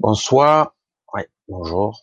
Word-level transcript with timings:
Bonsoir. 0.00 0.74
Ouais, 1.14 1.28
bonjour. 1.46 2.00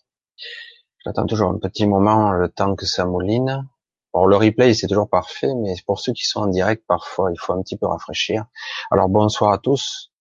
J'attends 1.03 1.25
toujours 1.25 1.49
un 1.49 1.57
petit 1.57 1.85
moment, 1.85 2.31
le 2.31 2.47
temps 2.47 2.77
que 2.77 2.85
ça 2.85 3.03
mouline. 3.03 3.67
Bon, 4.13 4.25
le 4.25 4.37
replay, 4.37 4.73
c'est 4.73 4.87
toujours 4.87 5.09
parfait, 5.09 5.53
mais 5.53 5.75
pour 5.85 5.99
ceux 5.99 6.13
qui 6.13 6.25
sont 6.25 6.39
en 6.43 6.47
direct, 6.47 6.85
parfois, 6.87 7.29
il 7.33 7.37
faut 7.37 7.51
un 7.51 7.61
petit 7.61 7.75
peu 7.77 7.85
rafraîchir. 7.87 8.45
Alors, 8.89 9.09
bonsoir 9.09 9.51
à 9.51 9.57
tous. 9.57 10.13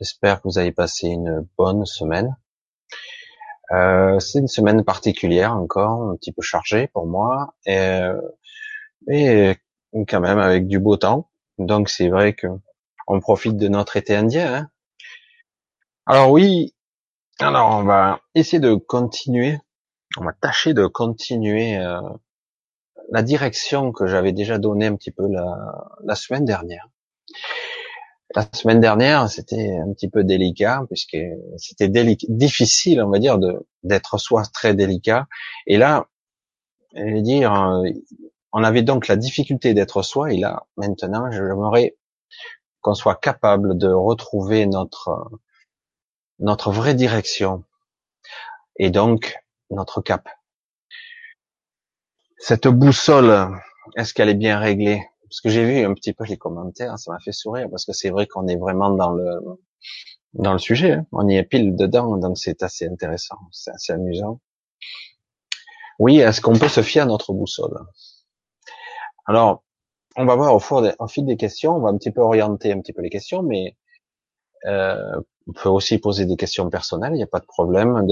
J'espère 0.00 0.42
que 0.42 0.48
vous 0.48 0.58
avez 0.58 0.72
passé 0.72 1.06
une 1.06 1.46
bonne 1.56 1.86
semaine. 1.86 2.36
Euh, 3.70 4.18
c'est 4.18 4.40
une 4.40 4.48
semaine 4.48 4.82
particulière 4.82 5.54
encore, 5.54 6.10
un 6.10 6.16
petit 6.16 6.32
peu 6.32 6.42
chargée 6.42 6.88
pour 6.88 7.06
moi, 7.06 7.54
et 7.66 9.56
quand 10.04 10.20
même 10.20 10.38
avec 10.38 10.66
du 10.66 10.78
beau 10.78 10.96
temps. 10.96 11.30
Donc 11.58 11.88
c'est 11.88 12.08
vrai 12.08 12.34
que 12.34 12.48
on 13.06 13.20
profite 13.20 13.56
de 13.56 13.68
notre 13.68 13.96
été 13.96 14.16
indien. 14.16 14.54
Hein. 14.54 14.68
alors 16.06 16.30
oui, 16.30 16.74
alors 17.38 17.70
on 17.76 17.84
va 17.84 18.20
essayer 18.34 18.58
de 18.58 18.74
continuer, 18.74 19.58
on 20.18 20.24
va 20.24 20.32
tâcher 20.32 20.74
de 20.74 20.86
continuer 20.86 21.76
euh, 21.78 22.00
la 23.10 23.22
direction 23.22 23.92
que 23.92 24.06
j'avais 24.06 24.32
déjà 24.32 24.58
donnée 24.58 24.86
un 24.86 24.96
petit 24.96 25.12
peu 25.12 25.26
la, 25.28 25.88
la 26.04 26.14
semaine 26.14 26.44
dernière. 26.44 26.88
La 28.34 28.46
semaine 28.52 28.80
dernière, 28.80 29.30
c'était 29.30 29.78
un 29.78 29.92
petit 29.92 30.10
peu 30.10 30.24
délicat 30.24 30.82
puisque 30.88 31.16
c'était 31.56 31.88
difficile, 32.28 33.00
on 33.00 33.08
va 33.08 33.18
dire, 33.18 33.38
d'être 33.82 34.18
soi 34.18 34.42
très 34.52 34.74
délicat. 34.74 35.26
Et 35.66 35.78
là, 35.78 36.08
je 36.94 37.04
vais 37.04 37.22
dire, 37.22 37.52
euh, 37.52 37.84
on 38.58 38.64
avait 38.64 38.80
donc 38.80 39.06
la 39.06 39.16
difficulté 39.16 39.74
d'être 39.74 40.00
soi. 40.00 40.32
Et 40.32 40.38
là, 40.38 40.66
maintenant, 40.78 41.30
j'aimerais 41.30 41.94
qu'on 42.80 42.94
soit 42.94 43.16
capable 43.16 43.76
de 43.76 43.88
retrouver 43.88 44.64
notre 44.66 45.30
notre 46.38 46.70
vraie 46.70 46.94
direction 46.94 47.64
et 48.78 48.88
donc 48.88 49.36
notre 49.70 50.00
cap. 50.00 50.26
Cette 52.38 52.66
boussole, 52.66 53.50
est-ce 53.94 54.14
qu'elle 54.14 54.30
est 54.30 54.34
bien 54.34 54.58
réglée? 54.58 55.02
Parce 55.28 55.42
que 55.42 55.50
j'ai 55.50 55.66
vu 55.66 55.84
un 55.84 55.92
petit 55.92 56.14
peu 56.14 56.24
les 56.24 56.38
commentaires, 56.38 56.98
ça 56.98 57.12
m'a 57.12 57.18
fait 57.20 57.32
sourire 57.32 57.68
parce 57.70 57.84
que 57.84 57.92
c'est 57.92 58.08
vrai 58.08 58.26
qu'on 58.26 58.48
est 58.48 58.56
vraiment 58.56 58.90
dans 58.90 59.10
le 59.10 59.38
dans 60.32 60.54
le 60.54 60.58
sujet, 60.58 60.92
hein. 60.92 61.06
on 61.12 61.28
y 61.28 61.36
est 61.36 61.44
pile 61.44 61.76
dedans, 61.76 62.16
donc 62.16 62.38
c'est 62.38 62.62
assez 62.62 62.86
intéressant, 62.86 63.38
c'est 63.52 63.70
assez 63.70 63.92
amusant. 63.92 64.40
Oui, 65.98 66.20
est-ce 66.20 66.40
qu'on 66.40 66.58
peut 66.58 66.68
se 66.68 66.82
fier 66.82 67.02
à 67.02 67.06
notre 67.06 67.32
boussole? 67.34 67.86
Alors, 69.26 69.64
on 70.16 70.24
va 70.24 70.34
voir 70.34 70.54
au, 70.54 70.60
au 70.98 71.08
fil 71.08 71.26
des 71.26 71.36
questions, 71.36 71.76
on 71.76 71.80
va 71.80 71.90
un 71.90 71.98
petit 71.98 72.10
peu 72.10 72.20
orienter 72.20 72.72
un 72.72 72.80
petit 72.80 72.92
peu 72.92 73.02
les 73.02 73.10
questions, 73.10 73.42
mais 73.42 73.76
euh, 74.66 75.20
on 75.46 75.52
peut 75.52 75.68
aussi 75.68 75.98
poser 75.98 76.26
des 76.26 76.36
questions 76.36 76.68
personnelles, 76.70 77.12
il 77.12 77.18
n'y 77.18 77.22
a 77.22 77.28
pas 77.28 77.40
de 77.40 77.46
problème. 77.46 78.06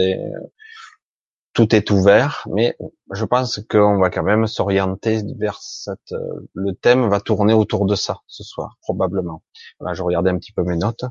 Tout 1.53 1.73
est 1.75 1.89
ouvert, 1.93 2.49
mais 2.51 2.77
je 3.13 3.25
pense 3.25 3.61
qu'on 3.71 3.99
va 3.99 4.11
quand 4.11 4.25
même 4.25 4.49
s'orienter 4.49 5.23
vers 5.39 5.61
cette. 5.63 6.11
Euh, 6.11 6.49
le 6.53 6.75
thème 6.75 7.09
va 7.09 7.21
tourner 7.21 7.55
autour 7.55 7.87
de 7.87 7.95
ça 7.95 8.19
ce 8.27 8.43
soir, 8.43 8.77
probablement. 8.83 9.45
Voilà, 9.79 9.95
je 9.95 10.03
regardais 10.03 10.31
un 10.31 10.39
petit 10.39 10.53
peu 10.53 10.65
mes 10.65 10.77
notes. 10.77 11.05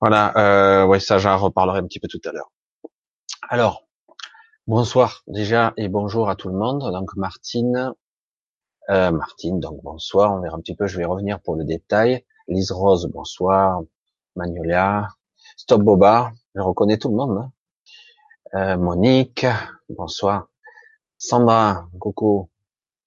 Voilà, 0.00 0.32
euh, 0.36 0.86
ouais, 0.86 1.00
ça 1.00 1.18
j'en 1.18 1.36
reparlerai 1.36 1.80
un 1.80 1.86
petit 1.86 1.98
peu 1.98 2.06
tout 2.06 2.20
à 2.26 2.32
l'heure. 2.32 2.52
Alors, 3.48 3.88
bonsoir 4.68 5.24
déjà 5.26 5.72
et 5.76 5.88
bonjour 5.88 6.30
à 6.30 6.36
tout 6.36 6.48
le 6.48 6.56
monde. 6.56 6.92
Donc 6.92 7.16
Martine, 7.16 7.92
euh, 8.90 9.10
Martine, 9.10 9.60
donc 9.60 9.82
bonsoir. 9.82 10.34
On 10.34 10.40
verra 10.40 10.56
un 10.56 10.60
petit 10.60 10.74
peu. 10.74 10.86
Je 10.86 10.98
vais 10.98 11.04
revenir 11.04 11.40
pour 11.40 11.56
le 11.56 11.64
détail. 11.64 12.24
Lise 12.48 12.72
Rose, 12.72 13.06
bonsoir. 13.12 13.82
Magnolia, 14.36 15.08
Stop 15.56 15.82
Boba, 15.82 16.32
je 16.54 16.60
reconnais 16.60 16.98
tout 16.98 17.08
le 17.08 17.16
monde. 17.16 17.38
Hein. 17.38 17.52
Euh, 18.54 18.76
Monique, 18.76 19.46
bonsoir. 19.88 20.48
Sandra, 21.18 21.88
coucou. 21.98 22.48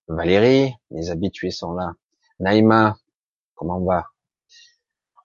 Valérie, 0.08 0.75
les 0.90 1.09
habitués 1.09 1.52
sont 1.52 1.74
là. 1.74 1.94
Naïma, 2.40 2.98
comment 3.56 3.78
on 3.78 3.86
va? 3.86 4.08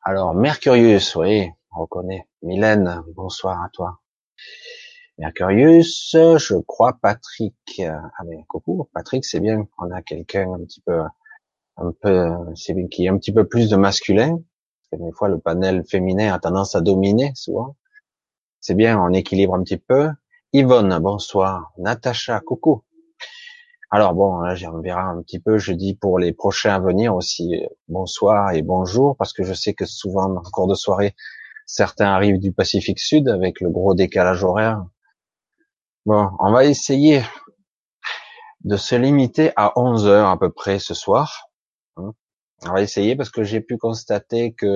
Alors, 0.02 0.34
Mercurius, 0.34 1.16
oui, 1.16 1.50
on 1.74 1.80
reconnaît. 1.80 2.28
Mylène, 2.42 3.02
bonsoir 3.16 3.60
à 3.62 3.68
toi. 3.70 3.98
Mercurius, 5.18 6.10
je 6.12 6.56
crois 6.66 6.98
Patrick. 7.00 7.80
Ah 7.80 8.24
mais 8.26 8.44
coucou, 8.48 8.88
Patrick, 8.92 9.24
c'est 9.24 9.40
bien. 9.40 9.66
On 9.78 9.90
a 9.90 10.02
quelqu'un 10.02 10.52
un 10.52 10.64
petit 10.64 10.82
peu, 10.82 11.00
un 11.78 11.92
peu, 12.02 12.30
c'est 12.54 12.74
bien 12.74 12.86
qui 12.86 13.06
est 13.06 13.08
un 13.08 13.16
petit 13.16 13.32
peu 13.32 13.46
plus 13.46 13.70
de 13.70 13.76
masculin. 13.76 14.38
Parce 14.90 15.02
des 15.02 15.12
fois, 15.12 15.28
le 15.28 15.38
panel 15.38 15.84
féminin 15.88 16.34
a 16.34 16.38
tendance 16.38 16.74
à 16.74 16.82
dominer 16.82 17.32
souvent. 17.34 17.76
C'est 18.60 18.74
bien, 18.74 19.00
on 19.00 19.12
équilibre 19.12 19.54
un 19.54 19.62
petit 19.62 19.78
peu. 19.78 20.10
Yvonne, 20.52 20.98
bonsoir. 21.00 21.72
Natacha, 21.78 22.40
coucou. 22.40 22.82
Alors 23.90 24.14
bon, 24.14 24.40
là, 24.40 24.54
on 24.72 24.80
verra 24.80 25.04
un 25.04 25.22
petit 25.22 25.38
peu. 25.38 25.56
Je 25.56 25.72
dis 25.72 25.94
pour 25.94 26.18
les 26.18 26.34
prochains 26.34 26.74
à 26.74 26.80
venir 26.80 27.14
aussi 27.14 27.62
bonsoir 27.88 28.52
et 28.52 28.60
bonjour 28.60 29.16
parce 29.16 29.32
que 29.32 29.44
je 29.44 29.54
sais 29.54 29.72
que 29.72 29.86
souvent 29.86 30.24
en 30.36 30.42
cours 30.42 30.66
de 30.66 30.74
soirée, 30.74 31.14
certains 31.64 32.06
arrivent 32.06 32.38
du 32.38 32.52
Pacifique 32.52 32.98
Sud 32.98 33.28
avec 33.28 33.60
le 33.60 33.70
gros 33.70 33.94
décalage 33.94 34.44
horaire. 34.44 34.84
Bon, 36.06 36.30
on 36.38 36.52
va 36.52 36.64
essayer 36.64 37.24
de 38.60 38.76
se 38.76 38.94
limiter 38.94 39.50
à 39.56 39.72
11 39.76 40.06
heures 40.06 40.28
à 40.28 40.38
peu 40.38 40.52
près 40.52 40.78
ce 40.78 40.94
soir. 40.94 41.48
Hein. 41.96 42.12
On 42.64 42.74
va 42.74 42.80
essayer 42.80 43.16
parce 43.16 43.30
que 43.30 43.42
j'ai 43.42 43.60
pu 43.60 43.76
constater 43.76 44.52
que 44.54 44.68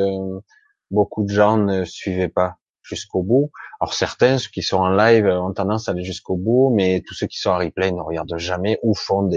beaucoup 0.91 1.23
de 1.23 1.29
gens 1.29 1.57
ne 1.57 1.85
suivaient 1.85 2.29
pas 2.29 2.57
jusqu'au 2.83 3.23
bout. 3.23 3.53
Alors 3.79 3.95
certains, 3.95 4.39
ceux 4.39 4.51
qui 4.51 4.63
sont 4.63 4.79
en 4.79 4.91
live, 4.91 5.25
ont 5.27 5.53
tendance 5.53 5.89
à 5.89 5.93
aller 5.93 6.03
jusqu'au 6.03 6.35
bout, 6.35 6.73
mais 6.75 7.01
tous 7.07 7.15
ceux 7.15 7.29
qui 7.29 7.39
sont 7.39 7.51
en 7.51 7.59
replay 7.59 7.93
ne 7.93 8.01
regardent 8.01 8.37
jamais 8.37 8.81
ou 8.83 8.97
font 8.97 9.31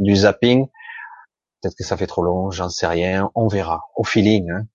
du 0.00 0.16
zapping. 0.16 0.66
Peut-être 1.62 1.76
que 1.76 1.84
ça 1.84 1.96
fait 1.96 2.08
trop 2.08 2.24
long, 2.24 2.50
j'en 2.50 2.70
sais 2.70 2.88
rien. 2.88 3.30
On 3.36 3.46
verra, 3.46 3.84
au 3.94 4.02
feeling. 4.02 4.50
Hein. 4.50 4.66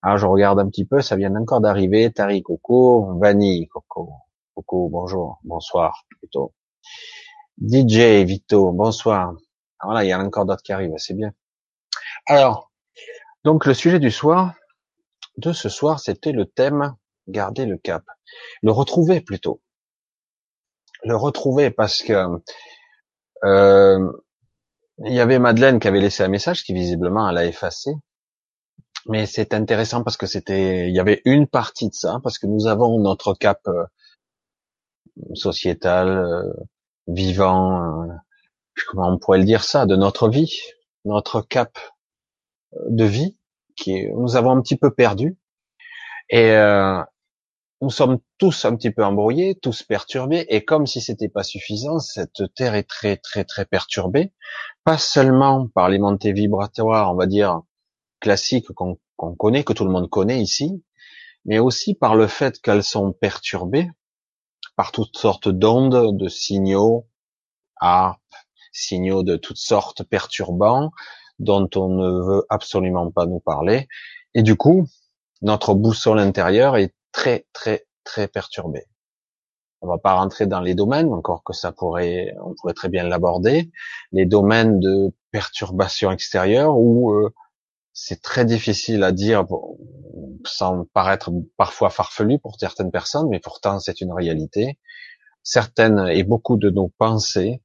Alors 0.00 0.16
je 0.16 0.24
regarde 0.24 0.58
un 0.60 0.68
petit 0.70 0.86
peu, 0.86 1.02
ça 1.02 1.16
vient 1.16 1.36
encore 1.36 1.60
d'arriver. 1.60 2.10
Tari 2.10 2.42
Coco, 2.42 3.18
Vanille 3.18 3.68
Coco, 3.68 4.14
Coco, 4.54 4.88
bonjour, 4.88 5.40
bonsoir 5.42 6.04
plutôt. 6.20 6.54
DJ 7.60 8.24
Vito, 8.24 8.70
bonsoir. 8.70 9.34
Ah, 9.80 9.86
voilà, 9.86 10.04
il 10.04 10.08
y 10.08 10.14
en 10.14 10.20
a 10.20 10.24
encore 10.24 10.46
d'autres 10.46 10.62
qui 10.62 10.72
arrivent, 10.72 10.94
c'est 10.96 11.14
bien. 11.14 11.32
Alors, 12.26 12.70
donc 13.42 13.66
le 13.66 13.74
sujet 13.74 13.98
du 13.98 14.12
soir, 14.12 14.54
de 15.38 15.52
ce 15.52 15.68
soir, 15.68 15.98
c'était 15.98 16.30
le 16.30 16.46
thème 16.46 16.94
garder 17.26 17.66
le 17.66 17.78
cap, 17.78 18.04
le 18.62 18.70
retrouver 18.70 19.20
plutôt, 19.20 19.60
le 21.02 21.16
retrouver 21.16 21.70
parce 21.70 22.02
que 22.02 22.40
euh, 23.42 24.12
il 25.04 25.12
y 25.12 25.20
avait 25.20 25.40
Madeleine 25.40 25.80
qui 25.80 25.88
avait 25.88 26.00
laissé 26.00 26.22
un 26.22 26.28
message 26.28 26.62
qui 26.62 26.74
visiblement 26.74 27.28
elle 27.28 27.38
a 27.38 27.44
effacé, 27.44 27.90
mais 29.06 29.26
c'est 29.26 29.52
intéressant 29.52 30.04
parce 30.04 30.16
que 30.16 30.26
c'était, 30.26 30.88
il 30.88 30.94
y 30.94 31.00
avait 31.00 31.22
une 31.24 31.48
partie 31.48 31.88
de 31.88 31.94
ça 31.94 32.20
parce 32.22 32.38
que 32.38 32.46
nous 32.46 32.68
avons 32.68 33.00
notre 33.00 33.34
cap 33.34 33.60
euh, 33.66 33.84
sociétal, 35.34 36.08
euh, 36.08 36.52
vivant, 37.06 38.08
comment 38.88 39.08
on 39.08 39.18
pourrait 39.18 39.38
le 39.38 39.44
dire 39.44 39.64
ça, 39.64 39.86
de 39.86 39.96
notre 39.96 40.28
vie, 40.28 40.60
notre 41.04 41.40
cap 41.42 41.78
de 42.88 43.04
vie 43.04 43.36
qui 43.76 44.08
nous 44.12 44.36
avons 44.36 44.50
un 44.50 44.60
petit 44.60 44.76
peu 44.76 44.92
perdu. 44.92 45.36
Et 46.30 46.52
euh, 46.52 47.02
nous 47.80 47.90
sommes 47.90 48.18
tous 48.38 48.64
un 48.64 48.76
petit 48.76 48.90
peu 48.90 49.04
embrouillés, 49.04 49.56
tous 49.56 49.82
perturbés. 49.82 50.46
Et 50.48 50.64
comme 50.64 50.86
si 50.86 51.00
c'était 51.00 51.28
pas 51.28 51.42
suffisant, 51.42 51.98
cette 51.98 52.54
terre 52.54 52.74
est 52.74 52.88
très 52.88 53.16
très 53.16 53.44
très 53.44 53.66
perturbée, 53.66 54.32
pas 54.84 54.98
seulement 54.98 55.68
par 55.68 55.88
les 55.88 55.98
montées 55.98 56.32
vibratoires, 56.32 57.12
on 57.12 57.16
va 57.16 57.26
dire 57.26 57.60
classiques 58.20 58.68
qu'on 58.72 58.98
connaît, 59.36 59.64
que 59.64 59.74
tout 59.74 59.84
le 59.84 59.90
monde 59.90 60.08
connaît 60.08 60.40
ici, 60.40 60.82
mais 61.44 61.58
aussi 61.58 61.94
par 61.94 62.16
le 62.16 62.26
fait 62.26 62.58
qu'elles 62.60 62.82
sont 62.82 63.12
perturbées 63.12 63.90
par 64.76 64.92
toutes 64.92 65.16
sortes 65.16 65.48
d'ondes, 65.48 66.16
de 66.16 66.28
signaux, 66.28 67.06
à 67.80 68.16
signaux 68.72 69.22
de 69.22 69.36
toutes 69.36 69.58
sortes 69.58 70.02
perturbants, 70.02 70.90
dont 71.38 71.68
on 71.76 71.88
ne 71.88 72.24
veut 72.24 72.46
absolument 72.48 73.10
pas 73.10 73.26
nous 73.26 73.40
parler. 73.40 73.88
Et 74.34 74.42
du 74.42 74.56
coup, 74.56 74.86
notre 75.42 75.74
boussole 75.74 76.18
intérieure 76.18 76.76
est 76.76 76.94
très, 77.12 77.46
très, 77.52 77.86
très 78.02 78.28
perturbée. 78.28 78.86
On 79.80 79.86
va 79.86 79.98
pas 79.98 80.14
rentrer 80.14 80.46
dans 80.46 80.60
les 80.60 80.74
domaines, 80.74 81.12
encore 81.12 81.44
que 81.44 81.52
ça 81.52 81.70
pourrait, 81.70 82.34
on 82.42 82.54
pourrait 82.54 82.72
très 82.72 82.88
bien 82.88 83.06
l'aborder, 83.06 83.70
les 84.12 84.24
domaines 84.24 84.80
de 84.80 85.12
perturbation 85.30 86.10
extérieure 86.10 86.78
où 86.78 87.12
euh, 87.12 87.34
c'est 87.94 88.20
très 88.20 88.44
difficile 88.44 89.04
à 89.04 89.12
dire 89.12 89.46
sans 90.44 90.84
paraître 90.92 91.30
parfois 91.56 91.90
farfelu 91.90 92.38
pour 92.40 92.56
certaines 92.58 92.90
personnes, 92.90 93.28
mais 93.30 93.40
pourtant 93.40 93.78
c'est 93.78 94.00
une 94.00 94.12
réalité. 94.12 94.78
Certaines 95.44 96.08
et 96.08 96.24
beaucoup 96.24 96.56
de 96.56 96.70
nos 96.70 96.88
pensées 96.88 97.62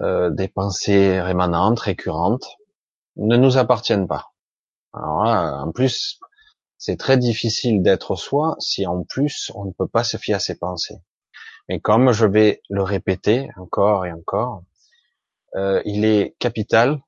euh, 0.00 0.30
des 0.30 0.48
pensées 0.48 1.20
rémanentes, 1.20 1.80
récurrentes, 1.80 2.56
ne 3.16 3.36
nous 3.36 3.58
appartiennent 3.58 4.06
pas. 4.06 4.32
Alors 4.94 5.24
en 5.66 5.72
plus, 5.72 6.20
c'est 6.78 6.96
très 6.96 7.18
difficile 7.18 7.82
d'être 7.82 8.14
soi 8.16 8.56
si 8.58 8.86
en 8.86 9.02
plus 9.02 9.50
on 9.54 9.64
ne 9.66 9.72
peut 9.72 9.88
pas 9.88 10.04
se 10.04 10.16
fier 10.16 10.34
à 10.34 10.38
ses 10.38 10.56
pensées. 10.56 10.98
Mais 11.68 11.80
comme 11.80 12.12
je 12.12 12.26
vais 12.26 12.62
le 12.70 12.82
répéter 12.82 13.50
encore 13.56 14.06
et 14.06 14.12
encore, 14.12 14.62
euh, 15.56 15.82
il 15.84 16.04
est 16.04 16.36
capital, 16.38 17.00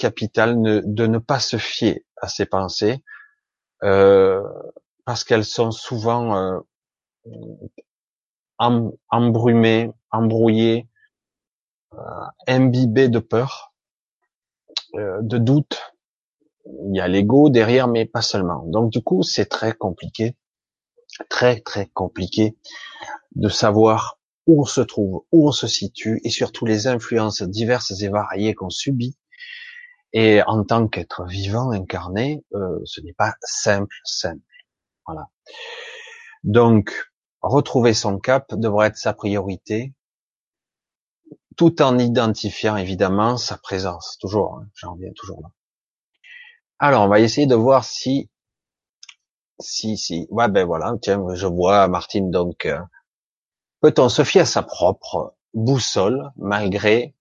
capital 0.00 0.56
de 0.62 1.06
ne 1.06 1.18
pas 1.18 1.40
se 1.40 1.58
fier 1.58 2.04
à 2.16 2.28
ses 2.28 2.46
pensées, 2.46 3.02
euh, 3.82 4.42
parce 5.04 5.24
qu'elles 5.24 5.44
sont 5.44 5.70
souvent 5.70 6.36
euh, 6.36 6.60
embrumées, 9.10 9.90
embrouillées, 10.10 10.88
euh, 11.94 11.98
imbibées 12.46 13.08
de 13.08 13.18
peur, 13.18 13.74
euh, 14.94 15.18
de 15.20 15.38
doute. 15.38 15.92
Il 16.64 16.96
y 16.96 17.00
a 17.00 17.08
l'ego 17.08 17.50
derrière, 17.50 17.88
mais 17.88 18.06
pas 18.06 18.22
seulement. 18.22 18.64
Donc 18.66 18.90
du 18.90 19.02
coup, 19.02 19.22
c'est 19.22 19.46
très 19.46 19.74
compliqué, 19.74 20.36
très 21.28 21.60
très 21.60 21.86
compliqué 21.86 22.56
de 23.34 23.48
savoir 23.48 24.18
où 24.46 24.62
on 24.62 24.64
se 24.64 24.80
trouve, 24.80 25.24
où 25.30 25.48
on 25.48 25.52
se 25.52 25.66
situe, 25.66 26.20
et 26.24 26.30
surtout 26.30 26.64
les 26.64 26.86
influences 26.86 27.42
diverses 27.42 28.00
et 28.02 28.08
variées 28.08 28.54
qu'on 28.54 28.70
subit. 28.70 29.16
Et 30.12 30.42
en 30.42 30.64
tant 30.64 30.88
qu'être 30.88 31.24
vivant, 31.24 31.70
incarné, 31.70 32.44
euh, 32.54 32.80
ce 32.84 33.00
n'est 33.00 33.12
pas 33.12 33.34
simple, 33.42 33.94
simple. 34.04 34.42
Voilà. 35.06 35.28
Donc, 36.42 36.92
retrouver 37.42 37.94
son 37.94 38.18
cap 38.18 38.54
devrait 38.54 38.88
être 38.88 38.96
sa 38.96 39.12
priorité, 39.12 39.94
tout 41.56 41.82
en 41.82 41.98
identifiant 41.98 42.76
évidemment 42.76 43.36
sa 43.36 43.56
présence. 43.58 44.18
Toujours, 44.20 44.58
hein, 44.58 44.68
j'en 44.74 44.94
reviens 44.94 45.12
toujours 45.14 45.42
là. 45.42 45.50
Alors, 46.78 47.04
on 47.04 47.08
va 47.08 47.20
essayer 47.20 47.46
de 47.46 47.54
voir 47.54 47.84
si, 47.84 48.30
si, 49.58 49.96
si. 49.98 50.26
Ouais, 50.30 50.48
ben 50.48 50.66
voilà. 50.66 50.94
Tiens, 51.02 51.22
je 51.34 51.46
vois 51.46 51.86
Martine. 51.88 52.30
Donc, 52.30 52.64
euh, 52.64 52.80
peut-on 53.80 54.08
se 54.08 54.24
fier 54.24 54.42
à 54.42 54.46
sa 54.46 54.62
propre 54.62 55.36
boussole 55.52 56.30
malgré 56.36 57.14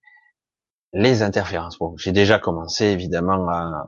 les 0.93 1.21
interférences 1.21 1.77
Bon, 1.77 1.95
j'ai 1.97 2.11
déjà 2.11 2.39
commencé 2.39 2.85
évidemment 2.85 3.47
à, 3.49 3.87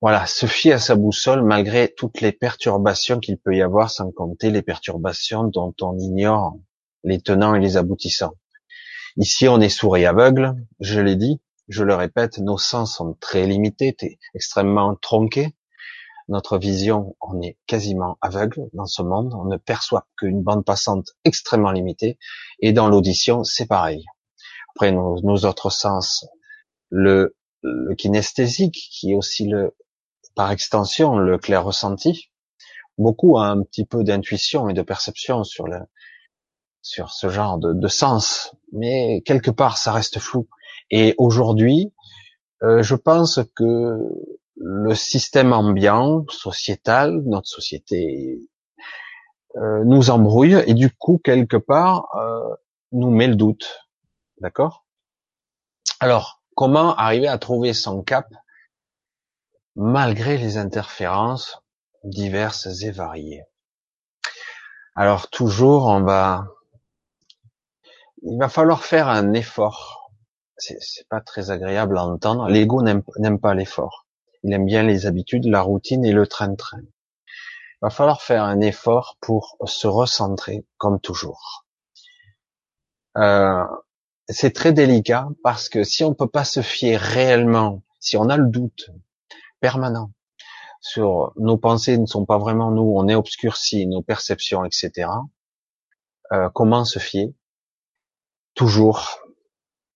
voilà, 0.00 0.26
se 0.26 0.46
fier 0.46 0.74
à 0.74 0.78
sa 0.78 0.94
boussole 0.94 1.42
malgré 1.42 1.92
toutes 1.92 2.20
les 2.20 2.32
perturbations 2.32 3.18
qu'il 3.18 3.38
peut 3.38 3.56
y 3.56 3.62
avoir, 3.62 3.90
sans 3.90 4.12
compter 4.12 4.50
les 4.50 4.62
perturbations 4.62 5.44
dont 5.44 5.74
on 5.80 5.98
ignore 5.98 6.56
les 7.04 7.20
tenants 7.20 7.54
et 7.54 7.60
les 7.60 7.76
aboutissants. 7.76 8.34
Ici, 9.16 9.48
on 9.48 9.60
est 9.60 9.68
sourd 9.68 9.96
et 9.96 10.06
aveugle, 10.06 10.54
je 10.78 11.00
l'ai 11.00 11.16
dit, 11.16 11.40
je 11.68 11.82
le 11.82 11.94
répète, 11.94 12.38
nos 12.38 12.58
sens 12.58 12.96
sont 12.96 13.16
très 13.20 13.46
limités, 13.46 13.96
extrêmement 14.34 14.94
tronqués. 14.94 15.54
Notre 16.28 16.58
vision, 16.58 17.16
on 17.20 17.40
est 17.40 17.56
quasiment 17.66 18.18
aveugle 18.20 18.68
dans 18.74 18.86
ce 18.86 19.02
monde, 19.02 19.34
on 19.34 19.46
ne 19.46 19.56
perçoit 19.56 20.06
qu'une 20.16 20.42
bande 20.42 20.64
passante 20.64 21.08
extrêmement 21.24 21.72
limitée, 21.72 22.18
et 22.60 22.72
dans 22.72 22.88
l'audition, 22.88 23.44
c'est 23.44 23.66
pareil. 23.66 24.04
Après, 24.78 24.92
nos, 24.92 25.20
nos, 25.22 25.44
autres 25.44 25.70
sens, 25.70 26.24
le, 26.88 27.36
le 27.64 27.96
kinesthésique, 27.96 28.78
qui 28.92 29.10
est 29.10 29.16
aussi 29.16 29.48
le, 29.48 29.74
par 30.36 30.52
extension 30.52 31.18
le 31.18 31.36
clair 31.36 31.64
ressenti. 31.64 32.30
Beaucoup 32.96 33.38
a 33.38 33.46
un 33.46 33.64
petit 33.64 33.84
peu 33.84 34.04
d'intuition 34.04 34.68
et 34.68 34.74
de 34.74 34.82
perception 34.82 35.42
sur 35.42 35.66
le 35.66 35.80
sur 36.80 37.10
ce 37.10 37.28
genre 37.28 37.58
de, 37.58 37.72
de 37.72 37.88
sens, 37.88 38.54
mais 38.70 39.20
quelque 39.22 39.50
part 39.50 39.78
ça 39.78 39.90
reste 39.90 40.20
flou. 40.20 40.48
Et 40.92 41.16
aujourd'hui, 41.18 41.92
euh, 42.62 42.84
je 42.84 42.94
pense 42.94 43.40
que 43.56 43.98
le 44.54 44.94
système 44.94 45.52
ambiant, 45.52 46.24
sociétal, 46.28 47.20
notre 47.26 47.48
société 47.48 48.48
euh, 49.56 49.82
nous 49.84 50.10
embrouille 50.10 50.62
et 50.68 50.74
du 50.74 50.88
coup 50.88 51.18
quelque 51.18 51.56
part 51.56 52.06
euh, 52.14 52.54
nous 52.92 53.10
met 53.10 53.26
le 53.26 53.34
doute. 53.34 53.87
D'accord 54.40 54.84
Alors, 56.00 56.42
comment 56.54 56.94
arriver 56.94 57.28
à 57.28 57.38
trouver 57.38 57.72
son 57.72 58.02
cap 58.02 58.26
malgré 59.74 60.38
les 60.38 60.56
interférences 60.56 61.60
diverses 62.04 62.82
et 62.82 62.90
variées? 62.90 63.44
Alors 64.94 65.28
toujours, 65.30 65.86
on 65.86 66.02
va, 66.02 66.46
il 68.22 68.38
va 68.38 68.48
falloir 68.48 68.84
faire 68.84 69.08
un 69.08 69.32
effort. 69.32 70.10
C'est 70.56 71.08
pas 71.08 71.20
très 71.20 71.50
agréable 71.50 71.98
à 71.98 72.04
entendre. 72.04 72.48
L'ego 72.48 72.82
n'aime 72.82 73.40
pas 73.40 73.54
l'effort. 73.54 74.06
Il 74.42 74.52
aime 74.52 74.66
bien 74.66 74.82
les 74.82 75.06
habitudes, 75.06 75.46
la 75.46 75.62
routine 75.62 76.04
et 76.04 76.12
le 76.12 76.26
train-train. 76.26 76.80
Il 76.80 77.82
va 77.82 77.90
falloir 77.90 78.22
faire 78.22 78.42
un 78.42 78.60
effort 78.60 79.16
pour 79.20 79.56
se 79.66 79.86
recentrer, 79.86 80.66
comme 80.78 81.00
toujours. 81.00 81.64
Euh, 83.16 83.64
c'est 84.28 84.52
très 84.52 84.72
délicat 84.72 85.28
parce 85.42 85.68
que 85.68 85.84
si 85.84 86.04
on 86.04 86.14
peut 86.14 86.28
pas 86.28 86.44
se 86.44 86.62
fier 86.62 87.00
réellement, 87.00 87.82
si 88.00 88.16
on 88.16 88.28
a 88.28 88.36
le 88.36 88.46
doute, 88.46 88.90
permanent 89.60 90.12
sur 90.80 91.32
nos 91.36 91.58
pensées 91.58 91.98
ne 91.98 92.06
sont 92.06 92.24
pas 92.24 92.38
vraiment 92.38 92.70
nous, 92.70 92.92
on 92.94 93.08
est 93.08 93.14
obscurci, 93.14 93.86
nos 93.86 94.02
perceptions, 94.02 94.64
etc. 94.64 95.10
Euh, 96.32 96.48
comment 96.50 96.84
se 96.84 96.98
fier? 96.98 97.34
Toujours 98.54 99.20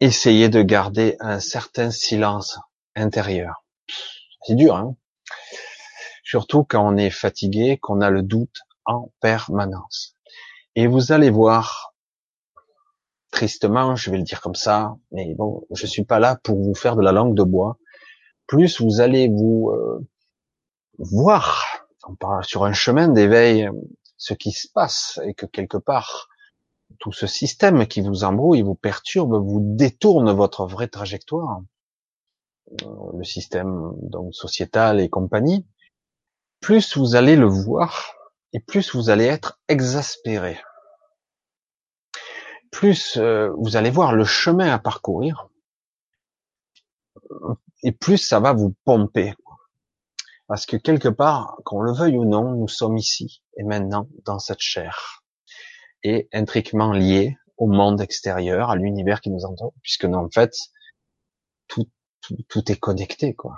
essayer 0.00 0.48
de 0.48 0.62
garder 0.62 1.16
un 1.20 1.40
certain 1.40 1.90
silence 1.90 2.58
intérieur. 2.96 3.64
C'est 4.42 4.54
dur, 4.54 4.76
hein 4.76 4.96
Surtout 6.24 6.64
quand 6.64 6.86
on 6.86 6.96
est 6.96 7.10
fatigué, 7.10 7.78
qu'on 7.78 8.00
a 8.00 8.10
le 8.10 8.22
doute 8.22 8.60
en 8.84 9.12
permanence. 9.20 10.16
Et 10.74 10.86
vous 10.86 11.12
allez 11.12 11.30
voir, 11.30 11.91
tristement, 13.32 13.96
je 13.96 14.12
vais 14.12 14.18
le 14.18 14.22
dire 14.22 14.40
comme 14.40 14.54
ça, 14.54 14.94
mais 15.10 15.34
bon, 15.34 15.66
je 15.72 15.86
suis 15.86 16.04
pas 16.04 16.20
là 16.20 16.38
pour 16.44 16.62
vous 16.62 16.74
faire 16.74 16.94
de 16.94 17.02
la 17.02 17.10
langue 17.10 17.34
de 17.34 17.42
bois 17.42 17.78
plus 18.46 18.82
vous 18.82 19.00
allez 19.00 19.28
vous 19.28 19.70
euh, 19.70 20.06
voir 20.98 21.86
on 22.06 22.14
parle 22.14 22.44
sur 22.44 22.64
un 22.64 22.74
chemin 22.74 23.08
d'éveil 23.08 23.68
ce 24.18 24.34
qui 24.34 24.52
se 24.52 24.68
passe 24.68 25.18
et 25.24 25.34
que 25.34 25.46
quelque 25.46 25.78
part 25.78 26.28
tout 26.98 27.12
ce 27.12 27.26
système 27.26 27.86
qui 27.86 28.02
vous 28.02 28.24
embrouille, 28.24 28.60
vous 28.60 28.74
perturbe, 28.74 29.34
vous 29.34 29.60
détourne 29.62 30.30
votre 30.32 30.66
vraie 30.66 30.88
trajectoire, 30.88 31.62
euh, 32.82 32.86
le 33.16 33.24
système 33.24 33.92
donc 34.02 34.34
sociétal 34.34 35.00
et 35.00 35.08
compagnie, 35.08 35.66
plus 36.60 36.96
vous 36.96 37.16
allez 37.16 37.36
le 37.36 37.46
voir 37.46 38.12
et 38.52 38.60
plus 38.60 38.94
vous 38.94 39.08
allez 39.08 39.24
être 39.24 39.58
exaspéré. 39.68 40.58
Plus 42.72 43.16
euh, 43.18 43.50
vous 43.58 43.76
allez 43.76 43.90
voir 43.90 44.12
le 44.12 44.24
chemin 44.24 44.72
à 44.72 44.80
parcourir, 44.80 45.48
et 47.84 47.92
plus 47.92 48.18
ça 48.18 48.40
va 48.40 48.52
vous 48.52 48.74
pomper. 48.84 49.34
Parce 50.48 50.66
que 50.66 50.76
quelque 50.76 51.08
part, 51.08 51.56
qu'on 51.64 51.80
le 51.80 51.92
veuille 51.92 52.16
ou 52.16 52.24
non, 52.24 52.56
nous 52.56 52.68
sommes 52.68 52.98
ici 52.98 53.42
et 53.56 53.62
maintenant 53.62 54.08
dans 54.24 54.40
cette 54.40 54.60
chair 54.60 55.22
et 56.02 56.28
intriquement 56.32 56.92
liés 56.92 57.36
au 57.58 57.68
monde 57.68 58.00
extérieur, 58.00 58.70
à 58.70 58.76
l'univers 58.76 59.20
qui 59.20 59.30
nous 59.30 59.44
entoure, 59.44 59.72
puisque 59.82 60.04
en 60.06 60.28
fait, 60.28 60.52
tout 61.68 62.72
est 62.72 62.78
connecté, 62.78 63.34
quoi. 63.34 63.56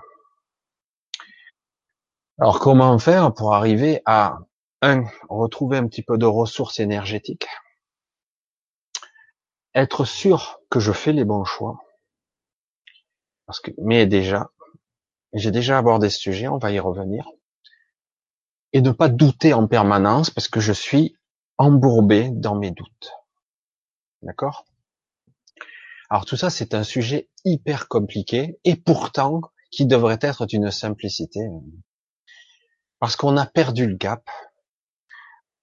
Alors, 2.38 2.58
comment 2.58 2.98
faire 2.98 3.32
pour 3.32 3.54
arriver 3.54 4.02
à, 4.06 4.38
un, 4.82 5.04
retrouver 5.28 5.78
un 5.78 5.86
petit 5.86 6.02
peu 6.02 6.18
de 6.18 6.26
ressources 6.26 6.80
énergétiques, 6.80 7.46
être 9.74 10.04
sûr 10.04 10.60
que 10.70 10.80
je 10.80 10.92
fais 10.92 11.12
les 11.12 11.24
bons 11.24 11.44
choix, 11.44 11.84
parce 13.46 13.60
que, 13.60 13.70
mais 13.78 14.06
déjà, 14.06 14.50
j'ai 15.32 15.50
déjà 15.50 15.78
abordé 15.78 16.10
ce 16.10 16.18
sujet, 16.18 16.48
on 16.48 16.58
va 16.58 16.70
y 16.70 16.78
revenir. 16.78 17.28
Et 18.72 18.80
ne 18.80 18.90
pas 18.90 19.08
douter 19.08 19.52
en 19.52 19.66
permanence 19.68 20.30
parce 20.30 20.48
que 20.48 20.60
je 20.60 20.72
suis 20.72 21.16
embourbé 21.58 22.30
dans 22.30 22.56
mes 22.56 22.70
doutes. 22.70 23.12
D'accord? 24.22 24.64
Alors 26.10 26.24
tout 26.24 26.36
ça, 26.36 26.50
c'est 26.50 26.74
un 26.74 26.84
sujet 26.84 27.28
hyper 27.44 27.88
compliqué 27.88 28.58
et 28.64 28.76
pourtant 28.76 29.40
qui 29.70 29.86
devrait 29.86 30.18
être 30.20 30.46
d'une 30.46 30.70
simplicité. 30.70 31.40
Parce 33.00 33.16
qu'on 33.16 33.36
a 33.36 33.46
perdu 33.46 33.86
le 33.86 33.96
cap, 33.96 34.28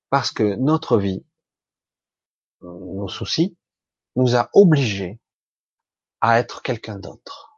parce 0.10 0.32
que 0.32 0.56
notre 0.56 0.98
vie, 0.98 1.26
nos 2.62 3.08
soucis, 3.08 3.58
nous 4.16 4.36
a 4.36 4.50
obligés 4.54 5.20
à 6.22 6.40
être 6.40 6.62
quelqu'un 6.62 7.00
d'autre 7.00 7.52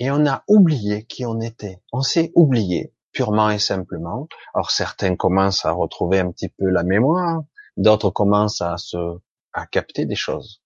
et 0.00 0.10
on 0.10 0.26
a 0.26 0.42
oublié 0.48 1.04
qui 1.04 1.26
on 1.26 1.40
était. 1.40 1.82
On 1.92 2.00
s'est 2.00 2.32
oublié 2.34 2.92
purement 3.12 3.50
et 3.50 3.58
simplement. 3.58 4.28
Alors 4.54 4.70
certains 4.70 5.14
commencent 5.14 5.66
à 5.66 5.72
retrouver 5.72 6.18
un 6.18 6.32
petit 6.32 6.48
peu 6.48 6.68
la 6.70 6.82
mémoire, 6.82 7.42
d'autres 7.76 8.10
commencent 8.10 8.62
à 8.62 8.78
se 8.78 9.18
à 9.52 9.66
capter 9.66 10.06
des 10.06 10.16
choses. 10.16 10.62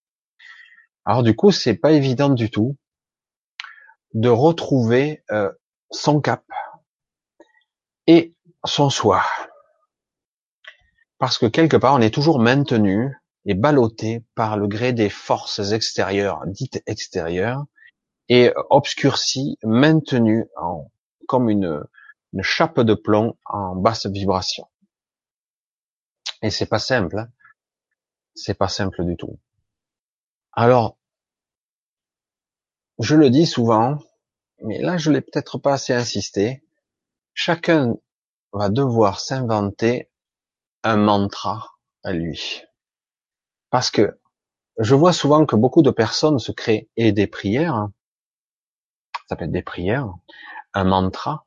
Alors 1.05 1.23
du 1.23 1.35
coup, 1.35 1.51
c'est 1.51 1.75
pas 1.75 1.93
évident 1.93 2.29
du 2.29 2.51
tout 2.51 2.77
de 4.13 4.29
retrouver 4.29 5.25
euh, 5.33 5.51
son 5.91 6.21
cap 6.21 6.45
et 8.07 8.35
son 8.65 8.89
soi. 8.89 9.25
Parce 11.19 11.39
que 11.39 11.47
quelque 11.47 11.77
part, 11.77 11.95
on 11.95 12.01
est 12.01 12.15
toujours 12.15 12.39
maintenu 12.39 13.17
et 13.47 13.55
ballotté 13.55 14.25
par 14.35 14.57
le 14.57 14.67
gré 14.67 14.93
des 14.93 15.11
forces 15.11 15.73
extérieures, 15.73 16.43
dites 16.47 16.83
extérieures, 16.87 17.65
et 18.29 18.53
obscurci, 18.71 19.59
maintenu 19.63 20.47
en, 20.57 20.91
comme 21.29 21.51
une, 21.51 21.85
une 22.33 22.43
chape 22.43 22.81
de 22.81 22.95
plomb 22.95 23.37
en 23.45 23.77
basse 23.77 24.07
vibration. 24.07 24.67
Et 26.43 26.51
c'est 26.51 26.67
pas 26.67 26.79
simple, 26.79 27.19
hein 27.19 27.29
c'est 28.35 28.55
pas 28.55 28.69
simple 28.69 29.05
du 29.05 29.17
tout. 29.17 29.39
Alors, 30.53 30.97
je 32.99 33.17
le 33.17 33.31
dis 33.31 33.47
souvent, 33.47 33.99
mais 34.63 34.81
là 34.81 34.97
je 34.97 35.11
l'ai 35.11 35.21
peut-être 35.21 35.59
pas 35.59 35.75
assez 35.75 35.93
insisté. 35.93 36.65
Chacun 37.33 37.97
va 38.53 38.69
devoir 38.69 39.21
s'inventer 39.21 40.11
un 40.83 40.97
mantra 40.97 41.71
à 42.03 42.13
lui. 42.13 42.63
Parce 43.75 43.91
que 43.91 44.21
je 44.79 44.95
vois 44.95 45.13
souvent 45.13 45.47
que 45.47 45.57
beaucoup 45.57 45.83
de 45.83 45.91
personnes 45.91 46.39
se 46.39 46.53
créent 46.53 46.89
et 46.97 47.11
des 47.11 47.27
prières, 47.27 47.89
ça 49.29 49.35
peut 49.35 49.47
être 49.47 49.51
des 49.51 49.65
prières, 49.65 50.15
un 50.75 50.85
mantra, 50.85 51.45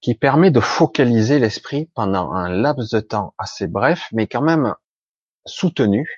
qui 0.00 0.14
permet 0.14 0.52
de 0.52 0.60
focaliser 0.60 1.40
l'esprit 1.40 1.86
pendant 1.96 2.30
un 2.30 2.48
laps 2.48 2.90
de 2.90 3.00
temps 3.00 3.34
assez 3.38 3.66
bref, 3.66 4.06
mais 4.12 4.28
quand 4.28 4.40
même 4.40 4.72
soutenu, 5.46 6.08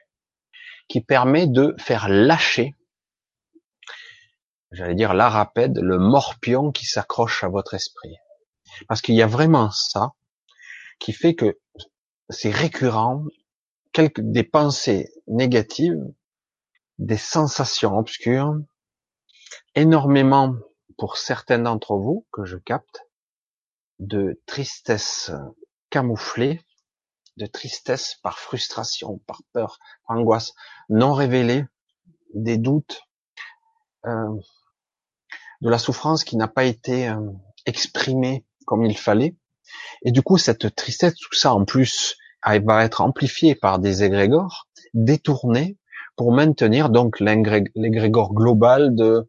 qui 0.88 1.00
permet 1.00 1.46
de 1.46 1.74
faire 1.78 2.10
lâcher, 2.10 2.74
j'allais 4.72 4.94
dire 4.94 5.14
la 5.14 5.30
rapide, 5.30 5.78
le 5.78 5.98
morpion 5.98 6.70
qui 6.70 6.84
s'accroche 6.84 7.42
à 7.44 7.48
votre 7.48 7.72
esprit. 7.72 8.16
Parce 8.88 9.00
qu'il 9.00 9.14
y 9.14 9.22
a 9.22 9.26
vraiment 9.26 9.70
ça 9.70 10.12
qui 10.98 11.14
fait 11.14 11.34
que 11.34 11.58
c'est 12.28 12.50
récurrent, 12.50 13.24
quelques, 13.96 14.20
des 14.20 14.44
pensées 14.44 15.10
négatives, 15.26 16.04
des 16.98 17.16
sensations 17.16 17.96
obscures, 17.96 18.54
énormément 19.74 20.54
pour 20.98 21.16
certains 21.16 21.60
d'entre 21.60 21.96
vous 21.96 22.26
que 22.30 22.44
je 22.44 22.58
capte, 22.58 23.06
de 23.98 24.38
tristesse 24.44 25.30
camouflée, 25.88 26.60
de 27.38 27.46
tristesse 27.46 28.16
par 28.22 28.38
frustration, 28.38 29.16
par 29.26 29.40
peur, 29.54 29.78
par 30.06 30.18
angoisse 30.18 30.52
non 30.90 31.14
révélée, 31.14 31.64
des 32.34 32.58
doutes, 32.58 33.00
euh, 34.04 34.34
de 35.62 35.70
la 35.70 35.78
souffrance 35.78 36.22
qui 36.22 36.36
n'a 36.36 36.48
pas 36.48 36.64
été 36.64 37.08
euh, 37.08 37.32
exprimée 37.64 38.44
comme 38.66 38.84
il 38.84 38.98
fallait. 38.98 39.36
Et 40.02 40.12
du 40.12 40.20
coup, 40.20 40.36
cette 40.36 40.74
tristesse, 40.76 41.14
tout 41.14 41.34
ça 41.34 41.54
en 41.54 41.64
plus, 41.64 42.18
va 42.46 42.84
être 42.84 43.00
amplifié 43.00 43.54
par 43.54 43.78
des 43.78 44.04
égrégores 44.04 44.68
détournés 44.94 45.76
pour 46.16 46.32
maintenir 46.32 46.88
donc 46.88 47.20
l'égrégore 47.20 48.32
global 48.32 48.94
de 48.94 49.28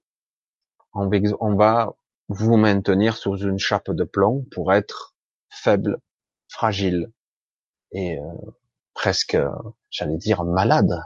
on 0.93 1.55
va 1.55 1.93
vous 2.29 2.57
maintenir 2.57 3.17
sous 3.17 3.38
une 3.38 3.59
chape 3.59 3.91
de 3.91 4.03
plomb 4.03 4.45
pour 4.51 4.74
être 4.74 5.15
faible, 5.50 6.00
fragile, 6.47 7.12
et 7.91 8.19
euh, 8.19 8.24
presque, 8.93 9.38
j'allais 9.89 10.17
dire, 10.17 10.43
malade. 10.43 11.03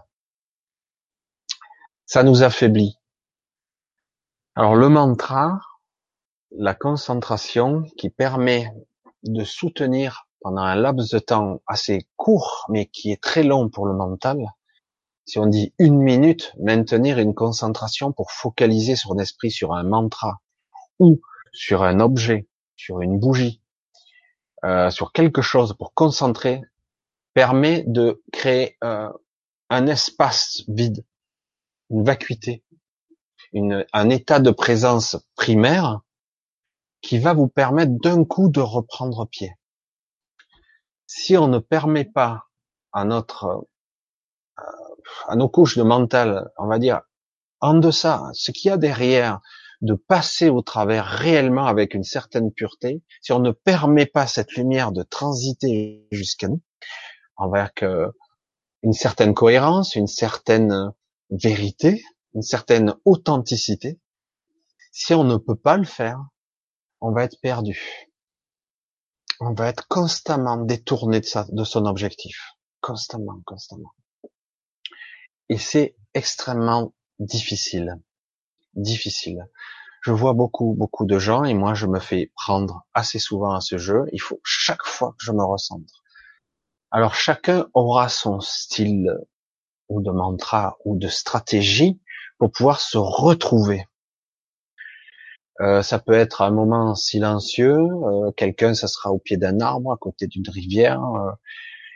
Ça 2.05 2.23
nous 2.23 2.43
affaiblit. 2.43 2.97
Alors 4.55 4.75
le 4.75 4.89
mantra, 4.89 5.59
la 6.51 6.73
concentration 6.73 7.83
qui 7.97 8.09
permet 8.09 8.73
de 9.23 9.43
soutenir 9.43 10.27
pendant 10.41 10.63
un 10.63 10.75
laps 10.75 11.09
de 11.11 11.19
temps 11.19 11.61
assez 11.67 12.07
court, 12.17 12.65
mais 12.69 12.87
qui 12.87 13.11
est 13.11 13.21
très 13.21 13.43
long 13.43 13.69
pour 13.69 13.85
le 13.85 13.93
mental, 13.93 14.37
si 15.25 15.39
on 15.39 15.45
dit 15.45 15.73
une 15.77 15.99
minute, 15.99 16.53
maintenir 16.59 17.19
une 17.19 17.33
concentration 17.33 18.11
pour 18.11 18.31
focaliser 18.31 18.95
son 18.95 19.17
esprit 19.19 19.51
sur 19.51 19.73
un 19.73 19.83
mantra 19.83 20.41
ou 20.99 21.21
sur 21.53 21.83
un 21.83 21.99
objet, 21.99 22.47
sur 22.75 23.01
une 23.01 23.19
bougie, 23.19 23.61
euh, 24.65 24.89
sur 24.89 25.11
quelque 25.11 25.41
chose 25.41 25.73
pour 25.77 25.93
concentrer 25.93 26.61
permet 27.33 27.83
de 27.87 28.21
créer 28.33 28.77
euh, 28.83 29.09
un 29.69 29.87
espace 29.87 30.63
vide, 30.67 31.05
une 31.89 32.03
vacuité, 32.03 32.63
un 33.53 34.09
état 34.09 34.39
de 34.39 34.51
présence 34.51 35.17
primaire 35.35 36.01
qui 37.01 37.19
va 37.19 37.33
vous 37.33 37.47
permettre 37.47 37.93
d'un 37.93 38.23
coup 38.23 38.49
de 38.49 38.59
reprendre 38.59 39.25
pied. 39.27 39.53
Si 41.13 41.35
on 41.35 41.49
ne 41.49 41.59
permet 41.59 42.05
pas 42.05 42.45
à 42.93 43.03
notre 43.03 43.67
euh, 44.57 44.63
à 45.27 45.35
nos 45.35 45.49
couches 45.49 45.77
de 45.77 45.83
mental, 45.83 46.49
on 46.57 46.67
va 46.67 46.79
dire 46.79 47.01
en 47.59 47.73
deçà, 47.73 48.29
ce 48.33 48.51
qu'il 48.51 48.69
y 48.69 48.71
a 48.71 48.77
derrière, 48.77 49.41
de 49.81 49.93
passer 49.93 50.47
au 50.47 50.61
travers 50.61 51.05
réellement 51.05 51.65
avec 51.65 51.95
une 51.95 52.05
certaine 52.05 52.53
pureté, 52.53 53.03
si 53.21 53.33
on 53.33 53.39
ne 53.39 53.51
permet 53.51 54.05
pas 54.05 54.25
cette 54.25 54.53
lumière 54.53 54.93
de 54.93 55.03
transiter 55.03 56.07
jusqu'à 56.11 56.47
nous, 56.47 56.61
avec 57.37 57.83
une 58.81 58.93
certaine 58.93 59.33
cohérence, 59.33 59.95
une 59.95 60.07
certaine 60.07 60.93
vérité, 61.29 62.05
une 62.35 62.41
certaine 62.41 62.95
authenticité. 63.03 63.99
Si 64.93 65.13
on 65.13 65.25
ne 65.25 65.35
peut 65.35 65.57
pas 65.57 65.75
le 65.75 65.83
faire, 65.83 66.23
on 67.01 67.11
va 67.11 67.25
être 67.25 67.39
perdu. 67.41 68.10
On 69.41 69.53
va 69.53 69.67
être 69.67 69.87
constamment 69.89 70.55
détourné 70.55 71.19
de, 71.19 71.25
sa, 71.25 71.45
de 71.49 71.63
son 71.65 71.85
objectif. 71.85 72.53
Constamment, 72.79 73.41
constamment. 73.45 73.91
Et 75.49 75.57
c'est 75.57 75.97
extrêmement 76.13 76.93
difficile. 77.19 77.99
Difficile. 78.75 79.45
Je 80.01 80.13
vois 80.13 80.33
beaucoup, 80.33 80.73
beaucoup 80.77 81.05
de 81.05 81.19
gens 81.19 81.43
et 81.43 81.53
moi 81.53 81.73
je 81.73 81.85
me 81.85 81.99
fais 81.99 82.31
prendre 82.35 82.85
assez 82.93 83.19
souvent 83.19 83.53
à 83.53 83.59
ce 83.59 83.77
jeu. 83.77 84.05
Il 84.13 84.21
faut 84.21 84.39
chaque 84.45 84.85
fois 84.85 85.11
que 85.11 85.25
je 85.25 85.33
me 85.33 85.43
recentre 85.43 86.01
alors 86.91 87.15
chacun 87.15 87.67
aura 87.73 88.09
son 88.09 88.41
style 88.41 89.17
ou 89.87 90.01
de 90.01 90.11
mantra 90.11 90.77
ou 90.83 90.97
de 90.97 91.07
stratégie 91.07 92.01
pour 92.37 92.51
pouvoir 92.51 92.81
se 92.81 92.97
retrouver. 92.97 93.85
Euh, 95.61 95.83
ça 95.83 95.99
peut 95.99 96.13
être 96.13 96.41
un 96.41 96.49
moment 96.49 96.95
silencieux, 96.95 97.77
euh, 97.77 98.31
quelqu'un 98.31 98.73
ça 98.73 98.87
sera 98.87 99.11
au 99.11 99.19
pied 99.19 99.37
d'un 99.37 99.59
arbre, 99.59 99.91
à 99.93 99.97
côté 99.97 100.25
d'une 100.25 100.49
rivière, 100.49 101.03
euh, 101.03 101.31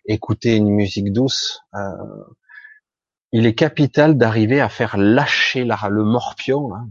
écouter 0.05 0.55
une 0.55 0.69
musique 0.69 1.12
douce. 1.12 1.62
il 3.31 3.45
est 3.45 3.55
capital 3.55 4.17
d'arriver 4.17 4.62
à 4.62 4.69
faire 4.69 4.98
lâcher 4.98 5.63
le 5.65 6.03
morpion, 6.03 6.75
hein, 6.75 6.89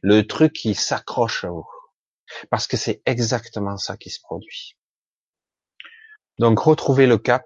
le 0.00 0.26
truc 0.26 0.54
qui 0.54 0.74
s'accroche 0.74 1.44
à 1.44 1.50
vous, 1.50 1.68
parce 2.50 2.66
que 2.66 2.78
c'est 2.78 3.02
exactement 3.04 3.76
ça 3.76 3.98
qui 3.98 4.08
se 4.08 4.20
produit. 4.22 4.76
Donc 6.38 6.60
retrouvez 6.60 7.06
le 7.06 7.18
cap. 7.18 7.44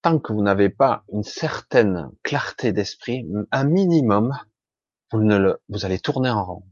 Tant 0.00 0.18
que 0.20 0.32
vous 0.32 0.42
n'avez 0.42 0.68
pas 0.68 1.04
une 1.12 1.24
certaine 1.24 2.10
clarté 2.22 2.72
d'esprit, 2.72 3.26
un 3.50 3.64
minimum, 3.64 4.38
vous 5.12 5.22
ne 5.22 5.38
le, 5.38 5.62
vous 5.68 5.84
allez 5.84 5.98
tourner 5.98 6.30
en 6.30 6.44
rond. 6.44 6.62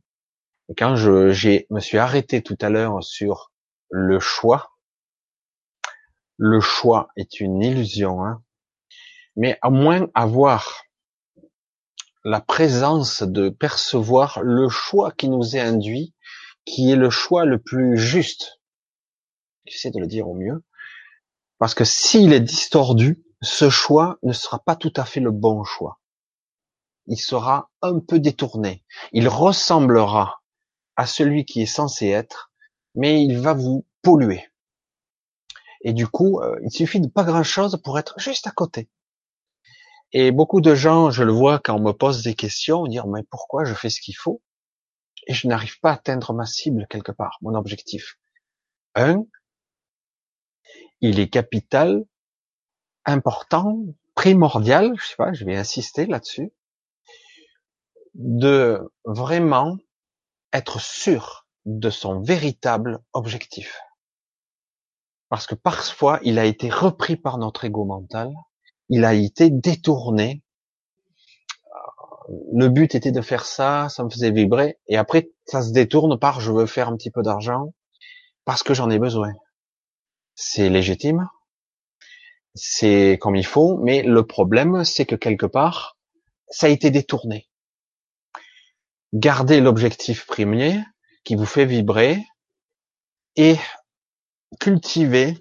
Quand 0.76 0.96
je 0.96 1.32
j'ai, 1.32 1.66
me 1.70 1.80
suis 1.80 1.98
arrêté 1.98 2.42
tout 2.42 2.56
à 2.60 2.70
l'heure 2.70 3.02
sur 3.02 3.52
le 3.90 4.20
choix, 4.20 4.72
le 6.36 6.60
choix 6.60 7.08
est 7.16 7.40
une 7.40 7.62
illusion, 7.62 8.24
hein, 8.24 8.42
mais 9.36 9.58
à 9.62 9.70
moins 9.70 10.08
avoir 10.14 10.84
la 12.24 12.40
présence 12.40 13.22
de 13.22 13.48
percevoir 13.48 14.40
le 14.42 14.68
choix 14.68 15.10
qui 15.10 15.28
nous 15.28 15.56
est 15.56 15.60
induit, 15.60 16.14
qui 16.64 16.90
est 16.90 16.96
le 16.96 17.10
choix 17.10 17.44
le 17.44 17.58
plus 17.58 17.98
juste. 17.98 18.60
J'essaie 19.66 19.90
de 19.90 19.98
le 19.98 20.06
dire 20.06 20.28
au 20.28 20.34
mieux. 20.34 20.62
Parce 21.58 21.74
que 21.74 21.84
s'il 21.84 22.32
est 22.32 22.40
distordu, 22.40 23.22
ce 23.40 23.70
choix 23.70 24.18
ne 24.22 24.32
sera 24.32 24.60
pas 24.60 24.76
tout 24.76 24.92
à 24.96 25.04
fait 25.04 25.20
le 25.20 25.32
bon 25.32 25.64
choix. 25.64 26.00
Il 27.06 27.18
sera 27.18 27.70
un 27.82 27.98
peu 27.98 28.20
détourné. 28.20 28.84
Il 29.12 29.28
ressemblera 29.28 30.41
à 30.96 31.06
celui 31.06 31.44
qui 31.44 31.62
est 31.62 31.66
censé 31.66 32.08
être, 32.08 32.52
mais 32.94 33.22
il 33.24 33.38
va 33.38 33.54
vous 33.54 33.86
polluer. 34.02 34.48
Et 35.82 35.92
du 35.92 36.06
coup, 36.06 36.40
euh, 36.40 36.58
il 36.62 36.70
suffit 36.70 37.00
de 37.00 37.08
pas 37.08 37.24
grand 37.24 37.42
chose 37.42 37.80
pour 37.82 37.98
être 37.98 38.18
juste 38.18 38.46
à 38.46 38.50
côté. 38.50 38.88
Et 40.12 40.30
beaucoup 40.30 40.60
de 40.60 40.74
gens, 40.74 41.10
je 41.10 41.24
le 41.24 41.32
vois 41.32 41.58
quand 41.58 41.76
on 41.76 41.82
me 41.82 41.92
pose 41.92 42.22
des 42.22 42.34
questions, 42.34 42.86
dire 42.86 43.06
mais 43.06 43.22
pourquoi 43.30 43.64
je 43.64 43.74
fais 43.74 43.90
ce 43.90 44.00
qu'il 44.00 44.16
faut? 44.16 44.42
Et 45.26 45.34
je 45.34 45.48
n'arrive 45.48 45.80
pas 45.80 45.90
à 45.90 45.94
atteindre 45.94 46.34
ma 46.34 46.46
cible 46.46 46.86
quelque 46.88 47.12
part, 47.12 47.38
mon 47.40 47.54
objectif. 47.54 48.18
Un, 48.94 49.24
il 51.00 51.18
est 51.18 51.28
capital, 51.28 52.04
important, 53.04 53.78
primordial, 54.14 54.92
je 55.00 55.06
sais 55.06 55.16
pas, 55.16 55.32
je 55.32 55.44
vais 55.44 55.56
insister 55.56 56.06
là-dessus, 56.06 56.52
de 58.14 58.92
vraiment 59.04 59.78
être 60.52 60.80
sûr 60.80 61.46
de 61.64 61.90
son 61.90 62.20
véritable 62.20 63.00
objectif. 63.12 63.80
Parce 65.28 65.46
que 65.46 65.54
parfois, 65.54 66.20
il 66.22 66.38
a 66.38 66.44
été 66.44 66.68
repris 66.68 67.16
par 67.16 67.38
notre 67.38 67.64
ego 67.64 67.84
mental, 67.84 68.32
il 68.88 69.04
a 69.04 69.14
été 69.14 69.48
détourné. 69.50 70.42
Le 72.52 72.68
but 72.68 72.94
était 72.94 73.12
de 73.12 73.20
faire 73.20 73.46
ça, 73.46 73.88
ça 73.88 74.04
me 74.04 74.10
faisait 74.10 74.30
vibrer, 74.30 74.78
et 74.88 74.96
après, 74.96 75.30
ça 75.46 75.62
se 75.62 75.72
détourne 75.72 76.18
par 76.18 76.40
je 76.40 76.52
veux 76.52 76.66
faire 76.66 76.88
un 76.88 76.96
petit 76.96 77.10
peu 77.10 77.22
d'argent 77.22 77.72
parce 78.44 78.62
que 78.62 78.74
j'en 78.74 78.90
ai 78.90 78.98
besoin. 78.98 79.32
C'est 80.34 80.68
légitime, 80.68 81.28
c'est 82.54 83.18
comme 83.20 83.36
il 83.36 83.46
faut, 83.46 83.78
mais 83.78 84.02
le 84.02 84.26
problème, 84.26 84.84
c'est 84.84 85.06
que 85.06 85.16
quelque 85.16 85.46
part, 85.46 85.96
ça 86.48 86.66
a 86.66 86.70
été 86.70 86.90
détourné. 86.90 87.48
Gardez 89.14 89.60
l'objectif 89.60 90.26
premier 90.26 90.80
qui 91.24 91.34
vous 91.34 91.44
fait 91.44 91.66
vibrer 91.66 92.24
et 93.36 93.56
cultiver 94.58 95.36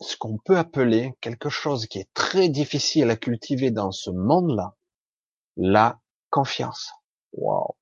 ce 0.00 0.16
qu'on 0.16 0.38
peut 0.38 0.56
appeler 0.56 1.12
quelque 1.20 1.48
chose 1.48 1.86
qui 1.86 1.98
est 1.98 2.08
très 2.14 2.48
difficile 2.48 3.10
à 3.10 3.16
cultiver 3.16 3.72
dans 3.72 3.90
ce 3.90 4.10
monde-là, 4.10 4.76
la 5.56 6.00
confiance. 6.30 6.92
Wow. 7.32 7.76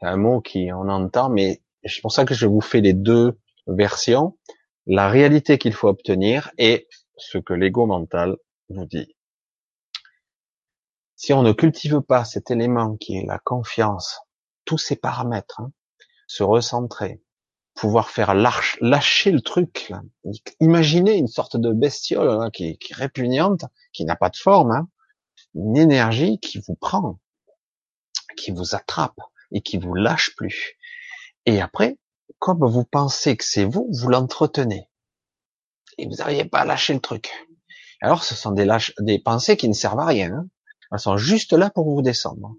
Un 0.00 0.16
mot 0.16 0.40
qui 0.40 0.70
on 0.72 0.88
entend, 0.88 1.30
mais 1.30 1.62
c'est 1.84 2.02
pour 2.02 2.12
ça 2.12 2.24
que 2.24 2.34
je 2.34 2.46
vous 2.46 2.60
fais 2.60 2.80
les 2.80 2.92
deux 2.92 3.38
versions. 3.68 4.36
La 4.86 5.08
réalité 5.08 5.56
qu'il 5.56 5.72
faut 5.72 5.88
obtenir 5.88 6.50
et 6.58 6.88
ce 7.16 7.38
que 7.38 7.54
l'ego 7.54 7.86
mental 7.86 8.36
nous 8.68 8.86
dit. 8.86 9.14
Si 11.16 11.32
on 11.32 11.42
ne 11.42 11.52
cultive 11.52 12.00
pas 12.00 12.24
cet 12.24 12.50
élément 12.50 12.96
qui 12.96 13.16
est 13.16 13.26
la 13.26 13.38
confiance, 13.38 14.20
tous 14.64 14.78
ces 14.78 14.96
paramètres, 14.96 15.60
hein, 15.60 15.72
se 16.26 16.42
recentrer, 16.42 17.22
pouvoir 17.74 18.10
faire 18.10 18.34
lâcher 18.34 19.30
le 19.30 19.40
truc. 19.40 19.92
Imaginez 20.60 21.16
une 21.16 21.28
sorte 21.28 21.56
de 21.56 21.72
bestiole 21.72 22.28
hein, 22.28 22.50
qui, 22.52 22.70
est 22.70 22.94
répugnante, 22.94 23.64
qui 23.92 24.04
n'a 24.04 24.16
pas 24.16 24.30
de 24.30 24.36
forme, 24.36 24.72
hein. 24.72 24.88
une 25.54 25.76
énergie 25.76 26.38
qui 26.38 26.60
vous 26.66 26.76
prend, 26.76 27.18
qui 28.36 28.50
vous 28.50 28.74
attrape 28.74 29.20
et 29.52 29.60
qui 29.60 29.78
vous 29.78 29.94
lâche 29.94 30.34
plus. 30.36 30.78
Et 31.46 31.60
après, 31.60 31.98
comme 32.38 32.66
vous 32.66 32.84
pensez 32.84 33.36
que 33.36 33.44
c'est 33.44 33.64
vous, 33.64 33.88
vous 33.92 34.08
l'entretenez 34.08 34.88
et 35.98 36.06
vous 36.06 36.16
n'arrivez 36.16 36.44
pas 36.44 36.60
à 36.60 36.64
lâcher 36.64 36.94
le 36.94 37.00
truc. 37.00 37.32
Alors, 38.00 38.24
ce 38.24 38.34
sont 38.34 38.52
des, 38.52 39.18
pensées 39.18 39.56
qui 39.56 39.68
ne 39.68 39.74
servent 39.74 40.00
à 40.00 40.06
rien. 40.06 40.46
Elles 40.94 41.00
sont 41.00 41.16
juste 41.16 41.52
là 41.52 41.70
pour 41.70 41.92
vous 41.92 42.02
descendre. 42.02 42.54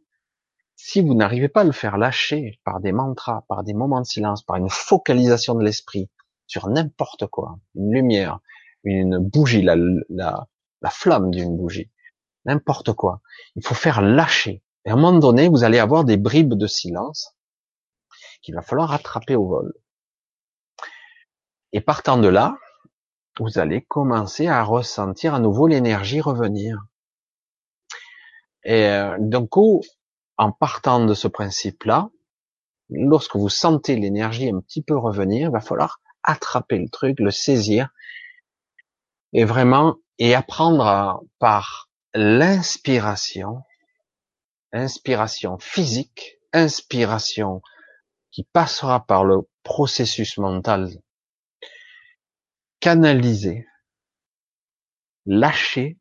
Si 0.76 1.02
vous 1.02 1.14
n'arrivez 1.14 1.48
pas 1.48 1.62
à 1.62 1.64
le 1.64 1.72
faire 1.72 1.98
lâcher 1.98 2.60
par 2.66 2.82
des 2.82 2.92
mantras, 2.92 3.46
par 3.48 3.64
des 3.64 3.74
moments 3.74 4.02
de 4.02 4.06
silence, 4.06 4.44
par 4.44 4.58
une 4.58 4.70
focalisation 4.70 5.56
de 5.56 5.64
l'esprit 5.64 6.10
sur 6.46 6.68
n'importe 6.68 7.28
quoi, 7.28 7.60
une 7.76 7.94
lumière, 7.94 8.40
une 8.84 9.20
bougie, 9.20 9.62
la, 9.62 9.78
la, 10.10 10.50
la 10.82 10.90
flamme 10.90 11.32
d'une 11.32 11.56
bougie, 11.56 11.90
n'importe 12.44 12.92
quoi, 12.92 13.22
il 13.56 13.66
faut 13.66 13.74
faire 13.74 14.02
lâcher. 14.02 14.64
Et 14.84 14.90
à 14.90 14.94
un 14.94 14.98
moment 14.98 15.18
donné, 15.18 15.48
vous 15.48 15.64
allez 15.64 15.80
avoir 15.80 16.04
des 16.04 16.18
bribes 16.18 16.56
de 16.56 16.68
silence 16.68 17.38
qu'il 18.42 18.54
va 18.54 18.62
falloir 18.62 18.92
attraper 18.92 19.38
au 19.38 19.48
vol. 19.48 19.74
Et 21.72 21.80
partant 21.80 22.18
de 22.18 22.28
là, 22.28 22.58
vous 23.40 23.60
allez 23.60 23.82
commencer 23.82 24.48
à 24.48 24.62
ressentir 24.62 25.34
à 25.36 25.40
nouveau 25.40 25.68
l'énergie 25.68 26.20
revenir. 26.20 26.86
Et 28.66 28.88
euh, 28.88 29.16
donc, 29.20 29.56
en 30.38 30.52
partant 30.52 31.06
de 31.06 31.14
ce 31.14 31.28
principe-là, 31.28 32.10
lorsque 32.90 33.36
vous 33.36 33.50
sentez 33.50 33.96
l'énergie 33.96 34.50
un 34.50 34.60
petit 34.60 34.82
peu 34.82 34.98
revenir, 34.98 35.50
il 35.50 35.52
va 35.52 35.62
falloir 35.62 36.02
attraper 36.24 36.80
le 36.80 36.90
truc, 36.90 37.20
le 37.20 37.32
saisir, 37.32 37.90
et 39.34 39.46
vraiment, 39.46 39.96
et 40.18 40.34
apprendre 40.34 41.24
par 41.40 41.90
l'inspiration, 42.14 43.62
inspiration 44.74 45.58
physique, 45.60 46.40
inspiration 46.52 47.62
qui 48.32 48.44
passera 48.44 49.06
par 49.06 49.24
le 49.24 49.48
processus 49.64 50.38
mental 50.38 50.90
canaliser, 52.86 53.66
lâcher, 55.26 55.98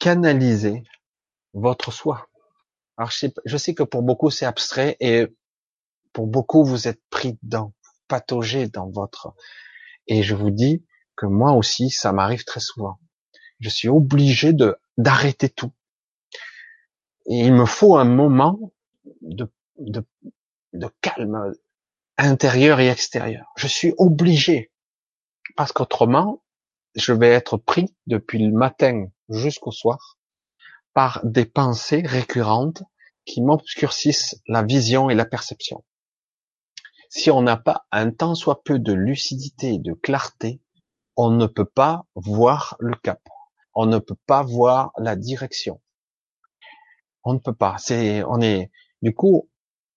canaliser 0.00 0.82
votre 1.54 1.92
soi. 1.92 2.28
Alors 2.96 3.10
je 3.44 3.56
sais, 3.56 3.74
que 3.74 3.82
pour 3.82 4.02
beaucoup 4.02 4.30
c'est 4.30 4.46
abstrait 4.46 4.96
et 5.00 5.26
pour 6.12 6.26
beaucoup 6.26 6.64
vous 6.64 6.88
êtes 6.88 7.00
pris 7.10 7.38
dedans, 7.42 7.72
pataugé 8.08 8.68
dans 8.68 8.90
votre. 8.90 9.34
Et 10.06 10.22
je 10.22 10.34
vous 10.34 10.50
dis 10.50 10.84
que 11.16 11.26
moi 11.26 11.52
aussi 11.52 11.90
ça 11.90 12.12
m'arrive 12.12 12.44
très 12.44 12.60
souvent. 12.60 12.98
Je 13.60 13.68
suis 13.68 13.88
obligé 13.88 14.52
de 14.52 14.76
d'arrêter 14.96 15.48
tout. 15.48 15.72
Il 17.26 17.52
me 17.52 17.66
faut 17.66 17.96
un 17.96 18.04
moment 18.04 18.72
de, 19.20 19.52
de, 19.78 20.04
de 20.72 20.88
calme 21.00 21.52
intérieur 22.16 22.80
et 22.80 22.88
extérieur. 22.88 23.46
Je 23.56 23.68
suis 23.68 23.94
obligé 23.98 24.72
parce 25.56 25.72
qu'autrement, 25.72 26.42
je 26.94 27.12
vais 27.12 27.28
être 27.28 27.56
pris 27.58 27.94
depuis 28.06 28.38
le 28.38 28.52
matin 28.52 29.06
jusqu'au 29.28 29.70
soir 29.70 30.17
par 30.98 31.20
des 31.22 31.44
pensées 31.44 32.02
récurrentes 32.04 32.82
qui 33.24 33.40
m'obscurcissent 33.40 34.42
la 34.48 34.64
vision 34.64 35.10
et 35.10 35.14
la 35.14 35.26
perception. 35.26 35.84
Si 37.08 37.30
on 37.30 37.40
n'a 37.40 37.56
pas 37.56 37.86
un 37.92 38.10
tant 38.10 38.34
soit 38.34 38.64
peu 38.64 38.80
de 38.80 38.92
lucidité 38.92 39.74
et 39.74 39.78
de 39.78 39.92
clarté, 39.92 40.60
on 41.14 41.30
ne 41.30 41.46
peut 41.46 41.64
pas 41.64 42.04
voir 42.16 42.74
le 42.80 42.96
cap. 42.96 43.20
On 43.76 43.86
ne 43.86 44.00
peut 44.00 44.16
pas 44.26 44.42
voir 44.42 44.90
la 44.98 45.14
direction. 45.14 45.80
On 47.22 47.34
ne 47.34 47.38
peut 47.38 47.54
pas. 47.54 47.76
C'est, 47.78 48.24
on 48.24 48.40
est, 48.40 48.72
du 49.00 49.14
coup, 49.14 49.48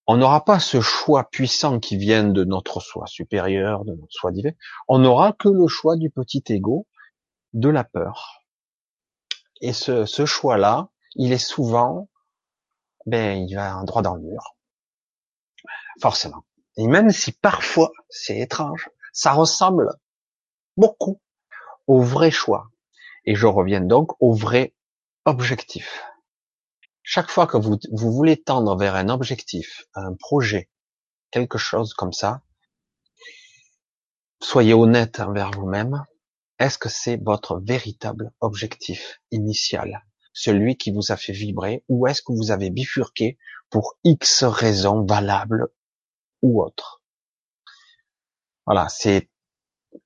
on 0.06 0.18
n'aura 0.18 0.46
pas 0.46 0.60
ce 0.60 0.82
choix 0.82 1.24
puissant 1.32 1.80
qui 1.80 1.98
vient 1.98 2.26
de 2.26 2.44
notre 2.44 2.80
soi 2.80 3.08
supérieur, 3.08 3.86
de 3.86 3.96
notre 3.96 4.14
soi 4.14 4.32
divin. 4.32 4.52
On 4.88 5.00
n'aura 5.00 5.34
que 5.34 5.50
le 5.50 5.68
choix 5.68 5.96
du 5.96 6.12
petit 6.12 6.44
ego, 6.50 6.86
de 7.54 7.70
la 7.70 7.86
peur. 7.86 8.41
Et 9.62 9.74
ce, 9.74 10.26
choix-là, 10.26 10.90
il 11.16 11.32
est 11.32 11.38
souvent, 11.38 12.10
ben, 13.06 13.48
il 13.48 13.56
va 13.56 13.84
droit 13.84 14.02
dans 14.02 14.16
le 14.16 14.22
mur. 14.22 14.56
Forcément. 16.02 16.44
Et 16.78 16.88
même 16.88 17.12
si 17.12 17.32
parfois, 17.32 17.92
c'est 18.10 18.38
étrange, 18.40 18.90
ça 19.14 19.34
ressemble 19.34 19.90
beaucoup 20.78 21.22
au 21.88 22.02
vrai 22.02 22.32
choix. 22.32 22.68
Et 23.26 23.36
je 23.36 23.46
reviens 23.46 23.82
donc 23.82 24.12
au 24.20 24.34
vrai 24.34 24.74
objectif 25.26 26.02
chaque 27.04 27.30
fois 27.30 27.46
que 27.46 27.58
vous, 27.58 27.78
vous 27.92 28.12
voulez 28.14 28.42
tendre 28.42 28.78
vers 28.78 28.96
un 28.96 29.10
objectif, 29.10 29.86
un 29.96 30.14
projet, 30.14 30.70
quelque 31.30 31.58
chose 31.58 31.94
comme 31.94 32.14
ça, 32.14 32.42
soyez 34.42 34.74
honnête 34.74 35.20
envers 35.20 35.52
vous-même. 35.52 36.06
Est-ce 36.62 36.78
que 36.78 36.90
c'est 36.90 37.18
votre 37.18 37.60
véritable 37.60 38.32
objectif 38.40 39.20
initial, 39.32 40.06
celui 40.32 40.78
qui 40.78 40.92
vous 40.92 41.12
a 41.12 41.18
fait 41.18 41.34
vibrer, 41.34 41.84
ou 41.90 42.06
est-ce 42.06 42.22
que 42.22 42.34
vous 42.34 42.52
avez 42.52 42.70
bifurqué 42.70 43.38
pour 43.72 43.98
X 44.04 44.44
raisons 44.44 45.04
valables 45.04 45.70
ou 46.44 46.62
autres? 46.62 47.02
Voilà, 48.68 48.88
c'est 48.90 49.30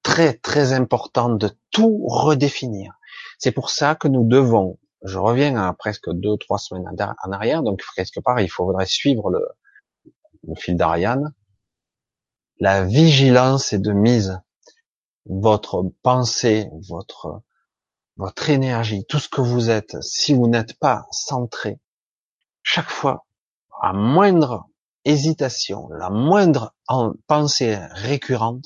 très 0.01 0.33
très 0.33 0.71
important 0.71 1.29
de 1.29 1.51
tout 1.71 2.05
redéfinir. 2.07 2.93
C'est 3.37 3.51
pour 3.51 3.69
ça 3.69 3.95
que 3.95 4.07
nous 4.07 4.25
devons 4.25 4.79
je 5.03 5.19
reviens 5.19 5.55
à 5.57 5.73
presque 5.73 6.09
deux, 6.09 6.37
trois 6.37 6.57
semaines 6.57 6.87
en 6.89 7.31
arrière, 7.31 7.61
donc 7.63 7.83
quelque 7.95 8.19
part, 8.21 8.39
il 8.39 8.49
faudrait 8.49 8.87
suivre 8.87 9.29
le, 9.29 10.55
fil 10.55 10.75
d'Ariane. 10.75 11.33
La 12.59 12.83
vigilance 12.83 13.73
est 13.73 13.79
de 13.79 13.91
mise. 13.91 14.39
Votre 15.25 15.83
pensée, 16.03 16.69
votre, 16.88 17.41
votre 18.17 18.49
énergie, 18.49 19.05
tout 19.05 19.19
ce 19.19 19.29
que 19.29 19.41
vous 19.41 19.69
êtes, 19.69 20.01
si 20.01 20.33
vous 20.33 20.47
n'êtes 20.47 20.77
pas 20.79 21.07
centré, 21.11 21.79
chaque 22.63 22.89
fois, 22.89 23.25
à 23.81 23.93
moindre 23.93 24.67
hésitation, 25.03 25.88
la 25.89 26.09
moindre 26.09 26.73
pensée 27.27 27.77
récurrente, 27.91 28.65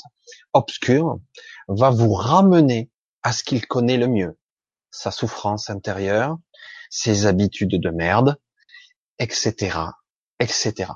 obscure, 0.54 1.20
va 1.68 1.90
vous 1.90 2.14
ramener 2.14 2.90
à 3.24 3.34
ce 3.34 3.44
qu'il 3.44 3.66
connaît 3.68 3.98
le 3.98 4.08
mieux, 4.08 4.38
sa 4.92 5.12
souffrance 5.12 5.70
intérieure, 5.70 6.38
ses 6.90 7.26
habitudes 7.26 7.80
de 7.80 7.90
merde, 7.90 8.38
etc., 9.20 9.78
etc. 10.40 10.92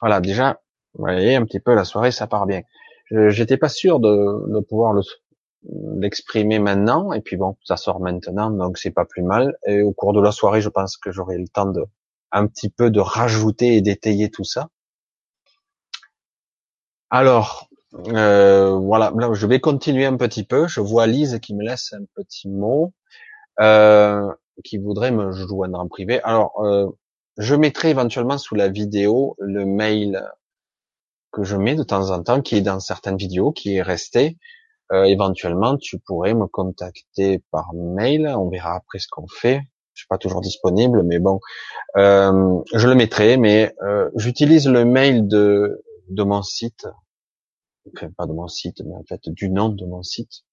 Voilà, 0.00 0.20
déjà, 0.20 0.60
vous 0.94 1.04
voyez 1.04 1.36
un 1.36 1.44
petit 1.44 1.60
peu 1.60 1.74
la 1.74 1.84
soirée, 1.84 2.12
ça 2.12 2.26
part 2.26 2.46
bien. 2.46 2.62
J'étais 3.10 3.56
pas 3.56 3.68
sûr 3.68 4.00
de, 4.00 4.52
de 4.52 4.60
pouvoir 4.60 4.92
le, 4.92 5.02
l'exprimer 5.98 6.58
maintenant, 6.58 7.12
et 7.12 7.20
puis 7.20 7.36
bon, 7.36 7.56
ça 7.64 7.76
sort 7.76 8.00
maintenant, 8.00 8.50
donc 8.50 8.78
c'est 8.78 8.90
pas 8.90 9.04
plus 9.04 9.22
mal. 9.22 9.56
Et 9.66 9.82
au 9.82 9.92
cours 9.92 10.12
de 10.12 10.20
la 10.20 10.32
soirée, 10.32 10.60
je 10.60 10.68
pense 10.68 10.96
que 10.96 11.10
j'aurai 11.10 11.38
le 11.38 11.48
temps 11.48 11.70
de 11.70 11.84
un 12.32 12.46
petit 12.46 12.68
peu 12.68 12.90
de 12.90 13.00
rajouter 13.00 13.76
et 13.76 13.80
d'étayer 13.80 14.30
tout 14.30 14.44
ça. 14.44 14.68
Alors, 17.10 17.68
euh, 18.08 18.72
voilà, 18.72 19.12
là, 19.16 19.32
je 19.32 19.46
vais 19.46 19.60
continuer 19.60 20.06
un 20.06 20.16
petit 20.16 20.44
peu. 20.44 20.66
Je 20.66 20.80
vois 20.80 21.06
Lise 21.06 21.38
qui 21.40 21.54
me 21.54 21.64
laisse 21.64 21.92
un 21.92 22.04
petit 22.14 22.48
mot, 22.48 22.92
euh, 23.60 24.28
qui 24.64 24.78
voudrait 24.78 25.12
me 25.12 25.30
joindre 25.32 25.78
en 25.78 25.88
privé. 25.88 26.20
Alors, 26.22 26.60
euh, 26.64 26.88
je 27.38 27.54
mettrai 27.54 27.90
éventuellement 27.90 28.38
sous 28.38 28.54
la 28.54 28.68
vidéo 28.68 29.36
le 29.38 29.64
mail 29.64 30.22
que 31.36 31.44
je 31.44 31.56
mets 31.56 31.74
de 31.74 31.82
temps 31.82 32.10
en 32.10 32.22
temps, 32.22 32.40
qui 32.40 32.56
est 32.56 32.62
dans 32.62 32.80
certaines 32.80 33.18
vidéos, 33.18 33.52
qui 33.52 33.76
est 33.76 33.82
resté. 33.82 34.38
Euh, 34.90 35.04
éventuellement, 35.04 35.76
tu 35.76 35.98
pourrais 35.98 36.32
me 36.32 36.46
contacter 36.46 37.44
par 37.50 37.74
mail. 37.74 38.26
On 38.26 38.48
verra 38.48 38.74
après 38.74 38.98
ce 38.98 39.06
qu'on 39.10 39.28
fait. 39.28 39.60
Je 39.92 40.00
suis 40.00 40.06
pas 40.08 40.16
toujours 40.16 40.40
disponible, 40.40 41.02
mais 41.02 41.18
bon, 41.18 41.40
euh, 41.98 42.58
je 42.72 42.88
le 42.88 42.94
mettrai. 42.94 43.36
Mais 43.36 43.74
euh, 43.82 44.08
j'utilise 44.16 44.66
le 44.66 44.86
mail 44.86 45.28
de 45.28 45.82
de 46.08 46.22
mon 46.22 46.42
site, 46.42 46.86
enfin 47.94 48.08
pas 48.16 48.26
de 48.26 48.32
mon 48.32 48.48
site, 48.48 48.80
mais 48.86 48.94
en 48.94 49.04
fait 49.06 49.28
du 49.28 49.50
nom 49.50 49.68
de 49.68 49.84
mon 49.84 50.02
site. 50.02 50.44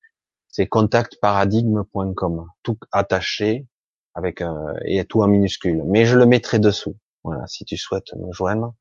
C'est 0.49 0.67
contactparadigme.com, 0.67 2.47
tout 2.61 2.77
attaché 2.91 3.67
avec 4.15 4.43
et 4.85 5.05
tout 5.05 5.21
en 5.21 5.27
minuscule. 5.27 5.81
Mais 5.85 6.05
je 6.05 6.17
le 6.17 6.25
mettrai 6.25 6.59
dessous. 6.59 6.97
Voilà, 7.23 7.47
si 7.47 7.63
tu 7.63 7.77
souhaites 7.77 8.13
me 8.15 8.31
joindre, 8.33 8.75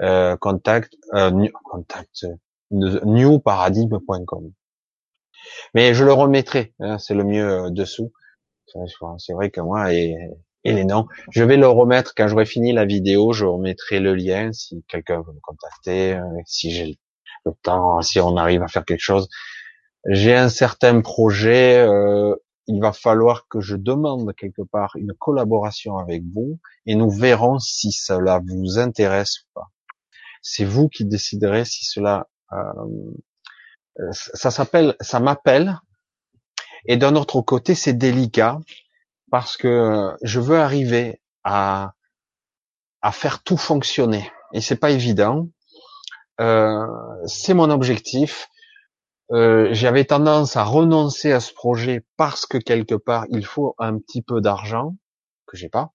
euh, 0.00 0.36
contact, 0.36 0.94
euh, 1.14 1.30
new, 1.30 1.50
contact, 1.64 2.26
newparadigme.com. 2.70 4.52
Mais 5.74 5.94
je 5.94 6.04
le 6.04 6.12
remettrai, 6.12 6.74
hein, 6.80 6.98
c'est 6.98 7.14
le 7.14 7.24
mieux 7.24 7.48
euh, 7.48 7.70
dessous. 7.70 8.12
C'est 9.18 9.32
vrai 9.32 9.50
que 9.50 9.60
moi 9.60 9.92
et, 9.92 10.14
et 10.62 10.72
les 10.72 10.84
noms, 10.84 11.06
je 11.30 11.42
vais 11.42 11.56
le 11.56 11.66
remettre 11.66 12.14
quand 12.16 12.28
j'aurai 12.28 12.46
fini 12.46 12.72
la 12.72 12.84
vidéo. 12.84 13.32
Je 13.32 13.44
remettrai 13.44 13.98
le 13.98 14.14
lien 14.14 14.52
si 14.52 14.84
quelqu'un 14.88 15.22
veut 15.22 15.32
me 15.32 15.40
contacter, 15.40 16.14
euh, 16.14 16.22
si 16.44 16.70
j'ai 16.70 16.98
le 17.44 17.52
temps, 17.62 18.00
si 18.02 18.20
on 18.20 18.36
arrive 18.36 18.62
à 18.62 18.68
faire 18.68 18.84
quelque 18.84 19.00
chose. 19.00 19.28
J'ai 20.06 20.34
un 20.34 20.48
certain 20.48 21.00
projet. 21.00 21.78
Euh, 21.78 22.34
il 22.66 22.80
va 22.80 22.92
falloir 22.92 23.48
que 23.48 23.60
je 23.60 23.74
demande 23.74 24.32
quelque 24.36 24.62
part 24.62 24.92
une 24.94 25.12
collaboration 25.14 25.96
avec 25.98 26.22
vous 26.32 26.60
et 26.86 26.94
nous 26.94 27.10
verrons 27.10 27.58
si 27.58 27.90
cela 27.90 28.40
vous 28.46 28.78
intéresse 28.78 29.40
ou 29.40 29.46
pas. 29.54 29.70
C'est 30.42 30.64
vous 30.64 30.88
qui 30.88 31.04
déciderez 31.04 31.64
si 31.64 31.84
cela 31.84 32.28
euh, 32.52 32.56
euh, 34.00 34.12
ça 34.12 34.50
s'appelle, 34.50 34.96
ça 35.00 35.20
m'appelle. 35.20 35.78
Et 36.86 36.96
d'un 36.96 37.16
autre 37.16 37.40
côté, 37.42 37.74
c'est 37.74 37.92
délicat 37.92 38.58
parce 39.30 39.56
que 39.56 40.16
je 40.22 40.40
veux 40.40 40.58
arriver 40.58 41.20
à 41.44 41.92
faire 43.12 43.42
tout 43.42 43.56
fonctionner 43.56 44.30
et 44.52 44.60
c'est 44.60 44.76
pas 44.76 44.90
évident. 44.90 45.48
Euh, 46.40 46.86
c'est 47.26 47.54
mon 47.54 47.70
objectif. 47.70 48.48
Euh, 49.32 49.68
j'avais 49.72 50.04
tendance 50.04 50.56
à 50.56 50.64
renoncer 50.64 51.32
à 51.32 51.40
ce 51.40 51.52
projet 51.52 52.04
parce 52.16 52.46
que 52.46 52.58
quelque 52.58 52.96
part 52.96 53.26
il 53.30 53.44
faut 53.44 53.74
un 53.78 53.98
petit 53.98 54.22
peu 54.22 54.40
d'argent 54.40 54.96
que 55.46 55.56
j'ai 55.56 55.68
pas, 55.68 55.92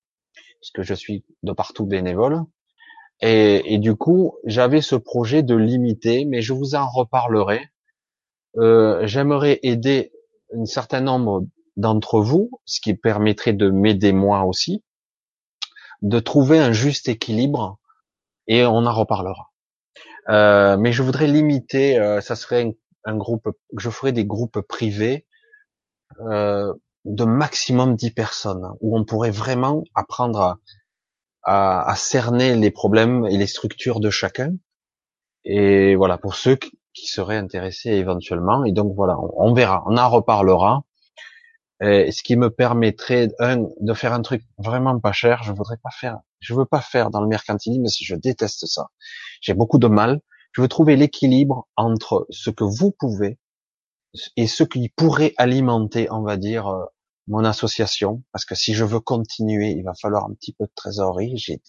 puisque 0.61 0.83
je 0.83 0.93
suis 0.93 1.25
de 1.43 1.51
partout 1.51 1.85
bénévole. 1.85 2.43
Et, 3.21 3.73
et 3.73 3.77
du 3.77 3.95
coup, 3.95 4.35
j'avais 4.45 4.81
ce 4.81 4.95
projet 4.95 5.43
de 5.43 5.55
limiter, 5.55 6.25
mais 6.25 6.41
je 6.41 6.53
vous 6.53 6.75
en 6.75 6.87
reparlerai 6.87 7.61
euh, 8.57 9.05
j'aimerais 9.05 9.59
aider 9.63 10.11
un 10.53 10.65
certain 10.65 11.01
nombre 11.01 11.45
d'entre 11.75 12.21
vous, 12.21 12.49
ce 12.65 12.79
qui 12.79 12.93
permettrait 12.93 13.53
de 13.53 13.69
m'aider 13.69 14.13
moi 14.13 14.43
aussi, 14.45 14.83
de 16.01 16.19
trouver 16.19 16.59
un 16.59 16.71
juste 16.71 17.09
équilibre, 17.09 17.79
et 18.47 18.65
on 18.65 18.85
en 18.85 18.93
reparlera. 18.93 19.51
Euh, 20.29 20.77
mais 20.77 20.93
je 20.93 21.03
voudrais 21.03 21.27
limiter, 21.27 21.99
euh, 21.99 22.21
ça 22.21 22.35
serait 22.35 22.75
un, 23.03 23.17
groupe, 23.17 23.49
je 23.77 23.89
ferai 23.89 24.11
des 24.11 24.25
groupes 24.25 24.61
privés 24.61 25.25
euh, 26.21 26.73
de 27.03 27.25
maximum 27.25 27.95
10 27.95 28.11
personnes, 28.11 28.69
où 28.79 28.97
on 28.97 29.03
pourrait 29.03 29.31
vraiment 29.31 29.83
apprendre 29.93 30.39
à, 30.39 30.59
à, 31.45 31.89
à, 31.89 31.95
cerner 31.95 32.55
les 32.55 32.71
problèmes 32.71 33.25
et 33.27 33.37
les 33.37 33.47
structures 33.47 33.99
de 33.99 34.09
chacun. 34.09 34.53
Et 35.43 35.95
voilà, 35.95 36.17
pour 36.17 36.35
ceux 36.35 36.57
qui 36.95 37.07
seraient 37.07 37.37
intéressés 37.37 37.91
éventuellement. 37.91 38.65
Et 38.65 38.71
donc 38.71 38.95
voilà, 38.95 39.15
on, 39.37 39.53
verra, 39.53 39.83
on 39.85 39.97
en 39.97 40.09
reparlera. 40.09 40.83
Et 41.81 42.11
ce 42.11 42.23
qui 42.23 42.37
me 42.37 42.49
permettrait 42.49 43.27
un, 43.39 43.67
de 43.81 43.93
faire 43.93 44.13
un 44.13 44.21
truc 44.21 44.43
vraiment 44.57 44.97
pas 44.99 45.11
cher. 45.11 45.43
Je 45.43 45.51
voudrais 45.51 45.77
pas 45.77 45.89
faire, 45.91 46.19
je 46.39 46.53
veux 46.53 46.65
pas 46.65 46.81
faire 46.81 47.11
dans 47.11 47.21
le 47.21 47.27
mercantilisme, 47.27 47.85
si 47.87 48.05
je 48.05 48.15
déteste 48.15 48.65
ça. 48.65 48.87
J'ai 49.41 49.53
beaucoup 49.53 49.77
de 49.77 49.87
mal. 49.87 50.21
Je 50.53 50.61
veux 50.61 50.69
trouver 50.69 50.95
l'équilibre 50.95 51.67
entre 51.75 52.25
ce 52.29 52.49
que 52.49 52.63
vous 52.63 52.91
pouvez 52.97 53.37
et 54.37 54.47
ce 54.47 54.63
qui 54.63 54.87
pourrait 54.87 55.33
alimenter, 55.37 56.07
on 56.11 56.21
va 56.21 56.37
dire, 56.37 56.67
euh, 56.67 56.85
mon 57.27 57.43
association. 57.43 58.23
Parce 58.31 58.45
que 58.45 58.55
si 58.55 58.73
je 58.73 58.83
veux 58.83 58.99
continuer, 58.99 59.71
il 59.71 59.83
va 59.83 59.93
falloir 59.93 60.25
un 60.25 60.33
petit 60.33 60.53
peu 60.53 60.65
de 60.65 60.71
trésorerie. 60.75 61.37
J'ai 61.37 61.61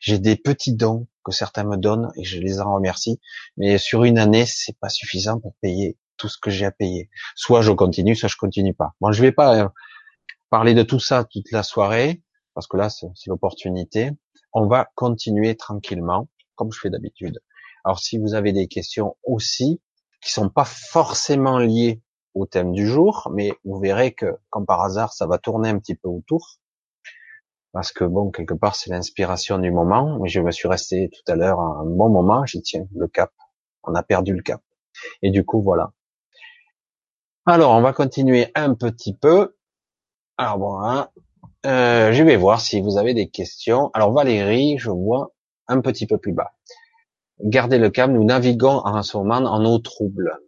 j'ai 0.00 0.18
des 0.18 0.36
petits 0.36 0.74
dons 0.74 1.06
que 1.24 1.32
certains 1.32 1.64
me 1.64 1.76
donnent 1.76 2.10
et 2.16 2.24
je 2.24 2.40
les 2.40 2.60
en 2.60 2.74
remercie. 2.74 3.20
Mais 3.56 3.78
sur 3.78 4.04
une 4.04 4.18
année, 4.18 4.44
c'est 4.46 4.76
pas 4.78 4.88
suffisant 4.88 5.38
pour 5.38 5.54
payer 5.60 5.96
tout 6.16 6.28
ce 6.28 6.38
que 6.38 6.50
j'ai 6.50 6.66
à 6.66 6.70
payer. 6.70 7.08
Soit 7.34 7.62
je 7.62 7.72
continue, 7.72 8.16
soit 8.16 8.28
je 8.28 8.36
continue 8.36 8.74
pas. 8.74 8.94
Bon, 9.00 9.12
je 9.12 9.22
vais 9.22 9.32
pas 9.32 9.64
euh, 9.64 9.68
parler 10.50 10.74
de 10.74 10.82
tout 10.82 11.00
ça 11.00 11.24
toute 11.24 11.50
la 11.52 11.62
soirée 11.62 12.22
parce 12.54 12.66
que 12.66 12.76
là, 12.76 12.90
c'est 12.90 13.08
l'opportunité. 13.26 14.10
On 14.52 14.66
va 14.66 14.90
continuer 14.94 15.56
tranquillement, 15.56 16.28
comme 16.56 16.72
je 16.72 16.80
fais 16.80 16.90
d'habitude. 16.90 17.40
Alors, 17.84 18.00
si 18.00 18.18
vous 18.18 18.34
avez 18.34 18.52
des 18.52 18.66
questions 18.66 19.16
aussi, 19.22 19.80
qui 20.20 20.32
sont 20.32 20.50
pas 20.50 20.66
forcément 20.66 21.58
liées 21.58 22.02
au 22.34 22.46
thème 22.46 22.72
du 22.72 22.86
jour, 22.86 23.30
mais 23.32 23.52
vous 23.64 23.78
verrez 23.80 24.12
que, 24.12 24.38
comme 24.50 24.66
par 24.66 24.82
hasard, 24.82 25.12
ça 25.12 25.26
va 25.26 25.38
tourner 25.38 25.68
un 25.68 25.78
petit 25.78 25.94
peu 25.94 26.08
autour 26.08 26.60
parce 27.72 27.92
que 27.92 28.04
bon, 28.04 28.30
quelque 28.30 28.54
part, 28.54 28.74
c'est 28.74 28.90
l'inspiration 28.90 29.58
du 29.58 29.70
moment. 29.70 30.18
Mais 30.20 30.28
je 30.28 30.40
me 30.40 30.50
suis 30.50 30.68
resté 30.68 31.10
tout 31.10 31.32
à 31.32 31.36
l'heure 31.36 31.60
un 31.60 31.84
bon 31.84 32.08
moment. 32.08 32.44
J'y 32.44 32.62
tiens 32.62 32.86
le 32.94 33.06
cap. 33.06 33.32
On 33.84 33.94
a 33.94 34.02
perdu 34.02 34.34
le 34.34 34.42
cap. 34.42 34.60
Et 35.22 35.30
du 35.30 35.44
coup, 35.44 35.62
voilà. 35.62 35.92
Alors, 37.46 37.72
on 37.72 37.80
va 37.80 37.92
continuer 37.92 38.50
un 38.54 38.74
petit 38.74 39.14
peu. 39.14 39.56
Alors 40.36 40.58
bon, 40.58 40.80
hein, 40.80 41.10
euh, 41.66 42.12
je 42.12 42.22
vais 42.22 42.36
voir 42.36 42.60
si 42.60 42.80
vous 42.80 42.98
avez 42.98 43.14
des 43.14 43.28
questions. 43.28 43.90
Alors 43.94 44.12
Valérie, 44.12 44.78
je 44.78 44.90
vois 44.90 45.32
un 45.68 45.80
petit 45.80 46.06
peu 46.06 46.18
plus 46.18 46.32
bas. 46.32 46.52
Gardez 47.40 47.78
le 47.78 47.90
cap. 47.90 48.10
Nous 48.10 48.24
naviguons 48.24 48.80
en 48.84 49.02
ce 49.02 49.16
moment 49.16 49.36
en 49.36 49.64
eau 49.64 49.78
trouble 49.78 50.40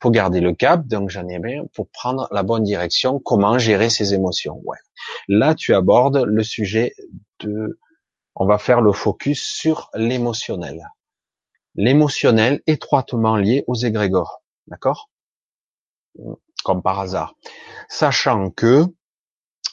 faut 0.00 0.10
garder 0.10 0.40
le 0.40 0.52
cap, 0.54 0.86
donc 0.86 1.10
j'en 1.10 1.26
ai 1.28 1.38
bien 1.38 1.64
pour 1.74 1.88
prendre 1.88 2.28
la 2.30 2.42
bonne 2.42 2.62
direction. 2.62 3.18
Comment 3.18 3.58
gérer 3.58 3.88
ses 3.90 4.14
émotions 4.14 4.60
Ouais. 4.64 4.76
Là, 5.28 5.54
tu 5.54 5.74
abordes 5.74 6.24
le 6.26 6.42
sujet 6.42 6.94
de. 7.40 7.78
On 8.34 8.46
va 8.46 8.58
faire 8.58 8.82
le 8.82 8.92
focus 8.92 9.42
sur 9.42 9.90
l'émotionnel. 9.94 10.90
L'émotionnel 11.74 12.62
étroitement 12.66 13.36
lié 13.36 13.64
aux 13.66 13.74
égrégores, 13.74 14.42
d'accord? 14.66 15.10
Comme 16.64 16.82
par 16.82 17.00
hasard. 17.00 17.34
Sachant 17.88 18.50
que 18.50 18.84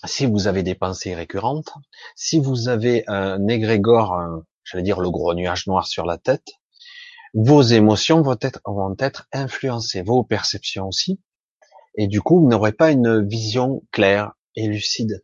si 0.05 0.25
vous 0.25 0.47
avez 0.47 0.63
des 0.63 0.75
pensées 0.75 1.15
récurrentes, 1.15 1.73
si 2.15 2.39
vous 2.39 2.69
avez 2.69 3.03
un 3.07 3.47
égrégore, 3.47 4.17
j'allais 4.63 4.83
dire 4.83 4.99
le 4.99 5.09
gros 5.09 5.33
nuage 5.33 5.67
noir 5.67 5.88
sur 5.88 6.05
la 6.05 6.17
tête, 6.17 6.53
vos 7.34 7.62
émotions 7.62 8.22
vont 8.22 8.38
être, 8.41 8.62
vont 8.65 8.96
être 9.00 9.28
influencées, 9.34 10.02
vos 10.04 10.24
perceptions 10.24 10.88
aussi, 10.88 11.19
et 11.96 12.08
du 12.08 12.22
coup, 12.22 12.41
vous 12.41 12.48
n'aurez 12.48 12.72
pas 12.72 12.91
une 12.91 13.26
vision 13.28 13.84
claire 13.91 14.34
et 14.56 14.67
lucide, 14.67 15.24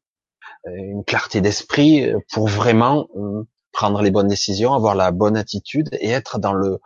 euh, 0.67 0.72
une 0.76 1.04
clarté 1.04 1.41
d'esprit 1.41 2.12
pour 2.32 2.48
vraiment 2.48 3.08
euh, 3.15 3.48
prendre 3.72 4.02
les 4.02 4.12
bonnes 4.12 4.28
décisions, 4.28 4.74
avoir 4.74 4.95
la 4.95 5.12
bonne 5.12 5.38
attitude 5.38 5.89
et 6.00 6.10
être 6.10 6.39
dans 6.39 6.54
le 6.54 6.80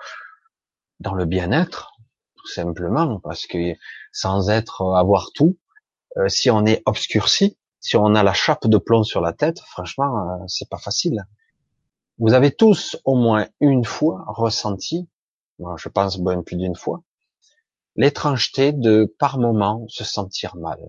dans 0.99 1.13
le 1.13 1.25
bien-être, 1.25 1.91
tout 2.37 2.47
simplement, 2.47 3.19
parce 3.19 3.45
que 3.45 3.73
sans 4.13 4.49
être 4.49 4.93
avoir 4.95 5.31
tout, 5.33 5.57
euh, 6.17 6.29
si 6.29 6.49
on 6.49 6.65
est 6.65 6.81
obscurci, 6.85 7.57
si 7.81 7.97
on 7.97 8.15
a 8.15 8.23
la 8.23 8.33
chape 8.33 8.67
de 8.67 8.77
plomb 8.77 9.03
sur 9.03 9.19
la 9.19 9.33
tête, 9.33 9.59
franchement, 9.59 10.45
c'est 10.47 10.69
pas 10.69 10.77
facile. 10.77 11.25
Vous 12.19 12.33
avez 12.33 12.51
tous 12.51 12.95
au 13.03 13.15
moins 13.15 13.47
une 13.59 13.83
fois 13.83 14.23
ressenti 14.27 15.09
je 15.77 15.89
pense 15.89 16.19
bien 16.19 16.41
plus 16.41 16.55
d'une 16.55 16.75
fois, 16.75 17.03
l'étrangeté 17.95 18.71
de 18.71 19.13
par 19.19 19.37
moment 19.37 19.85
se 19.87 20.03
sentir 20.03 20.55
mal. 20.55 20.79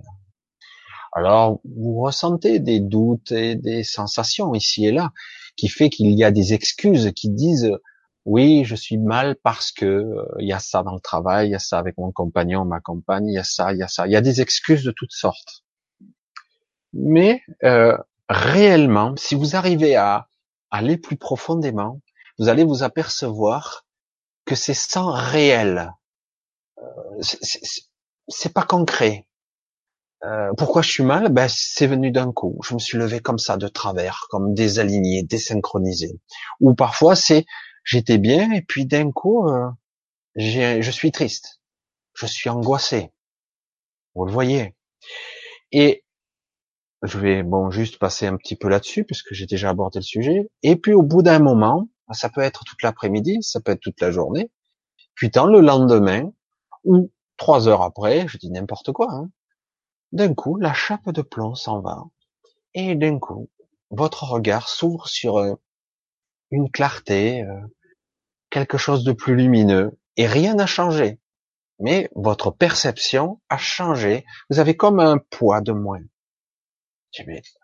Alors, 1.13 1.61
vous 1.65 2.01
ressentez 2.01 2.59
des 2.59 2.81
doutes 2.81 3.31
et 3.31 3.55
des 3.55 3.85
sensations 3.85 4.53
ici 4.55 4.87
et 4.87 4.93
là, 4.93 5.13
qui 5.57 5.69
fait 5.69 5.89
qu'il 5.89 6.11
y 6.11 6.25
a 6.25 6.33
des 6.33 6.55
excuses 6.55 7.13
qui 7.15 7.31
disent 7.31 7.71
Oui, 8.25 8.65
je 8.65 8.75
suis 8.75 8.99
mal 8.99 9.37
parce 9.43 9.71
que 9.71 9.85
euh, 9.85 10.25
il 10.41 10.49
y 10.49 10.53
a 10.53 10.59
ça 10.59 10.83
dans 10.83 10.95
le 10.95 11.01
travail, 11.01 11.49
il 11.49 11.53
y 11.53 11.55
a 11.55 11.61
ça 11.61 11.79
avec 11.79 11.97
mon 11.99 12.11
compagnon, 12.11 12.65
ma 12.65 12.81
compagne, 12.81 13.29
il 13.29 13.35
y 13.35 13.39
a 13.39 13.45
ça, 13.45 13.73
il 13.73 13.79
y 13.79 13.83
a 13.83 13.89
ça. 13.89 14.07
Il 14.09 14.13
y 14.13 14.17
a 14.17 14.21
des 14.21 14.41
excuses 14.41 14.83
de 14.83 14.91
toutes 14.91 15.13
sortes. 15.13 15.63
Mais 16.93 17.43
euh, 17.63 17.97
réellement, 18.29 19.15
si 19.17 19.37
vous 19.37 19.55
arrivez 19.55 19.95
à 19.95 20.29
aller 20.71 20.97
plus 20.97 21.17
profondément, 21.17 22.01
vous 22.39 22.49
allez 22.49 22.65
vous 22.65 22.83
apercevoir 22.83 23.84
que 24.45 24.55
c'est 24.55 24.75
sans 24.75 25.11
réel. 25.11 25.93
Euh, 26.79 27.23
c'est 28.29 28.53
pas 28.53 28.63
concret. 28.63 29.27
Euh, 30.25 30.53
pourquoi 30.57 30.83
je 30.83 30.91
suis 30.91 31.03
mal? 31.03 31.29
Ben 31.29 31.49
c'est 31.49 31.87
venu 31.87 32.11
d'un 32.11 32.33
coup. 32.33 32.59
Je 32.65 32.75
me 32.75 32.79
suis 32.79 32.97
levé 32.97 33.21
comme 33.21 33.39
ça 33.39 33.57
de 33.57 33.69
travers, 33.69 34.27
comme 34.31 34.55
désaligné, 34.55 35.23
désynchronisé. 35.23 36.19
Ou 36.61 36.75
parfois 36.75 37.15
c'est 37.15 37.45
j'étais 37.85 38.19
bien 38.19 38.51
et 38.53 38.63
puis 38.63 38.87
d'un 38.87 39.11
coup 39.13 39.47
euh, 39.49 39.69
je 40.37 40.91
suis 40.91 41.13
triste, 41.13 41.61
je 42.15 42.27
suis 42.27 42.49
angoissé. 42.49 43.13
Vous 44.15 44.25
le 44.25 44.33
voyez. 44.33 44.75
Et 45.73 46.05
je 47.03 47.19
vais 47.19 47.43
bon 47.43 47.71
juste 47.71 47.99
passer 47.99 48.27
un 48.27 48.37
petit 48.37 48.57
peu 48.57 48.69
là-dessus 48.69 49.05
puisque 49.05 49.33
j'ai 49.35 49.47
déjà 49.47 49.71
abordé 49.71 49.99
le 49.99 50.05
sujet. 50.05 50.49
Et 50.63 50.77
puis 50.77 50.95
au 50.95 51.03
bout 51.03 51.23
d'un 51.23 51.39
moment, 51.39 51.89
ça 52.13 52.29
peut 52.29 52.41
être 52.41 52.65
toute 52.65 52.83
l'après-midi, 52.83 53.43
ça 53.43 53.61
peut 53.61 53.73
être 53.73 53.81
toute 53.81 54.01
la 54.01 54.11
journée. 54.11 54.51
Puis 55.15 55.31
tant 55.31 55.47
le 55.47 55.61
lendemain 55.61 56.31
ou 56.85 57.11
trois 57.37 57.69
heures 57.69 57.83
après, 57.83 58.29
je 58.29 58.39
dis 58.39 58.51
n'importe 58.51 58.93
quoi. 58.93 59.09
Hein, 59.11 59.31
d'un 60.13 60.35
coup, 60.35 60.57
la 60.57 60.73
chape 60.73 61.11
de 61.11 61.23
plomb 61.23 61.55
s'en 61.55 61.81
va. 61.81 62.05
Et 62.75 62.95
d'un 62.95 63.19
coup, 63.19 63.51
votre 63.91 64.25
regard 64.25 64.69
s'ouvre 64.69 65.09
sur 65.09 65.39
euh, 65.39 65.55
une 66.51 66.71
clarté, 66.71 67.43
euh, 67.43 67.61
quelque 68.51 68.79
chose 68.79 69.05
de 69.05 69.13
plus 69.13 69.35
lumineux. 69.35 69.99
Et 70.17 70.27
rien 70.27 70.55
n'a 70.55 70.67
changé. 70.67 71.21
Mais 71.81 72.09
votre 72.15 72.51
perception 72.51 73.41
a 73.49 73.59
changé. 73.59 74.25
Vous 74.51 74.61
avez 74.61 74.77
comme 74.77 75.01
un 75.01 75.19
poids 75.19 75.61
de 75.61 75.73
moins. 75.73 76.03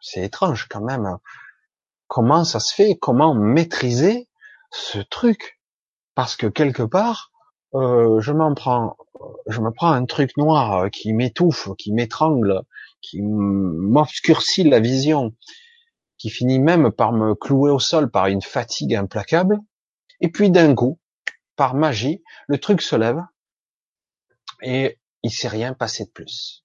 C'est 0.00 0.24
étrange 0.24 0.66
quand 0.68 0.83
même. 0.83 1.07
Hein. 1.07 1.20
Comment 2.09 2.44
ça 2.44 2.59
se 2.59 2.74
fait? 2.74 2.96
Comment 3.00 3.35
maîtriser 3.35 4.29
ce 4.71 4.99
truc 4.99 5.61
Parce 6.15 6.37
que 6.37 6.47
quelque 6.47 6.83
part, 6.83 7.31
euh, 7.75 8.21
je 8.21 8.33
m'en 8.33 8.55
prends 8.55 8.97
je 9.47 9.61
me 9.61 9.71
prends 9.71 9.93
un 9.93 10.07
truc 10.07 10.37
noir 10.37 10.85
euh, 10.85 10.89
qui 10.89 11.13
m'étouffe, 11.13 11.71
qui 11.79 11.93
m'étrangle, 11.93 12.63
qui 13.01 13.21
m'obscurcit 13.23 14.65
la 14.65 14.81
vision, 14.81 15.35
qui 16.19 16.31
finit 16.31 16.59
même 16.59 16.91
par 16.91 17.13
me 17.13 17.35
clouer 17.35 17.71
au 17.71 17.79
sol 17.79 18.11
par 18.11 18.27
une 18.27 18.43
fatigue 18.43 18.95
implacable, 18.95 19.59
et 20.21 20.29
puis 20.29 20.51
d'un 20.51 20.75
coup, 20.75 20.99
par 21.57 21.75
magie, 21.75 22.23
le 22.47 22.59
truc 22.59 22.83
se 22.83 22.97
lève 22.97 23.23
et 24.63 24.99
il 25.23 25.31
s'est 25.31 25.49
rien 25.49 25.75
passé 25.75 26.05
de 26.05 26.11
plus. 26.11 26.65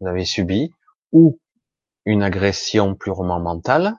Vous 0.00 0.08
avez 0.08 0.24
subi 0.24 0.72
ou 1.12 1.40
une 2.04 2.22
agression 2.22 2.94
purement 2.94 3.40
mentale 3.40 3.96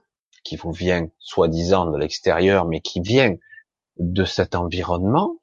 qui 0.47 0.55
vous 0.55 0.71
vient 0.71 1.09
soi-disant 1.19 1.91
de 1.91 1.97
l'extérieur, 1.97 2.65
mais 2.65 2.79
qui 2.79 3.01
vient 3.01 3.35
de 3.97 4.23
cet 4.23 4.55
environnement, 4.55 5.41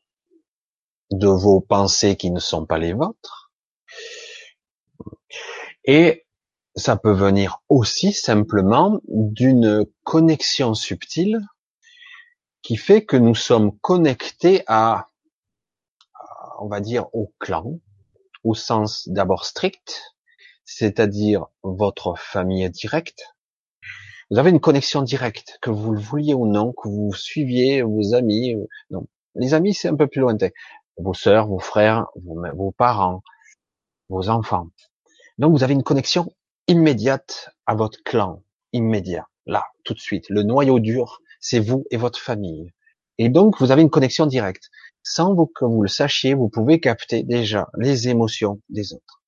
de 1.10 1.28
vos 1.28 1.60
pensées 1.60 2.16
qui 2.16 2.30
ne 2.30 2.40
sont 2.40 2.64
pas 2.64 2.78
les 2.78 2.94
vôtres. 2.94 3.52
Et 5.84 6.26
ça 6.74 6.96
peut 6.96 7.12
venir 7.12 7.60
aussi 7.68 8.14
simplement 8.14 9.00
d'une 9.08 9.84
connexion 10.04 10.72
subtile 10.72 11.38
qui 12.62 12.76
fait 12.76 13.04
que 13.04 13.18
nous 13.18 13.34
sommes 13.34 13.78
connectés 13.80 14.64
à, 14.68 15.10
on 16.60 16.68
va 16.68 16.80
dire, 16.80 17.14
au 17.14 17.30
clan, 17.38 17.78
au 18.42 18.54
sens 18.54 19.06
d'abord 19.06 19.44
strict, 19.44 20.14
c'est-à-dire 20.64 21.44
votre 21.62 22.14
famille 22.18 22.70
directe. 22.70 23.33
Vous 24.34 24.40
avez 24.40 24.50
une 24.50 24.58
connexion 24.58 25.02
directe, 25.02 25.60
que 25.62 25.70
vous 25.70 25.92
le 25.92 26.00
vouliez 26.00 26.34
ou 26.34 26.48
non, 26.48 26.72
que 26.72 26.88
vous 26.88 27.14
suiviez 27.14 27.82
vos 27.82 28.14
amis. 28.14 28.56
Non, 28.90 29.06
les 29.36 29.54
amis, 29.54 29.74
c'est 29.74 29.86
un 29.86 29.94
peu 29.94 30.08
plus 30.08 30.22
lointain 30.22 30.48
vos 30.96 31.14
sœurs, 31.14 31.46
vos 31.46 31.60
frères, 31.60 32.08
vos, 32.16 32.72
parents, 32.72 33.22
vos 34.08 34.28
enfants. 34.30 34.70
Donc 35.38 35.52
vous 35.52 35.62
avez 35.62 35.74
une 35.74 35.84
connexion 35.84 36.34
immédiate 36.66 37.50
à 37.66 37.76
votre 37.76 38.02
clan, 38.02 38.42
immédiat, 38.72 39.28
là, 39.46 39.68
tout 39.84 39.94
de 39.94 40.00
suite. 40.00 40.28
Le 40.30 40.42
noyau 40.42 40.80
dur, 40.80 41.20
c'est 41.38 41.60
vous 41.60 41.84
et 41.92 41.96
votre 41.96 42.18
famille. 42.18 42.72
Et 43.18 43.28
donc 43.28 43.60
vous 43.60 43.70
avez 43.70 43.82
une 43.82 43.90
connexion 43.90 44.26
directe. 44.26 44.68
Sans 45.04 45.36
que 45.46 45.64
vous 45.64 45.82
le 45.82 45.88
sachiez, 45.88 46.34
vous 46.34 46.48
pouvez 46.48 46.80
capter 46.80 47.22
déjà 47.22 47.68
les 47.78 48.08
émotions 48.08 48.60
des 48.68 48.94
autres. 48.94 49.22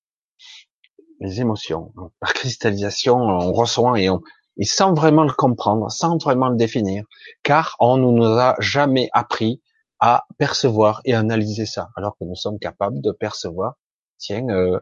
Les 1.21 1.40
émotions. 1.40 1.92
par 2.19 2.33
cristallisation, 2.35 3.19
on 3.19 3.53
reçoit 3.53 4.01
et 4.01 4.11
on, 4.11 4.21
et 4.57 4.64
sans 4.64 4.95
vraiment 4.95 5.25
le 5.25 5.33
comprendre, 5.33 5.90
sans 5.90 6.16
vraiment 6.19 6.49
le 6.49 6.57
définir, 6.57 7.05
car 7.42 7.77
on 7.81 7.97
ne 7.97 8.11
nous 8.11 8.25
a 8.25 8.57
jamais 8.59 9.09
appris 9.12 9.62
à 10.01 10.27
percevoir 10.38 11.01
et 11.05 11.14
analyser 11.14 11.66
ça, 11.66 11.90
alors 11.97 12.16
que 12.19 12.25
nous 12.25 12.35
sommes 12.35 12.59
capables 12.59 13.01
de 13.01 13.12
percevoir, 13.12 13.75
tiens, 14.19 14.49
euh, 14.49 14.79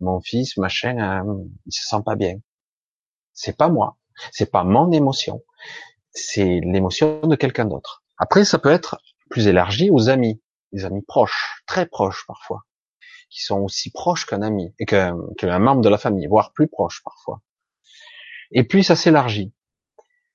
mon 0.00 0.20
fils, 0.20 0.56
machin, 0.56 0.98
euh, 0.98 1.44
il 1.66 1.72
se 1.72 1.86
sent 1.86 2.02
pas 2.04 2.16
bien. 2.16 2.36
C'est 3.32 3.56
pas 3.56 3.68
moi, 3.68 3.96
c'est 4.32 4.50
pas 4.50 4.64
mon 4.64 4.90
émotion, 4.92 5.42
c'est 6.12 6.60
l'émotion 6.60 7.20
de 7.22 7.36
quelqu'un 7.36 7.64
d'autre. 7.64 8.04
Après, 8.16 8.44
ça 8.44 8.58
peut 8.58 8.70
être 8.70 8.98
plus 9.28 9.48
élargi 9.48 9.90
aux 9.90 10.08
amis, 10.08 10.40
des 10.72 10.84
amis 10.84 11.02
proches, 11.02 11.62
très 11.66 11.86
proches 11.86 12.24
parfois, 12.26 12.62
qui 13.28 13.42
sont 13.42 13.60
aussi 13.60 13.90
proches 13.90 14.26
qu'un 14.26 14.42
ami 14.42 14.74
et 14.78 14.86
qu'un 14.86 15.58
membre 15.58 15.82
de 15.82 15.88
la 15.88 15.98
famille, 15.98 16.26
voire 16.26 16.52
plus 16.52 16.68
proche 16.68 17.02
parfois. 17.04 17.40
Et 18.54 18.64
puis 18.64 18.82
ça 18.82 18.96
s'élargit. 18.96 19.52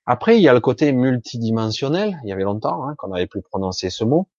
Après, 0.05 0.38
il 0.38 0.41
y 0.41 0.47
a 0.47 0.53
le 0.53 0.60
côté 0.60 0.91
multidimensionnel. 0.91 2.19
Il 2.23 2.29
y 2.29 2.34
avait 2.34 2.43
longtemps 2.43 2.84
hein, 2.88 2.93
qu'on 2.97 3.10
n'avait 3.10 3.27
plus 3.27 3.41
prononcé 3.41 3.89
ce 3.89 4.03
mot, 4.03 4.29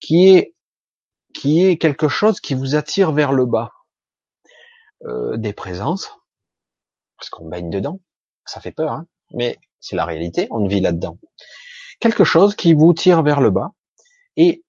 qui 0.00 0.36
est 0.36 1.76
quelque 1.78 2.08
chose 2.08 2.40
qui 2.40 2.54
vous 2.54 2.74
attire 2.74 3.12
vers 3.12 3.32
le 3.32 3.46
bas. 3.46 3.70
Euh, 5.04 5.36
des 5.36 5.52
présences, 5.52 6.10
parce 7.16 7.30
qu'on 7.30 7.48
baigne 7.48 7.70
dedans, 7.70 8.00
ça 8.44 8.60
fait 8.60 8.72
peur, 8.72 8.90
hein 8.90 9.06
mais 9.32 9.56
c'est 9.78 9.94
la 9.94 10.04
réalité, 10.04 10.48
on 10.50 10.66
vit 10.66 10.80
là-dedans. 10.80 11.18
Quelque 12.00 12.24
chose 12.24 12.56
qui 12.56 12.74
vous 12.74 12.92
tire 12.94 13.22
vers 13.22 13.40
le 13.40 13.50
bas, 13.50 13.70
et 14.36 14.64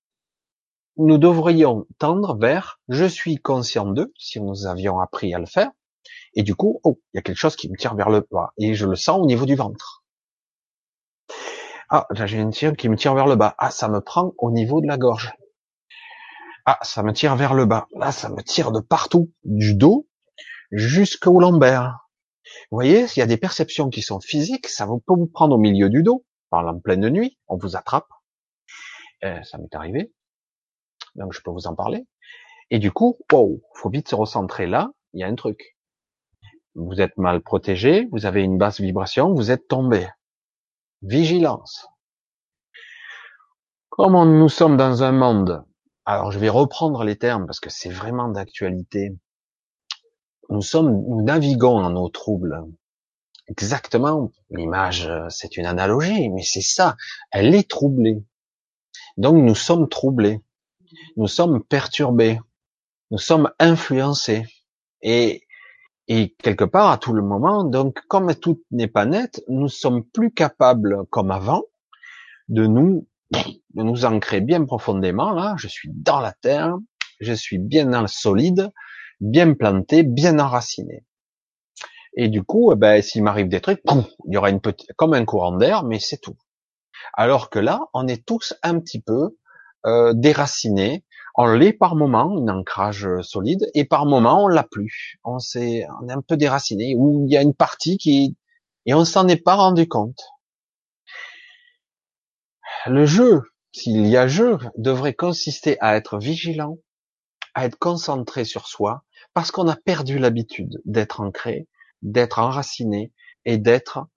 nous 0.98 1.18
devrions 1.18 1.88
tendre 1.98 2.38
vers 2.38 2.80
je 2.90 3.06
suis 3.06 3.38
conscient 3.38 3.88
d'eux, 3.88 4.14
si 4.20 4.40
nous 4.40 4.68
avions 4.68 5.00
appris 5.00 5.34
à 5.34 5.40
le 5.40 5.48
faire, 5.48 5.72
et 6.34 6.44
du 6.44 6.56
coup, 6.56 6.80
oh, 6.84 7.00
il 7.14 7.18
y 7.18 7.20
a 7.20 7.22
quelque 7.22 7.38
chose 7.38 7.56
qui 7.56 7.70
me 7.70 7.78
tire 7.78 7.96
vers 7.96 8.10
le 8.10 8.26
bas, 8.32 8.54
et 8.58 8.74
je 8.74 8.86
le 8.86 8.96
sens 8.96 9.20
au 9.20 9.26
niveau 9.26 9.46
du 9.46 9.56
ventre. 9.56 10.04
Ah, 11.90 12.06
j'ai 12.12 12.38
une 12.38 12.52
tire 12.52 12.76
qui 12.76 12.88
me 12.88 12.96
tire 12.96 13.16
vers 13.16 13.26
le 13.26 13.36
bas. 13.36 13.56
Ah, 13.58 13.72
ça 13.72 13.88
me 13.88 14.00
prend 14.00 14.34
au 14.38 14.52
niveau 14.52 14.80
de 14.80 14.88
la 14.88 14.98
gorge. 14.98 15.34
Ah, 16.66 16.78
ça 16.84 17.02
me 17.02 17.14
tire 17.14 17.36
vers 17.36 17.56
le 17.56 17.66
bas. 17.66 17.88
Là, 17.96 18.12
ça 18.12 18.30
me 18.30 18.44
tire 18.44 18.72
de 18.72 18.80
partout, 18.80 19.32
du 19.44 19.74
dos 19.74 20.08
jusqu'au 20.72 21.40
lombaire. 21.40 22.10
Vous 22.70 22.76
voyez, 22.76 23.06
il 23.16 23.20
y 23.20 23.22
a 23.24 23.26
des 23.26 23.38
perceptions 23.38 23.90
qui 23.90 24.02
sont 24.02 24.20
physiques, 24.20 24.68
ça 24.68 24.86
peut 24.86 25.14
vous 25.16 25.28
prendre 25.28 25.56
au 25.56 25.58
milieu 25.58 25.90
du 25.90 26.04
dos, 26.04 26.26
par 26.50 26.68
en 26.68 26.80
pleine 26.80 27.10
nuit, 27.10 27.38
on 27.48 27.58
vous 27.58 27.76
attrape. 27.76 28.08
Euh, 29.24 29.42
ça 29.44 29.58
m'est 29.58 29.74
arrivé, 29.74 30.14
donc 31.16 31.34
je 31.34 31.42
peux 31.42 31.52
vous 31.52 31.68
en 31.68 31.76
parler. 31.76 32.06
Et 32.72 32.80
du 32.80 32.92
coup, 32.92 33.18
wow, 33.32 33.62
faut 33.74 33.90
vite 33.90 34.08
se 34.08 34.16
recentrer 34.16 34.68
là, 34.68 34.92
il 35.14 35.20
y 35.20 35.24
a 35.24 35.28
un 35.28 35.36
truc. 35.36 35.76
Vous 36.76 37.02
êtes 37.02 37.18
mal 37.18 37.42
protégé, 37.42 38.08
vous 38.12 38.26
avez 38.26 38.42
une 38.42 38.58
basse 38.58 38.80
vibration, 38.80 39.34
vous 39.34 39.52
êtes 39.52 39.68
tombé. 39.68 40.08
Vigilance. 41.02 41.88
Comme 43.90 44.38
nous 44.38 44.50
sommes 44.50 44.78
dans 44.78 45.04
un 45.04 45.12
monde, 45.12 45.64
alors 46.06 46.32
je 46.32 46.40
vais 46.40 46.50
reprendre 46.50 47.04
les 47.04 47.18
termes 47.18 47.46
parce 47.46 47.60
que 47.60 47.70
c'est 47.70 47.90
vraiment 47.90 48.30
d'actualité. 48.30 49.16
Nous 50.50 50.62
sommes, 50.62 50.92
nous 50.92 51.22
naviguons 51.22 51.78
en 51.78 51.96
eau 51.96 52.10
trouble. 52.10 52.64
Exactement. 53.48 54.32
L'image, 54.50 55.12
c'est 55.30 55.58
une 55.58 55.66
analogie, 55.66 56.30
mais 56.30 56.44
c'est 56.44 56.62
ça. 56.62 56.96
Elle 57.32 57.54
est 57.56 57.70
troublée. 57.70 58.24
Donc 59.18 59.36
nous 59.36 59.56
sommes 59.56 59.90
troublés. 59.90 60.42
Nous 61.18 61.28
sommes 61.28 61.64
perturbés. 61.64 62.40
Nous 63.12 63.18
sommes 63.18 63.52
influencés. 63.60 64.46
Et 65.02 65.44
et 66.10 66.36
quelque 66.42 66.64
part, 66.66 66.90
à 66.90 66.98
tout 66.98 67.14
le 67.14 67.22
moment, 67.22 67.64
donc 67.64 68.02
comme 68.08 68.34
tout 68.34 68.64
n'est 68.72 68.88
pas 68.88 69.06
net, 69.06 69.44
nous 69.48 69.70
sommes 69.70 70.04
plus 70.04 70.32
capables, 70.32 71.06
comme 71.12 71.30
avant, 71.30 71.66
de 72.48 72.66
nous, 72.66 73.08
nous 73.76 74.06
ancrer 74.06 74.42
bien 74.42 74.66
profondément. 74.66 75.32
Là, 75.32 75.54
je 75.60 75.68
suis 75.68 75.92
dans 75.94 76.20
la 76.20 76.34
terre, 76.34 76.76
je 77.22 77.32
suis 77.32 77.60
bien 77.60 77.86
dans 77.86 78.02
le 78.02 78.08
solide, 78.08 78.72
bien 79.22 79.54
planté, 79.54 80.02
bien 80.02 80.40
enraciné. 80.40 81.06
Et 82.16 82.28
du 82.28 82.42
coup, 82.42 82.72
eh 82.74 82.76
ben, 82.76 83.04
s'il 83.04 83.22
m'arrive 83.22 83.48
des 83.48 83.62
trucs, 83.62 83.82
il 84.26 84.34
y 84.34 84.38
aura 84.38 84.50
une 84.50 84.62
petite, 84.62 84.92
comme 84.96 85.14
un 85.14 85.26
courant 85.26 85.56
d'air, 85.56 85.84
mais 85.84 86.00
c'est 86.00 86.18
tout. 86.18 86.38
Alors 87.14 87.52
que 87.52 87.60
là, 87.60 87.82
on 87.94 88.08
est 88.08 88.26
tous 88.26 88.56
un 88.64 88.80
petit 88.80 89.00
peu 89.00 89.38
euh, 89.86 90.14
déracinés. 90.16 91.06
On 91.42 91.46
l'est 91.46 91.72
par 91.72 91.96
moment, 91.96 92.36
un 92.38 92.50
ancrage 92.50 93.08
solide, 93.22 93.66
et 93.74 93.86
par 93.86 94.06
moment 94.06 94.44
on 94.44 94.50
l'a 94.50 94.68
plus. 94.70 95.16
On, 95.24 95.38
est, 95.56 95.88
on 96.02 96.10
est 96.10 96.12
un 96.12 96.22
peu 96.22 96.36
déraciné, 96.36 96.96
ou 96.98 97.24
il 97.26 97.32
y 97.32 97.38
a 97.38 97.42
une 97.42 97.54
partie 97.54 97.98
qui 97.98 98.36
et 98.86 98.94
on 98.94 99.06
s'en 99.06 99.26
est 99.30 99.42
pas 99.42 99.56
rendu 99.56 99.88
compte. 99.88 100.22
Le 102.88 103.06
jeu, 103.06 103.44
s'il 103.72 104.06
y 104.08 104.18
a 104.18 104.28
jeu, 104.28 104.58
devrait 104.76 105.14
consister 105.14 105.78
à 105.80 105.96
être 105.96 106.18
vigilant, 106.18 106.78
à 107.54 107.66
être 107.66 107.80
concentré 107.80 108.44
sur 108.44 108.68
soi, 108.68 109.06
parce 109.34 109.52
qu'on 109.52 109.70
a 109.70 109.78
perdu 109.78 110.20
l'habitude 110.20 110.82
d'être 110.84 111.22
ancré, 111.22 111.70
d'être 112.02 112.40
enraciné 112.40 113.14
et 113.46 113.58
d'être 113.58 114.08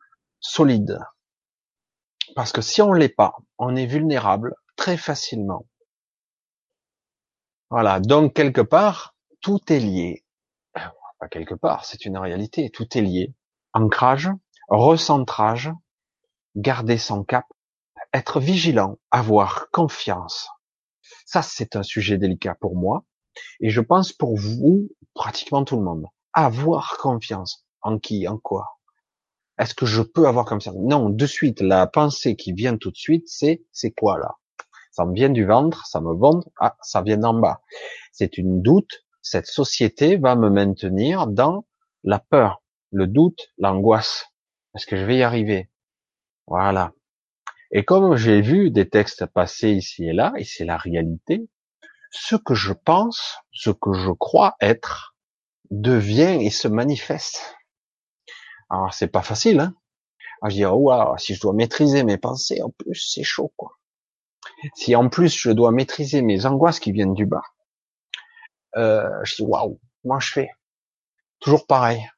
solide. 0.41 0.99
Parce 2.35 2.51
que 2.51 2.63
si 2.63 2.83
on 2.83 2.93
l'est 2.93 3.15
pas, 3.15 3.37
on 3.59 3.77
est 3.77 3.87
vulnérable 3.87 4.57
très 4.75 4.97
facilement. 4.97 5.67
Voilà. 7.73 8.01
Donc, 8.01 8.35
quelque 8.35 8.61
part, 8.61 9.15
tout 9.41 9.73
est 9.73 9.79
lié. 9.79 10.27
Pas 10.75 11.29
quelque 11.31 11.55
part, 11.55 11.87
c'est 11.87 12.05
une 12.05 12.19
réalité. 12.19 12.69
Tout 12.69 12.87
est 12.99 13.01
lié. 13.01 13.35
Ancrage, 13.73 14.29
recentrage, 14.69 15.73
garder 16.55 16.99
son 16.99 17.25
cap, 17.25 17.47
être 18.13 18.41
vigilant, 18.41 18.99
avoir 19.11 19.71
confiance. 19.71 20.51
Ça, 21.25 21.41
c'est 21.41 21.75
un 21.75 21.83
sujet 21.83 22.19
délicat 22.19 22.55
pour 22.61 22.77
moi. 22.77 23.07
Et 23.61 23.71
je 23.71 23.81
pense 23.81 24.13
pour 24.13 24.37
vous, 24.37 24.91
pratiquement 25.15 25.65
tout 25.65 25.79
le 25.79 25.83
monde. 25.83 26.05
Avoir 26.35 26.99
confiance. 26.99 27.65
En 27.81 27.99
qui? 27.99 28.29
En 28.29 28.37
quoi? 28.37 28.67
Est-ce 29.59 29.75
que 29.75 29.87
je 29.87 30.03
peux 30.03 30.29
avoir 30.29 30.45
confiance? 30.45 30.77
Non, 30.77 31.09
de 31.09 31.27
suite, 31.27 31.63
la 31.63 31.87
pensée 31.87 32.37
qui 32.37 32.53
vient 32.53 32.77
tout 32.77 32.91
de 32.91 32.97
suite, 32.97 33.29
c'est, 33.29 33.65
c'est 33.73 33.93
quoi 33.93 34.19
là? 34.19 34.37
Ça 34.93 35.07
me 35.07 35.15
vient 35.15 35.31
du 35.31 35.45
ventre, 35.45 35.87
ça 35.87 36.01
me 36.01 36.15
vend, 36.15 36.41
ah, 36.61 36.77
ça 36.83 37.03
vient 37.03 37.17
d'en 37.17 37.35
bas. 37.35 37.63
C'est 38.13 38.39
une 38.39 38.63
doute. 38.63 39.05
Cette 39.23 39.47
société 39.47 40.17
va 40.17 40.37
me 40.37 40.51
maintenir 40.51 41.27
dans 41.27 41.67
la 42.05 42.19
peur, 42.19 42.63
le 42.91 43.07
doute, 43.07 43.49
l'angoisse. 43.59 44.27
Est-ce 44.75 44.87
que 44.87 44.97
je 44.97 45.05
vais 45.05 45.17
y 45.19 45.23
arriver? 45.23 45.71
Voilà. 46.47 46.93
Et 47.71 47.85
comme 47.85 48.17
j'ai 48.17 48.43
vu 48.43 48.71
des 48.71 48.89
textes 48.89 49.25
passer 49.25 49.71
ici 49.71 50.05
et 50.05 50.13
là, 50.13 50.33
et 50.37 50.45
c'est 50.45 50.67
la 50.67 50.77
réalité, 50.77 51.49
ce 52.11 52.37
que 52.37 52.55
je 52.55 52.75
pense, 52.75 53.39
ce 53.51 53.71
que 53.71 53.95
je 53.95 54.11
crois 54.11 54.57
être, 54.61 55.17
devient 55.71 56.45
et 56.45 56.51
se 56.51 56.69
manifeste. 56.69 57.57
Alors 58.69 58.93
c'est 58.93 59.09
pas 59.09 59.23
facile, 59.23 59.61
hein. 59.61 59.75
Alors, 60.43 60.51
je 60.51 60.57
dis, 60.57 60.65
oh, 60.67 61.15
si 61.19 61.35
je 61.35 61.41
dois 61.41 61.55
maîtriser 61.55 62.03
mes 62.03 62.19
pensées, 62.19 62.61
en 62.63 62.71
plus 62.71 62.97
c'est 62.97 63.23
chaud, 63.23 63.53
quoi. 63.57 63.79
Si 64.75 64.95
en 64.97 65.09
plus 65.09 65.37
je 65.37 65.51
dois 65.51 65.73
maîtriser 65.73 66.23
mes 66.23 66.47
angoisses 66.47 66.81
qui 66.81 66.93
viennent 66.93 67.15
du 67.15 67.27
bas, 67.27 67.43
euh, 68.77 69.09
je 69.25 69.37
dis 69.37 69.43
waouh, 69.43 69.81
moi 70.05 70.19
je 70.21 70.33
fais? 70.33 70.51
Toujours 71.41 71.67
pareil. 71.67 72.09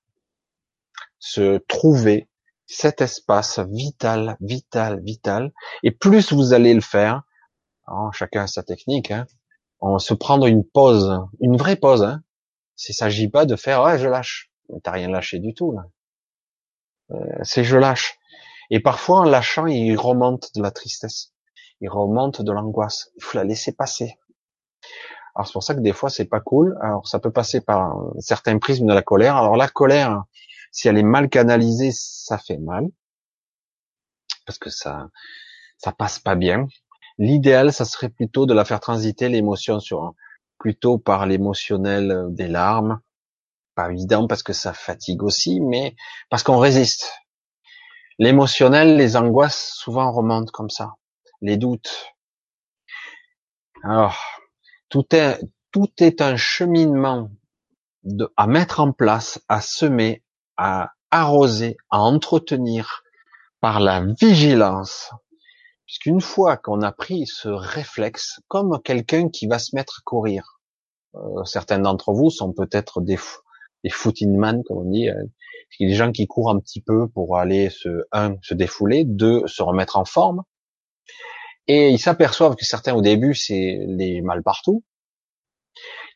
Se 1.18 1.58
trouver 1.58 2.28
cet 2.66 3.00
espace 3.00 3.58
vital, 3.58 4.36
vital, 4.40 5.00
vital. 5.02 5.52
Et 5.82 5.90
plus 5.90 6.32
vous 6.32 6.52
allez 6.52 6.74
le 6.74 6.80
faire, 6.80 7.22
oh, 7.88 8.10
chacun 8.12 8.42
a 8.42 8.46
sa 8.46 8.62
technique, 8.62 9.10
hein, 9.10 9.26
on 9.80 9.98
se 9.98 10.14
prendre 10.14 10.46
une 10.46 10.64
pause, 10.64 11.20
une 11.40 11.56
vraie 11.56 11.76
pause. 11.76 12.02
Hein. 12.02 12.22
Il 12.88 12.94
s'agit 12.94 13.28
pas 13.28 13.46
de 13.46 13.56
faire 13.56 13.82
ouais 13.82 13.98
je 13.98 14.08
lâche. 14.08 14.50
T'as 14.82 14.92
rien 14.92 15.08
lâché 15.08 15.38
du 15.38 15.52
tout 15.54 15.72
là. 15.72 15.84
Euh, 17.10 17.38
c'est 17.42 17.64
je 17.64 17.76
lâche. 17.76 18.18
Et 18.70 18.80
parfois 18.80 19.20
en 19.20 19.24
lâchant, 19.24 19.66
il 19.66 19.96
remonte 19.96 20.54
de 20.54 20.62
la 20.62 20.70
tristesse, 20.70 21.33
il 21.84 21.90
remonte 21.90 22.40
de 22.40 22.50
l'angoisse. 22.50 23.10
Il 23.16 23.22
faut 23.22 23.36
la 23.36 23.44
laisser 23.44 23.72
passer. 23.72 24.18
Alors 25.34 25.46
c'est 25.46 25.52
pour 25.52 25.62
ça 25.62 25.74
que 25.74 25.80
des 25.80 25.92
fois 25.92 26.08
c'est 26.08 26.24
pas 26.24 26.40
cool. 26.40 26.78
Alors 26.80 27.06
ça 27.06 27.18
peut 27.18 27.30
passer 27.30 27.60
par 27.60 27.94
certains 28.20 28.58
prismes 28.58 28.86
de 28.86 28.94
la 28.94 29.02
colère. 29.02 29.36
Alors 29.36 29.56
la 29.56 29.68
colère, 29.68 30.24
si 30.72 30.88
elle 30.88 30.96
est 30.96 31.02
mal 31.02 31.28
canalisée, 31.28 31.90
ça 31.92 32.38
fait 32.38 32.56
mal 32.56 32.88
parce 34.46 34.58
que 34.58 34.70
ça 34.70 35.10
ça 35.76 35.92
passe 35.92 36.18
pas 36.18 36.36
bien. 36.36 36.68
L'idéal, 37.18 37.70
ça 37.70 37.84
serait 37.84 38.08
plutôt 38.08 38.46
de 38.46 38.54
la 38.54 38.64
faire 38.64 38.80
transiter 38.80 39.28
l'émotion 39.28 39.78
sur 39.78 40.14
plutôt 40.58 40.96
par 40.96 41.26
l'émotionnel 41.26 42.10
euh, 42.10 42.28
des 42.30 42.48
larmes. 42.48 43.00
Pas 43.74 43.90
évident 43.90 44.26
parce 44.26 44.42
que 44.42 44.54
ça 44.54 44.72
fatigue 44.72 45.22
aussi, 45.22 45.60
mais 45.60 45.96
parce 46.30 46.42
qu'on 46.42 46.58
résiste. 46.58 47.12
L'émotionnel, 48.18 48.96
les 48.96 49.16
angoisses 49.16 49.74
souvent 49.74 50.10
remontent 50.12 50.50
comme 50.52 50.70
ça, 50.70 50.94
les 51.44 51.56
doutes. 51.56 52.14
Alors, 53.82 54.18
tout 54.88 55.14
est 55.14 55.38
tout 55.72 55.90
est 55.98 56.20
un 56.20 56.36
cheminement 56.36 57.30
à 58.36 58.46
mettre 58.46 58.80
en 58.80 58.92
place, 58.92 59.40
à 59.48 59.60
semer, 59.60 60.22
à 60.56 60.92
arroser, 61.10 61.76
à 61.90 62.00
entretenir 62.00 63.02
par 63.60 63.80
la 63.80 64.04
vigilance. 64.20 65.10
Puisqu'une 65.86 66.20
fois 66.20 66.56
qu'on 66.56 66.80
a 66.82 66.92
pris 66.92 67.26
ce 67.26 67.48
réflexe, 67.48 68.40
comme 68.48 68.80
quelqu'un 68.82 69.28
qui 69.28 69.46
va 69.46 69.58
se 69.58 69.74
mettre 69.74 69.98
à 69.98 70.02
courir, 70.04 70.60
euh, 71.16 71.44
certains 71.44 71.78
d'entre 71.78 72.12
vous 72.12 72.30
sont 72.30 72.52
peut-être 72.52 73.00
des, 73.00 73.18
des 73.82 73.90
footing 73.90 74.36
man, 74.36 74.62
comme 74.64 74.78
on 74.78 74.90
dit, 74.90 75.08
euh, 75.08 75.24
des 75.80 75.94
gens 75.94 76.12
qui 76.12 76.26
courent 76.26 76.50
un 76.50 76.60
petit 76.60 76.80
peu 76.80 77.08
pour 77.08 77.36
aller 77.36 77.68
se, 77.68 78.04
un, 78.12 78.36
se 78.42 78.54
défouler, 78.54 79.04
deux, 79.04 79.46
se 79.46 79.62
remettre 79.62 79.96
en 79.96 80.04
forme. 80.04 80.42
Et 81.66 81.90
ils 81.90 81.98
s'aperçoivent 81.98 82.56
que 82.56 82.64
certains 82.64 82.94
au 82.94 83.00
début, 83.00 83.34
c'est 83.34 83.78
les 83.86 84.20
mal 84.20 84.42
partout, 84.42 84.84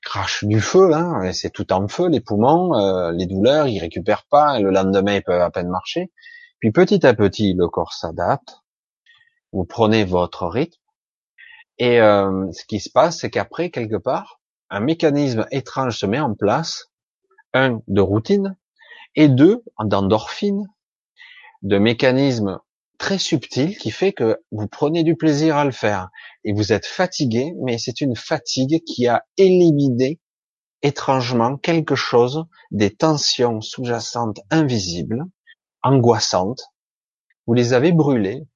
crache 0.02 0.44
du 0.44 0.60
feu, 0.60 0.92
hein, 0.94 1.32
c'est 1.32 1.50
tout 1.50 1.72
en 1.72 1.88
feu, 1.88 2.08
les 2.08 2.20
poumons, 2.20 2.74
euh, 2.78 3.12
les 3.12 3.26
douleurs, 3.26 3.66
ils 3.66 3.78
récupèrent 3.78 4.26
pas, 4.30 4.60
le 4.60 4.70
lendemain 4.70 5.14
ils 5.14 5.22
peuvent 5.22 5.40
à 5.40 5.50
peine 5.50 5.68
marcher. 5.68 6.10
Puis 6.60 6.70
petit 6.70 7.06
à 7.06 7.14
petit, 7.14 7.54
le 7.54 7.68
corps 7.68 7.92
s'adapte. 7.92 8.60
Vous 9.52 9.64
prenez 9.64 10.04
votre 10.04 10.46
rythme, 10.46 10.78
et 11.78 12.00
euh, 12.00 12.50
ce 12.52 12.64
qui 12.64 12.80
se 12.80 12.90
passe, 12.90 13.20
c'est 13.20 13.30
qu'après 13.30 13.70
quelque 13.70 13.96
part, 13.96 14.40
un 14.68 14.80
mécanisme 14.80 15.46
étrange 15.50 15.98
se 15.98 16.06
met 16.06 16.18
en 16.18 16.34
place, 16.34 16.90
un 17.54 17.80
de 17.86 18.00
routine, 18.00 18.56
et 19.14 19.28
deux 19.28 19.62
d'endorphine, 19.82 20.66
de 21.62 21.78
mécanismes 21.78 22.60
très 22.98 23.18
subtil 23.18 23.78
qui 23.78 23.90
fait 23.90 24.12
que 24.12 24.38
vous 24.50 24.66
prenez 24.66 25.04
du 25.04 25.16
plaisir 25.16 25.56
à 25.56 25.64
le 25.64 25.70
faire 25.70 26.08
et 26.44 26.52
vous 26.52 26.72
êtes 26.72 26.86
fatigué, 26.86 27.54
mais 27.62 27.78
c'est 27.78 28.00
une 28.00 28.16
fatigue 28.16 28.82
qui 28.84 29.06
a 29.06 29.24
éliminé 29.36 30.20
étrangement 30.82 31.56
quelque 31.56 31.94
chose 31.94 32.44
des 32.70 32.94
tensions 32.94 33.60
sous-jacentes 33.60 34.40
invisibles, 34.50 35.24
angoissantes. 35.82 36.64
Vous 37.46 37.54
les 37.54 37.72
avez 37.72 37.92
brûlées, 37.92 38.46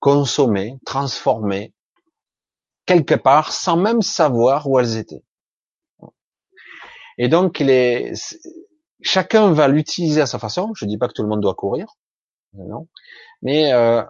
consommées, 0.00 0.78
transformées, 0.86 1.74
quelque 2.86 3.14
part, 3.14 3.52
sans 3.52 3.76
même 3.76 4.02
savoir 4.02 4.68
où 4.68 4.78
elles 4.78 4.96
étaient. 4.96 5.24
Et 7.18 7.28
donc, 7.28 7.62
chacun 9.02 9.52
va 9.52 9.68
l'utiliser 9.68 10.20
à 10.20 10.26
sa 10.26 10.38
façon. 10.38 10.72
Je 10.74 10.86
dis 10.86 10.96
pas 10.96 11.08
que 11.08 11.12
tout 11.12 11.22
le 11.22 11.28
monde 11.28 11.42
doit 11.42 11.54
courir, 11.54 11.88
non. 12.54 12.88
Mais 13.42 13.72
euh, 13.72 14.02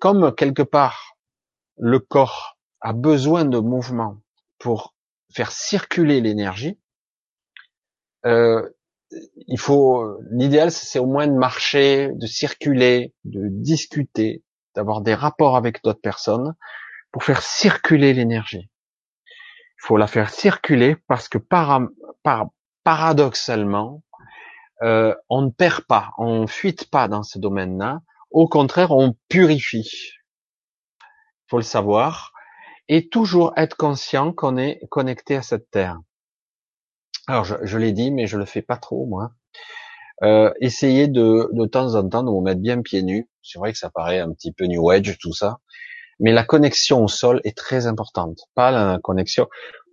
comme 0.00 0.34
quelque 0.34 0.62
part 0.62 1.16
le 1.78 1.98
corps 1.98 2.58
a 2.80 2.92
besoin 2.92 3.44
de 3.44 3.58
mouvement 3.58 4.18
pour 4.58 4.94
faire 5.32 5.52
circuler 5.52 6.20
l'énergie, 6.20 6.78
euh, 8.26 8.68
il 9.46 9.58
faut 9.58 10.18
l'idéal 10.30 10.70
c'est 10.70 10.98
au 10.98 11.06
moins 11.06 11.26
de 11.26 11.34
marcher, 11.34 12.10
de 12.14 12.26
circuler, 12.26 13.14
de 13.24 13.48
discuter, 13.48 14.42
d'avoir 14.74 15.00
des 15.00 15.14
rapports 15.14 15.56
avec 15.56 15.82
d'autres 15.82 16.00
personnes 16.00 16.54
pour 17.10 17.24
faire 17.24 17.42
circuler 17.42 18.14
l'énergie. 18.14 18.70
Il 19.26 19.86
faut 19.86 19.96
la 19.96 20.06
faire 20.06 20.30
circuler 20.30 20.96
parce 21.08 21.28
que 21.28 21.38
par, 21.38 21.82
par, 22.22 22.46
paradoxalement, 22.84 24.02
euh, 24.82 25.14
on 25.28 25.42
ne 25.42 25.50
perd 25.50 25.82
pas, 25.82 26.10
on 26.18 26.46
fuite 26.46 26.90
pas 26.90 27.08
dans 27.08 27.22
ce 27.22 27.38
domaine-là, 27.38 28.00
au 28.32 28.48
contraire, 28.48 28.90
on 28.90 29.14
purifie. 29.28 30.12
Faut 31.48 31.58
le 31.58 31.62
savoir. 31.62 32.32
Et 32.88 33.08
toujours 33.08 33.52
être 33.56 33.76
conscient 33.76 34.32
qu'on 34.32 34.56
est 34.56 34.80
connecté 34.90 35.36
à 35.36 35.42
cette 35.42 35.70
terre. 35.70 35.98
Alors, 37.26 37.44
je, 37.44 37.78
l'ai 37.78 37.92
dit, 37.92 38.10
mais 38.10 38.26
je 38.26 38.36
le 38.36 38.44
fais 38.44 38.62
pas 38.62 38.76
trop, 38.76 39.06
moi. 39.06 39.30
Euh, 40.22 40.52
essayez 40.60 41.08
de, 41.08 41.48
de 41.52 41.66
temps 41.66 41.94
en 41.94 42.08
temps 42.08 42.22
de 42.22 42.30
vous 42.30 42.40
mettre 42.40 42.60
bien 42.60 42.82
pieds 42.82 43.02
nus. 43.02 43.28
C'est 43.42 43.58
vrai 43.58 43.72
que 43.72 43.78
ça 43.78 43.90
paraît 43.90 44.18
un 44.18 44.32
petit 44.32 44.52
peu 44.52 44.66
new 44.66 44.90
age, 44.90 45.16
tout 45.18 45.32
ça. 45.32 45.58
Mais 46.20 46.32
la 46.32 46.44
connexion 46.44 47.04
au 47.04 47.08
sol 47.08 47.40
est 47.44 47.56
très 47.56 47.86
importante. 47.86 48.40
Pas 48.54 48.70
la 48.70 48.98
connexion 49.02 49.48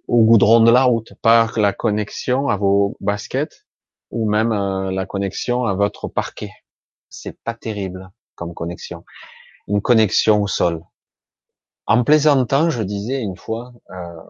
au 0.07 0.23
goudron 0.23 0.59
de 0.61 0.71
la 0.71 0.83
route, 0.83 1.13
pas 1.21 1.49
la 1.55 1.71
connexion 1.71 2.49
à 2.49 2.57
vos 2.57 2.97
baskets 2.99 3.67
ou 4.09 4.29
même 4.29 4.51
euh, 4.51 4.91
la 4.91 5.05
connexion 5.05 5.65
à 5.65 5.75
votre 5.75 6.07
parquet. 6.07 6.51
C'est 7.09 7.37
pas 7.43 7.53
terrible 7.53 8.09
comme 8.39 8.55
connexion. 8.55 9.05
une 9.67 9.81
connexion 9.81 10.41
au 10.43 10.47
sol. 10.47 10.83
En 11.87 12.03
plaisantant, 12.05 12.69
je 12.69 12.83
disais 12.83 13.21
une 13.21 13.35
fois, 13.37 13.73
euh, 13.91 14.21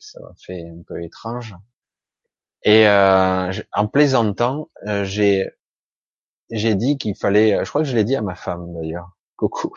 ça 0.00 0.20
m'a 0.20 0.32
fait 0.44 0.62
un 0.68 0.82
peu 0.86 1.02
étrange, 1.02 1.54
et 2.64 2.86
euh, 2.88 3.52
en 3.72 3.86
plaisantant, 3.88 4.68
euh, 4.86 5.04
j'ai 5.04 5.50
j'ai 6.50 6.74
dit 6.76 6.98
qu'il 6.98 7.16
fallait, 7.16 7.64
je 7.64 7.68
crois 7.70 7.82
que 7.82 7.88
je 7.88 7.96
l'ai 7.96 8.04
dit 8.04 8.16
à 8.16 8.22
ma 8.22 8.34
femme 8.36 8.72
d'ailleurs. 8.74 9.10
Coucou. 9.36 9.72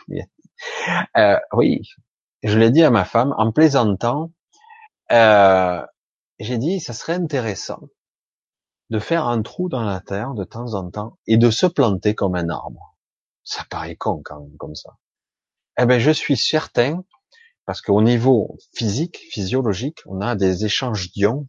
Euh, 1.16 1.38
oui, 1.52 1.82
je 2.42 2.58
l'ai 2.58 2.70
dit 2.70 2.82
à 2.82 2.90
ma 2.90 3.04
femme 3.04 3.34
en 3.38 3.52
plaisantant. 3.52 4.32
Euh, 5.12 5.84
j'ai 6.40 6.58
dit, 6.58 6.80
ça 6.80 6.92
serait 6.94 7.14
intéressant 7.14 7.80
de 8.90 8.98
faire 8.98 9.26
un 9.28 9.42
trou 9.42 9.68
dans 9.68 9.82
la 9.84 10.00
terre 10.00 10.34
de 10.34 10.42
temps 10.44 10.74
en 10.74 10.90
temps 10.90 11.18
et 11.28 11.36
de 11.36 11.50
se 11.50 11.66
planter 11.66 12.16
comme 12.16 12.34
un 12.34 12.48
arbre. 12.48 12.95
Ça 13.46 13.64
paraît 13.70 13.94
con 13.94 14.22
quand 14.24 14.40
même 14.40 14.56
comme 14.58 14.74
ça. 14.74 14.98
Eh 15.78 15.86
ben, 15.86 16.00
je 16.00 16.10
suis 16.10 16.36
certain, 16.36 17.04
parce 17.64 17.80
qu'au 17.80 18.02
niveau 18.02 18.58
physique, 18.74 19.18
physiologique, 19.30 20.00
on 20.06 20.20
a 20.20 20.34
des 20.34 20.64
échanges 20.64 21.12
d'ions, 21.12 21.46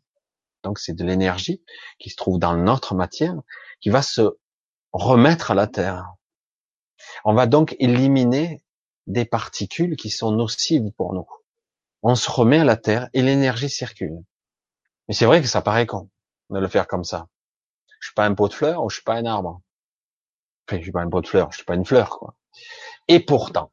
donc 0.64 0.78
c'est 0.78 0.94
de 0.94 1.04
l'énergie 1.04 1.64
qui 1.98 2.12
se 2.12 2.16
trouve 2.16 2.38
dans 2.38 2.56
notre 2.56 2.94
matière, 2.94 3.36
qui 3.82 3.90
va 3.90 4.04
se 4.04 4.38
remettre 4.94 5.52
à 5.52 5.56
la 5.56 5.66
terre. 5.66 6.14
On 7.26 7.34
va 7.34 7.48
donc 7.48 7.76
éliminer 7.80 8.64
des 9.08 9.26
particules 9.26 9.96
qui 9.96 10.12
sont 10.12 10.32
nocives 10.32 10.92
pour 10.98 11.14
nous. 11.14 11.28
On 12.04 12.14
se 12.14 12.30
remet 12.30 12.60
à 12.60 12.64
la 12.64 12.78
terre 12.78 13.10
et 13.14 13.24
l'énergie 13.24 13.70
circule. 13.70 14.24
Mais 15.08 15.16
c'est 15.16 15.26
vrai 15.26 15.42
que 15.42 15.48
ça 15.48 15.64
paraît 15.64 15.88
con 15.88 16.10
de 16.52 16.60
le 16.60 16.68
faire 16.68 16.86
comme 16.86 17.04
ça. 17.04 17.28
Je 18.00 18.10
suis 18.10 18.14
pas 18.14 18.26
un 18.26 18.36
pot 18.36 18.50
de 18.50 18.54
fleurs 18.54 18.84
ou 18.84 18.90
je 18.90 18.98
suis 18.98 19.04
pas 19.04 19.16
un 19.16 19.26
arbre. 19.26 19.62
Enfin, 20.68 20.78
je 20.78 20.84
suis 20.84 20.92
pas 20.92 21.02
un 21.02 21.10
pot 21.10 21.22
de 21.22 21.28
fleurs, 21.28 21.52
je 21.52 21.58
suis 21.58 21.66
pas 21.66 21.76
une 21.76 21.86
fleur, 21.86 22.10
quoi. 22.10 22.36
Et 23.08 23.20
pourtant, 23.20 23.72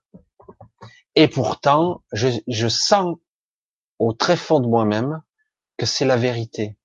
et 1.16 1.28
pourtant, 1.28 2.02
je, 2.12 2.28
je 2.46 2.68
sens 2.68 3.16
au 3.98 4.12
très 4.12 4.36
fond 4.36 4.60
de 4.60 4.66
moi-même 4.66 5.22
que 5.76 5.86
c'est 5.86 6.04
la 6.04 6.16
vérité, 6.16 6.76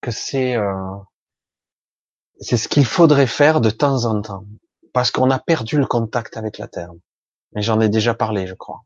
que 0.00 0.10
c'est 0.10 0.56
euh, 0.56 0.96
c'est 2.40 2.56
ce 2.56 2.68
qu'il 2.68 2.84
faudrait 2.84 3.26
faire 3.26 3.60
de 3.60 3.70
temps 3.70 4.04
en 4.04 4.20
temps, 4.20 4.44
parce 4.92 5.10
qu'on 5.10 5.30
a 5.30 5.38
perdu 5.38 5.78
le 5.78 5.86
contact 5.86 6.36
avec 6.36 6.58
la 6.58 6.68
terre. 6.68 6.90
Mais 7.54 7.62
j'en 7.62 7.80
ai 7.80 7.88
déjà 7.88 8.14
parlé, 8.14 8.46
je 8.46 8.54
crois. 8.54 8.84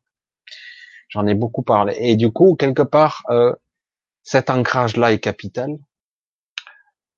J'en 1.09 1.27
ai 1.27 1.35
beaucoup 1.35 1.63
parlé. 1.63 1.97
Et 1.99 2.17
du 2.17 2.33
coup, 2.33 2.57
quelque 2.57 2.83
part, 2.83 3.23
euh, 3.31 3.55
cet 4.23 4.51
ancrage-là 4.51 5.13
est 5.13 5.21
capital. 5.21 5.79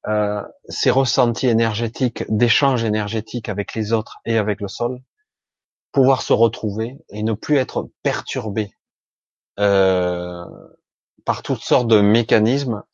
Euh, 0.06 0.42
ces 0.68 0.90
ressentis 0.90 1.48
énergétiques, 1.48 2.24
d'échange 2.28 2.84
énergétique 2.84 3.48
avec 3.48 3.74
les 3.74 3.92
autres 3.92 4.18
et 4.24 4.38
avec 4.38 4.60
le 4.60 4.68
sol, 4.68 5.00
pouvoir 5.92 6.22
se 6.22 6.32
retrouver 6.32 6.98
et 7.10 7.22
ne 7.22 7.32
plus 7.32 7.56
être 7.56 7.90
perturbé 8.02 8.70
euh, 9.58 10.44
par 11.24 11.42
toutes 11.42 11.62
sortes 11.62 11.88
de 11.88 12.00
mécanismes 12.00 12.84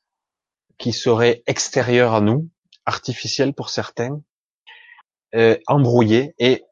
qui 0.79 0.93
seraient 0.93 1.43
extérieurs 1.47 2.15
à 2.15 2.21
nous, 2.21 2.49
artificiels 2.87 3.53
pour 3.53 3.69
certains, 3.69 4.21
euh, 5.35 5.59
embrouillés. 5.67 6.35
Et 6.39 6.65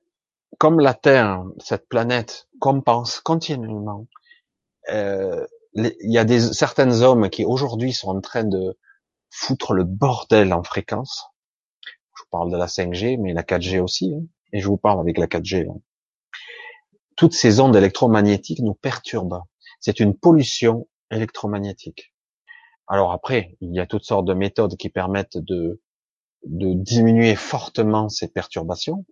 comme 0.58 0.80
la 0.80 0.94
Terre, 0.94 1.44
cette 1.58 1.88
planète, 1.88 2.48
compense 2.58 3.20
continuellement 3.20 4.06
euh, 4.90 5.46
il 5.74 6.12
y 6.12 6.18
a 6.18 6.24
des 6.24 6.40
certains 6.40 7.00
hommes 7.00 7.30
qui 7.30 7.44
aujourd'hui 7.44 7.92
sont 7.92 8.08
en 8.08 8.20
train 8.20 8.44
de 8.44 8.76
foutre 9.32 9.72
le 9.72 9.84
bordel 9.84 10.52
en 10.52 10.62
fréquence. 10.62 11.24
Je 11.84 12.22
vous 12.22 12.28
parle 12.30 12.52
de 12.52 12.56
la 12.56 12.66
5G, 12.66 13.18
mais 13.18 13.32
la 13.32 13.42
4G 13.42 13.80
aussi, 13.80 14.14
hein. 14.14 14.24
et 14.52 14.60
je 14.60 14.68
vous 14.68 14.76
parle 14.76 15.00
avec 15.00 15.18
la 15.18 15.26
4G. 15.26 15.68
Hein. 15.68 15.80
Toutes 17.16 17.32
ces 17.32 17.58
ondes 17.58 17.74
électromagnétiques 17.74 18.60
nous 18.60 18.74
perturbent. 18.74 19.42
C'est 19.80 20.00
une 20.00 20.16
pollution 20.16 20.86
électromagnétique. 21.10 22.14
Alors 22.86 23.12
après, 23.12 23.56
il 23.60 23.74
y 23.74 23.80
a 23.80 23.86
toutes 23.86 24.04
sortes 24.04 24.26
de 24.26 24.34
méthodes 24.34 24.76
qui 24.76 24.90
permettent 24.90 25.38
de, 25.38 25.80
diminuer 26.44 27.34
fortement 27.34 28.08
ces 28.08 28.28
perturbations, 28.28 29.06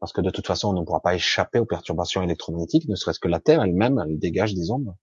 parce 0.00 0.12
que 0.12 0.20
de 0.20 0.30
toute 0.30 0.46
façon, 0.46 0.70
on 0.70 0.80
ne 0.80 0.84
pourra 0.84 1.00
pas 1.00 1.14
échapper 1.14 1.58
aux 1.58 1.66
perturbations 1.66 2.22
électromagnétiques, 2.22 2.88
ne 2.88 2.96
serait-ce 2.96 3.20
que 3.20 3.28
la 3.28 3.40
Terre 3.40 3.62
elle-même, 3.62 4.02
elle 4.04 4.18
dégage 4.18 4.54
des 4.54 4.70
ondes. 4.70 4.94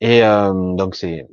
Et 0.00 0.24
euh, 0.24 0.74
donc 0.74 0.96
c'est 0.96 1.28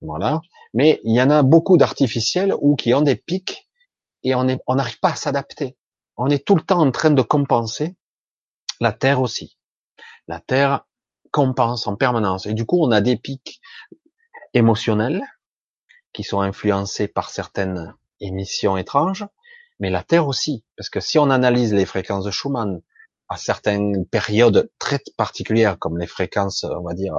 voilà. 0.00 0.40
Mais 0.74 1.00
il 1.04 1.14
y 1.14 1.22
en 1.22 1.30
a 1.30 1.42
beaucoup 1.42 1.76
d'artificiels 1.76 2.54
ou 2.60 2.76
qui 2.76 2.94
ont 2.94 3.02
des 3.02 3.16
pics 3.16 3.68
et 4.22 4.34
on 4.34 4.44
n'arrive 4.44 5.00
pas 5.00 5.10
à 5.10 5.16
s'adapter. 5.16 5.76
On 6.16 6.28
est 6.28 6.44
tout 6.44 6.56
le 6.56 6.62
temps 6.62 6.80
en 6.80 6.90
train 6.90 7.10
de 7.10 7.22
compenser. 7.22 7.96
La 8.80 8.92
Terre 8.92 9.20
aussi. 9.20 9.56
La 10.26 10.40
Terre 10.40 10.86
compense 11.30 11.86
en 11.86 11.96
permanence. 11.96 12.46
Et 12.46 12.54
du 12.54 12.64
coup, 12.66 12.80
on 12.80 12.90
a 12.90 13.00
des 13.00 13.16
pics 13.16 13.60
émotionnels 14.54 15.22
qui 16.12 16.24
sont 16.24 16.40
influencés 16.40 17.08
par 17.08 17.30
certaines 17.30 17.94
émissions 18.20 18.76
étranges, 18.76 19.26
mais 19.78 19.90
la 19.90 20.02
Terre 20.02 20.26
aussi. 20.26 20.64
Parce 20.76 20.90
que 20.90 21.00
si 21.00 21.18
on 21.18 21.30
analyse 21.30 21.72
les 21.72 21.86
fréquences 21.86 22.24
de 22.24 22.30
Schumann 22.30 22.80
à 23.28 23.36
certaines 23.36 24.06
périodes 24.06 24.70
très 24.78 25.00
particulières, 25.16 25.78
comme 25.78 25.98
les 25.98 26.06
fréquences, 26.06 26.64
on 26.64 26.82
va 26.82 26.94
dire, 26.94 27.14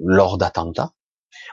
lors 0.00 0.38
d'attentats, 0.38 0.92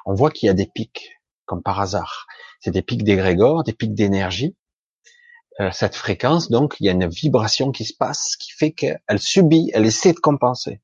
on 0.05 0.13
voit 0.13 0.31
qu'il 0.31 0.47
y 0.47 0.49
a 0.49 0.53
des 0.53 0.65
pics, 0.67 1.19
comme 1.45 1.63
par 1.63 1.79
hasard. 1.79 2.27
C'est 2.59 2.71
des 2.71 2.81
pics 2.81 3.03
d'égrégore, 3.03 3.63
des 3.63 3.73
pics 3.73 3.93
d'énergie. 3.93 4.55
Euh, 5.59 5.69
cette 5.71 5.95
fréquence, 5.95 6.49
donc, 6.49 6.75
il 6.79 6.85
y 6.85 6.89
a 6.89 6.93
une 6.93 7.07
vibration 7.07 7.71
qui 7.71 7.85
se 7.85 7.93
passe, 7.93 8.35
qui 8.37 8.51
fait 8.51 8.71
qu'elle 8.71 9.19
subit, 9.19 9.71
elle 9.73 9.85
essaie 9.85 10.13
de 10.13 10.19
compenser. 10.19 10.81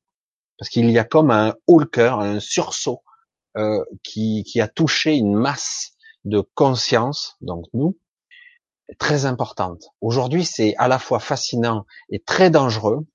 Parce 0.58 0.68
qu'il 0.68 0.90
y 0.90 0.98
a 0.98 1.04
comme 1.04 1.30
un 1.30 1.54
haut 1.66 1.78
le 1.78 1.86
cœur, 1.86 2.20
un 2.20 2.40
sursaut, 2.40 3.02
euh, 3.56 3.84
qui, 4.02 4.44
qui 4.44 4.60
a 4.60 4.68
touché 4.68 5.16
une 5.16 5.34
masse 5.34 5.92
de 6.24 6.40
conscience, 6.54 7.36
donc 7.40 7.64
nous, 7.72 7.98
très 8.98 9.24
importante. 9.24 9.84
Aujourd'hui, 10.00 10.44
c'est 10.44 10.74
à 10.76 10.88
la 10.88 10.98
fois 10.98 11.18
fascinant 11.20 11.86
et 12.10 12.20
très 12.20 12.50
dangereux, 12.50 13.06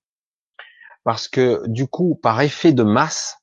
parce 1.04 1.28
que 1.28 1.64
du 1.68 1.88
coup, 1.88 2.16
par 2.16 2.42
effet 2.42 2.74
de 2.74 2.84
masse, 2.84 3.38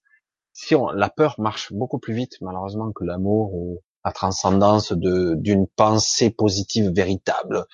si 0.62 0.74
on, 0.74 0.90
la 0.90 1.08
peur 1.08 1.36
marche 1.38 1.72
beaucoup 1.72 1.98
plus 1.98 2.12
vite 2.12 2.36
malheureusement 2.42 2.92
que 2.92 3.02
l'amour 3.02 3.54
ou 3.54 3.80
la 4.04 4.12
transcendance 4.12 4.92
de 4.92 5.34
d'une 5.34 5.66
pensée 5.66 6.28
positive 6.28 6.90
véritable, 6.90 7.64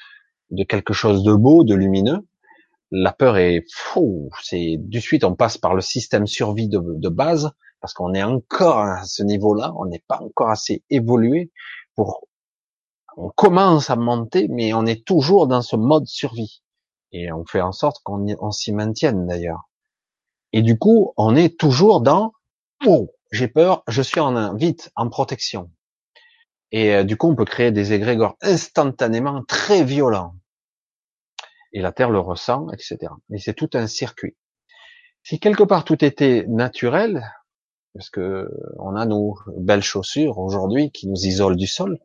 de 0.51 0.63
quelque 0.63 0.93
chose 0.93 1.25
de 1.25 1.35
beau, 1.35 1.65
de 1.65 1.75
lumineux. 1.75 2.25
La 2.93 3.13
peur 3.13 3.39
est 3.39 3.65
fou, 3.73 4.31
c'est 4.41 4.77
du 4.79 5.01
suite 5.01 5.25
on 5.25 5.35
passe 5.35 5.59
par 5.59 5.75
le 5.75 5.81
système 5.81 6.29
survie 6.29 6.69
de, 6.69 6.79
de 6.79 7.09
base 7.09 7.51
parce 7.81 7.93
qu'on 7.93 8.15
est 8.15 8.23
encore 8.23 8.79
à 8.79 9.05
ce 9.05 9.25
niveau-là, 9.25 9.75
on 9.77 9.87
n'est 9.87 10.05
pas 10.07 10.21
encore 10.23 10.51
assez 10.51 10.85
évolué 10.89 11.51
pour 11.97 12.29
on 13.17 13.31
commence 13.31 13.91
à 13.91 13.97
monter, 13.97 14.47
mais 14.49 14.75
on 14.75 14.87
est 14.87 15.05
toujours 15.05 15.49
dans 15.49 15.63
ce 15.63 15.75
mode 15.75 16.07
survie. 16.07 16.63
Et 17.11 17.33
on 17.33 17.45
fait 17.45 17.63
en 17.63 17.73
sorte 17.73 18.01
qu'on 18.05 18.27
on 18.39 18.51
s'y 18.53 18.73
maintienne 18.73 19.27
d'ailleurs. 19.27 19.69
Et 20.53 20.63
du 20.63 20.79
coup, 20.79 21.15
on 21.17 21.35
est 21.35 21.59
toujours 21.59 22.01
dans 22.01 22.33
oh, 22.85 23.13
j'ai 23.33 23.49
peur, 23.49 23.83
je 23.89 24.03
suis 24.03 24.21
en 24.21 24.55
vite, 24.55 24.91
en 24.97 25.09
protection. 25.09 25.71
Et 26.73 26.95
euh, 26.95 27.05
du 27.05 27.17
coup, 27.17 27.29
on 27.29 27.37
peut 27.37 27.45
créer 27.45 27.71
des 27.71 27.93
égrégores 27.93 28.37
instantanément 28.43 29.45
très 29.45 29.85
violents. 29.85 30.35
Et 31.73 31.81
la 31.81 31.93
Terre 31.93 32.11
le 32.11 32.19
ressent, 32.19 32.69
etc. 32.71 33.13
Et 33.33 33.39
c'est 33.39 33.55
tout 33.55 33.71
un 33.75 33.87
circuit. 33.87 34.37
Si 35.23 35.41
quelque 35.41 35.63
part 35.63 35.85
tout 35.85 36.05
était 36.05 36.45
naturel, 36.49 37.25
parce 37.95 38.11
que 38.11 38.49
on 38.79 38.95
a 38.95 39.07
nos 39.07 39.37
belles 39.57 39.83
chaussures 39.83 40.39
aujourd'hui 40.39 40.91
qui 40.93 41.09
nous 41.09 41.27
isolent 41.27 41.57
du 41.57 41.67
sol, 41.67 41.99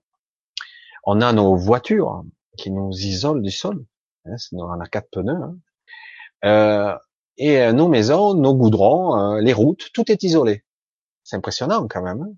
on 1.04 1.22
a 1.22 1.34
nos 1.34 1.56
voitures 1.56 2.24
qui 2.58 2.72
nous 2.72 2.92
isolent 2.92 3.42
du 3.42 3.52
sol, 3.52 3.86
hein, 4.26 4.36
on 4.54 4.80
a 4.80 4.88
quatre 4.88 5.10
pneus, 5.12 5.34
hein. 5.34 5.58
euh, 6.46 6.98
et 7.42 7.60
euh, 7.60 7.74
nos 7.74 7.88
maisons, 7.88 8.36
nos 8.36 8.54
goudrons, 8.54 9.18
euh, 9.18 9.42
les 9.42 9.52
routes, 9.52 9.90
tout 9.94 10.12
est 10.12 10.22
isolé. 10.22 10.64
C'est 11.24 11.36
impressionnant 11.36 11.88
quand 11.88 12.04
même. 12.04 12.22
Hein. 12.22 12.34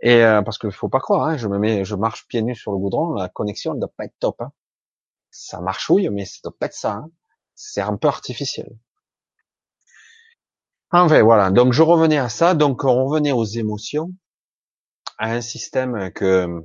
et 0.00 0.24
euh, 0.24 0.40
parce 0.40 0.56
qu'il 0.56 0.72
faut 0.72 0.88
pas 0.88 0.98
croire, 0.98 1.28
hein, 1.28 1.36
je 1.36 1.46
me 1.46 1.58
mets, 1.58 1.84
je 1.84 1.94
marche 1.94 2.26
pieds 2.26 2.40
nus 2.40 2.56
sur 2.56 2.72
le 2.72 2.78
goudron, 2.78 3.12
la 3.12 3.28
connexion 3.28 3.74
ne 3.74 3.80
doit 3.80 3.92
pas 3.94 4.06
être 4.06 4.18
top. 4.18 4.40
Hein. 4.40 4.50
Ça 5.30 5.60
marchouille, 5.60 6.08
mais 6.08 6.24
ça 6.24 6.38
doit 6.42 6.56
pas 6.58 6.66
être 6.66 6.74
ça. 6.74 6.92
Hein. 6.92 7.10
C'est 7.54 7.82
un 7.82 7.96
peu 7.96 8.08
artificiel. 8.08 8.70
Enfin 10.90 11.22
voilà. 11.22 11.50
Donc 11.50 11.74
je 11.74 11.82
revenais 11.82 12.18
à 12.18 12.30
ça. 12.30 12.54
Donc 12.54 12.84
on 12.84 13.04
revenait 13.04 13.32
aux 13.32 13.44
émotions, 13.44 14.10
à 15.18 15.32
un 15.32 15.42
système 15.42 16.10
que 16.12 16.64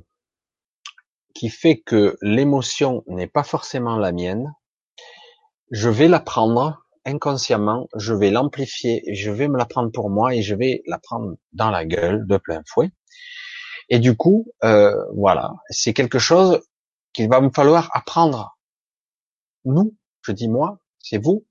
qui 1.34 1.50
fait 1.50 1.78
que 1.80 2.16
l'émotion 2.22 3.04
n'est 3.06 3.26
pas 3.26 3.42
forcément 3.42 3.96
la 3.98 4.12
mienne. 4.12 4.54
Je 5.70 5.90
vais 5.90 6.08
la 6.08 6.20
prendre 6.20 6.86
inconsciemment, 7.04 7.88
je 7.96 8.14
vais 8.14 8.30
l'amplifier, 8.30 9.02
je 9.14 9.30
vais 9.30 9.48
me 9.48 9.56
la 9.58 9.66
prendre 9.66 9.90
pour 9.90 10.10
moi 10.10 10.34
et 10.34 10.42
je 10.42 10.54
vais 10.54 10.82
la 10.86 10.98
prendre 10.98 11.36
dans 11.52 11.70
la 11.70 11.84
gueule 11.84 12.26
de 12.26 12.36
plein 12.36 12.62
fouet. 12.66 12.90
Et 13.88 13.98
du 13.98 14.16
coup, 14.16 14.46
euh, 14.64 14.94
voilà, 15.14 15.54
c'est 15.68 15.92
quelque 15.92 16.18
chose 16.18 16.60
qu'il 17.12 17.28
va 17.28 17.40
me 17.40 17.50
falloir 17.50 17.90
apprendre. 17.92 18.56
Nous, 19.64 19.94
je 20.22 20.32
dis 20.32 20.48
moi, 20.48 20.78
c'est 20.98 21.18
vous, 21.18 21.46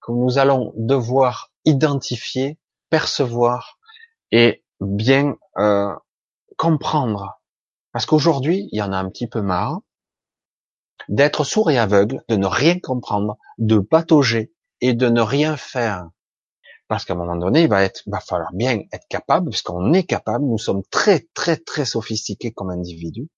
que 0.00 0.12
nous 0.12 0.38
allons 0.38 0.72
devoir 0.76 1.50
identifier, 1.64 2.58
percevoir 2.88 3.78
et 4.30 4.64
bien 4.80 5.36
euh, 5.58 5.94
comprendre. 6.56 7.40
Parce 7.92 8.06
qu'aujourd'hui, 8.06 8.68
il 8.70 8.78
y 8.78 8.82
en 8.82 8.92
a 8.92 8.98
un 8.98 9.08
petit 9.10 9.26
peu 9.26 9.42
marre 9.42 9.80
d'être 11.08 11.44
sourd 11.44 11.70
et 11.70 11.78
aveugle, 11.78 12.22
de 12.28 12.36
ne 12.36 12.46
rien 12.46 12.78
comprendre, 12.78 13.36
de 13.58 13.78
patauger 13.78 14.52
et 14.80 14.94
de 14.94 15.08
ne 15.08 15.20
rien 15.20 15.56
faire. 15.56 16.08
Parce 16.88 17.04
qu'à 17.04 17.14
un 17.14 17.16
moment 17.16 17.36
donné, 17.36 17.62
il 17.62 17.68
va 17.68 17.84
être, 17.84 18.02
va 18.06 18.20
falloir 18.20 18.52
bien 18.52 18.80
être 18.92 19.06
capable, 19.08 19.50
puisqu'on 19.50 19.92
est 19.92 20.04
capable, 20.04 20.44
nous 20.44 20.58
sommes 20.58 20.82
très, 20.90 21.28
très, 21.34 21.56
très 21.56 21.84
sophistiqués 21.84 22.52
comme 22.52 22.70
individus, 22.70 23.28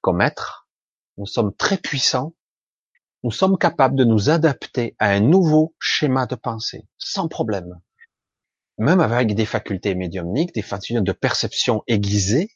comme 0.00 0.22
êtres, 0.22 0.68
nous 1.18 1.26
sommes 1.26 1.54
très 1.54 1.76
puissants, 1.76 2.34
nous 3.22 3.30
sommes 3.30 3.58
capables 3.58 3.96
de 3.96 4.04
nous 4.04 4.30
adapter 4.30 4.96
à 4.98 5.10
un 5.10 5.20
nouveau 5.20 5.74
schéma 5.78 6.24
de 6.24 6.36
pensée, 6.36 6.86
sans 6.96 7.28
problème. 7.28 7.80
Même 8.78 9.00
avec 9.00 9.34
des 9.34 9.44
facultés 9.44 9.94
médiumniques, 9.94 10.54
des 10.54 10.62
facultés 10.62 11.02
de 11.02 11.12
perception 11.12 11.82
aiguisées, 11.86 12.50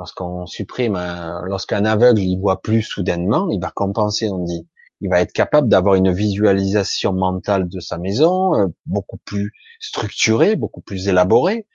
lorsqu'on 0.00 0.46
supprime, 0.46 0.98
lorsqu'un 1.44 1.84
aveugle 1.84 2.22
il 2.22 2.38
voit 2.38 2.62
plus 2.62 2.80
soudainement, 2.80 3.50
il 3.50 3.60
va 3.60 3.70
compenser, 3.70 4.30
on 4.30 4.38
dit, 4.38 4.66
il 5.02 5.10
va 5.10 5.20
être 5.20 5.32
capable 5.32 5.68
d'avoir 5.68 5.94
une 5.94 6.10
visualisation 6.10 7.12
mentale 7.12 7.68
de 7.68 7.80
sa 7.80 7.98
maison 7.98 8.54
euh, 8.54 8.66
beaucoup 8.86 9.18
plus 9.18 9.52
structurée, 9.78 10.56
beaucoup 10.56 10.80
plus 10.80 11.08
élaborée, 11.08 11.66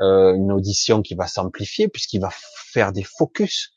euh, 0.00 0.34
une 0.34 0.50
audition 0.50 1.02
qui 1.02 1.14
va 1.14 1.26
s'amplifier 1.26 1.88
puisqu'il 1.88 2.20
va 2.20 2.30
faire 2.32 2.92
des 2.92 3.04
focus, 3.04 3.74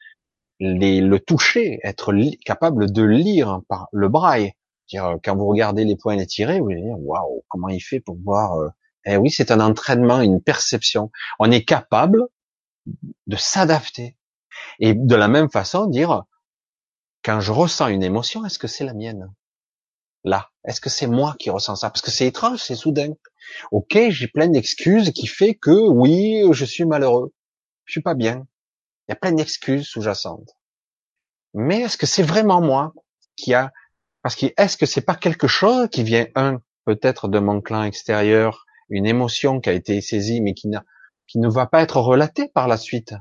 les, 0.61 1.01
le 1.01 1.19
toucher, 1.19 1.79
être 1.83 2.13
capable 2.45 2.89
de 2.89 3.03
lire 3.03 3.59
par 3.67 3.89
le 3.91 4.07
braille. 4.07 4.53
Dire, 4.89 5.17
quand 5.21 5.35
vous 5.35 5.47
regardez 5.47 5.83
les 5.83 5.97
points 5.97 6.23
tirés, 6.25 6.61
vous 6.61 6.69
allez 6.69 6.81
dire 6.81 6.97
waouh, 6.97 7.43
comment 7.49 7.67
il 7.67 7.81
fait 7.81 7.99
pour 7.99 8.17
voir 8.23 8.57
euh, 8.57 8.69
Eh 9.05 9.17
oui, 9.17 9.29
c'est 9.31 9.51
un 9.51 9.59
entraînement, 9.59 10.21
une 10.21 10.41
perception. 10.41 11.11
On 11.39 11.51
est 11.51 11.65
capable 11.65 12.23
de 13.27 13.35
s'adapter 13.35 14.17
et 14.79 14.93
de 14.93 15.15
la 15.15 15.27
même 15.27 15.49
façon 15.49 15.87
dire 15.87 16.23
quand 17.23 17.39
je 17.39 17.51
ressens 17.51 17.87
une 17.87 18.03
émotion, 18.03 18.45
est-ce 18.45 18.59
que 18.59 18.67
c'est 18.67 18.85
la 18.85 18.93
mienne? 18.93 19.33
Là, 20.23 20.49
est-ce 20.65 20.81
que 20.81 20.89
c'est 20.89 21.07
moi 21.07 21.35
qui 21.39 21.49
ressens 21.49 21.77
ça? 21.77 21.89
Parce 21.89 22.01
que 22.01 22.11
c'est 22.11 22.27
étrange, 22.27 22.59
c'est 22.59 22.75
soudain. 22.75 23.13
Ok, 23.71 23.97
j'ai 24.09 24.27
plein 24.27 24.47
d'excuses 24.47 25.11
qui 25.11 25.27
fait 25.27 25.55
que 25.55 25.71
oui, 25.71 26.43
je 26.51 26.65
suis 26.65 26.85
malheureux, 26.85 27.33
je 27.85 27.93
suis 27.93 28.01
pas 28.01 28.15
bien. 28.15 28.45
Il 29.07 29.11
y 29.11 29.13
a 29.13 29.15
plein 29.15 29.31
d'excuses 29.31 29.87
sous-jacentes. 29.87 30.57
Mais 31.53 31.81
est-ce 31.81 31.97
que 31.97 32.05
c'est 32.05 32.23
vraiment 32.23 32.61
moi 32.61 32.93
qui 33.35 33.53
a 33.53 33.71
Parce 34.21 34.35
que 34.35 34.47
est-ce 34.57 34.77
que 34.77 34.85
c'est 34.85 35.01
pas 35.01 35.15
quelque 35.15 35.47
chose 35.47 35.89
qui 35.89 36.03
vient 36.03 36.27
un 36.35 36.61
peut-être 36.85 37.27
de 37.27 37.39
mon 37.39 37.61
clan 37.61 37.83
extérieur, 37.83 38.65
une 38.89 39.05
émotion 39.05 39.59
qui 39.59 39.69
a 39.69 39.73
été 39.73 40.01
saisie 40.01 40.41
mais 40.41 40.53
qui, 40.53 40.69
qui 41.27 41.39
ne 41.39 41.49
va 41.49 41.65
pas 41.67 41.81
être 41.81 41.97
relatée 41.97 42.49
par 42.49 42.67
la 42.67 42.77
suite 42.77 43.13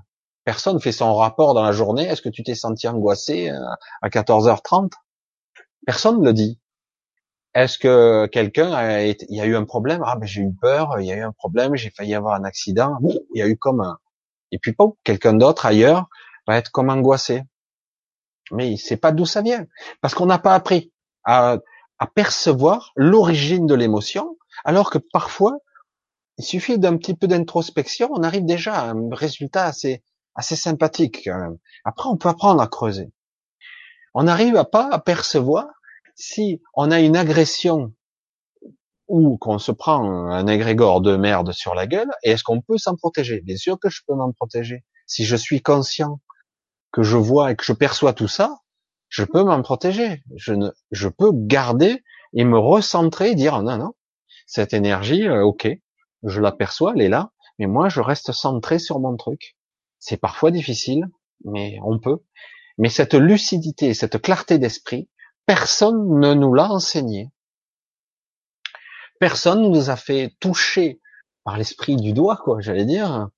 Personne 0.44 0.80
fait 0.80 0.92
son 0.92 1.12
rapport 1.16 1.54
dans 1.54 1.64
la 1.64 1.72
journée. 1.72 2.04
Est-ce 2.04 2.22
que 2.22 2.28
tu 2.28 2.44
t'es 2.44 2.54
senti 2.54 2.86
angoissé 2.86 3.50
euh, 3.50 3.58
à 4.00 4.08
14h30 4.08 4.92
Personne 5.84 6.20
ne 6.20 6.24
le 6.24 6.32
dit. 6.32 6.60
Est-ce 7.52 7.78
que 7.78 8.26
quelqu'un 8.26 8.72
a 8.72 9.02
eu 9.06 9.56
un 9.56 9.64
problème? 9.64 10.04
Ah 10.06 10.14
ben 10.16 10.26
j'ai 10.26 10.42
eu 10.42 10.54
peur, 10.54 11.00
il 11.00 11.06
y 11.06 11.12
a 11.12 11.16
eu 11.16 11.22
un 11.22 11.32
problème, 11.32 11.74
j'ai 11.74 11.90
failli 11.90 12.14
avoir 12.14 12.34
un 12.34 12.44
accident. 12.44 12.96
Il 13.34 13.38
y 13.38 13.42
a 13.42 13.48
eu 13.48 13.56
comme 13.56 13.80
un 13.80 13.98
et 14.52 14.58
puis 14.58 14.72
pas 14.72 14.84
quelqu'un 15.02 15.32
d'autre 15.32 15.66
ailleurs 15.66 16.08
va 16.46 16.56
être 16.56 16.70
comme 16.70 16.90
angoissé. 16.90 17.42
Mais 18.52 18.70
il 18.70 18.78
sait 18.78 18.96
pas 18.96 19.10
d'où 19.10 19.26
ça 19.26 19.42
vient 19.42 19.66
parce 20.00 20.14
qu'on 20.14 20.26
n'a 20.26 20.38
pas 20.38 20.54
appris 20.54 20.92
à 21.24 21.58
percevoir 22.14 22.92
l'origine 22.94 23.66
de 23.66 23.74
l'émotion, 23.74 24.36
alors 24.64 24.90
que 24.90 24.98
parfois 24.98 25.58
il 26.38 26.44
suffit 26.44 26.78
d'un 26.78 26.96
petit 26.96 27.14
peu 27.14 27.26
d'introspection, 27.26 28.08
on 28.12 28.22
arrive 28.22 28.44
déjà 28.44 28.74
à 28.74 28.90
un 28.90 29.08
résultat 29.12 29.64
assez 29.64 30.02
assez 30.36 30.56
sympathique 30.56 31.22
quand 31.24 31.38
même. 31.38 31.58
Après, 31.84 32.08
on 32.08 32.16
peut 32.16 32.28
apprendre 32.28 32.60
à 32.60 32.68
creuser. 32.68 33.10
On 34.14 34.24
n'arrive 34.24 34.62
pas 34.70 34.88
à 34.92 34.98
percevoir 34.98 35.66
si 36.14 36.62
on 36.74 36.90
a 36.90 37.00
une 37.00 37.16
agression 37.16 37.92
ou 39.08 39.38
qu'on 39.38 39.58
se 39.58 39.72
prend 39.72 40.30
un 40.30 40.46
égrégore 40.46 41.00
de 41.00 41.16
merde 41.16 41.52
sur 41.52 41.74
la 41.74 41.86
gueule, 41.86 42.10
et 42.24 42.32
est-ce 42.32 42.42
qu'on 42.42 42.60
peut 42.60 42.78
s'en 42.78 42.96
protéger? 42.96 43.40
Bien 43.42 43.56
sûr 43.56 43.78
que 43.78 43.88
je 43.88 44.00
peux 44.06 44.14
m'en 44.14 44.32
protéger. 44.32 44.84
Si 45.06 45.24
je 45.24 45.36
suis 45.36 45.62
conscient 45.62 46.20
que 46.92 47.02
je 47.02 47.16
vois 47.16 47.52
et 47.52 47.56
que 47.56 47.64
je 47.64 47.72
perçois 47.72 48.12
tout 48.12 48.26
ça, 48.26 48.58
je 49.08 49.22
peux 49.22 49.44
m'en 49.44 49.62
protéger. 49.62 50.22
Je 50.34 50.54
ne, 50.54 50.70
je 50.90 51.08
peux 51.08 51.30
garder 51.32 52.02
et 52.32 52.44
me 52.44 52.58
recentrer, 52.58 53.34
dire 53.36 53.62
non, 53.62 53.78
non, 53.78 53.92
cette 54.46 54.74
énergie, 54.74 55.28
euh, 55.28 55.44
ok, 55.44 55.68
je 56.22 56.40
l'aperçois, 56.40 56.92
elle 56.94 57.02
est 57.02 57.08
là, 57.08 57.32
mais 57.58 57.66
moi 57.66 57.88
je 57.88 58.00
reste 58.00 58.32
centré 58.32 58.78
sur 58.78 59.00
mon 59.00 59.16
truc. 59.16 59.56
C'est 59.98 60.16
parfois 60.16 60.50
difficile, 60.50 61.06
mais 61.44 61.78
on 61.84 61.98
peut. 61.98 62.18
Mais 62.78 62.88
cette 62.88 63.14
lucidité, 63.14 63.94
cette 63.94 64.20
clarté 64.20 64.58
d'esprit, 64.58 65.08
personne 65.46 66.18
ne 66.20 66.34
nous 66.34 66.52
l'a 66.54 66.70
enseigné. 66.70 67.30
Personne 69.18 69.62
ne 69.62 69.68
nous 69.68 69.90
a 69.90 69.96
fait 69.96 70.36
toucher 70.40 71.00
par 71.44 71.56
l'esprit 71.56 71.96
du 71.96 72.12
doigt, 72.12 72.36
quoi, 72.36 72.60
j'allais 72.60 72.84
dire, 72.84 73.28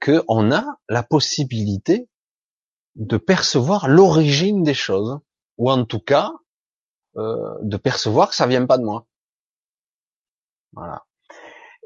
que 0.00 0.22
on 0.28 0.52
a 0.52 0.64
la 0.88 1.02
possibilité 1.02 2.08
de 2.94 3.16
percevoir 3.16 3.88
l'origine 3.88 4.62
des 4.62 4.74
choses, 4.74 5.18
ou 5.56 5.70
en 5.70 5.84
tout 5.84 6.00
cas 6.00 6.32
euh, 7.16 7.56
de 7.62 7.76
percevoir 7.76 8.28
que 8.28 8.36
ça 8.36 8.46
vient 8.46 8.66
pas 8.66 8.78
de 8.78 8.84
moi. 8.84 9.06
Voilà. 10.72 11.04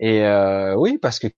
Et 0.03 0.25
euh, 0.27 0.75
oui, 0.75 0.99
parce 0.99 1.21
que 1.21 1.29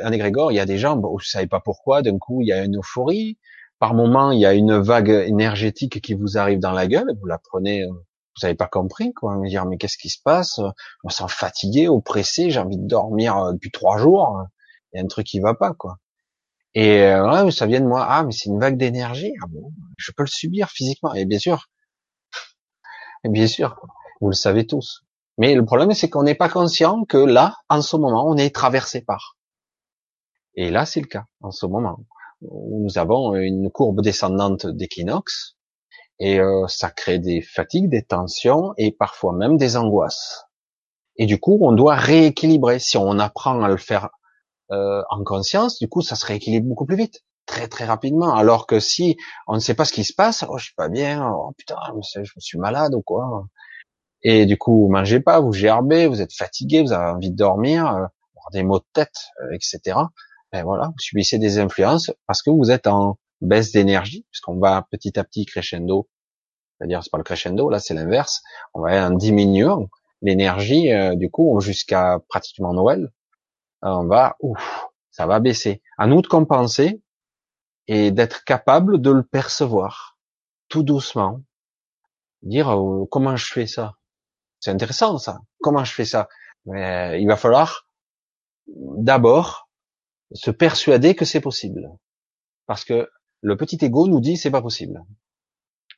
un 0.00 0.12
égrégore, 0.12 0.52
il 0.52 0.54
y 0.54 0.60
a 0.60 0.64
des 0.64 0.78
gens, 0.78 0.96
bon, 0.96 1.18
je 1.18 1.28
savais 1.28 1.48
pas 1.48 1.60
pourquoi, 1.60 2.02
d'un 2.02 2.18
coup, 2.18 2.40
il 2.40 2.46
y 2.48 2.52
a 2.52 2.64
une 2.64 2.78
euphorie. 2.78 3.36
Par 3.80 3.94
moment, 3.94 4.30
il 4.30 4.38
y 4.40 4.46
a 4.46 4.54
une 4.54 4.78
vague 4.78 5.10
énergétique 5.10 6.00
qui 6.00 6.14
vous 6.14 6.38
arrive 6.38 6.60
dans 6.60 6.70
la 6.70 6.86
gueule, 6.86 7.12
vous 7.20 7.26
la 7.26 7.38
prenez, 7.38 7.82
euh, 7.82 7.88
vous 7.88 8.42
n'avez 8.42 8.54
pas 8.54 8.68
compris, 8.68 9.12
quoi. 9.12 9.36
Vous 9.36 9.46
dire, 9.46 9.66
mais 9.66 9.76
qu'est-ce 9.76 9.98
qui 9.98 10.08
se 10.08 10.22
passe? 10.22 10.60
On 11.04 11.08
sent 11.10 11.24
fatigué, 11.28 11.88
oppressé, 11.88 12.50
j'ai 12.50 12.60
envie 12.60 12.78
de 12.78 12.86
dormir 12.86 13.36
euh, 13.38 13.52
depuis 13.52 13.72
trois 13.72 13.98
jours. 13.98 14.40
Il 14.92 14.98
y 14.98 15.00
a 15.00 15.04
un 15.04 15.08
truc 15.08 15.26
qui 15.26 15.40
va 15.40 15.54
pas, 15.54 15.74
quoi. 15.74 15.98
Et 16.74 17.02
euh, 17.02 17.50
ça 17.50 17.66
vient 17.66 17.80
de 17.80 17.86
moi. 17.86 18.06
Ah, 18.08 18.22
mais 18.24 18.32
c'est 18.32 18.50
une 18.50 18.60
vague 18.60 18.76
d'énergie. 18.78 19.32
Ah 19.42 19.46
bon, 19.48 19.72
je 19.98 20.12
peux 20.12 20.22
le 20.22 20.28
subir 20.28 20.68
physiquement. 20.70 21.12
Et 21.14 21.24
bien 21.24 21.40
sûr, 21.40 21.66
et 23.24 23.28
bien 23.30 23.48
sûr, 23.48 23.80
vous 24.20 24.28
le 24.28 24.34
savez 24.34 24.66
tous. 24.66 25.05
Mais 25.38 25.54
le 25.54 25.64
problème, 25.64 25.92
c'est 25.92 26.08
qu'on 26.08 26.22
n'est 26.22 26.34
pas 26.34 26.48
conscient 26.48 27.04
que 27.04 27.18
là, 27.18 27.56
en 27.68 27.82
ce 27.82 27.96
moment, 27.96 28.26
on 28.26 28.36
est 28.36 28.54
traversé 28.54 29.02
par. 29.02 29.36
Et 30.54 30.70
là, 30.70 30.86
c'est 30.86 31.00
le 31.00 31.06
cas 31.06 31.24
en 31.40 31.50
ce 31.50 31.66
moment. 31.66 31.98
Nous 32.40 32.98
avons 32.98 33.34
une 33.34 33.70
courbe 33.70 34.02
descendante 34.02 34.66
d'équinoxe 34.66 35.56
et 36.18 36.40
euh, 36.40 36.66
ça 36.68 36.90
crée 36.90 37.18
des 37.18 37.42
fatigues, 37.42 37.90
des 37.90 38.02
tensions 38.02 38.72
et 38.78 38.92
parfois 38.92 39.34
même 39.34 39.56
des 39.58 39.76
angoisses. 39.76 40.44
Et 41.16 41.26
du 41.26 41.38
coup, 41.38 41.58
on 41.60 41.72
doit 41.72 41.94
rééquilibrer. 41.94 42.78
Si 42.78 42.96
on 42.96 43.18
apprend 43.18 43.62
à 43.62 43.68
le 43.68 43.76
faire 43.76 44.10
euh, 44.70 45.02
en 45.10 45.24
conscience, 45.24 45.78
du 45.78 45.88
coup, 45.88 46.02
ça 46.02 46.16
se 46.16 46.26
rééquilibre 46.26 46.68
beaucoup 46.68 46.86
plus 46.86 46.96
vite, 46.96 47.24
très 47.46 47.68
très 47.68 47.84
rapidement. 47.84 48.34
Alors 48.34 48.66
que 48.66 48.80
si 48.80 49.16
on 49.46 49.54
ne 49.54 49.60
sait 49.60 49.74
pas 49.74 49.84
ce 49.84 49.92
qui 49.92 50.04
se 50.04 50.14
passe, 50.14 50.44
oh, 50.48 50.58
je 50.58 50.64
suis 50.66 50.74
pas 50.74 50.88
bien, 50.88 51.30
oh 51.30 51.52
putain, 51.56 51.76
je 52.14 52.20
me 52.20 52.40
suis 52.40 52.58
malade 52.58 52.94
ou 52.94 53.02
quoi. 53.02 53.46
Et 54.22 54.46
du 54.46 54.56
coup, 54.56 54.86
vous 54.86 54.88
mangez 54.88 55.20
pas, 55.20 55.40
vous 55.40 55.52
gerbez, 55.52 56.06
vous 56.06 56.20
êtes 56.20 56.32
fatigué, 56.32 56.82
vous 56.82 56.92
avez 56.92 57.10
envie 57.10 57.30
de 57.30 57.36
dormir, 57.36 57.94
euh, 57.94 58.06
des 58.52 58.62
maux 58.62 58.78
de 58.78 58.84
tête, 58.92 59.16
etc. 59.52 59.98
Ben 60.52 60.64
voilà, 60.64 60.86
vous 60.86 60.98
subissez 60.98 61.38
des 61.38 61.58
influences 61.58 62.12
parce 62.26 62.42
que 62.42 62.50
vous 62.50 62.70
êtes 62.70 62.86
en 62.86 63.18
baisse 63.40 63.72
d'énergie, 63.72 64.24
puisqu'on 64.30 64.58
va 64.58 64.86
petit 64.90 65.18
à 65.18 65.24
petit 65.24 65.44
crescendo. 65.46 66.08
C'est-à-dire, 66.78 67.02
c'est 67.02 67.10
pas 67.10 67.18
le 67.18 67.24
crescendo, 67.24 67.70
là, 67.70 67.78
c'est 67.78 67.94
l'inverse. 67.94 68.42
On 68.74 68.82
va 68.82 69.06
en 69.06 69.10
diminuant 69.10 69.88
l'énergie, 70.22 70.92
euh, 70.92 71.14
du 71.14 71.30
coup, 71.30 71.60
jusqu'à 71.60 72.20
pratiquement 72.28 72.72
Noël. 72.72 73.12
Euh, 73.84 73.88
on 73.88 74.06
va, 74.06 74.36
ouf, 74.40 74.86
ça 75.10 75.26
va 75.26 75.40
baisser. 75.40 75.82
À 75.98 76.06
nous 76.06 76.22
de 76.22 76.26
compenser 76.26 77.02
et 77.88 78.10
d'être 78.10 78.44
capable 78.44 79.00
de 79.00 79.10
le 79.10 79.22
percevoir 79.22 80.18
tout 80.68 80.82
doucement. 80.82 81.40
Dire 82.42 82.70
euh, 82.70 83.06
comment 83.10 83.36
je 83.36 83.46
fais 83.46 83.66
ça? 83.66 83.94
C'est 84.60 84.70
intéressant 84.70 85.18
ça. 85.18 85.38
Comment 85.60 85.84
je 85.84 85.92
fais 85.92 86.04
ça? 86.04 86.28
Mais 86.64 87.20
il 87.20 87.28
va 87.28 87.36
falloir 87.36 87.86
d'abord 88.66 89.68
se 90.32 90.50
persuader 90.50 91.14
que 91.14 91.24
c'est 91.24 91.40
possible. 91.40 91.90
Parce 92.66 92.84
que 92.84 93.08
le 93.42 93.56
petit 93.56 93.78
ego 93.84 94.08
nous 94.08 94.20
dit 94.20 94.36
c'est 94.36 94.50
pas 94.50 94.62
possible. 94.62 95.02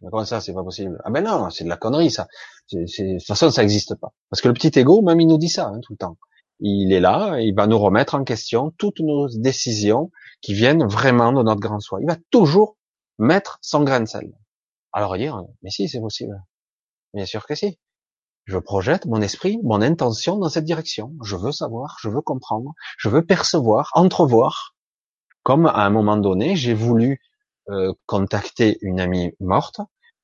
comment 0.03 0.25
ça, 0.25 0.41
c'est 0.41 0.53
pas 0.53 0.65
possible? 0.65 1.01
Ah 1.05 1.11
ben 1.11 1.25
non, 1.25 1.51
c'est 1.51 1.65
de 1.65 1.69
la 1.69 1.77
connerie 1.77 2.11
ça. 2.11 2.27
de 2.73 2.85
toute 2.85 3.27
façon, 3.27 3.51
ça 3.51 3.63
n'existe 3.63 3.95
pas. 3.95 4.13
Parce 4.31 4.43
que 4.43 4.49
le 4.49 4.55
petit 4.55 4.79
ego, 4.79 5.01
même, 5.03 5.21
il 5.21 5.29
nous 5.29 5.39
dit 5.39 5.49
ça 5.49 5.69
hein, 5.69 5.81
tout 5.83 5.95
le 5.95 5.99
temps. 5.99 6.19
Il 6.61 6.93
est 6.93 7.01
là, 7.01 7.41
il 7.41 7.55
va 7.55 7.67
nous 7.67 7.79
remettre 7.79 8.17
en 8.17 8.25
question 8.25 8.73
toutes 8.79 9.01
nos 9.01 9.29
décisions 9.29 10.11
qui 10.41 10.55
viennent 10.55 10.85
vraiment 10.85 11.33
de 11.33 11.43
notre 11.43 11.61
grand 11.61 11.81
soi. 11.81 12.01
Il 12.03 12.07
va 12.07 12.17
toujours 12.31 12.77
mettre 13.19 13.59
son 13.63 13.85
grain 13.85 14.01
de 14.01 14.07
sel. 14.07 14.33
Alors 14.93 15.17
dire, 15.17 15.45
mais 15.63 15.71
si, 15.71 15.89
c'est 15.89 16.01
possible. 16.01 16.43
Bien 17.15 17.27
sûr 17.27 17.47
que 17.47 17.55
si. 17.55 17.79
Je 18.49 18.57
projette 18.57 19.05
mon 19.05 19.21
esprit, 19.21 19.59
mon 19.63 19.83
intention 19.83 20.39
dans 20.39 20.49
cette 20.49 20.65
direction. 20.65 21.13
Je 21.23 21.37
veux 21.37 21.53
savoir, 21.53 21.99
je 22.01 22.09
veux 22.09 22.23
comprendre, 22.23 22.73
je 22.97 23.11
veux 23.11 23.23
percevoir, 23.23 23.91
entrevoir. 23.93 24.75
Comme 25.43 25.67
à 25.67 25.85
un 25.85 25.91
moment 25.91 26.17
donné, 26.17 26.57
j'ai 26.57 26.73
voulu 26.73 27.21
euh, 27.69 27.93
contacter 28.07 28.79
une 28.81 29.01
amie 29.01 29.33
morte 29.39 29.83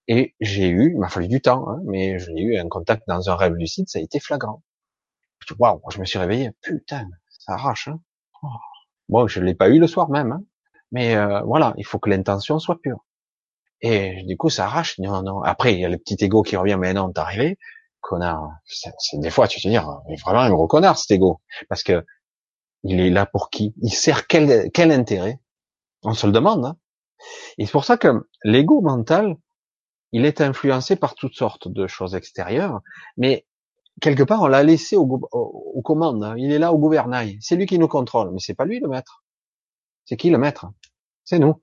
et 0.08 0.34
j'ai 0.40 0.68
eu, 0.68 0.92
il 0.94 0.98
m'a 0.98 1.10
fallu 1.10 1.28
du 1.28 1.42
temps, 1.42 1.68
hein, 1.68 1.80
mais 1.84 2.18
j'ai 2.18 2.40
eu 2.40 2.56
un 2.56 2.66
contact 2.66 3.06
dans 3.06 3.28
un 3.28 3.36
rêve 3.36 3.56
lucide, 3.56 3.90
ça 3.90 3.98
a 3.98 4.02
été 4.02 4.20
flagrant. 4.20 4.62
Waouh, 5.58 5.82
je 5.90 6.00
me 6.00 6.06
suis 6.06 6.18
réveillé, 6.18 6.50
putain, 6.62 7.06
ça 7.28 7.52
arrache. 7.52 7.88
Hein. 7.88 8.00
Oh. 8.42 8.48
Bon, 9.10 9.26
je 9.26 9.42
l'ai 9.42 9.54
pas 9.54 9.68
eu 9.68 9.78
le 9.78 9.86
soir 9.86 10.08
même, 10.08 10.32
hein. 10.32 10.42
mais 10.92 11.14
euh, 11.14 11.42
voilà, 11.42 11.74
il 11.76 11.84
faut 11.84 11.98
que 11.98 12.08
l'intention 12.08 12.58
soit 12.58 12.80
pure. 12.80 13.04
Et 13.82 14.22
du 14.24 14.38
coup, 14.38 14.48
ça 14.48 14.64
arrache. 14.64 14.98
Non, 14.98 15.22
non. 15.22 15.42
Après, 15.42 15.74
il 15.74 15.80
y 15.80 15.84
a 15.84 15.90
le 15.90 15.98
petit 15.98 16.16
ego 16.24 16.42
qui 16.42 16.56
revient. 16.56 16.78
Mais 16.80 16.94
non, 16.94 17.12
t'es 17.12 17.20
arrivé, 17.20 17.58
connard. 18.04 18.50
C'est, 18.66 18.92
des 19.14 19.30
fois, 19.30 19.48
tu 19.48 19.60
te 19.60 19.68
dis, 19.68 19.76
mais 20.08 20.16
vraiment 20.16 20.40
un 20.40 20.50
gros 20.50 20.66
connard 20.66 20.98
cet 20.98 21.10
ego, 21.10 21.40
parce 21.68 21.82
que 21.82 22.04
il 22.84 23.00
est 23.00 23.10
là 23.10 23.26
pour 23.26 23.50
qui? 23.50 23.74
Il 23.80 23.90
sert 23.90 24.26
quel, 24.26 24.70
quel 24.72 24.92
intérêt? 24.92 25.40
On 26.02 26.12
se 26.12 26.26
le 26.26 26.32
demande. 26.32 26.66
Hein. 26.66 26.76
Et 27.56 27.64
c'est 27.64 27.72
pour 27.72 27.86
ça 27.86 27.96
que 27.96 28.28
l'ego 28.44 28.82
mental, 28.82 29.36
il 30.12 30.26
est 30.26 30.42
influencé 30.42 30.96
par 30.96 31.14
toutes 31.14 31.34
sortes 31.34 31.66
de 31.66 31.86
choses 31.86 32.14
extérieures, 32.14 32.82
mais 33.16 33.46
quelque 34.02 34.22
part, 34.22 34.42
on 34.42 34.48
l'a 34.48 34.62
laissé 34.62 34.96
aux, 34.96 35.82
commandes. 35.82 36.22
Hein. 36.22 36.34
Il 36.36 36.52
est 36.52 36.58
là 36.58 36.72
au 36.72 36.78
gouvernail. 36.78 37.38
C'est 37.40 37.56
lui 37.56 37.66
qui 37.66 37.78
nous 37.78 37.88
contrôle, 37.88 38.30
mais 38.32 38.38
c'est 38.38 38.54
pas 38.54 38.66
lui 38.66 38.80
le 38.80 38.88
maître. 38.88 39.24
C'est 40.04 40.16
qui 40.16 40.28
le 40.28 40.38
maître? 40.38 40.66
C'est 41.24 41.38
nous. 41.38 41.62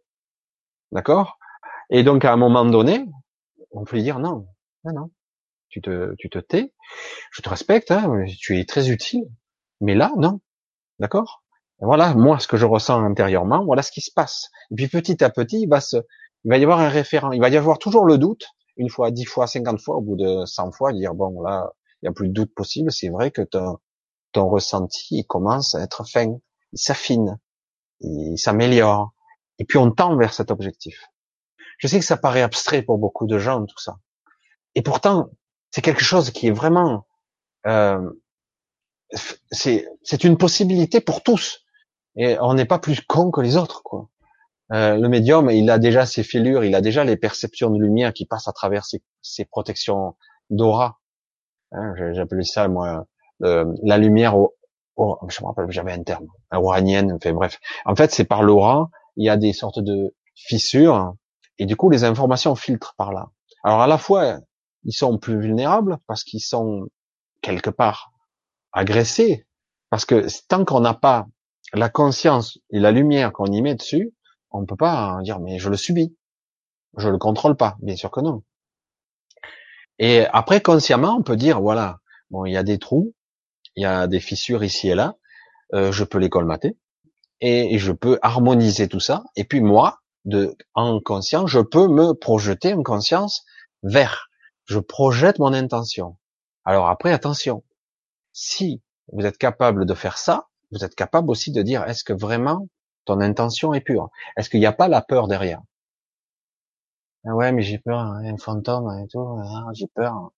D'accord? 0.92 1.38
Et 1.92 2.04
donc, 2.04 2.26
à 2.26 2.34
un 2.34 2.38
moment 2.38 2.66
donné, 2.66 3.06
on 3.72 3.84
peut 3.84 4.02
dire 4.02 4.18
non, 4.18 4.48
non, 4.84 4.94
non. 4.94 5.12
Tu 5.72 5.82
te, 5.82 6.13
tu 6.19 6.30
te 6.30 6.38
tais. 6.38 6.74
Je 7.32 7.41
te 7.41 7.49
respecte. 7.49 7.89
Hein, 7.89 8.26
tu 8.39 8.59
es 8.59 8.65
très 8.65 8.89
utile. 8.89 9.24
Mais 9.80 9.95
là, 9.95 10.11
non. 10.17 10.39
D'accord? 10.99 11.43
Voilà, 11.80 12.13
moi, 12.13 12.38
ce 12.38 12.47
que 12.47 12.57
je 12.57 12.67
ressens 12.67 13.03
intérieurement. 13.03 13.65
Voilà 13.65 13.82
ce 13.82 13.91
qui 13.91 14.01
se 14.01 14.11
passe. 14.11 14.51
Et 14.69 14.76
puis, 14.76 14.88
petit 14.88 15.24
à 15.24 15.32
petit, 15.32 15.63
il 15.63 15.67
va 15.67 15.82
se, 15.82 15.97
il 16.43 16.49
va 16.49 16.59
y 16.59 16.63
avoir 16.63 16.80
un 16.80 16.89
référent. 16.89 17.32
Il 17.32 17.41
va 17.41 17.49
y 17.49 17.57
avoir 17.57 17.80
toujours 17.80 18.05
le 18.05 18.19
doute. 18.19 18.45
Une 18.78 18.89
fois, 18.89 19.11
dix 19.11 19.26
fois, 19.26 19.47
cinquante 19.47 19.82
fois, 19.82 19.97
au 19.97 20.01
bout 20.01 20.15
de 20.15 20.45
cent 20.45 20.72
fois, 20.72 20.93
dire 20.93 21.13
bon 21.13 21.41
là, 21.41 21.72
il 22.01 22.05
n'y 22.05 22.09
a 22.09 22.13
plus 22.13 22.30
de 22.30 22.34
doute 22.34 22.53
possible, 22.55 22.91
c'est 22.91 23.09
vrai 23.09 23.30
que 23.30 23.41
ton, 23.41 23.78
ton 24.32 24.49
ressenti 24.49 25.17
il 25.17 25.26
commence 25.26 25.76
à 25.76 25.82
être 25.82 26.07
fin, 26.07 26.38
il 26.72 26.80
s'affine, 26.80 27.38
il 27.99 28.38
s'améliore, 28.38 29.13
et 29.59 29.65
puis 29.65 29.78
on 29.78 29.91
tend 29.91 30.15
vers 30.15 30.34
cet 30.34 30.51
objectif. 30.51 31.03
Je 31.78 31.88
sais 31.88 31.99
que 31.99 32.05
ça 32.05 32.17
paraît 32.17 32.41
abstrait 32.41 32.82
pour 32.82 32.97
beaucoup 32.97 33.28
de 33.28 33.38
gens, 33.38 33.65
tout 33.65 33.78
ça. 33.78 33.97
Et 34.74 34.82
pourtant, 34.82 35.30
c'est 35.72 35.82
quelque 35.82 36.03
chose 36.03 36.32
qui 36.32 36.47
est 36.47 36.51
vraiment... 36.51 37.07
Euh, 37.65 38.09
c'est 39.51 40.24
une 40.24 40.38
possibilité 40.38 41.01
pour 41.01 41.22
tous. 41.24 41.65
Et 42.15 42.38
on 42.39 42.53
n'est 42.53 42.65
pas 42.65 42.80
plus 42.80 43.01
con 43.01 43.32
que 43.32 43.41
les 43.41 43.57
autres, 43.57 43.84
quoi. 43.84 44.09
Euh, 44.72 44.95
le 44.95 45.09
médium, 45.09 45.49
il 45.49 45.69
a 45.69 45.80
déjà 45.80 46.05
ses 46.05 46.24
fêlures, 46.24 46.63
il 46.63 46.76
a 46.76 46.82
déjà 46.82 47.03
les 47.03 47.17
perceptions 47.17 47.69
de 47.69 47.78
lumière 47.78 48.13
qui 48.13 48.26
passent 48.26 48.47
à 48.47 48.53
travers 48.53 48.86
ses, 48.86 49.01
ses 49.22 49.43
protections 49.43 50.15
d'aura. 50.49 50.99
Hein, 51.74 51.93
J'appelais 52.13 52.43
ça 52.43 52.67
moi 52.67 53.05
euh, 53.43 53.65
la 53.84 53.97
lumière 53.97 54.38
au, 54.38 54.55
au, 54.95 55.17
je 55.30 55.41
me 55.41 55.47
rappelle, 55.47 55.69
j'avais 55.72 55.91
un 55.91 56.03
terme, 56.03 56.28
oranienne. 56.51 57.13
Enfin 57.13 57.34
bref, 57.34 57.59
en 57.86 57.95
fait 57.95 58.11
c'est 58.11 58.24
par 58.24 58.43
l'aura, 58.43 58.89
il 59.17 59.26
y 59.26 59.30
a 59.30 59.36
des 59.36 59.51
sortes 59.51 59.80
de 59.80 60.15
fissures 60.36 61.15
et 61.57 61.65
du 61.65 61.76
coup 61.76 61.89
les 61.89 62.03
informations 62.03 62.55
filtrent 62.55 62.95
par 62.97 63.11
là. 63.11 63.28
Alors 63.63 63.82
à 63.82 63.88
la 63.88 63.97
fois 63.97 64.39
ils 64.84 64.93
sont 64.93 65.17
plus 65.17 65.39
vulnérables 65.39 65.97
parce 66.07 66.23
qu'ils 66.23 66.41
sont 66.41 66.88
quelque 67.41 67.69
part 67.69 68.11
agressés 68.71 69.45
parce 69.89 70.05
que 70.05 70.25
tant 70.47 70.65
qu'on 70.65 70.79
n'a 70.79 70.93
pas 70.93 71.27
la 71.73 71.89
conscience 71.89 72.59
et 72.71 72.79
la 72.79 72.91
lumière 72.91 73.34
qu'on 73.34 73.45
y 73.45 73.61
met 73.61 73.75
dessus, 73.75 74.13
on 74.51 74.65
peut 74.65 74.75
pas 74.75 75.19
dire 75.23 75.39
mais 75.39 75.59
je 75.59 75.69
le 75.69 75.77
subis, 75.77 76.15
je 76.97 77.09
le 77.09 77.17
contrôle 77.17 77.55
pas, 77.55 77.77
bien 77.82 77.95
sûr 77.95 78.11
que 78.11 78.21
non. 78.21 78.43
Et 79.99 80.25
après, 80.34 80.61
consciemment, 80.61 81.17
on 81.17 81.23
peut 81.23 81.36
dire, 81.36 81.61
voilà, 81.61 81.99
bon, 82.32 82.45
il 82.45 82.53
y 82.53 82.57
a 82.57 82.63
des 82.63 82.79
trous, 82.79 83.13
il 83.75 83.84
y 83.84 83.86
a 83.86 84.07
des 84.07 84.19
fissures 84.19 84.63
ici 84.63 84.89
et 84.89 84.95
là, 84.95 85.15
euh, 85.73 85.91
je 85.91 86.03
peux 86.03 86.17
les 86.17 86.29
colmater, 86.29 86.77
et, 87.39 87.77
je 87.77 87.91
peux 87.91 88.19
harmoniser 88.21 88.88
tout 88.88 88.99
ça. 88.99 89.23
Et 89.36 89.43
puis 89.43 89.61
moi, 89.61 89.99
de, 90.25 90.55
en 90.73 90.99
conscience, 90.99 91.49
je 91.49 91.59
peux 91.59 91.88
me 91.88 92.13
projeter 92.13 92.73
en 92.73 92.84
conscience 92.84 93.45
vers. 93.84 94.29
Je 94.72 94.80
projette 94.80 95.38
mon 95.38 95.51
intention. 95.51 96.15
Alors 96.63 96.88
après, 96.88 97.11
attention. 97.11 97.61
Si 98.32 98.82
vous 99.11 99.26
êtes 99.26 99.38
capable 99.38 99.86
de 99.86 99.93
faire 99.93 100.17
ça, 100.17 100.47
vous 100.72 100.86
êtes 100.86 100.95
capable 100.95 101.30
aussi 101.30 101.51
de 101.51 101.61
dire, 101.61 101.84
est-ce 101.89 102.05
que 102.05 102.13
vraiment 102.13 102.69
ton 103.03 103.19
intention 103.19 103.74
est 103.74 103.82
pure? 103.82 104.11
Est-ce 104.38 104.49
qu'il 104.49 104.61
n'y 104.61 104.65
a 104.65 104.72
pas 104.72 104.88
la 104.88 105.01
peur 105.01 105.28
derrière? 105.28 105.61
Ah 107.26 107.36
ouais, 107.36 107.51
mais 107.51 107.63
j'ai 107.63 107.80
peur, 107.80 107.99
hein, 107.99 108.24
un 108.24 108.38
fantôme 108.38 108.89
et 109.03 109.07
tout, 109.09 109.19
ah, 109.43 109.72
j'ai 109.74 109.88
peur. 109.93 110.32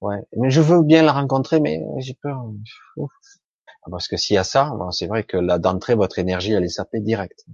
Ouais, 0.00 0.18
mais 0.36 0.50
je 0.50 0.62
veux 0.62 0.82
bien 0.82 1.02
la 1.02 1.12
rencontrer, 1.12 1.60
mais 1.60 1.82
j'ai 1.98 2.14
peur. 2.14 2.42
Ah, 2.98 3.90
parce 3.90 4.08
que 4.08 4.16
s'il 4.16 4.34
y 4.34 4.38
a 4.38 4.44
ça, 4.44 4.72
c'est 4.92 5.06
vrai 5.06 5.24
que 5.24 5.36
là 5.36 5.58
d'entrée, 5.58 5.94
votre 5.94 6.18
énergie, 6.18 6.52
elle 6.52 6.64
est 6.64 6.68
sapée 6.68 7.00
direct. 7.00 7.44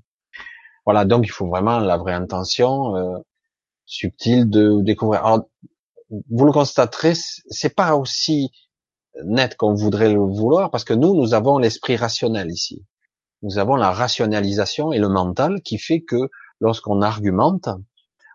Voilà, 0.86 1.04
donc 1.04 1.26
il 1.26 1.30
faut 1.30 1.48
vraiment 1.48 1.78
la 1.80 1.96
vraie 1.96 2.12
intention 2.14 2.96
euh, 2.96 3.18
subtile 3.86 4.50
de 4.50 4.82
découvrir. 4.82 5.42
Vous 6.10 6.44
le 6.44 6.52
constaterez, 6.52 7.14
c'est 7.14 7.74
pas 7.74 7.96
aussi 7.96 8.50
net 9.24 9.56
qu'on 9.56 9.74
voudrait 9.74 10.12
le 10.12 10.20
vouloir, 10.20 10.70
parce 10.70 10.84
que 10.84 10.94
nous, 10.94 11.14
nous 11.14 11.34
avons 11.34 11.58
l'esprit 11.58 11.96
rationnel 11.96 12.50
ici. 12.50 12.84
Nous 13.42 13.58
avons 13.58 13.76
la 13.76 13.90
rationalisation 13.90 14.92
et 14.92 14.98
le 14.98 15.08
mental 15.08 15.62
qui 15.62 15.78
fait 15.78 16.02
que 16.02 16.28
lorsqu'on 16.60 17.00
argumente, 17.00 17.68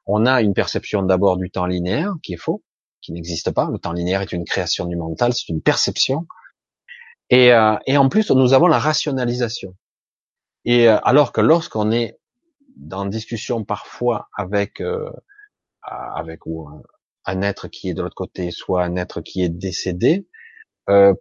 on 0.06 0.26
a 0.26 0.42
une 0.42 0.54
perception 0.54 1.04
d'abord 1.04 1.38
du 1.38 1.50
temps 1.50 1.66
linéaire 1.66 2.14
qui 2.24 2.34
est 2.34 2.38
faux, 2.38 2.64
qui 3.02 3.12
n'existe 3.12 3.52
pas. 3.52 3.70
Le 3.72 3.78
temps 3.78 3.94
linéaire 3.94 4.22
est 4.22 4.32
une 4.32 4.46
création 4.46 4.86
du 4.86 4.96
mental, 4.96 5.34
c'est 5.34 5.50
une 5.50 5.62
perception. 5.62 6.28
Et, 7.30 7.54
euh, 7.54 7.76
et, 7.86 7.98
en 7.98 8.10
plus, 8.10 8.30
nous 8.32 8.54
avons 8.54 8.68
la 8.68 8.80
rationalisation. 8.80 9.76
Et 10.64 10.88
euh, 10.88 10.98
alors 11.04 11.32
que 11.32 11.42
lorsqu'on 11.42 11.92
est 11.92 12.20
dans 12.78 13.06
discussion 13.06 13.64
parfois 13.64 14.28
avec 14.36 14.82
euh, 14.82 15.10
avec 15.82 16.46
ou 16.46 16.68
un, 17.26 17.42
être 17.42 17.68
qui 17.68 17.90
est 17.90 17.94
de 17.94 18.02
l'autre 18.02 18.16
côté, 18.16 18.52
soit 18.52 18.84
un 18.84 18.96
être 18.96 19.22
qui 19.22 19.44
est 19.44 19.50
décédé, 19.50 20.28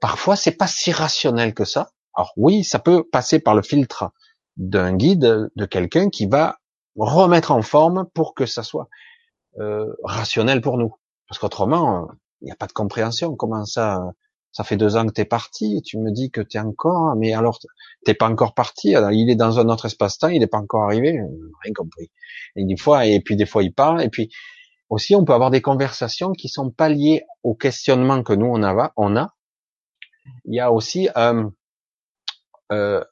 parfois 0.01 0.37
c'est 0.37 0.57
pas 0.57 0.67
si 0.67 0.93
rationnel 0.93 1.55
que 1.55 1.65
ça. 1.65 1.91
Alors 2.15 2.33
oui, 2.37 2.65
ça 2.65 2.79
peut 2.79 3.05
passer 3.05 3.41
par 3.41 3.55
le 3.55 3.63
filtre 3.63 4.13
d'un 4.57 4.95
guide, 4.95 5.51
de 5.55 5.65
quelqu'un 5.67 6.11
qui 6.11 6.27
va 6.27 6.59
remettre 6.97 7.51
en 7.51 7.63
forme 7.63 8.07
pour 8.15 8.35
que 8.35 8.47
ça 8.47 8.63
soit 8.63 8.89
euh, 9.59 9.93
rationnel 10.03 10.61
pour 10.61 10.79
nous. 10.79 10.95
Parce 11.29 11.39
qu'autrement, 11.39 12.09
il 12.41 12.47
n'y 12.47 12.53
a 12.53 12.57
pas 12.57 12.67
de 12.67 12.73
compréhension. 12.73 13.35
Comment 13.35 13.65
ça 13.65 14.13
Ça 14.53 14.65
fait 14.65 14.77
deux 14.77 14.97
ans 14.97 15.07
que 15.07 15.13
t'es 15.13 15.25
parti 15.25 15.83
tu 15.83 15.99
me 15.99 16.13
dis 16.13 16.31
que 16.31 16.41
t'es 16.41 16.59
encore, 16.59 17.17
mais 17.17 17.33
alors 17.35 17.59
t'es 18.05 18.15
pas 18.15 18.29
encore 18.29 18.55
parti. 18.55 18.95
il 19.13 19.31
est 19.31 19.37
dans 19.37 19.59
un 19.59 19.69
autre 19.69 19.87
espace-temps, 19.87 20.29
il 20.29 20.41
n'est 20.41 20.47
pas 20.47 20.59
encore 20.59 20.85
arrivé. 20.85 21.19
Rien 21.63 21.73
compris. 21.75 22.11
Et 22.57 22.65
des 22.65 22.77
fois, 22.77 23.07
et 23.07 23.21
puis 23.21 23.37
des 23.37 23.47
fois 23.47 23.63
il 23.63 23.73
parle, 23.73 24.03
et 24.03 24.09
puis 24.09 24.31
aussi 24.95 25.15
on 25.15 25.25
peut 25.25 25.35
avoir 25.35 25.51
des 25.51 25.63
conversations 25.63 26.33
qui 26.33 26.49
sont 26.49 26.71
pas 26.71 26.89
liées 26.89 27.25
au 27.43 27.55
questionnement 27.55 28.23
que 28.23 28.33
nous 28.33 28.47
on 28.47 28.63
a. 28.63 28.93
On 28.97 29.17
a. 29.17 29.35
Il 30.47 30.55
y 30.55 30.61
a 30.61 30.73
aussi, 30.73 31.09
euh, 31.17 31.45
euh, 32.73 33.05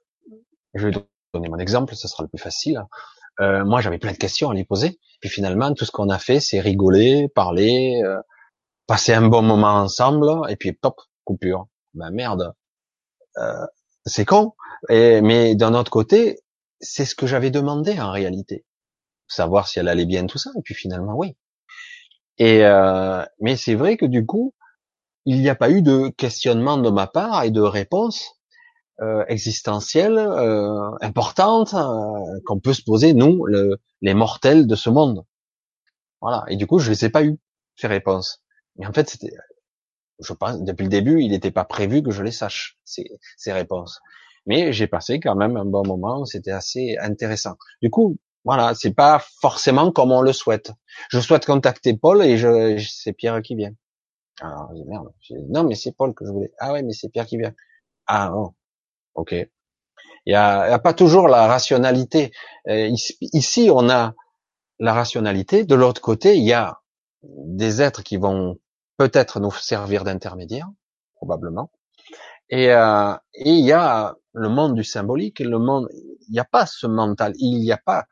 je 0.74 0.88
vais 0.88 0.92
donner 1.34 1.48
mon 1.48 1.58
exemple, 1.58 1.94
ce 1.94 2.08
sera 2.08 2.22
le 2.22 2.28
plus 2.28 2.38
facile. 2.38 2.82
Euh, 3.40 3.64
moi, 3.64 3.80
j'avais 3.80 3.98
plein 3.98 4.12
de 4.12 4.18
questions 4.18 4.50
à 4.50 4.54
lui 4.54 4.64
poser. 4.64 4.98
Puis 5.20 5.30
finalement, 5.30 5.72
tout 5.74 5.84
ce 5.84 5.90
qu'on 5.90 6.08
a 6.08 6.18
fait, 6.18 6.40
c'est 6.40 6.60
rigoler, 6.60 7.28
parler, 7.28 8.02
euh, 8.04 8.20
passer 8.86 9.12
un 9.12 9.28
bon 9.28 9.42
moment 9.42 9.74
ensemble, 9.74 10.28
et 10.50 10.56
puis 10.56 10.72
pop, 10.72 11.00
coupure. 11.24 11.68
Ben 11.94 12.10
merde, 12.10 12.54
euh, 13.38 13.66
c'est 14.06 14.24
con. 14.24 14.54
Mais 14.88 15.54
d'un 15.54 15.74
autre 15.74 15.90
côté, 15.90 16.40
c'est 16.80 17.04
ce 17.04 17.14
que 17.14 17.26
j'avais 17.26 17.50
demandé 17.50 18.00
en 18.00 18.10
réalité, 18.10 18.64
savoir 19.28 19.68
si 19.68 19.78
elle 19.78 19.88
allait 19.88 20.06
bien 20.06 20.26
tout 20.26 20.38
ça. 20.38 20.50
Et 20.58 20.62
puis 20.62 20.74
finalement, 20.74 21.14
oui. 21.16 21.36
Et 22.38 22.62
mais 23.40 23.56
c'est 23.56 23.74
vrai 23.74 23.96
que 23.96 24.06
du 24.06 24.26
coup, 24.26 24.54
il 25.26 25.40
n'y 25.40 25.48
a 25.48 25.54
pas 25.54 25.70
eu 25.70 25.82
de 25.82 26.08
questionnement 26.08 26.78
de 26.78 26.90
ma 26.90 27.06
part 27.06 27.44
et 27.44 27.50
de 27.50 27.60
réponse 27.60 28.42
euh, 29.00 29.24
existentielle 29.28 30.18
euh, 30.18 30.90
importante 31.00 31.74
euh, 31.74 32.40
qu'on 32.46 32.60
peut 32.60 32.74
se 32.74 32.82
poser 32.82 33.14
nous, 33.14 33.46
les 34.00 34.14
mortels 34.14 34.66
de 34.66 34.74
ce 34.74 34.90
monde. 34.90 35.24
Voilà. 36.20 36.44
Et 36.48 36.56
du 36.56 36.66
coup, 36.66 36.78
je 36.78 36.90
les 36.90 37.04
ai 37.04 37.08
pas 37.08 37.24
eu 37.24 37.38
ces 37.76 37.86
réponses. 37.86 38.42
Mais 38.76 38.86
en 38.86 38.92
fait, 38.92 39.08
c'était, 39.08 39.32
je 40.20 40.32
pense, 40.34 40.62
depuis 40.62 40.84
le 40.84 40.88
début, 40.88 41.22
il 41.22 41.30
n'était 41.30 41.50
pas 41.50 41.64
prévu 41.64 42.02
que 42.02 42.10
je 42.10 42.22
les 42.22 42.32
sache 42.32 42.78
ces, 42.84 43.10
ces 43.36 43.52
réponses. 43.52 44.00
Mais 44.46 44.72
j'ai 44.72 44.86
passé 44.86 45.20
quand 45.20 45.36
même 45.36 45.56
un 45.56 45.64
bon 45.64 45.86
moment. 45.86 46.24
C'était 46.24 46.52
assez 46.52 46.96
intéressant. 47.00 47.56
Du 47.80 47.90
coup, 47.90 48.18
voilà, 48.44 48.74
c'est 48.74 48.94
pas 48.94 49.24
forcément 49.40 49.92
comme 49.92 50.12
on 50.12 50.20
le 50.20 50.32
souhaite. 50.32 50.72
Je 51.10 51.20
souhaite 51.20 51.46
contacter 51.46 51.96
Paul 51.96 52.22
et 52.22 52.36
je, 52.36 52.82
c'est 52.88 53.12
Pierre 53.12 53.40
qui 53.42 53.54
vient. 53.54 53.72
Alors, 54.40 54.72
dis, 54.72 54.84
merde. 54.84 55.12
non, 55.48 55.64
mais 55.64 55.74
c'est 55.74 55.92
Paul 55.92 56.14
que 56.14 56.24
je 56.24 56.30
voulais. 56.30 56.52
Ah 56.58 56.72
ouais, 56.72 56.82
mais 56.82 56.92
c'est 56.92 57.08
Pierre 57.08 57.26
qui 57.26 57.38
vient. 57.38 57.54
Ah, 58.06 58.30
non. 58.30 58.54
Ok. 59.14 59.32
Il 59.32 60.32
y 60.32 60.34
a, 60.34 60.68
y 60.68 60.72
a, 60.72 60.78
pas 60.78 60.94
toujours 60.94 61.28
la 61.28 61.46
rationalité. 61.46 62.32
Euh, 62.68 62.90
ici, 63.20 63.70
on 63.72 63.88
a 63.90 64.14
la 64.78 64.92
rationalité. 64.92 65.64
De 65.64 65.74
l'autre 65.74 66.00
côté, 66.00 66.36
il 66.36 66.44
y 66.44 66.52
a 66.52 66.80
des 67.22 67.82
êtres 67.82 68.02
qui 68.02 68.16
vont 68.16 68.58
peut-être 68.96 69.40
nous 69.40 69.52
servir 69.52 70.04
d'intermédiaire, 70.04 70.68
probablement. 71.14 71.70
Et, 72.50 72.72
euh, 72.72 73.14
et 73.34 73.50
il 73.50 73.64
y 73.64 73.72
a 73.72 74.16
le 74.32 74.48
monde 74.48 74.74
du 74.74 74.84
symbolique, 74.84 75.40
le 75.40 75.58
monde, 75.58 75.88
il 75.92 76.32
n'y 76.32 76.38
a 76.38 76.44
pas 76.44 76.66
ce 76.66 76.86
mental, 76.86 77.32
il 77.36 77.60
n'y 77.60 77.72
a 77.72 77.78
pas 77.78 78.06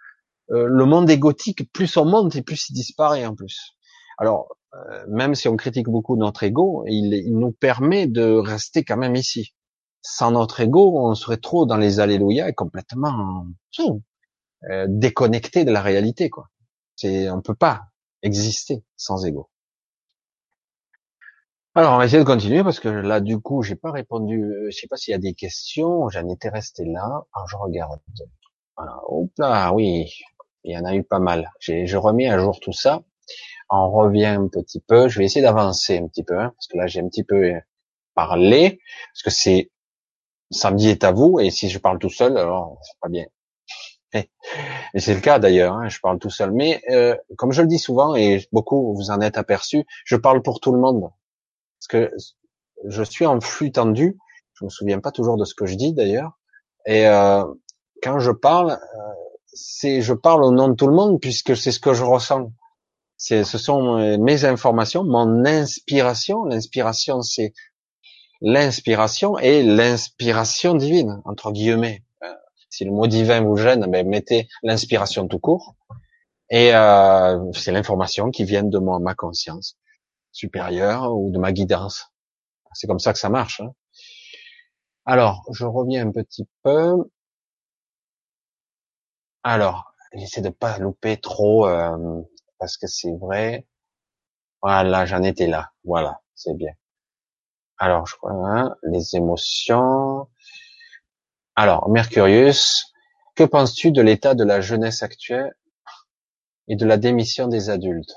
euh, 0.53 0.67
le 0.67 0.85
monde 0.85 1.09
égotique, 1.11 1.73
plus 1.73 1.97
on 1.97 2.05
monte 2.05 2.35
et 2.37 2.43
plus 2.43 2.69
il 2.71 2.75
disparaît 2.75 3.25
en 3.25 3.35
plus. 3.35 3.77
Alors, 4.19 4.49
euh, 4.75 5.05
même 5.09 5.35
si 5.35 5.49
on 5.49 5.57
critique 5.57 5.89
beaucoup 5.89 6.17
notre 6.17 6.43
ego, 6.43 6.85
il, 6.87 7.15
il, 7.15 7.39
nous 7.39 7.53
permet 7.53 8.07
de 8.07 8.33
rester 8.35 8.85
quand 8.85 8.97
même 8.97 9.17
ici. 9.17 9.55
Sans 10.03 10.33
notre 10.33 10.61
ego, 10.61 10.99
on 10.99 11.15
serait 11.15 11.37
trop 11.37 11.67
dans 11.67 11.77
les 11.77 12.01
alléluia 12.01 12.49
et 12.49 12.55
complètement 12.55 13.47
euh, 14.71 14.87
déconnecté 14.89 15.65
de 15.65 15.73
la 15.73 15.83
réalité. 15.83 16.31
Quoi. 16.31 16.49
C'est, 16.97 17.31
on 17.31 17.43
peut 17.43 17.55
pas 17.55 17.83
exister 18.23 18.83
sans 18.97 19.25
ego. 19.25 19.51
Alors, 21.75 21.95
on 21.95 21.99
va 21.99 22.05
essayer 22.05 22.19
de 22.19 22.27
continuer 22.27 22.65
parce 22.65 22.81
que 22.81 22.89
là, 22.89 23.21
du 23.21 23.39
coup, 23.39 23.63
j'ai 23.63 23.77
pas 23.77 23.93
répondu. 23.93 24.45
Je 24.69 24.77
sais 24.77 24.89
pas 24.89 24.97
s'il 24.97 25.13
y 25.13 25.15
a 25.15 25.19
des 25.19 25.35
questions. 25.35 26.09
J'en 26.09 26.29
étais 26.29 26.49
resté 26.49 26.85
là. 26.85 27.25
Alors, 27.33 27.49
je 27.49 27.57
regarde. 27.57 28.01
Voilà. 28.77 28.99
Hop 29.07 29.31
là, 29.39 29.73
oui. 29.73 30.11
Il 30.65 30.73
y 30.73 30.79
en 30.79 30.85
a 30.85 30.95
eu 30.95 31.03
pas 31.03 31.19
mal. 31.19 31.51
J'ai, 31.61 31.87
je 31.87 31.97
remets 31.97 32.29
à 32.29 32.39
jour 32.39 32.61
tout 32.61 32.73
ça. 32.73 33.03
On 33.71 33.91
revient 33.91 34.27
un 34.27 34.49
petit 34.49 34.81
peu. 34.81 35.09
Je 35.09 35.19
vais 35.19 35.25
essayer 35.25 35.43
d'avancer 35.43 35.99
un 35.99 36.09
petit 36.09 36.25
peu, 36.25 36.39
hein, 36.39 36.53
parce 36.57 36.67
que 36.67 36.77
là, 36.77 36.87
j'ai 36.87 37.01
un 37.01 37.09
petit 37.09 37.25
peu 37.25 37.53
parlé, 38.15 38.81
parce 39.13 39.23
que 39.23 39.31
c'est 39.31 39.71
samedi 40.51 40.89
est 40.89 41.05
à 41.05 41.13
vous, 41.13 41.39
et 41.41 41.51
si 41.51 41.69
je 41.69 41.79
parle 41.79 41.99
tout 41.99 42.11
seul, 42.11 42.37
alors 42.37 42.79
c'est 42.83 42.99
pas 43.01 43.09
bien. 43.09 43.27
Et 44.95 44.99
c'est 44.99 45.15
le 45.15 45.21
cas 45.21 45.39
d'ailleurs, 45.39 45.75
hein, 45.75 45.89
je 45.89 46.01
parle 46.01 46.19
tout 46.19 46.31
seul. 46.31 46.51
Mais 46.53 46.83
euh, 46.91 47.17
comme 47.37 47.53
je 47.53 47.63
le 47.63 47.69
dis 47.69 47.79
souvent, 47.79 48.17
et 48.17 48.45
beaucoup 48.51 48.93
vous 48.95 49.11
en 49.11 49.21
êtes 49.21 49.39
aperçu, 49.39 49.85
je 50.05 50.17
parle 50.17 50.43
pour 50.43 50.61
tout 50.61 50.73
le 50.73 50.81
monde. 50.81 51.11
Parce 51.79 51.87
que 51.89 52.13
je 52.89 53.03
suis 53.05 53.25
en 53.27 53.41
flux 53.41 53.71
tendu, 53.71 54.19
je 54.55 54.65
me 54.65 54.71
souviens 54.71 54.99
pas 54.99 55.13
toujours 55.13 55.37
de 55.37 55.45
ce 55.45 55.55
que 55.55 55.67
je 55.67 55.77
dis 55.77 55.95
d'ailleurs. 55.95 56.33
Et 56.87 57.07
euh, 57.07 57.45
quand 58.03 58.19
je 58.19 58.33
parle, 58.33 58.73
euh, 58.73 59.13
c'est 59.53 60.01
je 60.03 60.15
parle 60.15 60.45
au 60.45 60.53
nom 60.53 60.69
de 60.69 60.75
tout 60.75 60.87
le 60.87 60.95
monde 60.95 61.21
puisque 61.21 61.57
c'est 61.57 61.73
ce 61.73 61.81
que 61.81 61.95
je 61.95 62.05
ressens. 62.05 62.53
C'est, 63.17 63.45
ce 63.45 63.59
sont 63.59 64.19
mes 64.19 64.45
informations, 64.47 65.05
mon 65.05 65.45
inspiration. 65.45 66.45
L'inspiration, 66.45 67.21
c'est 67.21 67.53
l'inspiration 68.41 69.39
et 69.39 69.63
l'inspiration 69.63 70.75
divine 70.75 71.21
entre 71.25 71.53
guillemets. 71.53 72.03
Euh, 72.23 72.33
si 72.71 72.85
le 72.85 72.93
mot 72.93 73.07
divin 73.07 73.43
vous 73.43 73.57
gêne, 73.57 73.87
ben 73.91 74.09
mettez 74.09 74.49
l'inspiration 74.63 75.29
tout 75.29 75.39
court. 75.39 75.75
Et 76.51 76.75
euh, 76.75 77.39
c'est 77.53 77.73
l'information 77.73 78.31
qui 78.31 78.45
vient 78.45 78.65
de 78.65 78.79
moi, 78.79 78.99
ma 78.99 79.15
conscience 79.15 79.77
supérieure 80.33 81.15
ou 81.17 81.31
de 81.31 81.39
ma 81.39 81.53
guidance. 81.53 82.07
C'est 82.73 82.87
comme 82.87 82.99
ça 82.99 83.13
que 83.13 83.19
ça 83.19 83.29
marche. 83.29 83.61
Hein. 83.61 83.73
Alors, 85.05 85.45
je 85.53 85.65
reviens 85.65 86.07
un 86.07 86.13
petit 86.13 86.49
peu. 86.63 86.97
Alors, 89.43 89.95
j'essaie 90.13 90.43
de 90.43 90.51
pas 90.51 90.79
louper 90.79 91.17
trop 91.17 91.67
euh, 91.67 92.23
parce 92.59 92.77
que 92.77 92.87
c'est 92.87 93.13
vrai. 93.13 93.67
Voilà, 94.63 95.07
j'en 95.07 95.23
étais 95.23 95.47
là. 95.47 95.71
Voilà, 95.85 96.21
c'est 96.35 96.55
bien. 96.55 96.73
Alors, 97.79 98.07
je 98.07 98.17
crois 98.17 98.33
hein, 98.33 98.77
les 98.83 99.17
émotions. 99.17 100.29
Alors, 101.57 101.89
Mercurius, 101.89 102.93
que 103.35 103.45
penses-tu 103.45 103.93
de 103.93 104.03
l'état 104.03 104.35
de 104.35 104.45
la 104.45 104.61
jeunesse 104.61 105.03
actuelle 105.03 105.55
et 106.69 106.77
de 106.77 106.85
la 106.85 106.99
démission 106.99 107.49
des 107.49 107.71
adultes? 107.71 108.15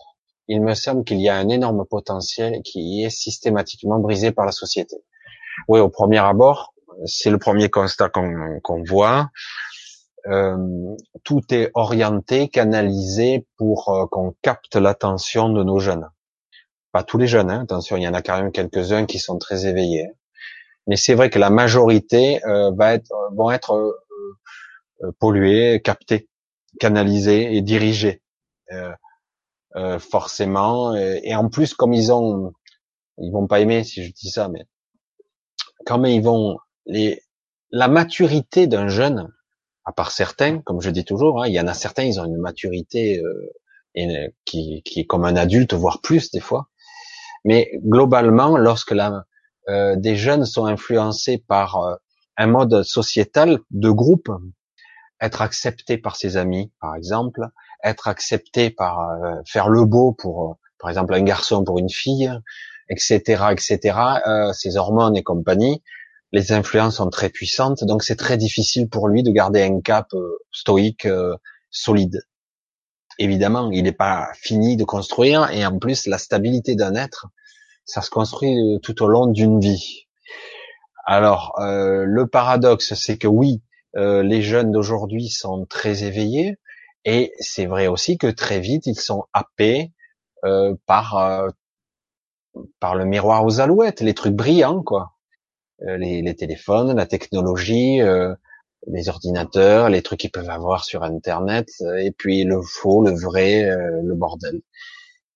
Il 0.50 0.62
me 0.62 0.74
semble 0.74 1.06
qu'il 1.06 1.22
y 1.22 1.30
a 1.30 1.38
un 1.38 1.48
énorme 1.48 1.86
potentiel 1.86 2.62
qui 2.64 3.04
est 3.04 3.10
systématiquement 3.10 4.00
brisé 4.00 4.34
par 4.34 4.46
la 4.46 4.52
société. 4.52 4.98
Oui, 5.70 5.80
au 5.80 5.88
premier 5.88 6.20
abord, 6.20 6.74
c'est 7.06 7.30
le 7.30 7.38
premier 7.38 7.70
constat 7.70 8.10
qu'on 8.10 8.84
voit 8.84 9.32
euh, 10.28 10.96
tout 11.24 11.42
est 11.54 11.72
orienté, 11.74 12.48
canalisé 12.48 13.46
pour 13.58 13.90
euh, 13.90 14.06
qu'on 14.08 14.36
capte 14.42 14.76
l'attention 14.76 15.50
de 15.50 15.64
nos 15.64 15.80
jeunes. 15.80 16.10
Pas 16.92 17.04
tous 17.04 17.18
les 17.18 17.28
jeunes, 17.28 17.50
hein, 17.50 17.64
attention, 17.64 17.98
il 17.98 18.04
y 18.04 18.08
en 18.08 18.14
a 18.14 18.22
quand 18.22 18.38
même 18.38 18.52
quelques-uns 18.52 19.06
qui 19.06 19.20
sont 19.20 19.38
très 19.38 19.66
éveillés. 19.66 20.10
Mais 20.88 20.96
c'est 20.96 21.14
vrai 21.14 21.30
que 21.30 21.40
la 21.40 21.50
majorité 21.50 22.44
euh, 22.46 22.72
va 22.72 22.94
être, 22.94 23.12
vont 23.34 23.52
être 23.52 24.00
pollués, 25.20 25.82
captés, 25.84 26.30
canalisés 26.80 27.56
et 27.56 27.62
dirigés. 27.62 28.22
forcément. 30.00 30.96
Et, 30.96 31.36
en 31.36 31.50
plus, 31.50 31.74
comme 31.74 31.94
ils 31.94 32.12
ont, 32.12 32.54
ils 33.18 33.32
vont 33.32 33.48
pas 33.48 33.60
aimer 33.60 33.84
si 33.84 34.04
je 34.04 34.14
dis 34.14 34.30
ça, 34.30 34.48
mais 34.48 34.66
quand 35.86 36.04
ils 36.06 36.22
vont 36.22 36.58
les, 36.86 37.22
la 37.72 37.88
maturité 37.88 38.68
d'un 38.68 38.88
jeune, 38.88 39.34
à 39.86 39.92
part 39.92 40.12
certains, 40.12 40.60
comme 40.60 40.82
je 40.82 40.90
dis 40.90 41.06
toujours, 41.06 41.44
hein, 41.44 41.48
il 41.48 41.54
y 41.54 41.60
en 41.60 41.68
a 41.68 41.74
certains, 41.74 42.04
ils 42.04 42.20
ont 42.20 42.26
une 42.26 42.38
maturité 42.38 43.20
euh, 43.20 44.28
qui, 44.46 44.82
qui, 44.84 45.02
est 45.02 45.06
comme 45.06 45.26
un 45.26 45.36
adulte, 45.36 45.74
voire 45.74 46.02
plus 46.02 46.32
des 46.32 46.40
fois. 46.40 46.70
Mais 47.46 47.72
globalement, 47.84 48.58
lorsque 48.58 48.92
la, 48.92 49.26
euh, 49.70 49.96
des 49.96 50.16
jeunes 50.16 50.46
sont 50.46 50.66
influencés 50.66 51.44
par 51.48 51.78
euh, 51.78 51.96
un 52.38 52.48
mode 52.48 52.84
sociétal 52.84 53.60
de 53.72 53.90
groupe, 53.90 54.30
être 55.22 55.42
accepté 55.42 55.98
par 55.98 56.16
ses 56.18 56.36
amis, 56.36 56.72
par 56.82 56.96
exemple, 56.96 57.48
être 57.84 58.08
accepté 58.08 58.70
par 58.70 59.00
euh, 59.00 59.36
faire 59.46 59.70
le 59.70 59.86
beau 59.86 60.12
pour, 60.12 60.58
par 60.80 60.90
exemple, 60.90 61.14
un 61.14 61.22
garçon 61.22 61.64
pour 61.64 61.80
une 61.80 61.90
fille, 61.90 62.32
etc., 62.90 63.46
etc., 63.52 63.98
ses 64.54 64.76
hormones 64.76 65.16
et 65.16 65.24
compagnie, 65.24 65.82
les 66.34 66.52
influences 66.52 66.98
sont 66.98 67.10
très 67.12 67.30
puissantes, 67.30 67.84
donc 67.84 68.04
c'est 68.04 68.16
très 68.16 68.38
difficile 68.38 68.90
pour 68.90 69.08
lui 69.08 69.22
de 69.22 69.30
garder 69.30 69.62
un 69.62 69.80
cap 69.82 70.08
euh, 70.16 70.40
stoïque 70.52 71.06
euh, 71.06 71.38
solide. 71.70 72.24
Évidemment, 73.20 73.70
il 73.72 73.84
n'est 73.84 73.92
pas 73.92 74.30
fini 74.34 74.76
de 74.76 74.84
construire, 74.84 75.52
et 75.52 75.64
en 75.64 75.78
plus, 75.78 76.08
la 76.08 76.18
stabilité 76.18 76.76
d'un 76.76 76.96
être, 76.96 77.28
ça 77.86 78.02
se 78.02 78.10
construit 78.10 78.58
euh, 78.58 78.80
tout 78.80 79.04
au 79.04 79.08
long 79.08 79.28
d'une 79.28 79.60
vie. 79.60 80.08
Alors, 81.06 81.54
le 81.60 82.28
paradoxe, 82.28 82.94
c'est 82.94 83.18
que 83.18 83.28
oui, 83.28 83.62
les 83.94 84.42
jeunes 84.42 84.72
d'aujourd'hui 84.72 85.28
sont 85.28 85.66
très 85.66 86.06
éveillés, 86.06 86.58
et 87.04 87.34
c'est 87.42 87.66
vrai 87.66 87.88
aussi 87.88 88.18
que 88.18 88.28
très 88.28 88.62
vite, 88.62 88.88
ils 88.88 88.98
sont 88.98 89.26
happés 89.34 89.92
par 90.86 91.50
par 92.80 92.96
le 92.96 93.04
miroir 93.04 93.44
aux 93.44 93.60
alouettes, 93.60 94.00
les 94.00 94.14
trucs 94.14 94.34
brillants, 94.34 94.82
quoi. 94.82 95.13
Euh, 95.88 95.98
les, 95.98 96.22
les, 96.22 96.36
téléphones, 96.36 96.96
la 96.96 97.06
technologie, 97.06 98.02
euh, 98.02 98.34
les 98.88 99.10
ordinateurs, 99.10 99.90
les 99.90 100.02
trucs 100.02 100.20
qu'ils 100.20 100.32
peuvent 100.32 100.50
avoir 100.50 100.86
sur 100.86 101.04
Internet, 101.04 101.70
euh, 101.82 101.98
et 101.98 102.12
puis 102.12 102.44
le 102.44 102.62
faux, 102.62 103.04
le 103.04 103.12
vrai, 103.12 103.64
le 104.04 104.16
bordel. 104.16 104.62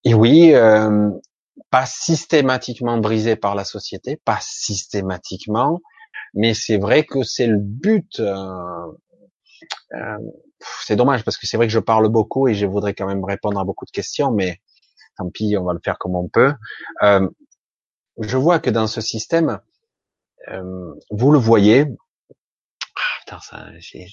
Et 0.04 0.14
oui, 0.14 0.54
pas 1.70 1.86
systématiquement 1.86 2.98
brisé 2.98 3.36
par 3.36 3.56
la 3.56 3.66
société, 3.66 4.16
pas 4.24 4.40
systématiquement, 4.42 5.82
mais 6.34 6.54
c'est 6.54 6.78
vrai 6.78 7.04
que 7.04 7.24
c'est 7.24 7.48
le 7.48 7.60
but. 7.60 8.22
Euh, 9.94 10.18
c'est 10.84 10.96
dommage 10.96 11.24
parce 11.24 11.38
que 11.38 11.48
c'est 11.48 11.58
vrai 11.58 11.68
que 11.68 11.74
je 11.74 11.80
parle 11.80 12.10
beaucoup 12.10 12.48
et 12.48 12.54
je 12.54 12.66
voudrais 12.66 12.94
quand 12.94 13.08
même 13.08 13.24
répondre 13.24 13.60
à 13.60 13.64
beaucoup 13.64 13.86
de 13.86 13.92
questions, 13.92 14.32
mais 14.32 14.60
tant 15.18 15.30
pis, 15.30 15.56
on 15.58 15.64
va 15.64 15.74
le 15.74 15.80
faire 15.84 15.98
comme 15.98 16.16
on 16.16 16.28
peut. 16.28 16.54
Euh, 17.04 17.28
je 18.20 18.38
vois 18.38 18.60
que 18.60 18.70
dans 18.70 18.88
ce 18.88 19.02
système, 19.02 19.60
euh, 20.50 20.94
vous 21.10 21.32
le 21.32 21.40
voyez. 21.40 21.86
Ah, 23.30 23.40
ça, 23.42 23.68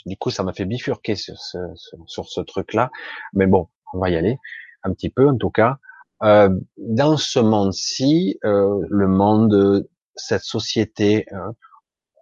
du 0.07 0.16
coup, 0.16 0.31
ça 0.31 0.43
m'a 0.43 0.53
fait 0.53 0.64
bifurquer 0.64 1.14
sur 1.14 1.39
ce, 1.39 1.59
sur, 2.07 2.29
ce 2.29 2.41
truc-là. 2.41 2.91
Mais 3.33 3.47
bon, 3.47 3.68
on 3.93 3.99
va 3.99 4.11
y 4.11 4.16
aller 4.16 4.39
un 4.83 4.93
petit 4.93 5.09
peu, 5.09 5.29
en 5.29 5.37
tout 5.37 5.51
cas. 5.51 5.79
Euh, 6.22 6.51
dans 6.77 7.16
ce 7.16 7.39
monde-ci, 7.39 8.39
euh, 8.45 8.81
le 8.89 9.07
monde, 9.07 9.89
cette 10.16 10.43
société, 10.43 11.27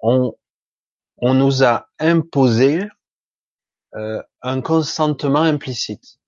on, 0.03 0.34
on 1.18 1.34
nous 1.34 1.64
a 1.64 1.88
imposé 1.98 2.80
un 3.94 4.61
consentement 4.62 5.42
implicite. 5.42 6.18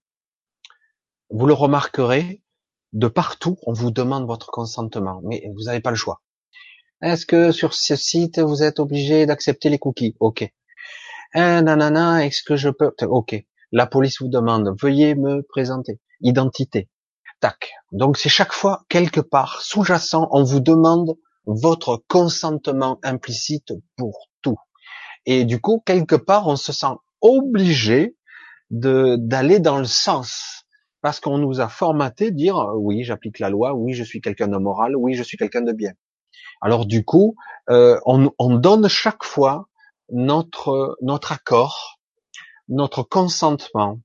Vous 1.31 1.47
le 1.47 1.55
remarquerez, 1.55 2.43
de 2.93 3.09
partout, 3.09 3.59
on 3.66 3.72
vous 3.72 3.91
demande 3.91 4.27
votre 4.27 4.51
consentement, 4.51 5.20
mais 5.25 5.51
vous 5.55 5.64
n'avez 5.64 5.81
pas 5.81 5.91
le 5.91 5.97
choix. 5.97 6.22
Est-ce 7.05 7.27
que 7.27 7.53
sur 7.53 7.75
ce 7.75 7.97
site, 7.97 8.39
vous 8.39 8.63
êtes 8.63 8.81
obligé 8.81 9.27
d'accepter 9.27 9.69
les 9.69 9.79
cookies? 9.79 10.17
Ok. 10.21 10.51
Nanana, 11.35 12.25
est-ce 12.25 12.43
que 12.43 12.57
je 12.57 12.71
peux? 12.71 12.93
Ok. 13.03 13.37
La 13.73 13.87
police 13.87 14.23
vous 14.23 14.29
demande, 14.29 14.75
veuillez 14.81 15.15
me 15.15 15.43
présenter. 15.43 16.01
Identité. 16.23 16.89
tac. 17.41 17.75
Donc 17.93 18.17
c'est 18.17 18.31
chaque 18.31 18.55
fois 18.55 18.87
quelque 18.89 19.21
part 19.21 19.61
sous-jacent, 19.61 20.29
on 20.31 20.45
vous 20.45 20.61
demande 20.61 21.19
votre 21.45 22.03
consentement 22.09 22.99
implicite 23.03 23.75
pour 23.99 24.31
tout. 24.41 24.57
Et 25.27 25.45
du 25.45 25.61
coup, 25.61 25.83
quelque 25.85 26.17
part, 26.17 26.49
on 26.49 26.57
se 26.57 26.73
sent 26.73 26.95
obligé 27.21 28.17
d'aller 28.71 29.59
dans 29.59 29.77
le 29.77 29.85
sens 29.85 30.65
parce 31.03 31.21
qu'on 31.21 31.37
nous 31.37 31.61
a 31.61 31.69
formaté 31.69 32.31
dire 32.31 32.57
oui, 32.79 33.05
j'applique 33.05 33.41
la 33.41 33.51
loi, 33.51 33.75
oui, 33.75 33.93
je 33.93 34.05
suis 34.05 34.23
quelqu'un 34.23 34.49
de 34.49 34.57
moral, 34.57 34.97
oui, 34.97 35.13
je 35.13 35.23
suis 35.23 35.37
quelqu'un 35.37 35.61
de 35.61 35.73
bien. 35.73 35.93
Alors 36.65 36.87
du 36.87 37.05
coup, 37.05 37.37
euh, 37.71 38.01
on, 38.07 38.33
on, 38.39 38.57
donne 38.57 38.89
chaque 38.89 39.23
fois 39.23 39.69
notre 40.11 40.97
notre 41.03 41.31
accord, 41.33 42.01
notre 42.69 43.03
consentement 43.03 44.01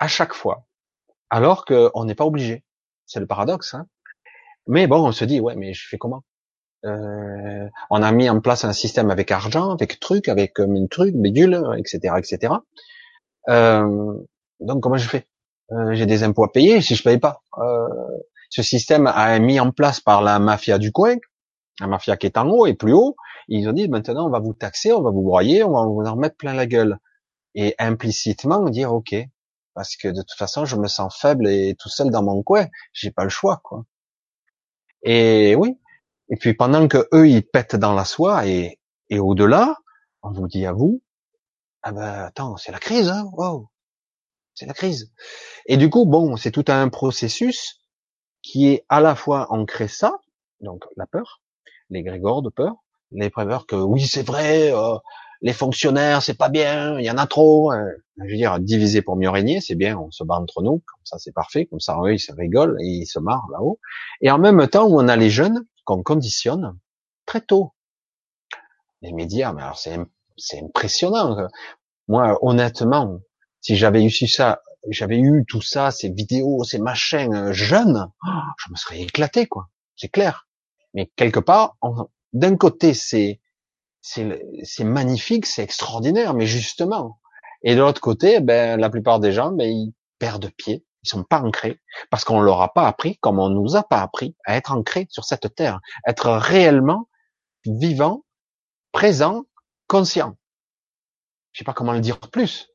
à 0.00 0.08
chaque 0.08 0.34
fois, 0.34 0.66
alors 1.30 1.64
qu'on 1.64 2.04
n'est 2.04 2.16
pas 2.16 2.26
obligé. 2.26 2.64
C'est 3.06 3.20
le 3.20 3.26
paradoxe. 3.26 3.74
Hein 3.74 3.86
mais 4.66 4.86
bon, 4.86 5.06
on 5.06 5.12
se 5.12 5.24
dit 5.24 5.40
ouais, 5.40 5.56
mais 5.56 5.72
je 5.72 5.88
fais 5.88 5.98
comment? 5.98 6.24
Euh, 6.84 7.68
On 7.90 8.02
a 8.02 8.12
mis 8.12 8.28
en 8.28 8.40
place 8.40 8.64
un 8.64 8.72
système 8.72 9.10
avec 9.10 9.30
argent, 9.30 9.70
avec 9.70 10.00
truc, 10.00 10.28
avec 10.28 10.58
une 10.58 10.88
truc, 10.88 11.14
bidule, 11.14 11.64
etc., 11.78 12.14
etc. 12.18 12.54
Euh, 13.48 14.14
donc 14.60 14.82
comment 14.82 14.96
je 14.96 15.08
fais? 15.08 15.26
Euh, 15.72 15.94
J'ai 15.94 16.06
des 16.06 16.24
impôts 16.24 16.44
à 16.44 16.52
payer 16.52 16.80
si 16.80 16.96
je 16.96 17.02
paye 17.04 17.18
pas. 17.18 17.42
Euh, 17.58 17.86
ce 18.50 18.62
système 18.62 19.06
a 19.06 19.38
mis 19.38 19.60
en 19.60 19.70
place 19.70 20.00
par 20.00 20.22
la 20.22 20.38
mafia 20.38 20.78
du 20.78 20.92
coin, 20.92 21.16
la 21.80 21.86
mafia 21.86 22.16
qui 22.16 22.26
est 22.26 22.38
en 22.38 22.48
haut 22.48 22.66
et 22.66 22.74
plus 22.74 22.92
haut. 22.92 23.16
Ils 23.48 23.68
ont 23.68 23.72
dit 23.72 23.88
maintenant 23.88 24.26
on 24.26 24.30
va 24.30 24.40
vous 24.40 24.54
taxer, 24.54 24.92
on 24.92 25.02
va 25.02 25.10
vous 25.10 25.22
broyer, 25.22 25.64
on 25.64 25.72
va 25.72 25.86
vous 25.86 26.02
en 26.08 26.14
remettre 26.14 26.36
plein 26.36 26.54
la 26.54 26.66
gueule. 26.66 26.98
Et 27.54 27.74
implicitement 27.78 28.68
dire 28.68 28.92
ok, 28.92 29.14
parce 29.74 29.96
que 29.96 30.08
de 30.08 30.20
toute 30.20 30.38
façon 30.38 30.64
je 30.64 30.76
me 30.76 30.86
sens 30.88 31.16
faible 31.18 31.48
et 31.48 31.74
tout 31.78 31.88
seul 31.88 32.10
dans 32.10 32.22
mon 32.22 32.42
coin, 32.42 32.66
j'ai 32.92 33.10
pas 33.10 33.24
le 33.24 33.30
choix 33.30 33.60
quoi. 33.62 33.84
Et 35.02 35.54
oui. 35.56 35.78
Et 36.30 36.36
puis 36.36 36.54
pendant 36.54 36.88
que 36.88 37.08
eux 37.14 37.28
ils 37.28 37.42
pètent 37.42 37.76
dans 37.76 37.94
la 37.94 38.04
soie 38.04 38.46
et, 38.46 38.78
et 39.10 39.18
au-delà, 39.18 39.76
on 40.22 40.30
vous 40.32 40.48
dit 40.48 40.66
à 40.66 40.72
vous, 40.72 41.02
ah 41.82 41.92
ben 41.92 42.24
attends, 42.24 42.56
c'est 42.56 42.72
la 42.72 42.78
crise, 42.78 43.08
hein 43.08 43.30
wow, 43.32 43.68
c'est 44.54 44.66
la 44.66 44.74
crise. 44.74 45.12
Et 45.66 45.76
du 45.76 45.88
coup, 45.90 46.04
bon, 46.04 46.36
c'est 46.36 46.50
tout 46.50 46.64
un 46.68 46.88
processus 46.88 47.80
qui 48.42 48.68
est 48.68 48.84
à 48.88 49.00
la 49.00 49.14
fois 49.14 49.52
ancré 49.52 49.88
ça, 49.88 50.18
donc 50.60 50.84
la 50.96 51.06
peur, 51.06 51.40
les 51.90 52.02
grégores 52.02 52.42
de 52.42 52.50
peur, 52.50 52.76
les 53.10 53.30
préveurs 53.30 53.66
que 53.66 53.76
oui 53.76 54.06
c'est 54.06 54.26
vrai, 54.26 54.72
euh, 54.72 54.96
les 55.42 55.52
fonctionnaires 55.52 56.22
c'est 56.22 56.36
pas 56.36 56.48
bien, 56.48 56.98
il 56.98 57.04
y 57.04 57.10
en 57.10 57.18
a 57.18 57.26
trop. 57.26 57.72
Euh, 57.72 57.84
je 58.18 58.30
veux 58.30 58.36
dire, 58.36 58.58
diviser 58.58 59.02
pour 59.02 59.16
mieux 59.16 59.30
régner, 59.30 59.60
c'est 59.60 59.76
bien, 59.76 59.96
on 59.96 60.10
se 60.10 60.24
bat 60.24 60.36
entre 60.36 60.62
nous, 60.62 60.82
comme 60.86 61.00
ça 61.04 61.18
c'est 61.18 61.32
parfait, 61.32 61.66
comme 61.66 61.80
ça 61.80 61.96
eux 62.02 62.14
ils 62.14 62.18
se 62.18 62.32
rigolent 62.32 62.76
et 62.80 62.86
ils 62.86 63.06
se 63.06 63.18
marrent 63.18 63.48
là-haut. 63.52 63.78
Et 64.20 64.30
en 64.30 64.38
même 64.38 64.66
temps, 64.68 64.86
on 64.86 65.06
a 65.08 65.16
les 65.16 65.30
jeunes 65.30 65.64
qu'on 65.84 66.02
conditionne 66.02 66.76
très 67.26 67.40
tôt. 67.40 67.72
Les 69.02 69.12
médias, 69.12 69.52
mais 69.52 69.62
alors 69.62 69.78
c'est 69.78 70.58
impressionnant. 70.60 71.48
Moi, 72.08 72.38
honnêtement, 72.42 73.20
si 73.60 73.76
j'avais 73.76 74.02
eu 74.02 74.10
ça, 74.10 74.60
j'avais 74.88 75.18
eu 75.18 75.44
tout 75.46 75.62
ça, 75.62 75.90
ces 75.90 76.08
vidéos, 76.10 76.64
ces 76.64 76.78
machins 76.78 77.34
euh, 77.34 77.52
jeunes, 77.52 78.10
oh, 78.26 78.30
je 78.58 78.70
me 78.70 78.76
serais 78.76 79.00
éclaté, 79.00 79.46
quoi. 79.46 79.68
C'est 79.96 80.08
clair. 80.08 80.47
Mais 80.94 81.10
quelque 81.16 81.40
part, 81.40 81.76
d'un 82.32 82.56
côté, 82.56 82.94
c'est 82.94 83.40
magnifique, 84.80 85.46
c'est 85.46 85.62
extraordinaire, 85.62 86.34
mais 86.34 86.46
justement. 86.46 87.20
Et 87.62 87.74
de 87.74 87.80
l'autre 87.80 88.00
côté, 88.00 88.40
ben 88.40 88.78
la 88.78 88.90
plupart 88.90 89.20
des 89.20 89.32
gens, 89.32 89.52
ben 89.52 89.68
ils 89.68 89.92
perdent 90.18 90.50
pied, 90.56 90.84
ils 91.02 91.08
sont 91.08 91.24
pas 91.24 91.40
ancrés 91.40 91.80
parce 92.10 92.24
qu'on 92.24 92.40
leur 92.40 92.60
a 92.62 92.72
pas 92.72 92.86
appris, 92.86 93.18
comme 93.18 93.38
on 93.38 93.48
nous 93.48 93.76
a 93.76 93.82
pas 93.82 94.00
appris, 94.00 94.36
à 94.44 94.56
être 94.56 94.72
ancrés 94.72 95.06
sur 95.10 95.24
cette 95.24 95.54
terre, 95.54 95.80
être 96.06 96.30
réellement 96.30 97.08
vivant, 97.66 98.24
présent, 98.92 99.44
conscient. 99.86 100.36
Je 101.52 101.58
sais 101.58 101.64
pas 101.64 101.72
comment 101.72 101.92
le 101.92 102.00
dire 102.00 102.20
plus. 102.20 102.68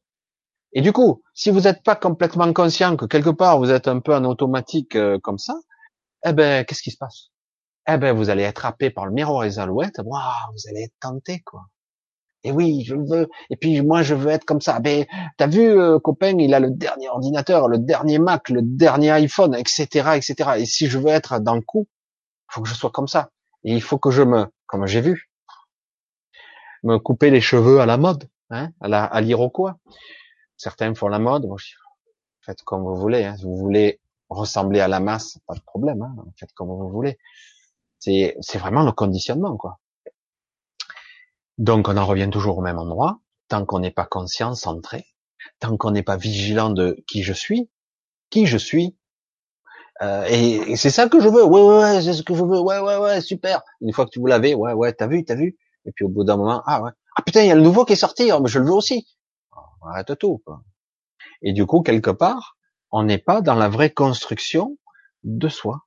Et 0.73 0.81
du 0.81 0.91
coup, 0.91 1.23
si 1.33 1.51
vous 1.51 1.61
n'êtes 1.61 1.83
pas 1.83 1.95
complètement 1.95 2.51
conscient 2.51 2.97
que 2.97 3.05
quelque 3.05 3.29
part 3.29 3.59
vous 3.59 3.71
êtes 3.71 3.87
un 3.87 3.99
peu 3.99 4.15
en 4.15 4.25
automatique 4.25 4.95
euh, 4.95 5.19
comme 5.19 5.37
ça, 5.37 5.55
eh 6.25 6.33
ben 6.33 6.65
qu'est-ce 6.65 6.81
qui 6.81 6.91
se 6.91 6.97
passe? 6.97 7.32
Eh 7.87 7.97
ben 7.97 8.15
vous 8.15 8.29
allez 8.29 8.43
être 8.43 8.65
happé 8.65 8.89
par 8.89 9.05
le 9.05 9.11
miroir 9.11 9.43
et 9.43 9.47
les 9.47 9.59
alouettes. 9.59 9.99
Waouh, 10.03 10.51
vous 10.53 10.69
allez 10.69 10.83
être 10.83 10.95
tenté 10.99 11.41
quoi. 11.41 11.65
Et 12.43 12.51
oui, 12.51 12.83
je 12.85 12.95
veux. 12.95 13.29
Et 13.49 13.55
puis 13.55 13.81
moi, 13.81 14.03
je 14.03 14.15
veux 14.15 14.29
être 14.29 14.43
comme 14.43 14.59
ça. 14.59 14.79
Ben, 14.79 15.05
t'as 15.37 15.47
vu, 15.47 15.61
euh, 15.61 15.97
copain, 15.99 16.37
il 16.39 16.53
a 16.53 16.59
le 16.59 16.71
dernier 16.71 17.07
ordinateur, 17.07 17.69
le 17.69 17.77
dernier 17.77 18.19
Mac, 18.19 18.49
le 18.49 18.61
dernier 18.61 19.11
iPhone, 19.11 19.55
etc., 19.55 19.87
etc. 20.15 20.51
Et 20.57 20.65
si 20.65 20.87
je 20.87 20.99
veux 20.99 21.07
être 21.07 21.39
dans 21.39 21.55
le 21.55 21.61
coup, 21.61 21.87
faut 22.49 22.61
que 22.61 22.67
je 22.67 22.73
sois 22.73 22.91
comme 22.91 23.07
ça. 23.07 23.29
Et 23.63 23.73
il 23.73 23.81
faut 23.81 23.97
que 23.97 24.11
je 24.11 24.23
me, 24.23 24.45
comme 24.65 24.85
j'ai 24.87 24.99
vu, 24.99 25.29
me 26.83 26.97
couper 26.97 27.29
les 27.29 27.39
cheveux 27.39 27.79
à 27.79 27.85
la 27.85 27.97
mode 27.97 28.29
hein, 28.49 28.71
à 28.81 29.21
l'iroquois. 29.21 29.77
Certains 30.57 30.93
font 30.95 31.07
la 31.07 31.19
mode, 31.19 31.47
faites 32.41 32.61
comme 32.63 32.83
vous 32.83 32.95
voulez. 32.95 33.23
Hein. 33.23 33.37
Si 33.37 33.45
vous 33.45 33.55
voulez 33.55 34.01
ressembler 34.29 34.81
à 34.81 34.89
la 34.89 34.99
masse, 34.99 35.39
pas 35.47 35.55
de 35.55 35.61
problème. 35.61 36.01
Hein. 36.01 36.15
Faites 36.37 36.51
comme 36.53 36.67
vous 36.67 36.89
voulez. 36.89 37.17
C'est 38.03 38.35
c'est 38.41 38.57
vraiment 38.57 38.83
le 38.83 38.91
conditionnement, 38.91 39.55
quoi. 39.55 39.79
Donc 41.57 41.87
on 41.87 41.95
en 41.95 42.05
revient 42.05 42.29
toujours 42.29 42.57
au 42.57 42.61
même 42.61 42.77
endroit. 42.77 43.19
Tant 43.47 43.65
qu'on 43.65 43.79
n'est 43.79 43.91
pas 43.91 44.05
conscient, 44.05 44.55
centré, 44.55 45.05
tant 45.59 45.77
qu'on 45.77 45.91
n'est 45.91 46.03
pas 46.03 46.17
vigilant 46.17 46.69
de 46.69 47.01
qui 47.07 47.23
je 47.23 47.31
suis, 47.31 47.69
qui 48.29 48.45
je 48.45 48.57
suis, 48.57 48.97
euh, 50.01 50.25
et, 50.27 50.75
c'est 50.75 50.89
ça 50.89 51.07
que 51.07 51.21
je 51.21 51.29
veux. 51.29 51.45
Ouais, 51.45 51.61
ouais, 51.61 51.77
ouais, 51.79 52.01
c'est 52.01 52.13
ce 52.13 52.23
que 52.23 52.35
je 52.35 52.43
veux. 52.43 52.59
Ouais, 52.59 52.79
ouais, 52.79 52.97
ouais, 52.97 53.21
super. 53.21 53.61
Une 53.79 53.93
fois 53.93 54.03
que 54.05 54.09
tu 54.09 54.19
vous 54.19 54.27
l'avez, 54.27 54.53
ouais, 54.53 54.73
ouais, 54.73 54.91
t'as 54.91 55.07
vu, 55.07 55.23
t'as 55.23 55.35
vu. 55.35 55.57
Et 55.85 55.93
puis 55.93 56.03
au 56.03 56.09
bout 56.09 56.25
d'un 56.25 56.35
moment, 56.35 56.61
ah 56.65 56.81
ouais, 56.81 56.91
ah 57.15 57.21
putain, 57.21 57.43
il 57.43 57.47
y 57.47 57.51
a 57.51 57.55
le 57.55 57.61
nouveau 57.61 57.85
qui 57.85 57.93
est 57.93 57.97
sorti, 57.97 58.31
oh, 58.33 58.41
mais 58.41 58.49
je 58.49 58.59
le 58.59 58.65
veux 58.65 58.73
aussi. 58.73 59.07
Oh, 59.55 59.87
arrête 59.87 60.17
tout. 60.19 60.41
Quoi. 60.45 60.61
Et 61.41 61.53
du 61.53 61.65
coup, 61.65 61.81
quelque 61.81 62.09
part, 62.09 62.57
on 62.91 63.03
n'est 63.03 63.17
pas 63.17 63.39
dans 63.41 63.55
la 63.55 63.69
vraie 63.69 63.91
construction 63.91 64.77
de 65.23 65.47
soi. 65.47 65.85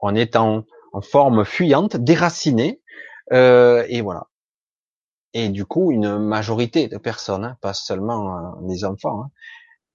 On 0.00 0.14
est 0.14 0.36
en, 0.36 0.64
en 0.96 1.02
forme 1.02 1.44
fuyante, 1.44 1.96
déracinée, 1.96 2.80
euh, 3.32 3.84
et 3.88 4.00
voilà. 4.00 4.28
Et 5.34 5.50
du 5.50 5.66
coup, 5.66 5.92
une 5.92 6.18
majorité 6.18 6.88
de 6.88 6.96
personnes, 6.96 7.44
hein, 7.44 7.58
pas 7.60 7.74
seulement 7.74 8.38
euh, 8.38 8.66
les 8.66 8.82
enfants. 8.84 9.24
Hein. 9.24 9.30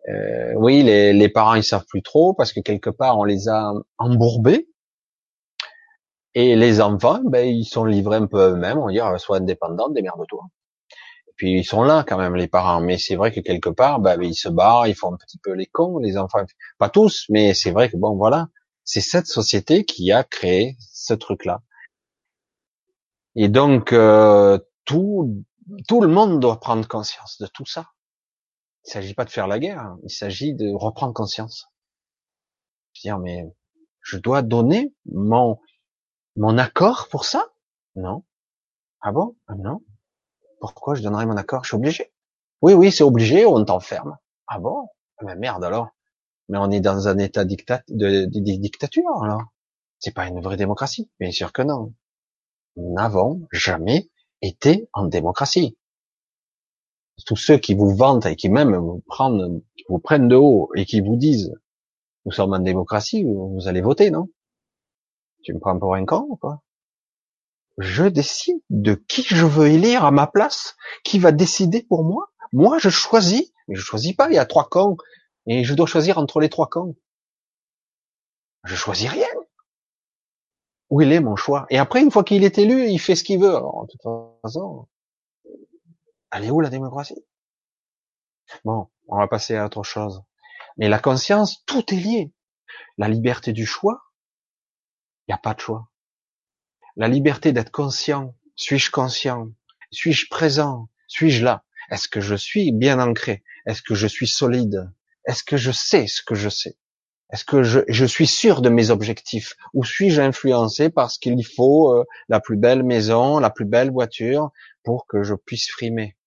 Euh, 0.10 0.54
oui, 0.58 0.84
les, 0.84 1.12
les, 1.14 1.30
parents 1.30 1.56
ils 1.56 1.64
savent 1.64 1.86
plus 1.88 2.04
trop 2.04 2.34
parce 2.34 2.54
que 2.54 2.60
quelque 2.60 2.90
part 2.90 3.20
on 3.20 3.24
les 3.24 3.50
a 3.50 3.72
embourbés 4.00 4.68
et 6.34 6.56
les 6.56 6.82
enfants, 6.82 7.22
ben, 7.24 7.48
ils 7.48 7.66
sont 7.66 7.86
livrés 7.86 8.18
un 8.18 8.28
peu 8.28 8.52
eux-mêmes, 8.52 8.78
on 8.78 8.86
va 8.86 8.92
dire, 8.92 9.20
soit 9.20 9.38
indépendants, 9.38 9.90
démerde-toi. 9.90 10.44
Et 11.30 11.32
puis 11.36 11.52
ils 11.60 11.66
sont 11.66 11.84
là 11.84 12.06
quand 12.08 12.18
même, 12.18 12.36
les 12.36 12.48
parents. 12.48 12.82
Mais 12.82 13.00
c'est 13.00 13.16
vrai 13.16 13.32
que 13.32 13.40
quelque 13.40 13.70
part, 13.70 14.00
ben, 14.00 14.22
ils 14.22 14.36
se 14.36 14.50
barrent, 14.50 14.88
ils 14.88 14.96
font 14.96 15.14
un 15.14 15.18
petit 15.18 15.40
peu 15.40 15.54
les 15.54 15.66
cons, 15.66 15.98
les 15.98 16.18
enfants. 16.18 16.46
Pas 16.78 16.90
tous, 16.90 17.26
mais 17.30 17.56
c'est 17.56 17.72
vrai 17.72 17.90
que 17.90 17.98
bon, 17.98 18.16
voilà. 18.16 18.50
C'est 18.84 19.02
cette 19.02 19.28
société 19.28 19.86
qui 19.86 20.12
a 20.12 20.24
créé 20.24 20.76
ce 21.02 21.14
truc-là. 21.14 21.62
Et 23.36 23.50
donc, 23.50 23.94
euh, 23.94 24.60
tout, 24.86 25.44
tout 25.88 26.02
le 26.02 26.08
monde 26.08 26.40
doit 26.40 26.60
prendre 26.60 26.88
conscience 26.88 27.40
de 27.40 27.48
tout 27.48 27.66
ça. 27.66 27.88
Il 28.86 28.92
s'agit 28.92 29.14
pas 29.14 29.26
de 29.26 29.30
faire 29.30 29.48
la 29.48 29.60
guerre, 29.60 29.80
hein. 29.80 30.00
il 30.04 30.10
s'agit 30.10 30.54
de 30.54 30.72
reprendre 30.74 31.14
conscience. 31.14 31.68
Dire, 33.02 33.20
mais 33.20 33.46
je 34.02 34.18
dois 34.18 34.42
donner 34.42 34.94
mon, 35.06 35.60
mon 36.36 36.58
accord 36.58 37.08
pour 37.10 37.26
ça? 37.26 37.48
Non. 37.96 38.24
Ah 39.02 39.12
bon? 39.12 39.36
Ah 39.48 39.56
Non. 39.56 39.82
Pourquoi 40.60 40.96
je 40.96 41.02
donnerais 41.02 41.26
mon 41.26 41.38
accord? 41.38 41.64
Je 41.64 41.70
suis 41.70 41.78
obligé. 41.78 42.14
Oui, 42.62 42.74
oui, 42.74 42.92
c'est 42.92 43.04
obligé, 43.04 43.46
on 43.46 43.64
t'enferme. 43.66 44.18
Ah 44.48 44.60
bon? 44.60 44.88
Mais 45.24 45.36
merde 45.36 45.64
alors. 45.64 45.90
Mais 46.50 46.58
on 46.58 46.70
est 46.70 46.82
dans 46.82 47.08
un 47.08 47.18
état 47.18 47.46
dictat 47.46 47.82
de, 47.88 48.26
dictature 48.26 49.24
alors. 49.24 49.42
C'est 50.02 50.14
pas 50.14 50.28
une 50.28 50.42
vraie 50.42 50.58
démocratie. 50.58 51.10
Bien 51.20 51.32
sûr 51.32 51.54
que 51.54 51.62
non. 51.62 51.94
Nous 52.76 52.94
n'avons 52.94 53.48
jamais 53.52 54.10
été 54.42 54.90
en 54.94 55.06
démocratie. 55.06 55.78
Tous 57.26 57.36
ceux 57.36 57.58
qui 57.58 57.76
vous 57.76 57.96
vantent 57.96 58.26
et 58.26 58.36
qui 58.36 58.50
même 58.50 58.76
vous 58.76 59.04
prennent, 59.06 59.62
vous 59.88 60.00
prennent 60.00 60.28
de 60.28 60.36
haut 60.36 60.72
et 60.76 60.86
qui 60.86 61.02
vous 61.02 61.16
disent 61.16 61.54
nous 62.26 62.32
sommes 62.32 62.54
en 62.54 62.60
démocratie, 62.60 63.24
vous 63.24 63.68
allez 63.68 63.82
voter, 63.82 64.12
non? 64.12 64.30
Tu 65.44 65.54
me 65.54 65.60
prends 65.60 65.78
pour 65.80 65.96
un 65.96 66.06
con 66.06 66.28
ou 66.30 66.36
quoi? 66.36 66.62
Je 67.78 68.04
décide 68.04 68.62
de 68.70 68.94
qui 68.94 69.24
je 69.24 69.46
veux 69.46 69.68
élire 69.68 70.06
à 70.06 70.12
ma 70.12 70.28
place, 70.28 70.76
qui 71.04 71.18
va 71.18 71.32
décider 71.32 71.82
pour 71.82 72.04
moi. 72.04 72.32
Moi, 72.54 72.78
je 72.78 72.90
choisis, 72.90 73.52
mais 73.68 73.76
je 73.76 73.82
choisis 73.82 74.14
pas. 74.14 74.30
Il 74.30 74.36
y 74.36 74.40
a 74.40 74.46
trois 74.46 74.70
cons 74.70 74.98
et 75.48 75.64
je 75.64 75.74
dois 75.74 75.88
choisir 75.88 76.20
entre 76.20 76.40
les 76.40 76.50
trois 76.50 76.68
cons. 76.68 76.96
Je 78.66 78.76
choisis 78.76 79.10
rien. 79.10 79.28
Où 80.92 81.02
il 81.02 81.12
est 81.14 81.22
mon 81.22 81.38
choix 81.38 81.66
Et 81.70 81.78
après, 81.78 82.02
une 82.02 82.12
fois 82.12 82.24
qu'il 82.24 82.44
est 82.44 82.58
élu, 82.58 82.90
il 82.90 83.00
fait 83.00 83.16
ce 83.16 83.24
qu'il 83.24 83.40
veut. 83.40 83.56
Alors, 83.56 83.86
de 83.86 83.92
toute 83.92 84.02
façon, 84.44 84.88
elle 86.32 86.44
est 86.44 86.52
où 86.52 86.60
la 86.60 86.70
démocratie? 86.70 87.26
Bon, 88.66 88.90
on 89.08 89.18
va 89.18 89.28
passer 89.30 89.56
à 89.56 89.66
autre 89.66 89.84
chose. 89.84 90.22
Mais 90.78 90.90
la 90.90 91.00
conscience, 91.00 91.64
tout 91.66 91.94
est 91.94 91.98
lié. 91.98 92.34
La 92.98 93.08
liberté 93.08 93.54
du 93.54 93.66
choix, 93.66 94.02
il 95.28 95.32
n'y 95.32 95.34
a 95.34 95.38
pas 95.38 95.54
de 95.54 95.62
choix. 95.62 95.90
La 96.98 97.08
liberté 97.08 97.54
d'être 97.54 97.72
conscient, 97.72 98.36
suis-je 98.58 98.92
conscient? 98.92 99.48
Suis-je 99.92 100.28
présent? 100.30 100.90
Suis-je 101.08 101.46
là? 101.46 101.64
Est-ce 101.90 102.10
que 102.10 102.20
je 102.20 102.36
suis 102.36 102.74
bien 102.74 103.00
ancré? 103.00 103.44
Est-ce 103.66 103.82
que 103.82 103.96
je 103.96 104.08
suis 104.08 104.28
solide? 104.28 104.92
Est-ce 105.26 105.44
que 105.46 105.56
je 105.56 105.72
sais 105.72 106.08
ce 106.08 106.22
que 106.22 106.36
je 106.36 106.50
sais? 106.50 106.78
Est-ce 107.32 107.46
que 107.46 107.64
je, 107.64 108.06
suis 108.06 108.28
sûr 108.28 108.62
de 108.62 108.70
mes 108.70 108.90
objectifs 108.90 109.56
Ou 109.74 109.86
suis-je 109.86 110.22
influencé 110.22 110.90
parce 110.90 111.18
qu'il 111.18 111.46
faut 111.46 111.94
euh, 111.94 112.06
la 112.28 112.42
plus 112.42 112.58
belle 112.58 112.84
maison, 112.84 113.40
la 113.40 113.50
plus 113.50 113.66
belle 113.66 113.92
voiture 113.92 114.52
pour 114.84 115.08
que 115.08 115.24
je 115.24 115.34
puisse 115.34 115.70
frimer? 115.72 116.18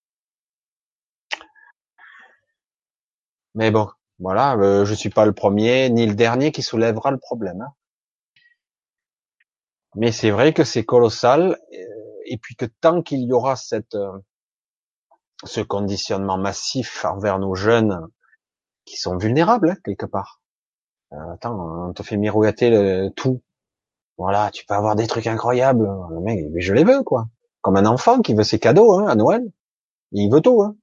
Mais 3.55 3.71
bon, 3.71 3.89
voilà, 4.19 4.57
euh, 4.57 4.85
je 4.85 4.95
suis 4.95 5.11
pas 5.11 5.27
le 5.27 5.33
premier 5.33 5.91
ni 5.91 6.07
le 6.07 6.15
dernier 6.15 6.53
qui 6.53 6.63
soulèvera 6.63 7.11
le 7.11 7.19
problème. 7.19 7.61
Hein. 7.61 7.73
Mais 9.97 10.13
c'est 10.13 10.31
vrai 10.31 10.53
que 10.53 10.65
c'est 10.65 10.85
colossal, 10.85 11.59
euh, 11.73 12.21
et 12.27 12.37
puis 12.39 12.57
que 12.57 12.67
tant 12.67 13.03
qu'il 13.03 13.21
y 13.23 13.33
aura 13.33 13.55
euh, 13.95 14.19
ce 15.45 15.61
conditionnement 15.61 16.39
massif 16.39 17.05
envers 17.05 17.39
nos 17.39 17.55
jeunes 17.55 18.09
qui 18.85 18.97
sont 18.97 19.17
vulnérables 19.17 19.71
hein, 19.71 19.77
quelque 19.85 20.07
part. 20.07 20.41
Euh, 21.15 21.33
attends, 21.33 21.89
on 21.89 21.93
te 21.93 22.03
fait 22.03 22.17
miroiter 22.17 22.71
le, 22.71 23.11
tout. 23.11 23.43
Voilà, 24.19 24.51
tu 24.53 24.65
peux 24.67 24.75
avoir 24.75 24.97
des 24.97 25.07
trucs 25.07 25.27
incroyables. 25.27 25.89
Le 26.11 26.21
mec, 26.21 26.45
mais 26.53 26.61
je 26.61 26.75
les 26.75 26.85
veux 26.85 27.03
quoi. 27.03 27.29
Comme 27.63 27.77
un 27.77 27.87
enfant 27.87 28.21
qui 28.21 28.35
veut 28.35 28.45
ses 28.45 28.59
cadeaux 28.59 28.93
hein, 28.93 29.09
à 29.09 29.15
Noël, 29.15 29.43
il 30.13 30.31
veut 30.31 30.41
tout. 30.41 30.63
Hein. 30.63 30.77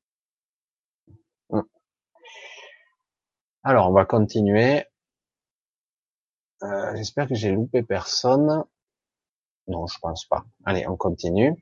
Alors, 3.64 3.90
on 3.90 3.94
va 3.94 4.06
continuer. 4.06 4.86
Euh, 6.64 6.96
j'espère 6.96 7.28
que 7.28 7.36
j'ai 7.36 7.52
loupé 7.52 7.84
personne. 7.84 8.64
Non, 9.68 9.86
je 9.86 10.00
pense 10.00 10.26
pas. 10.26 10.46
Allez, 10.66 10.88
on 10.88 10.96
continue. 10.96 11.54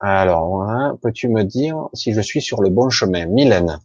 Alors, 0.00 0.62
hein, 0.62 0.98
peux-tu 1.02 1.28
me 1.28 1.42
dire 1.42 1.88
si 1.94 2.12
je 2.12 2.20
suis 2.20 2.42
sur 2.42 2.60
le 2.60 2.68
bon 2.68 2.90
chemin 2.90 3.24
Mylène, 3.24 3.80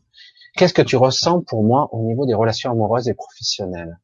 qu'est-ce 0.55 0.73
que 0.73 0.81
tu 0.81 0.95
ressens 0.95 1.41
pour 1.41 1.63
moi 1.63 1.89
au 1.91 2.01
niveau 2.03 2.25
des 2.25 2.33
relations 2.33 2.71
amoureuses 2.71 3.07
et 3.07 3.13
professionnelles? 3.13 3.99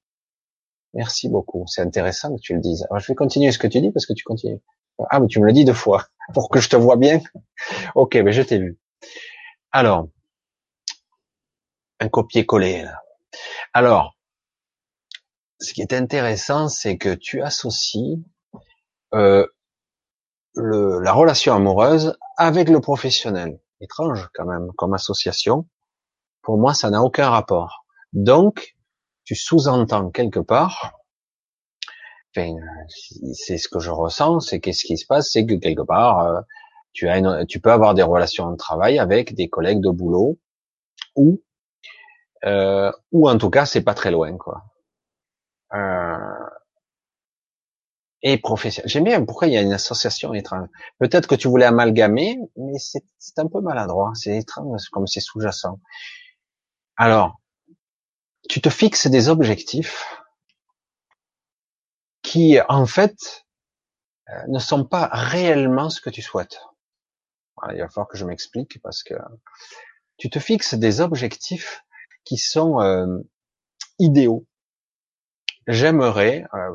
Merci 0.94 1.28
beaucoup. 1.30 1.66
C'est 1.68 1.82
intéressant 1.82 2.36
que 2.36 2.42
tu 2.42 2.54
le 2.54 2.62
dises. 2.62 2.86
Alors, 2.90 3.00
je 3.00 3.08
vais 3.08 3.16
continuer 3.16 3.52
ce 3.52 3.60
que 3.60 3.68
tu 3.68 3.82
dis 3.82 3.92
parce 3.92 4.06
que 4.06 4.14
tu 4.14 4.24
continues. 4.24 4.62
Ah, 5.10 5.20
mais 5.20 5.28
tu 5.28 5.40
me 5.42 5.46
le 5.46 5.52
dis 5.52 5.66
deux 5.66 5.74
fois 5.74 6.08
pour 6.34 6.50
que 6.50 6.62
je 6.62 6.70
te 6.70 6.76
vois 6.76 6.96
bien. 6.96 7.20
ok, 7.96 8.16
mais 8.16 8.32
je 8.32 8.42
t'ai 8.42 8.60
vu. 8.60 8.78
Alors, 9.72 10.08
un 12.00 12.08
copier-coller. 12.08 12.86
Alors, 13.74 14.18
ce 15.60 15.74
qui 15.74 15.82
est 15.82 15.94
intéressant, 15.94 16.70
c'est 16.70 16.98
que 16.98 17.14
tu 17.14 17.42
associes 17.42 18.24
euh, 19.14 19.46
le, 20.56 21.00
la 21.00 21.12
relation 21.12 21.54
amoureuse 21.54 22.18
avec 22.38 22.70
le 22.70 22.80
professionnel. 22.80 23.60
Étrange 23.82 24.30
quand 24.34 24.46
même 24.46 24.72
comme 24.78 24.94
association. 24.94 25.68
Pour 26.46 26.58
moi, 26.58 26.74
ça 26.74 26.90
n'a 26.92 27.02
aucun 27.04 27.30
rapport. 27.30 27.86
Donc, 28.14 28.76
tu 29.24 29.36
sous-entends 29.36 30.12
quelque 30.12 30.40
part, 30.40 30.94
enfin, 32.36 32.56
c'est 33.34 33.58
ce 33.58 33.68
que 33.68 33.80
je 33.80 33.90
ressens, 33.90 34.42
c'est 34.42 34.60
qu'est-ce 34.60 34.86
qui 34.86 34.98
se 34.98 35.08
passe, 35.08 35.32
c'est 35.32 35.46
que 35.46 35.56
quelque 35.56 35.82
part, 35.82 36.20
euh, 36.20 36.42
tu 36.94 37.10
as 37.10 37.46
tu 37.46 37.60
peux 37.60 37.72
avoir 37.72 37.96
des 37.96 38.04
relations 38.04 38.52
de 38.52 38.56
travail 38.58 39.00
avec 39.00 39.36
des 39.36 39.50
collègues 39.50 39.82
de 39.82 39.90
boulot 39.90 40.40
ou 41.16 41.42
euh, 42.46 42.92
ou 43.12 43.28
en 43.30 43.38
tout 43.38 43.50
cas 43.50 43.66
c'est 43.66 43.82
pas 43.82 43.94
très 43.96 44.12
loin 44.12 44.38
quoi. 44.38 44.64
Euh, 45.74 46.16
et 48.22 48.38
professionnel. 48.38 48.90
J'aime 48.90 49.04
bien 49.04 49.24
pourquoi 49.26 49.48
il 49.48 49.54
y 49.54 49.58
a 49.58 49.62
une 49.62 49.74
association 49.74 50.34
étrange. 50.34 50.68
Peut-être 51.00 51.28
que 51.28 51.36
tu 51.36 51.48
voulais 51.48 51.66
amalgamer, 51.66 52.38
mais 52.56 52.78
c'est 52.80 53.40
un 53.40 53.48
peu 53.48 53.62
maladroit. 53.62 54.12
C'est 54.16 54.38
étrange 54.38 54.90
comme 54.90 55.06
c'est 55.06 55.20
sous-jacent. 55.20 55.80
Alors, 56.98 57.42
tu 58.48 58.62
te 58.62 58.70
fixes 58.70 59.08
des 59.08 59.28
objectifs 59.28 60.06
qui, 62.22 62.58
en 62.70 62.86
fait, 62.86 63.46
euh, 64.30 64.34
ne 64.48 64.60
sont 64.60 64.86
pas 64.86 65.10
réellement 65.12 65.90
ce 65.90 66.00
que 66.00 66.10
tu 66.10 66.22
souhaites. 66.22 66.60
il 67.72 67.80
va 67.80 67.90
falloir 67.90 68.08
que 68.08 68.18
je 68.18 68.26
m'explique 68.26 68.82
parce 68.82 69.04
que 69.04 69.14
tu 70.18 70.30
te 70.30 70.40
fixes 70.40 70.76
des 70.76 71.02
objectifs 71.02 71.84
qui 72.24 72.38
sont 72.38 72.80
euh, 72.80 73.20
idéaux. 74.00 74.48
J'aimerais, 75.68 76.46
euh, 76.54 76.74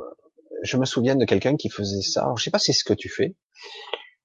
je 0.62 0.76
me 0.76 0.84
souviens 0.84 1.16
de 1.16 1.24
quelqu'un 1.24 1.56
qui 1.56 1.70
faisait 1.70 2.02
ça. 2.02 2.22
Alors, 2.22 2.36
je 2.36 2.44
sais 2.44 2.50
pas 2.50 2.58
si 2.58 2.72
c'est 2.72 2.78
ce 2.80 2.84
que 2.84 2.94
tu 2.94 3.08
fais. 3.08 3.36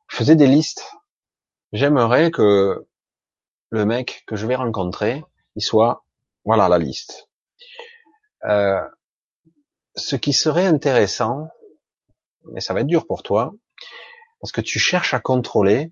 faisait 0.09 0.35
des 0.35 0.47
listes. 0.47 0.83
J'aimerais 1.71 2.31
que 2.31 2.85
le 3.69 3.85
mec 3.85 4.23
que 4.27 4.35
je 4.35 4.45
vais 4.45 4.55
rencontrer, 4.55 5.23
soit, 5.61 6.05
voilà 6.43 6.69
la 6.69 6.77
liste. 6.77 7.29
Euh, 8.45 8.81
ce 9.95 10.15
qui 10.15 10.33
serait 10.33 10.65
intéressant, 10.65 11.47
mais 12.51 12.61
ça 12.61 12.73
va 12.73 12.81
être 12.81 12.87
dur 12.87 13.07
pour 13.07 13.23
toi, 13.23 13.53
parce 14.41 14.51
que 14.51 14.61
tu 14.61 14.79
cherches 14.79 15.13
à 15.13 15.19
contrôler, 15.19 15.91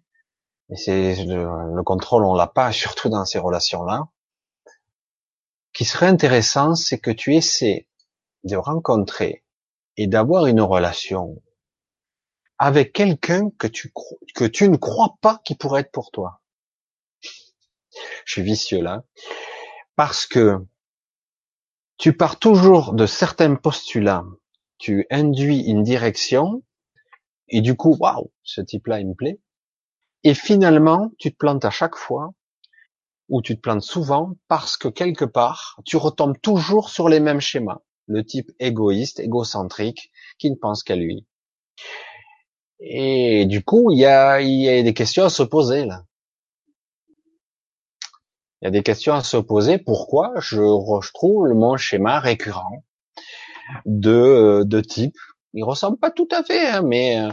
et 0.70 0.76
c'est 0.76 1.16
le, 1.26 1.76
le, 1.76 1.84
contrôle 1.84 2.26
on 2.26 2.36
l'a 2.36 2.48
pas, 2.48 2.72
surtout 2.84 3.10
dans 3.10 3.26
ces 3.26 3.40
relations-là 3.40 4.08
qui 5.74 5.86
serait 5.86 6.08
intéressant, 6.08 6.76
c'est 6.76 7.00
que 7.00 7.12
tu 7.12 7.36
essaies 7.36 7.88
de 8.44 8.56
rencontrer 8.56 9.44
et 9.98 10.08
d'avoir 10.08 10.46
une 10.46 10.62
relation 10.62 11.42
avec 12.60 12.94
quelqu'un 12.94 13.50
que 13.58 13.68
tu 13.68 13.92
que 14.36 14.46
tu 14.46 14.70
ne 14.70 14.78
crois 14.78 15.16
pas 15.22 15.42
qui 15.44 15.56
pourrait 15.56 15.82
être 15.82 15.92
pour 15.92 16.12
toi. 16.12 16.42
Je 18.26 18.32
suis 18.32 18.42
vicieux 18.42 18.82
là, 18.82 19.04
parce 19.96 20.26
que 20.26 20.58
tu 21.98 22.16
pars 22.16 22.40
toujours 22.40 22.94
de 22.94 23.06
certains 23.06 23.56
postulats, 23.56 24.26
tu 24.78 25.06
induis 25.10 25.62
une 25.62 25.84
direction 25.84 26.64
et 27.50 27.62
du 27.62 27.76
coup, 27.76 27.96
waouh, 28.00 28.32
ce 28.44 28.62
type-là 28.62 29.00
il 29.00 29.08
me 29.08 29.14
plaît. 29.14 29.40
Et 30.24 30.34
finalement, 30.34 31.12
tu 31.20 31.32
te 31.32 31.38
plantes 31.38 31.66
à 31.66 31.70
chaque 31.70 31.96
fois 31.96 32.34
où 33.30 33.42
tu 33.42 33.56
te 33.56 33.62
plantes 33.62 33.82
souvent 33.82 34.34
parce 34.48 34.78
que 34.78 34.88
quelque 34.88 35.26
part, 35.26 35.80
tu 35.86 35.98
retombes 35.98 36.40
toujours 36.42 36.90
sur 36.90 37.10
les 37.10 37.20
mêmes 37.20 37.42
schémas. 37.42 37.80
Le 38.08 38.26
type 38.26 38.52
égoïste, 38.60 39.20
égocentrique, 39.20 40.12
qui 40.38 40.52
ne 40.52 40.56
pense 40.56 40.84
qu'à 40.84 40.96
lui. 40.96 41.26
Et 42.80 43.46
du 43.46 43.64
coup, 43.64 43.92
il 43.92 44.00
y 44.00 44.06
a, 44.06 44.42
il 44.42 44.62
y 44.62 44.70
a 44.70 44.84
des 44.84 44.94
questions 44.94 45.24
à 45.24 45.30
se 45.30 45.44
poser 45.44 45.86
là. 45.86 46.04
Il 48.64 48.68
y 48.68 48.70
a 48.70 48.72
des 48.72 48.82
questions 48.82 49.14
à 49.14 49.22
se 49.22 49.36
poser. 49.36 49.78
Pourquoi 49.78 50.32
je 50.40 50.62
retrouve 50.62 51.50
mon 51.50 51.76
schéma 51.76 52.22
récurrent 52.22 52.86
de, 53.86 54.64
de 54.66 54.80
type? 54.80 55.18
Il 55.54 55.66
ressemble 55.66 55.98
pas 55.98 56.12
tout 56.12 56.30
à 56.32 56.44
fait, 56.44 56.68
hein, 56.68 56.82
mais 56.82 57.20
euh, 57.20 57.30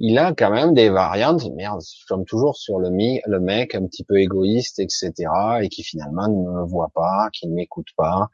il 0.00 0.18
a 0.18 0.34
quand 0.34 0.50
même 0.50 0.74
des 0.74 0.90
variantes. 0.90 1.48
Merde, 1.54 1.80
je 1.82 2.04
tombe 2.08 2.26
toujours 2.26 2.56
sur 2.56 2.80
le, 2.80 2.88
le 2.90 3.40
mec 3.40 3.76
un 3.76 3.86
petit 3.86 4.02
peu 4.02 4.18
égoïste, 4.18 4.80
etc., 4.80 5.12
et 5.62 5.68
qui 5.68 5.84
finalement 5.84 6.26
ne 6.26 6.50
me 6.50 6.66
voit 6.66 6.90
pas, 6.92 7.28
qui 7.32 7.46
ne 7.46 7.54
m'écoute 7.54 7.90
pas, 7.96 8.28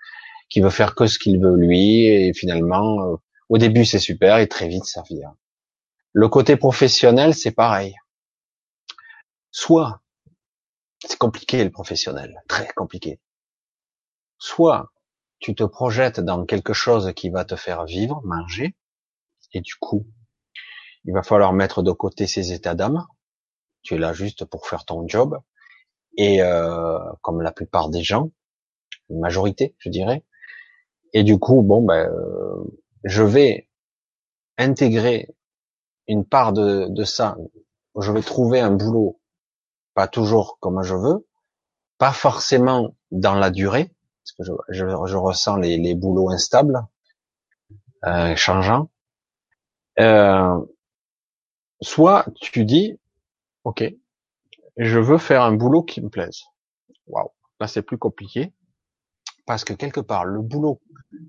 qui 0.49 0.63
veut 0.63 0.71
faire 0.71 0.95
que 0.95 1.07
ce 1.07 1.19
qu'il 1.19 1.39
veut 1.41 1.55
lui, 1.55 2.07
et 2.07 2.33
finalement, 2.33 3.03
euh, 3.03 3.17
au 3.51 3.59
début 3.59 3.85
c'est 3.85 3.99
super, 3.99 4.39
et 4.39 4.49
très 4.49 4.69
vite 4.69 4.87
ça 4.87 5.03
vient. 5.11 5.37
Le 6.15 6.29
côté 6.29 6.57
professionnel, 6.57 7.35
c'est 7.35 7.53
pareil. 7.53 7.95
Soit, 9.51 10.01
c'est 11.01 11.19
compliqué 11.19 11.63
le 11.63 11.71
professionnel, 11.71 12.43
très 12.49 12.69
compliqué. 12.69 13.21
Soit, 14.39 14.93
tu 15.39 15.55
te 15.55 15.65
projettes 15.65 16.21
dans 16.21 16.45
quelque 16.45 16.73
chose 16.73 17.13
qui 17.15 17.31
va 17.31 17.45
te 17.45 17.57
faire 17.57 17.85
vivre, 17.85 18.21
manger, 18.25 18.77
et 19.53 19.61
du 19.61 19.75
coup, 19.77 20.07
il 21.05 21.13
va 21.13 21.23
falloir 21.23 21.53
mettre 21.53 21.83
de 21.83 21.93
côté 21.93 22.27
ses 22.27 22.53
états 22.53 22.75
d'âme. 22.75 23.07
Tu 23.83 23.95
es 23.95 23.99
là 23.99 24.13
juste 24.13 24.45
pour 24.45 24.67
faire 24.67 24.85
ton 24.85 25.07
job. 25.07 25.39
Et 26.17 26.43
euh, 26.43 26.99
comme 27.23 27.43
la 27.43 27.53
plupart 27.53 27.89
des 27.89 28.03
gens, 28.03 28.31
une 29.09 29.21
majorité, 29.21 29.75
je 29.79 29.89
dirais. 29.89 30.25
Et 31.13 31.23
du 31.23 31.39
coup, 31.39 31.63
bon, 31.63 31.83
ben, 31.83 32.11
euh, 32.11 32.65
je 33.05 33.23
vais 33.23 33.69
intégrer 34.59 35.29
une 36.09 36.25
part 36.25 36.53
de 36.53 37.05
ça. 37.05 37.37
Je 37.99 38.13
vais 38.13 38.23
trouver 38.23 38.61
un 38.61 38.71
boulot, 38.71 39.18
pas 39.99 40.07
toujours 40.07 40.61
comme 40.61 40.85
je 40.85 40.95
veux, 40.95 41.27
pas 41.99 42.13
forcément 42.13 42.95
dans 43.11 43.35
la 43.35 43.51
durée, 43.51 43.91
parce 44.23 44.33
que 44.37 44.45
je, 44.45 44.53
je, 44.69 44.87
je 45.07 45.17
ressens 45.17 45.57
les, 45.57 45.77
les, 45.77 45.97
boulots 45.97 46.31
instables, 46.31 46.87
euh, 48.05 48.37
changeants. 48.37 48.91
Euh, 49.99 50.57
Soit 51.81 52.27
tu 52.41 52.65
dis, 52.65 53.01
ok, 53.65 53.93
je 54.77 54.99
veux 55.01 55.19
faire 55.19 55.43
un 55.43 55.57
boulot 55.57 55.83
qui 55.83 56.01
me 56.01 56.11
plaise. 56.11 56.45
Waouh, 57.09 57.31
là 57.59 57.67
c'est 57.67 57.83
plus 57.83 57.99
compliqué 57.99 58.53
parce 59.47 59.65
que 59.65 59.73
quelque 59.73 60.01
part, 60.01 60.25
le 60.25 60.43
boulot 60.43 60.81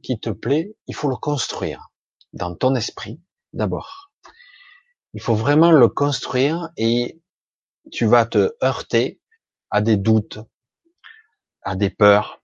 qui 0.04 0.20
te 0.20 0.30
plaît, 0.30 0.76
il 0.86 0.94
faut 0.94 1.10
le 1.10 1.16
construire 1.16 1.90
dans 2.34 2.54
ton 2.54 2.76
esprit 2.76 3.20
d'abord. 3.52 4.12
Il 5.16 5.22
faut 5.22 5.34
vraiment 5.34 5.72
le 5.72 5.88
construire 5.88 6.70
et 6.78 7.20
tu 7.92 8.06
vas 8.06 8.26
te 8.26 8.56
heurter 8.64 9.20
à 9.70 9.82
des 9.82 9.98
doutes, 9.98 10.40
à 11.62 11.76
des 11.76 11.90
peurs, 11.90 12.42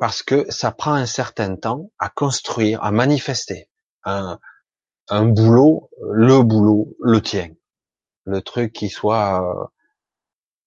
parce 0.00 0.22
que 0.22 0.50
ça 0.50 0.70
prend 0.70 0.92
un 0.92 1.06
certain 1.06 1.56
temps 1.56 1.90
à 1.98 2.08
construire, 2.08 2.82
à 2.82 2.90
manifester 2.90 3.68
un, 4.04 4.38
boulot, 5.10 5.90
le 6.00 6.42
boulot, 6.42 6.96
le 7.00 7.20
tien, 7.20 7.50
le 8.24 8.40
truc 8.42 8.72
qui 8.72 8.88
soit. 8.88 9.42
Euh, 9.42 9.66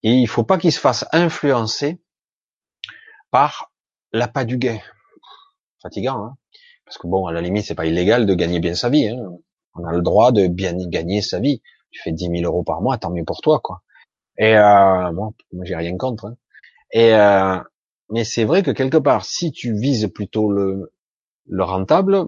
et 0.02 0.14
il 0.14 0.28
faut 0.28 0.44
pas 0.44 0.58
qu'il 0.58 0.72
se 0.72 0.80
fasse 0.80 1.06
influencer 1.12 2.02
par 3.30 3.72
l'appât 4.12 4.44
du 4.44 4.58
gain. 4.58 4.80
Fatigant, 5.80 6.24
hein 6.24 6.36
parce 6.84 6.98
que 6.98 7.06
bon, 7.06 7.26
à 7.26 7.32
la 7.32 7.40
limite, 7.40 7.64
c'est 7.64 7.74
pas 7.74 7.86
illégal 7.86 8.26
de 8.26 8.34
gagner 8.34 8.60
bien 8.60 8.74
sa 8.74 8.90
vie. 8.90 9.08
Hein 9.08 9.38
on 9.74 9.84
a 9.84 9.92
le 9.92 10.02
droit 10.02 10.32
de 10.32 10.46
bien 10.46 10.74
gagner 10.76 11.22
sa 11.22 11.40
vie. 11.40 11.62
Tu 11.90 12.00
fais 12.02 12.12
10 12.12 12.28
000 12.40 12.44
euros 12.44 12.64
par 12.64 12.80
mois, 12.82 12.98
tant 12.98 13.10
mieux 13.10 13.24
pour 13.24 13.40
toi, 13.40 13.60
quoi. 13.60 13.82
Et 14.38 14.56
euh, 14.56 15.10
bon, 15.12 15.34
moi 15.52 15.64
j'ai 15.64 15.76
rien 15.76 15.96
contre. 15.96 16.26
Hein. 16.26 16.36
Et 16.92 17.14
euh, 17.14 17.58
mais 18.10 18.24
c'est 18.24 18.44
vrai 18.44 18.62
que 18.62 18.70
quelque 18.70 18.98
part, 18.98 19.24
si 19.24 19.52
tu 19.52 19.74
vises 19.74 20.08
plutôt 20.14 20.50
le, 20.50 20.92
le 21.46 21.64
rentable, 21.64 22.26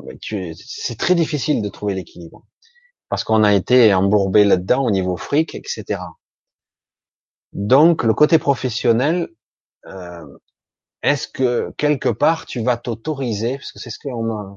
c'est 0.55 0.99
très 0.99 1.15
difficile 1.15 1.63
de 1.63 1.69
trouver 1.69 1.95
l'équilibre 1.95 2.45
parce 3.09 3.25
qu'on 3.25 3.45
a 3.45 3.55
été 3.55 3.95
embourbé 3.95 4.45
là-dedans 4.45 4.85
au 4.85 4.91
niveau 4.91 5.17
fric, 5.17 5.55
etc. 5.55 6.01
Donc 7.53 8.03
le 8.03 8.15
côté 8.15 8.39
professionnel, 8.39 9.29
euh, 9.87 10.27
est-ce 11.03 11.29
que 11.29 11.73
quelque 11.77 12.09
part 12.09 12.47
tu 12.47 12.63
vas 12.63 12.77
t'autoriser, 12.77 13.59
parce 13.59 13.73
que 13.73 13.79
c'est 13.79 13.91
ce 13.91 13.99
que 13.99 14.09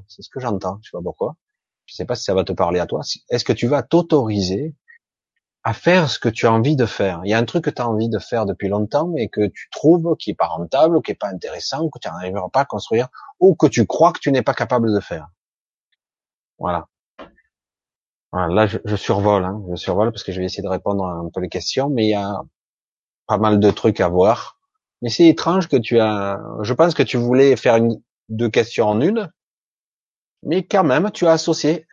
c'est 0.07 0.23
ce 0.23 0.29
que 0.29 0.39
j'entends, 0.39 0.79
je 0.81 0.89
sais 0.89 0.97
pas 0.97 1.03
pourquoi, 1.03 1.35
je 1.85 1.95
sais 1.95 2.05
pas 2.05 2.15
si 2.15 2.23
ça 2.23 2.33
va 2.33 2.43
te 2.43 2.53
parler 2.53 2.79
à 2.79 2.87
toi, 2.87 3.01
est-ce 3.29 3.45
que 3.45 3.53
tu 3.53 3.67
vas 3.67 3.83
t'autoriser 3.83 4.73
à 5.67 5.73
faire 5.73 6.09
ce 6.09 6.17
que 6.17 6.29
tu 6.29 6.47
as 6.47 6.53
envie 6.53 6.77
de 6.77 6.85
faire 6.85 7.19
Il 7.25 7.29
y 7.29 7.33
a 7.33 7.37
un 7.37 7.43
truc 7.43 7.65
que 7.65 7.69
tu 7.69 7.81
as 7.81 7.89
envie 7.89 8.07
de 8.07 8.19
faire 8.19 8.45
depuis 8.45 8.69
longtemps, 8.69 9.09
mais 9.09 9.27
que 9.27 9.47
tu 9.47 9.67
trouves 9.69 10.15
qui 10.15 10.29
est 10.29 10.33
pas 10.33 10.47
rentable, 10.47 11.01
qui 11.01 11.11
est 11.11 11.19
pas 11.19 11.27
intéressant, 11.27 11.89
que 11.89 11.99
tu 11.99 12.07
n'arriveras 12.07 12.47
pas 12.47 12.61
à 12.61 12.65
construire, 12.65 13.09
ou 13.41 13.53
que 13.53 13.67
tu 13.67 13.85
crois 13.85 14.13
que 14.13 14.19
tu 14.19 14.31
n'es 14.31 14.41
pas 14.41 14.53
capable 14.53 14.93
de 14.93 15.01
faire. 15.01 15.27
Voilà. 16.57 16.87
voilà 18.31 18.53
là, 18.53 18.65
je, 18.65 18.95
survole, 18.95 19.43
hein, 19.43 19.61
je 19.69 19.75
survole 19.75 20.13
parce 20.13 20.23
que 20.23 20.31
je 20.31 20.39
vais 20.39 20.45
essayer 20.45 20.63
de 20.63 20.69
répondre 20.69 21.03
un 21.03 21.29
peu 21.33 21.41
les 21.41 21.49
questions, 21.49 21.89
mais 21.89 22.05
il 22.05 22.11
y 22.11 22.15
a 22.15 22.41
pas 23.27 23.37
mal 23.37 23.59
de 23.59 23.69
trucs 23.69 23.99
à 23.99 24.07
voir. 24.07 24.57
Mais 25.01 25.09
c'est 25.09 25.27
étrange 25.27 25.67
que 25.67 25.75
tu 25.75 25.99
as. 25.99 26.39
Je 26.61 26.73
pense 26.73 26.93
que 26.93 27.03
tu 27.03 27.17
voulais 27.17 27.57
faire 27.57 27.77
deux 28.29 28.49
questions 28.49 28.87
en 28.87 29.01
une, 29.01 29.29
mais 30.43 30.63
quand 30.63 30.85
même, 30.85 31.11
tu 31.11 31.27
as 31.27 31.33
associé 31.33 31.85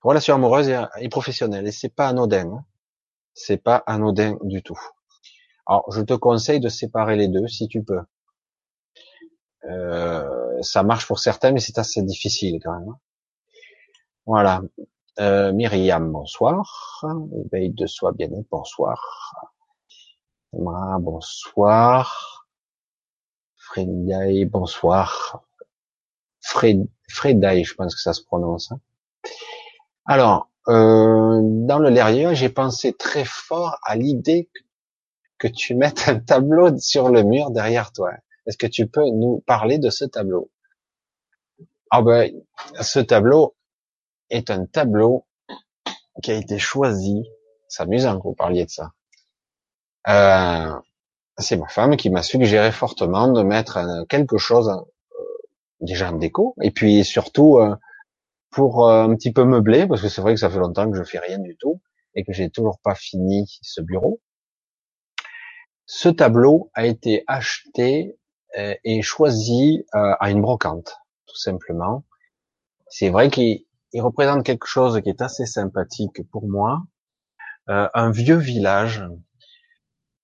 relation 0.00 0.36
amoureuse 0.36 0.72
et, 1.00 1.08
professionnelle, 1.08 1.66
et 1.66 1.72
c'est 1.72 1.88
pas 1.88 2.06
anodin. 2.06 2.52
Hein. 2.52 2.64
C'est 3.38 3.58
pas 3.58 3.76
anodin 3.86 4.38
du 4.42 4.62
tout. 4.62 4.80
Alors, 5.66 5.84
je 5.92 6.00
te 6.00 6.14
conseille 6.14 6.58
de 6.58 6.70
séparer 6.70 7.16
les 7.16 7.28
deux 7.28 7.46
si 7.48 7.68
tu 7.68 7.84
peux. 7.84 8.00
Euh, 9.64 10.62
ça 10.62 10.82
marche 10.82 11.06
pour 11.06 11.18
certains, 11.18 11.52
mais 11.52 11.60
c'est 11.60 11.78
assez 11.78 12.02
difficile 12.02 12.58
quand 12.64 12.78
même. 12.78 12.94
Voilà. 14.24 14.62
Euh, 15.20 15.52
Myriam, 15.52 16.10
bonsoir. 16.12 17.04
Veille 17.52 17.74
de 17.74 17.86
soi 17.86 18.12
bien 18.12 18.30
bonsoir. 18.50 19.52
bonsoir. 20.52 22.48
Frédéric, 23.56 24.50
bonsoir. 24.50 25.44
Fred, 26.40 26.88
je 27.08 27.74
pense 27.74 27.94
que 27.94 28.00
ça 28.00 28.14
se 28.14 28.22
prononce. 28.22 28.72
Hein. 28.72 28.80
Alors, 30.06 30.48
euh, 30.68 31.40
dans 31.42 31.78
le 31.78 31.90
Lérieux, 31.90 32.34
j'ai 32.34 32.48
pensé 32.48 32.92
très 32.92 33.24
fort 33.24 33.78
à 33.82 33.96
l'idée 33.96 34.48
que, 35.38 35.48
tu 35.48 35.74
mettes 35.74 36.08
un 36.08 36.18
tableau 36.18 36.76
sur 36.78 37.08
le 37.08 37.22
mur 37.22 37.50
derrière 37.50 37.92
toi. 37.92 38.12
Est-ce 38.46 38.56
que 38.56 38.66
tu 38.66 38.86
peux 38.86 39.08
nous 39.10 39.42
parler 39.46 39.78
de 39.78 39.90
ce 39.90 40.04
tableau? 40.04 40.50
Ah 41.90 42.02
ben, 42.02 42.32
ce 42.80 42.98
tableau 42.98 43.54
est 44.30 44.50
un 44.50 44.66
tableau 44.66 45.26
qui 46.22 46.32
a 46.32 46.34
été 46.34 46.58
choisi. 46.58 47.24
C'est 47.68 47.82
amusant 47.82 48.18
que 48.18 48.24
vous 48.24 48.34
parliez 48.34 48.64
de 48.64 48.70
ça. 48.70 48.92
Euh, 50.08 50.74
c'est 51.38 51.56
ma 51.56 51.68
femme 51.68 51.96
qui 51.96 52.10
m'a 52.10 52.22
suggéré 52.22 52.72
fortement 52.72 53.28
de 53.28 53.42
mettre 53.42 53.78
quelque 54.08 54.38
chose 54.38 54.72
déjà 55.80 56.10
en 56.10 56.16
déco, 56.16 56.54
et 56.62 56.70
puis 56.70 57.04
surtout 57.04 57.58
euh, 57.58 57.76
pour 58.50 58.88
euh, 58.88 59.04
un 59.04 59.14
petit 59.14 59.32
peu 59.32 59.44
meubler, 59.44 59.86
parce 59.86 60.02
que 60.02 60.08
c'est 60.08 60.20
vrai 60.20 60.34
que 60.34 60.40
ça 60.40 60.50
fait 60.50 60.58
longtemps 60.58 60.90
que 60.90 60.96
je 60.96 61.04
fais 61.04 61.18
rien 61.18 61.38
du 61.38 61.56
tout 61.56 61.80
et 62.14 62.24
que 62.24 62.32
j'ai 62.32 62.50
toujours 62.50 62.78
pas 62.82 62.94
fini 62.94 63.46
ce 63.62 63.80
bureau. 63.80 64.20
Ce 65.86 66.08
tableau 66.08 66.70
a 66.74 66.86
été 66.86 67.24
acheté 67.26 68.18
euh, 68.58 68.74
et 68.84 69.02
choisi 69.02 69.84
à 69.92 70.30
une 70.30 70.40
brocante, 70.40 70.96
tout 71.26 71.36
simplement. 71.36 72.04
C'est 72.88 73.10
vrai 73.10 73.30
qu'il 73.30 73.64
représente 73.94 74.44
quelque 74.44 74.66
chose 74.66 75.00
qui 75.02 75.10
est 75.10 75.22
assez 75.22 75.46
sympathique 75.46 76.22
pour 76.30 76.48
moi. 76.48 76.82
un 77.68 78.10
vieux 78.10 78.36
village. 78.36 79.04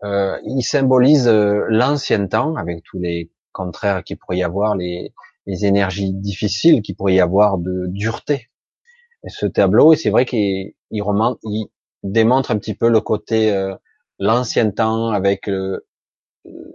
il 0.03 0.62
symbolise 0.62 1.29
l'ancien 1.29 2.27
temps 2.27 2.57
avec 2.57 2.83
tous 2.85 2.99
les 2.99 3.31
contraires 3.53 4.03
qu'il 4.03 4.16
pourrait 4.18 4.39
y 4.39 4.43
avoir, 4.43 4.77
les, 4.77 5.12
les 5.47 5.64
énergies 5.66 6.12
difficiles 6.12 6.82
qu'il 6.82 6.97
pourrait 6.97 7.14
y 7.14 7.20
avoir 7.20 7.59
de 7.59 7.86
dureté. 7.88 8.49
Et 9.24 9.28
ce 9.28 9.47
tableau, 9.47 9.95
c'est 9.95 10.11
vrai 10.11 10.24
qu'il 10.24 10.72
il, 10.90 11.03
il 11.45 11.66
démontre 12.03 12.51
un 12.51 12.59
petit 12.59 12.74
peu 12.74 12.88
le 12.88 13.01
côté 13.01 13.53
euh, 13.53 13.74
l'ancien 14.18 14.70
temps 14.70 15.11
avec 15.11 15.49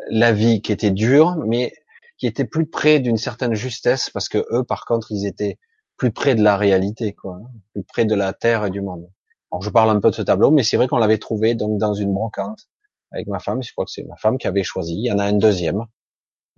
la 0.09 0.31
vie 0.31 0.61
qui 0.61 0.71
était 0.71 0.91
dure, 0.91 1.37
mais 1.45 1.73
qui 2.17 2.27
était 2.27 2.45
plus 2.45 2.65
près 2.65 2.99
d'une 2.99 3.17
certaine 3.17 3.53
justesse, 3.53 4.09
parce 4.09 4.29
que 4.29 4.45
eux, 4.51 4.63
par 4.63 4.85
contre, 4.85 5.11
ils 5.11 5.25
étaient 5.25 5.57
plus 5.97 6.11
près 6.11 6.35
de 6.35 6.43
la 6.43 6.57
réalité, 6.57 7.13
quoi, 7.13 7.39
hein, 7.41 7.49
plus 7.73 7.83
près 7.83 8.05
de 8.05 8.15
la 8.15 8.33
terre 8.33 8.65
et 8.65 8.69
du 8.69 8.81
monde. 8.81 9.09
Alors, 9.51 9.61
je 9.61 9.69
parle 9.69 9.89
un 9.89 9.99
peu 9.99 10.09
de 10.09 10.15
ce 10.15 10.21
tableau, 10.21 10.51
mais 10.51 10.63
c'est 10.63 10.77
vrai 10.77 10.87
qu'on 10.87 10.97
l'avait 10.97 11.17
trouvé 11.17 11.55
donc 11.55 11.77
dans 11.77 11.93
une 11.93 12.13
brocante 12.13 12.67
avec 13.11 13.27
ma 13.27 13.39
femme. 13.39 13.63
Je 13.63 13.71
crois 13.71 13.85
que 13.85 13.91
c'est 13.91 14.03
ma 14.03 14.15
femme 14.17 14.37
qui 14.37 14.47
avait 14.47 14.63
choisi. 14.63 14.95
Il 14.95 15.05
y 15.05 15.11
en 15.11 15.19
a 15.19 15.25
un 15.25 15.33
deuxième 15.33 15.85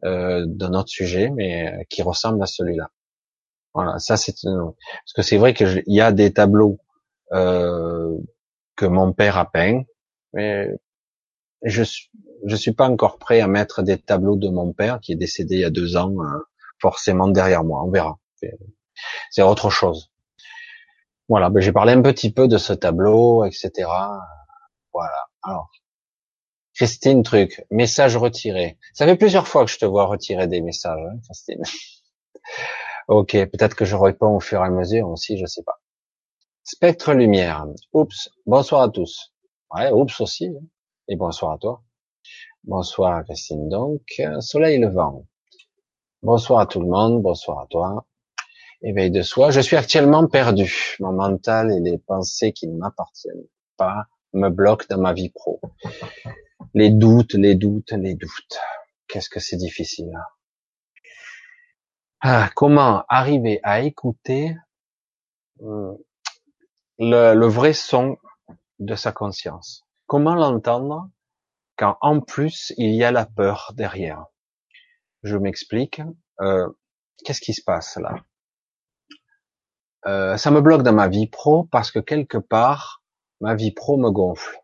euh, 0.04 0.46
d'un 0.48 0.74
autre 0.74 0.90
sujet, 0.90 1.30
mais 1.30 1.86
qui 1.90 2.02
ressemble 2.02 2.42
à 2.42 2.46
celui-là. 2.46 2.90
Voilà, 3.74 4.00
ça 4.00 4.18
c'est 4.18 4.34
parce 4.44 5.14
que 5.16 5.22
c'est 5.22 5.38
vrai 5.38 5.54
qu'il 5.54 5.84
y 5.88 6.02
a 6.02 6.12
des 6.12 6.34
tableaux 6.34 6.80
euh, 7.34 8.18
que 8.76 8.86
mon 8.86 9.14
père 9.14 9.38
a 9.38 9.50
peints, 9.50 9.84
mais 10.34 10.70
je 11.64 11.84
suis 11.84 12.10
je 12.46 12.56
suis 12.56 12.72
pas 12.72 12.88
encore 12.88 13.18
prêt 13.18 13.42
à 13.42 13.48
mettre 13.48 13.84
des 13.84 13.98
tableaux 13.98 14.38
de 14.38 14.50
mon 14.50 14.72
père 14.74 15.00
qui 15.02 15.12
est 15.12 15.16
décédé 15.16 15.56
il 15.56 15.62
y 15.62 15.66
a 15.66 15.70
deux 15.70 15.98
ans 15.98 16.14
euh, 16.22 16.40
forcément 16.80 17.28
derrière 17.28 17.64
moi. 17.64 17.84
On 17.84 17.92
verra. 17.92 18.18
C'est 19.32 19.44
autre 19.44 19.70
chose. 19.70 20.12
Voilà, 21.28 21.50
ben 21.50 21.60
j'ai 21.62 21.72
parlé 21.72 21.94
un 21.94 22.02
petit 22.02 22.32
peu 22.32 22.48
de 22.48 22.58
ce 22.58 22.74
tableau, 22.74 23.46
etc. 23.46 23.72
Voilà. 24.94 25.28
Alors, 25.44 25.70
Christine 26.80 27.24
Truc, 27.24 27.66
message 27.72 28.16
retiré. 28.16 28.78
Ça 28.94 29.06
fait 29.06 29.18
plusieurs 29.18 29.50
fois 29.50 29.66
que 29.66 29.70
je 29.70 29.78
te 29.78 29.84
vois 29.84 30.06
retirer 30.06 30.48
des 30.48 30.62
messages, 30.62 31.06
hein, 31.12 31.20
Christine. 31.26 31.62
ok, 33.10 33.32
peut-être 33.32 33.76
que 33.76 33.84
je 33.84 33.98
réponds 33.98 34.38
au 34.38 34.40
fur 34.40 34.62
et 34.62 34.68
à 34.68 34.70
mesure 34.70 35.10
aussi, 35.10 35.38
je 35.38 35.46
sais 35.46 35.64
pas. 35.64 35.82
Spectre 36.64 37.12
Lumière. 37.14 37.66
Oups. 37.92 38.30
Bonsoir 38.46 38.84
à 38.84 38.88
tous. 38.88 39.34
Ouais, 39.76 39.92
oups 39.92 40.22
aussi. 40.22 40.48
Hein. 40.48 40.66
Et 41.10 41.18
bonsoir 41.18 41.52
à 41.52 41.58
toi. 41.58 41.84
Bonsoir 42.64 43.26
Christine 43.26 43.68
donc. 43.68 44.22
Soleil 44.40 44.80
levant. 44.80 45.26
Bonsoir 46.22 46.62
à 46.62 46.66
tout 46.66 46.80
le 46.80 46.88
monde. 46.88 47.22
Bonsoir 47.22 47.60
à 47.60 47.68
toi. 47.70 48.06
Éveil 48.84 49.12
de 49.12 49.22
soi. 49.22 49.52
Je 49.52 49.60
suis 49.60 49.76
actuellement 49.76 50.26
perdu. 50.28 50.96
Mon 51.02 51.12
mental 51.12 51.74
et 51.74 51.82
les 51.82 51.98
pensées 51.98 52.54
qui 52.54 52.70
ne 52.70 52.78
m'appartiennent 52.78 53.48
pas 53.76 54.06
me 54.32 54.48
bloquent 54.48 54.86
dans 54.90 55.02
ma 55.02 55.12
vie 55.12 55.30
pro. 55.30 55.60
Les 56.74 56.90
doutes, 56.90 57.34
les 57.34 57.56
doutes, 57.56 57.92
les 57.94 58.16
doutes. 58.16 58.60
Qu'est-ce 59.08 59.30
que 59.30 59.40
c'est 59.40 59.58
difficile. 59.58 60.12
Ah, 62.22 62.50
comment 62.56 63.06
arriver 63.08 63.60
à 63.64 63.82
écouter 63.82 64.56
hmm, 65.62 65.94
le, 67.00 67.48
vrai 67.48 67.74
son 67.74 68.18
de 68.80 68.96
sa 68.96 69.12
conscience? 69.12 69.86
Comment 70.06 70.36
l'entendre 70.36 71.10
quand 71.78 71.98
en 72.02 72.20
plus 72.20 72.74
il 72.78 72.94
y 72.94 73.04
a 73.04 73.12
la 73.12 73.26
peur 73.26 73.74
derrière? 73.76 74.26
Je 75.24 75.38
m'explique. 75.38 76.02
Euh, 76.42 76.68
Qu'est-ce 77.26 77.42
qui 77.42 77.54
se 77.54 77.64
passe 77.64 77.98
là? 77.98 78.16
Euh, 80.06 80.38
Ça 80.38 80.52
me 80.52 80.62
bloque 80.62 80.84
dans 80.84 80.94
ma 80.94 81.08
vie 81.08 81.28
pro 81.28 81.64
parce 81.66 81.92
que 81.92 82.00
quelque 82.00 82.38
part 82.38 83.02
ma 83.42 83.56
vie 83.56 83.72
pro 83.72 83.98
me 83.98 84.12
gonfle. 84.12 84.58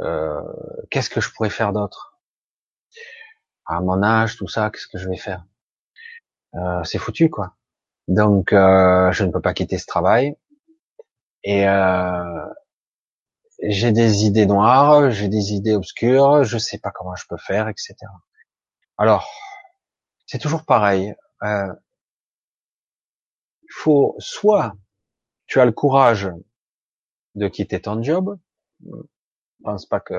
Euh, 0.00 0.40
qu'est-ce 0.90 1.10
que 1.10 1.20
je 1.20 1.30
pourrais 1.32 1.50
faire 1.50 1.72
d'autre? 1.72 2.18
À 3.66 3.80
mon 3.80 4.02
âge, 4.02 4.36
tout 4.36 4.48
ça, 4.48 4.70
qu'est-ce 4.70 4.88
que 4.88 4.98
je 4.98 5.08
vais 5.08 5.16
faire? 5.16 5.44
Euh, 6.54 6.82
C'est 6.84 6.98
foutu, 6.98 7.30
quoi. 7.30 7.54
Donc, 8.08 8.52
euh, 8.52 9.12
je 9.12 9.24
ne 9.24 9.30
peux 9.30 9.40
pas 9.40 9.54
quitter 9.54 9.78
ce 9.78 9.86
travail. 9.86 10.36
Et 11.44 11.68
euh, 11.68 12.46
j'ai 13.62 13.92
des 13.92 14.24
idées 14.24 14.46
noires, 14.46 15.10
j'ai 15.10 15.28
des 15.28 15.52
idées 15.52 15.74
obscures, 15.74 16.44
je 16.44 16.58
sais 16.58 16.78
pas 16.78 16.90
comment 16.90 17.14
je 17.14 17.24
peux 17.28 17.36
faire, 17.36 17.68
etc. 17.68 17.94
Alors, 18.98 19.28
c'est 20.26 20.38
toujours 20.38 20.64
pareil. 20.64 21.14
Euh, 21.42 21.72
il 23.62 23.72
faut 23.72 24.16
soit 24.18 24.74
tu 25.46 25.60
as 25.60 25.64
le 25.64 25.72
courage 25.72 26.30
de 27.34 27.48
quitter 27.48 27.80
ton 27.80 28.02
job, 28.02 28.38
pense 29.62 29.86
pas 29.86 30.00
que 30.00 30.14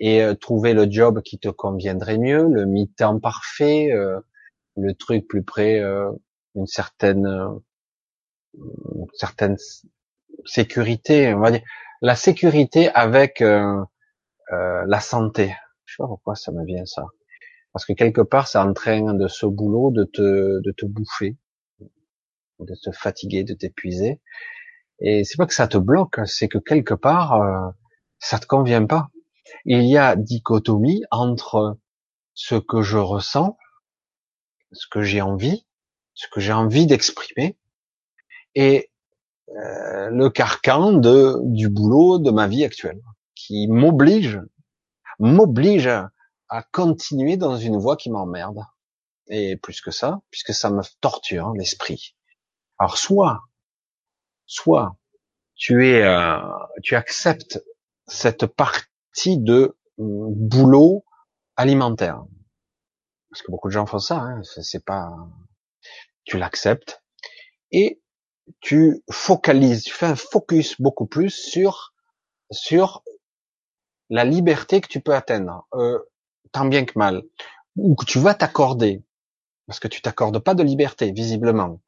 et 0.00 0.22
euh, 0.22 0.34
trouver 0.34 0.74
le 0.74 0.90
job 0.90 1.22
qui 1.22 1.38
te 1.38 1.48
conviendrait 1.48 2.18
mieux, 2.18 2.46
le 2.48 2.66
mi-temps 2.66 3.20
parfait, 3.20 3.92
euh, 3.92 4.20
le 4.76 4.94
truc 4.94 5.26
plus 5.28 5.42
près 5.42 5.80
euh, 5.80 6.10
d'une 6.54 6.66
certaine 6.66 7.26
une 8.54 9.06
certaine 9.14 9.56
sécurité, 10.44 11.34
on 11.34 11.40
va 11.40 11.50
dire 11.50 11.62
la 12.00 12.14
sécurité 12.14 12.88
avec 12.90 13.40
la 13.40 15.00
santé. 15.00 15.54
Je 15.84 15.94
sais 15.94 16.02
pas 16.02 16.06
pourquoi 16.06 16.36
ça 16.36 16.52
me 16.52 16.64
vient 16.64 16.86
ça, 16.86 17.04
parce 17.72 17.84
que 17.84 17.92
quelque 17.92 18.20
part 18.20 18.46
ça 18.46 18.64
entraîne 18.64 19.18
de 19.18 19.26
ce 19.26 19.46
boulot 19.46 19.90
de 19.90 20.04
te 20.04 20.60
de 20.60 20.72
te 20.72 20.86
bouffer, 20.86 21.36
de 22.60 22.74
te 22.80 22.92
fatiguer, 22.92 23.42
de 23.42 23.54
t'épuiser. 23.54 24.20
Et 25.00 25.24
c'est 25.24 25.36
pas 25.36 25.46
que 25.46 25.54
ça 25.54 25.66
te 25.66 25.78
bloque, 25.78 26.20
c'est 26.26 26.46
que 26.46 26.58
quelque 26.58 26.94
part 26.94 27.74
ça 28.24 28.38
te 28.38 28.46
convient 28.46 28.86
pas 28.86 29.08
il 29.64 29.84
y 29.84 29.96
a 29.96 30.16
dichotomie 30.16 31.04
entre 31.10 31.78
ce 32.34 32.56
que 32.56 32.82
je 32.82 32.98
ressens, 32.98 33.56
ce 34.72 34.86
que 34.90 35.02
j'ai 35.02 35.20
envie, 35.20 35.66
ce 36.14 36.26
que 36.28 36.40
j'ai 36.40 36.52
envie 36.52 36.86
d'exprimer, 36.86 37.56
et 38.54 38.90
euh, 39.50 40.10
le 40.10 40.30
carcan 40.30 40.92
de 40.92 41.38
du 41.44 41.68
boulot 41.68 42.18
de 42.18 42.30
ma 42.30 42.46
vie 42.46 42.64
actuelle, 42.64 43.02
qui 43.34 43.68
m'oblige, 43.68 44.40
m'oblige 45.18 45.88
à 46.48 46.62
continuer 46.72 47.36
dans 47.36 47.56
une 47.56 47.78
voie 47.78 47.96
qui 47.96 48.10
m'emmerde. 48.10 48.60
Et 49.28 49.56
plus 49.56 49.80
que 49.80 49.90
ça, 49.90 50.20
puisque 50.30 50.52
ça 50.52 50.70
me 50.70 50.82
torture 51.00 51.46
hein, 51.46 51.52
l'esprit. 51.56 52.14
Alors 52.78 52.98
soit, 52.98 53.40
soit 54.44 54.96
tu 55.54 55.88
es, 55.88 56.02
euh, 56.02 56.38
tu 56.82 56.94
acceptes 56.94 57.62
cette 58.06 58.46
partie 58.46 59.38
de 59.38 59.76
euh, 59.98 60.28
boulot 60.30 61.04
alimentaire. 61.56 62.24
Parce 63.30 63.42
que 63.42 63.50
beaucoup 63.50 63.68
de 63.68 63.72
gens 63.72 63.86
font 63.86 63.98
ça, 63.98 64.18
hein, 64.20 64.42
c'est 64.42 64.84
pas, 64.84 65.12
tu 66.24 66.38
l'acceptes 66.38 67.02
et 67.72 68.00
tu 68.60 69.02
focalises, 69.10 69.84
tu 69.84 69.92
fais 69.92 70.06
un 70.06 70.16
focus 70.16 70.80
beaucoup 70.80 71.06
plus 71.06 71.30
sur 71.30 71.94
sur 72.50 73.02
la 74.10 74.24
liberté 74.24 74.80
que 74.80 74.88
tu 74.88 75.00
peux 75.00 75.14
atteindre, 75.14 75.66
euh, 75.74 75.98
tant 76.52 76.66
bien 76.66 76.84
que 76.84 76.98
mal, 76.98 77.22
ou 77.76 77.94
que 77.96 78.04
tu 78.04 78.18
vas 78.18 78.34
t'accorder, 78.34 79.02
parce 79.66 79.80
que 79.80 79.88
tu 79.88 80.02
t'accordes 80.02 80.38
pas 80.38 80.54
de 80.54 80.62
liberté 80.62 81.10
visiblement. 81.10 81.80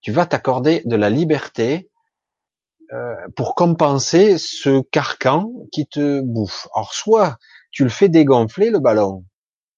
Tu 0.00 0.12
vas 0.12 0.26
t'accorder 0.26 0.82
de 0.84 0.96
la 0.96 1.10
liberté 1.10 1.90
pour 3.36 3.54
compenser 3.54 4.38
ce 4.38 4.80
carcan 4.80 5.50
qui 5.72 5.86
te 5.86 6.20
bouffe. 6.20 6.68
Alors 6.74 6.94
soit 6.94 7.38
tu 7.70 7.82
le 7.82 7.90
fais 7.90 8.08
dégonfler 8.08 8.70
le 8.70 8.78
ballon, 8.78 9.24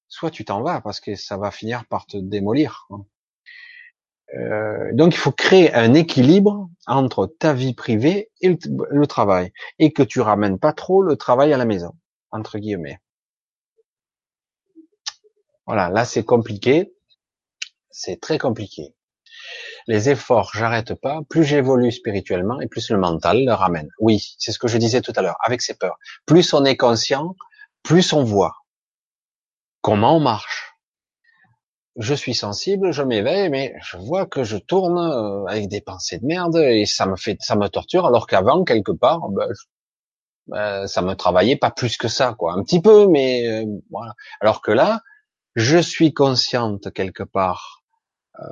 soit 0.08 0.30
tu 0.30 0.44
t'en 0.44 0.62
vas 0.62 0.80
parce 0.80 1.00
que 1.00 1.14
ça 1.14 1.36
va 1.36 1.50
finir 1.50 1.86
par 1.86 2.06
te 2.06 2.16
démolir. 2.16 2.88
Euh, 4.34 4.90
donc 4.92 5.14
il 5.14 5.18
faut 5.18 5.32
créer 5.32 5.72
un 5.72 5.94
équilibre 5.94 6.68
entre 6.86 7.26
ta 7.26 7.52
vie 7.52 7.74
privée 7.74 8.30
et 8.40 8.48
le, 8.48 8.58
le, 8.90 9.06
travail, 9.06 9.52
et 9.78 9.92
que 9.92 10.02
tu 10.02 10.20
ramènes 10.20 10.58
pas 10.58 10.72
trop 10.72 11.02
le 11.02 11.16
travail 11.16 11.52
à 11.52 11.56
la 11.56 11.64
maison, 11.64 11.92
entre 12.32 12.58
guillemets. 12.58 12.98
Voilà, 15.64 15.88
là 15.90 16.04
c'est 16.04 16.24
compliqué, 16.24 16.92
c'est 17.90 18.20
très 18.20 18.38
compliqué 18.38 18.95
les 19.86 20.10
efforts, 20.10 20.50
j'arrête 20.54 20.94
pas, 20.94 21.20
plus 21.28 21.44
j'évolue 21.44 21.92
spirituellement 21.92 22.60
et 22.60 22.66
plus 22.66 22.90
le 22.90 22.98
mental 22.98 23.44
le 23.44 23.52
ramène. 23.52 23.88
Oui, 24.00 24.34
c'est 24.38 24.52
ce 24.52 24.58
que 24.58 24.68
je 24.68 24.78
disais 24.78 25.00
tout 25.00 25.12
à 25.16 25.22
l'heure, 25.22 25.36
avec 25.44 25.62
ses 25.62 25.74
peurs. 25.74 25.96
Plus 26.26 26.52
on 26.54 26.64
est 26.64 26.76
conscient, 26.76 27.34
plus 27.82 28.12
on 28.12 28.24
voit 28.24 28.56
comment 29.86 30.16
on 30.16 30.20
marche. 30.20 30.74
Je 31.94 32.12
suis 32.12 32.34
sensible, 32.34 32.90
je 32.90 33.04
m'éveille, 33.04 33.48
mais 33.50 33.72
je 33.84 33.96
vois 33.96 34.26
que 34.26 34.42
je 34.42 34.56
tourne 34.56 34.98
euh, 34.98 35.46
avec 35.46 35.68
des 35.68 35.80
pensées 35.80 36.18
de 36.18 36.26
merde 36.26 36.56
et 36.56 36.86
ça 36.86 37.06
me 37.06 37.14
fait, 37.14 37.36
ça 37.40 37.54
me 37.54 37.68
torture, 37.68 38.04
alors 38.04 38.26
qu'avant 38.26 38.64
quelque 38.64 38.90
part, 38.90 39.28
ben, 39.28 39.48
ben, 40.48 40.88
ça 40.88 41.02
me 41.02 41.14
travaillait 41.14 41.56
pas 41.56 41.70
plus 41.70 41.96
que 41.96 42.08
ça, 42.08 42.34
quoi. 42.36 42.54
Un 42.54 42.64
petit 42.64 42.82
peu, 42.82 43.06
mais 43.06 43.46
euh, 43.46 43.64
voilà. 43.90 44.14
Alors 44.40 44.60
que 44.60 44.72
là, 44.72 45.02
je 45.54 45.78
suis 45.78 46.12
consciente 46.12 46.92
quelque 46.92 47.22
part 47.22 47.84
euh, 48.40 48.44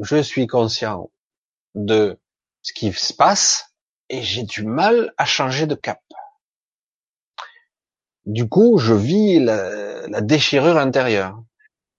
je 0.00 0.22
suis 0.22 0.46
conscient 0.46 1.10
de 1.74 2.18
ce 2.62 2.72
qui 2.72 2.92
se 2.92 3.12
passe 3.12 3.74
et 4.08 4.22
j'ai 4.22 4.42
du 4.42 4.64
mal 4.64 5.12
à 5.16 5.24
changer 5.24 5.66
de 5.66 5.74
cap. 5.74 6.00
Du 8.24 8.48
coup, 8.48 8.78
je 8.78 8.94
vis 8.94 9.40
la, 9.40 10.20
déchirure 10.20 10.78
intérieure. 10.78 11.42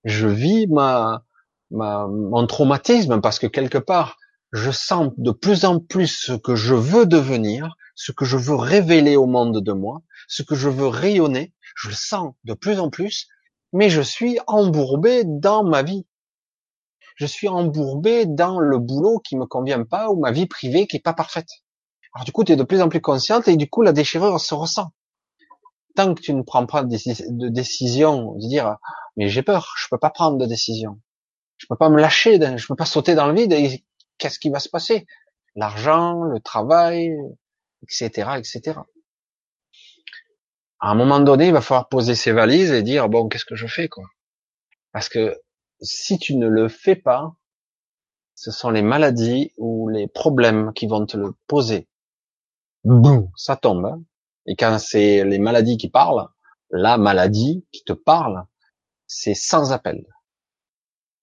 Je 0.05 0.27
vis 0.27 0.67
ma, 0.67 1.25
ma, 1.71 2.07
mon 2.07 2.47
traumatisme 2.47 3.19
parce 3.19 3.39
que 3.39 3.47
quelque 3.47 3.77
part, 3.77 4.17
je 4.51 4.71
sens 4.71 5.11
de 5.17 5.31
plus 5.31 5.65
en 5.65 5.79
plus 5.79 6.07
ce 6.07 6.33
que 6.33 6.55
je 6.55 6.75
veux 6.75 7.05
devenir, 7.05 7.75
ce 7.95 8.11
que 8.11 8.25
je 8.25 8.37
veux 8.37 8.55
révéler 8.55 9.15
au 9.15 9.25
monde 9.25 9.61
de 9.61 9.73
moi, 9.73 10.01
ce 10.27 10.43
que 10.43 10.55
je 10.55 10.69
veux 10.69 10.87
rayonner. 10.87 11.53
Je 11.75 11.89
le 11.89 11.95
sens 11.95 12.33
de 12.43 12.53
plus 12.53 12.79
en 12.79 12.89
plus, 12.89 13.27
mais 13.73 13.89
je 13.89 14.01
suis 14.01 14.37
embourbé 14.47 15.23
dans 15.25 15.63
ma 15.63 15.81
vie 15.81 16.05
je 17.15 17.25
suis 17.25 17.47
embourbé 17.47 18.25
dans 18.25 18.59
le 18.59 18.79
boulot 18.79 19.19
qui 19.19 19.35
me 19.35 19.45
convient 19.45 19.83
pas 19.83 20.09
ou 20.09 20.19
ma 20.19 20.31
vie 20.31 20.47
privée 20.47 20.87
qui 20.87 20.97
est 20.97 21.03
pas 21.03 21.13
parfaite. 21.13 21.49
Alors 22.13 22.25
du 22.25 22.31
coup, 22.31 22.43
tu 22.43 22.51
es 22.51 22.55
de 22.55 22.63
plus 22.63 22.81
en 22.81 22.89
plus 22.89 23.01
consciente 23.01 23.47
et 23.47 23.55
du 23.55 23.69
coup, 23.69 23.81
la 23.81 23.91
déchirure 23.91 24.39
se 24.39 24.53
ressent. 24.53 24.91
Tant 25.95 26.13
que 26.13 26.21
tu 26.21 26.33
ne 26.33 26.41
prends 26.41 26.65
pas 26.65 26.83
de 26.83 27.49
décision, 27.49 28.33
de 28.33 28.47
dire, 28.47 28.77
mais 29.15 29.29
j'ai 29.29 29.43
peur, 29.43 29.73
je 29.77 29.87
peux 29.89 29.99
pas 29.99 30.09
prendre 30.09 30.37
de 30.37 30.45
décision. 30.45 30.99
Je 31.57 31.67
peux 31.67 31.75
pas 31.75 31.89
me 31.89 31.99
lâcher, 31.99 32.39
je 32.57 32.67
peux 32.67 32.75
pas 32.75 32.85
sauter 32.85 33.15
dans 33.15 33.27
le 33.27 33.35
vide 33.35 33.53
et 33.53 33.83
qu'est-ce 34.17 34.39
qui 34.39 34.49
va 34.49 34.59
se 34.59 34.69
passer? 34.69 35.05
L'argent, 35.55 36.23
le 36.23 36.39
travail, 36.39 37.11
etc., 37.83 38.31
etc. 38.37 38.79
À 40.79 40.89
un 40.89 40.95
moment 40.95 41.19
donné, 41.19 41.47
il 41.47 41.53
va 41.53 41.61
falloir 41.61 41.87
poser 41.87 42.15
ses 42.15 42.31
valises 42.31 42.71
et 42.71 42.81
dire, 42.81 43.07
bon, 43.07 43.29
qu'est-ce 43.29 43.45
que 43.45 43.55
je 43.55 43.67
fais, 43.67 43.87
quoi? 43.87 44.03
Parce 44.91 45.09
que 45.09 45.39
si 45.83 46.17
tu 46.17 46.35
ne 46.35 46.47
le 46.47 46.67
fais 46.69 46.95
pas, 46.95 47.35
ce 48.35 48.51
sont 48.51 48.71
les 48.71 48.81
maladies 48.81 49.51
ou 49.57 49.89
les 49.89 50.07
problèmes 50.07 50.73
qui 50.73 50.87
vont 50.87 51.05
te 51.05 51.17
le 51.17 51.33
poser. 51.47 51.87
Boum, 52.83 53.29
ça 53.35 53.55
tombe. 53.55 54.03
Et 54.45 54.55
quand 54.55 54.79
c'est 54.79 55.23
les 55.23 55.39
maladies 55.39 55.77
qui 55.77 55.89
parlent, 55.89 56.27
la 56.71 56.97
maladie 56.97 57.65
qui 57.71 57.83
te 57.83 57.93
parle, 57.93 58.45
c'est 59.07 59.35
sans 59.35 59.71
appel. 59.71 60.05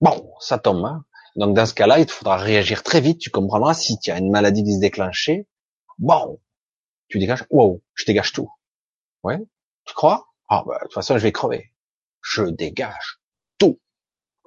Bon, 0.00 0.32
ça 0.40 0.58
tombe. 0.58 1.02
Donc 1.36 1.54
dans 1.54 1.66
ce 1.66 1.74
cas-là, 1.74 1.98
il 1.98 2.06
te 2.06 2.12
faudra 2.12 2.36
réagir 2.36 2.82
très 2.82 3.00
vite. 3.00 3.18
Tu 3.18 3.30
comprendras 3.30 3.74
si 3.74 3.98
tu 3.98 4.10
as 4.10 4.18
une 4.18 4.30
maladie 4.30 4.64
qui 4.64 4.74
se 4.74 4.80
déclenchait. 4.80 5.48
Bon, 5.98 6.40
tu 7.08 7.18
dégages. 7.18 7.44
Wow, 7.50 7.82
je 7.94 8.04
dégage 8.06 8.32
tout. 8.32 8.50
Ouais, 9.22 9.38
tu 9.84 9.94
crois? 9.94 10.28
Ah 10.48 10.64
bah, 10.66 10.78
de 10.78 10.84
toute 10.84 10.94
façon, 10.94 11.18
je 11.18 11.22
vais 11.22 11.32
crever. 11.32 11.72
Je 12.22 12.44
dégage 12.44 13.20
tout. 13.58 13.78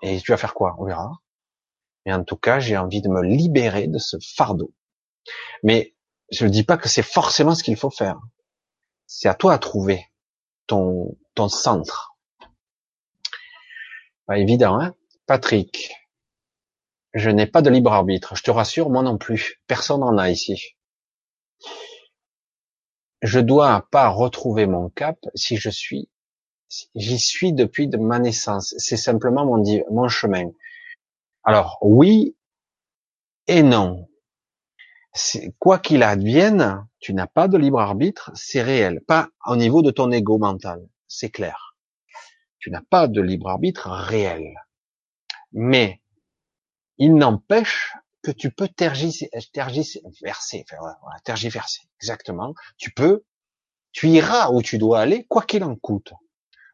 Et 0.04 0.20
tu 0.22 0.32
vas 0.32 0.38
faire 0.38 0.54
quoi? 0.54 0.76
On 0.78 0.86
verra. 0.86 1.12
Mais 2.06 2.14
en 2.14 2.24
tout 2.24 2.36
cas, 2.36 2.60
j'ai 2.60 2.78
envie 2.78 3.02
de 3.02 3.08
me 3.08 3.24
libérer 3.24 3.88
de 3.88 3.98
ce 3.98 4.18
fardeau. 4.20 4.74
Mais 5.64 5.96
je 6.30 6.46
ne 6.46 6.52
dis 6.52 6.64
pas 6.64 6.78
que 6.78 6.90
c'est 6.90 7.02
forcément 7.02 7.56
ce 7.56 7.64
qu'il 7.64 7.78
faut 7.78 7.90
faire. 7.90 8.20
C'est 9.08 9.30
à 9.30 9.34
toi 9.34 9.54
à 9.54 9.58
trouver 9.58 10.06
ton, 10.68 11.18
ton 11.36 11.48
centre. 11.48 12.18
Pas 14.26 14.38
évident, 14.38 14.80
hein? 14.80 14.94
Patrick, 15.26 15.94
je 17.14 17.30
n'ai 17.30 17.48
pas 17.48 17.62
de 17.62 17.70
libre 17.70 17.94
arbitre. 17.94 18.36
Je 18.36 18.44
te 18.44 18.52
rassure, 18.52 18.90
moi 18.90 19.04
non 19.04 19.18
plus. 19.18 19.62
Personne 19.68 20.02
n'en 20.02 20.18
a 20.18 20.30
ici. 20.30 20.76
Je 23.22 23.40
dois 23.40 23.88
pas 23.90 24.10
retrouver 24.10 24.66
mon 24.66 24.90
cap 24.90 25.18
si 25.34 25.56
je 25.56 25.70
suis 25.70 26.10
J'y 26.96 27.20
suis 27.20 27.54
depuis 27.54 27.88
de 27.88 27.98
ma 27.98 28.20
naissance. 28.20 28.74
C'est 28.78 28.98
simplement 28.98 29.46
mon, 29.46 29.64
mon 29.92 30.08
chemin. 30.08 30.50
Alors 31.44 31.78
oui 31.82 32.36
et 33.48 33.64
non. 33.64 34.08
Quoi 35.60 35.78
qu'il 35.80 36.02
advienne, 36.02 36.88
tu 37.00 37.14
n'as 37.14 37.28
pas 37.28 37.48
de 37.48 37.58
libre 37.58 37.80
arbitre, 37.80 38.32
c'est 38.34 38.62
réel. 38.62 39.02
Pas 39.08 39.30
au 39.46 39.56
niveau 39.56 39.82
de 39.82 39.92
ton 39.92 40.12
ego 40.12 40.38
mental, 40.38 40.88
c'est 41.08 41.30
clair. 41.30 41.76
Tu 42.58 42.72
n'as 42.72 42.82
pas 42.82 43.08
de 43.08 43.22
libre 43.22 43.50
arbitre 43.50 43.90
réel. 43.90 44.56
Mais 45.52 46.02
il 46.98 47.16
n'empêche 47.16 47.94
que 48.24 48.32
tu 48.32 48.50
peux 48.52 48.70
tergiverser, 48.70 49.30
voilà, 50.80 51.20
tergiverser, 51.24 51.82
exactement. 52.00 52.54
Tu 52.78 52.92
peux, 52.92 53.26
tu 53.92 54.08
iras 54.08 54.50
où 54.52 54.62
tu 54.62 54.78
dois 54.78 55.02
aller, 55.02 55.26
quoi 55.26 55.44
qu'il 55.44 55.64
en 55.64 55.76
coûte. 55.76 56.14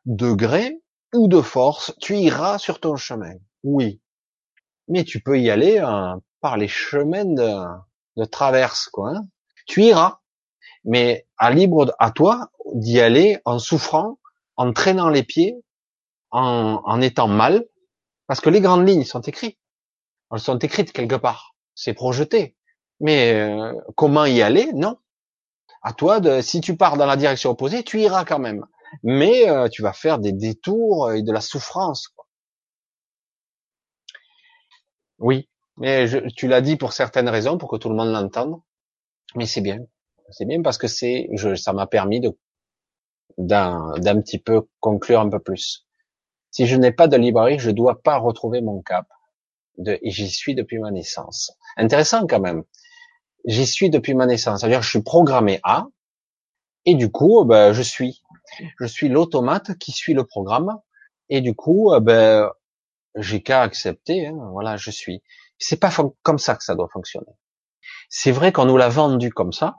De 0.05 0.34
gré 0.34 0.81
ou 1.13 1.27
de 1.27 1.41
force, 1.41 1.93
tu 1.99 2.17
iras 2.17 2.57
sur 2.57 2.80
ton 2.80 2.95
chemin. 2.95 3.34
Oui. 3.63 4.01
Mais 4.88 5.03
tu 5.03 5.21
peux 5.21 5.39
y 5.39 5.49
aller 5.49 5.80
euh, 5.80 6.15
par 6.41 6.57
les 6.57 6.67
chemins 6.67 7.26
de, 7.26 7.51
de 8.17 8.26
traverse, 8.26 8.88
quoi. 8.88 9.11
Hein. 9.11 9.27
Tu 9.67 9.84
iras. 9.84 10.19
Mais 10.85 11.27
à 11.38 11.51
libre, 11.51 11.93
à 11.99 12.11
toi 12.11 12.51
d'y 12.73 12.99
aller 12.99 13.39
en 13.45 13.59
souffrant, 13.59 14.19
en 14.55 14.71
traînant 14.73 15.09
les 15.09 15.23
pieds, 15.23 15.55
en, 16.31 16.81
en 16.84 17.01
étant 17.01 17.27
mal, 17.27 17.65
parce 18.27 18.41
que 18.41 18.49
les 18.49 18.61
grandes 18.61 18.88
lignes 18.88 19.03
sont 19.03 19.21
écrites. 19.21 19.59
Elles 20.31 20.39
sont 20.39 20.57
écrites 20.59 20.91
quelque 20.91 21.15
part. 21.15 21.55
C'est 21.76 21.93
projeté. 21.93 22.55
Mais 22.99 23.34
euh, 23.34 23.73
comment 23.95 24.26
y 24.26 24.41
aller? 24.41 24.71
Non. 24.73 24.97
À 25.81 25.93
toi 25.93 26.19
de, 26.19 26.41
si 26.41 26.61
tu 26.61 26.76
pars 26.76 26.97
dans 26.97 27.05
la 27.05 27.15
direction 27.15 27.51
opposée, 27.51 27.84
tu 27.84 27.99
iras 28.01 28.26
quand 28.26 28.39
même. 28.39 28.65
Mais 29.03 29.49
euh, 29.49 29.68
tu 29.70 29.82
vas 29.82 29.94
faire 29.94 30.20
des 30.20 30.32
détours 30.32 31.11
et 31.11 31.22
de 31.22 31.32
la 31.32 31.41
souffrance. 31.41 32.07
Quoi. 32.10 32.26
Oui, 35.20 35.49
mais 35.78 36.07
je, 36.07 36.20
tu 36.36 36.48
l'as 36.48 36.61
dit 36.61 36.76
pour 36.76 36.94
certaines 36.94 37.30
raisons, 37.30 37.57
pour 37.57 37.70
que 37.70 37.78
tout 37.78 37.90
le 37.90 37.95
monde 37.95 38.11
l'entende. 38.11 38.61
Mais 39.36 39.45
c'est 39.45 39.61
bien, 39.61 39.80
c'est 40.32 40.45
bien 40.45 40.61
parce 40.61 40.78
que 40.78 40.88
c'est, 40.88 41.30
je, 41.34 41.56
ça 41.56 41.74
m'a 41.74 41.88
permis 41.88 42.20
de 42.20 42.38
d'un 43.38 43.94
d'un 43.99 44.20
petit 44.22 44.40
peu 44.40 44.68
conclure 44.80 45.22
un 45.22 45.30
peu 45.30 45.40
plus. 45.40 45.86
Si 46.52 46.66
je 46.66 46.76
n'ai 46.76 46.91
pas 46.91 47.07
de 47.07 47.16
librairie, 47.16 47.60
je 47.60 47.72
dois 47.72 48.02
pas 48.02 48.18
retrouver 48.18 48.61
mon 48.61 48.82
cap 48.82 49.07
et 49.88 50.11
j'y 50.11 50.30
suis 50.30 50.56
depuis 50.56 50.80
ma 50.80 50.91
naissance. 50.91 51.52
Intéressant 51.78 52.28
quand 52.28 52.40
même. 52.40 52.64
J'y 53.45 53.66
suis 53.66 53.90
depuis 53.90 54.14
ma 54.14 54.26
naissance. 54.26 54.60
C'est-à-dire 54.60 54.82
je 54.82 54.90
suis 54.90 55.02
programmé 55.02 55.60
A, 55.64 55.88
et 56.86 56.95
du 56.95 57.11
coup, 57.11 57.44
ben, 57.45 57.74
je 57.74 57.82
suis. 57.82 58.22
Je 58.80 58.85
suis 58.85 59.09
l'automate 59.09 59.77
qui 59.77 59.91
suit 59.91 60.13
le 60.13 60.26
programme, 60.26 60.80
et 61.30 61.41
du 61.41 61.55
coup, 61.55 61.91
ben, 62.01 62.49
j'ai 63.15 63.41
qu'à 63.41 63.61
accepter. 63.61 64.27
Hein, 64.27 64.38
voilà, 64.51 64.77
je 64.77 64.91
suis. 64.91 65.21
C'est 65.57 65.80
pas 65.80 65.91
comme 66.23 66.39
ça 66.39 66.55
que 66.55 66.63
ça 66.63 66.76
doit 66.76 66.89
fonctionner. 66.91 67.34
C'est 68.09 68.31
vrai 68.31 68.51
qu'on 68.51 68.65
nous 68.65 68.77
l'a 68.77 68.89
vendu 68.89 69.30
comme 69.31 69.51
ça, 69.51 69.76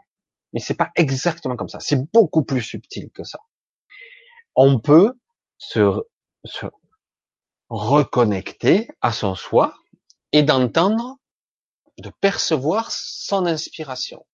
mais 0.52 0.60
c'est 0.60 0.74
pas 0.74 0.90
exactement 0.96 1.56
comme 1.56 1.68
ça. 1.68 1.80
C'est 1.80 2.10
beaucoup 2.12 2.44
plus 2.44 2.62
subtil 2.62 3.10
que 3.12 3.24
ça. 3.24 3.40
On 4.56 4.78
peut 4.80 5.14
se, 5.58 6.02
se 6.44 6.66
reconnecter 7.68 8.88
à 9.00 9.12
son 9.12 9.34
soi, 9.34 9.74
et 10.32 10.42
d'entendre, 10.42 11.18
de 11.98 12.10
percevoir 12.20 12.90
son 12.90 13.46
inspiration, 13.46 14.26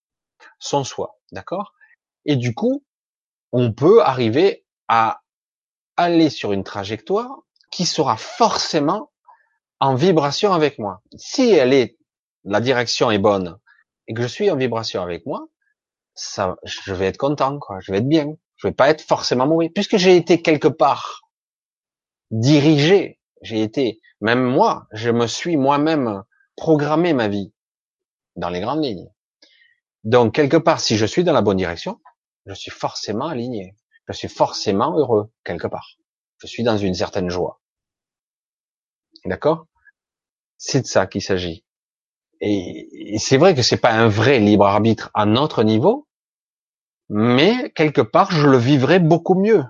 son 0.59 0.85
soi, 0.85 1.19
d'accord? 1.33 1.73
Et 2.25 2.37
du 2.37 2.55
coup, 2.55 2.85
on 3.59 3.73
peut 3.73 4.03
arriver 4.03 4.67
à 4.87 5.23
aller 5.97 6.29
sur 6.29 6.53
une 6.53 6.63
trajectoire 6.63 7.39
qui 7.71 7.87
sera 7.87 8.19
forcément 8.19 9.11
en 9.81 9.95
vibration 9.95 10.53
avec 10.53 10.79
moi. 10.79 11.01
Si 11.17 11.49
elle 11.53 11.73
est, 11.73 11.97
la 12.45 12.61
direction 12.61 13.11
est 13.11 13.19
bonne 13.19 13.59
et 14.09 14.13
que 14.13 14.21
je 14.21 14.27
suis 14.27 14.51
en 14.51 14.57
vibration 14.57 15.03
avec 15.03 15.25
moi, 15.25 15.47
ça, 16.15 16.57
je 16.65 16.93
vais 16.93 17.07
être 17.07 17.17
content, 17.17 17.59
quoi. 17.59 17.81
Je 17.81 17.93
vais 17.93 17.99
être 17.99 18.09
bien. 18.09 18.35
Je 18.57 18.69
vais 18.69 18.75
pas 18.75 18.91
être 18.91 19.01
forcément 19.01 19.47
mauvais 19.47 19.71
puisque 19.71 19.97
j'ai 19.97 20.17
été 20.17 20.43
quelque 20.43 20.69
part 20.69 21.23
dirigé. 22.31 23.19
J'ai 23.41 23.63
été 23.63 24.03
même 24.21 24.45
moi, 24.45 24.87
je 24.93 25.09
me 25.09 25.27
suis 25.27 25.57
moi-même 25.57 26.25
programmé 26.57 27.15
ma 27.15 27.29
vie 27.29 27.55
dans 28.35 28.51
les 28.51 28.61
grandes 28.61 28.85
lignes. 28.85 29.09
Donc, 30.05 30.35
quelque 30.35 30.59
part, 30.59 30.81
si 30.81 30.99
je 30.99 31.07
suis 31.07 31.25
dans 31.25 31.33
la 31.33 31.43
bonne 31.43 31.57
direction, 31.57 32.01
je 32.47 32.55
suis 32.55 32.71
forcément 32.71 33.27
aligné. 33.27 33.77
Je 34.09 34.13
suis 34.13 34.29
forcément 34.29 34.97
heureux, 34.97 35.33
quelque 35.45 35.67
part. 35.67 35.97
Je 36.39 36.47
suis 36.47 36.63
dans 36.63 36.79
une 36.79 36.95
certaine 36.95 37.29
joie. 37.29 37.61
D'accord? 39.25 39.67
C'est 40.57 40.83
de 40.83 40.87
ça 40.87 41.07
qu'il 41.07 41.23
s'agit. 41.23 41.65
Et, 42.41 43.17
c'est 43.19 43.39
vrai 43.39 43.55
que 43.55 43.63
c'est 43.63 43.79
pas 43.79 43.93
un 43.93 44.09
vrai 44.09 44.39
libre 44.39 44.67
arbitre 44.67 45.11
à 45.15 45.27
notre 45.27 45.65
niveau, 45.65 46.07
mais 47.09 47.71
quelque 47.71 48.01
part, 48.01 48.31
je 48.31 48.47
le 48.47 48.59
vivrai 48.59 49.01
beaucoup 49.01 49.35
mieux, 49.35 49.65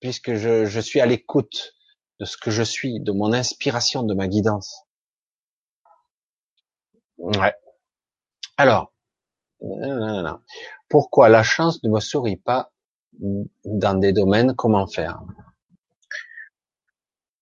puisque 0.00 0.34
je, 0.34 0.66
je 0.66 0.80
suis 0.80 1.00
à 1.00 1.06
l'écoute 1.06 1.74
de 2.20 2.24
ce 2.24 2.36
que 2.36 2.50
je 2.50 2.62
suis, 2.62 3.00
de 3.00 3.12
mon 3.12 3.32
inspiration, 3.32 4.02
de 4.02 4.14
ma 4.14 4.28
guidance. 4.28 4.84
Ouais. 7.16 7.54
Alors, 8.56 8.93
pourquoi 10.88 11.28
la 11.28 11.42
chance 11.42 11.82
ne 11.82 11.90
me 11.90 12.00
sourit 12.00 12.36
pas 12.36 12.72
dans 13.64 13.98
des 13.98 14.12
domaines 14.12 14.54
Comment 14.54 14.86
faire? 14.86 15.20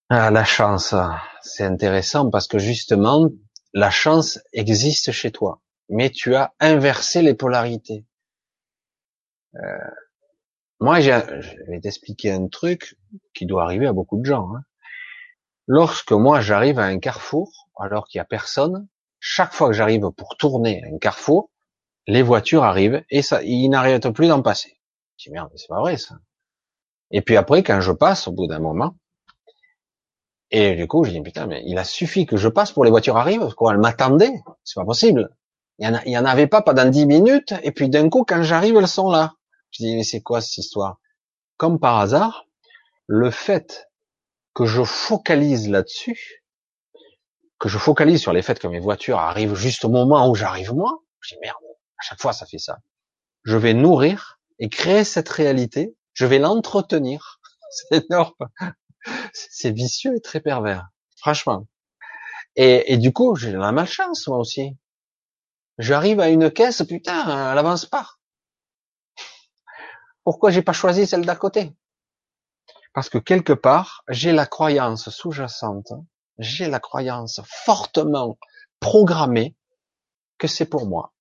Ah, 0.08 0.30
La 0.30 0.44
chance, 0.44 0.94
c'est 1.42 1.64
intéressant 1.64 2.30
parce 2.30 2.46
que 2.46 2.58
justement, 2.58 3.30
la 3.72 3.90
chance 3.90 4.38
existe 4.52 5.12
chez 5.12 5.30
toi, 5.30 5.60
mais 5.88 6.10
tu 6.10 6.34
as 6.34 6.52
inversé 6.60 7.22
les 7.22 7.34
polarités. 7.34 8.04
Euh, 9.54 9.60
moi, 10.80 11.00
je 11.00 11.10
vais 11.68 11.80
t'expliquer 11.80 12.32
un 12.32 12.48
truc 12.48 12.96
qui 13.34 13.46
doit 13.46 13.62
arriver 13.62 13.86
à 13.86 13.92
beaucoup 13.92 14.18
de 14.18 14.24
gens. 14.26 14.54
Hein. 14.54 14.62
Lorsque 15.68 16.12
moi 16.12 16.40
j'arrive 16.40 16.80
à 16.80 16.84
un 16.84 16.98
carrefour, 16.98 17.68
alors 17.78 18.08
qu'il 18.08 18.18
y 18.18 18.20
a 18.20 18.24
personne, 18.24 18.88
chaque 19.20 19.52
fois 19.52 19.68
que 19.68 19.74
j'arrive 19.74 20.10
pour 20.16 20.36
tourner 20.36 20.82
un 20.84 20.98
carrefour, 20.98 21.51
les 22.06 22.22
voitures 22.22 22.64
arrivent 22.64 23.04
et 23.10 23.22
ça, 23.22 23.42
ils 23.42 23.68
n'arrêtent 23.68 24.10
plus 24.10 24.28
d'en 24.28 24.42
passer. 24.42 24.78
Je 25.16 25.28
dis 25.28 25.32
merde, 25.32 25.50
c'est 25.56 25.68
pas 25.68 25.80
vrai 25.80 25.96
ça. 25.96 26.16
Et 27.10 27.20
puis 27.20 27.36
après, 27.36 27.62
quand 27.62 27.80
je 27.80 27.92
passe, 27.92 28.26
au 28.26 28.32
bout 28.32 28.46
d'un 28.46 28.58
moment, 28.58 28.96
et 30.50 30.74
du 30.76 30.86
coup, 30.86 31.04
je 31.04 31.10
dis 31.10 31.20
putain, 31.20 31.46
mais 31.46 31.62
il 31.66 31.78
a 31.78 31.84
suffi 31.84 32.26
que 32.26 32.36
je 32.36 32.48
passe 32.48 32.72
pour 32.72 32.84
les 32.84 32.90
voitures 32.90 33.16
arrivent, 33.16 33.54
quoi, 33.54 33.72
elles 33.72 33.78
m'attendaient, 33.78 34.40
c'est 34.64 34.80
pas 34.80 34.84
possible. 34.84 35.30
Il 35.78 36.00
y, 36.06 36.18
en 36.18 36.24
avait 36.26 36.46
pas 36.46 36.62
pendant 36.62 36.84
dix 36.84 37.06
minutes, 37.06 37.54
et 37.62 37.72
puis 37.72 37.88
d'un 37.88 38.08
coup, 38.08 38.24
quand 38.24 38.42
j'arrive, 38.42 38.76
elles 38.76 38.86
sont 38.86 39.10
là. 39.10 39.34
Je 39.70 39.82
dis, 39.82 39.96
mais 39.96 40.04
c'est 40.04 40.20
quoi 40.20 40.40
cette 40.40 40.58
histoire? 40.58 41.00
Comme 41.56 41.80
par 41.80 41.98
hasard, 41.98 42.44
le 43.06 43.30
fait 43.30 43.88
que 44.54 44.66
je 44.66 44.84
focalise 44.84 45.68
là-dessus, 45.70 46.44
que 47.58 47.68
je 47.68 47.78
focalise 47.78 48.20
sur 48.20 48.32
les 48.32 48.42
faits 48.42 48.58
que 48.58 48.68
mes 48.68 48.78
voitures 48.78 49.18
arrivent 49.18 49.54
juste 49.54 49.84
au 49.84 49.88
moment 49.88 50.28
où 50.28 50.34
j'arrive 50.34 50.74
moi, 50.74 51.02
je 51.20 51.34
dis 51.34 51.40
merde, 51.40 51.56
à 52.02 52.04
chaque 52.04 52.20
fois 52.20 52.32
ça 52.32 52.46
fait 52.46 52.58
ça. 52.58 52.80
Je 53.44 53.56
vais 53.56 53.74
nourrir 53.74 54.40
et 54.58 54.68
créer 54.68 55.04
cette 55.04 55.28
réalité, 55.28 55.96
je 56.14 56.26
vais 56.26 56.40
l'entretenir. 56.40 57.40
C'est 57.70 58.04
énorme. 58.04 58.34
C'est 59.32 59.70
vicieux 59.70 60.16
et 60.16 60.20
très 60.20 60.40
pervers. 60.40 60.88
Franchement. 61.16 61.66
Et, 62.54 62.98
du 62.98 63.12
coup, 63.12 63.34
j'ai 63.34 63.52
la 63.52 63.72
malchance, 63.72 64.26
moi 64.26 64.36
aussi. 64.36 64.76
J'arrive 65.78 66.20
à 66.20 66.28
une 66.28 66.50
caisse, 66.50 66.82
putain, 66.86 67.50
elle 67.50 67.58
avance 67.58 67.86
pas. 67.86 68.10
Pourquoi 70.22 70.50
j'ai 70.50 70.60
pas 70.60 70.74
choisi 70.74 71.06
celle 71.06 71.24
d'à 71.24 71.34
côté? 71.34 71.72
Parce 72.92 73.08
que 73.08 73.16
quelque 73.16 73.54
part, 73.54 74.04
j'ai 74.08 74.32
la 74.32 74.44
croyance 74.44 75.08
sous-jacente, 75.08 75.92
j'ai 76.38 76.68
la 76.68 76.78
croyance 76.78 77.40
fortement 77.46 78.38
programmée 78.80 79.56
que 80.36 80.46
c'est 80.46 80.66
pour 80.66 80.86
moi. 80.86 81.14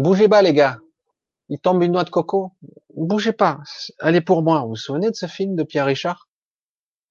Bougez 0.00 0.28
pas 0.28 0.42
les 0.42 0.54
gars. 0.54 0.78
Il 1.50 1.58
tombe 1.60 1.82
une 1.82 1.92
noix 1.92 2.04
de 2.04 2.10
coco. 2.10 2.52
Bougez 2.94 3.32
pas. 3.32 3.60
Elle 4.00 4.16
est 4.16 4.20
pour 4.20 4.42
moi. 4.42 4.62
Vous 4.62 4.70
vous 4.70 4.76
souvenez 4.76 5.10
de 5.10 5.14
ce 5.14 5.26
film 5.26 5.56
de 5.56 5.62
Pierre 5.62 5.86
Richard? 5.86 6.28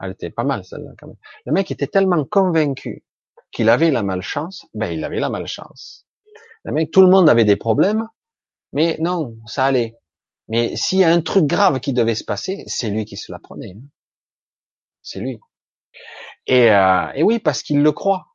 Elle 0.02 0.12
était 0.12 0.32
pas 0.32 0.44
mal 0.44 0.64
celle-là 0.64 0.92
quand 0.98 1.08
même. 1.08 1.18
Le 1.46 1.52
mec 1.52 1.70
était 1.72 1.88
tellement 1.88 2.24
convaincu 2.26 3.04
qu'il 3.52 3.70
avait 3.70 3.92
la 3.92 4.02
malchance, 4.02 4.66
ben 4.74 4.92
il 4.92 5.04
avait 5.04 5.20
la 5.20 5.30
malchance. 5.30 6.08
Le 6.64 6.72
mec, 6.72 6.92
tout 6.92 7.02
le 7.02 7.10
monde 7.10 7.30
avait 7.30 7.46
des 7.46 7.56
problèmes, 7.56 8.08
mais 8.74 8.98
non, 9.00 9.38
ça 9.46 9.66
allait. 9.66 9.96
Mais 10.48 10.76
s'il 10.76 11.00
y 11.00 11.04
a 11.04 11.12
un 11.12 11.22
truc 11.22 11.46
grave 11.46 11.80
qui 11.80 11.94
devait 11.94 12.16
se 12.16 12.24
passer, 12.24 12.64
c'est 12.68 12.90
lui 12.90 13.06
qui 13.06 13.18
se 13.18 13.32
la 13.32 13.40
prenait. 13.40 13.76
Hein. 13.78 13.88
C'est 15.02 15.20
lui. 15.20 15.40
Et, 16.48 16.72
euh, 16.72 17.12
et, 17.14 17.24
oui, 17.24 17.40
parce 17.40 17.62
qu'il 17.62 17.82
le 17.82 17.92
croit. 17.92 18.28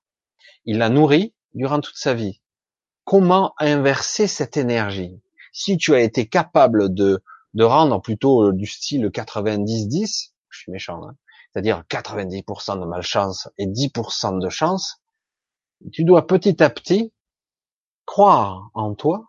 Il 0.64 0.78
l'a 0.78 0.89
nourri 0.89 1.35
durant 1.55 1.81
toute 1.81 1.97
sa 1.97 2.14
vie. 2.14 2.40
Comment 3.05 3.55
inverser 3.59 4.26
cette 4.26 4.56
énergie? 4.56 5.20
Si 5.52 5.76
tu 5.76 5.94
as 5.94 6.01
été 6.01 6.26
capable 6.26 6.93
de, 6.93 7.22
de 7.55 7.64
rendre 7.64 8.01
plutôt 8.01 8.52
du 8.52 8.66
style 8.66 9.06
90-10, 9.06 10.31
je 10.48 10.59
suis 10.59 10.72
méchant, 10.72 11.05
hein, 11.05 11.16
c'est-à-dire 11.52 11.85
90% 11.89 12.81
de 12.81 12.86
malchance 12.86 13.48
et 13.59 13.66
10% 13.66 14.40
de 14.40 14.48
chance, 14.48 15.02
tu 15.93 16.05
dois 16.05 16.26
petit 16.26 16.62
à 16.62 16.70
petit 16.70 17.12
croire 18.06 18.70
en 18.74 18.94
toi 18.94 19.26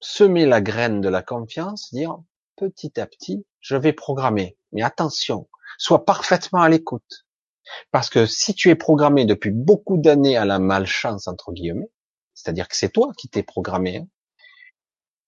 semer 0.00 0.46
la 0.46 0.60
graine 0.60 1.00
de 1.00 1.08
la 1.08 1.22
confiance, 1.22 1.92
dire 1.92 2.18
petit 2.56 3.00
à 3.00 3.06
petit, 3.06 3.46
je 3.60 3.76
vais 3.76 3.92
programmer. 3.92 4.56
Mais 4.72 4.82
attention, 4.82 5.48
sois 5.78 6.04
parfaitement 6.04 6.60
à 6.60 6.68
l'écoute. 6.68 7.26
Parce 7.92 8.10
que 8.10 8.26
si 8.26 8.54
tu 8.54 8.68
es 8.70 8.74
programmé 8.74 9.24
depuis 9.24 9.52
beaucoup 9.52 9.96
d'années 9.96 10.36
à 10.36 10.44
la 10.44 10.58
malchance, 10.58 11.28
entre 11.28 11.52
guillemets, 11.52 11.90
c'est-à-dire 12.42 12.68
que 12.68 12.76
c'est 12.76 12.90
toi 12.90 13.12
qui 13.16 13.28
t'es 13.28 13.42
programmé, 13.42 13.98
hein, 13.98 14.06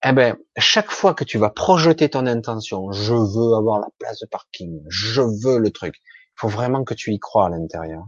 eh 0.07 0.12
ben, 0.12 0.36
chaque 0.59 0.91
fois 0.91 1.15
que 1.15 1.24
tu 1.24 1.39
vas 1.39 1.51
projeter 1.51 2.11
ton 2.11 2.27
intention, 2.27 2.93
je 2.93 3.15
veux 3.15 3.55
avoir 3.55 3.81
la 3.81 3.89
place 3.99 4.20
de 4.20 4.27
parking, 4.27 4.82
je 4.89 5.23
veux 5.23 5.59
le 5.59 5.70
truc, 5.70 5.95
il 5.97 6.41
faut 6.41 6.49
vraiment 6.49 6.85
que 6.85 6.95
tu 6.95 7.12
y 7.12 7.19
crois 7.19 7.47
à 7.47 7.49
l'intérieur. 7.49 8.05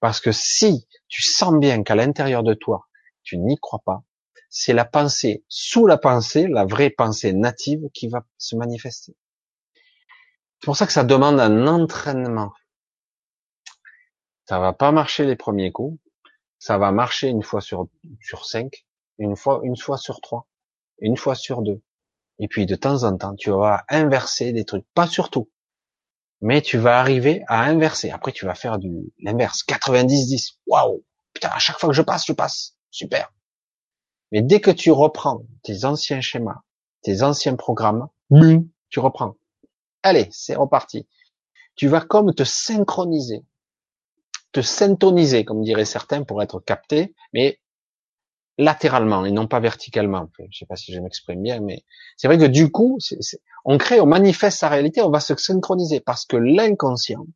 Parce 0.00 0.20
que 0.20 0.32
si 0.32 0.88
tu 1.08 1.22
sens 1.22 1.54
bien 1.54 1.82
qu'à 1.82 1.94
l'intérieur 1.94 2.42
de 2.42 2.54
toi, 2.54 2.88
tu 3.22 3.38
n'y 3.38 3.58
crois 3.58 3.80
pas, 3.84 4.02
c'est 4.48 4.72
la 4.72 4.84
pensée, 4.84 5.44
sous 5.48 5.86
la 5.86 5.98
pensée, 5.98 6.46
la 6.48 6.64
vraie 6.64 6.90
pensée 6.90 7.32
native 7.32 7.82
qui 7.92 8.08
va 8.08 8.24
se 8.38 8.56
manifester. 8.56 9.14
C'est 10.60 10.64
pour 10.64 10.76
ça 10.76 10.86
que 10.86 10.92
ça 10.92 11.04
demande 11.04 11.38
un 11.38 11.66
entraînement. 11.66 12.52
Ça 14.48 14.58
va 14.58 14.72
pas 14.72 14.92
marcher 14.92 15.26
les 15.26 15.36
premiers 15.36 15.72
coups. 15.72 15.98
Ça 16.58 16.78
va 16.78 16.92
marcher 16.92 17.28
une 17.28 17.42
fois 17.42 17.60
sur, 17.60 17.88
sur 18.20 18.44
cinq, 18.44 18.86
une 19.18 19.36
fois, 19.36 19.60
une 19.62 19.76
fois 19.76 19.98
sur 19.98 20.20
trois, 20.20 20.46
une 20.98 21.16
fois 21.16 21.34
sur 21.34 21.62
deux. 21.62 21.82
Et 22.38 22.48
puis 22.48 22.66
de 22.66 22.74
temps 22.74 23.04
en 23.04 23.16
temps, 23.16 23.34
tu 23.34 23.50
vas 23.50 23.84
inverser 23.88 24.52
des 24.52 24.64
trucs. 24.64 24.84
Pas 24.94 25.06
sur 25.06 25.30
tout. 25.30 25.50
Mais 26.42 26.60
tu 26.60 26.76
vas 26.76 27.00
arriver 27.00 27.42
à 27.48 27.62
inverser. 27.62 28.10
Après, 28.10 28.32
tu 28.32 28.44
vas 28.44 28.54
faire 28.54 28.78
du, 28.78 29.12
l'inverse. 29.20 29.64
90-10. 29.66 30.58
Waouh! 30.66 31.02
Putain, 31.32 31.48
à 31.48 31.58
chaque 31.58 31.78
fois 31.78 31.88
que 31.88 31.94
je 31.94 32.02
passe, 32.02 32.26
je 32.26 32.32
passe. 32.32 32.76
Super. 32.90 33.32
Mais 34.32 34.42
dès 34.42 34.60
que 34.60 34.70
tu 34.70 34.90
reprends 34.90 35.42
tes 35.62 35.84
anciens 35.84 36.20
schémas, 36.20 36.62
tes 37.02 37.22
anciens 37.22 37.56
programmes, 37.56 38.08
tu 38.90 39.00
reprends. 39.00 39.36
Allez, 40.02 40.28
c'est 40.30 40.56
reparti. 40.56 41.06
Tu 41.74 41.88
vas 41.88 42.00
comme 42.00 42.34
te 42.34 42.44
synchroniser, 42.44 43.44
te 44.52 44.60
syntoniser, 44.60 45.44
comme 45.44 45.62
diraient 45.62 45.84
certains, 45.84 46.22
pour 46.22 46.42
être 46.42 46.60
capté, 46.60 47.14
mais 47.32 47.58
latéralement 48.58 49.26
et 49.26 49.32
non 49.32 49.46
pas 49.46 49.60
verticalement. 49.60 50.30
Je 50.50 50.58
sais 50.58 50.66
pas 50.66 50.76
si 50.76 50.92
je 50.92 51.00
m'exprime 51.00 51.42
bien, 51.42 51.60
mais 51.60 51.84
c'est 52.16 52.26
vrai 52.26 52.38
que 52.38 52.44
du 52.44 52.70
coup, 52.70 52.98
on 53.64 53.76
crée, 53.76 54.00
on 54.00 54.06
manifeste 54.06 54.58
sa 54.58 54.68
réalité, 54.68 55.02
on 55.02 55.10
va 55.10 55.20
se 55.20 55.36
synchroniser 55.36 56.00
parce 56.00 56.24
que 56.24 56.36
l'inconscient, 56.36 57.26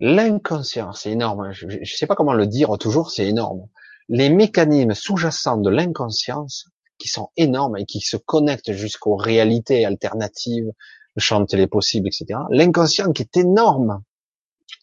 l'inconscient, 0.00 0.92
c'est 0.92 1.10
énorme. 1.10 1.52
Je, 1.52 1.66
ne 1.66 1.84
sais 1.84 2.06
pas 2.06 2.14
comment 2.14 2.32
le 2.32 2.46
dire 2.46 2.76
toujours, 2.78 3.10
c'est 3.10 3.26
énorme 3.26 3.68
les 4.08 4.30
mécanismes 4.30 4.94
sous-jacents 4.94 5.58
de 5.58 5.70
l'inconscience 5.70 6.68
qui 6.98 7.08
sont 7.08 7.30
énormes 7.36 7.76
et 7.76 7.84
qui 7.84 8.00
se 8.00 8.16
connectent 8.16 8.72
jusqu'aux 8.72 9.16
réalités 9.16 9.84
alternatives, 9.84 10.70
le 11.14 11.20
champ 11.20 11.44
possibles, 11.70 12.08
etc. 12.08 12.40
L'inconscient 12.50 13.12
qui 13.12 13.22
est 13.22 13.36
énorme, 13.36 14.02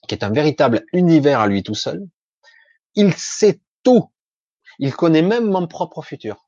qui 0.08 0.16
est 0.16 0.24
un 0.24 0.32
véritable 0.32 0.86
univers 0.94 1.40
à 1.40 1.48
lui 1.48 1.64
tout 1.64 1.76
seul, 1.76 2.08
il 2.96 3.14
sait 3.14 3.62
tout. 3.84 4.12
Il 4.80 4.94
connaît 4.94 5.22
même 5.22 5.50
mon 5.50 5.68
propre 5.68 6.02
futur. 6.02 6.48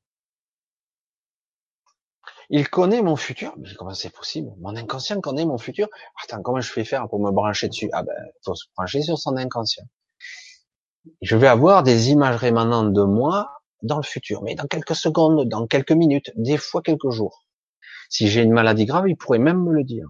Il 2.49 2.69
connaît 2.69 3.01
mon 3.01 3.15
futur. 3.15 3.53
Mais 3.57 3.73
comment 3.75 3.93
c'est 3.93 4.13
possible? 4.13 4.51
Mon 4.59 4.75
inconscient 4.75 5.19
connaît 5.21 5.45
mon 5.45 5.57
futur. 5.57 5.87
Attends, 6.23 6.41
comment 6.41 6.61
je 6.61 6.71
fais 6.71 6.83
faire 6.83 7.07
pour 7.07 7.19
me 7.19 7.31
brancher 7.31 7.67
dessus? 7.67 7.89
Ah 7.93 8.03
ben, 8.03 8.13
faut 8.43 8.55
se 8.55 8.65
brancher 8.75 9.01
sur 9.01 9.17
son 9.17 9.35
inconscient 9.37 9.85
je 11.21 11.35
vais 11.35 11.47
avoir 11.47 11.83
des 11.83 12.11
images 12.11 12.35
rémanentes 12.35 12.93
de 12.93 13.03
moi 13.03 13.61
dans 13.81 13.97
le 13.97 14.03
futur, 14.03 14.41
mais 14.41 14.55
dans 14.55 14.67
quelques 14.67 14.95
secondes, 14.95 15.47
dans 15.47 15.67
quelques 15.67 15.91
minutes, 15.91 16.31
des 16.35 16.57
fois 16.57 16.81
quelques 16.81 17.09
jours. 17.09 17.45
Si 18.09 18.27
j'ai 18.27 18.41
une 18.41 18.53
maladie 18.53 18.85
grave, 18.85 19.07
il 19.07 19.15
pourrait 19.15 19.39
même 19.39 19.63
me 19.63 19.73
le 19.73 19.83
dire. 19.83 20.07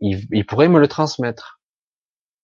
Il, 0.00 0.46
pourrait 0.46 0.68
me 0.68 0.80
le 0.80 0.88
transmettre. 0.88 1.59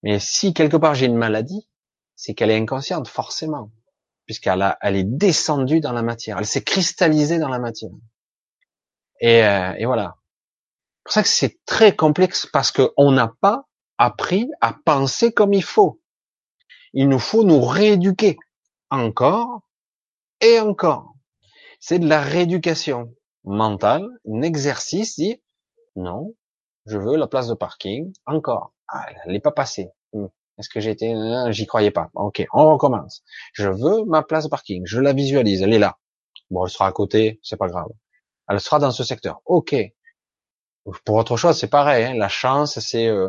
Mais 0.02 0.18
si 0.18 0.54
quelque 0.54 0.76
part 0.76 0.94
j'ai 0.94 1.06
une 1.06 1.16
maladie, 1.16 1.68
c'est 2.14 2.34
qu'elle 2.34 2.50
est 2.50 2.56
inconsciente, 2.56 3.08
forcément, 3.08 3.70
puisqu'elle 4.24 4.76
elle 4.80 4.96
est 4.96 5.04
descendue 5.04 5.80
dans 5.80 5.92
la 5.92 6.02
matière, 6.02 6.38
elle 6.38 6.46
s'est 6.46 6.62
cristallisée 6.64 7.38
dans 7.38 7.48
la 7.48 7.58
matière. 7.58 7.92
Et, 9.20 9.44
euh, 9.44 9.72
et 9.78 9.86
voilà. 9.86 10.16
C'est 10.98 11.02
pour 11.04 11.12
ça 11.12 11.22
que 11.22 11.28
c'est 11.28 11.64
très 11.64 11.94
complexe 11.94 12.46
parce 12.52 12.72
qu'on 12.72 13.12
n'a 13.12 13.32
pas 13.40 13.64
appris 13.98 14.50
à 14.60 14.74
penser 14.84 15.32
comme 15.32 15.54
il 15.54 15.62
faut 15.62 16.00
il 16.96 17.10
nous 17.10 17.18
faut 17.18 17.44
nous 17.44 17.60
rééduquer 17.60 18.38
encore 18.88 19.60
et 20.40 20.58
encore. 20.60 21.12
C'est 21.78 21.98
de 21.98 22.08
la 22.08 22.22
rééducation 22.22 23.14
mentale, 23.44 24.08
un 24.26 24.40
exercice, 24.40 25.16
dit 25.16 25.42
non, 25.94 26.34
je 26.86 26.96
veux 26.96 27.16
la 27.16 27.26
place 27.26 27.48
de 27.48 27.54
parking, 27.54 28.14
encore. 28.24 28.72
Ah, 28.88 29.06
elle 29.24 29.32
n'est 29.32 29.40
pas 29.40 29.52
passée. 29.52 29.90
Hmm. 30.12 30.26
Est-ce 30.58 30.68
que 30.70 30.80
j'étais, 30.80 31.14
j'y 31.50 31.66
croyais 31.66 31.90
pas. 31.90 32.10
Ok, 32.14 32.46
on 32.52 32.72
recommence. 32.72 33.22
Je 33.52 33.68
veux 33.68 34.04
ma 34.06 34.22
place 34.22 34.48
parking. 34.48 34.82
Je 34.86 35.00
la 35.00 35.12
visualise. 35.12 35.62
Elle 35.62 35.74
est 35.74 35.78
là. 35.78 35.98
Bon, 36.50 36.64
elle 36.64 36.70
sera 36.70 36.86
à 36.86 36.92
côté. 36.92 37.40
C'est 37.42 37.58
pas 37.58 37.68
grave. 37.68 37.88
Elle 38.48 38.60
sera 38.60 38.78
dans 38.78 38.90
ce 38.90 39.04
secteur. 39.04 39.42
Ok. 39.44 39.74
Pour 41.04 41.16
autre 41.16 41.36
chose, 41.36 41.58
c'est 41.58 41.68
pareil. 41.68 42.04
Hein. 42.04 42.14
La 42.14 42.28
chance, 42.28 42.78
c'est, 42.78 43.08
euh, 43.08 43.28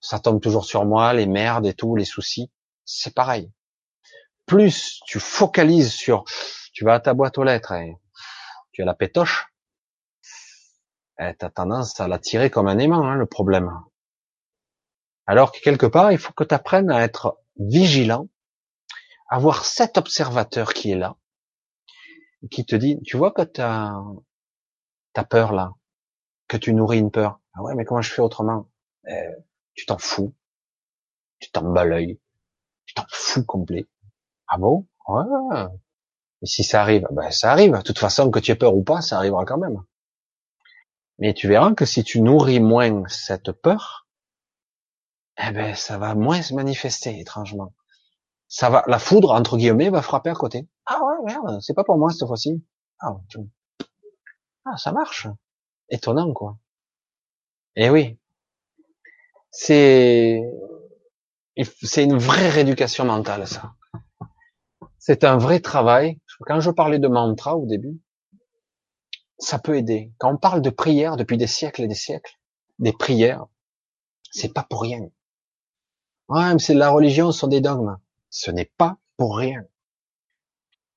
ça 0.00 0.18
tombe 0.18 0.40
toujours 0.40 0.64
sur 0.64 0.84
moi, 0.84 1.14
les 1.14 1.26
merdes 1.26 1.66
et 1.66 1.74
tout, 1.74 1.96
les 1.96 2.04
soucis 2.04 2.50
c'est 2.88 3.14
pareil. 3.14 3.52
Plus 4.46 5.00
tu 5.06 5.20
focalises 5.20 5.92
sur, 5.92 6.24
tu 6.72 6.84
vas 6.84 6.94
à 6.94 7.00
ta 7.00 7.14
boîte 7.14 7.36
aux 7.38 7.44
lettres 7.44 7.72
et 7.72 7.96
tu 8.72 8.82
as 8.82 8.86
la 8.86 8.94
pétoche, 8.94 9.46
eh, 11.20 11.34
tu 11.38 11.44
as 11.44 11.50
tendance 11.50 12.00
à 12.00 12.08
la 12.08 12.18
tirer 12.18 12.50
comme 12.50 12.66
un 12.66 12.78
aimant, 12.78 13.04
hein, 13.04 13.14
le 13.14 13.26
problème. 13.26 13.70
Alors 15.28 15.52
que 15.52 15.60
quelque 15.60 15.84
part, 15.84 16.10
il 16.10 16.16
faut 16.16 16.32
que 16.32 16.42
tu 16.42 16.54
apprennes 16.54 16.90
à 16.90 17.02
être 17.02 17.38
vigilant, 17.58 18.28
avoir 19.28 19.66
cet 19.66 19.98
observateur 19.98 20.72
qui 20.72 20.90
est 20.90 20.96
là, 20.96 21.16
qui 22.50 22.64
te 22.64 22.74
dit, 22.74 22.98
tu 23.04 23.18
vois 23.18 23.32
que 23.32 23.42
tu 23.42 23.60
as, 23.60 23.94
peur 25.28 25.52
là, 25.52 25.74
que 26.48 26.56
tu 26.56 26.72
nourris 26.72 26.98
une 26.98 27.10
peur. 27.10 27.40
Ah 27.52 27.62
ouais, 27.62 27.74
mais 27.74 27.84
comment 27.84 28.00
je 28.00 28.10
fais 28.10 28.22
autrement? 28.22 28.70
Eh, 29.06 29.34
Tu 29.74 29.84
t'en 29.84 29.98
fous, 29.98 30.34
tu 31.40 31.50
t'en 31.50 31.72
bats 31.72 31.84
l'œil, 31.84 32.18
tu 32.86 32.94
t'en 32.94 33.04
fous 33.10 33.44
complet. 33.44 33.86
Ah 34.46 34.56
bon? 34.56 34.86
Ouais. 35.08 35.66
Et 36.40 36.46
si 36.46 36.64
ça 36.64 36.80
arrive, 36.80 37.06
ben 37.10 37.30
ça 37.30 37.52
arrive. 37.52 37.76
De 37.76 37.82
toute 37.82 37.98
façon, 37.98 38.30
que 38.30 38.38
tu 38.38 38.50
aies 38.50 38.56
peur 38.56 38.74
ou 38.74 38.82
pas, 38.82 39.02
ça 39.02 39.18
arrivera 39.18 39.44
quand 39.44 39.58
même. 39.58 39.82
Mais 41.18 41.34
tu 41.34 41.48
verras 41.48 41.74
que 41.74 41.84
si 41.84 42.02
tu 42.02 42.22
nourris 42.22 42.60
moins 42.60 43.06
cette 43.08 43.52
peur, 43.52 44.07
eh 45.38 45.52
ben 45.52 45.74
ça 45.74 45.98
va 45.98 46.14
moins 46.14 46.42
se 46.42 46.54
manifester 46.54 47.18
étrangement. 47.20 47.72
Ça 48.48 48.70
va, 48.70 48.82
la 48.86 48.98
foudre 48.98 49.32
entre 49.32 49.56
guillemets 49.56 49.90
va 49.90 50.02
frapper 50.02 50.30
à 50.30 50.34
côté. 50.34 50.68
Ah 50.86 51.00
ouais, 51.02 51.32
merde, 51.32 51.60
c'est 51.60 51.74
pas 51.74 51.84
pour 51.84 51.98
moi 51.98 52.10
cette 52.10 52.26
fois-ci. 52.26 52.64
Ah, 53.00 53.16
ah, 54.64 54.76
ça 54.76 54.92
marche. 54.92 55.28
Étonnant 55.90 56.32
quoi. 56.32 56.58
Eh 57.76 57.90
oui, 57.90 58.18
c'est 59.50 60.42
c'est 61.82 62.04
une 62.04 62.18
vraie 62.18 62.48
rééducation 62.48 63.04
mentale, 63.04 63.46
ça. 63.46 63.74
C'est 64.98 65.24
un 65.24 65.38
vrai 65.38 65.60
travail. 65.60 66.20
Quand 66.40 66.60
je 66.60 66.70
parlais 66.70 66.98
de 66.98 67.08
mantra 67.08 67.56
au 67.56 67.66
début, 67.66 68.00
ça 69.38 69.58
peut 69.58 69.76
aider. 69.76 70.12
Quand 70.18 70.32
on 70.32 70.36
parle 70.36 70.62
de 70.62 70.70
prière 70.70 71.16
depuis 71.16 71.36
des 71.36 71.46
siècles 71.46 71.82
et 71.82 71.88
des 71.88 71.94
siècles, 71.94 72.38
des 72.78 72.92
prières, 72.92 73.46
c'est 74.30 74.52
pas 74.52 74.64
pour 74.64 74.82
rien. 74.82 75.08
Ouais, 76.28 76.52
mais 76.52 76.58
c'est 76.58 76.74
la 76.74 76.90
religion, 76.90 77.32
ce 77.32 77.40
sont 77.40 77.48
des 77.48 77.60
dogmes. 77.60 77.96
Ce 78.30 78.50
n'est 78.50 78.70
pas 78.76 78.98
pour 79.16 79.36
rien. 79.36 79.64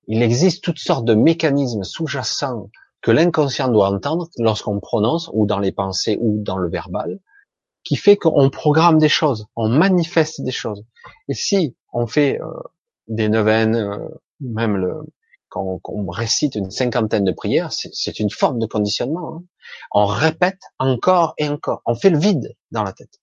Il 0.08 0.22
existe 0.22 0.64
toutes 0.64 0.80
sortes 0.80 1.06
de 1.06 1.14
mécanismes 1.14 1.84
sous-jacents 1.84 2.70
que 3.02 3.12
l'inconscient 3.12 3.70
doit 3.70 3.90
entendre 3.90 4.30
lorsqu'on 4.38 4.80
prononce, 4.80 5.30
ou 5.34 5.46
dans 5.46 5.60
les 5.60 5.72
pensées, 5.72 6.18
ou 6.22 6.42
dans 6.42 6.58
le 6.58 6.70
verbal, 6.70 7.20
qui 7.84 7.96
fait 7.96 8.18
qu'on 8.18 8.50
programme 8.50 9.00
des 9.00 9.10
choses, 9.10 9.48
on 9.56 9.70
manifeste 9.70 10.42
des 10.42 10.52
choses. 10.52 10.84
Et 11.28 11.34
si 11.34 11.76
on 11.94 12.06
fait 12.06 12.40
euh, 12.42 12.46
des 13.08 13.30
neuvaines, 13.30 13.76
euh, 13.76 14.08
même 14.40 14.78
le, 14.78 15.02
quand 15.50 15.80
on, 15.86 16.10
récite 16.10 16.56
une 16.56 16.72
cinquantaine 16.72 17.24
de 17.24 17.32
prières, 17.32 17.72
c'est 17.72 18.20
une 18.20 18.30
forme 18.30 18.60
de 18.60 18.66
conditionnement. 18.66 19.36
Hein. 19.36 19.44
On 19.92 20.06
répète 20.06 20.62
encore 20.80 21.34
et 21.38 21.50
encore. 21.50 21.82
On 21.86 21.96
fait 21.96 22.10
le 22.10 22.20
vide 22.20 22.56
dans 22.72 22.84
la 22.84 22.94
tête. 22.94 23.21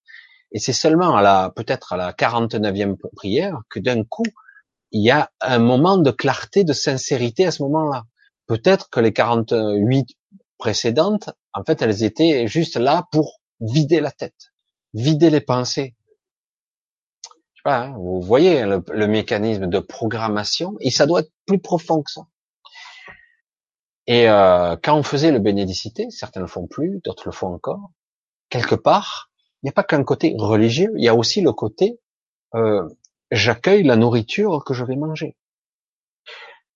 Et 0.52 0.58
c'est 0.58 0.72
seulement 0.72 1.16
à 1.16 1.22
la 1.22 1.52
peut-être 1.54 1.92
à 1.92 1.96
la 1.96 2.12
49e 2.12 2.96
prière 3.14 3.60
que 3.68 3.80
d'un 3.80 4.04
coup 4.04 4.24
il 4.90 5.02
y 5.02 5.10
a 5.10 5.30
un 5.40 5.58
moment 5.58 5.98
de 5.98 6.10
clarté, 6.10 6.64
de 6.64 6.72
sincérité 6.72 7.46
à 7.46 7.50
ce 7.50 7.62
moment-là. 7.64 8.04
Peut-être 8.46 8.88
que 8.90 9.00
les 9.00 9.12
48 9.12 10.16
précédentes, 10.56 11.30
en 11.52 11.62
fait, 11.64 11.82
elles 11.82 12.02
étaient 12.02 12.46
juste 12.46 12.76
là 12.76 13.06
pour 13.12 13.40
vider 13.60 14.00
la 14.00 14.10
tête, 14.10 14.52
vider 14.94 15.30
les 15.30 15.40
pensées. 15.40 15.94
Je 17.54 17.60
sais 17.60 17.62
pas, 17.64 17.84
hein, 17.84 17.94
vous 17.96 18.22
voyez 18.22 18.64
le, 18.64 18.82
le, 18.90 19.06
mécanisme 19.06 19.66
de 19.66 19.78
programmation, 19.78 20.76
et 20.80 20.90
ça 20.90 21.06
doit 21.06 21.20
être 21.20 21.32
plus 21.44 21.58
profond 21.58 22.02
que 22.02 22.10
ça. 22.10 22.22
Et 24.06 24.28
euh, 24.28 24.76
quand 24.82 24.96
on 24.96 25.02
faisait 25.02 25.32
le 25.32 25.38
bénédicité, 25.38 26.08
certains 26.10 26.40
le 26.40 26.46
font 26.46 26.66
plus, 26.66 27.00
d'autres 27.04 27.24
le 27.26 27.32
font 27.32 27.52
encore. 27.52 27.90
quelque 28.48 28.74
part, 28.74 29.27
il 29.62 29.66
n'y 29.66 29.70
a 29.70 29.72
pas 29.72 29.85
qu'un 29.85 30.05
côté 30.05 30.35
religieux, 30.39 30.93
il 30.97 31.05
y 31.05 31.09
a 31.09 31.14
aussi 31.14 31.40
le 31.40 31.52
côté 31.52 31.98
euh, 32.55 32.89
j'accueille 33.30 33.82
la 33.82 33.97
nourriture 33.97 34.64
que 34.64 34.74
je 34.74 34.85
vais 34.85 34.97
manger. 34.97 35.36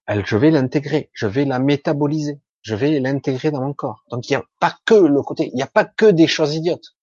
Elle, 0.07 0.27
je 0.27 0.37
vais 0.37 0.51
l'intégrer, 0.51 1.11
je 1.13 1.27
vais 1.27 1.45
la 1.45 1.59
métaboliser, 1.59 2.41
je 2.63 2.75
vais 2.75 2.99
l'intégrer 3.01 3.51
dans 3.51 3.63
mon 3.63 3.73
corps. 3.73 4.05
Donc 4.11 4.29
il 4.29 4.33
n'y 4.33 4.37
a 4.37 4.45
pas 4.61 4.77
que 4.85 4.95
le 4.95 5.23
côté, 5.23 5.49
il 5.49 5.55
n'y 5.55 5.63
a 5.63 5.67
pas 5.67 5.85
que 5.85 6.07
des 6.07 6.27
choses 6.27 6.55
idiotes 6.55 6.97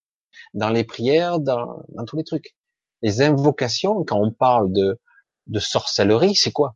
dans 0.54 0.70
les 0.70 0.84
prières, 0.84 1.40
dans, 1.40 1.84
dans 1.90 2.06
tous 2.06 2.18
les 2.18 2.24
trucs. 2.24 2.56
Les 3.02 3.22
invocations, 3.22 4.04
quand 4.04 4.20
on 4.20 4.32
parle 4.32 4.72
de, 4.74 5.00
de 5.48 5.60
sorcellerie, 5.60 6.36
c'est 6.36 6.52
quoi? 6.52 6.76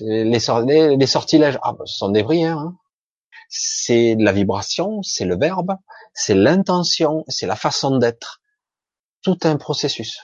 Les, 0.00 0.24
les, 0.24 1.06
sortilèges. 1.06 1.58
Ah, 1.62 1.72
ben, 1.72 1.86
ce 1.86 1.96
sont 1.96 2.10
des 2.10 2.24
prières. 2.24 2.58
Hein 2.58 2.76
c'est 3.48 4.14
la 4.18 4.32
vibration, 4.32 5.02
c'est 5.02 5.24
le 5.24 5.38
verbe, 5.38 5.76
c'est 6.14 6.34
l'intention, 6.34 7.24
c'est 7.28 7.46
la 7.46 7.56
façon 7.56 7.98
d'être. 7.98 8.40
Tout 9.22 9.38
un 9.42 9.56
processus 9.56 10.20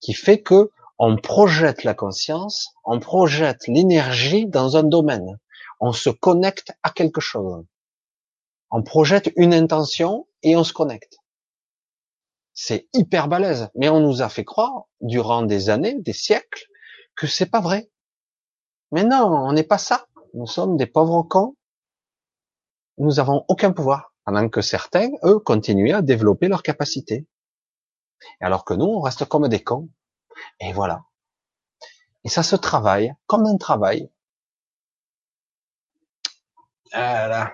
qui 0.00 0.14
fait 0.14 0.42
que 0.42 0.70
on 0.98 1.16
projette 1.16 1.84
la 1.84 1.94
conscience, 1.94 2.74
on 2.84 2.98
projette 3.00 3.66
l'énergie 3.66 4.46
dans 4.46 4.76
un 4.76 4.82
domaine. 4.82 5.38
On 5.80 5.92
se 5.92 6.10
connecte 6.10 6.72
à 6.82 6.90
quelque 6.90 7.20
chose. 7.20 7.64
On 8.70 8.82
projette 8.82 9.32
une 9.36 9.54
intention 9.54 10.26
et 10.42 10.56
on 10.56 10.64
se 10.64 10.72
connecte. 10.72 11.18
C'est 12.52 12.88
hyper 12.92 13.28
balèze. 13.28 13.68
Mais 13.76 13.88
on 13.88 14.00
nous 14.00 14.22
a 14.22 14.28
fait 14.28 14.44
croire, 14.44 14.88
durant 15.00 15.42
des 15.42 15.70
années, 15.70 15.94
des 16.00 16.12
siècles, 16.12 16.66
que 17.16 17.28
c'est 17.28 17.46
pas 17.46 17.60
vrai. 17.60 17.88
Mais 18.90 19.04
non, 19.04 19.26
on 19.26 19.52
n'est 19.52 19.62
pas 19.62 19.78
ça. 19.78 20.06
Nous 20.34 20.46
sommes 20.46 20.76
des 20.76 20.86
pauvres 20.86 21.22
cons 21.22 21.54
nous 22.98 23.20
avons 23.20 23.44
aucun 23.48 23.72
pouvoir, 23.72 24.12
pendant 24.24 24.48
que 24.48 24.60
certains, 24.60 25.08
eux, 25.24 25.38
continuent 25.38 25.94
à 25.94 26.02
développer 26.02 26.48
leurs 26.48 26.62
capacités. 26.62 27.26
Alors 28.40 28.64
que 28.64 28.74
nous, 28.74 28.86
on 28.86 29.00
reste 29.00 29.24
comme 29.24 29.48
des 29.48 29.62
cons. 29.62 29.88
Et 30.60 30.72
voilà. 30.72 31.04
Et 32.24 32.28
ça 32.28 32.42
se 32.42 32.56
travaille 32.56 33.14
comme 33.26 33.46
un 33.46 33.56
travail. 33.56 34.10
Voilà. 36.92 37.52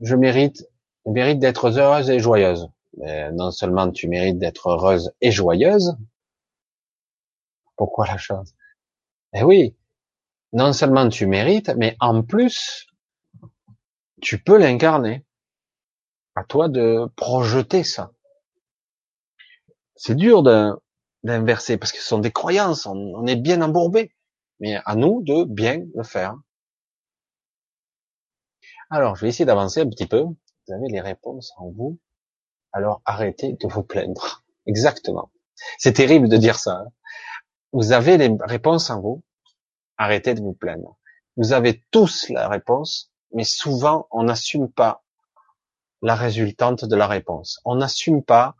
Je 0.00 0.14
mérite, 0.14 0.68
je 1.06 1.10
mérite 1.10 1.38
d'être 1.38 1.70
heureuse 1.70 2.10
et 2.10 2.18
joyeuse. 2.18 2.68
Non 2.96 3.50
seulement 3.50 3.90
tu 3.90 4.08
mérites 4.08 4.38
d'être 4.38 4.68
heureuse 4.68 5.12
et 5.20 5.32
joyeuse. 5.32 5.96
Pourquoi 7.76 8.06
la 8.06 8.18
chose? 8.18 8.54
Eh 9.32 9.42
oui, 9.42 9.76
non 10.52 10.72
seulement 10.72 11.08
tu 11.08 11.26
mérites, 11.26 11.70
mais 11.76 11.96
en 12.00 12.22
plus, 12.22 12.86
tu 14.22 14.42
peux 14.42 14.56
l'incarner. 14.56 15.26
À 16.34 16.44
toi 16.44 16.70
de 16.70 17.06
projeter 17.16 17.84
ça. 17.84 18.12
C'est 19.96 20.14
dur 20.14 20.42
d'inverser 21.22 21.76
parce 21.76 21.92
que 21.92 21.98
ce 21.98 22.06
sont 22.06 22.20
des 22.20 22.32
croyances, 22.32 22.86
on, 22.86 23.26
est 23.26 23.36
bien 23.36 23.60
embourbé. 23.60 24.14
Mais 24.60 24.78
à 24.86 24.94
nous 24.94 25.22
de 25.22 25.44
bien 25.44 25.84
le 25.94 26.04
faire. 26.04 26.36
Alors, 28.88 29.16
je 29.16 29.22
vais 29.22 29.28
essayer 29.28 29.44
d'avancer 29.44 29.80
un 29.80 29.88
petit 29.88 30.06
peu. 30.06 30.22
Vous 30.22 30.72
avez 30.72 30.88
les 30.88 31.00
réponses 31.00 31.52
en 31.56 31.70
vous. 31.70 31.98
Alors, 32.72 33.02
arrêtez 33.04 33.54
de 33.54 33.68
vous 33.68 33.82
plaindre. 33.82 34.44
Exactement. 34.66 35.30
C'est 35.78 35.94
terrible 35.94 36.28
de 36.28 36.36
dire 36.36 36.58
ça. 36.58 36.76
Hein. 36.76 36.88
Vous 37.72 37.92
avez 37.92 38.16
les 38.16 38.34
réponses 38.40 38.88
en 38.90 39.00
vous. 39.00 39.22
Arrêtez 39.98 40.34
de 40.34 40.40
vous 40.40 40.54
plaindre. 40.54 40.96
Vous 41.36 41.52
avez 41.52 41.82
tous 41.90 42.28
la 42.28 42.48
réponse 42.48 43.11
mais 43.32 43.44
souvent 43.44 44.06
on 44.10 44.24
n'assume 44.24 44.70
pas 44.70 45.02
la 46.02 46.14
résultante 46.14 46.84
de 46.84 46.96
la 46.96 47.06
réponse. 47.06 47.60
On 47.64 47.76
n'assume 47.76 48.22
pas 48.22 48.56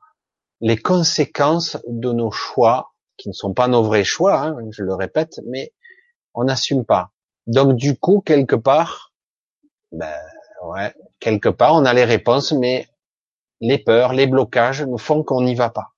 les 0.60 0.76
conséquences 0.76 1.76
de 1.88 2.12
nos 2.12 2.30
choix, 2.30 2.92
qui 3.16 3.28
ne 3.28 3.34
sont 3.34 3.52
pas 3.52 3.68
nos 3.68 3.82
vrais 3.82 4.04
choix, 4.04 4.40
hein, 4.40 4.56
je 4.70 4.84
le 4.84 4.94
répète, 4.94 5.40
mais 5.46 5.72
on 6.34 6.44
n'assume 6.44 6.84
pas. 6.84 7.10
Donc 7.46 7.76
du 7.76 7.98
coup, 7.98 8.20
quelque 8.20 8.54
part, 8.54 9.12
ben 9.90 10.14
ouais, 10.64 10.94
quelque 11.18 11.48
part, 11.48 11.74
on 11.74 11.84
a 11.84 11.92
les 11.92 12.04
réponses, 12.04 12.52
mais 12.52 12.88
les 13.60 13.78
peurs, 13.78 14.12
les 14.12 14.26
blocages 14.26 14.82
nous 14.82 14.98
font 14.98 15.24
qu'on 15.24 15.42
n'y 15.42 15.54
va 15.54 15.70
pas. 15.70 15.88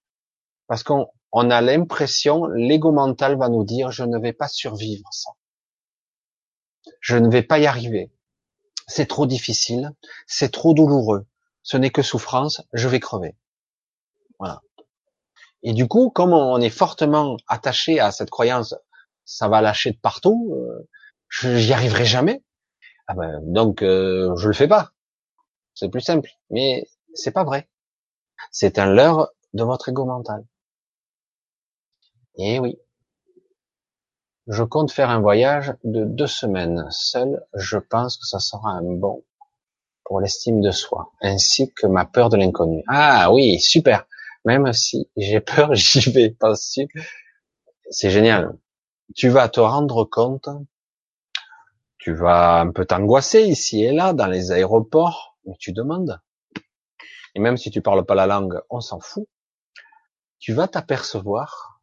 Parce 0.66 0.82
qu'on 0.82 1.09
on 1.32 1.51
a 1.51 1.60
l'impression, 1.60 2.46
l'ego 2.46 2.92
mental 2.92 3.36
va 3.36 3.48
nous 3.48 3.64
dire, 3.64 3.90
je 3.90 4.05
ne 4.05 4.18
vais 4.18 4.32
pas 4.32 4.48
survivre 4.48 5.09
ça. 5.12 5.30
Je 7.01 7.16
ne 7.16 7.28
vais 7.30 7.42
pas 7.42 7.59
y 7.59 7.66
arriver 7.66 8.10
c'est 8.86 9.06
trop 9.06 9.27
difficile, 9.27 9.93
c'est 10.27 10.52
trop 10.52 10.74
douloureux, 10.74 11.27
ce 11.62 11.77
n'est 11.77 11.90
que 11.90 12.02
souffrance, 12.02 12.62
je 12.73 12.89
vais 12.89 13.01
crever. 13.01 13.36
Voilà. 14.39 14.62
Et 15.62 15.73
du 15.73 15.89
coup, 15.89 16.11
comme 16.11 16.32
on 16.32 16.61
est 16.61 16.70
fortement 16.70 17.36
attaché 17.48 18.01
à 18.01 18.12
cette 18.12 18.31
croyance, 18.31 18.74
ça 19.24 19.48
va 19.48 19.62
lâcher 19.62 19.93
de 19.93 19.98
partout, 19.98 20.55
euh, 20.55 20.89
j'y 21.59 21.73
arriverai 21.73 22.05
jamais. 22.05 22.43
Ah 23.06 23.15
ben, 23.15 23.40
donc 23.43 23.82
euh, 23.82 24.35
je 24.36 24.48
le 24.48 24.55
fais 24.55 24.69
pas. 24.69 24.93
C'est 25.74 25.89
plus 25.89 26.01
simple, 26.01 26.31
mais 26.51 26.86
c'est 27.15 27.32
pas 27.32 27.44
vrai. 27.44 27.69
C'est 28.51 28.78
un 28.78 28.86
leurre 28.86 29.31
de 29.55 29.65
votre 29.65 29.89
ego 29.89 30.05
mental. 30.05 30.44
Et 32.36 32.59
oui, 32.59 32.77
je 34.47 34.62
compte 34.62 34.91
faire 34.91 35.11
un 35.11 35.21
voyage 35.21 35.75
de 35.85 36.05
deux 36.05 36.27
semaines. 36.27 36.87
Seul, 36.91 37.45
je 37.55 37.79
pense 37.79 38.16
que 38.16 38.27
ça 38.27 38.39
sera 38.39 38.71
un 38.71 38.83
bon 38.83 39.25
pour 40.05 40.21
l'estime 40.21 40.61
de 40.61 40.71
soi, 40.71 41.12
ainsi 41.23 41.73
que 41.73 41.87
ma 41.87 42.05
peur 42.05 42.29
de 42.29 42.37
l'inconnu. 42.37 42.83
Ah 42.89 43.33
oui, 43.33 43.59
super. 43.59 44.07
Même 44.45 44.73
si 44.73 45.09
j'ai 45.16 45.41
peur, 45.41 45.75
j'y 45.75 46.11
vais. 46.11 46.31
Pas 46.31 46.55
C'est 46.57 48.11
génial. 48.11 48.59
Tu 49.15 49.29
vas 49.29 49.49
te 49.49 49.61
rendre 49.61 50.05
compte, 50.05 50.49
tu 51.99 52.12
vas 52.15 52.61
un 52.61 52.71
peu 52.71 52.85
t'angoisser 52.85 53.43
ici 53.43 53.83
et 53.83 53.93
là 53.93 54.12
dans 54.12 54.27
les 54.27 54.53
aéroports, 54.53 55.39
mais 55.47 55.55
tu 55.59 55.73
demandes. 55.73 56.21
Et 57.35 57.41
même 57.41 57.57
si 57.57 57.71
tu 57.71 57.81
parles 57.81 58.05
pas 58.05 58.15
la 58.15 58.27
langue, 58.27 58.61
on 58.71 58.81
s'en 58.81 59.01
fout. 59.01 59.27
Tu 60.39 60.53
vas 60.53 60.69
t'apercevoir 60.69 61.81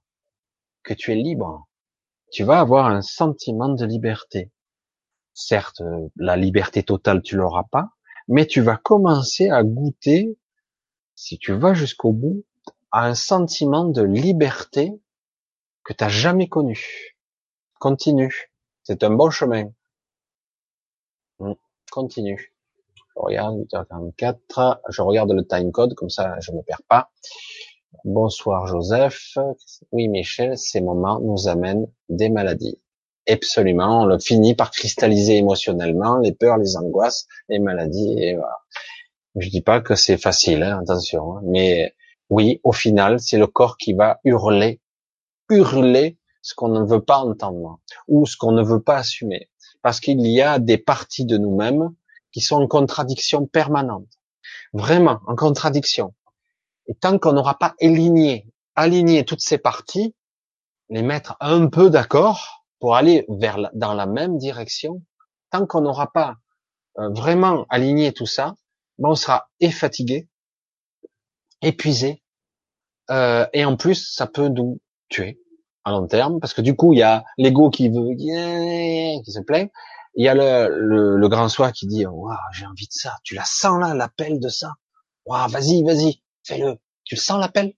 que 0.84 0.94
tu 0.94 1.12
es 1.12 1.16
libre 1.16 1.68
tu 2.32 2.44
vas 2.44 2.60
avoir 2.60 2.88
un 2.88 3.02
sentiment 3.02 3.70
de 3.70 3.86
liberté. 3.86 4.52
Certes, 5.34 5.82
la 6.16 6.38
liberté 6.38 6.84
totale, 6.84 7.22
tu 7.22 7.36
l'auras 7.36 7.66
pas, 7.72 7.90
mais 8.28 8.48
tu 8.48 8.62
vas 8.62 8.78
commencer 8.78 9.50
à 9.50 9.64
goûter, 9.64 10.38
si 11.16 11.38
tu 11.38 11.54
vas 11.54 11.74
jusqu'au 11.74 12.14
bout, 12.14 12.46
à 12.92 13.06
un 13.06 13.16
sentiment 13.16 13.86
de 13.86 14.02
liberté 14.02 14.92
que 15.84 15.94
tu 15.94 16.04
n'as 16.04 16.10
jamais 16.10 16.48
connu. 16.48 17.18
Continue. 17.80 18.52
C'est 18.84 19.04
un 19.04 19.12
bon 19.12 19.30
chemin. 19.30 19.72
Hmm. 21.40 21.54
Continue. 21.92 22.54
Je 22.98 23.04
regarde 23.16 23.58
8h44. 23.58 24.80
Je 24.90 25.02
regarde 25.02 25.32
le 25.32 25.46
time 25.46 25.72
code, 25.72 25.96
comme 25.96 26.10
ça 26.10 26.40
je 26.40 26.52
ne 26.52 26.58
me 26.58 26.62
perds 26.64 26.84
pas. 26.88 27.12
Bonsoir 28.06 28.68
Joseph. 28.68 29.38
Oui 29.92 30.08
Michel, 30.08 30.58
ces 30.58 30.80
moments 30.80 31.20
nous 31.20 31.50
amènent 31.50 31.88
des 32.08 32.30
maladies. 32.30 32.80
Absolument, 33.28 34.02
on 34.02 34.06
le 34.06 34.18
finit 34.18 34.56
par 34.56 34.72
cristalliser 34.72 35.38
émotionnellement, 35.38 36.18
les 36.18 36.32
peurs, 36.32 36.58
les 36.58 36.78
angoisses, 36.78 37.28
les 37.50 37.60
maladies, 37.60 38.18
et 38.18 38.36
voilà. 38.36 38.60
Je 39.36 39.50
dis 39.50 39.62
pas 39.62 39.82
que 39.82 39.96
c'est 39.96 40.18
facile, 40.18 40.64
hein, 40.64 40.80
attention, 40.82 41.38
hein, 41.38 41.42
mais 41.44 41.94
oui, 42.30 42.60
au 42.64 42.72
final, 42.72 43.20
c'est 43.20 43.38
le 43.38 43.48
corps 43.48 43.78
qui 43.78 43.94
va 43.94 44.20
hurler, 44.24 44.82
hurler 45.50 46.18
ce 46.42 46.56
qu'on 46.56 46.70
ne 46.70 46.84
veut 46.84 47.04
pas 47.04 47.20
entendre, 47.20 47.80
ou 48.08 48.26
ce 48.26 48.36
qu'on 48.38 48.54
ne 48.54 48.64
veut 48.64 48.82
pas 48.82 48.98
assumer, 48.98 49.50
parce 49.82 50.00
qu'il 50.00 50.26
y 50.26 50.42
a 50.42 50.60
des 50.60 50.78
parties 50.78 51.26
de 51.26 51.38
nous-mêmes 51.38 51.94
qui 52.32 52.42
sont 52.42 52.56
en 52.56 52.68
contradiction 52.68 53.46
permanente, 53.46 54.08
vraiment 54.74 55.20
en 55.28 55.36
contradiction. 55.36 56.14
Tant 57.00 57.18
qu'on 57.20 57.34
n'aura 57.34 57.58
pas 57.58 57.76
aligné, 57.82 58.48
aligné 58.76 59.26
toutes 59.26 59.42
ces 59.42 59.58
parties, 59.58 60.16
les 60.90 61.02
mettre 61.02 61.38
un 61.40 61.68
peu 61.68 61.90
d'accord 61.90 62.66
pour 62.80 62.96
aller 62.96 63.26
vers 63.30 63.70
dans 63.74 63.94
la 63.94 64.06
même 64.06 64.38
direction, 64.38 65.02
tant 65.52 65.66
qu'on 65.66 65.82
n'aura 65.82 66.12
pas 66.12 66.36
euh, 66.98 67.10
vraiment 67.10 67.66
aligné 67.70 68.12
tout 68.12 68.26
ça, 68.26 68.56
ben 68.98 69.10
on 69.10 69.16
sera 69.16 69.50
et 69.60 69.72
fatigué, 69.72 70.28
épuisé, 71.62 72.22
euh, 73.10 73.46
et 73.54 73.64
en 73.64 73.78
plus 73.78 74.14
ça 74.14 74.28
peut 74.28 74.50
nous 74.50 74.80
tuer 75.10 75.40
à 75.86 75.92
long 75.92 76.08
terme, 76.08 76.40
parce 76.40 76.54
que 76.54 76.62
du 76.62 76.76
coup 76.76 76.94
il 76.94 77.00
y 77.00 77.04
a 77.04 77.24
l'ego 77.38 77.70
qui 77.70 77.90
veut, 77.90 78.14
qui 78.16 79.32
se 79.32 79.40
plaint, 79.40 79.72
il 80.16 80.26
y 80.26 80.28
a 80.28 80.34
le, 80.34 81.16
le, 81.18 81.30
grand 81.30 81.48
soi 81.48 81.72
qui 81.72 81.88
dit, 81.88 82.06
waouh, 82.06 82.36
j'ai 82.54 82.66
envie 82.66 82.88
de 82.88 82.92
ça, 82.92 83.18
tu 83.24 83.34
la 83.34 83.46
sens 83.46 83.80
là, 83.80 83.94
l'appel 83.94 84.40
de 84.40 84.50
ça, 84.50 84.74
waouh, 85.26 85.48
vas-y, 85.50 85.84
vas-y, 85.84 86.22
fais-le. 86.52 86.78
Tu 87.04 87.16
sens 87.16 87.40
l'appel? 87.40 87.74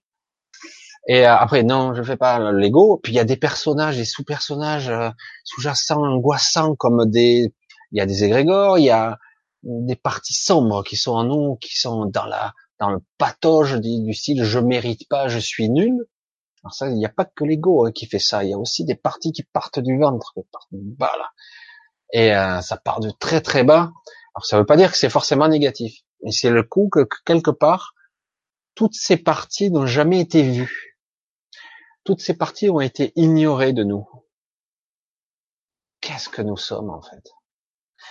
Et 1.06 1.26
euh, 1.26 1.36
après, 1.36 1.62
non, 1.62 1.94
je 1.94 2.02
fais 2.02 2.16
pas 2.16 2.52
l'ego. 2.52 2.98
Puis 3.02 3.12
il 3.12 3.16
y 3.16 3.20
a 3.20 3.24
des 3.24 3.36
personnages, 3.36 3.96
des 3.96 4.04
sous-personnages 4.04 4.88
euh, 4.88 5.10
sous-jacents, 5.44 6.02
angoissants, 6.02 6.74
comme 6.76 7.10
des... 7.10 7.52
Il 7.92 7.98
y 7.98 8.00
a 8.00 8.06
des 8.06 8.24
égrégores, 8.24 8.78
il 8.78 8.86
y 8.86 8.90
a, 8.90 9.18
des 9.62 9.96
parties 9.96 10.34
sombres 10.34 10.82
qui 10.82 10.96
sont 10.96 11.12
en 11.12 11.24
nous, 11.24 11.56
qui 11.56 11.78
sont 11.78 12.06
dans 12.06 12.26
la 12.26 12.52
dans 12.80 12.90
le 12.90 12.98
patoge 13.18 13.80
du, 13.80 14.12
style 14.14 14.42
je 14.42 14.58
mérite 14.58 15.08
pas, 15.08 15.28
je 15.28 15.38
suis 15.38 15.70
nul. 15.70 16.04
Alors 16.62 16.74
ça, 16.74 16.88
il 16.88 16.96
n'y 16.96 17.06
a 17.06 17.10
pas 17.10 17.24
que 17.24 17.44
l'ego 17.44 17.86
hein, 17.86 17.92
qui 17.92 18.06
fait 18.06 18.18
ça. 18.18 18.42
Il 18.42 18.50
y 18.50 18.52
a 18.52 18.58
aussi 18.58 18.84
des 18.84 18.96
parties 18.96 19.32
qui 19.32 19.42
partent 19.42 19.78
du 19.78 19.98
ventre, 19.98 20.32
qui 20.34 20.42
partent 20.50 20.72
du 20.72 20.90
bas 20.96 21.12
là, 21.18 21.30
et 22.12 22.34
euh, 22.34 22.60
ça 22.62 22.76
part 22.76 23.00
de 23.00 23.10
très 23.10 23.40
très 23.40 23.64
bas. 23.64 23.92
Alors 24.34 24.44
ça 24.44 24.58
veut 24.58 24.66
pas 24.66 24.76
dire 24.76 24.90
que 24.90 24.98
c'est 24.98 25.08
forcément 25.08 25.48
négatif, 25.48 26.00
mais 26.22 26.32
c'est 26.32 26.50
le 26.50 26.62
coup 26.62 26.88
que, 26.90 27.04
que 27.04 27.16
quelque 27.24 27.50
part 27.52 27.93
toutes 28.74 28.94
ces 28.94 29.16
parties 29.16 29.70
n'ont 29.70 29.86
jamais 29.86 30.20
été 30.20 30.42
vues. 30.42 30.98
Toutes 32.04 32.20
ces 32.20 32.34
parties 32.34 32.68
ont 32.70 32.80
été 32.80 33.12
ignorées 33.16 33.72
de 33.72 33.84
nous. 33.84 34.06
Qu'est-ce 36.00 36.28
que 36.28 36.42
nous 36.42 36.56
sommes 36.56 36.90
en 36.90 37.00
fait? 37.00 37.30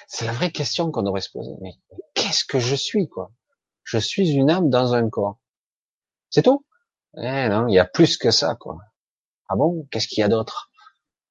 C'est 0.08 0.26
la 0.26 0.34
vraie 0.34 0.52
question 0.52 0.92
qu'on 0.92 1.04
devrait 1.04 1.22
se 1.22 1.30
poser. 1.30 1.54
Mais 1.62 1.74
qu'est-ce 2.16 2.44
que 2.44 2.60
je 2.60 2.76
suis 2.76 3.08
quoi? 3.08 3.32
Je 3.84 3.98
suis 3.98 4.32
une 4.32 4.50
âme 4.50 4.70
dans 4.70 4.94
un 4.96 5.10
corps. 5.10 5.38
C'est 6.30 6.42
tout? 6.42 6.66
Eh 7.18 7.50
non, 7.50 7.68
il 7.68 7.76
y 7.76 7.80
a 7.80 7.86
plus 7.86 8.18
que 8.18 8.32
ça 8.32 8.56
quoi. 8.56 8.80
Ah 9.48 9.56
bon? 9.56 9.88
Qu'est-ce 9.92 10.08
qu'il 10.08 10.22
y 10.22 10.24
a 10.24 10.30
d'autre? 10.30 10.72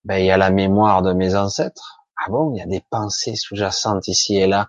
Ben 0.04 0.18
il 0.18 0.26
y 0.26 0.30
a 0.30 0.36
la 0.36 0.50
mémoire 0.50 1.02
de 1.02 1.12
mes 1.12 1.34
ancêtres. 1.34 2.04
Ah 2.16 2.30
bon? 2.30 2.54
Il 2.54 2.59
y 2.59 2.62
a 2.62 2.66
des 2.66 2.84
pensées 2.90 3.34
sous-jacentes 3.34 4.06
ici 4.06 4.36
et 4.36 4.46
là, 4.46 4.68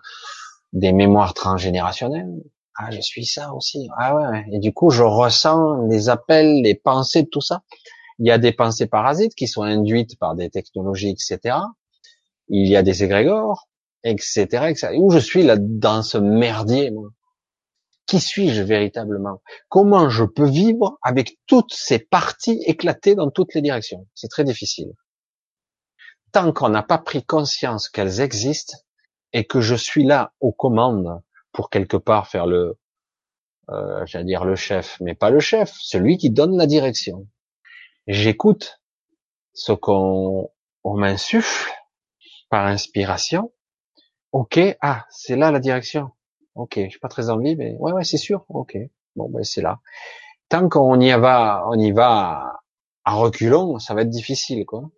des 0.72 0.92
mémoires 0.92 1.34
transgénérationnelles. 1.34 2.42
Ah, 2.76 2.90
je 2.90 3.00
suis 3.00 3.24
ça 3.24 3.54
aussi. 3.54 3.88
Ah 3.96 4.16
ouais. 4.16 4.44
Et 4.52 4.58
du 4.58 4.72
coup, 4.72 4.90
je 4.90 5.02
ressens 5.02 5.86
les 5.88 6.08
appels, 6.08 6.60
les 6.62 6.74
pensées, 6.74 7.26
tout 7.26 7.40
ça. 7.40 7.62
Il 8.18 8.26
y 8.26 8.30
a 8.30 8.38
des 8.38 8.52
pensées 8.52 8.86
parasites 8.86 9.34
qui 9.34 9.46
sont 9.46 9.62
induites 9.62 10.18
par 10.18 10.34
des 10.34 10.50
technologies, 10.50 11.10
etc. 11.10 11.56
Il 12.48 12.68
y 12.68 12.76
a 12.76 12.82
des 12.82 13.04
égrégores, 13.04 13.68
etc., 14.02 14.44
etc. 14.68 14.88
Où 14.98 15.10
je 15.10 15.18
suis 15.18 15.42
là 15.42 15.56
dans 15.58 16.02
ce 16.02 16.18
merdier, 16.18 16.90
moi 16.90 17.10
Qui 18.06 18.20
suis-je 18.20 18.62
véritablement? 18.62 19.40
Comment 19.68 20.10
je 20.10 20.24
peux 20.24 20.48
vivre 20.48 20.98
avec 21.02 21.38
toutes 21.46 21.72
ces 21.72 21.98
parties 21.98 22.60
éclatées 22.66 23.14
dans 23.14 23.30
toutes 23.30 23.54
les 23.54 23.62
directions? 23.62 24.06
C'est 24.14 24.28
très 24.28 24.44
difficile. 24.44 24.92
Tant 26.32 26.52
qu'on 26.52 26.68
n'a 26.68 26.82
pas 26.82 26.98
pris 26.98 27.24
conscience 27.24 27.88
qu'elles 27.88 28.20
existent 28.20 28.76
et 29.32 29.44
que 29.44 29.60
je 29.60 29.76
suis 29.76 30.04
là 30.04 30.32
aux 30.40 30.52
commandes 30.52 31.20
pour 31.54 31.70
quelque 31.70 31.96
part 31.96 32.26
faire 32.28 32.46
le, 32.46 32.76
euh, 33.70 34.04
j'allais 34.04 34.26
dire 34.26 34.44
le 34.44 34.56
chef, 34.56 34.98
mais 35.00 35.14
pas 35.14 35.30
le 35.30 35.40
chef, 35.40 35.72
celui 35.80 36.18
qui 36.18 36.28
donne 36.28 36.58
la 36.58 36.66
direction. 36.66 37.26
J'écoute 38.06 38.82
ce 39.54 39.72
qu'on 39.72 40.50
on 40.82 40.94
m'insuffle 40.94 41.72
par 42.50 42.66
inspiration. 42.66 43.52
Ok, 44.32 44.58
ah, 44.82 45.06
c'est 45.10 45.36
là 45.36 45.50
la 45.52 45.60
direction. 45.60 46.10
Ok, 46.56 46.74
j'ai 46.74 46.98
pas 47.00 47.08
très 47.08 47.30
envie, 47.30 47.56
mais 47.56 47.76
ouais, 47.78 47.92
ouais, 47.92 48.04
c'est 48.04 48.18
sûr. 48.18 48.44
Ok, 48.48 48.76
bon, 49.16 49.30
ben 49.30 49.44
c'est 49.44 49.62
là. 49.62 49.80
Tant 50.48 50.68
qu'on 50.68 51.00
y 51.00 51.12
va, 51.12 51.64
on 51.68 51.78
y 51.78 51.92
va 51.92 52.60
à 53.04 53.14
reculons, 53.14 53.78
ça 53.78 53.94
va 53.94 54.02
être 54.02 54.10
difficile, 54.10 54.66
quoi. 54.66 54.90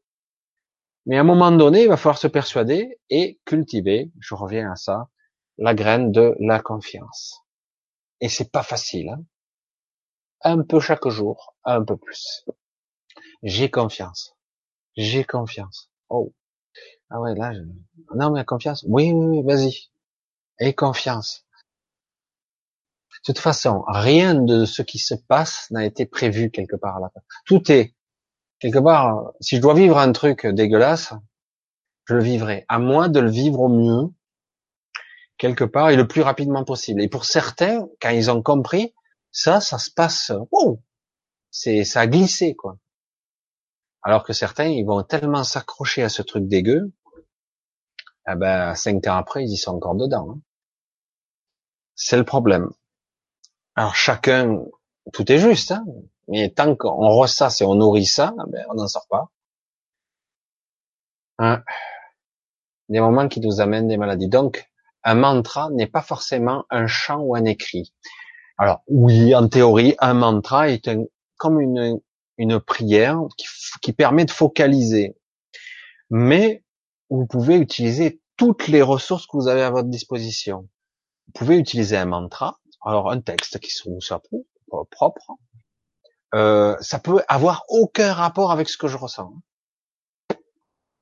Mais 1.04 1.18
à 1.18 1.20
un 1.20 1.24
moment 1.24 1.52
donné, 1.52 1.82
il 1.82 1.88
va 1.88 1.96
falloir 1.96 2.18
se 2.18 2.26
persuader 2.26 2.98
et 3.10 3.38
cultiver. 3.44 4.10
Je 4.20 4.34
reviens 4.34 4.72
à 4.72 4.76
ça, 4.76 5.08
la 5.58 5.74
graine 5.74 6.12
de 6.12 6.34
la 6.40 6.60
confiance. 6.60 7.42
Et 8.20 8.28
c'est 8.28 8.50
pas 8.50 8.62
facile. 8.62 9.10
Hein 9.10 9.24
un 10.42 10.62
peu 10.62 10.80
chaque 10.80 11.08
jour, 11.08 11.54
un 11.64 11.84
peu 11.84 11.96
plus. 11.96 12.44
J'ai 13.42 13.70
confiance. 13.70 14.36
J'ai 14.96 15.24
confiance. 15.24 15.90
Oh. 16.08 16.32
Ah 17.10 17.20
ouais, 17.20 17.34
là, 17.34 17.52
je... 17.52 17.60
non, 18.14 18.30
mais 18.30 18.44
confiance. 18.44 18.84
Oui, 18.88 19.12
oui, 19.12 19.38
oui, 19.38 19.42
vas-y. 19.44 19.90
Et 20.60 20.74
confiance. 20.74 21.44
De 23.10 23.32
toute 23.32 23.38
façon, 23.38 23.82
rien 23.88 24.34
de 24.34 24.64
ce 24.64 24.82
qui 24.82 24.98
se 24.98 25.14
passe 25.14 25.68
n'a 25.70 25.84
été 25.84 26.06
prévu 26.06 26.50
quelque 26.50 26.76
part 26.76 27.00
là. 27.00 27.10
Tout 27.44 27.72
est 27.72 27.94
quelque 28.60 28.78
part. 28.78 29.32
Si 29.40 29.56
je 29.56 29.60
dois 29.60 29.74
vivre 29.74 29.98
un 29.98 30.12
truc 30.12 30.46
dégueulasse, 30.46 31.12
je 32.04 32.14
le 32.14 32.22
vivrai. 32.22 32.64
À 32.68 32.78
moi 32.78 33.08
de 33.08 33.18
le 33.20 33.30
vivre 33.30 33.60
au 33.60 33.68
mieux, 33.68 34.12
quelque 35.38 35.64
part 35.64 35.90
et 35.90 35.96
le 35.96 36.08
plus 36.08 36.22
rapidement 36.22 36.64
possible. 36.64 37.02
Et 37.02 37.08
pour 37.08 37.24
certains, 37.24 37.86
quand 38.00 38.10
ils 38.10 38.30
ont 38.30 38.42
compris, 38.42 38.94
ça, 39.30 39.60
ça 39.60 39.78
se 39.78 39.90
passe. 39.90 40.32
Wow, 40.50 40.82
c'est 41.50 41.84
ça 41.84 42.00
a 42.00 42.06
glissé 42.06 42.54
quoi. 42.54 42.78
Alors 44.02 44.22
que 44.22 44.32
certains, 44.32 44.68
ils 44.68 44.84
vont 44.84 45.02
tellement 45.02 45.42
s'accrocher 45.44 46.02
à 46.02 46.08
ce 46.08 46.22
truc 46.22 46.46
dégueu, 46.46 46.92
eh 48.28 48.34
ben, 48.36 48.74
cinq 48.74 49.06
ans 49.06 49.16
après, 49.16 49.44
ils 49.44 49.52
y 49.52 49.56
sont 49.56 49.74
encore 49.74 49.94
dedans. 49.96 50.30
Hein. 50.30 50.40
C'est 51.96 52.16
le 52.16 52.24
problème. 52.24 52.70
Alors 53.74 53.94
chacun, 53.94 54.62
tout 55.12 55.30
est 55.30 55.38
juste, 55.38 55.72
hein, 55.72 55.84
mais 56.28 56.50
tant 56.50 56.76
qu'on 56.76 57.08
ressasse 57.08 57.60
et 57.60 57.64
on 57.64 57.74
nourrit 57.74 58.06
ça, 58.06 58.34
eh 58.46 58.50
ben, 58.50 58.64
on 58.70 58.74
n'en 58.74 58.88
sort 58.88 59.06
pas. 59.08 59.30
Hein. 61.38 61.62
Des 62.88 63.00
moments 63.00 63.28
qui 63.28 63.40
nous 63.40 63.60
amènent 63.60 63.88
des 63.88 63.96
maladies. 63.96 64.28
Donc, 64.28 64.70
un 65.06 65.14
mantra 65.14 65.70
n'est 65.70 65.86
pas 65.86 66.02
forcément 66.02 66.64
un 66.68 66.88
chant 66.88 67.20
ou 67.20 67.36
un 67.36 67.44
écrit. 67.44 67.94
Alors 68.58 68.82
oui, 68.88 69.34
en 69.36 69.48
théorie, 69.48 69.94
un 70.00 70.14
mantra 70.14 70.68
est 70.68 70.90
comme 71.36 71.60
une, 71.60 72.00
une 72.38 72.58
prière 72.58 73.20
qui, 73.80 73.92
permet 73.92 74.24
de 74.24 74.32
focaliser. 74.32 75.16
Mais 76.10 76.64
vous 77.08 77.24
pouvez 77.24 77.54
utiliser 77.54 78.20
toutes 78.36 78.66
les 78.66 78.82
ressources 78.82 79.28
que 79.28 79.36
vous 79.36 79.46
avez 79.46 79.62
à 79.62 79.70
votre 79.70 79.88
disposition. 79.88 80.68
Vous 81.26 81.32
pouvez 81.34 81.56
utiliser 81.56 81.96
un 81.96 82.06
mantra, 82.06 82.58
alors 82.84 83.10
un 83.10 83.20
texte 83.20 83.60
qui 83.60 83.70
soit 83.70 84.22
propre. 84.90 85.32
Euh, 86.34 86.76
ça 86.80 86.98
peut 86.98 87.22
avoir 87.28 87.64
aucun 87.68 88.12
rapport 88.12 88.50
avec 88.50 88.68
ce 88.68 88.76
que 88.76 88.88
je 88.88 88.96
ressens. 88.96 89.32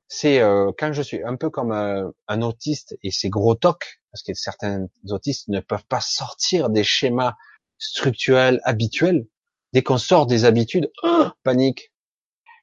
C'est 0.07 0.39
euh, 0.39 0.71
quand 0.77 0.93
je 0.93 1.01
suis 1.01 1.23
un 1.23 1.35
peu 1.35 1.49
comme 1.49 1.71
euh, 1.71 2.09
un 2.27 2.41
autiste 2.41 2.95
et 3.01 3.11
c'est 3.11 3.29
gros 3.29 3.55
toc, 3.55 3.99
parce 4.11 4.23
que 4.23 4.33
certains 4.33 4.87
autistes 5.09 5.47
ne 5.47 5.59
peuvent 5.59 5.85
pas 5.85 6.01
sortir 6.01 6.69
des 6.69 6.83
schémas 6.83 7.33
structurels 7.77 8.61
habituels 8.63 9.25
dès 9.73 9.83
qu'on 9.83 9.97
sort 9.97 10.25
des 10.25 10.45
habitudes, 10.45 10.91
oh, 11.03 11.27
panique. 11.43 11.91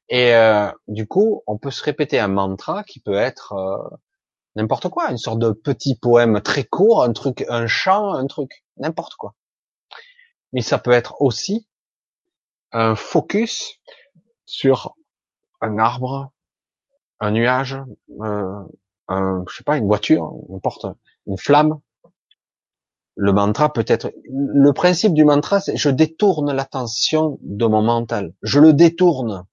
Et 0.08 0.34
euh, 0.34 0.70
du 0.88 1.06
coup, 1.06 1.42
on 1.46 1.58
peut 1.58 1.70
se 1.70 1.82
répéter 1.82 2.18
un 2.18 2.28
mantra 2.28 2.84
qui 2.84 3.00
peut 3.00 3.14
être 3.14 3.52
euh, 3.52 3.96
n'importe 4.56 4.88
quoi, 4.88 5.10
une 5.10 5.18
sorte 5.18 5.38
de 5.38 5.52
petit 5.52 5.94
poème 5.94 6.40
très 6.40 6.64
court, 6.64 7.02
un 7.02 7.12
truc, 7.12 7.44
un 7.48 7.66
chant, 7.66 8.12
un 8.12 8.26
truc, 8.26 8.64
n'importe 8.76 9.14
quoi. 9.14 9.34
Mais 10.52 10.60
ça 10.60 10.78
peut 10.78 10.92
être 10.92 11.20
aussi 11.20 11.66
un 12.72 12.94
focus 12.94 13.78
sur 14.46 14.94
un 15.60 15.78
arbre, 15.78 16.32
un 17.22 17.30
nuage, 17.30 17.78
euh, 18.20 18.62
un, 19.06 19.44
je 19.48 19.56
sais 19.56 19.64
pas, 19.64 19.76
une 19.76 19.86
voiture, 19.86 20.34
n'importe, 20.48 20.86
une 21.26 21.38
flamme, 21.38 21.78
le 23.14 23.32
mantra 23.32 23.72
peut 23.72 23.84
être, 23.86 24.12
le 24.28 24.72
principe 24.72 25.14
du 25.14 25.24
mantra, 25.24 25.60
c'est 25.60 25.76
je 25.76 25.88
détourne 25.88 26.52
l'attention 26.52 27.38
de 27.42 27.66
mon 27.66 27.80
mental. 27.82 28.34
Je 28.42 28.58
le 28.58 28.72
détourne 28.72 29.44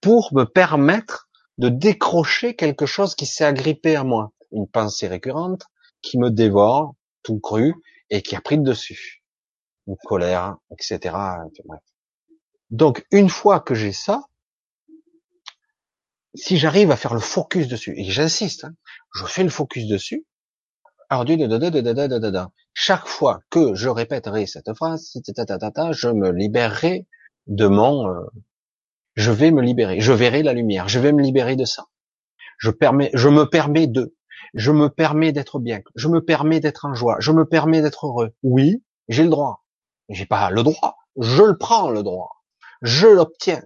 pour 0.00 0.32
me 0.34 0.44
permettre 0.44 1.28
de 1.58 1.68
décrocher 1.68 2.54
quelque 2.54 2.86
chose 2.86 3.16
qui 3.16 3.26
s'est 3.26 3.44
agrippé 3.44 3.96
à 3.96 4.04
moi. 4.04 4.30
Une 4.52 4.68
pensée 4.68 5.08
récurrente 5.08 5.64
qui 6.02 6.16
me 6.16 6.30
dévore, 6.30 6.94
tout 7.22 7.40
cru, 7.40 7.74
et 8.10 8.22
qui 8.22 8.36
a 8.36 8.40
pris 8.40 8.56
le 8.56 8.62
dessus. 8.62 9.24
Une 9.86 9.96
colère, 10.04 10.56
etc. 10.70 11.16
Donc, 12.70 13.04
une 13.10 13.28
fois 13.28 13.60
que 13.60 13.74
j'ai 13.74 13.92
ça, 13.92 14.22
si 16.34 16.56
j'arrive 16.56 16.90
à 16.90 16.96
faire 16.96 17.14
le 17.14 17.20
focus 17.20 17.68
dessus, 17.68 17.94
et 17.96 18.04
j'insiste, 18.04 18.64
hein, 18.64 18.74
je 19.14 19.24
fais 19.24 19.42
le 19.42 19.50
focus 19.50 19.86
dessus, 19.86 20.26
alors, 21.08 21.26
chaque 22.72 23.06
fois 23.06 23.40
que 23.50 23.74
je 23.74 23.88
répéterai 23.88 24.46
cette 24.46 24.72
phrase, 24.74 25.10
je 25.12 26.08
me 26.08 26.30
libérerai 26.30 27.08
de 27.48 27.66
mon, 27.66 28.06
euh, 28.06 28.20
je 29.16 29.32
vais 29.32 29.50
me 29.50 29.60
libérer, 29.60 30.00
je 30.00 30.12
verrai 30.12 30.44
la 30.44 30.52
lumière, 30.52 30.88
je 30.88 31.00
vais 31.00 31.12
me 31.12 31.20
libérer 31.20 31.56
de 31.56 31.64
ça. 31.64 31.86
Je 32.58 32.70
me 32.70 33.44
permets 33.44 33.88
de, 33.88 34.14
je 34.54 34.70
me 34.70 34.88
permets 34.88 35.32
d'être 35.32 35.58
bien, 35.58 35.80
je 35.96 36.06
me 36.08 36.20
permets 36.24 36.60
d'être 36.60 36.84
en 36.84 36.94
joie, 36.94 37.16
je 37.18 37.32
me 37.32 37.44
permets 37.44 37.82
d'être 37.82 38.06
heureux. 38.06 38.30
Oui, 38.44 38.84
j'ai 39.08 39.24
le 39.24 39.30
droit. 39.30 39.64
J'ai 40.10 40.26
pas 40.26 40.50
le 40.50 40.62
droit, 40.62 40.96
je 41.20 41.42
le 41.42 41.56
prends 41.56 41.90
le 41.90 42.02
droit, 42.02 42.44
je 42.82 43.06
l'obtiens, 43.06 43.62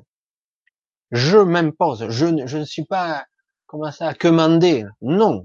je 1.14 1.38
m'impose, 1.38 2.08
je, 2.10 2.44
je 2.44 2.58
ne 2.58 2.64
suis 2.64 2.84
pas, 2.84 3.24
comment 3.66 3.92
ça, 3.92 4.14
commander. 4.14 4.84
Non, 5.00 5.44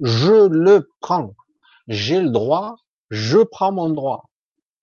je 0.00 0.46
le 0.48 0.88
prends. 1.00 1.34
J'ai 1.88 2.20
le 2.20 2.30
droit, 2.30 2.76
je 3.10 3.38
prends 3.38 3.72
mon 3.72 3.90
droit. 3.90 4.30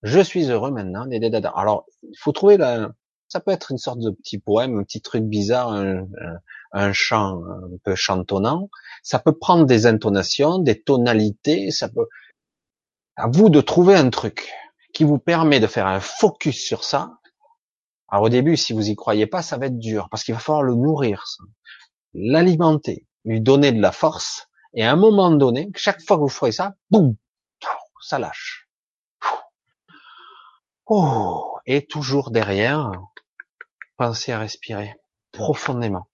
Je 0.04 0.20
suis 0.20 0.52
heureux 0.52 0.72
maintenant. 0.72 1.08
Alors, 1.56 1.86
il 2.04 2.18
faut 2.20 2.34
trouver 2.34 2.58
la, 2.58 2.92
ça 3.30 3.40
peut 3.40 3.52
être 3.52 3.72
une 3.72 3.78
sorte 3.78 4.00
de 4.00 4.12
petit 4.12 4.38
poème, 4.38 4.78
un 4.78 4.84
petit 4.84 5.02
truc 5.02 5.24
bizarre, 5.24 5.72
un, 5.72 6.06
un, 6.74 6.92
chant 6.92 7.42
un 7.46 7.78
peu 7.84 7.96
chantonnant. 7.96 8.70
Ça 9.04 9.20
peut 9.20 9.38
prendre 9.38 9.66
des 9.66 9.86
intonations, 9.86 10.60
des 10.60 10.82
tonalités. 10.82 11.72
Ça 11.72 11.88
peut, 11.88 12.08
À 13.16 13.28
vous 13.30 13.50
de 13.50 13.62
trouver 13.62 13.96
un 13.96 14.10
truc 14.10 14.52
qui 14.94 15.06
vous 15.06 15.18
permet 15.18 15.62
de 15.62 15.68
faire 15.68 15.88
un 15.88 16.02
focus 16.02 16.62
sur 16.62 16.84
ça. 16.84 17.20
Alors 18.08 18.26
au 18.26 18.30
début, 18.30 18.58
si 18.58 18.74
vous 18.74 18.90
y 18.90 18.96
croyez 18.96 19.28
pas, 19.28 19.42
ça 19.42 19.58
va 19.58 19.66
être 19.68 19.80
dur 19.80 20.08
parce 20.10 20.24
qu'il 20.24 20.34
va 20.34 20.40
falloir 20.40 20.64
le 20.64 20.76
nourrir, 20.76 21.24
l'alimenter, 22.14 23.08
lui 23.24 23.42
donner 23.42 23.72
de 23.72 23.82
la 23.82 23.92
force. 23.92 24.48
Et 24.74 24.84
à 24.84 24.92
un 24.92 24.96
moment 24.96 25.32
donné, 25.32 25.70
chaque 25.76 26.02
fois 26.02 26.18
que 26.18 26.22
vous 26.22 26.30
ferez 26.30 26.52
ça, 26.52 26.76
boum, 26.92 27.16
ça 28.02 28.20
lâche. 28.20 28.68
Oh, 30.86 31.58
et 31.66 31.88
toujours 31.88 32.30
derrière, 32.30 32.92
pensez 33.98 34.32
à 34.32 34.40
respirer 34.40 34.94
profondément. 35.32 36.08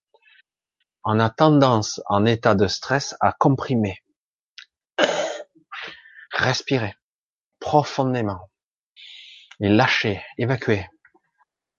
On 1.04 1.20
a 1.20 1.30
tendance, 1.30 2.00
en 2.06 2.26
état 2.26 2.56
de 2.56 2.68
stress, 2.68 3.16
à 3.20 3.34
comprimer. 3.34 4.04
Respirer 6.32 6.96
profondément 7.60 8.50
et 9.60 9.70
lâcher, 9.70 10.22
évacuer. 10.38 10.88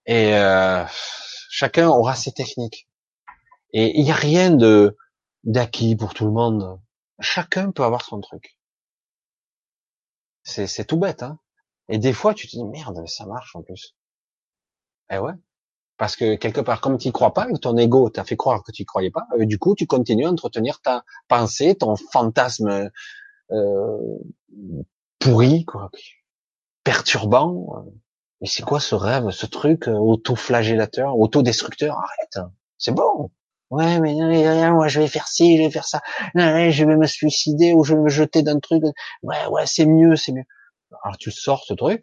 Et 0.06 0.34
euh, 0.34 0.84
chacun 1.50 1.88
aura 1.88 2.14
ses 2.14 2.32
techniques. 2.32 2.88
Et 3.72 3.98
il 3.98 4.04
n'y 4.04 4.10
a 4.10 4.16
rien 4.16 4.50
de 4.50 4.96
d'acquis 5.44 5.96
pour 5.96 6.14
tout 6.14 6.24
le 6.24 6.32
monde. 6.32 6.80
Chacun 7.20 7.70
peut 7.70 7.84
avoir 7.84 8.04
son 8.04 8.20
truc. 8.20 8.58
C'est 10.44 10.86
tout 10.86 10.98
bête, 10.98 11.22
hein. 11.22 11.38
Et 11.88 11.98
des 11.98 12.12
fois, 12.12 12.34
tu 12.34 12.46
te 12.46 12.52
dis 12.56 12.64
merde, 12.64 13.06
ça 13.06 13.26
marche 13.26 13.54
en 13.54 13.62
plus. 13.62 13.94
Eh 15.10 15.18
ouais. 15.18 15.32
Parce 15.98 16.16
que 16.16 16.34
quelque 16.36 16.60
part, 16.60 16.80
comme 16.80 16.98
tu 16.98 17.12
crois 17.12 17.34
pas, 17.34 17.46
ton 17.60 17.76
ego 17.76 18.10
t'a 18.10 18.24
fait 18.24 18.36
croire 18.36 18.62
que 18.64 18.72
tu 18.72 18.84
croyais 18.84 19.10
pas, 19.10 19.26
euh, 19.38 19.46
du 19.46 19.58
coup, 19.58 19.74
tu 19.74 19.86
continues 19.86 20.26
à 20.26 20.30
entretenir 20.30 20.80
ta 20.80 21.04
pensée, 21.28 21.74
ton 21.76 21.96
fantasme 21.96 22.90
euh, 23.50 24.18
pourri, 25.18 25.64
quoi, 25.64 25.90
perturbant. 26.82 27.84
Mais 28.42 28.48
c'est 28.48 28.64
quoi 28.64 28.80
ce 28.80 28.96
rêve, 28.96 29.30
ce 29.30 29.46
truc 29.46 29.86
euh, 29.88 29.92
auto-flagellateur, 29.92 31.16
auto-destructeur? 31.16 31.96
Arrête, 31.96 32.50
c'est 32.76 32.92
bon. 32.92 33.30
Ouais, 33.70 34.00
mais 34.00 34.12
moi 34.70 34.88
je 34.88 35.00
vais 35.00 35.06
faire 35.06 35.28
ci, 35.28 35.56
je 35.56 35.62
vais 35.62 35.70
faire 35.70 35.86
ça. 35.86 36.02
je 36.34 36.84
vais 36.84 36.96
me 36.96 37.06
suicider 37.06 37.72
ou 37.72 37.84
je 37.84 37.94
vais 37.94 38.00
me 38.00 38.08
jeter 38.10 38.42
d'un 38.42 38.58
truc. 38.58 38.82
Ouais, 39.22 39.46
ouais, 39.46 39.64
c'est 39.64 39.86
mieux, 39.86 40.16
c'est 40.16 40.32
mieux. 40.32 40.44
Alors 41.04 41.16
tu 41.16 41.30
sors 41.30 41.64
ce 41.64 41.72
truc. 41.72 42.02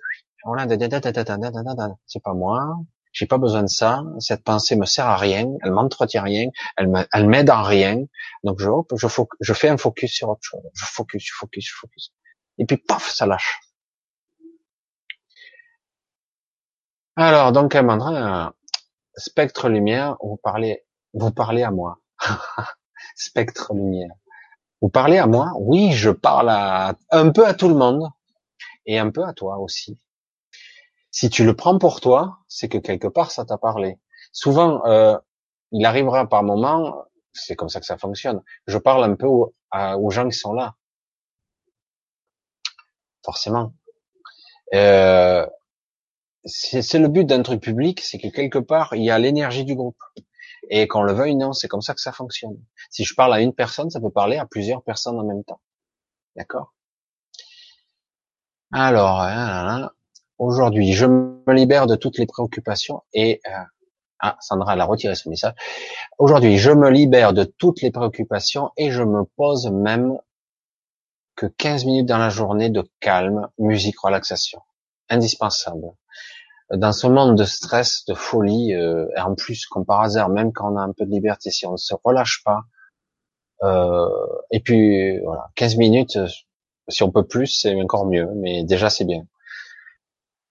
C'est 2.08 2.24
pas 2.24 2.34
moi. 2.34 2.78
J'ai 3.12 3.26
pas 3.28 3.38
besoin 3.38 3.64
de 3.64 3.68
ça. 3.68 4.02
Cette 4.20 4.44
pensée 4.44 4.78
me 4.78 4.86
sert 4.86 5.06
à 5.06 5.18
rien. 5.18 5.46
Elle 5.62 5.72
m'entretient 5.72 6.24
rien. 6.24 6.48
Elle 6.78 7.28
m'aide 7.28 7.50
en 7.50 7.64
rien. 7.64 8.04
Donc 8.44 8.60
je, 8.60 8.70
je, 8.96 9.08
je 9.42 9.54
fais 9.54 9.70
un 9.70 9.78
focus 9.78 10.12
sur 10.12 10.30
autre 10.30 10.42
chose. 10.42 10.62
Je 10.74 10.86
focus, 10.86 11.24
je 11.24 11.34
focus, 11.38 11.66
je 11.68 11.74
focus. 11.76 12.14
Et 12.58 12.66
puis 12.66 12.78
paf, 12.78 13.12
ça 13.12 13.26
lâche. 13.26 13.60
Alors 17.22 17.52
donc 17.52 17.76
Amandra, 17.76 18.54
spectre 19.14 19.68
lumière, 19.68 20.16
vous 20.24 20.38
parlez, 20.38 20.86
vous 21.14 21.32
parlez 21.32 21.64
à 21.64 21.70
moi. 21.70 22.00
spectre 23.18 23.74
lumière. 23.74 24.14
Vous 24.80 24.88
parlez 24.88 25.18
à 25.18 25.28
moi? 25.28 25.52
Oui, 25.58 25.92
je 25.92 26.12
parle 26.12 26.48
à, 26.48 26.96
un 27.12 27.30
peu 27.32 27.46
à 27.46 27.54
tout 27.54 27.68
le 27.68 27.76
monde 27.76 28.08
et 28.86 28.98
un 29.00 29.12
peu 29.12 29.26
à 29.26 29.34
toi 29.34 29.58
aussi. 29.58 30.00
Si 31.12 31.30
tu 31.30 31.44
le 31.44 31.54
prends 31.54 31.78
pour 31.78 32.00
toi, 32.00 32.38
c'est 32.48 32.70
que 32.70 32.78
quelque 32.78 33.10
part 33.10 33.32
ça 33.32 33.44
t'a 33.44 33.58
parlé. 33.58 34.00
Souvent, 34.32 34.86
euh, 34.86 35.18
il 35.74 35.86
arrivera 35.86 36.26
par 36.26 36.44
moment, 36.44 37.04
c'est 37.34 37.58
comme 37.58 37.68
ça 37.68 37.82
que 37.82 37.86
ça 37.86 37.98
fonctionne. 37.98 38.42
Je 38.66 38.78
parle 38.78 39.04
un 39.04 39.16
peu 39.16 39.28
aux, 39.28 40.10
gens 40.10 40.30
qui 40.30 40.38
sont 40.38 40.54
là 40.54 40.74
forcément. 43.26 43.74
Euh, 44.74 45.46
c'est 46.46 47.00
le 47.00 47.08
but 47.08 47.26
d'un 47.26 47.42
truc 47.44 47.62
public, 47.62 48.02
c'est 48.02 48.18
que 48.18 48.28
quelque 48.28 48.60
part 48.60 48.94
il 48.96 49.04
y 49.04 49.12
a 49.12 49.20
l'énergie 49.20 49.66
du 49.66 49.76
groupe. 49.76 50.02
Et 50.70 50.88
qu'on 50.88 51.04
le 51.04 51.14
veuille 51.14 51.36
non, 51.36 51.54
c'est 51.54 51.68
comme 51.68 51.82
ça 51.82 51.94
que 51.94 52.02
ça 52.02 52.12
fonctionne. 52.12 52.60
Si 52.92 53.04
je 53.04 53.16
parle 53.16 53.34
à 53.34 53.42
une 53.42 53.54
personne, 53.54 53.90
ça 53.90 54.00
peut 54.00 54.12
parler 54.12 54.38
à 54.38 54.46
plusieurs 54.46 54.84
personnes 54.84 55.18
en 55.20 55.24
même 55.24 55.44
temps. 55.44 55.62
D'accord? 56.36 56.74
Alors, 58.72 59.22
hein, 59.22 59.90
aujourd'hui, 60.38 60.94
je 60.94 61.06
me 61.06 61.54
libère 61.54 61.88
de 61.88 61.96
toutes 61.96 62.20
les 62.20 62.28
préoccupations 62.28 63.02
et 63.14 63.42
euh, 63.48 63.52
ah, 64.20 64.38
Sandra 64.42 64.74
elle 64.74 64.82
a 64.82 64.86
retiré 64.86 65.16
ce 65.16 65.30
message. 65.30 65.54
Aujourd'hui, 66.18 66.58
je 66.58 66.72
me 66.72 66.90
libère 66.90 67.34
de 67.34 67.46
toutes 67.46 67.82
les 67.82 67.90
préoccupations 67.90 68.72
et 68.78 68.92
je 68.92 69.02
me 69.02 69.24
pose 69.24 69.72
même 69.72 70.20
que 71.36 71.46
15 71.46 71.86
minutes 71.86 72.06
dans 72.06 72.18
la 72.18 72.30
journée 72.30 72.70
de 72.70 72.84
calme, 73.00 73.48
musique, 73.58 74.00
relaxation. 74.00 74.62
Indispensable. 75.08 75.94
Dans 76.72 76.92
ce 76.92 77.08
monde 77.08 77.36
de 77.38 77.46
stress, 77.46 78.06
de 78.06 78.14
folie, 78.14 78.74
euh, 78.76 79.08
et 79.18 79.22
en 79.22 79.36
plus, 79.36 79.66
comme 79.66 79.86
par 79.86 80.02
hasard, 80.02 80.30
même 80.30 80.54
quand 80.54 80.72
on 80.72 80.78
a 80.78 80.82
un 80.82 80.94
peu 80.94 81.06
de 81.06 81.12
liberté, 81.12 81.50
si 81.50 81.66
on 81.66 81.74
ne 81.74 81.78
se 81.78 81.96
relâche 82.04 82.44
pas, 82.44 82.62
euh, 83.64 84.08
et 84.52 84.60
puis 84.60 85.20
voilà, 85.22 85.50
15 85.56 85.78
minutes, 85.78 86.16
euh, 86.18 86.28
si 86.88 87.04
on 87.04 87.12
peut 87.12 87.26
plus, 87.26 87.48
c'est 87.48 87.76
encore 87.82 88.06
mieux, 88.06 88.28
mais 88.36 88.64
déjà 88.64 88.90
c'est 88.90 89.06
bien. 89.06 89.24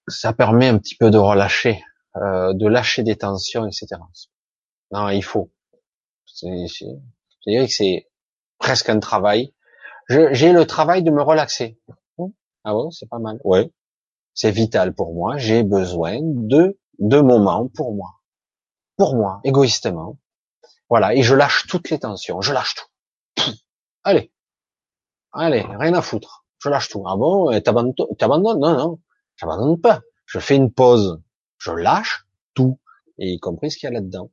Ça 0.08 0.32
permet 0.32 0.68
un 0.68 0.78
petit 0.78 0.96
peu 0.96 1.10
de 1.10 1.18
relâcher, 1.18 1.82
euh, 2.16 2.52
de 2.52 2.66
lâcher 2.66 3.02
des 3.02 3.16
tensions, 3.16 3.66
etc. 3.66 3.86
Non, 4.90 5.08
il 5.10 5.22
faut. 5.22 5.50
Je 6.42 7.46
dirais 7.46 7.66
que 7.66 7.72
c'est 7.72 8.08
presque 8.58 8.88
un 8.88 9.00
travail 9.00 9.52
j'ai 10.08 10.52
le 10.52 10.64
travail 10.64 11.02
de 11.02 11.10
me 11.10 11.22
relaxer. 11.22 11.78
Ah 12.64 12.76
ouais, 12.76 12.88
c'est 12.90 13.08
pas 13.08 13.18
mal. 13.18 13.38
Ouais, 13.44 13.70
c'est 14.38 14.52
vital 14.52 14.94
pour 14.94 15.14
moi. 15.14 15.36
J'ai 15.36 15.64
besoin 15.64 16.20
de 16.22 16.78
de 17.00 17.20
moments 17.20 17.66
pour 17.66 17.92
moi, 17.92 18.20
pour 18.96 19.16
moi, 19.16 19.40
égoïstement. 19.42 20.16
Voilà, 20.88 21.12
et 21.16 21.22
je 21.22 21.34
lâche 21.34 21.66
toutes 21.66 21.90
les 21.90 21.98
tensions. 21.98 22.40
Je 22.40 22.52
lâche 22.52 22.76
tout. 22.76 23.52
Allez, 24.04 24.32
allez, 25.32 25.62
rien 25.62 25.92
à 25.94 26.02
foutre. 26.02 26.46
Je 26.62 26.68
lâche 26.68 26.88
tout. 26.88 27.02
Ah 27.04 27.16
bon, 27.16 27.60
t'abandonnes? 27.60 28.60
Non, 28.60 28.76
non, 28.78 29.00
j'abandonne 29.34 29.80
pas. 29.80 30.02
Je 30.24 30.38
fais 30.38 30.54
une 30.54 30.72
pause. 30.72 31.20
Je 31.58 31.72
lâche 31.72 32.24
tout, 32.54 32.78
et 33.18 33.32
y 33.32 33.40
compris 33.40 33.72
ce 33.72 33.76
qu'il 33.76 33.88
y 33.88 33.90
a 33.90 33.94
là-dedans. 33.94 34.30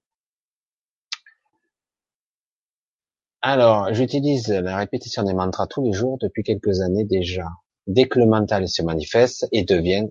Alors, 3.41 3.91
j'utilise 3.91 4.49
la 4.49 4.77
répétition 4.77 5.23
des 5.23 5.34
mantras 5.34 5.65
tous 5.65 5.84
les 5.84 5.94
jours 5.94 6.19
depuis 6.22 6.44
quelques 6.44 6.82
années 6.82 7.06
déjà. 7.06 7.48
Dès 7.88 8.07
que 8.07 8.20
le 8.20 8.26
mental 8.26 8.68
se 8.68 8.82
manifeste 8.82 9.48
et 9.52 9.64
devient 9.64 10.07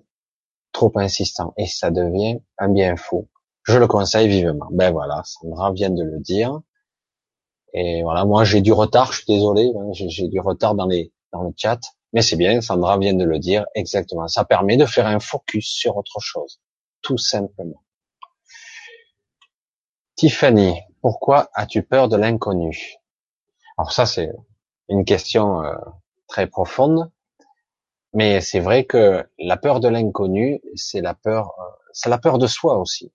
trop 0.71 0.91
insistant, 0.95 1.53
et 1.57 1.67
ça 1.67 1.91
devient 1.91 2.39
un 2.57 2.69
bien 2.69 2.95
fou. 2.95 3.27
Je 3.63 3.77
le 3.77 3.87
conseille 3.87 4.27
vivement. 4.27 4.67
Ben 4.71 4.91
voilà, 4.91 5.21
Sandra 5.23 5.71
vient 5.71 5.89
de 5.89 6.03
le 6.03 6.19
dire. 6.19 6.61
Et 7.73 8.03
voilà, 8.03 8.25
moi 8.25 8.43
j'ai 8.43 8.61
du 8.61 8.71
retard, 8.71 9.11
je 9.11 9.17
suis 9.23 9.33
désolé, 9.33 9.71
hein, 9.75 9.89
j'ai 9.91 10.27
du 10.27 10.39
retard 10.39 10.75
dans 10.75 10.87
les 10.87 11.11
dans 11.31 11.43
le 11.43 11.51
chat, 11.57 11.79
mais 12.13 12.21
c'est 12.21 12.37
bien, 12.37 12.61
Sandra 12.61 12.97
vient 12.97 13.13
de 13.13 13.25
le 13.25 13.39
dire 13.39 13.65
exactement. 13.75 14.27
Ça 14.27 14.45
permet 14.45 14.77
de 14.77 14.85
faire 14.85 15.07
un 15.07 15.19
focus 15.19 15.67
sur 15.67 15.97
autre 15.97 16.19
chose, 16.19 16.61
tout 17.01 17.17
simplement. 17.17 17.83
Tiffany, 20.15 20.79
pourquoi 21.01 21.49
as-tu 21.53 21.83
peur 21.83 22.07
de 22.07 22.15
l'inconnu? 22.15 22.95
Alors 23.77 23.91
ça, 23.91 24.05
c'est 24.05 24.31
une 24.87 25.03
question 25.03 25.61
euh, 25.63 25.75
très 26.27 26.47
profonde, 26.47 27.11
mais 28.15 28.39
c'est 28.39 28.61
vrai 28.61 28.85
que 28.85 29.27
la 29.37 29.57
peur 29.57 29.81
de 29.81 29.89
l'inconnu, 29.89 30.61
c'est 30.75 31.01
la 31.01 31.13
peur, 31.13 31.53
euh, 31.59 31.63
c'est 31.91 32.09
la 32.09 32.17
peur 32.17 32.37
de 32.37 32.47
soi 32.47 32.77
aussi, 32.77 33.11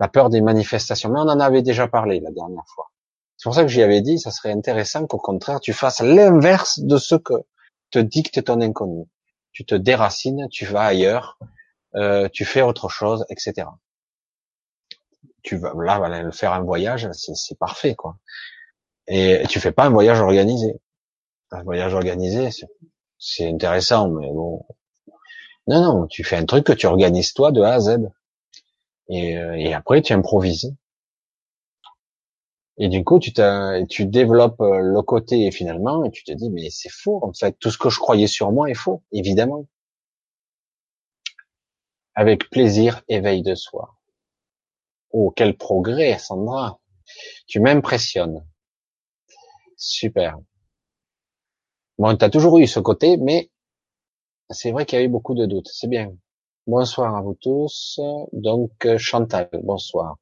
la 0.00 0.08
peur 0.08 0.28
des 0.28 0.40
manifestations. 0.40 1.08
Mais 1.08 1.20
on 1.20 1.28
en 1.28 1.38
avait 1.38 1.62
déjà 1.62 1.86
parlé 1.86 2.18
la 2.18 2.32
dernière 2.32 2.64
fois. 2.74 2.90
C'est 3.36 3.44
pour 3.44 3.54
ça 3.54 3.62
que 3.62 3.68
j'y 3.68 3.80
avais 3.80 4.00
dit, 4.00 4.18
ça 4.18 4.32
serait 4.32 4.50
intéressant 4.50 5.06
qu'au 5.06 5.18
contraire, 5.18 5.60
tu 5.60 5.72
fasses 5.72 6.00
l'inverse 6.00 6.80
de 6.80 6.98
ce 6.98 7.14
que 7.14 7.34
te 7.92 8.00
dicte 8.00 8.42
ton 8.44 8.60
inconnu. 8.60 9.06
Tu 9.52 9.64
te 9.64 9.76
déracines, 9.76 10.48
tu 10.50 10.66
vas 10.66 10.82
ailleurs, 10.82 11.38
euh, 11.94 12.28
tu 12.32 12.44
fais 12.44 12.62
autre 12.62 12.88
chose, 12.88 13.24
etc. 13.30 13.68
Tu 15.42 15.58
vas 15.58 15.72
là, 15.76 16.32
faire 16.32 16.52
un 16.52 16.62
voyage, 16.62 17.08
c'est 17.12 17.58
parfait, 17.58 17.94
quoi. 17.94 18.16
Et 19.06 19.44
tu 19.48 19.60
fais 19.60 19.72
pas 19.72 19.84
un 19.84 19.90
voyage 19.90 20.20
organisé. 20.20 20.74
Un 21.52 21.62
voyage 21.62 21.94
organisé, 21.94 22.50
c'est 23.20 23.46
intéressant, 23.48 24.10
mais 24.10 24.26
bon. 24.32 24.64
Non, 25.68 25.80
non, 25.82 26.06
tu 26.06 26.22
fais 26.24 26.36
un 26.36 26.44
truc 26.44 26.64
que 26.66 26.72
tu 26.74 26.86
organises 26.86 27.32
toi 27.32 27.50
de 27.52 27.62
A 27.62 27.74
à 27.74 27.80
Z. 27.80 27.98
Et, 29.10 29.36
euh, 29.36 29.76
après, 29.76 30.00
tu 30.00 30.14
improvises. 30.14 30.74
Et 32.78 32.88
du 32.88 33.04
coup, 33.04 33.20
tu, 33.20 33.32
tu 33.88 34.06
développes 34.06 34.60
euh, 34.60 34.80
le 34.80 35.02
côté 35.02 35.52
finalement, 35.52 36.02
et 36.02 36.10
tu 36.10 36.24
te 36.24 36.32
dis, 36.32 36.50
mais 36.50 36.68
c'est 36.70 36.90
faux, 36.90 37.20
en 37.22 37.32
fait, 37.32 37.56
tout 37.60 37.70
ce 37.70 37.78
que 37.78 37.90
je 37.90 38.00
croyais 38.00 38.26
sur 38.26 38.50
moi 38.50 38.68
est 38.68 38.74
faux, 38.74 39.04
évidemment. 39.12 39.66
Avec 42.14 42.48
plaisir, 42.50 43.02
éveil 43.08 43.42
de 43.42 43.56
soi. 43.56 43.96
Oh, 45.12 45.30
quel 45.36 45.56
progrès, 45.56 46.18
Sandra. 46.18 46.80
Tu 47.46 47.60
m'impressionnes. 47.60 48.44
Super. 49.76 50.38
Bon, 52.00 52.16
t'as 52.16 52.30
toujours 52.30 52.56
eu 52.56 52.66
ce 52.66 52.80
côté, 52.80 53.18
mais 53.18 53.50
C'est 54.48 54.72
vrai 54.72 54.86
qu'il 54.86 54.98
y 54.98 55.02
a 55.02 55.04
eu 55.04 55.08
beaucoup 55.08 55.34
de 55.34 55.44
doutes. 55.44 55.68
C'est 55.70 55.86
bien. 55.86 56.14
Bonsoir 56.66 57.14
à 57.14 57.20
vous 57.20 57.36
tous. 57.38 58.00
Donc, 58.32 58.86
euh, 58.86 58.96
Chantal, 58.96 59.50
bonsoir. 59.62 60.16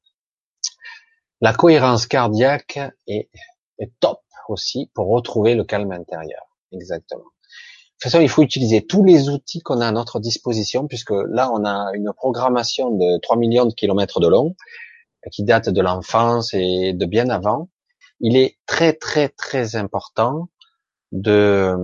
La 1.39 1.53
cohérence 1.53 2.05
cardiaque 2.05 2.79
est, 3.07 3.29
est 3.77 3.91
top 4.01 4.19
aussi 4.49 4.91
pour 4.93 5.07
retrouver 5.07 5.55
le 5.55 5.63
calme 5.63 5.93
intérieur. 5.93 6.41
Exactement. 6.73 7.23
De 7.23 7.27
toute 8.01 8.03
façon, 8.03 8.19
il 8.19 8.27
faut 8.27 8.43
utiliser 8.43 8.85
tous 8.85 9.05
les 9.05 9.29
outils 9.29 9.61
qu'on 9.61 9.79
a 9.79 9.87
à 9.87 9.91
notre 9.93 10.19
disposition, 10.19 10.85
puisque 10.85 11.13
là, 11.29 11.49
on 11.53 11.63
a 11.63 11.91
une 11.93 12.11
programmation 12.11 12.91
de 12.91 13.19
3 13.21 13.37
millions 13.37 13.65
de 13.65 13.73
kilomètres 13.73 14.19
de 14.19 14.27
long, 14.27 14.53
qui 15.31 15.45
date 15.45 15.69
de 15.69 15.81
l'enfance 15.81 16.53
et 16.53 16.91
de 16.91 17.05
bien 17.05 17.29
avant. 17.29 17.69
Il 18.19 18.35
est 18.35 18.57
très, 18.65 18.91
très, 18.91 19.29
très 19.29 19.77
important 19.77 20.49
de, 21.11 21.75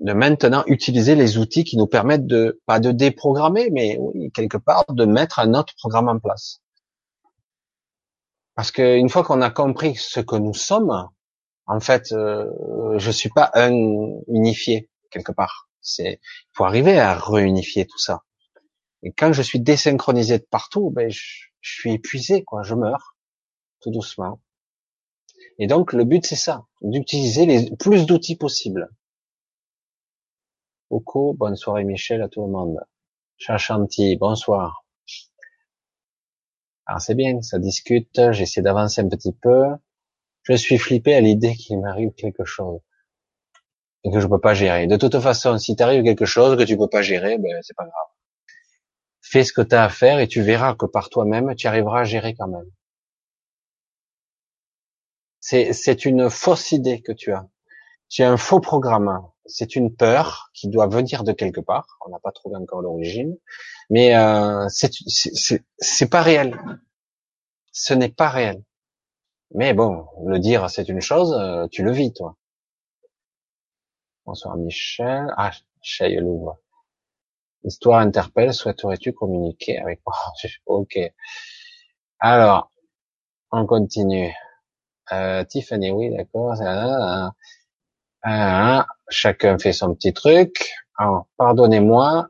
de 0.00 0.12
maintenant 0.12 0.64
utiliser 0.66 1.14
les 1.14 1.38
outils 1.38 1.64
qui 1.64 1.76
nous 1.76 1.86
permettent 1.86 2.26
de, 2.26 2.60
pas 2.66 2.80
de 2.80 2.92
déprogrammer, 2.92 3.70
mais 3.70 3.96
oui, 3.98 4.30
quelque 4.32 4.58
part, 4.58 4.84
de 4.88 5.04
mettre 5.04 5.38
un 5.38 5.54
autre 5.54 5.74
programme 5.76 6.08
en 6.08 6.18
place. 6.18 6.60
Parce 8.54 8.70
qu'une 8.70 9.08
fois 9.08 9.22
qu'on 9.22 9.42
a 9.42 9.50
compris 9.50 9.96
ce 9.96 10.20
que 10.20 10.36
nous 10.36 10.54
sommes, 10.54 11.08
en 11.66 11.80
fait, 11.80 12.12
euh, 12.12 12.98
je 12.98 13.10
suis 13.10 13.28
pas 13.28 13.50
un 13.54 13.72
unifié 14.28 14.88
quelque 15.10 15.32
part. 15.32 15.68
C'est, 15.80 16.20
faut 16.52 16.64
arriver 16.64 16.98
à 16.98 17.14
réunifier 17.14 17.86
tout 17.86 17.98
ça. 17.98 18.22
Et 19.02 19.12
quand 19.12 19.32
je 19.32 19.42
suis 19.42 19.60
désynchronisé 19.60 20.38
de 20.38 20.46
partout, 20.50 20.90
ben 20.90 21.10
je, 21.10 21.22
je 21.60 21.80
suis 21.80 21.92
épuisé, 21.92 22.44
quoi. 22.44 22.62
Je 22.62 22.74
meurs 22.74 23.16
tout 23.80 23.90
doucement. 23.90 24.40
Et 25.58 25.66
donc 25.66 25.92
le 25.92 26.04
but 26.04 26.24
c'est 26.26 26.36
ça, 26.36 26.64
d'utiliser 26.82 27.46
les 27.46 27.74
plus 27.76 28.06
d'outils 28.06 28.36
possibles. 28.36 28.88
Oko, 30.90 31.34
bonne 31.34 31.56
soirée 31.56 31.84
Michel 31.84 32.22
à 32.22 32.28
tout 32.28 32.42
le 32.42 32.50
monde. 32.50 32.80
Chachanti, 33.38 34.16
bonsoir. 34.16 34.84
Alors 36.86 37.00
c'est 37.00 37.14
bien, 37.14 37.42
ça 37.42 37.58
discute, 37.58 38.32
j'essaie 38.32 38.62
d'avancer 38.62 39.00
un 39.00 39.08
petit 39.08 39.32
peu. 39.32 39.64
Je 40.42 40.54
suis 40.54 40.78
flippé 40.78 41.14
à 41.14 41.20
l'idée 41.20 41.54
qu'il 41.54 41.80
m'arrive 41.80 42.12
quelque 42.12 42.44
chose 42.44 42.80
et 44.04 44.10
que 44.12 44.20
je 44.20 44.26
peux 44.28 44.38
pas 44.38 44.54
gérer. 44.54 44.86
De 44.86 44.96
toute 44.96 45.18
façon, 45.18 45.58
si 45.58 45.74
t'arrive 45.74 46.04
quelque 46.04 46.26
chose 46.26 46.56
que 46.56 46.62
tu 46.62 46.76
peux 46.76 46.88
pas 46.88 47.02
gérer, 47.02 47.38
ben 47.38 47.58
c'est 47.62 47.74
pas 47.74 47.84
grave. 47.84 48.06
Fais 49.20 49.42
ce 49.42 49.52
que 49.52 49.62
tu 49.62 49.74
as 49.74 49.82
à 49.82 49.88
faire 49.88 50.20
et 50.20 50.28
tu 50.28 50.42
verras 50.42 50.74
que 50.76 50.86
par 50.86 51.10
toi-même, 51.10 51.56
tu 51.56 51.66
arriveras 51.66 52.02
à 52.02 52.04
gérer 52.04 52.34
quand 52.34 52.46
même. 52.46 52.70
C'est 55.48 56.04
une 56.04 56.28
fausse 56.28 56.72
idée 56.72 57.02
que 57.02 57.12
tu 57.12 57.32
as. 57.32 57.46
Tu 58.08 58.24
as 58.24 58.30
un 58.30 58.36
faux 58.36 58.58
programme. 58.58 59.22
C'est 59.44 59.76
une 59.76 59.94
peur 59.94 60.50
qui 60.54 60.68
doit 60.68 60.88
venir 60.88 61.22
de 61.22 61.30
quelque 61.30 61.60
part. 61.60 61.98
On 62.04 62.10
n'a 62.10 62.18
pas 62.18 62.32
trouvé 62.32 62.56
encore 62.56 62.82
l'origine, 62.82 63.36
mais 63.88 64.16
euh, 64.16 64.66
c'est 64.68 66.10
pas 66.10 66.22
réel. 66.22 66.58
Ce 67.70 67.94
n'est 67.94 68.08
pas 68.08 68.28
réel. 68.28 68.60
Mais 69.54 69.72
bon, 69.72 70.08
le 70.24 70.40
dire 70.40 70.68
c'est 70.68 70.88
une 70.88 71.00
chose, 71.00 71.32
euh, 71.32 71.68
tu 71.70 71.84
le 71.84 71.92
vis 71.92 72.12
toi. 72.12 72.36
Bonsoir 74.24 74.56
Michel. 74.56 75.32
Ah, 75.36 75.52
Chay 75.80 76.16
Louvre. 76.16 76.58
L'histoire 77.62 78.00
interpelle, 78.00 78.52
souhaiterais-tu 78.52 79.12
communiquer 79.12 79.78
avec 79.78 80.00
moi? 80.04 80.16
Ok. 80.66 80.98
Alors, 82.18 82.72
on 83.52 83.64
continue. 83.66 84.34
Euh, 85.12 85.44
Tiffany, 85.44 85.90
oui, 85.90 86.10
d'accord. 86.16 86.54
chacun 89.08 89.58
fait 89.58 89.72
son 89.72 89.94
petit 89.94 90.12
truc. 90.12 90.72
pardonnez-moi, 91.38 92.28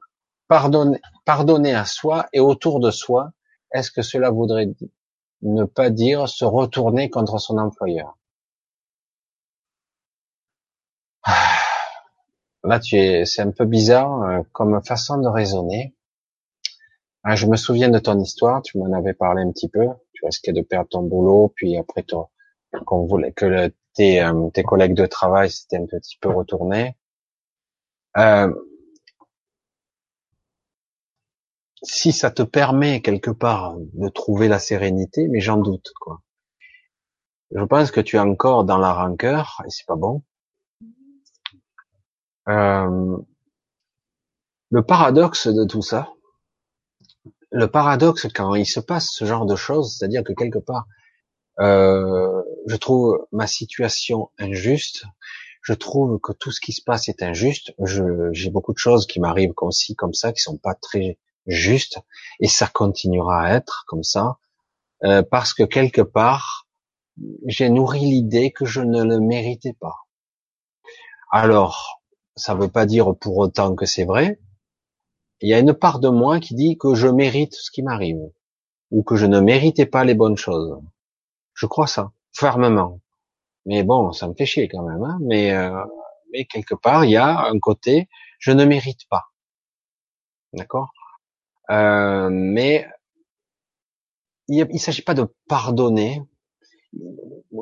pardonnez, 0.48 1.00
pardonner 1.24 1.74
à 1.74 1.84
soi 1.84 2.26
et 2.32 2.40
autour 2.40 2.80
de 2.80 2.90
soi. 2.90 3.32
Est-ce 3.72 3.90
que 3.90 4.02
cela 4.02 4.30
voudrait 4.30 4.68
ne 5.42 5.64
pas 5.64 5.90
dire 5.90 6.28
se 6.28 6.44
retourner 6.44 7.10
contre 7.10 7.38
son 7.38 7.58
employeur? 7.58 8.16
Ah, 11.24 11.58
Là, 12.64 12.80
tu 12.80 12.96
es, 12.98 13.24
c'est 13.24 13.40
un 13.40 13.50
peu 13.50 13.64
bizarre 13.64 14.22
euh, 14.24 14.42
comme 14.52 14.82
façon 14.84 15.16
de 15.18 15.28
raisonner. 15.28 15.94
Ah, 17.24 17.36
je 17.36 17.46
me 17.46 17.56
souviens 17.56 17.90
de 17.90 17.98
ton 17.98 18.18
histoire, 18.20 18.62
tu 18.62 18.78
m'en 18.78 18.90
avais 18.96 19.12
parlé 19.12 19.42
un 19.42 19.52
petit 19.52 19.68
peu. 19.68 19.86
Tu 20.14 20.24
risquais 20.24 20.54
de 20.54 20.62
perdre 20.62 20.88
ton 20.88 21.02
boulot, 21.02 21.52
puis 21.54 21.76
après 21.76 22.02
toi, 22.02 22.30
qu'on 22.84 23.06
voulait 23.06 23.32
que 23.32 23.72
tes, 23.94 24.22
euh, 24.22 24.50
tes 24.50 24.62
collègues 24.62 24.94
de 24.94 25.06
travail 25.06 25.50
s'étaient 25.50 25.78
un 25.78 25.86
petit 25.86 26.18
peu 26.20 26.28
retournés. 26.28 26.96
Euh, 28.18 28.52
si 31.82 32.12
ça 32.12 32.30
te 32.30 32.42
permet 32.42 33.00
quelque 33.02 33.30
part 33.30 33.76
de 33.78 34.08
trouver 34.08 34.48
la 34.48 34.58
sérénité, 34.58 35.28
mais 35.28 35.40
j'en 35.40 35.58
doute 35.58 35.92
quoi. 36.00 36.20
Je 37.54 37.62
pense 37.64 37.90
que 37.90 38.00
tu 38.00 38.16
es 38.16 38.18
encore 38.18 38.64
dans 38.64 38.78
la 38.78 38.92
rancœur 38.92 39.62
et 39.64 39.70
c'est 39.70 39.86
pas 39.86 39.96
bon. 39.96 40.22
Euh, 42.48 43.16
le 44.70 44.82
paradoxe 44.82 45.46
de 45.46 45.64
tout 45.64 45.82
ça, 45.82 46.12
le 47.50 47.68
paradoxe 47.68 48.26
quand 48.34 48.54
il 48.54 48.66
se 48.66 48.80
passe 48.80 49.08
ce 49.10 49.24
genre 49.24 49.46
de 49.46 49.56
choses, 49.56 49.96
c'est-à-dire 49.96 50.24
que 50.24 50.32
quelque 50.32 50.58
part 50.58 50.86
euh, 51.60 52.42
je 52.66 52.76
trouve 52.76 53.26
ma 53.32 53.46
situation 53.46 54.30
injuste. 54.38 55.04
Je 55.62 55.74
trouve 55.74 56.20
que 56.20 56.32
tout 56.32 56.52
ce 56.52 56.60
qui 56.60 56.72
se 56.72 56.82
passe 56.82 57.08
est 57.08 57.22
injuste. 57.22 57.74
J'ai 58.32 58.50
beaucoup 58.50 58.72
de 58.72 58.78
choses 58.78 59.06
qui 59.06 59.18
m'arrivent 59.20 59.54
comme 59.54 59.72
ci, 59.72 59.96
comme 59.96 60.14
ça, 60.14 60.32
qui 60.32 60.40
sont 60.40 60.58
pas 60.58 60.74
très 60.74 61.18
justes, 61.46 61.98
et 62.40 62.48
ça 62.48 62.66
continuera 62.66 63.42
à 63.42 63.54
être 63.54 63.84
comme 63.86 64.02
ça, 64.02 64.38
euh, 65.04 65.22
parce 65.22 65.54
que 65.54 65.62
quelque 65.62 66.02
part, 66.02 66.66
j'ai 67.46 67.68
nourri 67.68 68.00
l'idée 68.00 68.52
que 68.52 68.64
je 68.64 68.80
ne 68.80 69.02
le 69.02 69.20
méritais 69.20 69.72
pas. 69.72 69.96
Alors, 71.30 72.02
ça 72.36 72.54
ne 72.54 72.60
veut 72.60 72.68
pas 72.68 72.86
dire 72.86 73.14
pour 73.16 73.36
autant 73.38 73.74
que 73.74 73.86
c'est 73.86 74.04
vrai. 74.04 74.38
Il 75.40 75.48
y 75.48 75.54
a 75.54 75.58
une 75.58 75.74
part 75.74 75.98
de 75.98 76.08
moi 76.08 76.40
qui 76.40 76.54
dit 76.54 76.78
que 76.78 76.94
je 76.94 77.08
mérite 77.08 77.54
ce 77.54 77.70
qui 77.70 77.82
m'arrive, 77.82 78.30
ou 78.90 79.02
que 79.02 79.16
je 79.16 79.26
ne 79.26 79.40
méritais 79.40 79.86
pas 79.86 80.04
les 80.04 80.14
bonnes 80.14 80.36
choses. 80.36 80.80
Je 81.56 81.66
crois 81.66 81.86
ça, 81.86 82.12
fermement. 82.32 83.00
Mais 83.64 83.82
bon, 83.82 84.12
ça 84.12 84.28
me 84.28 84.34
fait 84.34 84.46
chier 84.46 84.68
quand 84.68 84.82
même. 84.82 85.02
Hein 85.02 85.18
mais, 85.22 85.52
euh, 85.52 85.84
mais 86.32 86.44
quelque 86.44 86.74
part, 86.74 87.04
il 87.04 87.12
y 87.12 87.16
a 87.16 87.46
un 87.46 87.58
côté, 87.58 88.08
je 88.38 88.52
ne 88.52 88.64
mérite 88.64 89.08
pas. 89.08 89.24
D'accord? 90.52 90.90
Euh, 91.70 92.28
Mais 92.30 92.86
il 94.48 94.66
ne 94.70 94.78
s'agit 94.78 95.02
pas 95.02 95.14
de 95.14 95.26
pardonner. 95.48 96.22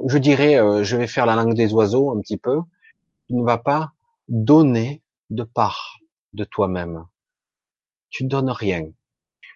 Je 0.08 0.18
dirais, 0.18 0.56
euh, 0.56 0.82
je 0.82 0.96
vais 0.96 1.06
faire 1.06 1.24
la 1.26 1.36
langue 1.36 1.54
des 1.54 1.72
oiseaux 1.72 2.10
un 2.10 2.20
petit 2.20 2.36
peu. 2.36 2.60
Tu 3.28 3.34
ne 3.34 3.44
vas 3.44 3.58
pas 3.58 3.92
donner 4.28 5.02
de 5.30 5.44
part 5.44 5.98
de 6.32 6.42
toi-même. 6.44 7.06
Tu 8.10 8.24
ne 8.24 8.28
donnes 8.28 8.50
rien. 8.50 8.90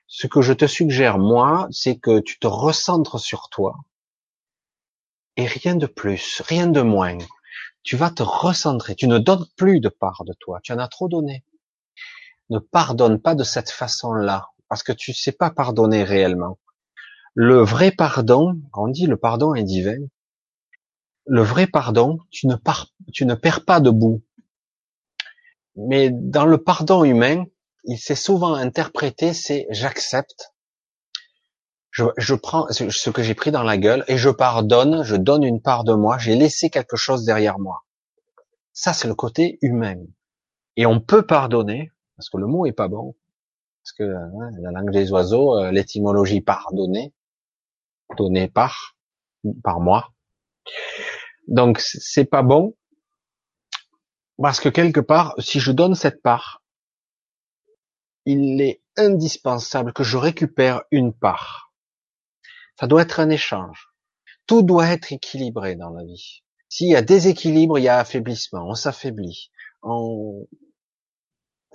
Ce 0.06 0.28
que 0.28 0.42
je 0.42 0.52
te 0.52 0.66
suggère, 0.66 1.18
moi, 1.18 1.66
c'est 1.70 1.98
que 1.98 2.20
tu 2.20 2.38
te 2.38 2.46
recentres 2.46 3.18
sur 3.18 3.48
toi 3.50 3.76
et 5.38 5.46
rien 5.46 5.76
de 5.76 5.86
plus, 5.86 6.42
rien 6.44 6.66
de 6.66 6.82
moins. 6.82 7.16
Tu 7.84 7.96
vas 7.96 8.10
te 8.10 8.24
recentrer. 8.24 8.96
Tu 8.96 9.06
ne 9.06 9.18
donnes 9.18 9.46
plus 9.56 9.78
de 9.78 9.88
part 9.88 10.24
de 10.24 10.34
toi. 10.34 10.58
Tu 10.62 10.72
en 10.72 10.78
as 10.78 10.88
trop 10.88 11.08
donné. 11.08 11.44
Ne 12.50 12.58
pardonne 12.58 13.20
pas 13.20 13.36
de 13.36 13.44
cette 13.44 13.70
façon-là, 13.70 14.48
parce 14.68 14.82
que 14.82 14.92
tu 14.92 15.14
sais 15.14 15.32
pas 15.32 15.50
pardonner 15.50 16.02
réellement. 16.02 16.58
Le 17.34 17.60
vrai 17.60 17.92
pardon, 17.92 18.60
on 18.74 18.88
dit 18.88 19.06
le 19.06 19.16
pardon 19.16 19.54
est 19.54 19.62
divin. 19.62 20.00
Le 21.24 21.42
vrai 21.42 21.68
pardon, 21.68 22.18
tu 22.30 22.48
ne, 22.48 22.56
tu 23.12 23.24
ne 23.24 23.34
perds 23.34 23.64
pas 23.64 23.80
de 23.80 23.90
bout. 23.90 24.24
Mais 25.76 26.10
dans 26.10 26.46
le 26.46 26.58
pardon 26.58 27.04
humain, 27.04 27.44
il 27.84 27.98
s'est 27.98 28.16
souvent 28.16 28.54
interprété, 28.54 29.32
c'est 29.32 29.68
j'accepte, 29.70 30.52
je, 32.16 32.34
prends 32.34 32.68
ce 32.70 33.10
que 33.10 33.22
j'ai 33.22 33.34
pris 33.34 33.50
dans 33.50 33.62
la 33.62 33.76
gueule 33.76 34.04
et 34.08 34.16
je 34.16 34.30
pardonne, 34.30 35.02
je 35.02 35.16
donne 35.16 35.42
une 35.42 35.60
part 35.60 35.84
de 35.84 35.94
moi, 35.94 36.18
j'ai 36.18 36.36
laissé 36.36 36.70
quelque 36.70 36.96
chose 36.96 37.24
derrière 37.24 37.58
moi. 37.58 37.84
Ça, 38.72 38.92
c'est 38.92 39.08
le 39.08 39.14
côté 39.14 39.58
humain. 39.62 39.96
Et 40.76 40.86
on 40.86 41.00
peut 41.00 41.26
pardonner, 41.26 41.90
parce 42.16 42.30
que 42.30 42.36
le 42.36 42.46
mot 42.46 42.66
est 42.66 42.72
pas 42.72 42.88
bon, 42.88 43.16
parce 43.82 43.92
que 43.92 44.04
hein, 44.04 44.50
la 44.60 44.70
langue 44.70 44.92
des 44.92 45.10
oiseaux, 45.10 45.58
euh, 45.58 45.72
l'étymologie 45.72 46.40
pardonner, 46.40 47.12
donner 48.16 48.48
par, 48.48 48.96
par 49.64 49.80
moi. 49.80 50.12
Donc 51.48 51.80
c'est 51.80 52.26
pas 52.26 52.42
bon, 52.42 52.76
parce 54.40 54.60
que 54.60 54.68
quelque 54.68 55.00
part, 55.00 55.34
si 55.38 55.58
je 55.58 55.72
donne 55.72 55.94
cette 55.94 56.22
part, 56.22 56.62
il 58.24 58.60
est 58.60 58.82
indispensable 58.96 59.92
que 59.92 60.04
je 60.04 60.16
récupère 60.16 60.82
une 60.90 61.12
part. 61.12 61.67
Ça 62.78 62.86
doit 62.86 63.02
être 63.02 63.20
un 63.20 63.30
échange. 63.30 63.88
Tout 64.46 64.62
doit 64.62 64.88
être 64.88 65.12
équilibré 65.12 65.74
dans 65.74 65.90
la 65.90 66.04
vie. 66.04 66.42
S'il 66.68 66.88
y 66.88 66.96
a 66.96 67.02
déséquilibre, 67.02 67.78
il 67.78 67.84
y 67.84 67.88
a 67.88 67.98
affaiblissement. 67.98 68.66
On 68.66 68.74
s'affaiblit. 68.74 69.50
On... 69.82 70.46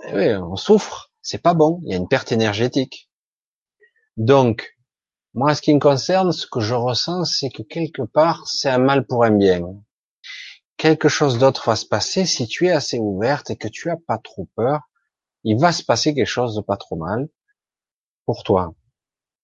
Eh 0.07 0.35
souffre, 0.55 1.11
c'est 1.21 1.41
pas 1.41 1.53
bon, 1.53 1.79
il 1.83 1.91
y 1.91 1.93
a 1.93 1.97
une 1.97 2.07
perte 2.07 2.31
énergétique. 2.31 3.09
Donc, 4.17 4.77
moi, 5.33 5.55
ce 5.55 5.61
qui 5.61 5.73
me 5.73 5.79
concerne, 5.79 6.31
ce 6.31 6.45
que 6.45 6.59
je 6.59 6.75
ressens, 6.75 7.25
c'est 7.25 7.49
que 7.49 7.63
quelque 7.63 8.03
part, 8.03 8.47
c'est 8.47 8.69
un 8.69 8.77
mal 8.77 9.05
pour 9.05 9.23
un 9.23 9.31
bien. 9.31 9.61
Quelque 10.77 11.09
chose 11.09 11.37
d'autre 11.39 11.63
va 11.65 11.75
se 11.75 11.85
passer 11.85 12.25
si 12.25 12.47
tu 12.47 12.67
es 12.67 12.71
assez 12.71 12.99
ouverte 12.99 13.49
et 13.49 13.55
que 13.55 13.67
tu 13.67 13.89
as 13.89 13.97
pas 13.97 14.17
trop 14.17 14.47
peur. 14.55 14.81
Il 15.43 15.59
va 15.59 15.71
se 15.71 15.83
passer 15.83 16.13
quelque 16.13 16.27
chose 16.27 16.55
de 16.55 16.61
pas 16.61 16.77
trop 16.77 16.97
mal 16.97 17.29
pour 18.25 18.43
toi. 18.43 18.75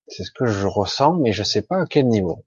C'est 0.09 0.23
ce 0.23 0.31
que 0.31 0.45
je 0.47 0.67
ressens, 0.67 1.13
mais 1.13 1.33
je 1.33 1.43
sais 1.43 1.61
pas 1.61 1.81
à 1.81 1.85
quel 1.85 2.07
niveau. 2.07 2.45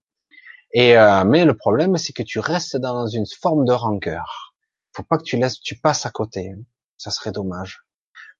Et 0.72 0.96
euh, 0.96 1.24
mais 1.24 1.44
le 1.44 1.56
problème, 1.56 1.96
c'est 1.96 2.12
que 2.12 2.22
tu 2.22 2.38
restes 2.40 2.76
dans 2.76 3.06
une 3.06 3.26
forme 3.26 3.64
de 3.64 3.72
rancœur. 3.72 4.54
Faut 4.94 5.02
pas 5.04 5.18
que 5.18 5.22
tu 5.22 5.36
laisses, 5.36 5.60
tu 5.60 5.78
passes 5.78 6.04
à 6.06 6.10
côté. 6.10 6.54
Ça 6.98 7.10
serait 7.10 7.32
dommage. 7.32 7.84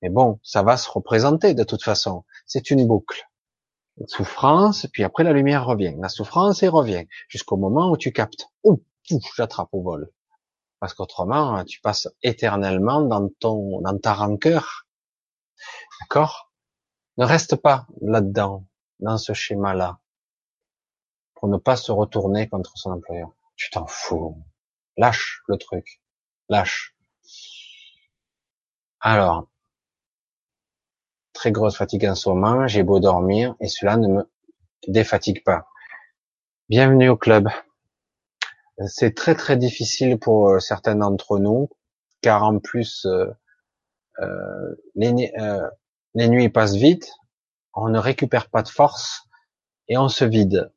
Mais 0.03 0.11
bon, 0.11 0.41
ça 0.43 0.63
va 0.63 0.77
se 0.77 0.91
représenter 0.91 1.55
de 1.55 1.65
toute 1.65 1.83
façon. 1.83 2.25
C'est 2.47 2.71
une 2.71 2.87
boucle. 2.87 3.23
Une 3.99 4.09
souffrance, 4.09 4.87
puis 4.93 5.05
après 5.05 5.25
la 5.25 5.33
lumière 5.33 5.67
revient. 5.67 5.95
La 6.01 6.09
souffrance 6.09 6.63
et 6.63 6.69
revient 6.69 7.07
jusqu'au 7.29 7.57
moment 7.57 7.91
où 7.91 7.97
tu 7.97 8.13
captes. 8.13 8.49
Ouh, 8.65 8.83
j'attrape 9.37 9.69
au 9.73 9.83
vol. 9.83 10.11
Parce 10.81 10.95
qu'autrement, 10.95 11.65
tu 11.65 11.81
passes 11.81 12.09
éternellement 12.23 13.03
dans 13.03 13.29
ton, 13.39 13.81
dans 13.83 13.97
ta 13.99 14.15
rancœur. 14.15 14.87
D'accord? 16.01 16.51
Ne 17.19 17.25
reste 17.25 17.57
pas 17.57 17.87
là-dedans, 18.01 18.67
dans 19.03 19.19
ce 19.19 19.35
schéma-là 19.35 19.99
pour 21.35 21.49
ne 21.49 21.59
pas 21.59 21.77
se 21.77 21.93
retourner 21.93 22.49
contre 22.49 22.73
son 22.77 22.93
employeur. 22.93 23.33
Tu 23.57 23.69
t'en 23.71 23.87
fous. 23.87 24.43
Lâche 24.97 25.43
le 25.49 25.59
truc. 25.59 26.01
Lâche. 26.49 26.95
Alors, 29.01 29.49
très 31.33 31.51
grosse 31.51 31.77
fatigue 31.77 32.07
en 32.07 32.15
ce 32.15 32.29
moment, 32.29 32.69
j'ai 32.69 32.85
beau 32.85 33.01
dormir 33.01 33.57
et 33.59 33.67
cela 33.67 33.97
ne 33.97 34.07
me 34.07 34.31
défatigue 34.87 35.43
pas. 35.43 35.67
Bienvenue 36.69 37.09
au 37.09 37.17
club. 37.17 37.49
C'est 38.87 39.15
très 39.15 39.35
très 39.35 39.57
difficile 39.57 40.19
pour 40.19 40.49
euh, 40.49 40.61
certains 40.61 40.95
d'entre 40.95 41.39
nous, 41.39 41.69
car 42.21 42.45
en 42.45 42.61
plus 42.61 43.05
euh, 43.07 43.27
euh, 44.21 44.75
les, 44.95 45.33
les 46.15 46.29
nuits 46.29 46.49
passent 46.49 46.77
vite, 46.77 47.13
on 47.75 47.89
ne 47.89 47.99
récupère 47.99 48.51
pas 48.51 48.63
de 48.63 48.69
force 48.69 49.23
et 49.89 49.99
on 49.99 50.09
se 50.09 50.25
vide 50.25 50.73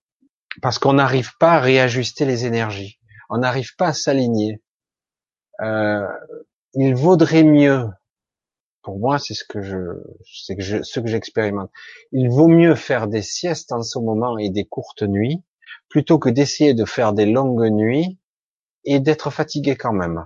parce 0.61 0.79
qu'on 0.79 0.93
n'arrive 0.93 1.31
pas 1.39 1.53
à 1.53 1.59
réajuster 1.59 2.25
les 2.25 2.45
énergies, 2.45 2.99
on 3.29 3.39
n'arrive 3.39 3.75
pas 3.75 3.87
à 3.87 3.93
s'aligner. 3.93 4.61
Euh, 5.61 6.07
il 6.73 6.95
vaudrait 6.95 7.43
mieux, 7.43 7.87
pour 8.81 8.99
moi, 8.99 9.19
c'est 9.19 9.33
ce 9.33 9.43
que 9.43 9.61
je, 9.61 9.77
c'est 10.23 10.59
ce 10.59 10.99
que 10.99 11.07
j'expérimente. 11.07 11.71
Il 12.11 12.29
vaut 12.29 12.47
mieux 12.47 12.75
faire 12.75 13.07
des 13.07 13.21
siestes 13.21 13.71
en 13.71 13.81
ce 13.81 13.99
moment 13.99 14.37
et 14.37 14.49
des 14.49 14.65
courtes 14.65 15.03
nuits, 15.03 15.43
plutôt 15.89 16.19
que 16.19 16.29
d'essayer 16.29 16.73
de 16.73 16.85
faire 16.85 17.13
des 17.13 17.25
longues 17.25 17.71
nuits 17.71 18.19
et 18.83 18.99
d'être 18.99 19.31
fatigué 19.31 19.75
quand 19.75 19.93
même. 19.93 20.25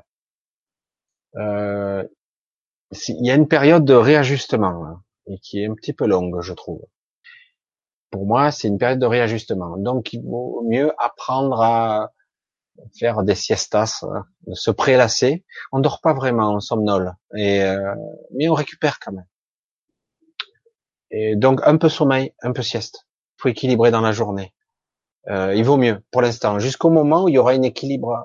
Euh, 1.35 2.03
il 3.07 3.25
y 3.25 3.31
a 3.31 3.35
une 3.35 3.47
période 3.47 3.85
de 3.85 3.93
réajustement 3.93 4.85
hein, 4.85 5.03
et 5.30 5.39
qui 5.39 5.61
est 5.61 5.68
un 5.68 5.76
petit 5.76 5.93
peu 5.93 6.06
longue, 6.06 6.41
je 6.41 6.53
trouve 6.53 6.81
pour 8.11 8.26
moi, 8.26 8.51
c'est 8.51 8.68
une 8.68 8.77
période 8.77 8.99
de 8.99 9.06
réajustement. 9.06 9.77
Donc, 9.77 10.14
il 10.14 10.22
vaut 10.23 10.64
mieux 10.68 10.91
apprendre 10.97 11.61
à 11.61 12.11
faire 12.97 13.23
des 13.23 13.35
siestas, 13.35 14.03
se 14.53 14.72
prélasser. 14.72 15.45
On 15.72 15.80
dort 15.80 16.01
pas 16.01 16.14
vraiment, 16.14 16.53
on 16.56 16.60
somnole, 16.60 17.15
et 17.35 17.61
euh, 17.61 17.93
mais 18.34 18.47
on 18.49 18.53
récupère 18.53 18.99
quand 18.99 19.11
même. 19.11 19.27
Et 21.11 21.35
donc, 21.35 21.61
un 21.65 21.77
peu 21.77 21.89
sommeil, 21.89 22.34
un 22.41 22.51
peu 22.51 22.61
sieste. 22.61 23.07
Faut 23.38 23.49
équilibrer 23.49 23.91
dans 23.91 24.01
la 24.01 24.11
journée. 24.11 24.53
Euh, 25.27 25.53
il 25.56 25.64
vaut 25.64 25.77
mieux, 25.77 26.01
pour 26.11 26.22
l'instant, 26.22 26.60
jusqu'au 26.60 26.89
moment 26.89 27.26
où 27.26 27.30
il 27.30 27.35
y 27.35 27.38
aura 27.38 27.51
un 27.51 27.61
équilibre, 27.61 28.23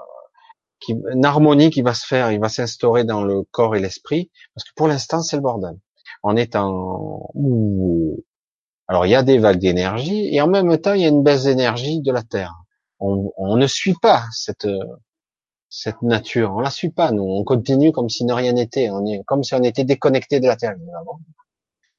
qui, 0.81 0.93
une 0.93 1.25
harmonie 1.25 1.71
qui 1.71 1.83
va 1.83 1.95
se 1.95 2.07
faire, 2.07 2.31
il 2.31 2.41
va 2.41 2.49
s'instaurer 2.49 3.05
dans 3.05 3.25
le 3.25 3.43
corps 3.51 3.75
et 3.75 3.81
l'esprit, 3.81 4.31
parce 4.55 4.65
que 4.65 4.75
pour 4.77 4.89
l'instant, 4.89 5.23
c'est 5.23 5.37
le 5.37 5.43
bordel. 5.43 5.77
On 6.25 6.37
est 6.37 6.57
en 6.57 7.31
alors 8.89 9.07
il 9.07 9.11
y 9.11 9.15
a 9.15 9.23
des 9.23 9.39
vagues 9.39 9.59
d'énergie 9.59 10.35
et 10.35 10.41
en 10.41 10.49
même 10.49 10.77
temps 10.79 10.95
il 10.95 11.03
y 11.03 11.05
a 11.05 11.09
une 11.09 11.23
baisse 11.23 11.45
d'énergie 11.45 12.01
de 12.01 12.13
la 12.13 12.23
Terre. 12.23 12.55
On, 13.01 13.57
ne 13.57 13.67
suit 13.67 13.95
pas 14.01 14.25
cette 14.33 14.67
nature, 16.03 16.53
on 16.55 16.61
la 16.61 16.71
suit 16.71 16.91
pas. 16.91 17.11
Nous, 17.13 17.23
on 17.23 17.45
continue 17.45 17.93
comme 17.93 18.09
si 18.09 18.25
ne 18.25 18.33
rien 18.33 18.53
n'était. 18.53 18.89
Comme 19.27 19.43
si 19.43 19.55
on 19.55 19.63
était 19.63 19.85
déconnecté 19.85 20.41
de 20.41 20.47
la 20.47 20.57
Terre. 20.57 20.75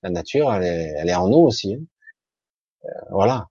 La 0.02 0.10
nature, 0.10 0.52
elle 0.54 1.10
est, 1.10 1.16
en 1.16 1.28
nous 1.28 1.38
aussi. 1.38 1.76
Hein. 1.76 1.84
Euh, 2.86 2.90
voilà. 3.12 3.48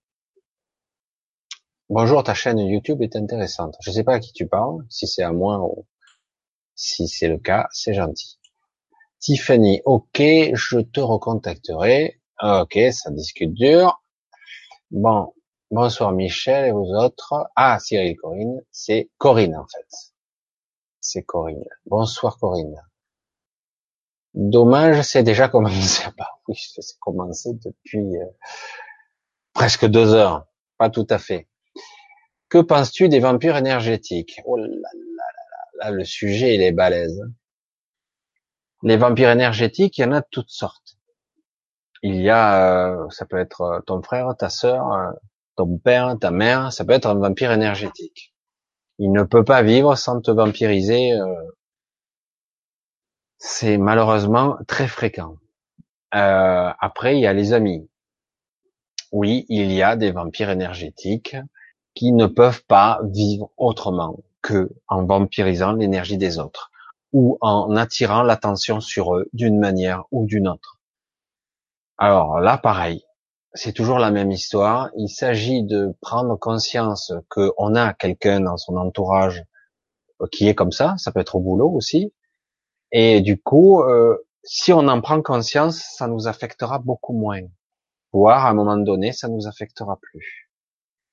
Bonjour, 1.89 2.23
ta 2.23 2.33
chaîne 2.33 2.59
YouTube 2.59 3.01
est 3.01 3.15
intéressante. 3.15 3.75
Je 3.81 3.91
sais 3.91 4.03
pas 4.03 4.15
à 4.15 4.19
qui 4.19 4.33
tu 4.33 4.47
parles, 4.47 4.83
si 4.89 5.07
c'est 5.07 5.23
à 5.23 5.31
moi 5.31 5.59
ou 5.61 5.85
si 6.75 7.07
c'est 7.07 7.29
le 7.29 7.37
cas, 7.37 7.67
c'est 7.71 7.93
gentil. 7.93 8.37
Tiffany, 9.25 9.81
ok, 9.85 10.21
je 10.53 10.81
te 10.81 10.99
recontacterai. 10.99 12.21
Ok, 12.43 12.77
ça 12.91 13.09
discute 13.09 13.55
dur. 13.55 13.99
Bon, 14.91 15.33
bonsoir 15.71 16.11
Michel 16.11 16.67
et 16.67 16.71
vous 16.71 16.93
autres. 16.93 17.33
Ah, 17.55 17.79
Cyril 17.79 18.15
Corinne, 18.17 18.61
c'est 18.69 19.09
Corinne 19.17 19.55
en 19.55 19.65
fait. 19.65 19.87
C'est 20.99 21.23
Corinne. 21.23 21.65
Bonsoir 21.87 22.37
Corinne. 22.37 22.79
Dommage, 24.35 25.01
c'est 25.01 25.23
déjà 25.23 25.47
commencé. 25.49 26.03
Bah 26.19 26.29
oui, 26.47 26.57
c'est 26.59 26.99
commencé 26.99 27.49
depuis 27.65 28.17
euh, 28.17 28.27
presque 29.53 29.87
deux 29.87 30.13
heures. 30.13 30.45
Pas 30.77 30.91
tout 30.91 31.07
à 31.09 31.17
fait. 31.17 31.47
Que 32.47 32.59
penses-tu 32.59 33.09
des 33.09 33.21
vampires 33.21 33.57
énergétiques? 33.57 34.39
Oh 34.45 34.55
là 34.55 34.67
là 34.67 34.89
là 34.93 35.85
là, 35.85 35.89
le 35.89 36.05
sujet 36.05 36.53
il 36.53 36.61
est 36.61 36.71
balèze. 36.71 37.23
Les 38.85 38.95
vampires 38.95 39.31
énergétiques, 39.31 39.97
il 39.97 40.01
y 40.01 40.05
en 40.05 40.13
a 40.13 40.21
de 40.21 40.27
toutes 40.31 40.49
sortes 40.49 40.95
il 42.05 42.21
y 42.21 42.29
a, 42.29 42.93
euh, 42.93 43.09
ça 43.09 43.25
peut 43.25 43.37
être 43.37 43.61
euh, 43.61 43.79
ton 43.81 44.01
frère, 44.03 44.35
ta 44.37 44.49
sœur, 44.49 44.93
euh, 44.93 45.11
ton 45.55 45.77
père, 45.79 46.15
ta 46.19 46.29
mère, 46.29 46.71
ça 46.71 46.85
peut 46.85 46.93
être 46.93 47.07
un 47.07 47.15
vampire 47.15 47.51
énergétique. 47.51 48.31
Il 48.99 49.11
ne 49.11 49.23
peut 49.23 49.43
pas 49.43 49.63
vivre 49.63 49.95
sans 49.95 50.21
te 50.21 50.29
vampiriser. 50.29 51.13
c'est 53.39 53.77
malheureusement 53.77 54.57
très 54.67 54.87
fréquent. 54.87 55.37
après, 56.11 57.17
il 57.17 57.21
y 57.21 57.27
a 57.27 57.33
les 57.33 57.53
amis. 57.53 57.89
Oui, 59.11 59.45
il 59.49 59.71
y 59.71 59.81
a 59.81 59.95
des 59.95 60.11
vampires 60.11 60.49
énergétiques 60.49 61.35
qui 61.93 62.11
ne 62.13 62.27
peuvent 62.27 62.63
pas 62.65 62.99
vivre 63.03 63.51
autrement 63.57 64.17
que 64.41 64.69
en 64.87 65.05
vampirisant 65.05 65.73
l'énergie 65.73 66.17
des 66.17 66.39
autres 66.39 66.71
ou 67.15 67.37
en 67.39 67.77
attirant 67.77 68.23
l'attention 68.23 68.81
sur 68.81 69.15
eux 69.15 69.29
d'une 69.31 69.57
manière 69.57 70.03
ou 70.11 70.25
d'une 70.25 70.49
autre. 70.49 70.81
Alors 71.97 72.41
là, 72.41 72.57
pareil, 72.57 73.05
c'est 73.53 73.71
toujours 73.71 73.99
la 73.99 74.11
même 74.11 74.31
histoire. 74.31 74.89
Il 74.97 75.07
s'agit 75.07 75.63
de 75.63 75.95
prendre 76.01 76.35
conscience 76.37 77.13
qu'on 77.29 77.73
a 77.75 77.93
quelqu'un 77.93 78.41
dans 78.41 78.57
son 78.57 78.75
entourage 78.75 79.45
euh, 80.21 80.27
qui 80.29 80.49
est 80.49 80.55
comme 80.55 80.73
ça. 80.73 80.95
Ça 80.97 81.13
peut 81.13 81.21
être 81.21 81.35
au 81.35 81.39
boulot 81.39 81.69
aussi. 81.69 82.13
Et 82.91 83.21
du 83.21 83.41
coup, 83.41 83.81
euh, 83.81 84.17
si 84.43 84.73
on 84.73 84.85
en 84.89 84.99
prend 84.99 85.21
conscience, 85.21 85.81
ça 85.95 86.07
nous 86.07 86.27
affectera 86.27 86.79
beaucoup 86.79 87.13
moins. 87.13 87.43
Voire 88.11 88.45
à 88.45 88.49
un 88.49 88.53
moment 88.53 88.75
donné, 88.75 89.13
ça 89.13 89.29
nous 89.29 89.47
affectera 89.47 89.97
plus. 90.01 90.49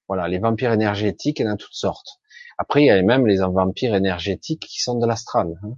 Voilà, 0.08 0.26
les 0.26 0.40
vampires 0.40 0.72
énergétiques, 0.72 1.38
il 1.38 1.46
y 1.46 1.48
en 1.48 1.52
a 1.52 1.56
toutes 1.56 1.74
sortes. 1.74 2.18
Après, 2.58 2.82
il 2.82 2.86
y 2.86 2.90
a 2.90 3.00
même 3.02 3.24
les 3.24 3.38
vampires 3.38 3.94
énergétiques 3.94 4.66
qui 4.66 4.82
sont 4.82 4.98
de 4.98 5.06
l'astral. 5.06 5.60
Hein. 5.62 5.74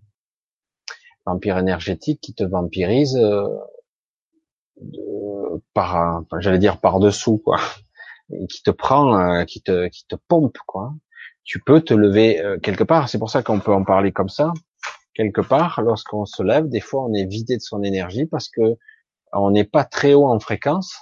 Vampires 1.27 1.59
énergétiques 1.59 2.21
qui 2.21 2.35
te 2.35 2.45
vampirisent 2.45 3.17
euh, 3.17 3.49
par, 5.73 6.23
j'allais 6.39 6.59
dire 6.59 6.81
par 6.81 7.01
dessous 7.01 7.39
quoi, 7.39 7.59
qui 8.51 8.63
te 8.63 8.71
prend, 8.71 9.19
euh, 9.19 9.45
qui 9.45 9.63
te, 9.63 9.89
qui 9.89 10.07
te 10.07 10.17
pompe 10.29 10.59
quoi. 10.67 10.93
Tu 11.45 11.61
peux 11.61 11.81
te 11.81 11.95
lever 11.95 12.41
euh, 12.41 12.59
quelque 12.59 12.85
part. 12.85 13.09
C'est 13.09 13.19
pour 13.19 13.31
ça 13.31 13.43
qu'on 13.43 13.61
peut 13.61 13.73
en 13.73 13.85
parler 13.85 14.13
comme 14.13 14.29
ça. 14.29 14.53
Quelque 15.15 15.41
part, 15.41 15.81
lorsqu'on 15.83 16.25
se 16.25 16.43
lève, 16.43 16.69
des 16.69 16.81
fois, 16.81 17.05
on 17.05 17.13
est 17.15 17.27
vidé 17.27 17.57
de 17.57 17.63
son 17.63 17.83
énergie 17.83 18.27
parce 18.27 18.49
que 18.49 18.77
on 19.33 19.51
n'est 19.51 19.65
pas 19.65 19.85
très 19.85 20.15
haut 20.15 20.27
en 20.27 20.41
fréquence, 20.41 20.97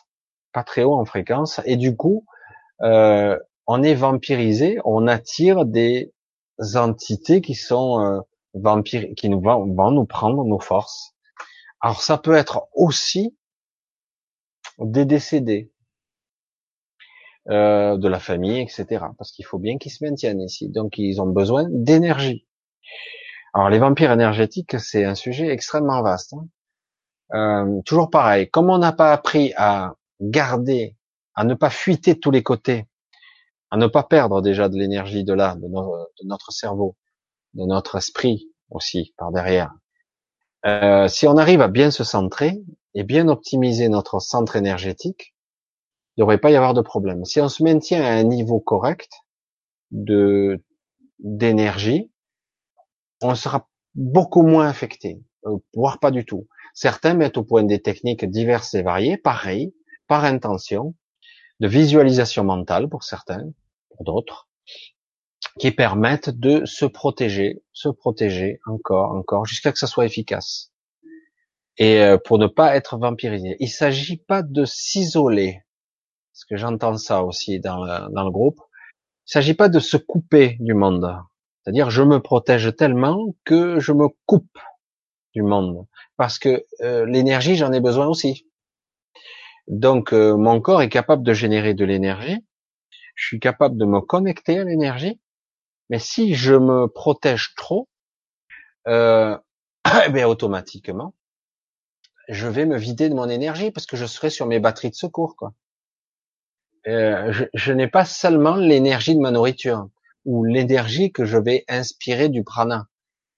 pas 0.53 0.65
très 0.65 0.85
haut 0.85 0.94
en 0.94 1.05
fréquence, 1.05 1.61
et 1.65 1.77
du 1.77 1.97
coup, 1.97 2.24
on 2.81 3.82
est 3.82 3.94
vampirisé. 3.94 4.78
On 4.85 5.07
attire 5.07 5.65
des 5.65 6.12
entités 6.74 7.40
qui 7.40 7.55
sont 7.55 8.23
vampires, 8.54 9.08
qui 9.16 9.28
nous 9.28 9.40
vont, 9.40 9.66
nous 9.66 10.04
prendre 10.04 10.44
nos 10.44 10.60
forces. 10.60 11.14
Alors 11.80 12.00
ça 12.00 12.18
peut 12.18 12.34
être 12.34 12.68
aussi 12.74 13.36
des 14.78 15.04
décédés 15.04 15.72
euh, 17.48 17.96
de 17.96 18.08
la 18.08 18.20
famille, 18.20 18.60
etc. 18.60 19.04
Parce 19.18 19.32
qu'il 19.32 19.44
faut 19.44 19.58
bien 19.58 19.78
qu'ils 19.78 19.92
se 19.92 20.04
maintiennent 20.04 20.40
ici. 20.40 20.68
Donc 20.68 20.98
ils 20.98 21.20
ont 21.20 21.26
besoin 21.26 21.66
d'énergie. 21.70 22.46
Alors 23.54 23.68
les 23.68 23.78
vampires 23.78 24.12
énergétiques, 24.12 24.78
c'est 24.78 25.04
un 25.04 25.14
sujet 25.14 25.48
extrêmement 25.48 26.02
vaste. 26.02 26.34
Hein. 26.34 26.46
Euh, 27.34 27.80
toujours 27.82 28.10
pareil, 28.10 28.50
comme 28.50 28.70
on 28.70 28.78
n'a 28.78 28.92
pas 28.92 29.12
appris 29.12 29.52
à 29.56 29.94
garder, 30.20 30.96
à 31.34 31.44
ne 31.44 31.54
pas 31.54 31.70
fuiter 31.70 32.18
tous 32.18 32.30
les 32.30 32.42
côtés, 32.42 32.86
à 33.70 33.76
ne 33.76 33.86
pas 33.86 34.02
perdre 34.02 34.42
déjà 34.42 34.68
de 34.68 34.76
l'énergie 34.76 35.24
de 35.24 35.32
là, 35.32 35.56
de, 35.56 35.66
notre 36.24 36.52
cerveau, 36.52 36.96
de 37.54 37.64
notre 37.64 37.96
esprit 37.96 38.48
aussi 38.70 39.14
par 39.16 39.32
derrière. 39.32 39.72
Euh, 40.64 41.08
si 41.08 41.26
on 41.26 41.36
arrive 41.36 41.60
à 41.60 41.68
bien 41.68 41.90
se 41.90 42.04
centrer 42.04 42.62
et 42.94 43.02
bien 43.02 43.28
optimiser 43.28 43.88
notre 43.88 44.20
centre 44.20 44.56
énergétique, 44.56 45.34
il 46.16 46.20
ne 46.20 46.24
devrait 46.24 46.38
pas 46.38 46.50
y 46.50 46.56
avoir 46.56 46.74
de 46.74 46.82
problème. 46.82 47.24
Si 47.24 47.40
on 47.40 47.48
se 47.48 47.62
maintient 47.62 48.02
à 48.02 48.12
un 48.12 48.22
niveau 48.22 48.60
correct 48.60 49.10
de 49.90 50.62
d'énergie, 51.18 52.10
on 53.22 53.34
sera 53.34 53.68
beaucoup 53.94 54.42
moins 54.42 54.68
affecté, 54.68 55.22
euh, 55.46 55.58
voire 55.74 56.00
pas 56.00 56.10
du 56.10 56.24
tout. 56.24 56.48
Certains 56.74 57.14
mettent 57.14 57.38
au 57.38 57.44
point 57.44 57.62
des 57.62 57.80
techniques 57.80 58.24
diverses 58.24 58.74
et 58.74 58.82
variées, 58.82 59.16
pareil, 59.16 59.74
par 60.08 60.24
intention, 60.24 60.94
de 61.60 61.68
visualisation 61.68 62.44
mentale 62.44 62.88
pour 62.88 63.04
certains, 63.04 63.44
pour 63.90 64.04
d'autres, 64.04 64.48
qui 65.58 65.70
permettent 65.70 66.30
de 66.30 66.64
se 66.64 66.84
protéger, 66.84 67.62
se 67.72 67.88
protéger 67.88 68.60
encore, 68.66 69.12
encore, 69.12 69.44
jusqu'à 69.44 69.72
que 69.72 69.78
ça 69.78 69.86
soit 69.86 70.06
efficace. 70.06 70.72
Et 71.78 72.00
euh, 72.00 72.18
pour 72.18 72.38
ne 72.38 72.46
pas 72.46 72.76
être 72.76 72.98
vampirisé. 72.98 73.56
Il 73.60 73.68
s'agit 73.68 74.16
pas 74.16 74.42
de 74.42 74.64
s'isoler, 74.64 75.62
parce 76.32 76.44
que 76.44 76.56
j'entends 76.56 76.96
ça 76.96 77.22
aussi 77.22 77.60
dans 77.60 77.84
le, 77.84 78.12
dans 78.12 78.24
le 78.24 78.30
groupe. 78.30 78.60
Il 79.26 79.32
s'agit 79.32 79.54
pas 79.54 79.68
de 79.68 79.78
se 79.78 79.96
couper 79.96 80.56
du 80.60 80.74
monde. 80.74 81.16
C'est-à-dire, 81.62 81.90
je 81.90 82.02
me 82.02 82.18
protège 82.18 82.74
tellement 82.76 83.34
que 83.44 83.78
je 83.78 83.92
me 83.92 84.08
coupe 84.26 84.58
du 85.34 85.42
monde, 85.42 85.86
parce 86.16 86.38
que 86.38 86.64
euh, 86.82 87.06
l'énergie, 87.06 87.56
j'en 87.56 87.72
ai 87.72 87.80
besoin 87.80 88.06
aussi. 88.06 88.46
Donc, 89.68 90.12
euh, 90.12 90.36
mon 90.36 90.60
corps 90.60 90.82
est 90.82 90.88
capable 90.88 91.22
de 91.22 91.32
générer 91.32 91.72
de 91.74 91.84
l'énergie. 91.84 92.44
Je 93.14 93.26
suis 93.26 93.40
capable 93.40 93.76
de 93.76 93.84
me 93.84 94.00
connecter 94.00 94.58
à 94.58 94.64
l'énergie. 94.64 95.20
Mais 95.90 95.98
si 95.98 96.34
je 96.34 96.54
me 96.54 96.86
protège 96.86 97.54
trop, 97.56 97.88
euh, 98.88 99.36
eh 100.14 100.24
automatiquement, 100.24 101.14
je 102.28 102.48
vais 102.48 102.66
me 102.66 102.78
vider 102.78 103.09
de 103.09 103.14
mon 103.14 103.28
énergie 103.28 103.70
parce 103.70 103.86
que 103.86 103.96
je 103.96 104.06
serai 104.06 104.30
sur 104.30 104.46
mes 104.46 104.60
batteries 104.60 104.90
de 104.90 104.94
secours. 104.94 105.36
Quoi. 105.36 105.52
Euh, 106.88 107.32
je, 107.54 107.72
n'ai 107.72 107.88
pas 107.88 108.04
seulement 108.04 108.56
l'énergie 108.56 109.14
de 109.14 109.20
ma 109.20 109.30
nourriture 109.30 109.88
ou 110.24 110.44
l'énergie 110.44 111.12
que 111.12 111.24
je 111.24 111.38
vais 111.38 111.64
inspirer 111.68 112.28
du 112.28 112.44
prana. 112.44 112.88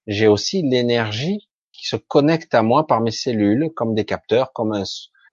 J'ai 0.06 0.26
aussi 0.26 0.62
l'énergie 0.62 1.48
qui 1.72 1.86
se 1.86 1.96
connecte 1.96 2.54
à 2.54 2.62
moi 2.62 2.86
par 2.86 3.00
mes 3.00 3.10
cellules, 3.10 3.70
comme 3.74 3.94
des 3.94 4.04
capteurs, 4.04 4.52
comme 4.52 4.82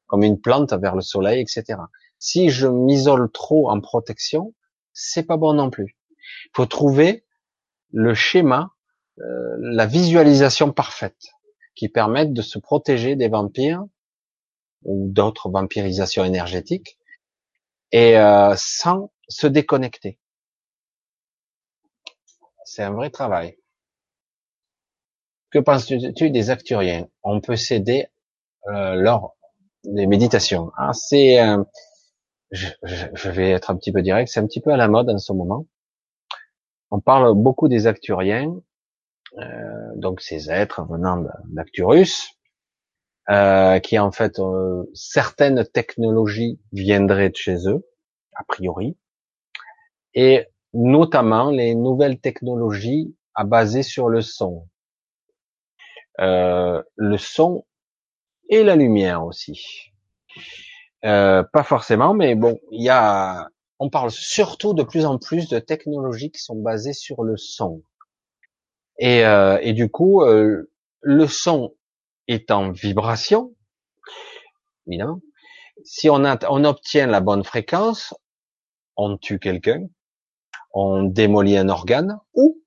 comme 0.07 0.23
une 0.23 0.41
plante 0.41 0.73
vers 0.73 0.95
le 0.95 1.01
soleil, 1.01 1.39
etc. 1.39 1.79
Si 2.19 2.49
je 2.49 2.67
m'isole 2.67 3.31
trop 3.31 3.69
en 3.69 3.79
protection, 3.79 4.53
c'est 4.91 5.23
pas 5.23 5.37
bon 5.37 5.53
non 5.53 5.69
plus. 5.69 5.97
Il 6.45 6.51
faut 6.55 6.65
trouver 6.65 7.25
le 7.91 8.13
schéma, 8.13 8.71
euh, 9.19 9.55
la 9.59 9.85
visualisation 9.85 10.71
parfaite 10.71 11.31
qui 11.75 11.89
permette 11.89 12.33
de 12.33 12.41
se 12.41 12.59
protéger 12.59 13.15
des 13.15 13.27
vampires 13.27 13.83
ou 14.83 15.09
d'autres 15.09 15.49
vampirisations 15.49 16.23
énergétiques 16.23 16.97
et 17.91 18.17
euh, 18.17 18.53
sans 18.57 19.11
se 19.27 19.47
déconnecter. 19.47 20.17
C'est 22.65 22.83
un 22.83 22.91
vrai 22.91 23.09
travail. 23.09 23.57
Que 25.51 25.59
penses-tu 25.59 26.29
des 26.29 26.49
acturiens? 26.49 27.07
On 27.23 27.41
peut 27.41 27.57
s'aider 27.57 28.07
euh, 28.67 28.95
lors 28.95 29.35
des 29.83 30.07
méditations. 30.07 30.71
Ah, 30.77 30.93
c'est, 30.93 31.41
euh, 31.41 31.63
je, 32.51 32.67
je, 32.83 33.29
vais 33.29 33.49
être 33.51 33.71
un 33.71 33.75
petit 33.75 33.91
peu 33.91 34.01
direct, 34.01 34.29
c'est 34.29 34.39
un 34.39 34.47
petit 34.47 34.61
peu 34.61 34.71
à 34.71 34.77
la 34.77 34.87
mode 34.87 35.09
en 35.09 35.17
ce 35.17 35.33
moment. 35.33 35.65
On 36.91 36.99
parle 36.99 37.33
beaucoup 37.35 37.69
des 37.69 37.87
acturiens, 37.87 38.61
euh, 39.37 39.91
donc 39.95 40.19
ces 40.19 40.51
êtres 40.51 40.83
venant 40.83 41.25
d'Acturus, 41.45 42.31
euh, 43.29 43.79
qui 43.79 43.97
en 43.97 44.11
fait 44.11 44.39
euh, 44.39 44.83
certaines 44.93 45.65
technologies 45.65 46.59
viendraient 46.73 47.29
de 47.29 47.35
chez 47.37 47.65
eux, 47.69 47.87
a 48.35 48.43
priori, 48.43 48.97
et 50.13 50.47
notamment 50.73 51.49
les 51.49 51.75
nouvelles 51.75 52.19
technologies 52.19 53.15
à 53.35 53.45
baser 53.45 53.83
sur 53.83 54.09
le 54.09 54.21
son. 54.21 54.67
Le 56.17 57.17
son 57.17 57.65
et 58.49 58.63
la 58.63 58.75
lumière 58.75 59.25
aussi. 59.25 59.91
Pas 61.01 61.63
forcément, 61.63 62.13
mais 62.13 62.35
bon, 62.35 62.59
il 62.69 62.83
y 62.83 62.89
a, 62.89 63.49
on 63.81 63.89
parle 63.89 64.11
surtout 64.11 64.75
de 64.75 64.83
plus 64.83 65.05
en 65.05 65.17
plus 65.17 65.49
de 65.49 65.57
technologies 65.57 66.29
qui 66.29 66.39
sont 66.39 66.55
basées 66.55 66.93
sur 66.93 67.23
le 67.23 67.35
son. 67.35 67.81
Et, 68.99 69.25
euh, 69.25 69.73
du 69.73 69.89
coup, 69.89 70.21
euh, 70.21 70.69
le 71.01 71.25
son 71.25 71.73
est 72.27 72.51
en 72.51 72.69
vibration, 72.69 73.55
évidemment. 74.85 75.19
Si 75.83 76.11
on 76.11 76.23
obtient 76.23 77.07
la 77.07 77.21
bonne 77.21 77.43
fréquence, 77.43 78.13
on 78.97 79.17
tue 79.17 79.39
quelqu'un, 79.39 79.87
on 80.73 81.01
démolit 81.01 81.57
un 81.57 81.67
organe, 81.67 82.19
ou 82.35 82.61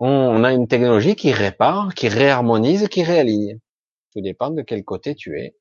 on 0.00 0.44
a 0.44 0.52
une 0.54 0.66
technologie 0.66 1.14
qui 1.14 1.30
répare, 1.30 1.92
qui 1.94 2.08
réharmonise, 2.08 2.88
qui 2.88 3.02
réaligne. 3.02 3.58
Tout 4.14 4.22
dépend 4.22 4.48
de 4.48 4.62
quel 4.62 4.82
côté 4.82 5.14
tu 5.14 5.38
es. 5.38 5.54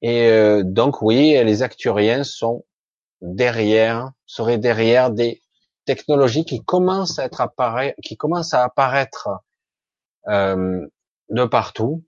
Et 0.00 0.28
euh, 0.28 0.64
donc 0.64 1.02
oui, 1.02 1.40
les 1.44 1.62
acturiens 1.62 2.24
sont 2.24 2.64
derrière, 3.22 4.12
seraient 4.26 4.58
derrière 4.58 5.10
des 5.10 5.40
technologies 5.86 6.44
qui 6.44 6.62
commencent 6.62 7.18
à 7.18 7.24
être 7.24 7.40
apparaître, 7.40 7.96
qui 8.02 8.16
commencent 8.16 8.54
à 8.54 8.64
apparaître 8.64 9.28
euh, 10.28 10.86
de 11.30 11.44
partout, 11.44 12.04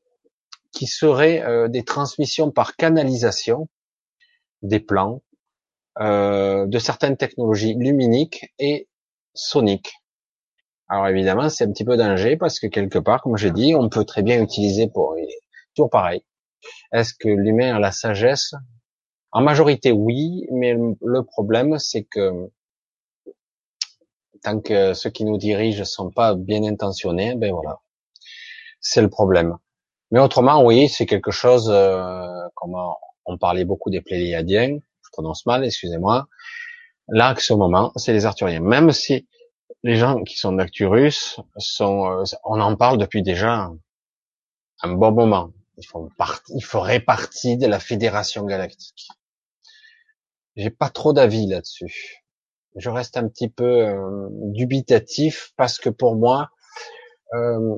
qui 0.72 0.86
seraient 0.86 1.42
euh, 1.42 1.68
des 1.68 1.84
transmissions 1.84 2.50
par 2.50 2.76
canalisation 2.76 3.68
des 4.62 4.80
plans 4.80 5.22
de 5.96 6.78
certaines 6.80 7.16
technologies 7.16 7.74
luminiques 7.74 8.52
et 8.58 8.88
soniques. 9.32 9.94
Alors 10.88 11.06
évidemment, 11.06 11.48
c'est 11.48 11.64
un 11.64 11.70
petit 11.70 11.84
peu 11.84 11.96
danger 11.96 12.36
parce 12.36 12.58
que 12.58 12.66
quelque 12.66 12.98
part, 12.98 13.22
comme 13.22 13.36
j'ai 13.36 13.52
dit, 13.52 13.76
on 13.76 13.88
peut 13.88 14.04
très 14.04 14.22
bien 14.22 14.42
utiliser 14.42 14.88
pour 14.88 15.14
Toujours 15.74 15.90
pareil. 15.90 16.24
Est-ce 16.92 17.14
que 17.14 17.28
l'humain 17.28 17.76
a 17.76 17.78
la 17.78 17.92
sagesse 17.92 18.54
En 19.34 19.42
majorité, 19.42 19.90
oui, 19.90 20.46
mais 20.52 20.76
le 21.02 21.22
problème, 21.24 21.76
c'est 21.80 22.04
que 22.04 22.50
tant 24.44 24.60
que 24.60 24.94
ceux 24.94 25.10
qui 25.10 25.24
nous 25.24 25.38
dirigent 25.38 25.84
sont 25.84 26.12
pas 26.12 26.36
bien 26.36 26.62
intentionnés, 26.62 27.34
ben 27.34 27.52
voilà, 27.52 27.80
c'est 28.80 29.02
le 29.02 29.10
problème. 29.10 29.56
Mais 30.12 30.20
autrement, 30.20 30.62
oui, 30.62 30.88
c'est 30.88 31.06
quelque 31.06 31.32
chose, 31.32 31.68
euh, 31.68 32.28
comme 32.54 32.76
on 33.24 33.36
parlait 33.36 33.64
beaucoup 33.64 33.90
des 33.90 34.00
Pléiadiens, 34.00 34.78
je 35.02 35.10
prononce 35.10 35.44
mal, 35.46 35.64
excusez-moi. 35.64 36.28
Là, 37.08 37.30
à 37.30 37.36
ce 37.36 37.54
moment, 37.54 37.90
c'est 37.96 38.12
les 38.12 38.26
Arthuriens. 38.26 38.60
Même 38.60 38.92
si 38.92 39.26
les 39.82 39.96
gens 39.96 40.22
qui 40.22 40.36
sont 40.36 40.52
d'Acturus 40.52 41.40
sont, 41.56 42.06
euh, 42.06 42.24
on 42.44 42.60
en 42.60 42.76
parle 42.76 42.98
depuis 42.98 43.24
déjà 43.24 43.68
un 44.80 44.92
bon 44.92 45.10
moment. 45.10 45.50
Ils 45.76 45.86
font 45.86 46.08
partie, 46.16 46.52
ils 46.54 46.64
feraient 46.64 47.00
partie 47.00 47.56
de 47.56 47.66
la 47.66 47.80
Fédération 47.80 48.44
Galactique. 48.44 49.08
J'ai 50.56 50.70
pas 50.70 50.90
trop 50.90 51.12
d'avis 51.12 51.46
là-dessus. 51.46 52.24
Je 52.76 52.90
reste 52.90 53.16
un 53.16 53.28
petit 53.28 53.48
peu 53.48 53.86
euh, 53.86 54.28
dubitatif 54.30 55.52
parce 55.56 55.78
que 55.78 55.90
pour 55.90 56.16
moi, 56.16 56.50
euh, 57.34 57.76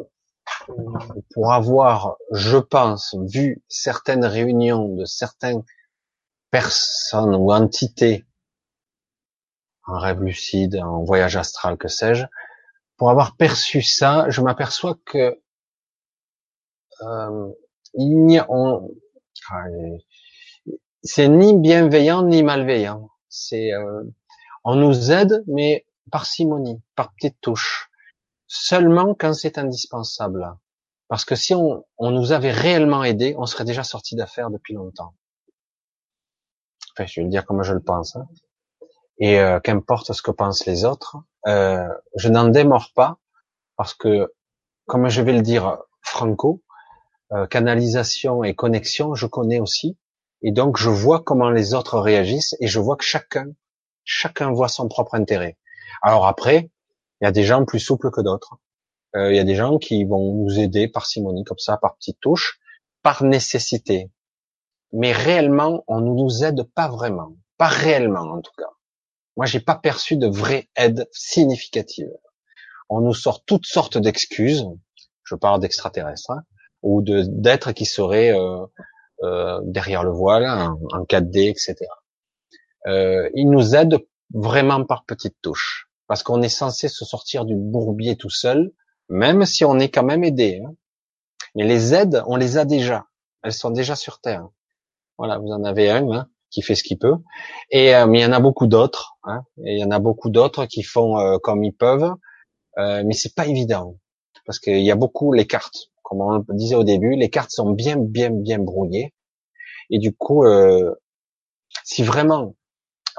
pour 1.35 1.53
avoir, 1.53 2.16
je 2.32 2.59
pense, 2.59 3.15
vu 3.28 3.62
certaines 3.69 4.24
réunions 4.24 4.89
de 4.94 5.05
certaines 5.05 5.62
personnes 6.51 7.35
ou 7.35 7.53
entités 7.53 8.24
en 9.86 9.98
rêve 9.98 10.23
lucide, 10.23 10.77
en 10.77 11.05
voyage 11.05 11.36
astral, 11.36 11.77
que 11.77 11.89
sais-je, 11.89 12.24
pour 12.97 13.11
avoir 13.11 13.36
perçu 13.36 13.82
ça, 13.82 14.28
je 14.28 14.40
m'aperçois 14.40 14.97
que 15.05 15.39
euh, 17.03 17.53
il 17.94 18.44
on, 18.48 18.90
ah, 19.51 19.65
c'est 21.07 21.28
ni 21.28 21.55
bienveillant 21.55 22.23
ni 22.23 22.43
malveillant. 22.43 23.11
C'est, 23.28 23.73
euh, 23.73 24.03
on 24.65 24.77
nous 24.77 25.12
aide, 25.12 25.45
mais 25.47 25.87
par 26.11 26.27
simonie, 26.27 26.81
par 26.95 27.12
petites 27.15 27.41
touches, 27.41 27.91
seulement 28.47 29.15
quand 29.15 29.33
c'est 29.33 29.59
indispensable. 29.59 30.57
Parce 31.09 31.24
que 31.24 31.35
si 31.35 31.55
on, 31.55 31.85
on, 31.99 32.11
nous 32.11 32.33
avait 32.33 32.51
réellement 32.51 33.05
aidé, 33.05 33.35
on 33.39 33.47
serait 33.47 33.65
déjà 33.65 33.85
sorti 33.85 34.16
d'affaires 34.16 34.51
depuis 34.51 34.74
longtemps. 34.74 35.15
Enfin, 36.93 37.07
je 37.07 37.20
vais 37.20 37.24
le 37.24 37.31
dire 37.31 37.45
comme 37.47 37.62
je 37.62 37.73
le 37.73 37.81
pense. 37.81 38.16
Hein. 38.16 38.27
Et 39.19 39.39
euh, 39.41 39.61
qu'importe 39.61 40.12
ce 40.12 40.23
que 40.23 40.31
pensent 40.31 40.66
les 40.66 40.85
autres, 40.85 41.16
euh, 41.47 41.89
je 42.16 42.28
n'en 42.28 42.49
démords 42.49 42.93
pas 42.95 43.19
parce 43.77 43.95
que, 43.95 44.33
comme 44.87 45.09
je 45.09 45.23
vais 45.23 45.33
le 45.33 45.43
dire 45.43 45.78
franco, 46.01 46.62
euh, 47.33 47.47
canalisation 47.47 48.45
et 48.45 48.55
connexion, 48.55 49.15
je 49.15 49.27
connais 49.27 49.61
aussi. 49.61 49.97
Et 50.42 50.52
donc, 50.52 50.76
je 50.76 50.90
vois 50.90 51.22
comment 51.22 51.50
les 51.50 51.74
autres 51.74 51.98
réagissent 51.98 52.54
et 52.60 52.66
je 52.66 52.78
vois 52.78 52.96
que 52.96 53.04
chacun, 53.04 53.46
chacun 54.04 54.52
voit 54.52 54.68
son 54.68 54.88
propre 54.88 55.14
intérêt. 55.14 55.56
Alors 56.02 56.26
après, 56.26 56.70
il 57.20 57.24
y 57.24 57.26
a 57.26 57.32
des 57.32 57.44
gens 57.44 57.64
plus 57.64 57.80
souples 57.80 58.10
que 58.10 58.20
d'autres. 58.20 58.56
Euh, 59.14 59.32
il 59.32 59.36
y 59.36 59.40
a 59.40 59.44
des 59.44 59.54
gens 59.54 59.78
qui 59.78 60.04
vont 60.04 60.34
nous 60.34 60.58
aider 60.58 60.88
par 60.88 61.06
simonie, 61.06 61.44
comme 61.44 61.58
ça, 61.58 61.78
par 61.78 61.96
petites 61.96 62.20
touches, 62.20 62.60
par 63.02 63.22
nécessité. 63.24 64.10
Mais 64.92 65.12
réellement, 65.12 65.84
on 65.88 66.00
ne 66.00 66.12
nous 66.12 66.44
aide 66.44 66.62
pas 66.74 66.88
vraiment. 66.88 67.34
Pas 67.56 67.68
réellement, 67.68 68.20
en 68.20 68.40
tout 68.40 68.52
cas. 68.58 68.70
Moi, 69.36 69.46
j'ai 69.46 69.60
pas 69.60 69.74
perçu 69.74 70.16
de 70.16 70.26
vraie 70.26 70.68
aide 70.76 71.08
significative. 71.12 72.10
On 72.88 73.00
nous 73.00 73.14
sort 73.14 73.44
toutes 73.44 73.66
sortes 73.66 73.98
d'excuses. 73.98 74.66
Je 75.24 75.34
parle 75.34 75.60
d'extraterrestres, 75.60 76.30
hein, 76.30 76.42
ou 76.82 77.02
de 77.02 77.22
d'êtres 77.26 77.72
qui 77.72 77.84
seraient 77.84 78.32
euh, 78.32 78.64
euh, 79.22 79.60
derrière 79.64 80.05
le 80.05 80.10
voile, 80.10 80.47
en, 80.47 80.78
en 80.93 81.05
4D, 81.05 81.48
etc. 81.51 81.76
Euh, 82.86 83.28
ils 83.34 83.51
nous 83.51 83.74
aident 83.74 83.98
vraiment 84.32 84.84
par 84.84 85.05
petites 85.05 85.36
touches, 85.43 85.88
parce 86.06 86.22
qu'on 86.22 86.43
est 86.43 86.48
censé 86.48 86.88
se 86.88 87.05
sortir 87.05 87.44
du 87.44 87.55
bourbier 87.56 88.16
tout 88.16 88.30
seul, 88.30 88.72
même 89.09 89.44
si 89.44 89.64
on 89.64 89.78
est 89.78 89.88
quand 89.88 90.05
même 90.05 90.24
aidé. 90.24 90.62
Hein. 90.64 90.74
Mais 91.55 91.64
les 91.64 91.94
aides, 91.94 92.22
on 92.26 92.36
les 92.36 92.59
a 92.59 92.64
déjà. 92.64 93.06
Elles 93.43 93.52
sont 93.52 93.70
déjà 93.70 93.97
sur 93.97 94.20
Terre. 94.20 94.48
Voilà, 95.18 95.38
vous 95.38 95.48
en 95.48 95.64
avez 95.64 95.90
un 95.90 96.10
hein, 96.10 96.28
qui 96.51 96.62
fait 96.62 96.74
ce 96.74 96.82
qu'il 96.82 96.98
peut. 96.98 97.16
Et 97.70 97.94
euh, 97.94 98.06
mais 98.06 98.20
il 98.20 98.22
y 98.22 98.26
en 98.26 98.32
a 98.32 98.40
beaucoup 98.40 98.66
d'autres. 98.66 99.16
Hein, 99.24 99.43
et 99.64 99.74
il 99.74 99.78
y 99.78 99.84
en 99.84 99.90
a 99.90 99.98
beaucoup 99.98 100.30
d'autres 100.30 100.66
qui 100.66 100.82
font 100.82 101.18
euh, 101.18 101.38
comme 101.38 101.64
ils 101.64 101.74
peuvent. 101.74 102.12
Euh, 102.78 103.02
mais 103.06 103.14
c'est 103.14 103.34
pas 103.34 103.47
évident 103.47 103.97
parce 104.44 104.59
qu'il 104.59 104.82
y 104.82 104.90
a 104.90 104.97
beaucoup 104.97 105.32
les 105.32 105.47
cartes. 105.47 105.90
Comme 106.07 106.20
on 106.20 106.39
le 106.39 106.45
disait 106.51 106.77
au 106.77 106.85
début, 106.85 107.16
les 107.16 107.31
cartes 107.31 107.51
sont 107.51 107.73
bien, 107.73 107.97
bien, 107.97 108.31
bien 108.31 108.61
brouillées. 108.61 109.12
Et 109.91 109.99
du 109.99 110.15
coup, 110.15 110.45
euh, 110.45 110.95
si 111.83 112.05
vraiment 112.05 112.55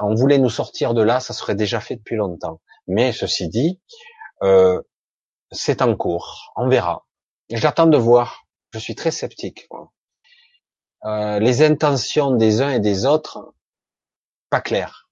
on 0.00 0.14
voulait 0.14 0.38
nous 0.38 0.48
sortir 0.48 0.94
de 0.94 1.02
là, 1.02 1.20
ça 1.20 1.34
serait 1.34 1.54
déjà 1.54 1.80
fait 1.80 1.96
depuis 1.96 2.16
longtemps. 2.16 2.62
Mais 2.86 3.12
ceci 3.12 3.48
dit, 3.48 3.78
euh, 4.42 4.80
c'est 5.50 5.82
en 5.82 5.94
cours. 5.96 6.54
On 6.56 6.66
verra. 6.66 7.04
J'attends 7.50 7.88
de 7.88 7.98
voir. 7.98 8.46
Je 8.72 8.78
suis 8.78 8.94
très 8.94 9.10
sceptique. 9.10 9.68
Euh, 11.04 11.38
les 11.40 11.62
intentions 11.62 12.30
des 12.36 12.62
uns 12.62 12.70
et 12.70 12.80
des 12.80 13.04
autres, 13.04 13.52
pas 14.48 14.62
claires. 14.62 15.10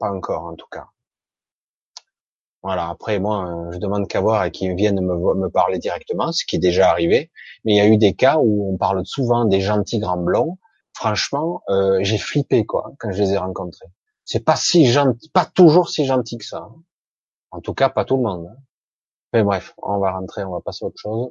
Pas 0.00 0.10
encore, 0.10 0.42
en 0.42 0.56
tout 0.56 0.66
cas. 0.72 0.88
Voilà. 2.62 2.88
Après, 2.88 3.18
moi, 3.18 3.68
je 3.72 3.78
demande 3.78 4.06
qu'à 4.08 4.20
voir 4.20 4.44
et 4.44 4.50
qu'ils 4.50 4.74
viennent 4.74 5.00
me, 5.00 5.34
me, 5.34 5.48
parler 5.48 5.78
directement, 5.78 6.32
ce 6.32 6.44
qui 6.44 6.56
est 6.56 6.60
déjà 6.60 6.90
arrivé. 6.90 7.30
Mais 7.64 7.72
il 7.74 7.76
y 7.76 7.80
a 7.80 7.86
eu 7.86 7.96
des 7.96 8.14
cas 8.14 8.38
où 8.38 8.72
on 8.72 8.76
parle 8.76 9.04
souvent 9.04 9.44
des 9.44 9.60
gentils 9.60 9.98
grands 9.98 10.18
blonds. 10.18 10.58
Franchement, 10.94 11.62
euh, 11.70 11.98
j'ai 12.02 12.18
flippé 12.18 12.64
quoi 12.66 12.92
quand 12.98 13.10
je 13.12 13.22
les 13.22 13.32
ai 13.32 13.38
rencontrés. 13.38 13.86
C'est 14.24 14.44
pas 14.44 14.56
si 14.56 14.86
gentil, 14.86 15.30
pas 15.30 15.46
toujours 15.46 15.88
si 15.88 16.04
gentil 16.04 16.38
que 16.38 16.44
ça. 16.44 16.58
Hein. 16.58 16.82
En 17.50 17.60
tout 17.60 17.74
cas, 17.74 17.88
pas 17.88 18.04
tout 18.04 18.16
le 18.16 18.22
monde. 18.22 18.46
Hein. 18.50 18.56
Mais 19.32 19.42
bref, 19.42 19.74
on 19.82 19.98
va 19.98 20.12
rentrer, 20.12 20.44
on 20.44 20.52
va 20.52 20.60
passer 20.60 20.84
à 20.84 20.88
autre 20.88 21.00
chose. 21.00 21.30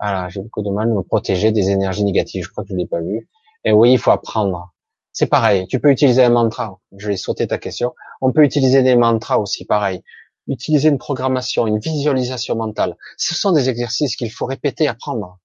Voilà, 0.00 0.28
j'ai 0.28 0.40
beaucoup 0.40 0.62
de 0.62 0.70
mal 0.70 0.90
à 0.90 0.94
me 0.94 1.02
protéger 1.02 1.52
des 1.52 1.70
énergies 1.70 2.04
négatives. 2.04 2.44
Je 2.44 2.50
crois 2.50 2.64
que 2.64 2.70
je 2.70 2.74
l'ai 2.74 2.86
pas 2.86 3.00
vu. 3.00 3.28
Et 3.64 3.72
oui, 3.72 3.92
il 3.92 3.98
faut 3.98 4.10
apprendre. 4.10 4.71
C'est 5.12 5.26
pareil. 5.26 5.66
Tu 5.68 5.78
peux 5.78 5.90
utiliser 5.90 6.24
un 6.24 6.30
mantra. 6.30 6.80
Je 6.96 7.08
vais 7.08 7.16
sauter 7.16 7.46
ta 7.46 7.58
question. 7.58 7.94
On 8.20 8.32
peut 8.32 8.44
utiliser 8.44 8.82
des 8.82 8.96
mantras 8.96 9.38
aussi, 9.38 9.64
pareil. 9.64 10.02
Utiliser 10.48 10.88
une 10.88 10.98
programmation, 10.98 11.66
une 11.66 11.78
visualisation 11.78 12.56
mentale. 12.56 12.96
Ce 13.16 13.34
sont 13.34 13.52
des 13.52 13.68
exercices 13.68 14.16
qu'il 14.16 14.30
faut 14.30 14.46
répéter, 14.46 14.88
apprendre. 14.88 15.38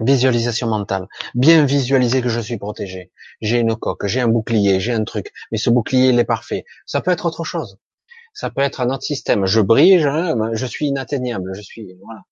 Visualisation 0.00 0.68
mentale. 0.68 1.08
Bien 1.34 1.64
visualiser 1.64 2.22
que 2.22 2.28
je 2.28 2.40
suis 2.40 2.56
protégé. 2.56 3.10
J'ai 3.40 3.58
une 3.58 3.76
coque, 3.76 4.06
j'ai 4.06 4.20
un 4.20 4.28
bouclier, 4.28 4.80
j'ai 4.80 4.92
un 4.92 5.04
truc. 5.04 5.32
Mais 5.52 5.58
ce 5.58 5.70
bouclier, 5.70 6.08
il 6.08 6.18
est 6.18 6.24
parfait. 6.24 6.64
Ça 6.86 7.00
peut 7.00 7.10
être 7.10 7.26
autre 7.26 7.44
chose 7.44 7.78
ça 8.38 8.50
peut 8.50 8.60
être 8.60 8.80
un 8.80 8.90
autre 8.90 9.02
système. 9.02 9.46
Je 9.46 9.60
brille, 9.60 9.98
je, 9.98 10.50
je 10.52 10.66
suis 10.66 10.86
inatteignable, 10.86 11.54
je 11.54 11.60
suis 11.60 11.96
voilà. 12.00 12.22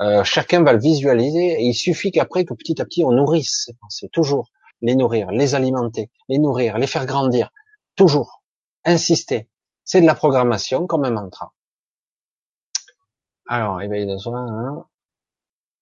Euh, 0.00 0.24
chacun 0.24 0.62
va 0.62 0.72
le 0.72 0.80
visualiser 0.80 1.60
et 1.60 1.64
il 1.66 1.74
suffit 1.74 2.10
qu'après 2.10 2.46
que 2.46 2.54
petit 2.54 2.80
à 2.80 2.86
petit 2.86 3.04
on 3.04 3.12
nourrisse 3.12 3.64
ces 3.66 3.74
pensées, 3.74 4.08
toujours 4.10 4.50
les 4.84 4.94
nourrir, 4.94 5.30
les 5.30 5.54
alimenter, 5.54 6.10
les 6.28 6.38
nourrir, 6.38 6.76
les 6.76 6.86
faire 6.86 7.06
grandir, 7.06 7.50
toujours 7.96 8.42
insister. 8.84 9.48
C'est 9.82 10.02
de 10.02 10.06
la 10.06 10.14
programmation 10.14 10.86
comme 10.86 11.04
un 11.04 11.10
mantra. 11.10 11.54
Alors, 13.46 13.80
éveil 13.80 14.06
de 14.06 14.16
soi. 14.18 14.38
Hein. 14.38 14.84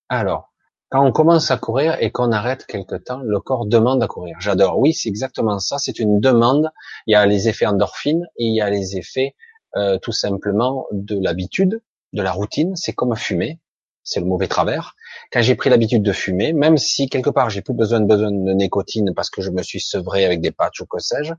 Alors, 0.09 0.53
quand 0.89 1.05
on 1.05 1.11
commence 1.11 1.51
à 1.51 1.59
courir 1.59 1.97
et 2.01 2.13
qu'on 2.13 2.31
arrête 2.31 2.65
quelque 2.65 2.95
temps, 2.95 3.21
le 3.25 3.41
corps 3.41 3.67
demande 3.67 4.03
à 4.03 4.07
courir. 4.07 4.37
J'adore. 4.39 4.79
Oui, 4.79 4.93
c'est 4.93 5.09
exactement 5.09 5.59
ça. 5.59 5.79
C'est 5.79 5.99
une 5.99 6.21
demande. 6.21 6.71
Il 7.07 7.13
y 7.13 7.17
a 7.17 7.27
les 7.27 7.49
effets 7.49 7.67
endorphines 7.67 8.29
et 8.37 8.45
il 8.45 8.55
y 8.55 8.61
a 8.61 8.71
les 8.71 8.97
effets 8.97 9.35
euh, 9.77 9.99
tout 9.99 10.13
simplement 10.13 10.87
de 10.93 11.19
l'habitude, 11.21 11.83
de 12.13 12.23
la 12.23 12.31
routine. 12.31 12.77
C'est 12.77 12.93
comme 12.93 13.17
fumer, 13.17 13.59
c'est 14.05 14.21
le 14.21 14.27
mauvais 14.27 14.49
travers. 14.49 14.95
Quand 15.33 15.43
j'ai 15.43 15.55
pris 15.55 15.71
l'habitude 15.71 16.03
de 16.03 16.13
fumer, 16.13 16.53
même 16.53 16.77
si 16.77 17.09
quelque 17.09 17.31
part 17.31 17.51
j'ai 17.51 17.63
plus 17.63 17.75
besoin 17.75 18.01
de 18.01 18.07
besoin 18.07 18.31
de 18.31 18.53
nicotine 18.53 19.13
parce 19.15 19.31
que 19.31 19.43
je 19.43 19.51
me 19.51 19.63
suis 19.63 19.81
sevré 19.81 20.25
avec 20.25 20.41
des 20.41 20.51
patchs 20.51 20.81
ou 20.81 20.87
que 20.87 20.99
sais-je, 20.99 21.35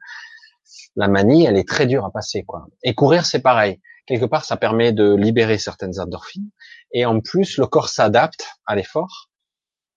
la 0.96 1.08
manie, 1.08 1.46
elle 1.46 1.58
est 1.58 1.68
très 1.68 1.88
dure 1.88 2.06
à 2.06 2.12
passer, 2.12 2.44
quoi. 2.44 2.68
Et 2.84 2.94
courir, 2.94 3.26
c'est 3.26 3.42
pareil. 3.42 3.80
Quelque 4.06 4.26
part, 4.26 4.46
ça 4.46 4.58
permet 4.58 4.92
de 4.92 5.16
libérer 5.16 5.58
certaines 5.58 6.00
endorphines. 6.00 6.50
Et 6.92 7.06
en 7.06 7.20
plus, 7.20 7.58
le 7.58 7.68
corps 7.68 7.90
s'adapte 7.90 8.46
à 8.66 8.76
l'effort. 8.76 9.30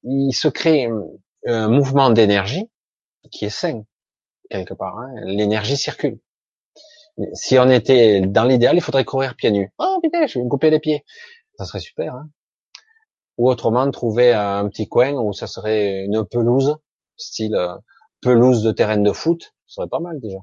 Il 0.04 0.32
se 0.32 0.48
crée 0.48 0.88
un 1.46 1.68
mouvement 1.68 2.10
d'énergie 2.10 2.70
qui 3.30 3.46
est 3.46 3.50
sain, 3.50 3.82
quelque 4.50 4.74
part. 4.74 4.98
Hein. 4.98 5.10
L'énergie 5.24 5.76
circule. 5.76 6.18
Si 7.32 7.58
on 7.58 7.68
était 7.68 8.20
dans 8.20 8.44
l'idéal, 8.44 8.76
il 8.76 8.82
faudrait 8.82 9.04
courir 9.04 9.34
pieds 9.36 9.50
nus. 9.50 9.72
Oh 9.78 9.98
putain, 10.02 10.26
je 10.26 10.38
vais 10.38 10.44
me 10.44 10.50
couper 10.50 10.70
les 10.70 10.80
pieds. 10.80 11.04
Ça 11.58 11.64
serait 11.64 11.80
super. 11.80 12.14
Hein 12.14 12.28
Ou 13.38 13.50
autrement, 13.50 13.90
trouver 13.90 14.32
un 14.32 14.68
petit 14.68 14.88
coin 14.88 15.12
où 15.12 15.32
ça 15.32 15.46
serait 15.46 16.04
une 16.04 16.24
pelouse, 16.24 16.76
style 17.16 17.54
euh, 17.54 17.76
pelouse 18.20 18.62
de 18.62 18.72
terrain 18.72 18.96
de 18.96 19.12
foot. 19.12 19.54
Ça 19.66 19.76
serait 19.76 19.88
pas 19.88 20.00
mal 20.00 20.20
déjà. 20.20 20.38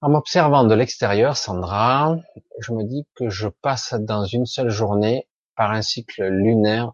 En 0.00 0.10
m'observant 0.10 0.64
de 0.64 0.74
l'extérieur, 0.74 1.36
Sandra, 1.36 2.16
je 2.60 2.72
me 2.72 2.84
dis 2.84 3.06
que 3.14 3.30
je 3.30 3.48
passe 3.48 3.94
dans 3.94 4.24
une 4.24 4.46
seule 4.46 4.70
journée 4.70 5.28
par 5.56 5.72
un 5.72 5.82
cycle 5.82 6.24
lunaire 6.28 6.92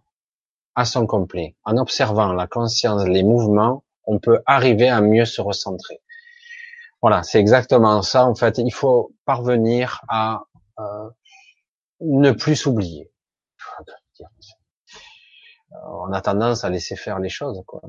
à 0.75 0.85
son 0.85 1.07
complet. 1.07 1.55
En 1.65 1.77
observant 1.77 2.33
la 2.33 2.47
conscience, 2.47 3.05
les 3.05 3.23
mouvements, 3.23 3.85
on 4.05 4.19
peut 4.19 4.41
arriver 4.47 4.89
à 4.89 5.01
mieux 5.01 5.27
se 5.27 5.43
recentrer. 5.43 6.01
Voilà, 7.03 7.23
c'est 7.23 7.39
exactement 7.39 8.01
ça. 8.01 8.25
En 8.25 8.35
fait, 8.35 8.57
il 8.57 8.73
faut 8.73 9.13
parvenir 9.27 10.01
à 10.09 10.45
euh, 10.79 11.11
ne 12.01 12.33
plus 12.33 12.57
s'oublier. 12.57 13.11
On 15.87 16.13
a 16.13 16.21
tendance 16.21 16.65
à 16.65 16.71
laisser 16.71 16.97
faire 16.97 17.19
les 17.19 17.29
choses, 17.29 17.63
quoi. 17.67 17.83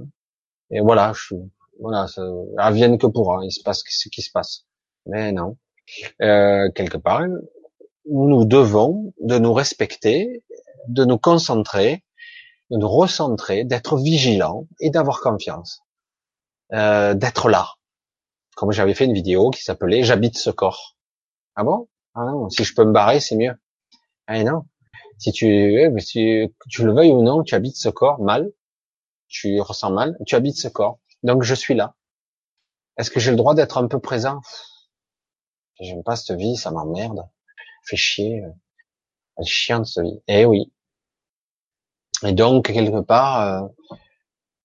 Et 0.72 0.80
voilà, 0.82 1.14
je 1.14 1.36
voilà, 1.80 2.08
ça 2.08 2.22
que 2.22 3.08
pourra. 3.08 3.44
Il 3.44 3.52
se 3.52 3.62
passe 3.62 3.84
ce 3.88 4.10
qui 4.10 4.22
se 4.22 4.32
passe. 4.32 4.66
Mais 5.06 5.32
non, 5.32 5.58
euh, 6.22 6.70
quelque 6.74 6.98
part, 6.98 7.22
nous 8.10 8.46
devons 8.46 9.14
de 9.20 9.38
nous 9.38 9.54
respecter, 9.54 10.44
de 10.88 11.06
nous 11.06 11.18
concentrer, 11.18 12.04
de 12.72 12.78
nous 12.78 12.88
recentrer, 12.88 13.66
d'être 13.66 13.98
vigilants 13.98 14.68
et 14.80 14.90
d'avoir 14.90 15.20
confiance, 15.20 15.82
euh, 16.74 17.14
d'être 17.14 17.50
là 17.50 17.76
comme 18.56 18.72
j'avais 18.72 18.94
fait 18.94 19.06
une 19.06 19.14
vidéo 19.14 19.52
qui 19.52 19.62
s'appelait 19.62 20.04
J'habite 20.04 20.38
ce 20.38 20.50
corps. 20.50 20.98
Ah 21.56 21.64
bon? 21.64 21.88
Ah 22.16 22.26
non, 22.26 22.50
si 22.50 22.64
je 22.64 22.74
peux 22.74 22.86
me 22.86 22.94
barrer, 22.94 23.20
c'est 23.20 23.36
mieux. 23.36 23.54
Ah 24.28 24.44
non. 24.44 24.66
Si 25.18 25.32
tu, 25.32 25.48
tu 26.70 26.86
le 26.86 26.94
veuilles 26.94 27.12
ou 27.12 27.24
non, 27.24 27.44
tu 27.44 27.56
habites 27.56 27.78
ce 27.78 27.90
corps 27.90 28.22
mal, 28.22 28.52
tu 29.28 29.60
ressens 29.62 29.92
mal, 29.92 30.18
tu 30.26 30.36
habites 30.36 30.58
ce 30.58 30.68
corps. 30.68 31.00
Donc 31.24 31.44
je 31.44 31.56
suis 31.56 31.74
là. 31.74 31.96
Est-ce 32.98 33.12
que 33.12 33.20
j'ai 33.20 33.32
le 33.32 33.38
droit 33.38 33.56
d'être 33.56 33.78
un 33.78 33.88
peu 33.88 34.00
présent? 34.00 34.42
J'aime 35.80 36.04
pas 36.04 36.16
cette 36.16 36.38
vie, 36.38 36.56
ça 36.56 36.72
m'emmerde. 36.72 37.28
Fait 37.84 37.98
chier. 37.98 38.44
Elle 39.38 39.46
chiante 39.46 39.86
cette 39.86 40.04
vie. 40.06 40.22
Eh 40.28 40.46
oui. 40.46 40.72
Et 42.24 42.34
donc 42.34 42.68
quelque 42.68 43.02
part, 43.02 43.42
euh, 43.42 43.68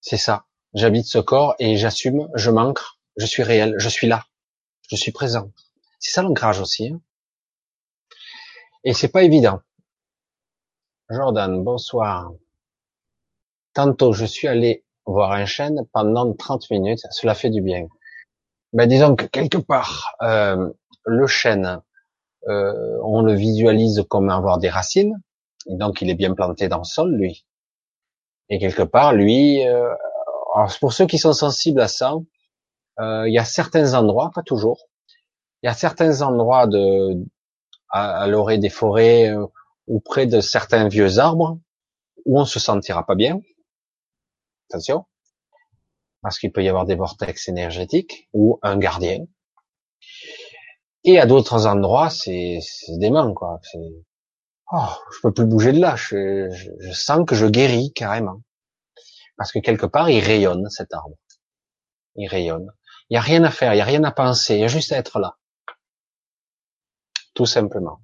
c'est 0.00 0.16
ça. 0.16 0.46
J'habite 0.74 1.06
ce 1.06 1.18
corps 1.18 1.56
et 1.58 1.76
j'assume, 1.76 2.28
je 2.34 2.50
manque, 2.50 2.78
je 3.16 3.26
suis 3.26 3.42
réel, 3.42 3.74
je 3.78 3.88
suis 3.88 4.06
là, 4.06 4.24
je 4.88 4.94
suis 4.94 5.10
présent. 5.10 5.50
C'est 5.98 6.12
ça 6.12 6.22
l'ancrage 6.22 6.60
aussi. 6.60 6.88
Hein 6.88 7.00
Et 8.84 8.94
c'est 8.94 9.08
pas 9.08 9.24
évident. 9.24 9.60
Jordan, 11.10 11.64
bonsoir. 11.64 12.30
Tantôt, 13.74 14.12
je 14.12 14.24
suis 14.24 14.46
allé 14.46 14.84
voir 15.06 15.32
un 15.32 15.44
chêne 15.44 15.84
pendant 15.92 16.32
30 16.32 16.70
minutes. 16.70 17.00
Cela 17.10 17.34
fait 17.34 17.50
du 17.50 17.60
bien. 17.62 17.88
Ben, 18.72 18.88
disons 18.88 19.16
que 19.16 19.24
quelque 19.24 19.58
part, 19.58 20.14
euh, 20.22 20.70
le 21.04 21.26
chêne, 21.26 21.82
euh, 22.46 22.96
on 23.02 23.22
le 23.22 23.34
visualise 23.34 24.04
comme 24.08 24.30
avoir 24.30 24.58
des 24.58 24.68
racines. 24.68 25.20
Donc, 25.66 26.00
il 26.00 26.10
est 26.10 26.14
bien 26.14 26.32
planté 26.32 26.68
dans 26.68 26.78
le 26.78 26.84
sol, 26.84 27.12
lui. 27.16 27.44
Et 28.48 28.60
quelque 28.60 28.82
part, 28.82 29.12
lui, 29.12 29.66
euh, 29.66 29.92
pour 30.78 30.92
ceux 30.92 31.06
qui 31.06 31.18
sont 31.18 31.32
sensibles 31.32 31.80
à 31.80 31.88
ça, 31.88 32.14
il 33.00 33.32
y 33.32 33.38
a 33.38 33.44
certains 33.44 33.94
endroits, 33.94 34.30
pas 34.32 34.42
toujours, 34.42 34.86
il 35.62 35.66
y 35.66 35.70
a 35.70 35.74
certains 35.74 36.22
endroits 36.22 36.66
de 36.66 37.16
à, 37.88 38.26
l'orée 38.26 38.58
des 38.58 38.68
forêts 38.68 39.34
ou 39.90 39.98
près 40.00 40.26
de 40.26 40.40
certains 40.40 40.88
vieux 40.88 41.18
arbres 41.18 41.58
où 42.24 42.38
on 42.38 42.44
se 42.44 42.60
sentira 42.60 43.04
pas 43.04 43.16
bien. 43.16 43.40
Attention, 44.68 45.04
parce 46.22 46.38
qu'il 46.38 46.52
peut 46.52 46.62
y 46.62 46.68
avoir 46.68 46.86
des 46.86 46.94
vortex 46.94 47.48
énergétiques 47.48 48.28
ou 48.32 48.60
un 48.62 48.78
gardien. 48.78 49.26
Et 51.02 51.18
à 51.18 51.26
d'autres 51.26 51.66
endroits, 51.66 52.08
c'est 52.08 52.60
dément, 52.98 53.34
quoi. 53.34 53.60
Oh, 54.72 54.88
je 55.12 55.20
peux 55.22 55.32
plus 55.32 55.46
bouger 55.46 55.72
de 55.72 55.80
là. 55.80 55.96
Je, 55.96 56.48
je, 56.78 56.92
sens 56.92 57.24
que 57.26 57.34
je 57.34 57.46
guéris 57.46 57.92
carrément. 57.92 58.42
Parce 59.36 59.50
que 59.50 59.58
quelque 59.58 59.86
part, 59.86 60.08
il 60.08 60.22
rayonne, 60.22 60.68
cet 60.70 60.94
arbre. 60.94 61.16
Il 62.14 62.28
rayonne. 62.28 62.70
Il 63.08 63.14
n'y 63.14 63.16
a 63.16 63.22
rien 63.22 63.42
à 63.42 63.50
faire, 63.50 63.72
il 63.72 63.76
n'y 63.76 63.82
a 63.82 63.86
rien 63.86 64.04
à 64.04 64.12
penser, 64.12 64.54
il 64.54 64.60
y 64.60 64.64
a 64.64 64.68
juste 64.68 64.92
à 64.92 64.98
être 64.98 65.18
là. 65.18 65.36
Tout 67.34 67.46
simplement. 67.46 68.00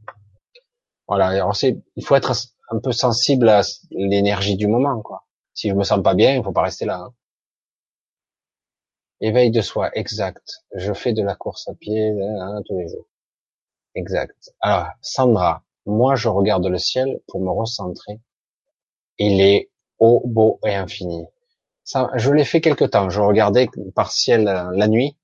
Voilà. 1.08 1.50
Il 1.96 2.04
faut 2.04 2.16
être 2.16 2.32
un 2.70 2.78
peu 2.78 2.92
sensible 2.92 3.48
à 3.48 3.62
l'énergie 3.90 4.56
du 4.56 4.66
moment, 4.66 5.00
quoi. 5.02 5.24
Si 5.54 5.68
je 5.70 5.74
me 5.74 5.84
sens 5.84 6.02
pas 6.02 6.14
bien, 6.14 6.36
il 6.36 6.42
faut 6.42 6.52
pas 6.52 6.62
rester 6.62 6.84
là. 6.84 6.98
Hein. 6.98 7.14
Éveil 9.20 9.50
de 9.50 9.62
soi, 9.62 9.90
exact. 9.94 10.58
Je 10.74 10.92
fais 10.92 11.14
de 11.14 11.22
la 11.22 11.34
course 11.34 11.68
à 11.68 11.74
pied 11.74 12.10
hein, 12.10 12.60
tous 12.66 12.78
les 12.78 12.88
jours. 12.88 13.06
Exact. 13.94 14.52
Alors, 14.60 14.88
Sandra, 15.00 15.62
moi 15.86 16.16
je 16.16 16.28
regarde 16.28 16.66
le 16.66 16.76
ciel 16.76 17.20
pour 17.26 17.40
me 17.40 17.50
recentrer. 17.50 18.20
Il 19.16 19.40
est 19.40 19.70
haut, 19.98 20.22
beau 20.26 20.60
et 20.66 20.74
infini. 20.74 21.24
Ça, 21.82 22.10
je 22.16 22.30
l'ai 22.30 22.44
fait 22.44 22.60
quelque 22.60 22.84
temps. 22.84 23.08
Je 23.08 23.20
regardais 23.20 23.68
par 23.94 24.12
ciel 24.12 24.48
euh, 24.48 24.70
la 24.74 24.88
nuit, 24.88 25.16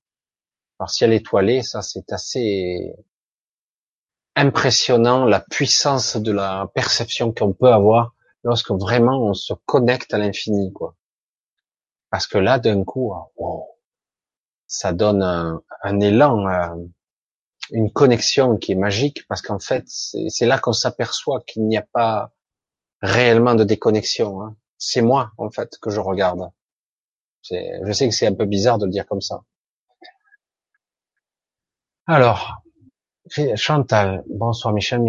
par 0.78 0.88
ciel 0.88 1.12
étoilé. 1.12 1.62
Ça, 1.62 1.82
c'est 1.82 2.10
assez 2.12 2.94
impressionnant 4.36 5.24
la 5.24 5.40
puissance 5.40 6.16
de 6.16 6.32
la 6.32 6.70
perception 6.74 7.32
qu'on 7.32 7.52
peut 7.52 7.72
avoir 7.72 8.14
lorsque 8.44 8.70
vraiment 8.70 9.22
on 9.22 9.34
se 9.34 9.54
connecte 9.66 10.14
à 10.14 10.18
l'infini, 10.18 10.72
quoi. 10.72 10.96
Parce 12.10 12.26
que 12.26 12.38
là, 12.38 12.58
d'un 12.58 12.84
coup, 12.84 13.12
oh, 13.36 13.68
ça 14.66 14.92
donne 14.92 15.22
un, 15.22 16.00
élan, 16.00 16.46
euh, 16.46 16.76
une 17.70 17.90
connexion 17.90 18.56
qui 18.58 18.72
est 18.72 18.76
magique, 18.76 19.26
parce 19.28 19.42
qu'en 19.42 19.58
fait, 19.58 19.84
c'est 19.86 20.46
là 20.46 20.58
qu'on 20.58 20.72
s'aperçoit 20.72 21.40
qu'il 21.46 21.66
n'y 21.66 21.76
a 21.76 21.86
pas 21.92 22.32
réellement 23.00 23.54
de 23.54 23.64
déconnexion. 23.64 24.42
Hein 24.42 24.56
c'est 24.82 25.02
moi 25.02 25.32
en 25.38 25.50
fait 25.50 25.78
que 25.80 25.90
je 25.90 26.00
regarde. 26.00 26.50
Je 27.42 27.92
sais 27.92 28.08
que 28.08 28.14
c'est 28.14 28.26
un 28.26 28.34
peu 28.34 28.44
bizarre 28.44 28.78
de 28.78 28.86
le 28.86 28.90
dire 28.90 29.06
comme 29.06 29.20
ça. 29.20 29.42
Alors, 32.06 32.62
Chantal, 33.54 34.24
bonsoir 34.28 34.74
Michel, 34.74 35.02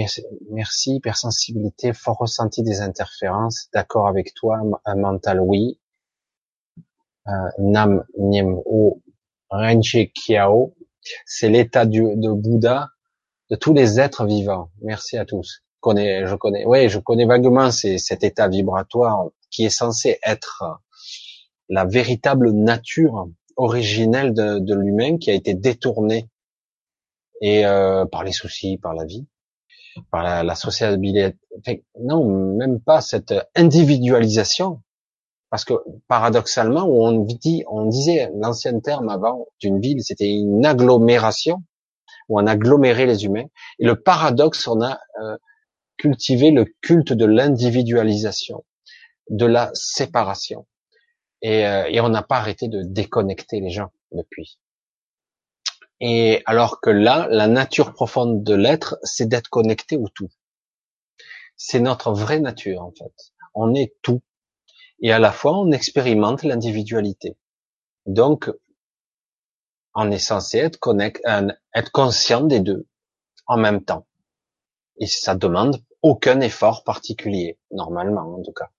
merci, 0.49 0.95
hypersensibilité, 0.95 1.91
fort 1.91 2.19
ressenti 2.19 2.63
des 2.63 2.79
interférences, 2.79 3.67
d'accord 3.73 4.07
avec 4.07 4.33
toi, 4.33 4.61
un 4.85 4.95
mental 4.95 5.41
oui, 5.41 5.77
euh, 7.27 7.31
Nam 7.57 8.05
Niem 8.17 8.61
O 8.65 9.01
Renche 9.49 9.97
Kiao, 10.13 10.73
c'est 11.25 11.49
l'état 11.49 11.85
de 11.85 12.31
Bouddha 12.31 12.87
de 13.49 13.57
tous 13.57 13.73
les 13.73 13.99
êtres 13.99 14.25
vivants. 14.25 14.69
Merci 14.81 15.17
à 15.17 15.25
tous. 15.25 15.61
Je 15.75 15.79
connais, 15.81 16.25
je 16.25 16.35
connais, 16.35 16.65
oui, 16.65 16.87
je 16.87 16.99
connais 16.99 17.25
vaguement 17.25 17.71
cet 17.71 18.23
état 18.23 18.47
vibratoire 18.47 19.25
qui 19.51 19.65
est 19.65 19.69
censé 19.69 20.19
être 20.23 20.63
la 21.67 21.83
véritable 21.83 22.51
nature 22.51 23.27
originelle 23.57 24.33
de, 24.33 24.73
l'humain 24.73 25.17
qui 25.17 25.29
a 25.29 25.33
été 25.33 25.53
détournée 25.53 26.29
et 27.43 27.65
euh, 27.65 28.05
par 28.05 28.23
les 28.23 28.31
soucis, 28.31 28.77
par 28.77 28.93
la 28.93 29.03
vie, 29.03 29.27
par 30.11 30.23
la, 30.23 30.43
la 30.43 30.55
sociabilité. 30.55 31.35
non, 31.99 32.25
même 32.55 32.79
pas 32.79 33.01
cette 33.01 33.33
individualisation, 33.53 34.81
parce 35.49 35.65
que 35.65 35.73
paradoxalement, 36.07 36.87
on 36.87 37.25
dit, 37.25 37.65
on 37.69 37.85
disait 37.85 38.31
l'ancien 38.33 38.79
terme 38.79 39.09
avant 39.09 39.45
d'une 39.59 39.81
ville, 39.81 40.01
c'était 40.01 40.31
une 40.31 40.65
agglomération 40.65 41.61
où 42.29 42.39
on 42.39 42.47
agglomérait 42.47 43.07
les 43.07 43.25
humains. 43.25 43.47
Et 43.77 43.85
le 43.85 44.01
paradoxe, 44.01 44.65
on 44.69 44.81
a 44.81 44.97
euh, 45.21 45.37
cultivé 45.97 46.49
le 46.49 46.65
culte 46.81 47.11
de 47.11 47.25
l'individualisation 47.25 48.63
de 49.29 49.45
la 49.45 49.69
séparation. 49.73 50.65
Et, 51.41 51.67
euh, 51.67 51.87
et 51.89 51.99
on 51.99 52.07
n'a 52.07 52.23
pas 52.23 52.37
arrêté 52.37 52.69
de 52.69 52.83
déconnecter 52.83 53.59
les 53.59 53.69
gens 53.69 53.91
depuis. 54.13 54.57
Et 56.05 56.41
alors 56.45 56.81
que 56.81 56.89
là, 56.89 57.29
la 57.31 57.47
nature 57.47 57.93
profonde 57.93 58.43
de 58.43 58.53
l'être, 58.53 58.97
c'est 59.03 59.25
d'être 59.25 59.47
connecté 59.47 59.95
au 59.95 60.09
tout. 60.09 60.27
C'est 61.55 61.79
notre 61.79 62.11
vraie 62.11 62.41
nature, 62.41 62.81
en 62.81 62.91
fait. 62.91 63.31
On 63.53 63.73
est 63.73 63.95
tout. 64.01 64.21
Et 64.99 65.13
à 65.13 65.19
la 65.19 65.31
fois, 65.31 65.57
on 65.57 65.71
expérimente 65.71 66.43
l'individualité. 66.43 67.37
Donc, 68.05 68.51
on 69.95 70.11
est 70.11 70.19
censé 70.19 70.57
être, 70.57 70.77
connect, 70.77 71.25
euh, 71.25 71.47
être 71.73 71.93
conscient 71.93 72.41
des 72.41 72.59
deux 72.59 72.85
en 73.47 73.55
même 73.55 73.81
temps. 73.81 74.05
Et 74.97 75.07
ça 75.07 75.35
demande 75.35 75.81
aucun 76.01 76.41
effort 76.41 76.83
particulier, 76.83 77.57
normalement 77.71 78.39
en 78.39 78.41
tout 78.41 78.51
cas. 78.51 78.69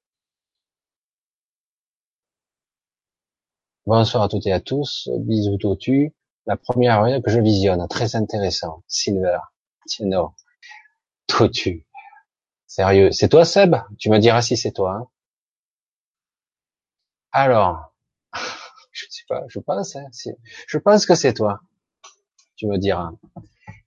Bonsoir 3.86 4.24
à 4.24 4.28
toutes 4.28 4.46
et 4.46 4.52
à 4.52 4.60
tous. 4.60 5.08
Bisous 5.20 5.56
Totu. 5.56 6.12
La 6.46 6.56
première 6.56 7.02
que 7.22 7.30
je 7.30 7.40
visionne, 7.40 7.86
très 7.88 8.16
intéressant. 8.16 8.82
Silver, 8.86 9.38
Tino, 9.86 10.34
Totu. 11.26 11.86
Sérieux, 12.66 13.12
c'est 13.12 13.28
toi 13.28 13.44
Seb? 13.44 13.76
Tu 13.98 14.10
me 14.10 14.18
diras 14.18 14.42
si 14.42 14.56
c'est 14.56 14.72
toi. 14.72 14.92
Hein 14.94 15.08
Alors, 17.32 17.94
je 18.92 19.06
sais 19.08 19.24
pas, 19.28 19.44
je 19.48 19.58
pense, 19.58 19.96
hein, 19.96 20.06
je 20.66 20.78
pense 20.78 21.06
que 21.06 21.14
c'est 21.14 21.34
toi. 21.34 21.60
Tu 22.56 22.66
me 22.66 22.78
diras. 22.78 23.12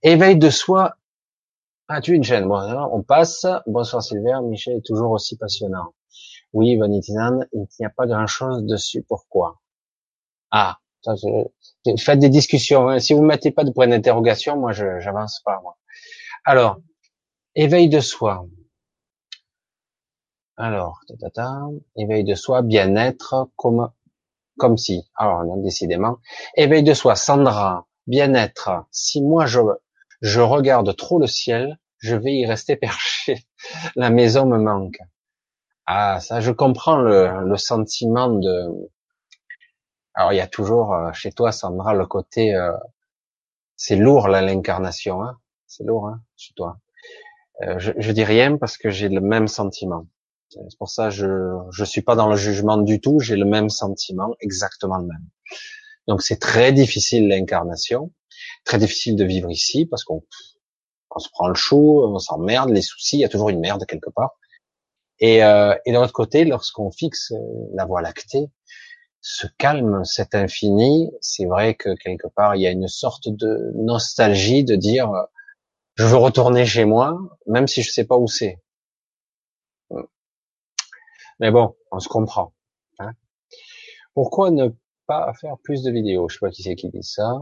Éveil 0.02 0.36
de 0.36 0.50
soi. 0.50 0.96
Ah, 1.88 2.00
tu 2.00 2.12
es 2.12 2.16
une 2.16 2.24
chaîne? 2.24 2.46
Bon, 2.46 2.60
on 2.92 3.02
passe. 3.02 3.46
Bonsoir 3.66 4.02
Silver. 4.02 4.40
Michel 4.42 4.78
est 4.78 4.86
toujours 4.86 5.12
aussi 5.12 5.36
passionnant. 5.36 5.94
Oui, 6.52 6.76
Vanitinan, 6.76 7.40
il 7.52 7.66
n'y 7.80 7.86
a 7.86 7.90
pas 7.90 8.06
grand 8.06 8.26
chose 8.26 8.64
dessus. 8.64 9.02
Pourquoi? 9.02 9.60
Ah, 10.50 10.78
faites 11.98 12.18
des 12.18 12.28
discussions. 12.28 12.88
Hein. 12.88 12.98
Si 12.98 13.14
vous 13.14 13.22
mettez 13.22 13.50
pas 13.50 13.64
de 13.64 13.70
point 13.70 13.88
d'interrogation, 13.88 14.56
moi, 14.56 14.72
je 14.72 15.00
j'avance 15.00 15.40
pas. 15.44 15.60
Moi. 15.62 15.76
Alors, 16.44 16.78
éveil 17.54 17.88
de 17.88 18.00
soi. 18.00 18.46
Alors, 20.56 21.00
ta, 21.34 21.60
éveil 21.96 22.24
de 22.24 22.34
soi, 22.34 22.62
bien-être, 22.62 23.50
comme 23.56 23.90
comme 24.58 24.76
si. 24.76 25.08
Alors, 25.14 25.44
non, 25.44 25.56
décidément, 25.58 26.18
éveil 26.56 26.82
de 26.82 26.94
soi. 26.94 27.14
Sandra, 27.14 27.86
bien-être. 28.06 28.70
Si 28.90 29.22
moi 29.22 29.46
je 29.46 29.60
je 30.20 30.40
regarde 30.40 30.96
trop 30.96 31.20
le 31.20 31.28
ciel, 31.28 31.78
je 31.98 32.16
vais 32.16 32.34
y 32.34 32.46
rester 32.46 32.76
perché. 32.86 33.46
La 33.96 34.10
maison 34.10 34.46
me 34.46 34.58
manque. 34.58 34.98
Ah, 35.86 36.20
ça, 36.20 36.40
je 36.40 36.50
comprends 36.50 36.98
le, 36.98 37.44
le 37.46 37.56
sentiment 37.56 38.28
de 38.28 38.68
alors 40.18 40.32
il 40.32 40.36
y 40.36 40.40
a 40.40 40.48
toujours 40.48 40.94
euh, 40.94 41.12
chez 41.12 41.30
toi, 41.30 41.52
Sandra, 41.52 41.94
le 41.94 42.04
côté, 42.04 42.52
euh, 42.52 42.72
c'est 43.76 43.94
lourd 43.94 44.26
là 44.26 44.42
l'incarnation, 44.42 45.22
hein 45.22 45.38
c'est 45.68 45.84
lourd 45.84 46.08
hein, 46.08 46.20
chez 46.36 46.54
toi. 46.54 46.80
Euh, 47.62 47.78
je, 47.78 47.92
je 47.96 48.10
dis 48.10 48.24
rien 48.24 48.56
parce 48.56 48.76
que 48.76 48.90
j'ai 48.90 49.08
le 49.08 49.20
même 49.20 49.46
sentiment. 49.46 50.08
C'est 50.48 50.78
pour 50.78 50.90
ça 50.90 51.08
je 51.10 51.28
je 51.70 51.84
suis 51.84 52.02
pas 52.02 52.16
dans 52.16 52.28
le 52.28 52.34
jugement 52.36 52.78
du 52.78 53.00
tout. 53.00 53.20
J'ai 53.20 53.36
le 53.36 53.44
même 53.44 53.68
sentiment, 53.68 54.34
exactement 54.40 54.96
le 54.96 55.06
même. 55.06 55.24
Donc 56.08 56.20
c'est 56.20 56.40
très 56.40 56.72
difficile 56.72 57.28
l'incarnation, 57.28 58.10
très 58.64 58.78
difficile 58.78 59.14
de 59.14 59.24
vivre 59.24 59.50
ici 59.50 59.86
parce 59.86 60.02
qu'on 60.02 60.24
on 61.14 61.20
se 61.20 61.28
prend 61.30 61.46
le 61.46 61.54
chaud, 61.54 62.04
on 62.12 62.18
s'emmerde, 62.18 62.70
les 62.70 62.82
soucis, 62.82 63.18
il 63.18 63.20
y 63.20 63.24
a 63.24 63.28
toujours 63.28 63.50
une 63.50 63.60
merde 63.60 63.86
quelque 63.86 64.10
part. 64.10 64.32
Et, 65.20 65.44
euh, 65.44 65.76
et 65.86 65.92
de 65.92 65.96
l'autre 65.96 66.12
côté, 66.12 66.44
lorsqu'on 66.44 66.90
fixe 66.90 67.32
la 67.74 67.84
voie 67.84 68.02
lactée, 68.02 68.50
ce 69.20 69.46
calme, 69.58 70.04
cet 70.04 70.34
infini, 70.34 71.10
c'est 71.20 71.46
vrai 71.46 71.74
que 71.74 71.94
quelque 71.96 72.28
part 72.28 72.56
il 72.56 72.62
y 72.62 72.66
a 72.66 72.70
une 72.70 72.88
sorte 72.88 73.28
de 73.28 73.72
nostalgie 73.74 74.64
de 74.64 74.76
dire 74.76 75.10
je 75.96 76.04
veux 76.04 76.16
retourner 76.16 76.64
chez 76.64 76.84
moi, 76.84 77.18
même 77.46 77.66
si 77.66 77.82
je 77.82 77.90
sais 77.90 78.04
pas 78.04 78.16
où 78.16 78.28
c'est. 78.28 78.62
Mais 81.40 81.50
bon, 81.50 81.74
on 81.90 82.00
se 82.00 82.08
comprend. 82.08 82.52
Hein. 82.98 83.12
Pourquoi 84.14 84.50
ne 84.50 84.68
pas 85.06 85.32
faire 85.40 85.56
plus 85.62 85.82
de 85.82 85.90
vidéos? 85.90 86.28
Je 86.28 86.34
sais 86.34 86.40
pas 86.40 86.50
qui 86.50 86.62
c'est 86.62 86.76
qui 86.76 86.88
dit 86.88 87.02
ça. 87.02 87.40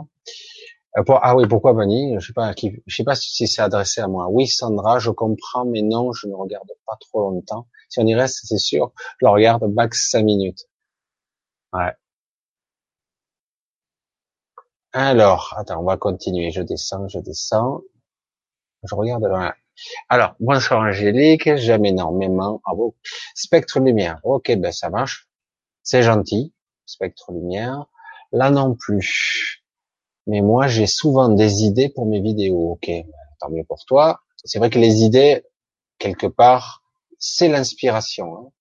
Euh, 0.99 1.03
ah 1.09 1.37
oui, 1.37 1.47
pourquoi 1.47 1.73
Vanny 1.75 2.15
Je 2.19 2.27
sais 2.27 2.33
pas 2.33 2.55
sais 2.89 3.05
pas 3.05 3.15
si 3.15 3.47
c'est 3.47 3.63
adressé 3.63 4.01
à 4.01 4.09
moi. 4.09 4.29
Oui, 4.31 4.47
Sandra, 4.47 4.99
je 4.99 5.11
comprends, 5.11 5.67
mais 5.67 5.83
non, 5.83 6.13
je 6.13 6.27
ne 6.27 6.35
regarde 6.35 6.71
pas 6.87 6.97
trop 7.01 7.31
longtemps. 7.31 7.67
Si 7.91 8.01
on 8.01 8.07
y 8.07 8.15
reste, 8.15 8.41
c'est 8.45 8.59
sûr, 8.59 8.93
je 9.21 9.27
le 9.27 9.31
regarde 9.31 9.65
max 9.65 10.11
5 10.11 10.23
minutes. 10.23 10.67
Ouais. 11.77 11.93
Alors, 14.93 15.55
attends, 15.59 15.81
on 15.81 15.85
va 15.85 15.97
continuer. 15.97 16.51
Je 16.51 16.63
descends, 16.63 17.07
je 17.09 17.19
descends. 17.19 17.83
Je 18.83 18.95
regarde 18.95 19.25
loin. 19.25 19.53
Alors, 20.09 20.35
bonsoir 20.41 20.81
Angélique, 20.81 21.55
j'aime 21.57 21.85
énormément. 21.85 22.63
Ah 22.65 22.75
bon? 22.75 22.95
Spectre 23.35 23.81
lumière. 23.81 24.21
Ok, 24.25 24.51
ben 24.57 24.73
ça 24.73 24.89
marche. 24.89 25.29
C'est 25.83 26.03
gentil. 26.03 26.55
Spectre 26.87 27.33
lumière. 27.33 27.87
Là 28.33 28.51
non 28.51 28.75
plus. 28.75 29.63
Mais 30.27 30.41
moi, 30.41 30.67
j'ai 30.67 30.87
souvent 30.87 31.29
des 31.29 31.65
idées 31.65 31.91
pour 31.91 32.07
mes 32.07 32.21
vidéos. 32.21 32.73
Ok, 32.73 32.91
tant 33.41 33.51
mieux 33.51 33.65
pour 33.65 33.85
toi. 33.85 34.23
C'est 34.45 34.59
vrai 34.59 34.71
que 34.71 34.79
les 34.79 35.03
idées, 35.03 35.45
quelque 35.99 36.27
part, 36.27 36.83
c'est 37.19 37.49
l'inspiration. 37.49 38.39
Hein. 38.39 38.53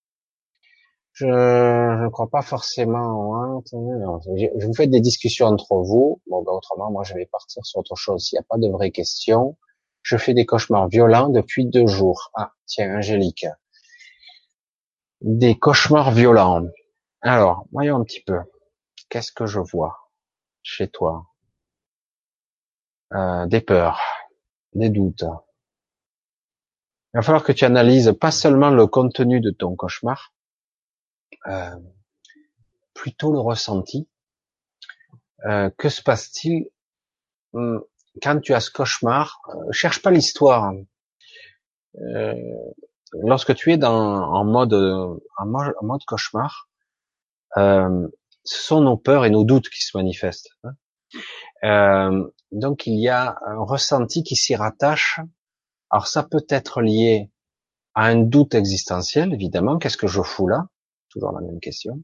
Je 1.16 1.28
ne 1.28 2.10
crois 2.10 2.30
pas 2.30 2.42
forcément. 2.42 3.38
Hein. 3.38 3.64
Je 3.72 4.66
vous 4.66 4.74
fais 4.74 4.88
des 4.88 5.00
discussions 5.00 5.46
entre 5.48 5.78
vous. 5.78 6.22
Bon, 6.28 6.44
ben, 6.44 6.52
autrement, 6.52 6.92
moi, 6.92 7.04
je 7.04 7.14
vais 7.14 7.26
partir 7.26 7.66
sur 7.66 7.80
autre 7.80 7.96
chose. 7.96 8.26
S'il 8.26 8.36
n'y 8.36 8.42
a 8.42 8.46
pas 8.50 8.58
de 8.58 8.68
vraies 8.70 8.92
questions, 8.92 9.58
je 10.02 10.18
fais 10.18 10.34
des 10.34 10.46
cauchemars 10.46 10.90
violents 10.90 11.30
depuis 11.30 11.66
deux 11.66 11.88
jours. 11.88 12.32
Ah, 12.36 12.52
tiens, 12.66 12.98
Angélique. 12.98 13.48
Des 15.22 15.58
cauchemars 15.58 16.12
violents. 16.12 16.68
Alors, 17.22 17.66
voyons 17.72 17.96
un 17.96 18.04
petit 18.04 18.22
peu. 18.22 18.40
Qu'est-ce 19.08 19.32
que 19.32 19.46
je 19.46 19.62
vois 19.62 20.12
chez 20.64 20.90
toi? 20.90 21.28
Euh, 23.14 23.46
Des 23.46 23.62
peurs, 23.62 24.02
des 24.74 24.90
doutes. 24.90 25.24
Il 27.14 27.20
va 27.20 27.22
falloir 27.22 27.46
que 27.46 27.54
tu 27.54 27.64
analyses 27.64 28.14
pas 28.20 28.32
seulement 28.32 28.70
le 28.72 28.86
contenu 28.86 29.40
de 29.40 29.52
ton 29.52 29.78
cauchemar, 29.78 30.34
euh, 31.48 31.76
plutôt 32.94 33.32
le 33.32 33.40
ressenti. 33.40 34.08
Euh, 35.46 35.70
que 35.78 35.90
se 35.90 36.02
passe-t-il 36.02 36.70
hum, 37.54 37.84
quand 38.24 38.40
tu 38.40 38.54
as 38.54 38.62
ce 38.62 38.72
cauchemar 38.72 39.42
euh, 39.50 39.72
Cherche 39.72 40.02
pas 40.02 40.12
l'histoire. 40.12 40.74
lorsque 43.14 43.56
tu 43.56 43.72
es 43.72 43.78
dans, 43.78 43.94
en 43.94 44.44
mode 44.44 44.74
en 44.74 45.46
mode, 45.46 46.04
cauchemar, 46.06 46.70
ce 47.56 48.10
sont 48.44 48.82
nos 48.82 48.98
peurs 48.98 49.26
et 49.26 49.30
nos 49.30 49.44
doutes 49.44 49.70
qui 49.70 49.82
se 49.82 49.96
manifestent. 49.98 50.50
Hein. 50.64 52.30
donc 52.52 52.88
il 52.88 53.00
y 53.00 53.08
a 53.10 53.38
un 53.46 53.64
ressenti 53.64 54.24
qui 54.24 54.36
s'y 54.36 54.56
rattache. 54.56 55.20
Alors 55.90 56.08
ça 56.08 56.24
peut 56.24 56.46
être 56.50 56.82
lié 56.82 57.30
à 57.94 58.06
un 58.06 58.18
doute 58.18 58.56
existentiel, 58.56 59.34
évidemment. 59.34 59.78
Qu'est-ce 59.78 59.98
que 59.98 60.08
je 60.08 60.22
fous 60.22 60.48
là? 60.48 60.68
Toujours 61.16 61.32
la 61.32 61.42
même 61.42 61.60
question. 61.60 62.04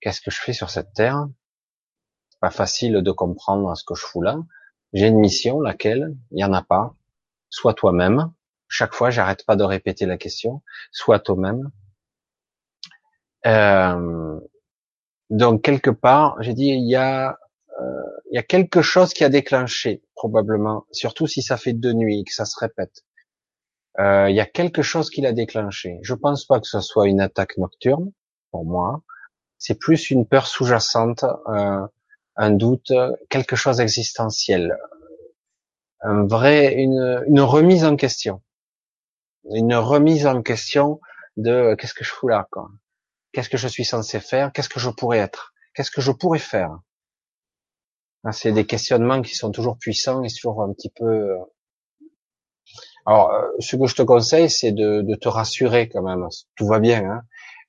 Qu'est-ce 0.00 0.20
que 0.20 0.30
je 0.30 0.40
fais 0.40 0.52
sur 0.52 0.70
cette 0.70 0.94
terre? 0.94 1.26
Pas 2.40 2.50
facile 2.50 3.02
de 3.02 3.12
comprendre 3.12 3.76
ce 3.76 3.84
que 3.84 3.94
je 3.94 4.04
fous 4.04 4.22
là. 4.22 4.38
J'ai 4.92 5.08
une 5.08 5.18
mission, 5.18 5.60
laquelle? 5.60 6.16
Il 6.30 6.36
n'y 6.36 6.44
en 6.44 6.52
a 6.52 6.62
pas. 6.62 6.94
Soit 7.50 7.74
toi-même. 7.74 8.32
Chaque 8.68 8.94
fois, 8.94 9.10
j'arrête 9.10 9.44
pas 9.44 9.56
de 9.56 9.64
répéter 9.64 10.06
la 10.06 10.16
question. 10.16 10.62
Soit 10.90 11.20
toi-même. 11.20 11.70
Euh, 13.46 14.40
donc 15.30 15.62
quelque 15.62 15.90
part, 15.90 16.40
j'ai 16.40 16.54
dit 16.54 16.66
il 16.66 16.88
y 16.88 16.96
a 16.96 17.38
euh, 17.80 18.02
il 18.30 18.36
y 18.36 18.38
a 18.38 18.42
quelque 18.42 18.82
chose 18.82 19.12
qui 19.12 19.24
a 19.24 19.28
déclenché 19.28 20.02
probablement, 20.14 20.86
surtout 20.92 21.26
si 21.26 21.42
ça 21.42 21.56
fait 21.56 21.72
deux 21.72 21.92
nuits 21.92 22.24
que 22.24 22.32
ça 22.32 22.44
se 22.44 22.56
répète. 22.58 23.04
Euh, 23.98 24.30
y 24.30 24.40
a 24.40 24.46
quelque 24.46 24.82
chose 24.82 25.10
qui 25.10 25.20
l'a 25.20 25.32
déclenché. 25.32 25.98
Je 26.02 26.14
pense 26.14 26.44
pas 26.46 26.60
que 26.60 26.66
ce 26.66 26.80
soit 26.80 27.08
une 27.08 27.20
attaque 27.20 27.56
nocturne, 27.58 28.12
pour 28.50 28.64
moi. 28.64 29.02
C'est 29.58 29.78
plus 29.78 30.10
une 30.10 30.26
peur 30.26 30.46
sous-jacente, 30.46 31.24
euh, 31.48 31.86
un 32.36 32.50
doute, 32.50 32.92
quelque 33.28 33.56
chose 33.56 33.78
d'existentiel, 33.78 34.76
un 36.00 36.26
vrai, 36.26 36.74
une, 36.74 37.24
une 37.26 37.40
remise 37.40 37.84
en 37.84 37.96
question, 37.96 38.42
une 39.52 39.74
remise 39.74 40.26
en 40.26 40.42
question 40.42 41.00
de 41.36 41.74
qu'est-ce 41.76 41.94
que 41.94 42.04
je 42.04 42.10
fous 42.10 42.28
là, 42.28 42.46
quoi? 42.50 42.68
Qu'est-ce 43.32 43.48
que 43.48 43.56
je 43.56 43.68
suis 43.68 43.84
censé 43.84 44.20
faire? 44.20 44.52
Qu'est-ce 44.52 44.68
que 44.68 44.80
je 44.80 44.90
pourrais 44.90 45.18
être? 45.18 45.54
Qu'est-ce 45.74 45.90
que 45.90 46.00
je 46.00 46.12
pourrais 46.12 46.38
faire? 46.38 46.78
Ah, 48.24 48.32
C'est 48.32 48.52
des 48.52 48.66
questionnements 48.66 49.22
qui 49.22 49.34
sont 49.36 49.52
toujours 49.52 49.78
puissants 49.78 50.22
et 50.24 50.28
toujours 50.28 50.62
un 50.62 50.72
petit 50.72 50.90
peu 50.90 51.04
euh, 51.04 51.38
alors, 53.04 53.32
euh, 53.32 53.48
ce 53.58 53.76
que 53.76 53.86
je 53.86 53.94
te 53.96 54.02
conseille, 54.02 54.48
c'est 54.48 54.72
de, 54.72 55.02
de, 55.02 55.14
te 55.16 55.28
rassurer 55.28 55.88
quand 55.88 56.02
même. 56.02 56.26
Tout 56.56 56.66
va 56.66 56.78
bien. 56.78 57.04
Hein. 57.04 57.22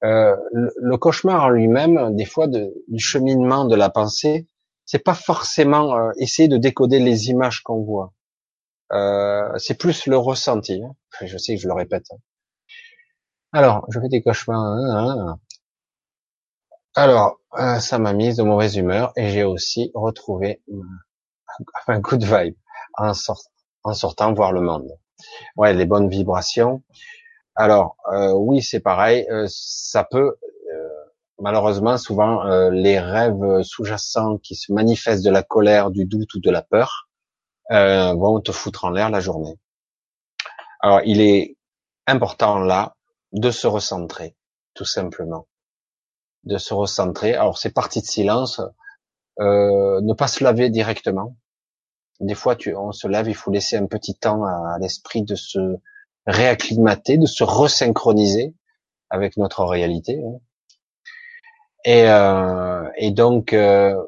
Euh, 0.04 0.36
le, 0.52 0.98
cauchemar 0.98 1.46
en 1.46 1.50
lui-même, 1.50 2.16
des 2.16 2.26
fois, 2.26 2.48
du 2.48 3.00
cheminement 3.00 3.66
de 3.66 3.76
la 3.76 3.90
pensée, 3.90 4.48
c'est 4.86 5.00
pas 5.00 5.14
forcément 5.14 5.96
euh, 5.96 6.12
essayer 6.18 6.48
de 6.48 6.58
décoder 6.58 7.00
les 7.00 7.30
images 7.30 7.62
qu'on 7.62 7.82
voit. 7.84 8.14
Euh, 8.92 9.50
c'est 9.58 9.76
plus 9.76 10.08
le 10.08 10.18
ressenti. 10.18 10.82
Hein. 10.84 10.96
Je 11.22 11.38
sais 11.38 11.56
que 11.56 11.62
je 11.62 11.68
le 11.68 11.74
répète. 11.74 12.06
Hein. 12.12 12.18
Alors, 13.54 13.86
je 13.90 14.00
fais 14.00 14.10
des 14.10 14.22
cauchemars. 14.22 14.60
Hein, 14.60 15.40
Alors, 16.96 17.40
euh, 17.60 17.80
ça 17.80 17.98
m'a 17.98 18.14
mise 18.14 18.38
de 18.38 18.44
mauvaise 18.44 18.76
humeur 18.76 19.14
et 19.16 19.30
j'ai 19.30 19.44
aussi 19.44 19.92
retrouvé 19.94 20.62
un 21.88 22.02
coup 22.02 22.18
de 22.18 22.26
vibe 22.26 22.56
en 22.96 23.94
sortant 23.94 24.34
voir 24.34 24.52
le 24.52 24.62
monde. 24.62 24.92
Ouais, 25.56 25.74
les 25.74 25.86
bonnes 25.86 26.10
vibrations. 26.10 26.82
Alors 27.56 27.98
euh, 28.12 28.32
oui, 28.34 28.62
c'est 28.62 28.80
pareil. 28.80 29.28
Euh, 29.30 29.46
ça 29.50 30.04
peut 30.04 30.36
euh, 30.74 30.90
malheureusement 31.40 31.98
souvent 31.98 32.44
les 32.70 33.00
rêves 33.00 33.62
sous-jacents 33.64 34.38
qui 34.38 34.56
se 34.56 34.72
manifestent 34.72 35.24
de 35.24 35.30
la 35.30 35.44
colère, 35.44 35.92
du 35.92 36.06
doute 36.06 36.34
ou 36.36 36.40
de 36.40 36.50
la 36.52 36.62
peur 36.62 37.10
vont 37.70 38.40
te 38.40 38.52
foutre 38.52 38.86
en 38.86 38.90
l'air 38.90 39.10
la 39.10 39.20
journée. 39.20 39.58
Alors 40.82 41.02
il 41.06 41.22
est 41.22 41.58
important 42.08 42.60
là 42.60 42.96
de 43.32 43.52
se 43.52 43.68
recentrer, 43.68 44.36
tout 44.74 44.86
simplement, 44.86 45.48
de 46.44 46.58
se 46.58 46.74
recentrer. 46.74 47.34
Alors 47.34 47.58
c'est 47.58 47.74
partie 47.74 48.02
de 48.02 48.06
silence, 48.06 48.62
ne 49.40 50.14
pas 50.14 50.28
se 50.28 50.44
laver 50.44 50.70
directement, 50.70 51.36
des 52.20 52.36
fois, 52.36 52.56
tu, 52.56 52.76
on 52.76 52.92
se 52.92 53.08
lève, 53.08 53.28
il 53.28 53.36
faut 53.36 53.52
laisser 53.52 53.78
un 53.78 53.88
petit 53.88 54.16
temps 54.16 54.46
à, 54.46 54.78
l'esprit 54.80 55.24
de 55.24 55.36
se 55.36 55.78
réacclimater, 56.26 57.18
de 57.18 57.26
se 57.26 57.44
resynchroniser 57.44 58.54
avec 59.10 59.38
notre 59.38 59.66
réalité. 59.66 60.22
Hein. 60.24 60.40
Et, 61.86 62.08
euh, 62.08 62.90
et 62.96 63.12
donc 63.12 63.52
euh, 63.52 64.02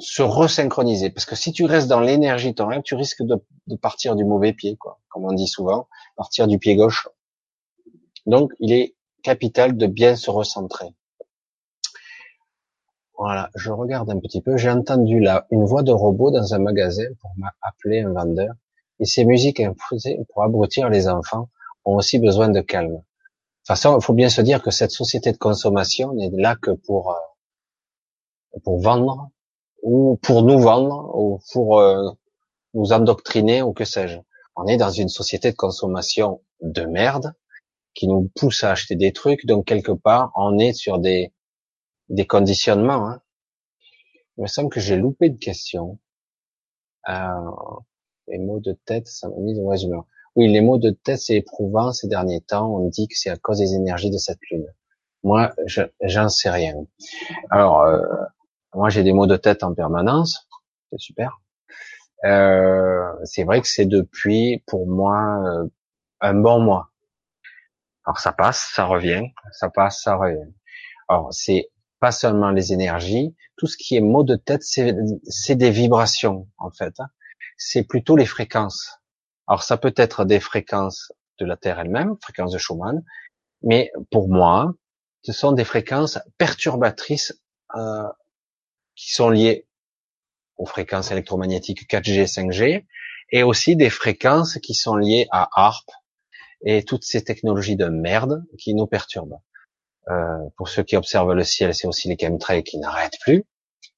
se 0.00 0.22
resynchroniser, 0.22 1.10
parce 1.10 1.26
que 1.26 1.36
si 1.36 1.52
tu 1.52 1.64
restes 1.64 1.86
dans 1.86 2.00
l'énergie 2.00 2.52
de 2.52 2.80
tu 2.80 2.94
risques 2.94 3.22
de, 3.22 3.36
de, 3.66 3.76
partir 3.76 4.16
du 4.16 4.24
mauvais 4.24 4.52
pied, 4.52 4.76
quoi, 4.76 4.98
comme 5.08 5.24
on 5.24 5.32
dit 5.32 5.46
souvent, 5.46 5.88
partir 6.16 6.48
du 6.48 6.58
pied 6.58 6.74
gauche. 6.74 7.08
Donc, 8.26 8.52
il 8.58 8.72
est 8.72 8.96
capital 9.22 9.76
de 9.76 9.86
bien 9.86 10.16
se 10.16 10.30
recentrer. 10.30 10.94
Voilà, 13.22 13.50
je 13.54 13.70
regarde 13.70 14.08
un 14.08 14.18
petit 14.18 14.40
peu. 14.40 14.56
J'ai 14.56 14.70
entendu 14.70 15.20
là 15.20 15.46
une 15.50 15.66
voix 15.66 15.82
de 15.82 15.92
robot 15.92 16.30
dans 16.30 16.54
un 16.54 16.58
magasin 16.58 17.04
pour 17.20 17.30
m'appeler 17.36 18.00
un 18.00 18.14
vendeur. 18.14 18.54
Et 18.98 19.04
ces 19.04 19.26
musiques 19.26 19.60
infusées 19.60 20.20
pour 20.32 20.42
abrutir 20.42 20.88
les 20.88 21.06
enfants 21.06 21.50
ont 21.84 21.96
aussi 21.96 22.18
besoin 22.18 22.48
de 22.48 22.62
calme. 22.62 22.92
De 22.92 22.96
toute 22.96 23.66
façon, 23.66 23.98
il 23.98 24.02
faut 24.02 24.14
bien 24.14 24.30
se 24.30 24.40
dire 24.40 24.62
que 24.62 24.70
cette 24.70 24.90
société 24.90 25.32
de 25.32 25.36
consommation 25.36 26.14
n'est 26.14 26.30
là 26.32 26.56
que 26.56 26.70
pour 26.70 27.10
euh, 27.10 28.58
pour 28.64 28.80
vendre 28.80 29.28
ou 29.82 30.18
pour 30.22 30.42
nous 30.42 30.58
vendre 30.58 31.14
ou 31.14 31.40
pour 31.52 31.78
euh, 31.78 32.08
nous 32.72 32.90
endoctriner 32.94 33.60
ou 33.60 33.74
que 33.74 33.84
sais-je. 33.84 34.18
On 34.56 34.66
est 34.66 34.78
dans 34.78 34.88
une 34.88 35.10
société 35.10 35.50
de 35.50 35.56
consommation 35.56 36.40
de 36.62 36.86
merde 36.86 37.34
qui 37.92 38.08
nous 38.08 38.30
pousse 38.34 38.64
à 38.64 38.70
acheter 38.70 38.96
des 38.96 39.12
trucs. 39.12 39.44
Donc 39.44 39.66
quelque 39.66 39.92
part, 39.92 40.32
on 40.36 40.58
est 40.58 40.72
sur 40.72 40.98
des 40.98 41.34
des 42.10 42.26
conditionnements. 42.26 43.08
Hein. 43.08 43.22
Il 44.36 44.42
me 44.42 44.46
semble 44.46 44.70
que 44.70 44.80
j'ai 44.80 44.96
loupé 44.96 45.30
de 45.30 45.38
questions. 45.38 45.98
Euh, 47.08 47.50
les 48.28 48.38
mots 48.38 48.60
de 48.60 48.72
tête, 48.84 49.08
ça 49.08 49.28
m'a 49.28 49.36
mis 49.36 49.54
de 49.54 49.60
mauvaise. 49.60 49.86
Oui, 50.36 50.48
les 50.48 50.60
mots 50.60 50.78
de 50.78 50.90
tête, 50.90 51.18
c'est 51.18 51.36
éprouvant 51.36 51.92
ces 51.92 52.08
derniers 52.08 52.40
temps. 52.40 52.74
On 52.74 52.88
dit 52.88 53.08
que 53.08 53.14
c'est 53.16 53.30
à 53.30 53.36
cause 53.36 53.58
des 53.58 53.74
énergies 53.74 54.10
de 54.10 54.18
cette 54.18 54.38
lune. 54.50 54.66
Moi, 55.22 55.52
je, 55.66 55.82
j'en 56.02 56.28
sais 56.28 56.50
rien. 56.50 56.74
Alors, 57.50 57.82
euh, 57.82 58.00
moi, 58.74 58.88
j'ai 58.88 59.02
des 59.02 59.12
mots 59.12 59.26
de 59.26 59.36
tête 59.36 59.62
en 59.62 59.74
permanence. 59.74 60.48
C'est 60.90 61.00
super. 61.00 61.40
Euh, 62.24 63.12
c'est 63.24 63.44
vrai 63.44 63.60
que 63.60 63.68
c'est 63.68 63.86
depuis, 63.86 64.62
pour 64.66 64.86
moi, 64.86 65.42
euh, 65.44 65.68
un 66.20 66.34
bon 66.34 66.60
mois. 66.60 66.90
Alors, 68.04 68.18
ça 68.18 68.32
passe, 68.32 68.70
ça 68.74 68.86
revient, 68.86 69.24
ça 69.52 69.68
passe, 69.70 70.02
ça 70.02 70.16
revient. 70.16 70.50
Alors, 71.08 71.32
c'est 71.32 71.70
pas 72.00 72.12
seulement 72.12 72.50
les 72.50 72.72
énergies, 72.72 73.34
tout 73.56 73.66
ce 73.66 73.76
qui 73.76 73.96
est 73.96 74.00
mot 74.00 74.24
de 74.24 74.36
tête, 74.36 74.62
c'est 74.62 75.54
des 75.54 75.70
vibrations 75.70 76.48
en 76.58 76.70
fait. 76.70 76.94
Hein. 76.98 77.08
C'est 77.56 77.84
plutôt 77.84 78.16
les 78.16 78.26
fréquences. 78.26 78.98
Alors 79.46 79.62
ça 79.62 79.76
peut 79.76 79.92
être 79.96 80.24
des 80.24 80.40
fréquences 80.40 81.12
de 81.38 81.44
la 81.44 81.56
Terre 81.56 81.78
elle-même, 81.78 82.16
fréquences 82.22 82.52
de 82.52 82.58
Schumann, 82.58 83.04
mais 83.62 83.92
pour 84.10 84.28
moi, 84.28 84.74
ce 85.22 85.32
sont 85.32 85.52
des 85.52 85.64
fréquences 85.64 86.18
perturbatrices 86.38 87.38
euh, 87.76 88.08
qui 88.94 89.12
sont 89.12 89.28
liées 89.28 89.66
aux 90.56 90.66
fréquences 90.66 91.10
électromagnétiques 91.10 91.90
4G, 91.90 92.26
5G, 92.26 92.86
et 93.32 93.42
aussi 93.42 93.76
des 93.76 93.90
fréquences 93.90 94.58
qui 94.58 94.74
sont 94.74 94.96
liées 94.96 95.26
à 95.30 95.48
ARP 95.54 95.90
et 96.64 96.84
toutes 96.84 97.04
ces 97.04 97.24
technologies 97.24 97.76
de 97.76 97.86
merde 97.86 98.44
qui 98.58 98.74
nous 98.74 98.86
perturbent. 98.86 99.40
Euh, 100.08 100.38
pour 100.56 100.68
ceux 100.68 100.82
qui 100.82 100.96
observent 100.96 101.34
le 101.34 101.44
ciel, 101.44 101.74
c'est 101.74 101.86
aussi 101.86 102.08
les 102.08 102.16
chemtrails 102.18 102.64
qui 102.64 102.78
n'arrêtent 102.78 103.18
plus, 103.20 103.44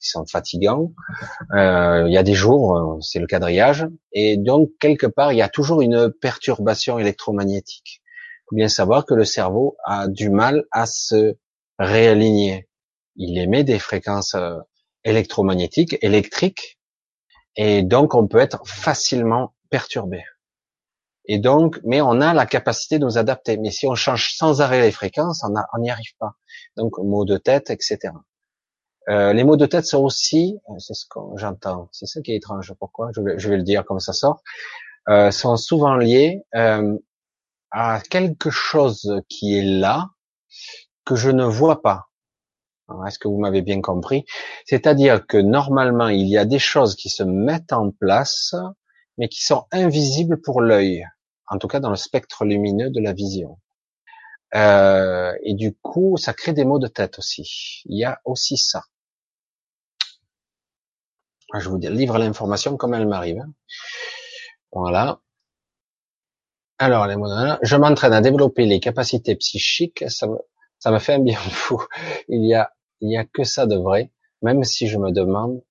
qui 0.01 0.09
sont 0.09 0.27
fatigants. 0.27 0.93
Euh, 1.55 2.05
il 2.07 2.13
y 2.13 2.19
a 2.19 2.23
des 2.23 2.35
jours, 2.35 2.99
c'est 3.01 3.19
le 3.19 3.27
quadrillage, 3.27 3.87
et 4.13 4.37
donc 4.37 4.71
quelque 4.81 5.07
part, 5.07 5.33
il 5.33 5.39
y 5.39 5.43
a 5.43 5.49
toujours 5.49 5.81
une 5.81 6.13
perturbation 6.21 6.99
électromagnétique. 6.99 8.03
Il 8.03 8.45
faut 8.51 8.57
bien 8.57 8.69
savoir 8.69 9.07
que 9.07 9.15
le 9.15 9.25
cerveau 9.25 9.77
a 9.85 10.09
du 10.09 10.29
mal 10.29 10.65
à 10.73 10.87
se 10.87 11.37
réaligner. 11.79 12.69
Il 13.17 13.39
émet 13.39 13.65
des 13.65 13.79
fréquences 13.79 14.35
euh, 14.35 14.59
électromagnétiques, 15.05 15.97
électriques, 16.03 16.79
et 17.57 17.83
donc 17.83 18.15
on 18.15 18.27
peut 18.27 18.39
être 18.39 18.67
facilement 18.67 19.55
perturbé. 19.71 20.23
Et 21.27 21.39
donc, 21.39 21.81
mais 21.85 22.01
on 22.01 22.21
a 22.21 22.35
la 22.35 22.47
capacité 22.47 22.99
de 22.99 23.05
nous 23.05 23.19
adapter. 23.19 23.57
Mais 23.57 23.71
si 23.71 23.87
on 23.87 23.95
change 23.95 24.35
sans 24.35 24.61
arrêt 24.61 24.81
les 24.81 24.91
fréquences, 24.91 25.45
on 25.45 25.79
n'y 25.79 25.91
arrive 25.91 26.15
pas. 26.19 26.35
Donc, 26.77 26.99
mots 26.99 27.25
de 27.25 27.37
tête, 27.37 27.71
etc. 27.71 28.13
Euh, 29.09 29.33
les 29.33 29.45
mots 29.45 29.57
de 29.57 29.67
tête 29.67 29.85
sont 29.85 30.03
aussi, 30.03 30.59
c'est 30.79 30.95
ce 30.95 31.07
que 31.07 31.19
j'entends, 31.37 31.89
c'est 31.91 32.07
ça 32.07 32.21
qui 32.23 32.33
est 32.33 32.37
étrange. 32.37 32.73
Pourquoi 32.79 33.11
je 33.15 33.21
vais, 33.21 33.39
je 33.39 33.49
vais, 33.49 33.57
le 33.57 33.63
dire 33.65 33.85
comme 33.85 34.01
ça 34.01 34.13
sort. 34.13 34.43
Euh, 35.09 35.33
sont 35.33 35.57
souvent 35.57 35.97
liés 35.97 36.43
euh, 36.55 36.97
à 37.73 38.01
quelque 38.09 38.51
chose 38.51 39.21
qui 39.29 39.59
est 39.59 39.65
là 39.65 40.11
que 41.05 41.17
je 41.17 41.31
ne 41.31 41.45
vois 41.45 41.83
pas. 41.83 42.07
Est-ce 43.07 43.19
que 43.19 43.27
vous 43.27 43.39
m'avez 43.39 43.63
bien 43.63 43.81
compris? 43.81 44.25
C'est-à-dire 44.67 45.27
que 45.27 45.39
normalement, 45.39 46.09
il 46.09 46.29
y 46.29 46.37
a 46.37 46.45
des 46.45 46.59
choses 46.59 46.95
qui 46.95 47.09
se 47.09 47.23
mettent 47.23 47.73
en 47.73 47.91
place, 47.91 48.55
mais 49.23 49.29
qui 49.29 49.45
sont 49.45 49.67
invisibles 49.71 50.41
pour 50.41 50.61
l'œil, 50.61 51.07
en 51.47 51.57
tout 51.57 51.69
cas 51.69 51.79
dans 51.79 51.91
le 51.91 51.97
spectre 51.97 52.45
lumineux 52.45 52.91
de 52.91 53.01
la 53.01 53.13
vision. 53.13 53.61
Euh, 54.57 55.33
et 55.45 55.55
du 55.55 55.77
coup, 55.77 56.17
ça 56.17 56.33
crée 56.33 56.53
des 56.53 56.65
maux 56.65 56.81
de 56.81 56.89
tête 56.89 57.21
aussi. 57.21 57.83
Il 57.85 57.97
y 57.97 58.05
a 58.05 58.21
aussi 58.25 58.57
ça. 58.57 58.83
Je 61.55 61.69
vous 61.69 61.79
livre 61.79 62.19
l'information 62.19 62.77
comme 62.77 62.95
elle 62.95 63.07
m'arrive. 63.07 63.39
Hein. 63.39 63.53
Voilà. 64.73 65.21
Alors, 66.79 67.07
les 67.07 67.15
je 67.63 67.77
m'entraîne 67.77 68.15
à 68.15 68.23
développer 68.23 68.67
les 68.67 68.81
capacités 68.81 69.37
psychiques. 69.37 70.05
Ça 70.09 70.27
me, 70.27 70.99
fait 70.99 71.15
un 71.15 71.21
bien 71.21 71.39
fou. 71.39 71.81
Il 72.27 72.45
y 72.45 72.55
a, 72.55 72.73
il 73.01 73.13
y 73.13 73.17
a 73.17 73.25
que 73.25 73.45
ça 73.45 73.67
de 73.67 73.77
vrai, 73.77 74.11
même 74.43 74.65
si 74.65 74.89
je 74.89 74.99
me 74.99 75.13
demande 75.13 75.63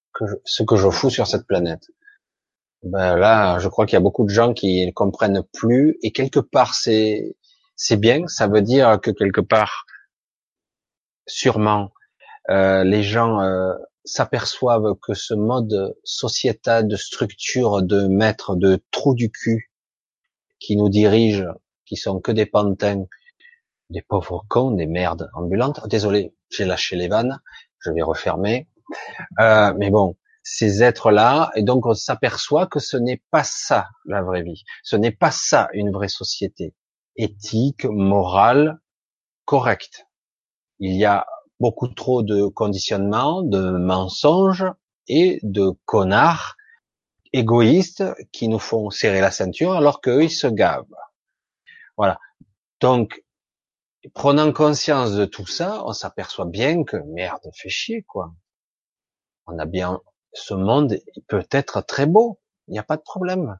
ce 0.45 0.64
que 0.64 0.78
je 0.78 0.90
fous 0.90 1.10
sur 1.10 1.28
cette 1.28 1.45
planète 1.45 1.90
ben 2.83 3.15
là, 3.15 3.59
je 3.59 3.67
crois 3.67 3.85
qu'il 3.85 3.95
y 3.95 3.97
a 3.97 4.01
beaucoup 4.01 4.23
de 4.25 4.29
gens 4.29 4.53
qui 4.53 4.85
ne 4.85 4.91
comprennent 4.91 5.43
plus, 5.53 5.97
et 6.01 6.11
quelque 6.11 6.39
part 6.39 6.73
c'est 6.73 7.35
c'est 7.75 7.97
bien. 7.97 8.27
Ça 8.27 8.47
veut 8.47 8.61
dire 8.61 8.99
que 9.01 9.11
quelque 9.11 9.41
part, 9.41 9.85
sûrement, 11.27 11.91
euh, 12.49 12.83
les 12.83 13.03
gens 13.03 13.41
euh, 13.41 13.73
s'aperçoivent 14.05 14.95
que 15.01 15.13
ce 15.13 15.33
mode 15.33 15.95
sociétal 16.03 16.87
de 16.87 16.95
structure 16.95 17.81
de 17.83 18.07
maître 18.07 18.55
de 18.55 18.81
trou 18.91 19.13
du 19.15 19.31
cul 19.31 19.71
qui 20.59 20.75
nous 20.75 20.89
dirige, 20.89 21.45
qui 21.85 21.95
sont 21.97 22.19
que 22.19 22.31
des 22.31 22.45
pantins, 22.45 23.05
des 23.89 24.01
pauvres 24.01 24.45
cons, 24.47 24.71
des 24.71 24.87
merdes 24.87 25.29
ambulantes. 25.33 25.87
Désolé, 25.87 26.33
j'ai 26.49 26.65
lâché 26.65 26.95
les 26.95 27.07
vannes, 27.07 27.39
je 27.79 27.91
vais 27.91 28.01
refermer. 28.01 28.67
Euh, 29.39 29.73
mais 29.77 29.89
bon, 29.89 30.15
ces 30.43 30.84
êtres-là, 30.84 31.51
et 31.55 31.63
donc 31.63 31.85
on 31.85 31.93
s'aperçoit 31.93 32.68
que 32.68 32.80
ce 32.80 32.97
n'est 32.97 33.22
pas 33.31 33.43
ça 33.43 33.89
la 34.05 34.22
vraie 34.22 34.43
vie, 34.43 34.63
ce 34.84 34.95
n'est 34.95 35.11
pas 35.11 35.31
ça 35.31 35.69
une 35.73 35.91
vraie 35.91 36.07
société 36.07 36.73
éthique, 37.15 37.85
morale, 37.85 38.80
correcte. 39.45 40.07
Il 40.80 40.95
y 40.95 41.05
a 41.05 41.27
beaucoup 41.59 41.88
trop 41.88 42.23
de 42.23 42.47
conditionnements, 42.47 43.43
de 43.43 43.72
mensonges 43.72 44.65
et 45.07 45.39
de 45.43 45.72
connards 45.85 46.55
égoïstes 47.34 48.03
qui 48.31 48.47
nous 48.47 48.59
font 48.59 48.89
serrer 48.89 49.22
la 49.22 49.31
ceinture 49.31 49.73
alors 49.73 50.01
qu'eux 50.01 50.23
ils 50.23 50.31
se 50.31 50.47
gavent. 50.47 50.85
Voilà. 51.97 52.19
Donc, 52.80 53.23
prenant 54.13 54.51
conscience 54.51 55.13
de 55.13 55.26
tout 55.26 55.45
ça, 55.45 55.84
on 55.85 55.93
s'aperçoit 55.93 56.45
bien 56.45 56.84
que 56.84 56.97
merde, 56.97 57.41
fait 57.53 57.69
chier 57.69 58.03
quoi. 58.03 58.34
On 59.45 59.59
a 59.59 59.65
bien 59.65 60.01
ce 60.33 60.53
monde 60.53 60.97
peut 61.27 61.47
être 61.51 61.81
très 61.81 62.05
beau, 62.05 62.39
il 62.67 62.71
n'y 62.71 62.79
a 62.79 62.83
pas 62.83 62.97
de 62.97 63.01
problème, 63.01 63.57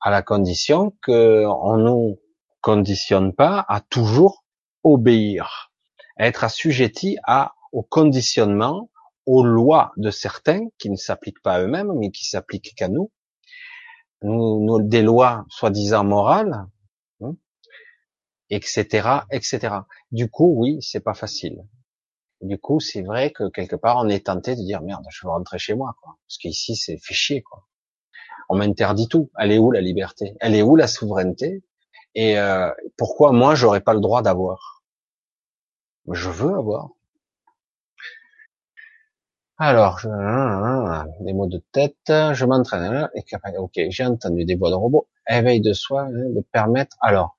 à 0.00 0.10
la 0.10 0.22
condition 0.22 0.96
qu'on 1.04 1.76
nous 1.76 2.20
conditionne 2.60 3.34
pas 3.34 3.64
à 3.68 3.80
toujours 3.80 4.44
obéir, 4.84 5.72
à 6.16 6.26
être 6.26 6.44
assujetti 6.44 7.18
à 7.24 7.54
au 7.72 7.82
conditionnement, 7.82 8.90
aux 9.26 9.44
lois 9.44 9.92
de 9.96 10.10
certains 10.10 10.68
qui 10.78 10.90
ne 10.90 10.96
s'appliquent 10.96 11.42
pas 11.42 11.54
à 11.54 11.60
eux-mêmes, 11.60 11.92
mais 11.98 12.10
qui 12.10 12.24
s'appliquent 12.24 12.74
qu'à 12.74 12.88
nous. 12.88 13.10
nous, 14.22 14.64
nous 14.64 14.82
des 14.82 15.02
lois 15.02 15.44
soi-disant 15.48 16.04
morales, 16.04 16.66
etc., 18.50 18.86
hein, 19.04 19.24
etc. 19.30 19.74
Du 20.10 20.28
coup, 20.28 20.52
oui, 20.56 20.78
c'est 20.80 21.00
pas 21.00 21.14
facile 21.14 21.64
du 22.42 22.58
coup, 22.58 22.80
c'est 22.80 23.02
vrai 23.02 23.30
que 23.30 23.48
quelque 23.48 23.76
part, 23.76 23.98
on 23.98 24.08
est 24.08 24.26
tenté 24.26 24.56
de 24.56 24.62
dire 24.62 24.82
merde, 24.82 25.04
je 25.10 25.26
veux 25.26 25.30
rentrer 25.30 25.58
chez 25.58 25.74
moi, 25.74 25.94
quoi. 26.02 26.16
Parce 26.26 26.38
qu'ici, 26.38 26.76
c'est 26.76 26.98
fait 26.98 27.14
chier, 27.14 27.42
quoi. 27.42 27.66
On 28.48 28.56
m'interdit 28.56 29.08
tout. 29.08 29.30
Elle 29.38 29.52
est 29.52 29.58
où 29.58 29.70
la 29.70 29.80
liberté? 29.80 30.36
Elle 30.40 30.54
est 30.54 30.62
où 30.62 30.76
la 30.76 30.86
souveraineté? 30.86 31.62
Et 32.14 32.38
euh, 32.38 32.70
pourquoi 32.96 33.32
moi, 33.32 33.54
j'aurais 33.54 33.80
pas 33.80 33.94
le 33.94 34.00
droit 34.00 34.22
d'avoir? 34.22 34.82
Je 36.10 36.28
veux 36.28 36.54
avoir. 36.54 36.90
Alors, 39.56 40.00
je... 40.00 40.08
des 41.24 41.32
mots 41.32 41.46
de 41.46 41.62
tête, 41.72 41.94
je 42.08 42.44
m'entraîne. 42.44 43.08
Ok, 43.58 43.80
j'ai 43.88 44.04
entendu 44.04 44.44
des 44.44 44.56
voix 44.56 44.70
de 44.70 44.74
robots. 44.74 45.08
Éveil 45.28 45.60
de 45.60 45.72
soi, 45.72 46.02
hein, 46.02 46.30
de 46.30 46.40
permettre. 46.40 46.96
Alors, 47.00 47.38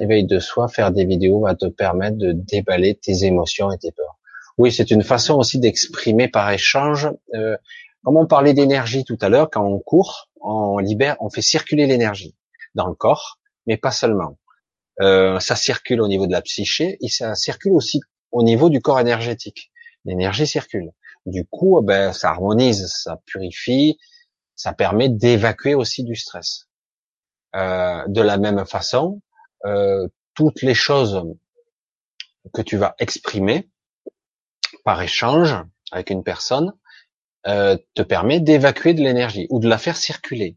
éveil 0.00 0.26
de 0.26 0.38
soi, 0.38 0.68
faire 0.68 0.92
des 0.92 1.04
vidéos 1.04 1.40
va 1.40 1.54
te 1.54 1.66
permettre 1.66 2.16
de 2.16 2.32
déballer 2.32 2.94
tes 2.94 3.24
émotions 3.24 3.70
et 3.70 3.78
tes 3.78 3.92
peurs. 3.92 4.18
Oui, 4.58 4.72
c'est 4.72 4.90
une 4.90 5.02
façon 5.02 5.34
aussi 5.36 5.58
d'exprimer 5.58 6.28
par 6.28 6.50
échange. 6.50 7.08
Euh, 7.34 7.56
comme 8.04 8.16
on 8.16 8.26
parlait 8.26 8.54
d'énergie 8.54 9.04
tout 9.04 9.18
à 9.20 9.28
l'heure, 9.28 9.50
quand 9.50 9.64
on 9.64 9.78
court, 9.78 10.28
on 10.40 10.78
libère, 10.78 11.16
on 11.20 11.30
fait 11.30 11.42
circuler 11.42 11.86
l'énergie 11.86 12.34
dans 12.74 12.86
le 12.86 12.94
corps, 12.94 13.38
mais 13.66 13.76
pas 13.76 13.90
seulement. 13.90 14.38
Euh, 15.00 15.38
ça 15.38 15.54
circule 15.54 16.00
au 16.00 16.08
niveau 16.08 16.26
de 16.26 16.32
la 16.32 16.42
psyché 16.42 16.98
et 17.00 17.08
ça 17.08 17.34
circule 17.34 17.72
aussi 17.72 18.00
au 18.32 18.42
niveau 18.42 18.68
du 18.68 18.80
corps 18.80 18.98
énergétique. 18.98 19.70
L'énergie 20.04 20.46
circule. 20.46 20.90
Du 21.26 21.44
coup, 21.44 21.80
ben, 21.82 22.12
ça 22.12 22.30
harmonise, 22.30 22.86
ça 22.88 23.20
purifie, 23.26 23.98
ça 24.56 24.72
permet 24.72 25.08
d'évacuer 25.08 25.74
aussi 25.74 26.02
du 26.02 26.16
stress. 26.16 26.66
Euh, 27.54 28.04
de 28.08 28.20
la 28.20 28.38
même 28.38 28.64
façon, 28.66 29.20
euh, 29.66 30.06
toutes 30.34 30.62
les 30.62 30.74
choses 30.74 31.24
que 32.54 32.62
tu 32.62 32.76
vas 32.76 32.94
exprimer 32.98 33.68
par 34.84 35.02
échange 35.02 35.56
avec 35.90 36.10
une 36.10 36.22
personne 36.22 36.72
euh, 37.46 37.76
te 37.94 38.02
permet 38.02 38.40
d'évacuer 38.40 38.94
de 38.94 39.02
l'énergie 39.02 39.46
ou 39.50 39.58
de 39.58 39.68
la 39.68 39.78
faire 39.78 39.96
circuler. 39.96 40.56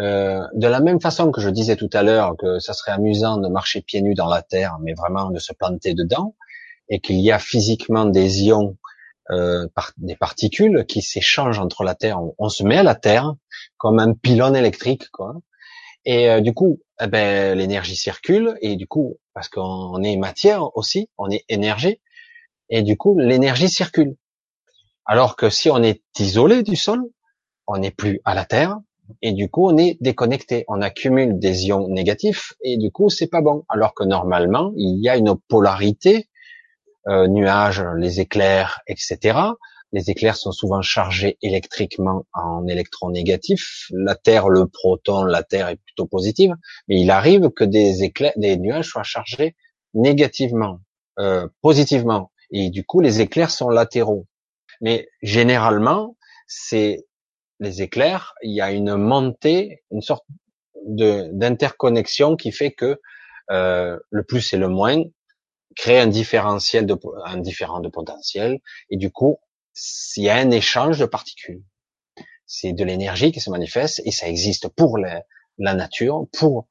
Euh, 0.00 0.40
de 0.54 0.66
la 0.66 0.80
même 0.80 1.00
façon 1.00 1.30
que 1.30 1.40
je 1.40 1.50
disais 1.50 1.76
tout 1.76 1.90
à 1.92 2.02
l'heure 2.02 2.34
que 2.38 2.58
ça 2.58 2.72
serait 2.72 2.92
amusant 2.92 3.36
de 3.36 3.48
marcher 3.48 3.82
pieds 3.82 4.00
nus 4.00 4.14
dans 4.14 4.28
la 4.28 4.42
terre, 4.42 4.78
mais 4.80 4.94
vraiment 4.94 5.30
de 5.30 5.38
se 5.38 5.52
planter 5.52 5.92
dedans, 5.92 6.34
et 6.88 7.00
qu'il 7.00 7.20
y 7.20 7.30
a 7.30 7.38
physiquement 7.38 8.06
des 8.06 8.44
ions, 8.44 8.78
des 9.98 10.16
particules 10.16 10.84
qui 10.86 11.00
s'échangent 11.00 11.58
entre 11.58 11.84
la 11.84 11.94
terre. 11.94 12.20
On, 12.20 12.34
on, 12.38 12.48
se 12.48 12.64
met 12.64 12.78
à 12.78 12.82
la 12.82 12.94
terre 12.94 13.34
comme 13.78 13.98
un 13.98 14.12
pylône 14.14 14.56
électrique, 14.56 15.10
quoi. 15.10 15.36
Et 16.04 16.28
euh, 16.28 16.40
du 16.40 16.52
coup, 16.52 16.80
eh 17.00 17.06
ben, 17.06 17.56
l'énergie 17.56 17.96
circule 17.96 18.56
et 18.60 18.76
du 18.76 18.86
coup, 18.86 19.18
parce 19.34 19.48
qu'on 19.48 20.02
est 20.02 20.16
matière 20.16 20.76
aussi, 20.76 21.08
on 21.18 21.30
est 21.30 21.44
énergie, 21.48 22.00
et 22.70 22.82
du 22.82 22.96
coup, 22.96 23.18
l'énergie 23.18 23.68
circule. 23.68 24.16
Alors 25.04 25.36
que 25.36 25.50
si 25.50 25.70
on 25.70 25.82
est 25.82 26.02
isolé 26.18 26.62
du 26.62 26.76
sol, 26.76 27.02
on 27.66 27.78
n'est 27.78 27.90
plus 27.90 28.20
à 28.24 28.34
la 28.34 28.44
Terre, 28.44 28.78
et 29.20 29.32
du 29.32 29.48
coup, 29.48 29.68
on 29.68 29.76
est 29.76 29.98
déconnecté. 30.00 30.64
On 30.68 30.80
accumule 30.80 31.38
des 31.38 31.66
ions 31.66 31.88
négatifs, 31.88 32.54
et 32.62 32.76
du 32.76 32.90
coup, 32.90 33.10
c'est 33.10 33.26
pas 33.26 33.40
bon. 33.40 33.64
Alors 33.68 33.94
que 33.94 34.04
normalement, 34.04 34.72
il 34.76 35.00
y 35.02 35.08
a 35.08 35.16
une 35.16 35.36
polarité 35.48 36.28
euh, 37.08 37.26
nuages, 37.26 37.84
les 37.98 38.20
éclairs, 38.20 38.80
etc. 38.86 39.38
Les 39.92 40.10
éclairs 40.10 40.36
sont 40.36 40.52
souvent 40.52 40.80
chargés 40.80 41.36
électriquement 41.42 42.24
en 42.32 42.66
électrons 42.66 43.10
négatifs. 43.10 43.86
La 43.90 44.14
Terre, 44.14 44.48
le 44.48 44.66
proton, 44.66 45.24
la 45.24 45.42
Terre 45.42 45.68
est 45.68 45.76
plutôt 45.76 46.06
positive, 46.06 46.54
mais 46.88 47.00
il 47.00 47.10
arrive 47.10 47.50
que 47.50 47.64
des 47.64 48.02
éclairs, 48.02 48.32
des 48.36 48.56
nuages 48.56 48.88
soient 48.88 49.02
chargés 49.02 49.54
négativement, 49.94 50.80
euh, 51.18 51.46
positivement, 51.60 52.32
et 52.50 52.70
du 52.70 52.84
coup 52.84 53.00
les 53.00 53.20
éclairs 53.20 53.50
sont 53.50 53.68
latéraux. 53.68 54.26
Mais 54.80 55.08
généralement, 55.20 56.16
c'est 56.46 57.06
les 57.60 57.82
éclairs, 57.82 58.34
il 58.42 58.52
y 58.52 58.60
a 58.60 58.72
une 58.72 58.96
montée, 58.96 59.82
une 59.90 60.00
sorte 60.00 60.24
d'interconnexion 60.84 62.36
qui 62.36 62.50
fait 62.50 62.72
que 62.72 63.00
euh, 63.50 63.98
le 64.10 64.22
plus 64.24 64.52
et 64.52 64.56
le 64.56 64.68
moins 64.68 65.02
créent 65.76 66.00
un 66.00 66.06
différentiel 66.06 66.86
de 66.86 66.96
un 67.24 67.38
différent 67.38 67.80
de 67.80 67.88
potentiel 67.88 68.58
et 68.90 68.96
du 68.96 69.10
coup 69.10 69.38
il 70.16 70.24
y 70.24 70.28
a 70.28 70.36
un 70.36 70.50
échange 70.50 70.98
de 70.98 71.06
particules. 71.06 71.62
C'est 72.46 72.72
de 72.72 72.84
l'énergie 72.84 73.32
qui 73.32 73.40
se 73.40 73.50
manifeste 73.50 74.02
et 74.04 74.10
ça 74.10 74.28
existe 74.28 74.68
pour 74.68 74.98
la, 74.98 75.22
la 75.58 75.74
nature, 75.74 76.26
pour 76.32 76.66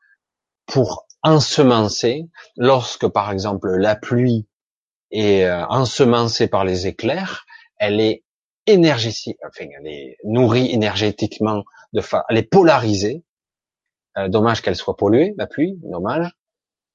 pour 0.65 1.07
ensemencer. 1.23 2.29
Lorsque 2.57 3.07
par 3.07 3.31
exemple 3.31 3.69
la 3.75 3.95
pluie 3.95 4.47
est 5.11 5.43
euh, 5.43 5.65
ensemencée 5.67 6.47
par 6.47 6.63
les 6.65 6.87
éclairs, 6.87 7.45
elle 7.77 7.99
est 7.99 8.23
énergétique, 8.67 9.37
enfin 9.45 9.65
elle 9.77 9.87
est 9.87 10.17
nourrie 10.23 10.71
énergétiquement 10.71 11.63
de 11.93 12.01
fa... 12.01 12.25
elle 12.29 12.37
est 12.37 12.43
polarisée. 12.43 13.23
Euh, 14.17 14.27
dommage 14.27 14.61
qu'elle 14.61 14.75
soit 14.75 14.97
polluée, 14.97 15.33
la 15.37 15.47
pluie, 15.47 15.79
dommage. 15.83 16.29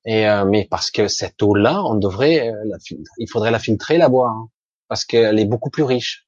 Et 0.04 0.28
euh, 0.28 0.44
mais 0.44 0.66
parce 0.70 0.90
que 0.90 1.08
cette 1.08 1.42
eau-là, 1.42 1.82
on 1.84 1.94
devrait, 1.94 2.52
la 2.66 2.76
il 3.18 3.28
faudrait 3.28 3.50
la 3.50 3.58
filtrer, 3.58 3.96
la 3.98 4.08
boire. 4.08 4.46
Parce 4.88 5.04
qu'elle 5.04 5.38
est 5.38 5.44
beaucoup 5.46 5.70
plus 5.70 5.82
riche. 5.82 6.26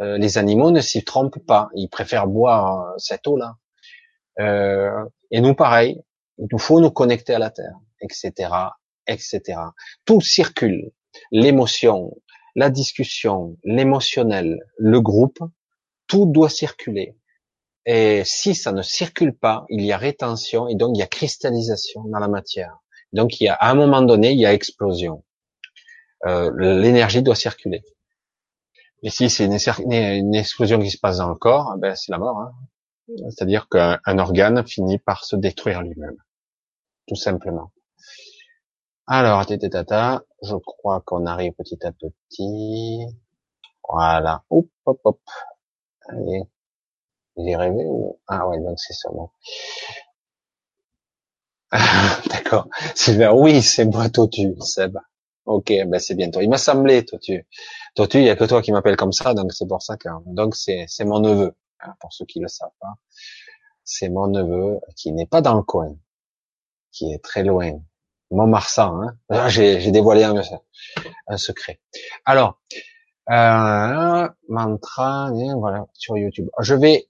Euh, 0.00 0.18
les 0.18 0.38
animaux 0.38 0.70
ne 0.70 0.80
s'y 0.80 1.04
trompent 1.04 1.44
pas, 1.46 1.68
ils 1.74 1.88
préfèrent 1.88 2.26
boire 2.26 2.80
euh, 2.80 2.94
cette 2.98 3.26
eau-là. 3.26 3.56
Euh, 4.38 5.04
et 5.30 5.40
nous, 5.40 5.54
pareil, 5.54 6.02
il 6.38 6.46
nous 6.50 6.58
faut 6.58 6.80
nous 6.80 6.90
connecter 6.90 7.34
à 7.34 7.38
la 7.38 7.50
terre, 7.50 7.78
etc., 8.00 8.50
etc. 9.06 9.40
Tout 10.04 10.20
circule, 10.20 10.90
l'émotion, 11.30 12.14
la 12.54 12.68
discussion, 12.68 13.56
l'émotionnel, 13.64 14.58
le 14.78 15.00
groupe, 15.00 15.38
tout 16.06 16.26
doit 16.26 16.50
circuler. 16.50 17.16
Et 17.86 18.22
si 18.24 18.54
ça 18.54 18.72
ne 18.72 18.82
circule 18.82 19.32
pas, 19.32 19.64
il 19.68 19.82
y 19.82 19.92
a 19.92 19.96
rétention 19.96 20.68
et 20.68 20.74
donc 20.74 20.96
il 20.96 20.98
y 20.98 21.02
a 21.02 21.06
cristallisation 21.06 22.02
dans 22.04 22.18
la 22.18 22.28
matière. 22.28 22.78
Donc 23.12 23.40
il 23.40 23.44
y 23.44 23.48
a 23.48 23.54
à 23.54 23.70
un 23.70 23.74
moment 23.74 24.02
donné, 24.02 24.32
il 24.32 24.40
y 24.40 24.46
a 24.46 24.52
explosion. 24.52 25.24
Euh, 26.26 26.50
l'énergie 26.58 27.22
doit 27.22 27.36
circuler. 27.36 27.82
Et 29.02 29.10
si 29.10 29.30
c'est 29.30 29.44
une, 29.44 30.34
explosion 30.34 30.80
qui 30.80 30.90
se 30.90 30.98
passe 30.98 31.18
dans 31.18 31.28
le 31.28 31.34
corps, 31.34 31.76
ben 31.78 31.94
c'est 31.94 32.12
la 32.12 32.18
mort. 32.18 32.38
Hein. 32.38 32.52
C'est-à-dire 33.30 33.68
qu'un 33.68 34.18
organe 34.18 34.66
finit 34.66 34.98
par 34.98 35.24
se 35.24 35.36
détruire 35.36 35.82
lui-même, 35.82 36.16
tout 37.06 37.14
simplement. 37.14 37.70
Alors, 39.06 39.46
tata, 39.46 40.24
je 40.42 40.56
crois 40.56 41.00
qu'on 41.02 41.26
arrive 41.26 41.52
petit 41.52 41.78
à 41.86 41.92
petit. 41.92 43.06
Voilà. 43.88 44.42
Hop, 44.50 44.66
hop, 44.84 45.00
hop. 45.04 45.20
Allez. 46.08 46.42
J'ai 47.36 47.54
rêvé 47.54 47.84
ou? 47.84 48.18
Ah 48.26 48.48
ouais 48.48 48.58
donc 48.60 48.78
c'est 48.78 48.94
ça 48.94 49.10
bon. 49.10 49.28
D'accord. 52.30 52.68
Sylvain, 52.94 53.32
oui 53.32 53.62
c'est 53.62 53.84
moi 53.84 54.08
Totu, 54.08 54.54
Seb. 54.60 54.96
Ok, 55.46 55.72
ben 55.86 55.98
c'est 56.00 56.14
bien 56.16 56.28
toi. 56.30 56.42
Il 56.42 56.50
m'a 56.50 56.58
semblé 56.58 57.04
Totu. 57.04 57.46
Toi, 57.94 58.08
tu, 58.08 58.18
il 58.18 58.24
y 58.24 58.30
a 58.30 58.36
que 58.36 58.44
toi 58.44 58.62
qui 58.62 58.72
m'appelle 58.72 58.96
comme 58.96 59.12
ça, 59.12 59.32
donc 59.32 59.52
c'est 59.52 59.66
pour 59.66 59.80
ça 59.80 59.96
que, 59.96 60.08
donc 60.26 60.56
c'est, 60.56 60.86
c'est 60.88 61.04
mon 61.04 61.20
neveu, 61.20 61.54
hein, 61.80 61.94
pour 62.00 62.12
ceux 62.12 62.24
qui 62.26 62.40
le 62.40 62.48
savent 62.48 62.74
pas. 62.80 62.94
C'est 63.84 64.08
mon 64.08 64.26
neveu 64.26 64.80
qui 64.96 65.12
n'est 65.12 65.26
pas 65.26 65.40
dans 65.42 65.54
le 65.54 65.62
coin, 65.62 65.96
qui 66.90 67.12
est 67.12 67.22
très 67.22 67.44
loin. 67.44 67.80
Montmarsan, 68.32 69.02
hein. 69.02 69.16
Ah, 69.28 69.48
j'ai, 69.48 69.80
j'ai 69.80 69.92
dévoilé 69.92 70.24
un, 70.24 70.34
un, 71.28 71.36
secret. 71.36 71.80
Alors, 72.24 72.60
euh, 73.30 74.28
mantra, 74.48 75.28
hein, 75.28 75.56
voilà, 75.56 75.86
sur 75.92 76.18
YouTube. 76.18 76.48
Je 76.58 76.74
vais 76.74 77.08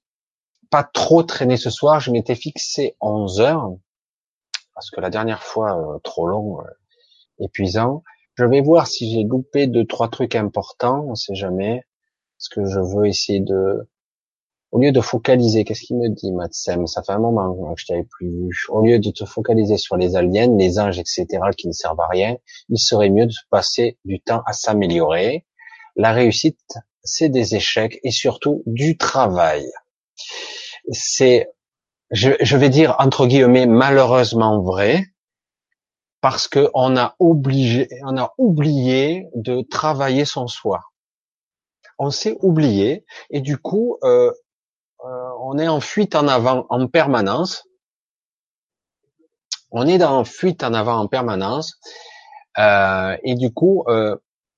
pas 0.70 0.84
trop 0.84 1.23
traîner 1.23 1.56
ce 1.56 1.70
soir, 1.70 2.00
je 2.00 2.10
m'étais 2.10 2.34
fixé 2.34 2.97
11 3.00 3.40
heures, 3.40 3.70
parce 4.74 4.90
que 4.90 5.00
la 5.00 5.08
dernière 5.08 5.42
fois, 5.42 5.78
euh, 5.78 5.98
trop 6.00 6.26
long, 6.26 6.60
euh, 6.60 6.65
épuisant. 7.39 8.02
Je 8.36 8.44
vais 8.44 8.60
voir 8.60 8.86
si 8.86 9.10
j'ai 9.10 9.24
loupé 9.24 9.66
deux, 9.66 9.86
trois 9.86 10.08
trucs 10.08 10.34
importants, 10.34 11.06
on 11.08 11.15
sait 11.15 11.34
jamais. 11.34 11.82
Parce 12.39 12.48
que 12.50 12.65
je 12.66 12.81
veux 12.81 13.06
essayer 13.06 13.40
de, 13.40 13.89
au 14.73 14.78
lieu 14.78 14.92
de 14.92 15.00
focaliser, 15.00 15.65
qu'est-ce 15.65 15.81
qu'il 15.81 15.97
me 15.97 16.10
dit, 16.10 16.32
Matsem? 16.32 16.86
Ça 16.86 17.02
fait 17.02 17.12
un 17.12 17.18
moment 17.18 17.73
que 17.74 17.81
je 17.81 17.86
t'avais 17.86 18.05
plus 18.05 18.28
vu. 18.28 18.50
Au 18.68 18.82
lieu 18.82 18.98
de 18.98 19.10
te 19.10 19.24
focaliser 19.24 19.78
sur 19.78 19.97
les 19.97 20.16
aliens, 20.16 20.55
les 20.56 20.78
anges, 20.78 20.98
etc., 20.98 21.26
qui 21.56 21.66
ne 21.66 21.73
servent 21.73 22.00
à 22.00 22.08
rien, 22.08 22.36
il 22.68 22.78
serait 22.78 23.08
mieux 23.08 23.24
de 23.24 23.32
passer 23.48 23.98
du 24.05 24.20
temps 24.20 24.42
à 24.44 24.52
s'améliorer. 24.52 25.47
La 25.97 26.12
réussite, 26.12 26.60
c'est 27.02 27.31
des 27.31 27.55
échecs 27.55 27.98
et 28.02 28.10
surtout 28.10 28.62
du 28.66 28.98
travail. 28.98 29.66
C'est, 30.90 31.48
je 32.10 32.56
vais 32.56 32.68
dire 32.68 32.97
entre 32.98 33.26
guillemets, 33.26 33.66
malheureusement 33.66 34.60
vrai, 34.60 35.06
parce 36.28 36.48
qu'on 36.48 36.96
a 36.96 37.14
obligé, 37.20 37.86
on 38.02 38.16
a 38.16 38.34
oublié 38.36 39.28
de 39.36 39.62
travailler 39.62 40.24
son 40.24 40.48
soi. 40.48 40.80
On 42.00 42.10
s'est 42.10 42.36
oublié 42.40 43.06
et 43.30 43.40
du 43.40 43.58
coup, 43.58 43.98
euh, 44.02 44.32
euh, 45.05 45.28
on 45.40 45.56
est 45.56 45.68
en 45.68 45.78
fuite 45.78 46.16
en 46.16 46.26
avant 46.26 46.66
en 46.68 46.88
permanence. 46.88 47.62
On 49.70 49.86
est 49.86 49.98
dans 49.98 50.24
fuite 50.24 50.64
en 50.64 50.74
avant 50.74 50.98
en 50.98 51.06
permanence 51.06 51.78
euh, 52.58 53.16
et 53.22 53.36
du 53.36 53.55
coup, 53.55 53.84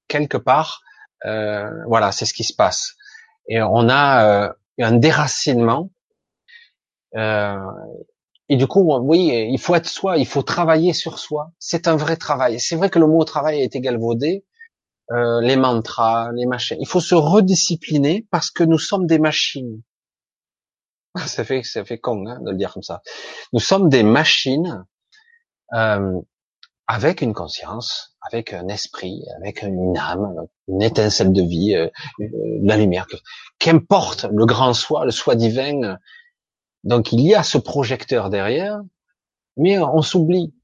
quelque 0.06 0.38
part, 0.38 0.80
voilà, 1.22 2.12
c'est 2.12 2.24
ce 2.24 2.32
qui 2.32 2.44
se 2.44 2.55
passe. 2.56 2.94
Et 3.47 3.60
on 3.60 3.90
a 3.90 4.55
un 4.78 4.92
déracinement 4.92 5.90
et 8.48 8.56
du 8.56 8.66
coup, 8.66 8.80
oui, 9.02 9.48
il 9.50 9.58
faut 9.58 9.74
être 9.74 9.88
soi, 9.88 10.16
il 10.16 10.26
faut 10.26 10.42
travailler 10.42 10.94
sur 10.94 11.18
soi. 11.18 11.52
C'est 11.58 11.86
un 11.86 11.96
vrai 11.96 12.16
travail. 12.16 12.58
C'est 12.60 12.76
vrai 12.76 12.88
que 12.88 12.98
le 12.98 13.06
mot 13.06 13.22
travail 13.24 13.60
a 13.60 13.64
été 13.64 13.80
galvaudé, 13.80 14.44
euh, 15.10 15.40
les 15.40 15.56
mantras, 15.56 16.30
les 16.32 16.46
machines. 16.46 16.78
Il 16.80 16.86
faut 16.86 17.00
se 17.00 17.14
rediscipliner 17.14 18.26
parce 18.30 18.50
que 18.50 18.64
nous 18.64 18.78
sommes 18.78 19.06
des 19.06 19.18
machines. 19.18 19.82
ça 21.26 21.44
fait, 21.44 21.62
ça 21.62 21.84
fait 21.84 21.98
con 21.98 22.26
hein, 22.26 22.40
de 22.40 22.50
le 22.50 22.56
dire 22.56 22.72
comme 22.72 22.82
ça. 22.82 23.02
Nous 23.52 23.60
sommes 23.60 23.88
des 23.88 24.02
machines 24.02 24.84
euh, 25.74 26.12
avec 26.86 27.20
une 27.20 27.34
conscience, 27.34 28.16
avec 28.22 28.54
un 28.54 28.68
esprit, 28.68 29.22
avec 29.36 29.62
une 29.62 29.96
âme, 29.96 30.46
une 30.68 30.82
étincelle 30.82 31.32
de 31.32 31.42
vie, 31.42 31.74
euh, 31.74 31.88
la 32.62 32.78
lumière. 32.78 33.06
Qu'importe 33.58 34.24
le 34.32 34.46
grand 34.46 34.72
soi, 34.72 35.04
le 35.04 35.10
soi 35.10 35.34
divin, 35.34 35.98
donc 36.89 37.12
il 37.12 37.20
y 37.20 37.34
a 37.34 37.42
ce 37.42 37.58
projecteur 37.58 38.31
derrière, 38.31 38.81
mais 39.58 39.78
on 39.78 40.00
s'oublie. 40.00 40.55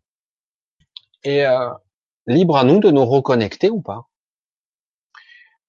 Et 1.22 1.44
euh, 1.46 1.68
libre 2.26 2.56
à 2.56 2.64
nous 2.64 2.80
de 2.80 2.90
nous 2.90 3.04
reconnecter 3.04 3.68
ou 3.68 3.82
pas. 3.82 4.06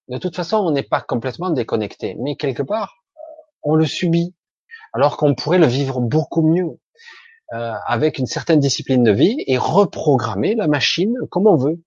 De 0.07 0.17
toute 0.17 0.33
façon, 0.33 0.57
on 0.59 0.71
n'est 0.71 0.81
pas 0.81 1.01
complètement 1.01 1.49
déconnecté, 1.49 2.15
mais 2.19 2.37
quelque 2.37 2.63
part, 2.63 3.03
on 3.63 3.75
le 3.75 3.85
subit, 3.85 4.33
alors 4.93 5.17
qu'on 5.17 5.35
pourrait 5.35 5.57
le 5.57 5.65
vivre 5.65 5.99
beaucoup 5.99 6.47
mieux, 6.47 6.79
euh, 7.51 7.73
avec 7.85 8.17
une 8.17 8.25
certaine 8.25 8.61
discipline 8.61 9.03
de 9.03 9.11
vie 9.11 9.43
et 9.47 9.57
reprogrammer 9.57 10.55
la 10.55 10.67
machine 10.67 11.17
comme 11.31 11.47
on 11.47 11.57
veut. 11.57 11.83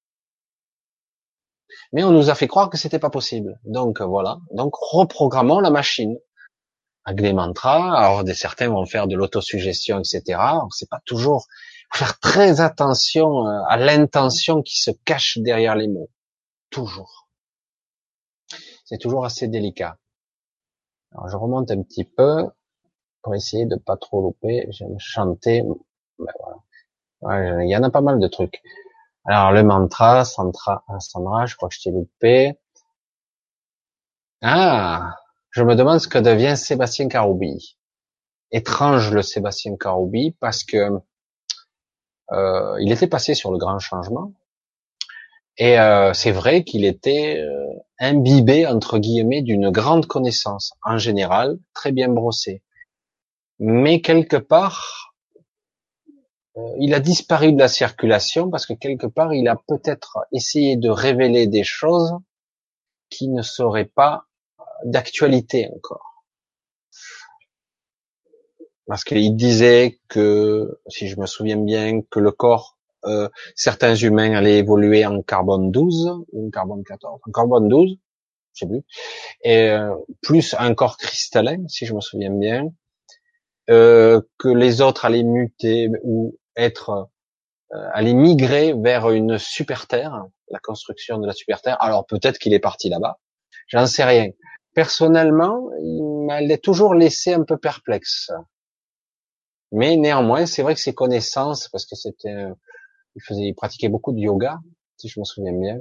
Mais 1.94 2.04
on 2.04 2.10
nous 2.10 2.28
a 2.28 2.34
fait 2.34 2.48
croire 2.48 2.68
que 2.68 2.76
c'était 2.76 2.98
pas 2.98 3.08
possible. 3.08 3.58
Donc 3.64 4.02
voilà. 4.02 4.40
Donc 4.52 4.74
reprogrammons 4.74 5.60
la 5.60 5.70
machine 5.70 6.18
avec 7.08 7.22
des 7.22 7.32
mantras. 7.32 7.98
Alors, 7.98 8.22
certains 8.34 8.68
vont 8.68 8.84
faire 8.84 9.06
de 9.06 9.16
l'autosuggestion, 9.16 9.98
etc. 9.98 10.40
C'est 10.70 10.90
pas 10.90 11.00
toujours. 11.06 11.46
Faut 11.90 12.04
faire 12.04 12.18
très 12.20 12.60
attention 12.60 13.46
euh, 13.46 13.62
à 13.66 13.78
l'intention 13.78 14.62
qui 14.62 14.78
se 14.78 14.90
cache 15.06 15.38
derrière 15.38 15.74
les 15.74 15.88
mots. 15.88 16.10
Toujours. 16.68 17.28
C'est 18.84 18.98
toujours 18.98 19.24
assez 19.24 19.48
délicat. 19.48 19.96
Alors, 21.12 21.28
je 21.30 21.36
remonte 21.36 21.70
un 21.70 21.82
petit 21.82 22.04
peu 22.04 22.44
pour 23.22 23.34
essayer 23.34 23.64
de 23.64 23.76
pas 23.76 23.96
trop 23.96 24.20
louper. 24.20 24.66
J'aime 24.70 24.98
chanter. 24.98 25.62
Ben 26.18 26.32
voilà. 27.22 27.64
il 27.64 27.70
y 27.70 27.76
en 27.76 27.82
a 27.84 27.90
pas 27.90 28.02
mal 28.02 28.20
de 28.20 28.28
trucs. 28.28 28.60
Alors, 29.24 29.52
le 29.52 29.62
mantra, 29.62 30.26
Sandra, 30.26 30.84
Sandra, 31.00 31.46
je 31.46 31.56
crois 31.56 31.70
que 31.70 31.74
je 31.74 31.82
t'ai 31.84 31.90
loupé. 31.90 32.58
Ah, 34.42 35.16
je 35.50 35.62
me 35.62 35.74
demande 35.74 35.98
ce 35.98 36.08
que 36.08 36.18
devient 36.18 36.56
Sébastien 36.56 37.08
Caroubi. 37.08 37.76
Étrange 38.50 39.12
le 39.12 39.22
Sébastien 39.22 39.76
Caroubi 39.76 40.32
parce 40.40 40.64
que 40.64 40.90
euh, 42.32 42.76
il 42.80 42.92
était 42.92 43.06
passé 43.06 43.34
sur 43.34 43.50
le 43.50 43.58
grand 43.58 43.78
changement 43.78 44.32
Et 45.56 45.78
euh, 45.80 46.12
c'est 46.12 46.30
vrai 46.30 46.64
qu'il 46.64 46.84
était 46.84 47.38
euh, 47.38 47.66
imbibé 47.98 48.66
entre 48.66 48.98
guillemets 48.98 49.42
d'une 49.42 49.70
grande 49.70 50.06
connaissance 50.06 50.72
en 50.84 50.98
général, 50.98 51.58
très 51.74 51.92
bien 51.92 52.08
brossé. 52.08 52.62
Mais 53.58 54.00
quelque 54.00 54.36
part, 54.36 55.14
il 56.78 56.94
a 56.94 57.00
disparu 57.00 57.52
de 57.52 57.58
la 57.58 57.68
circulation 57.68 58.50
parce 58.50 58.66
que 58.66 58.74
quelque 58.74 59.06
part, 59.06 59.32
il 59.32 59.48
a 59.48 59.56
peut-être 59.66 60.18
essayé 60.32 60.76
de 60.76 60.90
révéler 60.90 61.46
des 61.46 61.64
choses 61.64 62.12
qui 63.10 63.28
ne 63.28 63.42
seraient 63.42 63.84
pas 63.84 64.27
d'actualité 64.84 65.68
encore. 65.74 66.24
Parce 68.86 69.04
qu'il 69.04 69.36
disait 69.36 70.00
que, 70.08 70.80
si 70.88 71.08
je 71.08 71.20
me 71.20 71.26
souviens 71.26 71.58
bien, 71.58 72.00
que 72.10 72.20
le 72.20 72.30
corps, 72.30 72.78
euh, 73.04 73.28
certains 73.54 73.94
humains 73.94 74.32
allaient 74.32 74.58
évoluer 74.58 75.04
en 75.04 75.22
carbone 75.22 75.70
12 75.70 76.10
ou 76.32 76.46
en 76.46 76.50
carbone 76.50 76.82
14, 76.84 77.20
en 77.26 77.30
carbone 77.30 77.68
12, 77.68 77.98
je 78.54 78.58
sais 78.58 78.66
plus, 78.66 78.82
et 79.42 79.68
euh, 79.70 79.94
plus 80.22 80.54
un 80.58 80.74
corps 80.74 80.96
cristallin, 80.96 81.68
si 81.68 81.86
je 81.86 81.94
me 81.94 82.00
souviens 82.00 82.32
bien, 82.32 82.70
euh, 83.70 84.22
que 84.38 84.48
les 84.48 84.80
autres 84.80 85.04
allaient 85.04 85.22
muter 85.22 85.90
ou 86.02 86.38
être, 86.56 87.10
euh, 87.72 87.88
allaient 87.92 88.14
migrer 88.14 88.72
vers 88.72 89.10
une 89.10 89.38
super 89.38 89.86
terre, 89.86 90.24
la 90.50 90.58
construction 90.58 91.18
de 91.18 91.26
la 91.26 91.34
super 91.34 91.60
terre. 91.60 91.76
Alors 91.80 92.06
peut-être 92.06 92.38
qu'il 92.38 92.54
est 92.54 92.60
parti 92.60 92.88
là-bas, 92.88 93.18
j'en 93.68 93.86
sais 93.86 94.04
rien. 94.04 94.30
Personnellement, 94.74 95.70
il 95.80 96.26
m'a 96.26 96.56
toujours 96.58 96.94
laissé 96.94 97.34
un 97.34 97.42
peu 97.44 97.56
perplexe. 97.56 98.30
Mais 99.72 99.96
néanmoins, 99.96 100.46
c'est 100.46 100.62
vrai 100.62 100.74
que 100.74 100.80
ses 100.80 100.94
connaissances, 100.94 101.68
parce 101.68 101.84
que 101.84 101.96
c'était, 101.96 102.46
il 103.16 103.22
faisait, 103.22 103.42
il 103.42 103.54
pratiquait 103.54 103.88
beaucoup 103.88 104.12
de 104.12 104.18
yoga, 104.18 104.60
si 104.96 105.08
je 105.08 105.20
me 105.20 105.24
souviens 105.24 105.52
bien, 105.52 105.80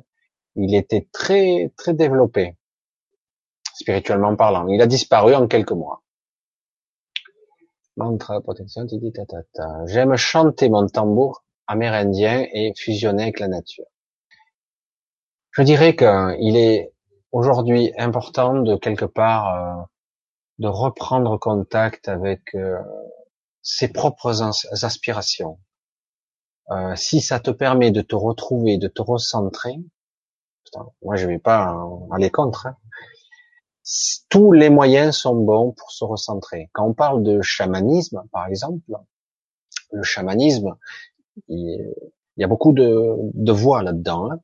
il 0.56 0.76
était 0.76 1.08
très, 1.12 1.72
très 1.78 1.94
développé, 1.94 2.56
spirituellement 3.76 4.36
parlant. 4.36 4.68
Il 4.68 4.82
a 4.82 4.88
disparu 4.88 5.36
en 5.36 5.48
quelques 5.48 5.72
mois. 5.72 6.04
Mantra, 7.96 8.42
protection, 8.42 8.86
titi. 8.86 9.12
J'aime 9.86 10.16
chanter 10.16 10.70
mon 10.70 10.88
tambour 10.88 11.44
amérindien 11.68 12.46
et 12.54 12.74
fusionner 12.76 13.24
avec 13.24 13.40
la 13.40 13.48
nature. 13.48 13.86
Je 15.52 15.64
dirais 15.64 15.96
qu'il 15.96 16.58
est 16.58 16.94
aujourd'hui 17.32 17.92
important 17.98 18.62
de 18.62 18.76
quelque 18.76 19.06
part 19.06 19.48
euh, 19.56 19.84
de 20.60 20.68
reprendre 20.68 21.38
contact 21.38 22.08
avec 22.08 22.56
euh, 22.56 22.80
ses 23.62 23.90
propres 23.90 24.42
aspirations. 24.84 25.60
Euh, 26.72 26.96
si 26.96 27.22
ça 27.22 27.40
te 27.40 27.52
permet 27.52 27.92
de 27.92 28.02
te 28.02 28.16
retrouver, 28.16 28.78
de 28.78 28.88
te 28.88 29.02
recentrer, 29.02 29.76
moi 31.02 31.16
je 31.16 31.28
vais 31.28 31.40
pas 31.40 31.74
aller 32.12 32.30
contre. 32.30 32.68
Hein. 32.68 32.78
Tous 34.30 34.52
les 34.52 34.70
moyens 34.70 35.16
sont 35.16 35.36
bons 35.36 35.72
pour 35.72 35.92
se 35.92 36.04
recentrer. 36.04 36.70
Quand 36.74 36.86
on 36.88 36.94
parle 36.94 37.24
de 37.24 37.42
chamanisme, 37.42 38.24
par 38.34 38.48
exemple, 38.48 38.82
le 39.92 40.04
chamanisme, 40.04 40.76
il, 41.48 41.94
y 42.36 42.44
a 42.44 42.48
beaucoup 42.48 42.74
de, 42.74 43.16
de 43.34 43.52
voix 43.54 43.84
là-dedans, 43.84 44.32
hein. 44.32 44.40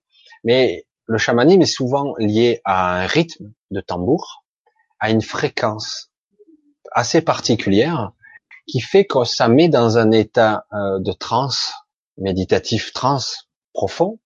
mais 0.45 0.85
le 1.05 1.17
chamanisme 1.17 1.61
est 1.61 1.65
souvent 1.65 2.13
lié 2.17 2.61
à 2.63 3.01
un 3.01 3.05
rythme 3.05 3.51
de 3.71 3.81
tambour, 3.81 4.43
à 4.99 5.09
une 5.09 5.21
fréquence 5.21 6.11
assez 6.91 7.21
particulière, 7.21 8.11
qui 8.67 8.79
fait 8.79 9.05
que 9.05 9.23
ça 9.25 9.47
met 9.47 9.67
dans 9.67 9.97
un 9.97 10.11
état 10.11 10.65
euh, 10.73 10.99
de 10.99 11.11
transe, 11.11 11.73
méditatif 12.17 12.93
transe 12.93 13.49
profond, 13.73 14.19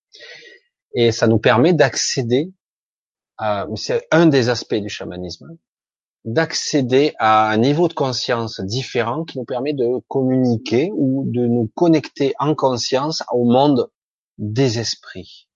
et 0.94 1.12
ça 1.12 1.28
nous 1.28 1.40
permet 1.40 1.74
d'accéder, 1.74 2.52
à, 3.38 3.68
c'est 3.76 4.08
un 4.12 4.26
des 4.26 4.50
aspects 4.50 4.76
du 4.76 4.90
chamanisme, 4.90 5.58
d'accéder 6.26 7.14
à 7.20 7.50
un 7.50 7.58
niveau 7.58 7.88
de 7.88 7.94
conscience 7.94 8.60
différent 8.62 9.24
qui 9.24 9.40
nous 9.40 9.46
permet 9.46 9.74
de 9.74 10.02
communiquer 10.08 10.92
ou 10.94 11.24
de 11.28 11.48
nous 11.48 11.72
connecter 11.74 12.34
en 12.40 12.54
conscience 12.54 13.24
au 13.32 13.46
monde 13.46 13.90
des 14.38 14.80
esprits. 14.80 15.47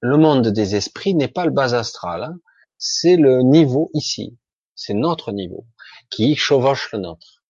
Le 0.00 0.16
monde 0.16 0.48
des 0.48 0.76
esprits 0.76 1.14
n'est 1.14 1.28
pas 1.28 1.44
le 1.44 1.50
bas 1.50 1.74
astral, 1.74 2.24
hein. 2.24 2.38
c'est 2.78 3.16
le 3.16 3.42
niveau 3.42 3.90
ici, 3.94 4.36
c'est 4.74 4.94
notre 4.94 5.32
niveau 5.32 5.66
qui 6.10 6.36
chevauche 6.36 6.90
le 6.92 7.00
nôtre. 7.00 7.42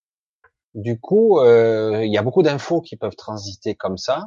Du 0.75 1.01
coup, 1.01 1.39
euh, 1.41 2.05
il 2.05 2.13
y 2.13 2.19
a 2.19 2.23
beaucoup 2.23 2.43
d'infos 2.43 2.81
qui 2.81 2.97
peuvent 2.97 3.17
transiter 3.17 3.75
comme 3.75 3.99
ça, 3.99 4.27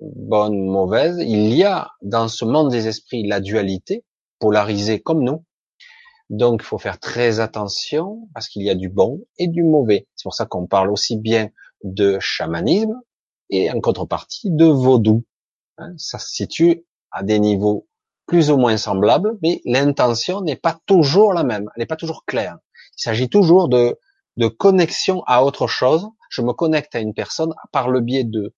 bonnes, 0.00 0.66
mauvaises. 0.66 1.18
Il 1.18 1.54
y 1.54 1.64
a 1.64 1.90
dans 2.02 2.28
ce 2.28 2.44
monde 2.44 2.70
des 2.70 2.88
esprits 2.88 3.26
la 3.26 3.40
dualité, 3.40 4.04
polarisée 4.38 5.00
comme 5.00 5.22
nous. 5.22 5.44
Donc, 6.28 6.62
il 6.62 6.66
faut 6.66 6.78
faire 6.78 6.98
très 6.98 7.40
attention 7.40 8.28
parce 8.34 8.48
qu'il 8.48 8.62
y 8.62 8.70
a 8.70 8.74
du 8.74 8.88
bon 8.88 9.24
et 9.38 9.48
du 9.48 9.62
mauvais. 9.62 10.08
C'est 10.16 10.24
pour 10.24 10.34
ça 10.34 10.46
qu'on 10.46 10.66
parle 10.66 10.90
aussi 10.90 11.16
bien 11.16 11.50
de 11.84 12.18
chamanisme 12.20 13.00
et 13.50 13.70
en 13.70 13.80
contrepartie 13.80 14.50
de 14.50 14.64
vaudou. 14.64 15.24
Hein, 15.78 15.92
ça 15.98 16.18
se 16.18 16.30
situe 16.30 16.84
à 17.10 17.22
des 17.22 17.38
niveaux 17.38 17.86
plus 18.26 18.50
ou 18.50 18.56
moins 18.56 18.76
semblables, 18.76 19.38
mais 19.42 19.60
l'intention 19.64 20.40
n'est 20.40 20.56
pas 20.56 20.78
toujours 20.86 21.32
la 21.32 21.44
même, 21.44 21.70
elle 21.74 21.80
n'est 21.82 21.86
pas 21.86 21.96
toujours 21.96 22.24
claire. 22.24 22.58
Il 22.98 23.02
s'agit 23.02 23.28
toujours 23.28 23.68
de 23.68 23.98
de 24.36 24.48
connexion 24.48 25.22
à 25.26 25.42
autre 25.42 25.66
chose. 25.66 26.08
Je 26.28 26.42
me 26.42 26.52
connecte 26.52 26.94
à 26.94 27.00
une 27.00 27.14
personne 27.14 27.54
par 27.72 27.88
le 27.88 28.00
biais 28.00 28.24
de, 28.24 28.54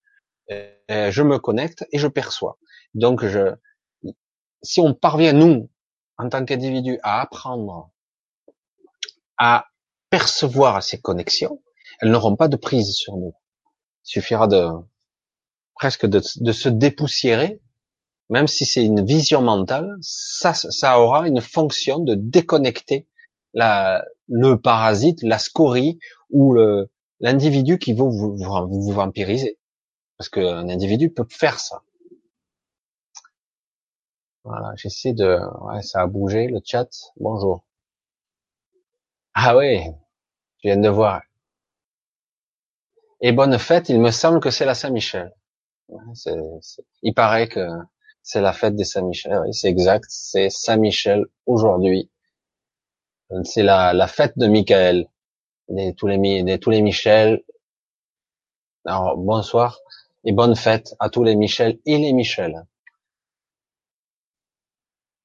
euh, 0.51 1.11
je 1.11 1.23
me 1.23 1.39
connecte 1.39 1.87
et 1.93 1.99
je 1.99 2.09
perçois. 2.09 2.59
Donc, 2.95 3.25
je, 3.25 3.55
si 4.63 4.81
on 4.81 4.95
parvient 4.95 5.33
nous, 5.33 5.71
en 6.17 6.29
tant 6.29 6.45
qu'individu, 6.45 6.99
à 7.03 7.21
apprendre 7.21 7.91
à 9.37 9.67
percevoir 10.11 10.83
ces 10.83 11.01
connexions, 11.01 11.63
elles 12.01 12.11
n'auront 12.11 12.35
pas 12.35 12.49
de 12.49 12.57
prise 12.57 12.95
sur 12.95 13.17
nous. 13.17 13.35
Il 14.05 14.11
suffira 14.11 14.49
de 14.49 14.69
presque 15.75 16.07
de, 16.07 16.21
de 16.41 16.53
se 16.53 16.69
dépoussiérer, 16.69 17.61
même 18.29 18.47
si 18.47 18.65
c'est 18.65 18.85
une 18.85 19.05
vision 19.05 19.43
mentale, 19.43 19.97
ça, 20.01 20.55
ça 20.55 21.01
aura 21.01 21.29
une 21.29 21.41
fonction 21.41 21.99
de 21.99 22.15
déconnecter 22.15 23.07
la, 23.55 24.05
le 24.29 24.57
parasite, 24.57 25.23
la 25.23 25.39
scorie 25.39 25.99
ou 26.31 26.55
l'individu 27.21 27.79
qui 27.79 27.93
veut 27.93 28.05
vous, 28.05 28.37
vous, 28.37 28.93
vampiriser. 28.93 29.59
Parce 30.19 30.29
qu'un 30.29 30.69
individu 30.69 31.11
peut 31.11 31.27
faire 31.29 31.59
ça. 31.59 31.83
Voilà, 34.45 34.73
j'essaie 34.77 35.13
de... 35.13 35.39
Ouais, 35.63 35.83
ça 35.83 36.03
a 36.03 36.07
bougé, 36.07 36.49
le 36.49 36.61
chat. 36.65 36.89
Bonjour. 37.17 37.65
Ah 39.35 39.57
oui, 39.57 39.81
je 40.63 40.69
viens 40.69 40.77
de 40.77 40.89
voir. 40.89 41.23
Et 43.21 43.33
bonne 43.33 43.59
fête, 43.59 43.89
il 43.89 44.01
me 44.01 44.11
semble 44.11 44.41
que 44.41 44.51
c'est 44.51 44.65
la 44.65 44.75
Saint-Michel. 44.75 45.33
Il 47.03 47.15
paraît 47.15 47.49
que 47.49 47.69
c'est 48.29 48.43
la 48.43 48.53
fête 48.53 48.77
des 48.77 48.85
Saint-Michel. 48.85 49.41
Oui, 49.43 49.55
c'est 49.55 49.69
exact, 49.69 50.05
c'est 50.11 50.51
Saint-Michel 50.51 51.25
aujourd'hui. 51.47 52.11
C'est 53.45 53.63
la, 53.63 54.07
fête 54.07 54.37
de 54.37 54.47
Michael. 54.47 55.09
Des, 55.71 55.95
tous 55.95 56.07
les, 56.09 56.59
tous 56.59 56.69
les 56.69 56.83
Michel. 56.83 57.43
Alors, 58.85 59.17
bonsoir 59.17 59.81
et 60.25 60.33
bonne 60.33 60.57
fête 60.57 60.95
à 60.99 61.09
tous 61.09 61.25
les 61.25 61.37
Michel 61.37 61.79
et 61.87 61.97
les 61.97 62.13
Michel. 62.13 62.67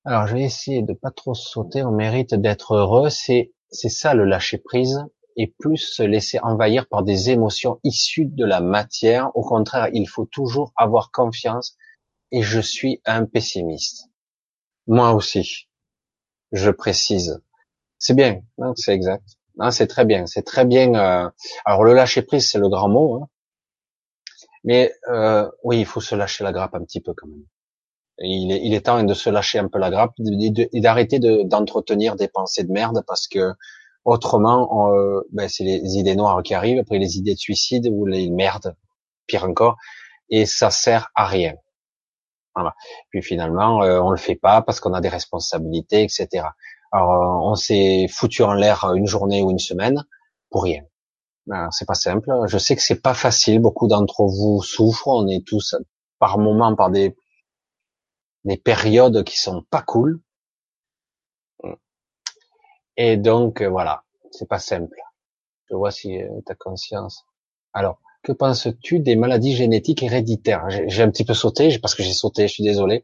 Alors, 0.06 0.28
je 0.28 0.36
vais 0.36 0.44
essayer 0.44 0.82
de 0.82 0.94
pas 0.94 1.12
trop 1.12 1.34
sauter. 1.34 1.84
On 1.84 1.92
mérite 1.92 2.36
d'être 2.36 2.76
heureux. 2.76 3.10
C'est, 3.10 3.52
c'est 3.70 3.90
ça 3.90 4.14
le 4.14 4.24
lâcher 4.24 4.60
prise 4.60 5.04
et 5.36 5.48
plus 5.60 5.76
se 5.76 6.04
laisser 6.04 6.40
envahir 6.40 6.88
par 6.88 7.04
des 7.04 7.32
émotions 7.32 7.82
issues 7.84 8.28
de 8.28 8.46
la 8.46 8.62
matière. 8.62 9.30
Au 9.36 9.44
contraire, 9.44 9.90
il 9.92 10.08
faut 10.08 10.26
toujours 10.26 10.72
avoir 10.78 11.12
confiance 11.12 11.76
et 12.34 12.42
je 12.42 12.60
suis 12.60 13.00
un 13.06 13.26
pessimiste. 13.26 14.10
Moi 14.88 15.14
aussi. 15.14 15.70
Je 16.52 16.72
précise. 16.72 17.42
C'est 18.00 18.16
bien, 18.16 18.42
c'est 18.76 18.94
exact. 18.94 19.24
c'est 19.72 19.88
très 19.88 20.04
bien, 20.04 20.26
c'est 20.26 20.42
très 20.42 20.66
bien. 20.66 20.94
Euh, 20.96 21.30
alors 21.64 21.84
le 21.86 21.94
lâcher 21.94 22.24
prise, 22.24 22.50
c'est 22.50 22.58
le 22.60 22.68
grand 22.70 22.90
mot, 22.90 23.16
hein. 23.16 23.30
mais 24.64 24.94
euh, 25.10 25.50
oui, 25.64 25.80
il 25.80 25.86
faut 25.86 26.02
se 26.02 26.16
lâcher 26.16 26.44
la 26.44 26.52
grappe 26.52 26.76
un 26.76 26.84
petit 26.84 27.02
peu 27.02 27.14
quand 27.14 27.28
même. 27.28 27.46
il, 28.20 28.52
est, 28.52 28.62
il 28.66 28.74
est 28.74 28.82
temps 28.82 29.02
de 29.04 29.14
se 29.14 29.30
lâcher 29.30 29.60
un 29.60 29.70
peu 29.70 29.80
la 29.80 29.90
grappe 29.90 30.14
et 30.20 30.82
d'arrêter 30.82 31.20
d'entretenir 31.20 32.16
des 32.16 32.28
pensées 32.28 32.64
de 32.64 32.72
merde 32.72 33.04
parce 33.08 33.28
que 33.28 33.54
autrement, 34.06 34.94
euh, 34.94 35.22
ben, 35.32 35.48
c'est 35.48 35.64
les 35.64 35.98
idées 35.98 36.16
noires 36.16 36.44
qui 36.44 36.54
arrivent, 36.54 36.80
après 36.80 36.98
les 36.98 37.18
idées 37.18 37.36
de 37.36 37.40
suicide 37.40 37.88
ou 37.90 38.06
les 38.06 38.30
merdes, 38.30 38.76
pire 39.28 39.46
encore, 39.46 39.78
et 40.30 40.46
ça 40.46 40.72
sert 40.72 41.10
à 41.16 41.26
rien. 41.26 41.54
Voilà. 42.56 42.76
Puis 43.10 43.22
finalement, 43.22 43.80
on 43.80 44.12
le 44.12 44.18
fait 44.18 44.36
pas 44.36 44.62
parce 44.62 44.80
qu'on 44.80 44.94
a 44.94 45.02
des 45.02 45.10
responsabilités, 45.10 46.04
etc. 46.04 46.46
Alors, 46.94 47.12
euh, 47.14 47.50
on 47.50 47.56
s'est 47.56 48.08
foutu 48.08 48.44
en 48.44 48.54
l'air 48.54 48.86
une 48.94 49.08
journée 49.08 49.42
ou 49.42 49.50
une 49.50 49.60
semaine 49.60 50.06
pour 50.52 50.64
rien. 50.64 50.84
C'est 51.72 51.88
pas 51.88 51.96
simple. 51.96 52.30
Je 52.46 52.58
sais 52.58 52.76
que 52.76 52.82
c'est 52.82 53.02
pas 53.02 53.16
facile. 53.16 53.60
Beaucoup 53.60 53.88
d'entre 53.88 54.26
vous 54.26 54.62
souffrent. 54.62 55.08
On 55.08 55.28
est 55.28 55.46
tous 55.46 55.76
par 56.20 56.38
moments 56.38 56.74
par 56.76 56.90
des 56.90 57.18
des 58.46 58.58
périodes 58.58 59.24
qui 59.24 59.38
sont 59.38 59.64
pas 59.64 59.82
cool. 59.82 60.22
Et 62.96 63.18
donc 63.18 63.62
euh, 63.62 63.70
voilà, 63.70 64.04
c'est 64.32 64.48
pas 64.48 64.60
simple. 64.60 64.96
Je 65.70 65.76
vois 65.76 65.92
si 65.92 66.22
euh, 66.22 66.30
tu 66.46 66.52
as 66.52 66.56
conscience. 66.56 67.26
Alors, 67.74 68.00
que 68.24 68.32
penses-tu 68.32 69.00
des 69.00 69.16
maladies 69.16 69.56
génétiques 69.56 70.02
héréditaires? 70.02 70.66
J'ai 70.88 71.04
un 71.04 71.12
petit 71.12 71.26
peu 71.26 71.34
sauté 71.34 71.78
parce 71.80 71.94
que 71.94 72.04
j'ai 72.04 72.14
sauté, 72.14 72.48
je 72.48 72.54
suis 72.54 72.64
désolé 72.64 73.04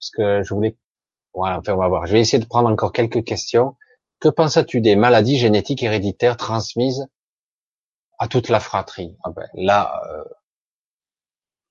parce 0.00 0.10
que 0.10 0.42
je 0.42 0.54
voulais. 0.54 0.76
Voilà, 1.34 1.58
enfin 1.58 1.74
on 1.74 1.78
va 1.78 1.88
voir. 1.88 2.06
Je 2.06 2.12
vais 2.12 2.20
essayer 2.20 2.42
de 2.42 2.48
prendre 2.48 2.68
encore 2.70 2.92
quelques 2.92 3.22
questions. 3.24 3.76
Que 4.18 4.28
penses-tu 4.28 4.80
des 4.80 4.96
maladies 4.96 5.38
génétiques 5.38 5.82
héréditaires 5.82 6.38
transmises 6.38 7.06
à 8.18 8.28
toute 8.28 8.48
la 8.48 8.60
fratrie? 8.60 9.16
Ah 9.24 9.30
ben, 9.30 9.46
Là, 9.52 10.02
euh, 10.10 10.24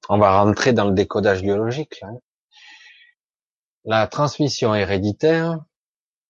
on 0.09 0.19
va 0.19 0.39
rentrer 0.39 0.71
dans 0.71 0.85
le 0.85 0.93
décodage 0.93 1.41
biologique. 1.41 1.99
Là. 2.01 2.09
La 3.83 4.05
transmission 4.05 4.75
héréditaire, 4.75 5.59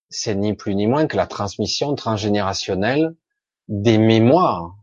c'est 0.09 0.35
ni 0.35 0.53
plus 0.53 0.75
ni 0.75 0.88
moins 0.88 1.08
que 1.08 1.17
la 1.17 1.27
transmission 1.27 1.95
transgénérationnelle 1.95 3.14
des 3.67 3.98
mémoires 3.98 4.77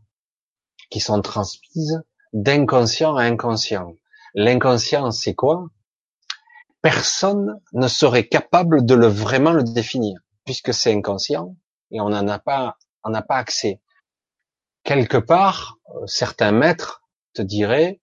qui 0.93 0.99
sont 0.99 1.23
transmises 1.23 2.03
d'inconscient 2.33 3.15
à 3.15 3.23
inconscient. 3.23 3.95
L'inconscient, 4.35 5.09
c'est 5.09 5.33
quoi? 5.33 5.65
Personne 6.83 7.59
ne 7.73 7.87
serait 7.87 8.27
capable 8.27 8.85
de 8.85 8.93
le 8.93 9.07
vraiment 9.07 9.53
le 9.53 9.63
définir, 9.63 10.19
puisque 10.45 10.71
c'est 10.71 10.93
inconscient 10.93 11.55
et 11.89 11.99
on 11.99 12.09
n'en 12.09 12.27
a 12.27 12.37
pas, 12.37 12.77
on 13.03 13.09
n'a 13.09 13.23
pas 13.23 13.37
accès. 13.37 13.81
Quelque 14.83 15.17
part, 15.17 15.79
euh, 15.95 16.05
certains 16.05 16.51
maîtres 16.51 17.01
te 17.33 17.41
diraient, 17.41 17.99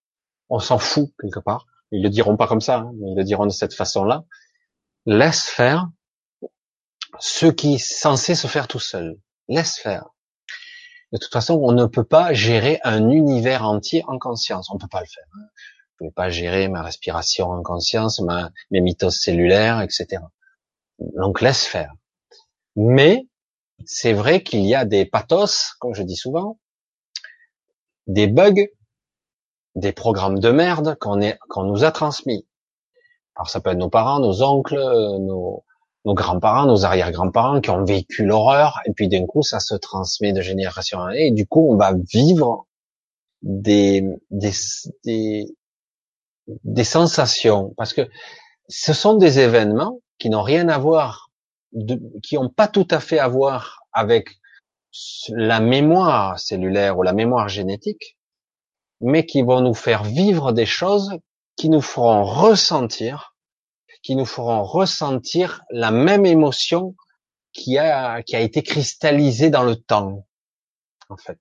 on 0.49 0.59
s'en 0.59 0.79
fout 0.79 1.13
quelque 1.21 1.39
part. 1.39 1.67
Ils 1.93 2.03
le 2.03 2.09
diront 2.09 2.37
pas 2.37 2.49
comme 2.49 2.61
ça, 2.61 2.79
hein, 2.79 2.93
mais 2.97 3.13
ils 3.13 3.17
le 3.17 3.23
diront 3.23 3.47
de 3.47 3.53
cette 3.53 3.75
façon-là. 3.75 4.25
Laisse 5.07 5.45
faire, 5.45 5.89
ce 7.21 7.47
qui 7.47 7.75
est 7.75 7.79
censé 7.79 8.35
se 8.35 8.49
faire 8.49 8.67
tout 8.67 8.81
seul. 8.81 9.17
Laisse 9.47 9.79
faire. 9.79 10.09
De 11.13 11.19
toute 11.19 11.33
façon, 11.33 11.61
on 11.63 11.73
ne 11.73 11.87
peut 11.87 12.05
pas 12.05 12.33
gérer 12.33 12.81
un 12.85 13.11
univers 13.11 13.65
entier 13.65 14.05
en 14.07 14.19
conscience. 14.19 14.71
On 14.71 14.75
ne 14.75 14.79
peut 14.79 14.89
pas 14.89 15.01
le 15.01 15.07
faire. 15.07 15.27
Hein. 15.35 15.47
Je 15.99 16.05
ne 16.05 16.09
peux 16.09 16.15
pas 16.15 16.31
gérer 16.31 16.69
ma 16.69 16.83
respiration 16.83 17.51
en 17.51 17.63
conscience, 17.63 18.23
mes 18.71 18.81
mitoses 18.81 19.19
cellulaires, 19.21 19.83
etc. 19.83 20.23
Donc 20.99 21.41
laisse 21.41 21.67
faire. 21.67 21.93
Mais 22.77 23.27
c'est 23.85 24.13
vrai 24.13 24.43
qu'il 24.43 24.65
y 24.65 24.75
a 24.75 24.85
des 24.85 25.05
pathos, 25.05 25.75
comme 25.79 25.95
je 25.95 26.03
dis 26.03 26.17
souvent, 26.17 26.59
des 28.07 28.27
bugs, 28.27 28.67
des 29.75 29.93
programmes 29.93 30.39
de 30.39 30.51
merde 30.51 30.97
qu'on 30.99 31.65
nous 31.65 31.85
a 31.85 31.93
transmis. 31.93 32.47
Alors 33.35 33.49
ça 33.49 33.61
peut 33.61 33.71
être 33.71 33.79
nos 33.79 33.91
parents, 33.91 34.21
nos 34.21 34.43
oncles, 34.43 34.79
nos, 35.21 35.65
nos 36.05 36.15
grands-parents, 36.15 36.67
nos 36.67 36.85
arrière-grands-parents 36.85 37.61
qui 37.61 37.71
ont 37.71 37.85
vécu 37.85 38.25
l'horreur, 38.25 38.81
et 38.87 38.93
puis 38.93 39.09
d'un 39.09 39.27
coup, 39.27 39.43
ça 39.43 39.61
se 39.61 39.75
transmet 39.75 40.33
de 40.33 40.41
génération 40.41 40.99
en 40.99 41.07
année, 41.07 41.27
et 41.27 41.31
du 41.31 41.47
coup, 41.47 41.69
on 41.71 41.77
va 41.77 41.93
vivre 41.93 42.67
des, 43.43 44.05
des, 44.31 44.53
des, 46.65 46.85
sensations, 46.85 47.75
parce 47.77 47.93
que 47.93 48.09
ce 48.69 48.93
sont 48.93 49.15
des 49.15 49.39
événements 49.39 50.01
qui 50.19 50.31
n'ont 50.31 50.43
rien 50.43 50.69
à 50.69 50.79
voir, 50.79 51.31
qui 52.23 52.37
n'ont 52.37 52.49
pas 52.49 52.69
tout 52.69 52.89
à 52.91 53.01
fait 53.01 53.19
à 53.19 53.29
voir 53.29 53.81
avec 53.93 54.31
la 55.29 55.61
mémoire 55.61 56.39
cellulaire 56.39 56.99
ou 56.99 57.03
la 57.03 57.13
mémoire 57.13 57.49
génétique, 57.49 58.17
mais 59.01 59.25
qui 59.25 59.43
vont 59.43 59.61
nous 59.61 59.75
faire 59.75 60.03
vivre 60.03 60.53
des 60.53 60.67
choses 60.67 61.19
qui 61.57 61.69
nous 61.69 61.81
feront 61.81 62.25
ressentir 62.25 63.30
qui 64.03 64.17
nous 64.17 64.27
feront 64.27 64.63
ressentir 64.63 65.63
la 65.71 65.91
même 65.91 66.27
émotion 66.27 66.95
qui 67.53 67.79
a, 67.79 68.23
qui 68.23 68.37
a 68.37 68.41
été 68.41 68.63
cristallisée 68.63 69.51
dans 69.51 69.65
le 69.65 69.77
temps, 69.77 70.27
en 71.09 71.17
fait. 71.17 71.39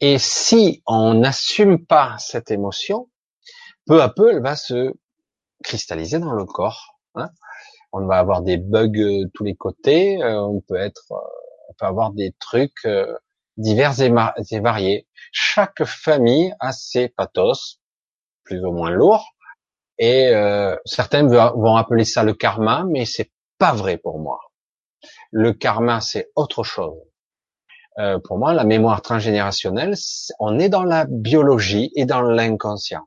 Et 0.00 0.18
si 0.18 0.82
on 0.86 1.14
n'assume 1.14 1.84
pas 1.84 2.16
cette 2.18 2.50
émotion, 2.50 3.10
peu 3.86 4.02
à 4.02 4.08
peu, 4.08 4.30
elle 4.30 4.42
va 4.42 4.56
se 4.56 4.94
cristalliser 5.62 6.18
dans 6.18 6.32
le 6.32 6.44
corps. 6.44 6.96
Hein. 7.16 7.28
on 7.92 8.06
va 8.06 8.18
avoir 8.18 8.42
des 8.42 8.56
bugs 8.56 8.88
de 8.88 9.28
tous 9.34 9.44
les 9.44 9.56
côtés. 9.56 10.22
Euh, 10.22 10.40
on 10.40 10.60
peut 10.60 10.76
être, 10.76 11.12
euh, 11.12 11.16
on 11.68 11.74
peut 11.74 11.86
avoir 11.86 12.12
des 12.12 12.32
trucs 12.38 12.84
euh, 12.86 13.18
divers 13.56 14.00
et, 14.00 14.60
variés. 14.60 15.06
Chaque 15.32 15.84
famille 15.84 16.54
a 16.60 16.72
ses 16.72 17.08
pathos, 17.08 17.80
plus 18.44 18.64
ou 18.64 18.72
moins 18.72 18.90
lourds, 18.90 19.28
et 20.00 20.28
euh, 20.28 20.74
certains 20.86 21.26
vont 21.26 21.76
appeler 21.76 22.04
ça 22.04 22.24
le 22.24 22.32
karma, 22.32 22.84
mais 22.88 23.04
c'est 23.04 23.30
pas 23.58 23.72
vrai 23.72 23.98
pour 23.98 24.18
moi. 24.18 24.40
Le 25.30 25.52
karma, 25.52 26.00
c'est 26.00 26.30
autre 26.34 26.64
chose. 26.64 26.98
Euh, 27.98 28.18
pour 28.18 28.38
moi, 28.38 28.54
la 28.54 28.64
mémoire 28.64 29.02
transgénérationnelle, 29.02 29.94
on 30.38 30.58
est 30.58 30.70
dans 30.70 30.84
la 30.84 31.04
biologie 31.04 31.92
et 31.96 32.06
dans 32.06 32.22
l'inconscient. 32.22 33.06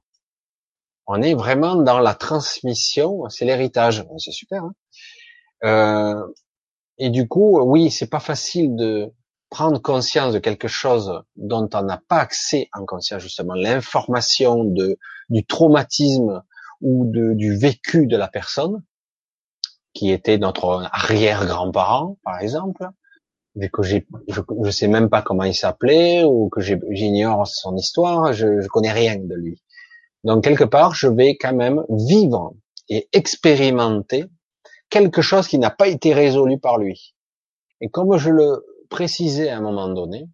On 1.07 1.19
est 1.23 1.33
vraiment 1.33 1.75
dans 1.75 1.99
la 1.99 2.13
transmission, 2.13 3.27
c'est 3.27 3.45
l'héritage, 3.45 4.05
c'est 4.19 4.31
super. 4.31 4.63
Hein 4.63 4.73
euh, 5.63 6.27
et 6.99 7.09
du 7.09 7.27
coup, 7.27 7.59
oui, 7.59 7.89
c'est 7.89 8.09
pas 8.09 8.19
facile 8.19 8.75
de 8.75 9.11
prendre 9.49 9.81
conscience 9.81 10.33
de 10.33 10.39
quelque 10.39 10.67
chose 10.67 11.23
dont 11.37 11.67
on 11.73 11.83
n'a 11.83 12.01
pas 12.07 12.17
accès 12.17 12.69
en 12.73 12.85
conscience 12.85 13.23
justement, 13.23 13.55
l'information 13.55 14.63
de 14.63 14.99
du 15.29 15.43
traumatisme 15.45 16.43
ou 16.83 17.05
de, 17.09 17.33
du 17.33 17.55
vécu 17.57 18.05
de 18.05 18.17
la 18.17 18.27
personne, 18.27 18.83
qui 19.93 20.11
était 20.11 20.37
notre 20.37 20.87
arrière-grand-parent, 20.91 22.17
par 22.23 22.39
exemple, 22.39 22.87
mais 23.55 23.69
que 23.69 23.83
j'ai, 23.83 24.05
je, 24.27 24.41
je 24.63 24.69
sais 24.69 24.87
même 24.87 25.09
pas 25.09 25.21
comment 25.21 25.43
il 25.43 25.55
s'appelait 25.55 26.23
ou 26.23 26.49
que 26.49 26.61
j'ignore 26.61 27.47
son 27.47 27.75
histoire, 27.77 28.33
je, 28.33 28.61
je 28.61 28.67
connais 28.67 28.91
rien 28.91 29.17
de 29.17 29.35
lui. 29.35 29.61
Donc 30.23 30.43
quelque 30.43 30.63
part, 30.63 30.93
je 30.93 31.07
vais 31.07 31.37
quand 31.37 31.53
même 31.53 31.83
vivre 31.89 32.53
et 32.89 33.07
expérimenter 33.13 34.25
quelque 34.89 35.21
chose 35.21 35.47
qui 35.47 35.59
n'a 35.59 35.71
pas 35.71 35.87
été 35.87 36.13
résolu 36.13 36.59
par 36.59 36.77
lui. 36.77 37.15
Et 37.81 37.89
comme 37.89 38.17
je 38.17 38.29
le 38.29 38.65
précisais 38.89 39.49
à 39.49 39.57
un 39.57 39.61
moment 39.61 39.87
donné, 39.89 40.27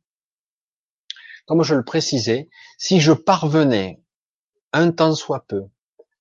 comme 1.45 1.63
je 1.63 1.75
le 1.75 1.83
précisais, 1.83 2.49
si 2.77 2.99
je 2.99 3.11
parvenais 3.11 4.01
un 4.71 4.91
temps 4.91 5.15
soit 5.15 5.45
peu 5.47 5.63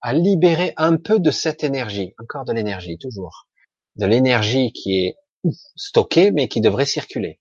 à 0.00 0.12
libérer 0.12 0.72
un 0.76 0.96
peu 0.96 1.18
de 1.18 1.30
cette 1.30 1.64
énergie, 1.64 2.14
encore 2.18 2.44
de 2.44 2.52
l'énergie, 2.52 2.98
toujours, 2.98 3.48
de 3.96 4.06
l'énergie 4.06 4.72
qui 4.72 5.06
est 5.06 5.16
stockée 5.76 6.30
mais 6.30 6.48
qui 6.48 6.60
devrait 6.60 6.86
circuler. 6.86 7.40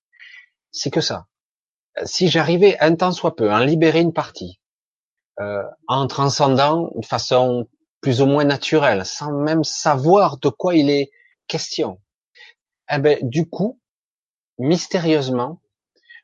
C'est 0.71 0.91
que 0.91 1.01
ça. 1.01 1.27
Si 2.05 2.27
j'arrivais 2.27 2.77
un 2.79 2.95
temps 2.95 3.11
soit 3.11 3.35
peu 3.35 3.51
à 3.51 3.57
en 3.57 3.59
libérer 3.59 4.01
une 4.01 4.13
partie, 4.13 4.59
euh, 5.39 5.63
en 5.87 6.07
transcendant 6.07 6.91
de 6.95 7.05
façon 7.05 7.67
plus 8.01 8.21
ou 8.21 8.25
moins 8.25 8.43
naturelle, 8.43 9.05
sans 9.05 9.31
même 9.31 9.63
savoir 9.63 10.37
de 10.37 10.49
quoi 10.49 10.75
il 10.75 10.89
est 10.89 11.11
question, 11.47 11.99
eh 12.91 12.99
ben 12.99 13.17
du 13.21 13.49
coup, 13.49 13.79
mystérieusement, 14.59 15.61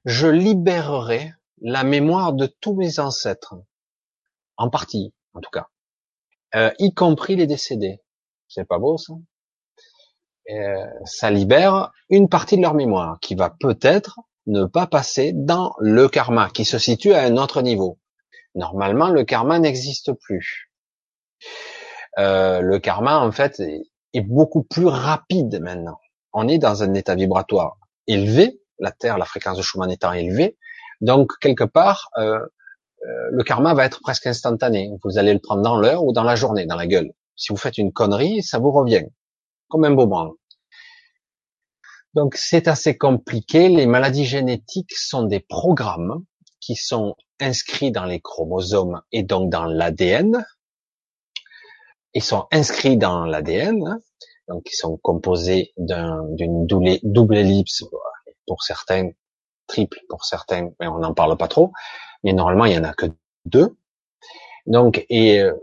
je 0.06 0.28
libérerai 0.28 1.34
la 1.62 1.84
mémoire 1.84 2.34
de 2.34 2.46
tous 2.46 2.76
mes 2.76 3.00
ancêtres, 3.00 3.56
en 4.58 4.70
partie, 4.70 5.14
en 5.34 5.42
tout 5.42 5.50
cas 5.50 5.68
y 6.80 6.94
compris 6.94 7.36
les 7.36 7.48
décédés. 7.48 8.02
C'est 8.48 8.68
pas 8.68 8.80
beau 8.80 8.98
ça? 8.98 9.14
Euh, 10.52 10.86
Ça 11.06 11.32
libère 11.32 11.92
une 12.10 12.30
partie 12.30 12.58
de 12.58 12.62
leur 12.62 12.74
mémoire 12.74 13.18
qui 13.22 13.36
va 13.36 13.50
peut-être 13.50 14.20
ne 14.46 14.66
pas 14.66 14.88
passer 14.88 15.32
dans 15.34 15.74
le 15.80 16.10
karma, 16.10 16.50
qui 16.50 16.66
se 16.66 16.78
situe 16.78 17.14
à 17.14 17.24
un 17.24 17.38
autre 17.38 17.62
niveau. 17.62 17.98
Normalement, 18.56 19.10
le 19.10 19.24
karma 19.24 19.58
n'existe 19.60 20.12
plus. 20.14 20.70
Euh, 22.20 22.62
le 22.62 22.80
karma, 22.80 23.20
en 23.20 23.32
fait, 23.32 23.60
est, 23.60 24.22
beaucoup 24.22 24.64
plus 24.64 24.86
rapide 24.86 25.60
maintenant. 25.62 25.98
On 26.34 26.48
est 26.48 26.60
dans 26.60 26.84
un 26.84 26.94
état 26.94 27.16
vibratoire 27.16 27.78
élevé, 28.06 28.60
la 28.78 28.92
Terre, 28.92 29.18
la 29.18 29.26
fréquence 29.26 29.58
de 29.58 29.64
Schumann 29.64 29.90
étant 29.90 30.14
élevée, 30.14 30.58
donc 31.02 31.32
quelque 31.40 31.64
part, 31.64 32.10
euh, 32.18 32.38
euh, 32.38 32.48
le 33.32 33.44
karma 33.44 33.74
va 33.74 33.86
être 33.86 34.02
presque 34.02 34.28
instantané. 34.28 34.92
Vous 35.04 35.18
allez 35.18 35.34
le 35.34 35.40
prendre 35.40 35.62
dans 35.62 35.78
l'heure 35.78 36.04
ou 36.04 36.14
dans 36.14 36.24
la 36.24 36.36
journée, 36.36 36.66
dans 36.66 36.76
la 36.76 36.88
gueule. 36.88 37.12
Si 37.36 37.52
vous 37.52 37.58
faites 37.58 37.78
une 37.78 37.92
connerie, 37.92 38.44
ça 38.44 38.60
vous 38.60 38.72
revient. 38.72 39.06
Comme 39.70 39.86
un 39.86 39.92
boomerang. 39.92 40.34
Donc 42.14 42.36
c'est 42.36 42.68
assez 42.68 42.98
compliqué. 42.98 43.70
Les 43.70 43.88
maladies 43.88 44.26
génétiques 44.26 44.96
sont 44.96 45.24
des 45.24 45.40
programmes 45.40 46.24
qui 46.60 46.76
sont 46.76 47.16
inscrits 47.40 47.92
dans 47.92 48.06
les 48.06 48.22
chromosomes 48.22 49.02
et 49.12 49.24
donc 49.24 49.50
dans 49.50 49.66
l'ADN. 49.66 50.46
Ils 52.14 52.24
sont 52.24 52.46
inscrits 52.52 52.98
dans 52.98 53.26
l'ADN, 53.26 54.00
donc 54.48 54.70
ils 54.72 54.76
sont 54.76 54.98
composés 54.98 55.74
d'une 55.78 56.68
double, 56.68 57.00
double 57.02 57.38
ellipse 57.38 57.84
pour 58.46 58.62
certains, 58.62 59.10
triple 59.66 60.00
pour 60.08 60.24
certains, 60.24 60.70
mais 60.80 60.88
on 60.88 61.00
n'en 61.00 61.16
parle 61.16 61.36
pas 61.38 61.48
trop 61.48 61.72
mais 62.24 62.34
normalement 62.34 62.66
il 62.66 62.74
y 62.74 62.78
en 62.78 62.84
a 62.84 62.94
que 62.94 63.08
deux. 63.46 63.76
Donc 64.66 65.06
et 65.10 65.42
euh, 65.42 65.54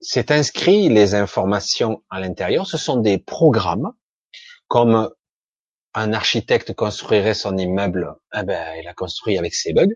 c'est 0.00 0.30
inscrit 0.30 0.88
les 0.88 1.14
informations 1.14 2.02
à 2.10 2.20
l'intérieur. 2.20 2.66
Ce 2.66 2.76
sont 2.76 2.98
des 2.98 3.18
programmes, 3.18 3.92
comme 4.68 5.10
un 5.94 6.12
architecte 6.12 6.74
construirait 6.74 7.34
son 7.34 7.56
immeuble. 7.56 8.14
Eh 8.34 8.42
ben, 8.42 8.76
il 8.80 8.86
a 8.86 8.94
construit 8.94 9.38
avec 9.38 9.54
ses 9.54 9.72
bugs. 9.72 9.94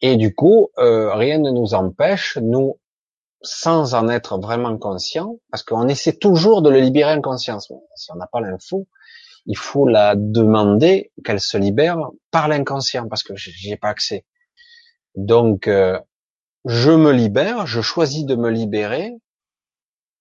Et 0.00 0.16
du 0.16 0.34
coup, 0.34 0.68
euh, 0.78 1.14
rien 1.14 1.38
ne 1.38 1.50
nous 1.50 1.74
empêche, 1.74 2.36
nous, 2.36 2.78
sans 3.40 3.94
en 3.94 4.08
être 4.08 4.38
vraiment 4.38 4.76
conscient, 4.76 5.38
parce 5.50 5.62
qu'on 5.62 5.88
essaie 5.88 6.12
toujours 6.12 6.60
de 6.60 6.70
le 6.70 6.80
libérer 6.80 7.12
en 7.12 7.22
conscience. 7.22 7.72
Si 7.94 8.12
on 8.12 8.16
n'a 8.16 8.26
pas 8.26 8.40
l'info, 8.40 8.86
il 9.46 9.56
faut 9.56 9.86
la 9.86 10.14
demander 10.16 11.12
qu'elle 11.24 11.40
se 11.40 11.56
libère 11.56 11.98
par 12.30 12.48
l'inconscient, 12.48 13.08
parce 13.08 13.22
que 13.22 13.34
j'y 13.36 13.72
ai 13.72 13.76
pas 13.76 13.88
accès. 13.88 14.24
Donc, 15.18 15.66
euh, 15.66 15.98
je 16.64 16.92
me 16.92 17.10
libère, 17.10 17.66
je 17.66 17.80
choisis 17.80 18.24
de 18.24 18.36
me 18.36 18.50
libérer, 18.50 19.12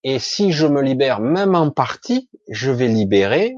et 0.03 0.17
si 0.17 0.51
je 0.51 0.65
me 0.65 0.81
libère 0.81 1.19
même 1.19 1.53
en 1.53 1.69
partie, 1.69 2.27
je 2.49 2.71
vais 2.71 2.87
libérer 2.87 3.53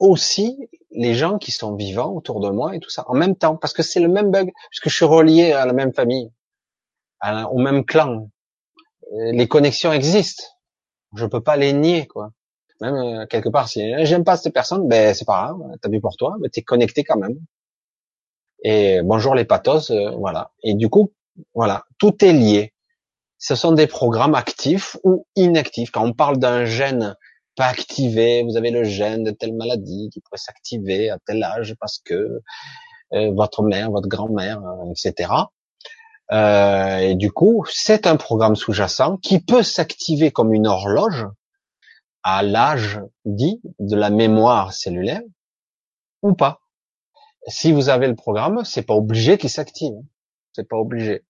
aussi 0.00 0.68
les 0.90 1.14
gens 1.14 1.38
qui 1.38 1.52
sont 1.52 1.76
vivants 1.76 2.12
autour 2.12 2.40
de 2.40 2.50
moi 2.50 2.74
et 2.74 2.80
tout 2.80 2.90
ça 2.90 3.04
en 3.06 3.14
même 3.14 3.36
temps, 3.36 3.56
parce 3.56 3.72
que 3.72 3.84
c'est 3.84 4.00
le 4.00 4.08
même 4.08 4.32
bug, 4.32 4.50
puisque 4.70 4.88
je 4.88 4.96
suis 4.96 5.04
relié 5.04 5.52
à 5.52 5.66
la 5.66 5.72
même 5.72 5.92
famille, 5.94 6.32
au 7.22 7.58
même 7.58 7.84
clan. 7.84 8.28
Euh, 9.12 9.30
les 9.30 9.46
connexions 9.46 9.92
existent. 9.92 10.42
Je 11.14 11.26
peux 11.26 11.44
pas 11.44 11.56
les 11.56 11.72
nier, 11.74 12.08
quoi. 12.08 12.32
Même 12.80 12.96
euh, 12.96 13.26
quelque 13.26 13.50
part, 13.50 13.68
si 13.68 13.80
j'aime 14.04 14.24
pas 14.24 14.36
cette 14.36 14.52
personne, 14.52 14.88
ben 14.88 15.14
c'est 15.14 15.24
pas 15.24 15.44
grave, 15.44 15.76
t'as 15.80 15.88
vu 15.88 16.00
pour 16.00 16.16
toi, 16.16 16.34
mais 16.40 16.48
t'es 16.48 16.62
connecté 16.62 17.04
quand 17.04 17.18
même. 17.18 17.38
Et 18.68 19.00
bonjour 19.04 19.36
les 19.36 19.44
pathos, 19.44 19.92
euh, 19.92 20.10
voilà. 20.16 20.50
Et 20.64 20.74
du 20.74 20.88
coup, 20.88 21.12
voilà, 21.54 21.84
tout 22.00 22.24
est 22.24 22.32
lié. 22.32 22.74
Ce 23.38 23.54
sont 23.54 23.70
des 23.70 23.86
programmes 23.86 24.34
actifs 24.34 24.96
ou 25.04 25.24
inactifs. 25.36 25.92
Quand 25.92 26.04
on 26.04 26.12
parle 26.12 26.38
d'un 26.38 26.64
gène 26.64 27.14
pas 27.54 27.66
activé, 27.66 28.42
vous 28.42 28.56
avez 28.56 28.72
le 28.72 28.82
gène 28.82 29.22
de 29.22 29.30
telle 29.30 29.54
maladie 29.54 30.10
qui 30.12 30.20
pourrait 30.20 30.38
s'activer 30.38 31.10
à 31.10 31.18
tel 31.24 31.44
âge 31.44 31.76
parce 31.78 32.00
que 32.04 32.42
euh, 33.12 33.30
votre 33.36 33.62
mère, 33.62 33.92
votre 33.92 34.08
grand-mère, 34.08 34.60
euh, 34.60 34.90
etc. 34.90 35.30
Et 36.32 37.14
du 37.14 37.30
coup, 37.30 37.64
c'est 37.70 38.08
un 38.08 38.16
programme 38.16 38.56
sous-jacent 38.56 39.18
qui 39.18 39.38
peut 39.38 39.62
s'activer 39.62 40.32
comme 40.32 40.52
une 40.52 40.66
horloge 40.66 41.24
à 42.24 42.42
l'âge 42.42 42.98
dit 43.24 43.60
de 43.78 43.94
la 43.94 44.10
mémoire 44.10 44.72
cellulaire 44.72 45.22
ou 46.22 46.34
pas. 46.34 46.65
Si 47.48 47.72
vous 47.72 47.88
avez 47.88 48.08
le 48.08 48.16
programme, 48.16 48.64
c'est 48.64 48.82
pas 48.82 48.94
obligé 48.94 49.38
qu'il 49.38 49.50
s'active. 49.50 49.94
C'est 50.52 50.68
pas 50.68 50.76
obligé. 50.76 51.24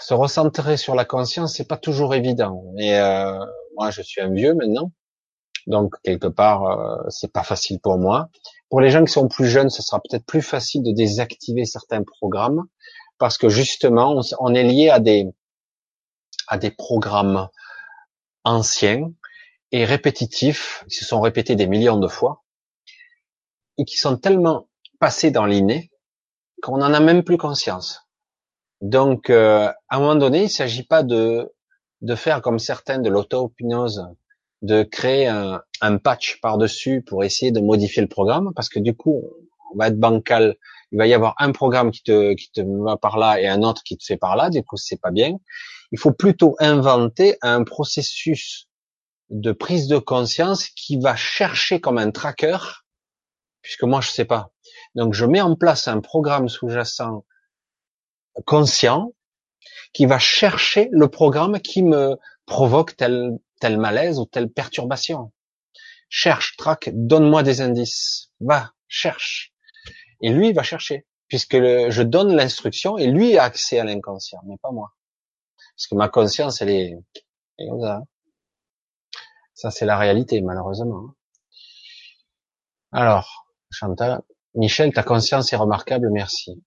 Se 0.00 0.14
recentrer 0.14 0.76
sur 0.76 0.94
la 0.94 1.04
conscience, 1.04 1.54
c'est 1.54 1.66
pas 1.66 1.76
toujours 1.76 2.14
évident. 2.14 2.62
Et 2.78 2.96
euh, 2.96 3.38
moi, 3.76 3.90
je 3.90 4.02
suis 4.02 4.20
un 4.20 4.32
vieux 4.32 4.54
maintenant, 4.54 4.92
donc 5.66 5.94
quelque 6.04 6.28
part, 6.28 6.64
euh, 6.64 7.02
c'est 7.08 7.32
pas 7.32 7.42
facile 7.42 7.80
pour 7.80 7.98
moi. 7.98 8.28
Pour 8.68 8.80
les 8.80 8.90
gens 8.90 9.04
qui 9.04 9.12
sont 9.12 9.28
plus 9.28 9.48
jeunes, 9.48 9.70
ce 9.70 9.82
sera 9.82 10.00
peut-être 10.00 10.24
plus 10.24 10.42
facile 10.42 10.82
de 10.82 10.92
désactiver 10.92 11.64
certains 11.64 12.02
programmes 12.04 12.64
parce 13.18 13.38
que 13.38 13.48
justement, 13.48 14.20
on, 14.40 14.54
est 14.54 14.64
lié 14.64 14.90
à 14.90 14.98
des 14.98 15.26
à 16.48 16.58
des 16.58 16.70
programmes 16.70 17.48
anciens 18.44 19.12
et 19.70 19.84
répétitifs, 19.84 20.84
qui 20.88 20.96
se 20.96 21.04
sont 21.04 21.20
répétés 21.20 21.54
des 21.54 21.66
millions 21.66 21.98
de 21.98 22.08
fois 22.08 22.41
et 23.78 23.84
qui 23.84 23.96
sont 23.96 24.16
tellement 24.16 24.68
passés 24.98 25.30
dans 25.30 25.46
l'inné 25.46 25.90
qu'on 26.62 26.78
n'en 26.78 26.92
a 26.92 27.00
même 27.00 27.24
plus 27.24 27.38
conscience. 27.38 28.00
Donc, 28.80 29.30
euh, 29.30 29.68
à 29.88 29.96
un 29.96 30.00
moment 30.00 30.14
donné, 30.16 30.38
il 30.40 30.44
ne 30.44 30.48
s'agit 30.48 30.84
pas 30.84 31.02
de 31.02 31.50
de 32.02 32.14
faire 32.16 32.42
comme 32.42 32.58
certaines 32.58 33.02
de 33.02 33.08
l'auto-hypnose, 33.08 34.08
de 34.60 34.82
créer 34.82 35.28
un, 35.28 35.62
un 35.80 35.98
patch 35.98 36.40
par-dessus 36.40 37.02
pour 37.02 37.24
essayer 37.24 37.52
de 37.52 37.60
modifier 37.60 38.02
le 38.02 38.08
programme, 38.08 38.52
parce 38.54 38.68
que 38.68 38.80
du 38.80 38.94
coup, 38.94 39.22
on 39.72 39.78
va 39.78 39.88
être 39.88 39.98
bancal. 39.98 40.56
Il 40.90 40.98
va 40.98 41.06
y 41.06 41.14
avoir 41.14 41.34
un 41.38 41.52
programme 41.52 41.90
qui 41.90 42.02
te, 42.02 42.34
qui 42.34 42.50
te 42.50 42.60
va 42.60 42.96
par 42.96 43.18
là 43.18 43.40
et 43.40 43.48
un 43.48 43.62
autre 43.62 43.82
qui 43.82 43.96
te 43.96 44.04
fait 44.04 44.18
par 44.18 44.36
là. 44.36 44.50
Du 44.50 44.62
coup, 44.62 44.76
c'est 44.76 45.00
pas 45.00 45.10
bien. 45.10 45.38
Il 45.90 45.98
faut 45.98 46.12
plutôt 46.12 46.54
inventer 46.58 47.38
un 47.40 47.64
processus 47.64 48.68
de 49.30 49.52
prise 49.52 49.88
de 49.88 49.98
conscience 49.98 50.68
qui 50.68 50.98
va 50.98 51.16
chercher 51.16 51.80
comme 51.80 51.96
un 51.96 52.10
tracker, 52.10 52.81
puisque 53.62 53.84
moi 53.84 54.00
je 54.00 54.10
sais 54.10 54.24
pas. 54.24 54.50
Donc 54.94 55.14
je 55.14 55.24
mets 55.24 55.40
en 55.40 55.56
place 55.56 55.88
un 55.88 56.00
programme 56.00 56.48
sous-jacent 56.48 57.24
conscient 58.46 59.12
qui 59.92 60.06
va 60.06 60.18
chercher 60.18 60.88
le 60.92 61.08
programme 61.08 61.60
qui 61.60 61.82
me 61.82 62.18
provoque 62.46 62.96
tel, 62.96 63.38
tel 63.60 63.78
malaise 63.78 64.18
ou 64.18 64.26
telle 64.26 64.50
perturbation. 64.50 65.32
Cherche, 66.08 66.56
traque, 66.56 66.90
donne-moi 66.92 67.42
des 67.42 67.60
indices. 67.60 68.30
Va, 68.40 68.72
cherche. 68.88 69.52
Et 70.20 70.30
lui, 70.30 70.48
il 70.48 70.54
va 70.54 70.62
chercher. 70.62 71.06
Puisque 71.28 71.56
je 71.56 72.02
donne 72.02 72.34
l'instruction 72.34 72.98
et 72.98 73.06
lui 73.06 73.38
a 73.38 73.44
accès 73.44 73.78
à 73.78 73.84
l'inconscient, 73.84 74.40
mais 74.44 74.56
pas 74.58 74.70
moi. 74.70 74.92
Parce 75.74 75.86
que 75.86 75.94
ma 75.94 76.08
conscience, 76.08 76.60
elle 76.60 76.70
est, 76.70 76.98
comme 77.58 77.80
ça. 77.80 78.02
Ça, 79.54 79.70
c'est 79.70 79.86
la 79.86 79.96
réalité, 79.96 80.42
malheureusement. 80.42 81.14
Alors, 82.90 83.41
Chantal, 83.72 84.20
Michel, 84.54 84.92
ta 84.92 85.02
conscience 85.02 85.52
est 85.52 85.56
remarquable, 85.56 86.10
merci 86.10 86.62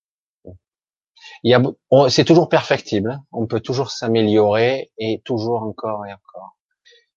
c'est 2.09 2.25
toujours 2.25 2.49
perfectible. 2.49 3.11
Hein. 3.11 3.25
On 3.31 3.47
peut 3.47 3.59
toujours 3.59 3.91
s'améliorer 3.91 4.91
et 4.97 5.21
toujours 5.23 5.63
encore 5.63 6.05
et 6.05 6.13
encore. 6.13 6.57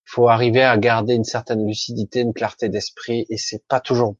Il 0.06 0.10
faut 0.10 0.28
arriver 0.28 0.62
à 0.62 0.76
garder 0.78 1.14
une 1.14 1.24
certaine 1.24 1.66
lucidité, 1.66 2.20
une 2.20 2.32
clarté 2.32 2.68
d'esprit 2.68 3.26
et 3.28 3.36
c'est 3.36 3.66
pas 3.66 3.80
toujours 3.80 4.16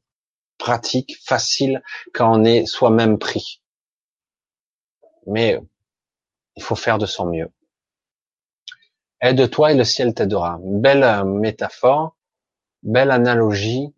pratique, 0.57 1.17
facile 1.23 1.81
quand 2.13 2.39
on 2.39 2.43
est 2.43 2.65
soi-même 2.65 3.17
pris. 3.17 3.61
Mais 5.25 5.59
il 6.55 6.63
faut 6.63 6.75
faire 6.75 6.97
de 6.97 7.05
son 7.05 7.25
mieux. 7.27 7.51
Aide-toi 9.21 9.73
et 9.73 9.75
le 9.75 9.83
ciel 9.83 10.13
t'aidera. 10.13 10.59
Belle 10.61 11.03
euh, 11.03 11.23
métaphore, 11.23 12.15
belle 12.83 13.11
analogie, 13.11 13.93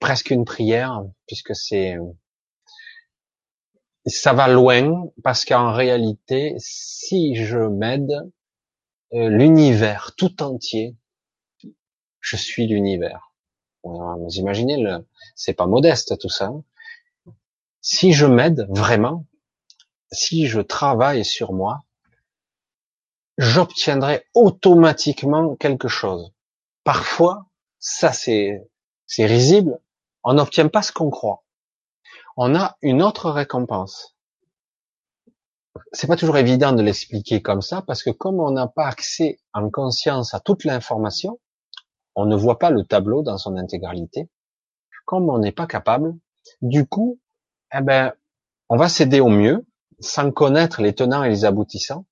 presque 0.00 0.30
une 0.30 0.44
prière, 0.44 1.02
puisque 1.26 1.54
c'est 1.54 1.96
ça 4.06 4.32
va 4.32 4.48
loin 4.48 5.10
parce 5.22 5.44
qu'en 5.44 5.72
réalité, 5.72 6.54
si 6.58 7.34
je 7.34 7.58
m'aide, 7.58 8.30
euh, 9.14 9.28
l'univers 9.28 10.12
tout 10.16 10.42
entier, 10.42 10.96
je 12.20 12.36
suis 12.36 12.66
l'univers. 12.66 13.32
Vous 13.84 14.32
imaginez, 14.32 14.76
le, 14.76 15.06
c'est 15.34 15.54
pas 15.54 15.66
modeste 15.66 16.18
tout 16.18 16.28
ça. 16.28 16.50
Si 17.80 18.12
je 18.12 18.26
m'aide 18.26 18.66
vraiment, 18.68 19.24
si 20.12 20.46
je 20.46 20.60
travaille 20.60 21.24
sur 21.24 21.52
moi, 21.52 21.84
j'obtiendrai 23.38 24.26
automatiquement 24.34 25.56
quelque 25.56 25.88
chose. 25.88 26.32
Parfois, 26.84 27.46
ça 27.78 28.12
c'est, 28.12 28.68
c'est 29.08 29.26
risible, 29.26 29.80
on 30.22 30.34
n'obtient 30.34 30.68
pas 30.68 30.82
ce 30.82 30.92
qu'on 30.92 31.10
croit 31.10 31.42
on 32.40 32.54
a 32.54 32.76
une 32.82 33.02
autre 33.02 33.32
récompense. 33.32 34.14
C'est 35.90 36.06
pas 36.06 36.14
toujours 36.14 36.36
évident 36.36 36.70
de 36.70 36.82
l'expliquer 36.82 37.42
comme 37.42 37.62
ça 37.62 37.82
parce 37.82 38.04
que 38.04 38.10
comme 38.10 38.38
on 38.38 38.52
n'a 38.52 38.68
pas 38.68 38.86
accès 38.86 39.40
en 39.52 39.68
conscience 39.70 40.34
à 40.34 40.40
toute 40.40 40.62
l'information, 40.62 41.40
on 42.14 42.26
ne 42.26 42.36
voit 42.36 42.60
pas 42.60 42.70
le 42.70 42.84
tableau 42.84 43.22
dans 43.22 43.38
son 43.38 43.56
intégralité. 43.56 44.28
Comme 45.04 45.28
on 45.28 45.38
n'est 45.38 45.52
pas 45.52 45.66
capable, 45.66 46.14
du 46.62 46.86
coup, 46.86 47.18
eh 47.76 47.80
ben, 47.80 48.12
on 48.68 48.76
va 48.76 48.88
s'aider 48.88 49.18
au 49.18 49.30
mieux 49.30 49.66
sans 49.98 50.30
connaître 50.30 50.80
les 50.80 50.94
tenants 50.94 51.24
et 51.24 51.30
les 51.30 51.44
aboutissants. 51.44 52.04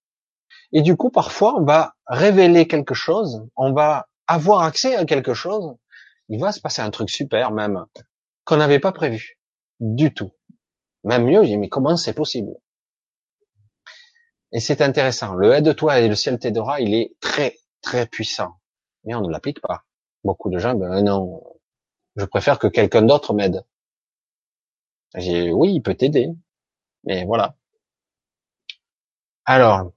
Et 0.72 0.82
du 0.82 0.96
coup, 0.96 1.10
parfois, 1.10 1.54
on 1.56 1.64
va 1.64 1.94
révéler 2.08 2.66
quelque 2.66 2.94
chose, 2.94 3.46
on 3.54 3.72
va 3.72 4.08
avoir 4.26 4.62
accès 4.62 4.96
à 4.96 5.04
quelque 5.04 5.34
chose. 5.34 5.76
Il 6.28 6.40
va 6.40 6.52
se 6.52 6.60
passer 6.60 6.82
un 6.82 6.90
truc 6.90 7.10
super 7.10 7.52
même 7.52 7.84
qu'on 8.44 8.56
n'avait 8.56 8.80
pas 8.80 8.92
prévu 8.92 9.38
du 9.80 10.12
tout. 10.12 10.32
Même 11.04 11.24
mieux, 11.26 11.42
je 11.42 11.48
dis, 11.48 11.58
mais 11.58 11.68
comment 11.68 11.96
c'est 11.96 12.14
possible? 12.14 12.52
Et 14.52 14.60
c'est 14.60 14.80
intéressant. 14.80 15.34
Le 15.34 15.52
aide-toi 15.52 16.00
et 16.00 16.08
le 16.08 16.14
ciel 16.14 16.38
t'aidera, 16.38 16.80
il 16.80 16.94
est 16.94 17.14
très, 17.20 17.56
très 17.82 18.06
puissant. 18.06 18.54
Mais 19.04 19.14
on 19.14 19.20
ne 19.20 19.30
l'applique 19.30 19.60
pas. 19.60 19.84
Beaucoup 20.24 20.50
de 20.50 20.58
gens, 20.58 20.74
ben 20.74 21.02
non, 21.02 21.42
je 22.16 22.24
préfère 22.24 22.58
que 22.58 22.66
quelqu'un 22.66 23.02
d'autre 23.02 23.34
m'aide. 23.34 23.64
J'ai, 25.14 25.52
oui, 25.52 25.74
il 25.74 25.82
peut 25.82 25.94
t'aider. 25.94 26.28
Mais 27.04 27.24
voilà. 27.24 27.56
Alors, 29.44 29.92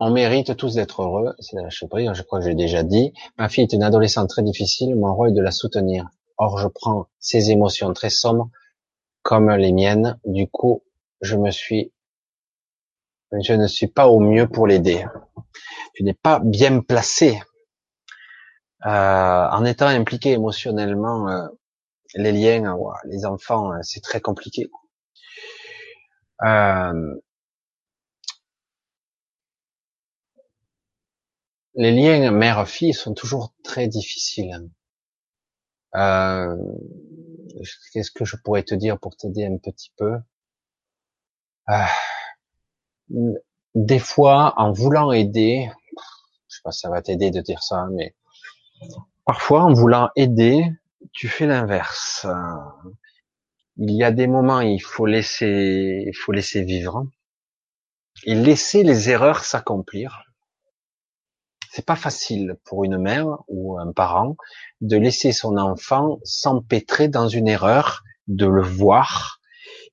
on 0.00 0.10
mérite 0.10 0.56
tous 0.56 0.74
d'être 0.74 1.02
heureux. 1.02 1.34
C'est 1.38 1.56
la 1.56 1.68
je 1.68 2.22
crois 2.22 2.40
que 2.40 2.46
j'ai 2.46 2.54
déjà 2.54 2.82
dit. 2.82 3.12
Ma 3.38 3.48
fille 3.48 3.64
est 3.64 3.72
une 3.74 3.82
adolescente 3.82 4.30
très 4.30 4.42
difficile. 4.42 4.96
Mon 4.96 5.14
rôle 5.14 5.28
est 5.28 5.34
de 5.34 5.42
la 5.42 5.52
soutenir. 5.52 6.08
Or, 6.38 6.58
je 6.58 6.68
prends 6.68 7.06
ces 7.18 7.50
émotions 7.50 7.92
très 7.92 8.08
sombres 8.08 8.50
comme 9.22 9.50
les 9.50 9.72
miennes. 9.72 10.18
Du 10.24 10.48
coup, 10.48 10.82
je 11.20 11.36
me 11.36 11.50
suis 11.50 11.92
Je 13.32 13.52
ne 13.52 13.66
suis 13.66 13.86
pas 13.86 14.08
au 14.08 14.20
mieux 14.20 14.48
pour 14.48 14.66
l'aider. 14.66 15.04
Tu 15.94 16.02
n'es 16.02 16.14
pas 16.14 16.40
bien 16.40 16.80
placé. 16.80 17.40
Euh, 18.86 19.48
en 19.50 19.64
étant 19.66 19.86
impliqué 19.88 20.32
émotionnellement, 20.32 21.28
euh, 21.28 21.46
les 22.14 22.32
liens, 22.32 22.74
les 23.04 23.26
enfants, 23.26 23.72
euh, 23.72 23.78
c'est 23.82 24.00
très 24.00 24.22
compliqué. 24.22 24.70
Les 31.74 31.92
liens 31.92 32.30
mère-fille 32.30 32.94
sont 32.94 33.14
toujours 33.14 33.52
très 33.62 33.88
difficiles. 33.88 34.70
Qu'est-ce 37.92 38.10
que 38.10 38.24
je 38.24 38.36
pourrais 38.36 38.62
te 38.62 38.74
dire 38.74 38.98
pour 38.98 39.16
t'aider 39.16 39.46
un 39.46 39.56
petit 39.56 39.92
peu? 39.96 40.18
Des 43.74 43.98
fois, 43.98 44.54
en 44.56 44.72
voulant 44.72 45.12
aider, 45.12 45.70
je 46.48 46.56
sais 46.56 46.62
pas 46.64 46.72
si 46.72 46.80
ça 46.80 46.90
va 46.90 47.02
t'aider 47.02 47.30
de 47.30 47.40
dire 47.40 47.62
ça, 47.62 47.86
mais 47.92 48.14
parfois, 49.24 49.62
en 49.62 49.72
voulant 49.72 50.10
aider, 50.16 50.64
tu 51.12 51.28
fais 51.28 51.46
l'inverse. 51.46 52.26
Il 53.76 53.92
y 53.94 54.02
a 54.04 54.10
des 54.10 54.26
moments, 54.26 54.60
il 54.60 54.80
faut 54.80 55.06
laisser, 55.06 56.04
il 56.06 56.14
faut 56.14 56.32
laisser 56.32 56.62
vivre 56.62 57.06
et 58.24 58.34
laisser 58.34 58.82
les 58.82 59.08
erreurs 59.08 59.44
s'accomplir. 59.44 60.29
C'est 61.72 61.86
pas 61.86 61.96
facile 61.96 62.56
pour 62.64 62.84
une 62.84 62.98
mère 62.98 63.26
ou 63.48 63.78
un 63.78 63.92
parent 63.92 64.36
de 64.80 64.96
laisser 64.96 65.32
son 65.32 65.56
enfant 65.56 66.18
s'empêtrer 66.24 67.06
dans 67.06 67.28
une 67.28 67.46
erreur, 67.46 68.02
de 68.26 68.46
le 68.46 68.62
voir 68.62 69.40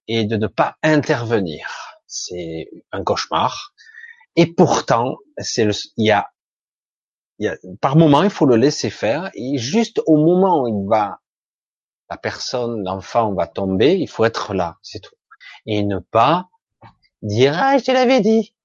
et 0.08 0.26
de 0.26 0.38
ne 0.38 0.48
pas 0.48 0.78
intervenir. 0.82 1.70
C'est 2.08 2.70
un 2.92 3.04
cauchemar. 3.04 3.74
Et 4.36 4.48
pourtant, 4.48 5.18
c'est 5.38 5.66
le, 5.66 5.74
il 5.98 6.06
y 6.06 6.12
a 6.12 6.30
par 7.82 7.96
moment, 7.96 8.24
il 8.24 8.30
faut 8.30 8.46
le 8.46 8.56
laisser 8.56 8.90
faire. 8.90 9.30
Et 9.36 9.58
juste 9.58 10.02
au 10.08 10.18
moment 10.18 10.64
où 10.64 10.68
il 10.68 10.88
va, 10.88 11.20
la 12.10 12.18
personne, 12.18 12.84
l'enfant 12.84 13.34
va 13.34 13.48
tomber, 13.48 13.98
il 13.98 14.08
faut 14.08 14.26
être 14.26 14.54
là, 14.54 14.78
c'est 14.82 15.00
tout. 15.00 15.16
Et 15.66 15.84
ne 15.84 16.00
pas 16.00 16.48
dire 17.22 17.54
ah 17.56 17.78
je 17.78 17.84
te 17.84 17.92
l'avais 17.92 18.22
dit. 18.22 18.56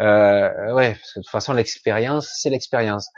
Euh, 0.00 0.74
ouais, 0.74 0.92
de 0.92 0.98
toute 1.14 1.28
façon 1.28 1.52
l'expérience, 1.52 2.30
c'est 2.40 2.50
l'expérience. 2.50 3.08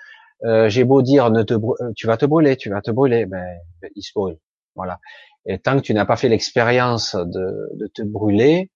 Euh, 0.44 0.68
J'ai 0.68 0.84
beau 0.84 1.02
dire 1.02 1.30
ne 1.30 1.42
te, 1.42 1.54
euh, 1.54 1.92
tu 1.96 2.06
vas 2.06 2.16
te 2.16 2.26
brûler, 2.26 2.56
tu 2.56 2.70
vas 2.70 2.80
te 2.80 2.90
brûler, 2.90 3.26
ben, 3.26 3.44
ben 3.82 3.90
il 3.94 4.02
se 4.02 4.12
brûle. 4.14 4.38
Voilà. 4.74 5.00
Et 5.46 5.58
tant 5.58 5.76
que 5.76 5.82
tu 5.82 5.94
n'as 5.94 6.04
pas 6.04 6.16
fait 6.16 6.28
l'expérience 6.28 7.14
de, 7.16 7.90
te 7.94 8.02
brûler, 8.02 8.70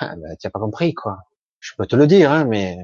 ah, 0.00 0.14
ben, 0.16 0.36
tu 0.38 0.46
n'as 0.46 0.50
pas 0.50 0.58
compris 0.58 0.94
quoi. 0.94 1.18
Je 1.60 1.72
peux 1.78 1.86
te 1.86 1.96
le 1.96 2.06
dire, 2.06 2.30
hein, 2.30 2.44
mais 2.44 2.76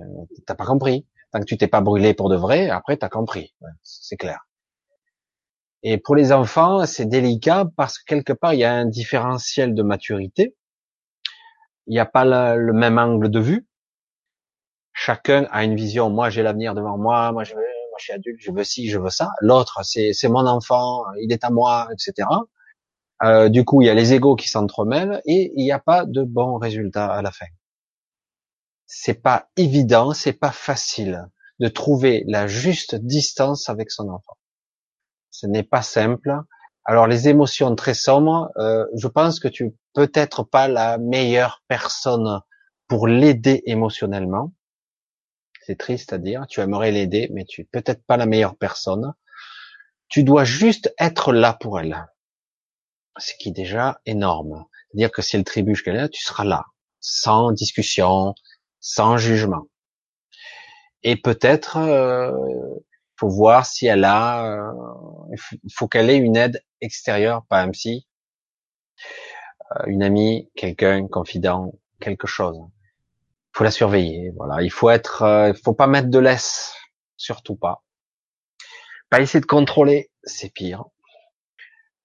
t'as 0.47 0.55
pas 0.55 0.65
compris. 0.65 1.07
Tant 1.33 1.41
que 1.41 1.44
tu 1.44 1.57
t'es 1.57 1.68
pas 1.68 1.81
brûlé 1.81 2.15
pour 2.15 2.28
de 2.31 2.36
vrai, 2.36 2.70
après 2.70 2.97
tu 2.97 3.05
as 3.05 3.09
compris, 3.09 3.55
c'est 3.83 4.17
clair. 4.17 4.41
Et 5.83 5.99
pour 5.99 6.15
les 6.15 6.33
enfants, 6.33 6.86
c'est 6.86 7.07
délicat 7.07 7.67
parce 7.76 7.99
que 7.99 8.05
quelque 8.07 8.33
part 8.33 8.55
il 8.55 8.60
y 8.60 8.65
a 8.65 8.73
un 8.73 8.86
différentiel 8.86 9.75
de 9.75 9.83
maturité. 9.83 10.55
Il 11.86 11.92
n'y 11.92 11.99
a 11.99 12.07
pas 12.07 12.25
le, 12.25 12.73
même 12.73 12.99
angle 12.99 13.31
de 13.31 13.41
vue. 13.41 13.67
Chacun 15.05 15.47
a 15.50 15.64
une 15.64 15.74
vision. 15.74 16.10
Moi, 16.10 16.31
j'ai 16.31 16.42
l'avenir 16.42 16.74
devant 16.74 16.98
moi. 16.98 17.32
Moi, 17.32 17.44
je, 17.44 17.55
moi, 17.55 17.62
je 17.98 18.05
suis 18.05 18.12
adulte. 18.12 18.39
Je 18.40 18.52
veux 18.52 18.64
ci, 18.64 18.89
je 18.89 18.98
veux 18.98 19.10
ça. 19.10 19.31
L'autre, 19.40 19.81
c'est, 19.84 20.12
c'est 20.12 20.28
mon 20.28 20.47
enfant. 20.47 21.05
Il 21.20 21.32
est 21.32 21.44
à 21.44 21.50
moi, 21.50 21.89
etc. 21.92 22.28
Euh, 23.24 23.48
du 23.48 23.64
coup, 23.64 23.82
il 23.82 23.86
y 23.86 23.90
a 23.90 23.94
les 23.94 24.12
égaux 24.14 24.36
qui 24.36 24.48
s'entremêlent 24.48 25.20
et 25.24 25.52
il 25.56 25.64
n'y 25.64 25.72
a 25.72 25.78
pas 25.78 26.05
de 26.05 26.22
bons 26.22 26.58
résultats 26.58 27.06
à 27.12 27.22
la 27.22 27.31
fin 27.31 27.47
c'est 28.94 29.14
pas 29.14 29.48
évident, 29.56 30.12
c'est 30.12 30.34
pas 30.34 30.52
facile 30.52 31.26
de 31.60 31.68
trouver 31.68 32.24
la 32.26 32.47
juste 32.47 32.94
distance 32.94 33.70
avec 33.70 33.90
son 33.90 34.10
enfant. 34.10 34.36
Ce 35.31 35.47
n'est 35.47 35.62
pas 35.62 35.81
simple. 35.81 36.42
Alors 36.84 37.06
les 37.06 37.26
émotions 37.28 37.74
très 37.74 37.94
sombres, 37.94 38.50
euh, 38.58 38.84
je 38.94 39.08
pense 39.08 39.40
que 39.40 39.48
tu 39.48 39.74
peut-être 39.94 40.42
pas 40.42 40.68
la 40.68 40.98
meilleure 40.98 41.62
personne 41.68 42.42
pour 42.86 43.06
l'aider 43.06 43.62
émotionnellement. 43.64 44.52
C'est 45.65 45.78
triste 45.78 46.12
à 46.12 46.18
dire. 46.18 46.47
Tu 46.49 46.60
aimerais 46.60 46.91
l'aider, 46.91 47.28
mais 47.32 47.44
tu 47.44 47.62
es 47.62 47.65
peut-être 47.65 48.05
pas 48.05 48.16
la 48.16 48.26
meilleure 48.26 48.57
personne. 48.57 49.15
Tu 50.08 50.24
dois 50.24 50.44
juste 50.44 50.92
être 50.99 51.32
là 51.32 51.55
pour 51.55 51.78
elle. 51.78 52.07
Ce 53.18 53.32
qui 53.39 53.50
est 53.50 53.52
déjà 53.52 54.00
énorme. 54.05 54.66
C'est-à-dire 54.91 55.12
que 55.12 55.23
si 55.23 55.36
elle 55.36 55.44
trébuche 55.44 55.84
qu'elle 55.84 55.97
là, 55.97 56.08
tu 56.08 56.23
seras 56.23 56.44
là. 56.44 56.66
Sans 57.00 57.52
discussion, 57.52 58.34
sans 58.81 59.16
jugement. 59.16 59.66
Et 61.05 61.16
peut-être, 61.16 61.78
euh, 61.78 62.32
faut 63.16 63.28
voir 63.28 63.66
si 63.66 63.86
elle 63.86 64.05
a, 64.05 64.44
euh, 64.47 64.73
il 65.62 65.73
faut 65.73 65.89
qu'elle 65.89 66.10
ait 66.10 66.16
une 66.16 66.36
aide 66.36 66.62
extérieure, 66.81 67.44
pas 67.49 67.60
un 67.60 67.70
psy, 67.70 68.07
euh, 69.76 69.84
une 69.86 70.02
amie, 70.02 70.50
quelqu'un, 70.57 71.07
confident, 71.08 71.73
quelque 72.00 72.26
chose. 72.26 72.58
Faut 73.55 73.64
la 73.64 73.70
surveiller. 73.70 74.32
Voilà, 74.36 74.62
il 74.62 74.70
faut 74.70 74.90
être, 74.90 75.22
euh, 75.22 75.52
faut 75.64 75.74
pas 75.74 75.86
mettre 75.86 76.08
de 76.08 76.18
laisse, 76.18 76.74
surtout 77.16 77.56
pas. 77.56 77.82
Pas 79.10 79.20
essayer 79.20 79.40
de 79.40 79.47
contrôler, 79.47 80.10
c'est 80.24 80.52
pire. 80.52 80.84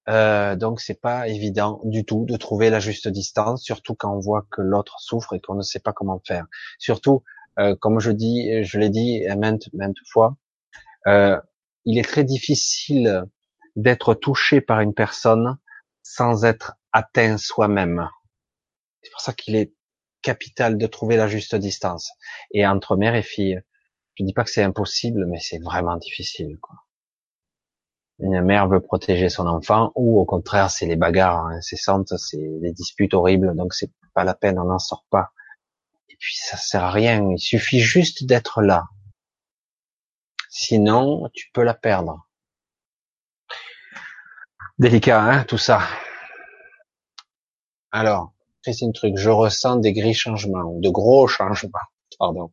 Euh, 0.09 0.55
donc 0.55 0.79
c'est 0.79 1.01
pas 1.01 1.27
évident 1.27 1.81
du 1.83 2.05
tout 2.05 2.25
de 2.25 2.37
trouver 2.37 2.69
la 2.69 2.79
juste 2.79 3.09
distance, 3.09 3.63
surtout 3.63 3.93
quand 3.93 4.15
on 4.15 4.19
voit 4.19 4.45
que 4.51 4.61
l'autre 4.61 4.99
souffre 4.99 5.33
et 5.33 5.41
qu'on 5.41 5.55
ne 5.55 5.61
sait 5.61 5.79
pas 5.79 5.91
comment 5.91 6.21
faire. 6.25 6.45
Surtout, 6.79 7.23
euh, 7.59 7.75
comme 7.75 7.99
je 7.99 8.11
dis, 8.11 8.63
je 8.63 8.79
l'ai 8.79 8.89
dit 8.89 9.23
maintes 9.37 9.69
maintes 9.73 9.97
fois, 10.09 10.37
euh, 11.07 11.39
il 11.85 11.97
est 11.97 12.07
très 12.07 12.23
difficile 12.23 13.23
d'être 13.75 14.13
touché 14.13 14.61
par 14.61 14.79
une 14.79 14.93
personne 14.93 15.57
sans 16.03 16.45
être 16.45 16.75
atteint 16.93 17.37
soi-même. 17.37 18.09
C'est 19.01 19.11
pour 19.11 19.21
ça 19.21 19.33
qu'il 19.33 19.55
est 19.55 19.73
capital 20.21 20.77
de 20.77 20.87
trouver 20.87 21.17
la 21.17 21.27
juste 21.27 21.55
distance. 21.55 22.11
Et 22.51 22.65
entre 22.65 22.95
mère 22.95 23.15
et 23.15 23.23
fille, 23.23 23.61
je 24.15 24.23
dis 24.23 24.33
pas 24.33 24.43
que 24.43 24.49
c'est 24.49 24.63
impossible, 24.63 25.25
mais 25.27 25.39
c'est 25.39 25.59
vraiment 25.59 25.97
difficile. 25.97 26.57
Une 28.19 28.41
mère 28.41 28.67
veut 28.67 28.79
protéger 28.79 29.29
son 29.29 29.45
enfant, 29.45 29.91
ou 29.95 30.19
au 30.19 30.25
contraire, 30.25 30.71
c'est 30.71 30.87
les 30.87 30.95
bagarres 30.95 31.45
incessantes, 31.47 32.17
c'est 32.17 32.49
les 32.61 32.73
disputes 32.73 33.13
horribles, 33.13 33.55
donc 33.55 33.75
c'est 33.75 33.91
pas 34.15 34.23
la 34.23 34.33
peine, 34.33 34.57
on 34.57 34.65
n'en 34.65 34.79
sort 34.79 35.05
pas. 35.11 35.31
Et 36.09 36.15
puis 36.19 36.35
ça 36.35 36.57
sert 36.57 36.83
à 36.83 36.91
rien, 36.91 37.29
il 37.29 37.39
suffit 37.39 37.79
juste 37.79 38.25
d'être 38.25 38.61
là. 38.61 38.85
Sinon, 40.49 41.29
tu 41.33 41.51
peux 41.53 41.61
la 41.61 41.75
perdre. 41.75 42.27
Délicat, 44.79 45.21
hein, 45.21 45.43
tout 45.43 45.59
ça. 45.59 45.81
Alors, 47.91 48.33
je 48.71 49.29
ressens 49.29 49.77
des 49.77 49.93
gris 49.93 50.13
changements, 50.13 50.73
de 50.79 50.89
gros 50.89 51.27
changements, 51.27 51.79
pardon. 52.19 52.51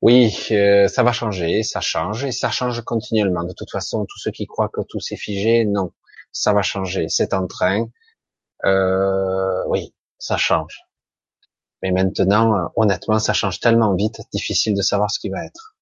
Oui, 0.00 0.32
euh, 0.52 0.86
ça 0.86 1.02
va 1.02 1.12
changer, 1.12 1.62
ça 1.64 1.80
change 1.80 2.24
et 2.24 2.30
ça 2.32 2.50
change 2.50 2.82
continuellement. 2.82 3.42
De 3.42 3.52
toute 3.52 3.70
façon, 3.70 4.06
tous 4.06 4.18
ceux 4.18 4.30
qui 4.30 4.46
croient 4.46 4.68
que 4.68 4.80
tout 4.88 5.00
s'est 5.00 5.16
figé, 5.16 5.64
non, 5.64 5.92
ça 6.30 6.52
va 6.52 6.62
changer, 6.62 7.08
c'est 7.08 7.34
en 7.34 7.46
train. 7.48 7.88
Euh, 8.64 9.64
oui, 9.68 9.92
ça 10.18 10.36
change. 10.36 10.82
Mais 11.82 11.90
maintenant, 11.90 12.56
euh, 12.56 12.66
honnêtement, 12.76 13.18
ça 13.18 13.32
change 13.32 13.58
tellement 13.60 13.94
vite, 13.94 14.20
difficile 14.32 14.74
de 14.74 14.82
savoir 14.82 15.10
ce 15.10 15.18
qui 15.18 15.30
va 15.30 15.44
être. 15.44 15.76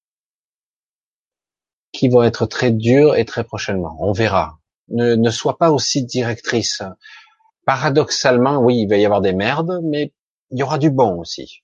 Qui 1.91 2.09
vont 2.09 2.23
être 2.23 2.45
très 2.47 2.71
durs 2.71 3.15
et 3.15 3.25
très 3.25 3.43
prochainement. 3.43 3.97
On 3.99 4.13
verra. 4.13 4.59
Ne 4.89 5.29
sois 5.29 5.57
pas 5.57 5.71
aussi 5.71 6.03
directrice. 6.05 6.81
Paradoxalement, 7.67 8.59
oui, 8.59 8.83
il 8.83 8.87
va 8.87 8.95
y 8.95 9.03
avoir 9.03 9.19
des 9.19 9.33
merdes, 9.33 9.81
mais 9.83 10.13
il 10.51 10.57
y 10.57 10.63
aura 10.63 10.77
du 10.77 10.89
bon 10.89 11.19
aussi. 11.19 11.63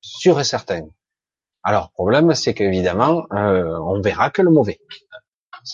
Sûr 0.00 0.40
et 0.40 0.44
certain. 0.44 0.88
Alors, 1.62 1.90
problème, 1.90 2.34
c'est 2.34 2.54
qu'évidemment, 2.54 3.26
euh, 3.34 3.78
on 3.80 4.00
verra 4.00 4.30
que 4.30 4.40
le 4.40 4.50
mauvais. 4.50 4.80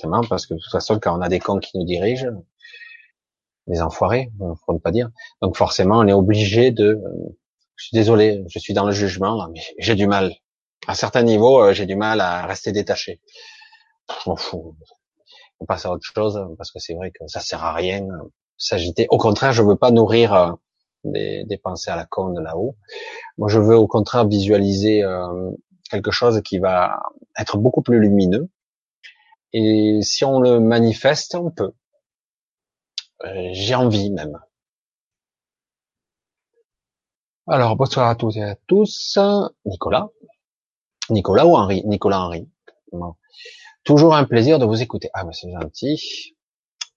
Marrant 0.02 0.24
parce 0.28 0.46
que 0.46 0.54
de 0.54 0.58
toute 0.58 0.72
façon, 0.72 0.98
quand 0.98 1.16
on 1.16 1.20
a 1.22 1.28
des 1.28 1.38
cons 1.38 1.60
qui 1.60 1.78
nous 1.78 1.84
dirigent, 1.84 2.26
des 3.68 3.80
enfoirés, 3.80 4.32
faut 4.66 4.72
ne 4.72 4.80
pas 4.80 4.90
dire. 4.90 5.10
Donc 5.40 5.56
forcément, 5.56 6.00
on 6.00 6.08
est 6.08 6.12
obligé 6.12 6.72
de. 6.72 7.00
Je 7.76 7.84
suis 7.84 7.94
désolé, 7.94 8.42
je 8.48 8.58
suis 8.58 8.74
dans 8.74 8.84
le 8.84 8.90
jugement, 8.90 9.48
mais 9.52 9.60
j'ai 9.78 9.94
du 9.94 10.08
mal. 10.08 10.34
À 10.88 10.96
certains 10.96 11.22
niveaux, 11.22 11.62
euh, 11.62 11.72
j'ai 11.72 11.86
du 11.86 11.94
mal 11.94 12.20
à 12.20 12.46
rester 12.46 12.72
détaché. 12.72 13.20
On 14.26 15.66
passe 15.68 15.86
à 15.86 15.92
autre 15.92 16.04
chose 16.04 16.44
parce 16.58 16.72
que 16.72 16.80
c'est 16.80 16.94
vrai 16.94 17.12
que 17.12 17.28
ça 17.28 17.38
sert 17.38 17.62
à 17.62 17.72
rien 17.72 18.04
s'agiter. 18.56 19.06
Au 19.10 19.18
contraire, 19.18 19.52
je 19.52 19.62
veux 19.62 19.76
pas 19.76 19.90
nourrir 19.90 20.34
euh, 20.34 20.52
des, 21.04 21.44
des 21.44 21.58
pensées 21.58 21.90
à 21.90 21.96
la 21.96 22.06
con 22.06 22.30
de 22.30 22.40
là-haut. 22.40 22.76
Moi, 23.38 23.48
je 23.48 23.58
veux 23.58 23.76
au 23.76 23.86
contraire 23.86 24.26
visualiser 24.26 25.02
euh, 25.02 25.50
quelque 25.90 26.10
chose 26.10 26.40
qui 26.42 26.58
va 26.58 27.00
être 27.38 27.58
beaucoup 27.58 27.82
plus 27.82 28.00
lumineux. 28.00 28.48
Et 29.52 30.00
si 30.02 30.24
on 30.24 30.40
le 30.40 30.60
manifeste, 30.60 31.34
on 31.34 31.50
peut. 31.50 31.72
Euh, 33.24 33.48
j'ai 33.52 33.74
envie 33.74 34.10
même. 34.10 34.38
Alors, 37.46 37.76
bonsoir 37.76 38.08
à 38.08 38.16
toutes 38.16 38.36
et 38.36 38.42
à 38.42 38.56
tous. 38.66 39.18
Nicolas. 39.66 40.08
Nicolas 41.10 41.46
ou 41.46 41.56
Henri? 41.56 41.82
Nicolas 41.84 42.20
Henri. 42.20 42.48
Toujours 43.84 44.14
un 44.14 44.24
plaisir 44.24 44.58
de 44.58 44.64
vous 44.64 44.80
écouter. 44.80 45.10
Ah, 45.12 45.24
mais 45.24 45.32
c'est 45.34 45.52
gentil. 45.52 46.34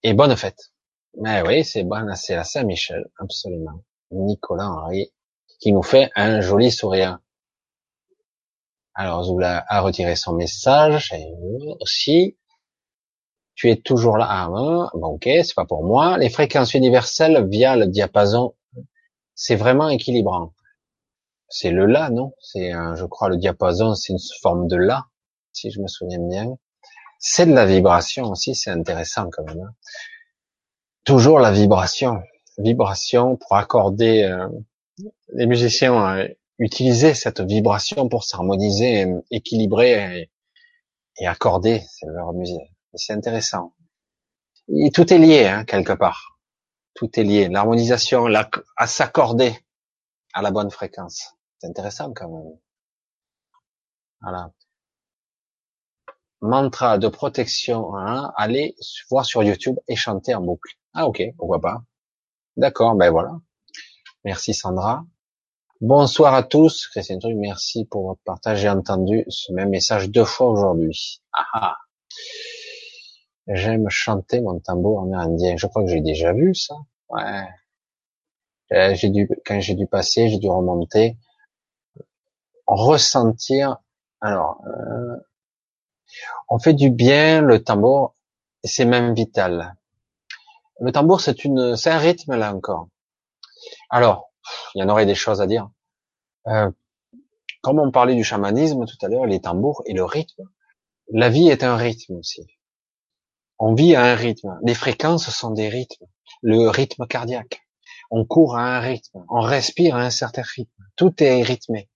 Et 0.03 0.13
bonne 0.13 0.35
fête. 0.37 0.71
Mais 1.15 1.41
oui, 1.41 1.63
c'est 1.63 1.83
bon, 1.83 2.13
c'est 2.15 2.35
la 2.35 2.43
Saint-Michel, 2.43 3.09
absolument. 3.19 3.83
Nicolas 4.11 4.69
Henri, 4.69 5.11
qui 5.59 5.71
nous 5.71 5.83
fait 5.83 6.11
un 6.15 6.41
joli 6.41 6.71
sourire. 6.71 7.19
Alors, 8.93 9.23
Zoula 9.23 9.63
a 9.67 9.81
retiré 9.81 10.15
son 10.15 10.33
message, 10.33 11.13
aussi. 11.79 12.37
Tu 13.55 13.71
es 13.71 13.77
toujours 13.77 14.17
là. 14.17 14.27
Ah, 14.29 14.49
bon, 14.93 15.07
ok, 15.07 15.23
c'est 15.23 15.55
pas 15.55 15.65
pour 15.65 15.83
moi. 15.83 16.17
Les 16.17 16.29
fréquences 16.29 16.75
universelles 16.75 17.47
via 17.49 17.75
le 17.75 17.87
diapason 17.87 18.53
c'est 19.37 19.55
vraiment 19.55 19.87
équilibrant. 19.89 20.51
C'est 21.47 21.69
le 21.69 21.85
la, 21.85 22.09
non? 22.09 22.33
C'est, 22.41 22.71
je 22.71 23.05
crois, 23.05 23.29
le 23.29 23.37
diapason, 23.37 23.93
c'est 23.93 24.11
une 24.11 24.19
forme 24.41 24.67
de 24.67 24.75
la, 24.75 25.05
si 25.53 25.69
je 25.69 25.79
me 25.79 25.87
souviens 25.87 26.19
bien. 26.19 26.57
C'est 27.19 27.45
de 27.45 27.53
la 27.53 27.65
vibration 27.65 28.31
aussi, 28.31 28.55
c'est 28.55 28.71
intéressant 28.71 29.29
quand 29.29 29.43
même. 29.43 29.61
Hein. 29.61 29.73
Toujours 31.07 31.39
la 31.39 31.51
vibration, 31.51 32.21
vibration 32.59 33.37
pour 33.37 33.55
accorder. 33.55 34.23
Euh, 34.23 34.47
les 35.33 35.47
musiciens 35.47 36.17
euh, 36.17 36.27
utiliser 36.59 37.15
cette 37.15 37.41
vibration 37.41 38.09
pour 38.09 38.23
s'harmoniser, 38.23 39.07
équilibrer 39.31 40.29
et, 41.17 41.27
accorder. 41.27 41.81
C'est 41.89 42.05
leur 42.07 42.33
musique. 42.33 42.71
C'est 42.93 43.13
intéressant. 43.13 43.73
Et 44.69 44.91
tout 44.91 45.11
est 45.11 45.17
lié 45.17 45.47
hein, 45.47 45.65
quelque 45.65 45.93
part 45.93 46.37
tout 46.97 47.19
est 47.19 47.23
lié. 47.23 47.47
L'harmonisation, 47.47 48.25
à 48.75 48.87
s'accorder 48.87 49.55
à 50.33 50.41
la 50.41 50.51
bonne 50.51 50.71
fréquence. 50.71 51.35
C'est 51.59 51.67
intéressant 51.67 52.11
quand 52.11 52.27
même. 52.27 52.51
Voilà. 54.21 54.51
Mantra 56.41 56.97
de 56.97 57.07
protection, 57.07 57.95
hein, 57.95 58.33
allez 58.35 58.75
voir 59.09 59.25
sur 59.25 59.43
YouTube 59.43 59.77
et 59.87 59.95
chanter 59.95 60.35
en 60.35 60.41
boucle. 60.41 60.75
Ah 60.99 61.05
ok, 61.05 61.21
pourquoi 61.37 61.61
pas. 61.61 61.83
D'accord, 62.55 62.95
ben 62.95 63.11
voilà. 63.11 63.39
Merci 64.25 64.55
Sandra. 64.55 65.05
Bonsoir 65.79 66.33
à 66.33 66.41
tous. 66.41 66.87
Christian 66.87 67.19
merci 67.35 67.85
pour 67.85 68.07
votre 68.07 68.21
partage. 68.23 68.61
J'ai 68.61 68.69
entendu 68.69 69.23
ce 69.27 69.51
même 69.51 69.69
message 69.69 70.09
deux 70.09 70.25
fois 70.25 70.49
aujourd'hui. 70.49 71.21
Ah, 71.33 71.45
ah. 71.53 71.77
J'aime 73.47 73.87
chanter 73.89 74.41
mon 74.41 74.59
tambour 74.59 75.03
amérindien. 75.03 75.55
Je 75.55 75.67
crois 75.67 75.83
que 75.83 75.89
j'ai 75.91 76.01
déjà 76.01 76.33
vu 76.33 76.55
ça. 76.55 76.73
Ouais. 77.09 77.47
Euh, 78.71 78.95
j'ai 78.95 79.09
dû, 79.09 79.29
quand 79.45 79.59
j'ai 79.59 79.75
dû 79.75 79.85
passer, 79.85 80.29
j'ai 80.29 80.39
dû 80.39 80.49
remonter, 80.49 81.15
ressentir. 82.65 83.77
Alors, 84.19 84.63
euh, 84.65 85.15
on 86.49 86.57
fait 86.57 86.73
du 86.73 86.89
bien 86.89 87.41
le 87.41 87.63
tambour, 87.63 88.15
c'est 88.63 88.85
même 88.85 89.13
vital. 89.13 89.75
Le 90.79 90.91
tambour, 90.91 91.21
c'est 91.21 91.43
une, 91.43 91.75
c'est 91.75 91.89
un 91.89 91.97
rythme 91.97 92.35
là 92.35 92.53
encore. 92.53 92.87
Alors, 93.89 94.31
il 94.75 94.81
y 94.81 94.83
en 94.83 94.89
aurait 94.89 95.05
des 95.05 95.15
choses 95.15 95.41
à 95.41 95.47
dire. 95.47 95.69
Euh, 96.47 96.71
comme 97.61 97.79
on 97.79 97.91
parlait 97.91 98.15
du 98.15 98.23
chamanisme 98.23 98.85
tout 98.85 99.05
à 99.05 99.09
l'heure, 99.09 99.25
les 99.25 99.41
tambours 99.41 99.81
et 99.85 99.93
le 99.93 100.03
rythme, 100.03 100.43
la 101.11 101.29
vie 101.29 101.49
est 101.49 101.63
un 101.63 101.75
rythme 101.75 102.15
aussi. 102.15 102.45
On 103.59 103.73
vit 103.73 103.95
à 103.95 104.03
un 104.03 104.15
rythme. 104.15 104.59
Les 104.63 104.75
fréquences 104.75 105.29
sont 105.29 105.51
des 105.51 105.69
rythmes. 105.69 106.05
Le 106.41 106.69
rythme 106.69 107.07
cardiaque. 107.07 107.61
On 108.11 108.23
court 108.23 108.55
à 108.55 108.77
un 108.77 108.79
rythme. 108.79 109.25
On 109.29 109.41
respire 109.41 109.95
à 109.95 110.01
un 110.01 110.09
certain 110.09 110.43
rythme. 110.43 110.83
Tout 110.95 111.13
est 111.23 111.41
rythmé. 111.41 111.89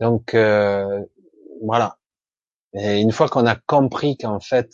Donc 0.00 0.34
euh, 0.34 1.04
voilà. 1.62 1.98
Et 2.74 3.00
une 3.00 3.12
fois 3.12 3.28
qu'on 3.28 3.46
a 3.46 3.56
compris 3.56 4.18
qu'en 4.18 4.40
fait 4.40 4.70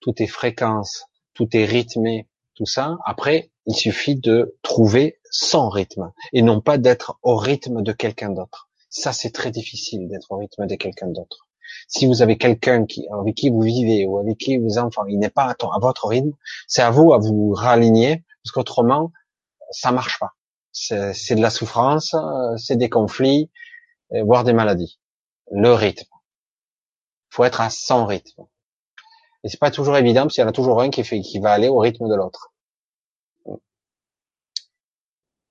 tout 0.00 0.14
est 0.22 0.28
fréquence, 0.28 1.06
tout 1.34 1.56
est 1.56 1.64
rythmé, 1.64 2.28
tout 2.54 2.66
ça, 2.66 2.98
après 3.04 3.50
il 3.66 3.74
suffit 3.74 4.16
de 4.16 4.58
trouver 4.62 5.20
son 5.30 5.68
rythme 5.68 6.12
et 6.32 6.42
non 6.42 6.60
pas 6.60 6.78
d'être 6.78 7.18
au 7.22 7.36
rythme 7.36 7.82
de 7.82 7.92
quelqu'un 7.92 8.30
d'autre. 8.30 8.68
Ça 8.90 9.12
c'est 9.12 9.30
très 9.30 9.50
difficile 9.50 10.08
d'être 10.08 10.32
au 10.32 10.36
rythme 10.36 10.66
de 10.66 10.74
quelqu'un 10.74 11.08
d'autre. 11.08 11.48
Si 11.88 12.06
vous 12.06 12.22
avez 12.22 12.38
quelqu'un 12.38 12.86
qui, 12.86 13.06
avec 13.08 13.34
qui 13.34 13.50
vous 13.50 13.62
vivez 13.62 14.04
ou 14.06 14.18
avec 14.18 14.38
qui 14.38 14.56
vous 14.56 14.78
enfants, 14.78 15.04
il 15.06 15.18
n'est 15.18 15.30
pas 15.30 15.54
à, 15.58 15.78
votre 15.80 16.06
rythme, 16.06 16.32
c'est 16.66 16.82
à 16.82 16.90
vous 16.90 17.12
à 17.12 17.18
vous 17.18 17.52
raligner, 17.52 18.24
parce 18.42 18.52
qu'autrement, 18.52 19.12
ça 19.70 19.92
marche 19.92 20.18
pas. 20.18 20.32
C'est 20.72 21.34
de 21.34 21.42
la 21.42 21.50
souffrance, 21.50 22.14
c'est 22.56 22.76
des 22.76 22.88
conflits, 22.88 23.50
euh, 24.14 24.22
voire 24.24 24.44
des 24.44 24.52
maladies. 24.52 24.98
Le 25.50 25.72
rythme. 25.72 26.08
Faut 27.30 27.44
être 27.44 27.60
à 27.60 27.70
son 27.70 28.06
rythme. 28.06 28.44
Et 29.44 29.48
c'est 29.48 29.58
pas 29.58 29.70
toujours 29.70 29.96
évident, 29.96 30.22
parce 30.22 30.34
qu'il 30.34 30.42
y 30.42 30.44
en 30.44 30.50
a 30.50 30.52
toujours 30.52 30.80
un 30.80 30.90
qui 30.90 31.04
fait, 31.04 31.20
qui 31.20 31.38
va 31.40 31.52
aller 31.52 31.68
au 31.68 31.78
rythme 31.78 32.08
de 32.08 32.14
l'autre. 32.14 32.52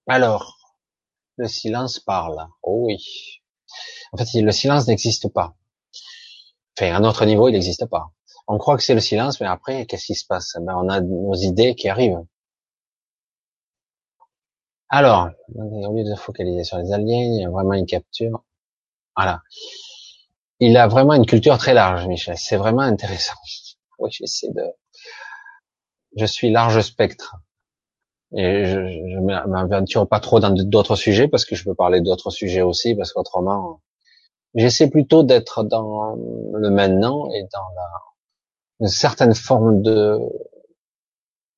Alors, 0.08 0.58
le 1.38 1.48
silence 1.48 2.00
parle. 2.00 2.48
Oh 2.64 2.86
oui. 2.86 3.42
En 4.12 4.18
fait, 4.18 4.42
le 4.42 4.52
silence 4.52 4.88
n'existe 4.88 5.30
pas. 5.32 5.56
Enfin, 6.78 6.96
à 6.96 7.00
notre 7.00 7.26
niveau, 7.26 7.48
il 7.50 7.54
n'existe 7.54 7.86
pas. 7.86 8.12
On 8.48 8.58
croit 8.58 8.78
que 8.78 8.84
c'est 8.84 8.94
le 8.94 9.00
silence, 9.02 9.40
mais 9.40 9.48
après, 9.48 9.86
qu'est-ce 9.86 10.06
qui 10.06 10.16
se 10.16 10.26
passe? 10.26 10.56
Ben, 10.60 10.76
On 10.76 10.90
a 10.90 11.02
nos 11.02 11.36
idées 11.36 11.76
qui 11.76 11.90
arrivent. 11.90 12.24
Alors, 14.90 15.30
au 15.56 15.96
lieu 15.96 16.04
de 16.04 16.16
focaliser 16.16 16.64
sur 16.64 16.78
les 16.78 16.92
aliens, 16.92 17.24
il 17.24 17.42
y 17.42 17.46
a 17.46 17.50
vraiment 17.50 17.74
une 17.74 17.86
capture. 17.86 18.44
Voilà. 19.16 19.42
Il 20.60 20.78
a 20.78 20.88
vraiment 20.88 21.14
une 21.14 21.26
culture 21.26 21.58
très 21.58 21.74
large, 21.74 22.08
Michel. 22.08 22.38
C'est 22.38 22.58
vraiment 22.58 22.82
intéressant. 22.82 23.36
Oui, 24.02 24.12
j'essaie 24.12 24.50
de... 24.50 24.64
Je 26.18 26.26
suis 26.26 26.52
large 26.52 26.82
spectre. 26.82 27.36
Et 28.36 28.66
je, 28.66 28.88
je 28.88 29.20
m'aventure 29.20 30.08
pas 30.08 30.20
trop 30.20 30.40
dans 30.40 30.52
d'autres 30.52 30.96
sujets 30.96 31.28
parce 31.28 31.46
que 31.46 31.56
je 31.56 31.64
peux 31.66 31.76
parler 31.76 32.02
d'autres 32.02 32.30
sujets 32.32 32.62
aussi 32.62 32.96
parce 32.96 33.14
qu'autrement, 33.14 33.82
J'essaie 34.56 34.90
plutôt 34.90 35.24
d'être 35.24 35.64
dans 35.64 36.16
le 36.16 36.70
maintenant 36.70 37.32
et 37.32 37.44
dans 37.54 37.70
la, 37.76 37.90
une 38.82 38.88
certaine 38.90 39.34
forme 39.34 39.82
de, 39.82 40.20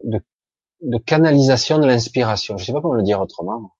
de, 0.03 0.21
de 0.81 0.97
canalisation 0.99 1.79
de 1.79 1.87
l'inspiration. 1.87 2.57
Je 2.57 2.65
sais 2.65 2.73
pas 2.73 2.81
comment 2.81 2.93
le 2.93 3.03
dire 3.03 3.19
autrement. 3.19 3.73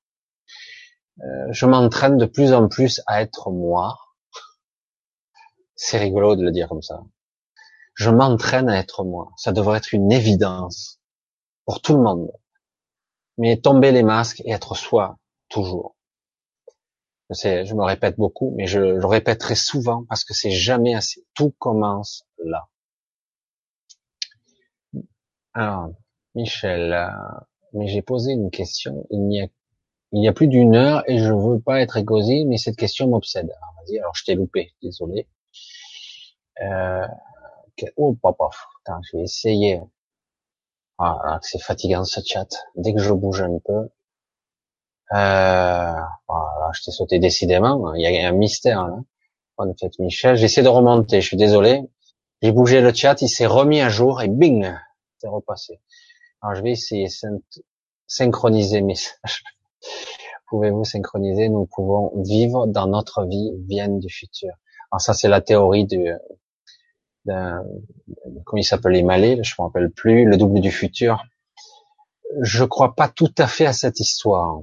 Euh, 1.21 1.47
je 1.51 1.65
m'entraîne 1.67 2.17
de 2.17 2.25
plus 2.25 2.53
en 2.53 2.67
plus 2.67 3.01
à 3.05 3.21
être 3.21 3.51
moi. 3.51 3.97
C'est 5.75 5.99
rigolo 5.99 6.35
de 6.35 6.41
le 6.43 6.51
dire 6.51 6.67
comme 6.67 6.81
ça. 6.81 7.03
Je 7.95 8.09
m'entraîne 8.09 8.69
à 8.69 8.77
être 8.77 9.03
moi. 9.03 9.31
Ça 9.37 9.51
devrait 9.51 9.77
être 9.77 9.93
une 9.93 10.11
évidence 10.11 10.99
pour 11.65 11.81
tout 11.81 11.95
le 11.95 12.03
monde. 12.03 12.31
Mais 13.37 13.57
tomber 13.57 13.91
les 13.91 14.03
masques 14.03 14.41
et 14.45 14.51
être 14.51 14.75
soi 14.75 15.17
toujours. 15.49 15.95
Je, 17.29 17.65
je 17.65 17.73
me 17.73 17.83
répète 17.83 18.17
beaucoup, 18.17 18.53
mais 18.57 18.67
je, 18.67 18.79
le 18.79 19.05
répéterai 19.05 19.55
souvent 19.55 20.05
parce 20.09 20.23
que 20.23 20.33
c'est 20.33 20.51
jamais 20.51 20.93
assez. 20.93 21.25
Tout 21.33 21.53
commence 21.57 22.25
là. 22.43 22.67
Alors, 25.53 25.89
Michel, 26.35 26.93
euh, 26.93 27.07
mais 27.73 27.87
j'ai 27.87 28.01
posé 28.01 28.33
une 28.33 28.49
question. 28.49 29.05
Il 29.11 29.27
n'y 29.27 29.41
a, 29.41 29.47
y 30.11 30.27
a 30.27 30.33
plus 30.33 30.47
d'une 30.47 30.75
heure 30.75 31.03
et 31.07 31.19
je 31.19 31.31
veux 31.31 31.59
pas 31.59 31.81
être 31.81 31.97
égoïste, 31.97 32.47
mais 32.47 32.57
cette 32.57 32.75
question 32.75 33.07
m'obsède. 33.07 33.45
Alors, 33.45 33.75
vas-y, 33.77 33.99
alors 33.99 34.15
je 34.15 34.23
t'ai 34.25 34.35
loupé, 34.35 34.73
désolé. 34.81 35.27
Euh, 36.61 37.07
oh, 37.97 38.13
papa, 38.21 38.49
Attends, 38.85 39.01
je 39.03 39.17
vais 39.17 39.23
essayer. 39.23 39.81
Ah, 40.99 41.39
c'est 41.41 41.61
fatigant 41.61 42.05
ce 42.05 42.21
chat. 42.25 42.47
Dès 42.75 42.93
que 42.93 42.99
je 43.01 43.13
bouge 43.13 43.41
un 43.41 43.59
peu, 43.65 43.89
euh, 45.11 45.93
voilà, 46.27 46.71
je 46.73 46.81
t'ai 46.83 46.91
sauté 46.91 47.19
décidément. 47.19 47.93
Il 47.95 48.01
y 48.01 48.19
a 48.19 48.27
un 48.27 48.31
mystère 48.31 48.87
là. 48.87 48.97
En 49.57 49.73
fait, 49.75 49.99
Michel, 49.99 50.35
j'essaie 50.35 50.63
de 50.63 50.69
remonter. 50.69 51.21
Je 51.21 51.27
suis 51.27 51.37
désolé. 51.37 51.83
J'ai 52.41 52.51
bougé 52.51 52.81
le 52.81 52.93
chat, 52.93 53.21
il 53.21 53.29
s'est 53.29 53.45
remis 53.45 53.79
à 53.79 53.89
jour 53.89 54.21
et 54.21 54.27
bing, 54.27 54.69
c'est 55.17 55.29
repassé. 55.29 55.79
Alors 56.41 56.55
je 56.55 56.61
vais 56.61 56.71
essayer 56.71 57.07
de 57.07 57.41
synchroniser 58.07 58.81
mes. 58.81 58.95
Pouvez-vous 60.49 60.83
synchroniser? 60.83 61.47
Nous 61.47 61.65
pouvons 61.67 62.11
vivre 62.21 62.67
dans 62.67 62.87
notre 62.87 63.23
vie 63.23 63.51
vienne 63.67 63.99
du 63.99 64.09
futur. 64.09 64.51
Alors 64.91 64.99
ça, 64.99 65.13
c'est 65.13 65.29
la 65.29 65.39
théorie 65.39 65.85
du, 65.85 66.11
d'un, 67.25 67.63
comment 68.45 68.59
il 68.59 68.63
s'appelait 68.63 69.03
Malé, 69.03 69.39
je 69.43 69.55
me 69.57 69.63
rappelle 69.65 69.91
plus, 69.91 70.25
le 70.25 70.37
double 70.37 70.59
du 70.59 70.71
futur. 70.71 71.23
Je 72.41 72.63
crois 72.63 72.95
pas 72.95 73.07
tout 73.07 73.33
à 73.37 73.47
fait 73.47 73.65
à 73.65 73.73
cette 73.73 73.99
histoire 73.99 74.61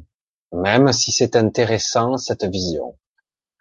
même 0.53 0.93
si 0.93 1.13
c'est 1.13 1.37
intéressant 1.37 2.17
cette 2.17 2.45
vision. 2.45 2.97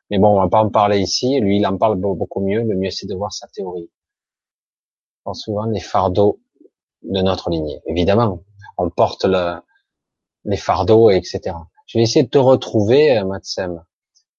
Mais 0.10 0.18
bon, 0.18 0.38
on 0.38 0.42
va 0.42 0.50
pas 0.50 0.64
en 0.64 0.70
parler 0.70 1.00
ici. 1.00 1.40
Lui, 1.40 1.58
il 1.58 1.68
en 1.68 1.78
parle 1.78 1.98
beaucoup 1.98 2.42
mieux. 2.42 2.64
Le 2.64 2.76
mieux, 2.76 2.90
c'est 2.90 3.08
de 3.08 3.16
voir 3.16 3.32
sa 3.32 3.48
théorie. 3.48 3.90
On 5.26 5.34
souvent 5.34 5.66
les 5.66 5.80
fardeaux 5.80 6.40
de 7.04 7.22
notre 7.22 7.52
lignée. 7.52 7.82
Évidemment, 7.86 8.42
on 8.78 8.90
porte 8.90 9.26
le, 9.26 9.62
les 10.46 10.58
fardeaux, 10.58 11.12
etc. 11.12 11.56
Je 11.86 12.00
vais 12.00 12.04
essayer 12.04 12.24
de 12.24 12.30
te 12.30 12.40
retrouver, 12.40 13.20
euh, 13.20 13.26
Matsem. 13.26 13.84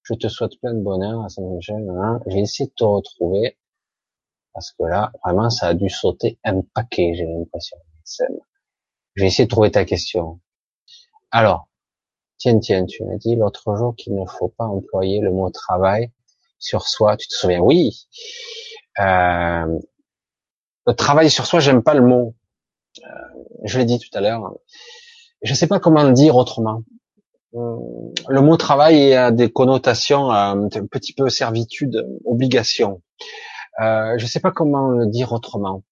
Je 0.02 0.14
te 0.14 0.26
souhaite 0.26 0.58
plein 0.60 0.74
de 0.74 0.82
bonheur 0.82 1.22
à 1.24 1.28
Saint-Michel. 1.28 1.88
Hein. 1.88 2.20
Je 2.26 2.34
vais 2.34 2.40
essayer 2.40 2.68
de 2.68 2.74
te 2.74 2.84
retrouver. 2.84 3.56
Parce 4.52 4.72
que 4.72 4.84
là, 4.84 5.12
vraiment, 5.24 5.50
ça 5.50 5.68
a 5.68 5.74
dû 5.74 5.88
sauter 5.88 6.38
un 6.44 6.62
paquet, 6.74 7.12
j'ai 7.14 7.24
l'impression. 7.24 7.76
Vais 9.16 9.26
essayer 9.26 9.44
de 9.44 9.50
trouver 9.50 9.70
ta 9.70 9.84
question. 9.84 10.40
Alors, 11.30 11.68
tiens, 12.38 12.58
tiens, 12.58 12.84
tu 12.86 13.04
m'as 13.04 13.16
dit 13.16 13.36
l'autre 13.36 13.76
jour 13.76 13.94
qu'il 13.96 14.14
ne 14.14 14.24
faut 14.26 14.48
pas 14.48 14.64
employer 14.64 15.20
le 15.20 15.30
mot 15.30 15.50
travail 15.50 16.10
sur 16.58 16.88
soi. 16.88 17.16
Tu 17.16 17.28
te 17.28 17.34
souviens? 17.34 17.60
Oui. 17.60 18.08
Euh, 18.98 19.78
le 20.86 20.92
travail 20.94 21.30
sur 21.30 21.46
soi, 21.46 21.60
j'aime 21.60 21.82
pas 21.82 21.94
le 21.94 22.02
mot. 22.02 22.34
Euh, 23.04 23.08
je 23.64 23.78
l'ai 23.78 23.84
dit 23.84 23.98
tout 23.98 24.16
à 24.16 24.20
l'heure. 24.20 24.54
Je 25.42 25.54
sais 25.54 25.66
pas 25.66 25.80
comment 25.80 26.02
le 26.02 26.12
dire 26.12 26.36
autrement. 26.36 26.82
Euh, 27.54 27.76
le 28.28 28.40
mot 28.40 28.56
travail 28.56 29.14
a 29.14 29.30
des 29.30 29.50
connotations 29.50 30.32
euh, 30.32 30.54
un 30.54 30.86
petit 30.86 31.12
peu 31.12 31.28
servitude, 31.28 32.06
obligation. 32.24 33.02
Euh, 33.80 34.18
je 34.18 34.26
sais 34.26 34.40
pas 34.40 34.52
comment 34.52 34.88
le 34.88 35.06
dire 35.06 35.32
autrement. 35.32 35.82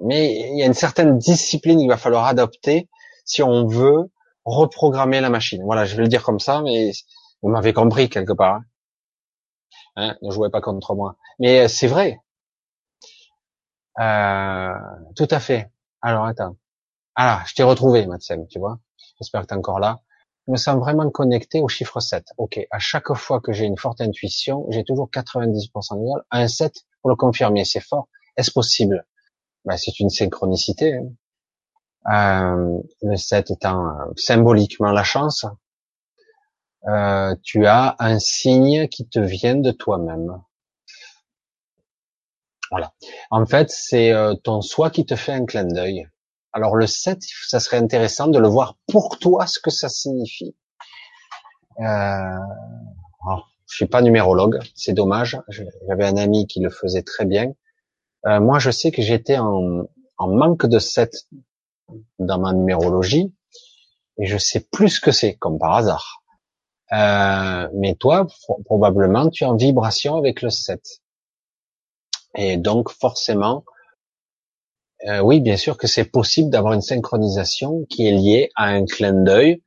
Mais 0.00 0.32
il 0.50 0.58
y 0.58 0.62
a 0.62 0.66
une 0.66 0.74
certaine 0.74 1.18
discipline 1.18 1.78
qu'il 1.78 1.88
va 1.88 1.96
falloir 1.96 2.26
adopter 2.26 2.88
si 3.24 3.42
on 3.42 3.66
veut 3.66 4.10
reprogrammer 4.44 5.20
la 5.20 5.30
machine. 5.30 5.62
Voilà, 5.64 5.84
je 5.84 5.96
vais 5.96 6.02
le 6.02 6.08
dire 6.08 6.22
comme 6.22 6.40
ça, 6.40 6.62
mais 6.62 6.92
vous 7.42 7.50
m'avez 7.50 7.72
compris 7.72 8.08
quelque 8.08 8.32
part. 8.32 8.56
Hein. 8.56 8.64
Hein, 9.96 10.16
ne 10.22 10.30
jouez 10.30 10.50
pas 10.50 10.60
contre 10.60 10.94
moi. 10.94 11.16
Mais 11.38 11.60
euh, 11.64 11.68
c'est 11.68 11.88
vrai. 11.88 12.20
Euh, 13.98 14.72
tout 15.16 15.26
à 15.30 15.40
fait. 15.40 15.70
Alors 16.02 16.24
attends. 16.24 16.56
Ah, 17.16 17.42
je 17.46 17.54
t'ai 17.54 17.64
retrouvé, 17.64 18.06
Matsem, 18.06 18.46
tu 18.46 18.60
vois. 18.60 18.78
J'espère 19.18 19.42
que 19.42 19.48
tu 19.48 19.54
es 19.54 19.56
encore 19.56 19.80
là. 19.80 19.98
Je 20.46 20.52
me 20.52 20.56
sens 20.56 20.78
vraiment 20.78 21.10
connecté 21.10 21.60
au 21.60 21.68
chiffre 21.68 21.98
7. 22.00 22.32
Ok, 22.38 22.60
à 22.70 22.78
chaque 22.78 23.12
fois 23.14 23.40
que 23.40 23.52
j'ai 23.52 23.64
une 23.64 23.76
forte 23.76 24.00
intuition, 24.00 24.66
j'ai 24.70 24.84
toujours 24.84 25.10
90% 25.10 25.96
de 25.96 26.00
gauche. 26.00 26.22
Un 26.30 26.46
7 26.46 26.86
pour 27.00 27.10
le 27.10 27.16
confirmer, 27.16 27.64
c'est 27.64 27.80
fort. 27.80 28.08
Est-ce 28.36 28.50
possible? 28.50 29.06
Ben, 29.64 29.76
C'est 29.76 29.98
une 30.00 30.10
synchronicité. 30.10 30.96
Hein. 30.96 31.08
Euh, 32.06 32.78
le 33.02 33.16
7 33.16 33.50
étant 33.50 33.86
euh, 33.86 34.04
symboliquement 34.16 34.92
la 34.92 35.04
chance, 35.04 35.44
euh, 36.86 37.34
tu 37.42 37.66
as 37.66 37.96
un 37.98 38.18
signe 38.18 38.88
qui 38.88 39.06
te 39.06 39.18
vient 39.18 39.56
de 39.56 39.72
toi-même. 39.72 40.40
Voilà. 42.70 42.92
En 43.30 43.44
fait, 43.46 43.70
c'est 43.70 44.12
euh, 44.12 44.34
ton 44.34 44.62
soi 44.62 44.90
qui 44.90 45.04
te 45.04 45.16
fait 45.16 45.32
un 45.32 45.44
clin 45.44 45.64
d'œil. 45.64 46.08
Alors 46.52 46.76
le 46.76 46.86
7, 46.86 47.20
ça 47.46 47.60
serait 47.60 47.78
intéressant 47.78 48.28
de 48.28 48.38
le 48.38 48.48
voir 48.48 48.76
pour 48.90 49.18
toi 49.18 49.46
ce 49.46 49.58
que 49.58 49.70
ça 49.70 49.88
signifie. 49.88 50.56
Oh, 51.80 53.40
je 53.68 53.76
suis 53.76 53.86
pas 53.86 54.02
numérologue, 54.02 54.60
c'est 54.74 54.94
dommage. 54.94 55.38
J'avais 55.86 56.04
un 56.06 56.16
ami 56.16 56.46
qui 56.46 56.60
le 56.60 56.70
faisait 56.70 57.02
très 57.02 57.24
bien. 57.24 57.52
Euh, 58.26 58.40
moi, 58.40 58.58
je 58.58 58.70
sais 58.70 58.90
que 58.90 59.02
j'étais 59.02 59.38
en, 59.38 59.88
en 60.16 60.28
manque 60.28 60.66
de 60.66 60.78
7 60.78 61.28
dans 62.18 62.38
ma 62.38 62.52
numérologie 62.52 63.32
et 64.18 64.26
je 64.26 64.38
sais 64.38 64.60
plus 64.60 64.88
ce 64.88 65.00
que 65.00 65.12
c'est, 65.12 65.34
comme 65.34 65.58
par 65.58 65.74
hasard. 65.74 66.22
Euh, 66.92 67.68
mais 67.74 67.94
toi, 67.94 68.26
probablement, 68.64 69.28
tu 69.28 69.44
es 69.44 69.46
en 69.46 69.56
vibration 69.56 70.16
avec 70.16 70.42
le 70.42 70.50
7. 70.50 70.80
Et 72.34 72.56
donc, 72.56 72.90
forcément, 72.90 73.64
euh, 75.06 75.20
oui, 75.20 75.40
bien 75.40 75.56
sûr 75.56 75.76
que 75.76 75.86
c'est 75.86 76.04
possible 76.04 76.50
d'avoir 76.50 76.72
une 76.72 76.80
synchronisation 76.80 77.84
qui 77.88 78.06
est 78.06 78.12
liée 78.12 78.50
à 78.56 78.64
un 78.64 78.84
clin 78.84 79.12
d'œil, 79.12 79.62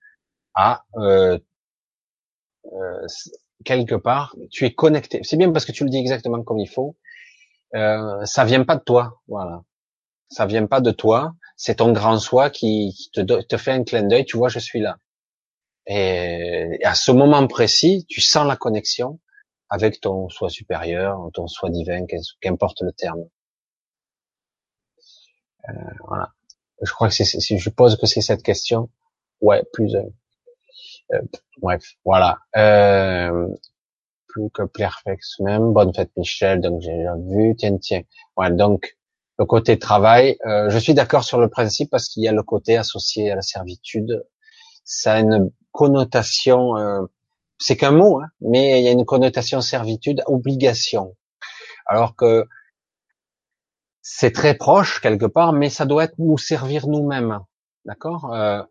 à 0.55 0.83
euh, 0.97 1.37
euh, 2.73 3.07
quelque 3.63 3.95
part, 3.95 4.35
tu 4.49 4.65
es 4.65 4.73
connecté. 4.73 5.21
C'est 5.23 5.37
bien 5.37 5.51
parce 5.51 5.65
que 5.65 5.71
tu 5.71 5.83
le 5.83 5.89
dis 5.89 5.97
exactement 5.97 6.43
comme 6.43 6.59
il 6.59 6.69
faut. 6.69 6.95
Euh, 7.75 8.25
ça 8.25 8.45
vient 8.45 8.63
pas 8.63 8.75
de 8.75 8.83
toi, 8.83 9.21
voilà. 9.27 9.63
Ça 10.29 10.45
vient 10.45 10.65
pas 10.65 10.81
de 10.81 10.91
toi. 10.91 11.33
C'est 11.57 11.75
ton 11.75 11.91
grand 11.91 12.19
soi 12.19 12.49
qui, 12.49 13.09
te, 13.13 13.21
te 13.21 13.57
fait 13.57 13.71
un 13.71 13.83
clin 13.83 14.03
d'œil. 14.03 14.25
Tu 14.25 14.37
vois, 14.37 14.49
je 14.49 14.59
suis 14.59 14.79
là. 14.79 14.97
Et, 15.87 16.79
à 16.83 16.95
ce 16.95 17.11
moment 17.11 17.45
précis, 17.47 18.05
tu 18.07 18.21
sens 18.21 18.47
la 18.47 18.55
connexion 18.55 19.19
avec 19.69 20.01
ton 20.01 20.29
soi 20.29 20.49
supérieur, 20.49 21.29
ton 21.33 21.47
soi 21.47 21.69
divin, 21.69 22.05
qu'importe 22.41 22.81
le 22.81 22.91
terme. 22.91 23.23
Euh, 25.69 25.73
voilà. 26.07 26.33
Je 26.81 26.91
crois 26.91 27.09
que 27.09 27.13
c'est, 27.13 27.25
si 27.25 27.57
je 27.57 27.69
pose 27.69 27.97
que 27.97 28.07
c'est 28.07 28.21
cette 28.21 28.43
question, 28.43 28.89
ouais, 29.39 29.63
plus. 29.71 29.95
Euh 31.13 31.21
bref, 31.61 31.83
voilà. 32.05 32.39
Euh, 32.55 33.47
plus 34.27 34.49
que 34.53 34.63
Perfex 34.63 35.39
même. 35.39 35.73
Bonne 35.73 35.93
fête 35.93 36.11
Michel, 36.17 36.61
donc 36.61 36.81
j'ai 36.81 36.93
déjà 36.93 37.15
vu. 37.15 37.55
Tiens, 37.57 37.77
tiens. 37.77 38.01
Ouais, 38.37 38.51
donc 38.51 38.97
le 39.37 39.45
côté 39.45 39.79
travail, 39.79 40.37
euh, 40.45 40.69
je 40.69 40.77
suis 40.77 40.93
d'accord 40.93 41.23
sur 41.23 41.39
le 41.39 41.49
principe 41.49 41.89
parce 41.89 42.07
qu'il 42.07 42.23
y 42.23 42.27
a 42.27 42.31
le 42.31 42.43
côté 42.43 42.77
associé 42.77 43.31
à 43.31 43.35
la 43.35 43.41
servitude. 43.41 44.25
Ça 44.83 45.13
a 45.13 45.19
une 45.19 45.51
connotation, 45.71 46.77
euh, 46.77 47.01
c'est 47.57 47.77
qu'un 47.77 47.91
mot, 47.91 48.21
hein, 48.21 48.27
mais 48.41 48.79
il 48.79 48.85
y 48.85 48.87
a 48.87 48.91
une 48.91 49.05
connotation 49.05 49.61
servitude, 49.61 50.23
obligation. 50.27 51.15
Alors 51.85 52.15
que 52.15 52.47
c'est 54.01 54.31
très 54.31 54.55
proche 54.55 55.01
quelque 55.01 55.25
part, 55.25 55.53
mais 55.53 55.69
ça 55.69 55.85
doit 55.85 56.05
être 56.05 56.17
nous 56.17 56.37
servir 56.37 56.87
nous-mêmes, 56.87 57.39
d'accord? 57.85 58.33
Euh, 58.33 58.61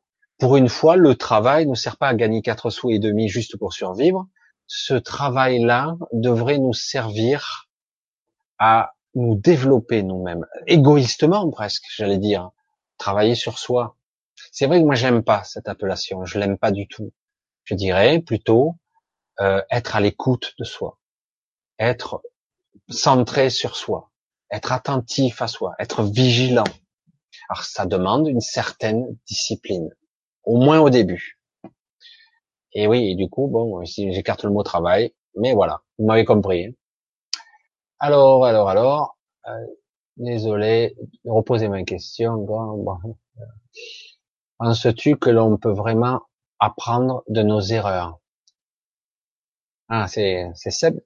Pour 0.40 0.56
une 0.56 0.68
fois, 0.68 0.96
le 0.96 1.14
travail 1.14 1.66
ne 1.66 1.74
sert 1.74 1.96
pas 1.98 2.08
à 2.08 2.14
gagner 2.14 2.42
quatre 2.42 2.70
sous 2.70 2.90
et 2.90 2.98
demi 2.98 3.28
juste 3.28 3.56
pour 3.58 3.72
survivre. 3.72 4.26
Ce 4.66 4.94
travail-là 4.94 5.96
devrait 6.12 6.58
nous 6.58 6.72
servir 6.72 7.68
à 8.58 8.94
nous 9.14 9.34
développer 9.34 10.02
nous-mêmes, 10.02 10.46
égoïstement 10.66 11.50
presque, 11.50 11.84
j'allais 11.94 12.18
dire, 12.18 12.50
travailler 12.96 13.34
sur 13.34 13.58
soi, 13.58 13.96
c'est 14.52 14.66
vrai 14.66 14.80
que 14.80 14.86
moi 14.86 14.94
j'aime 14.94 15.22
pas 15.22 15.44
cette 15.44 15.68
appellation, 15.68 16.24
je 16.24 16.38
l'aime 16.38 16.58
pas 16.58 16.70
du 16.70 16.86
tout. 16.88 17.12
Je 17.64 17.74
dirais 17.74 18.20
plutôt 18.20 18.76
euh, 19.40 19.62
être 19.70 19.96
à 19.96 20.00
l'écoute 20.00 20.54
de 20.58 20.64
soi, 20.64 20.98
être 21.78 22.22
centré 22.88 23.50
sur 23.50 23.76
soi, 23.76 24.10
être 24.50 24.72
attentif 24.72 25.42
à 25.42 25.48
soi, 25.48 25.74
être 25.78 26.02
vigilant. 26.02 26.64
Alors 27.48 27.64
ça 27.64 27.86
demande 27.86 28.28
une 28.28 28.40
certaine 28.40 29.16
discipline, 29.26 29.90
au 30.50 30.56
moins 30.56 30.80
au 30.80 30.90
début. 30.90 31.38
Et 32.72 32.88
oui, 32.88 33.14
du 33.14 33.28
coup, 33.28 33.46
bon, 33.46 33.84
si 33.84 34.12
j'écarte 34.12 34.42
le 34.42 34.50
mot 34.50 34.64
travail, 34.64 35.14
mais 35.36 35.54
voilà, 35.54 35.82
vous 35.96 36.06
m'avez 36.06 36.24
compris. 36.24 36.66
Hein. 36.66 36.72
Alors, 38.00 38.44
alors, 38.44 38.68
alors, 38.68 39.18
euh, 39.46 39.66
désolé 40.16 40.96
reposer 41.24 41.68
ma 41.68 41.84
question. 41.84 42.36
Bon, 42.38 43.16
Penses-tu 44.58 45.16
que 45.18 45.30
l'on 45.30 45.56
peut 45.56 45.72
vraiment 45.72 46.22
apprendre 46.58 47.22
de 47.28 47.42
nos 47.42 47.60
erreurs? 47.60 48.18
Ah, 49.88 50.08
c'est 50.08 50.50
Seb. 50.54 51.00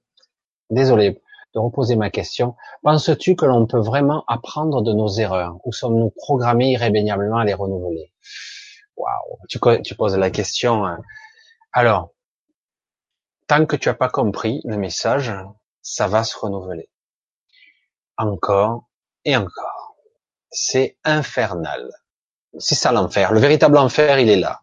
Désolé 0.71 1.21
de 1.53 1.59
reposer 1.59 1.95
ma 1.95 2.09
question. 2.09 2.55
Penses-tu 2.81 3.35
que 3.35 3.45
l'on 3.45 3.67
peut 3.67 3.79
vraiment 3.79 4.23
apprendre 4.27 4.81
de 4.81 4.91
nos 4.91 5.07
erreurs? 5.07 5.57
Ou 5.65 5.71
sommes-nous 5.71 6.11
programmés 6.17 6.71
irrémédiablement 6.71 7.37
à 7.37 7.45
les 7.45 7.53
renouveler? 7.53 8.11
Waouh, 8.97 9.37
tu, 9.49 9.59
tu 9.83 9.95
poses 9.95 10.17
la 10.17 10.31
question. 10.31 10.85
Hein. 10.85 10.99
Alors, 11.73 12.11
tant 13.47 13.65
que 13.65 13.75
tu 13.75 13.89
as 13.89 13.93
pas 13.93 14.09
compris 14.09 14.61
le 14.65 14.77
message, 14.77 15.33
ça 15.81 16.07
va 16.07 16.23
se 16.23 16.37
renouveler. 16.37 16.89
Encore 18.17 18.87
et 19.25 19.35
encore. 19.35 19.95
C'est 20.49 20.97
infernal 21.03 21.91
c'est 22.59 22.75
ça 22.75 22.91
l'enfer. 22.91 23.31
Le 23.31 23.39
véritable 23.39 23.77
enfer, 23.77 24.19
il 24.19 24.29
est 24.29 24.39
là. 24.39 24.61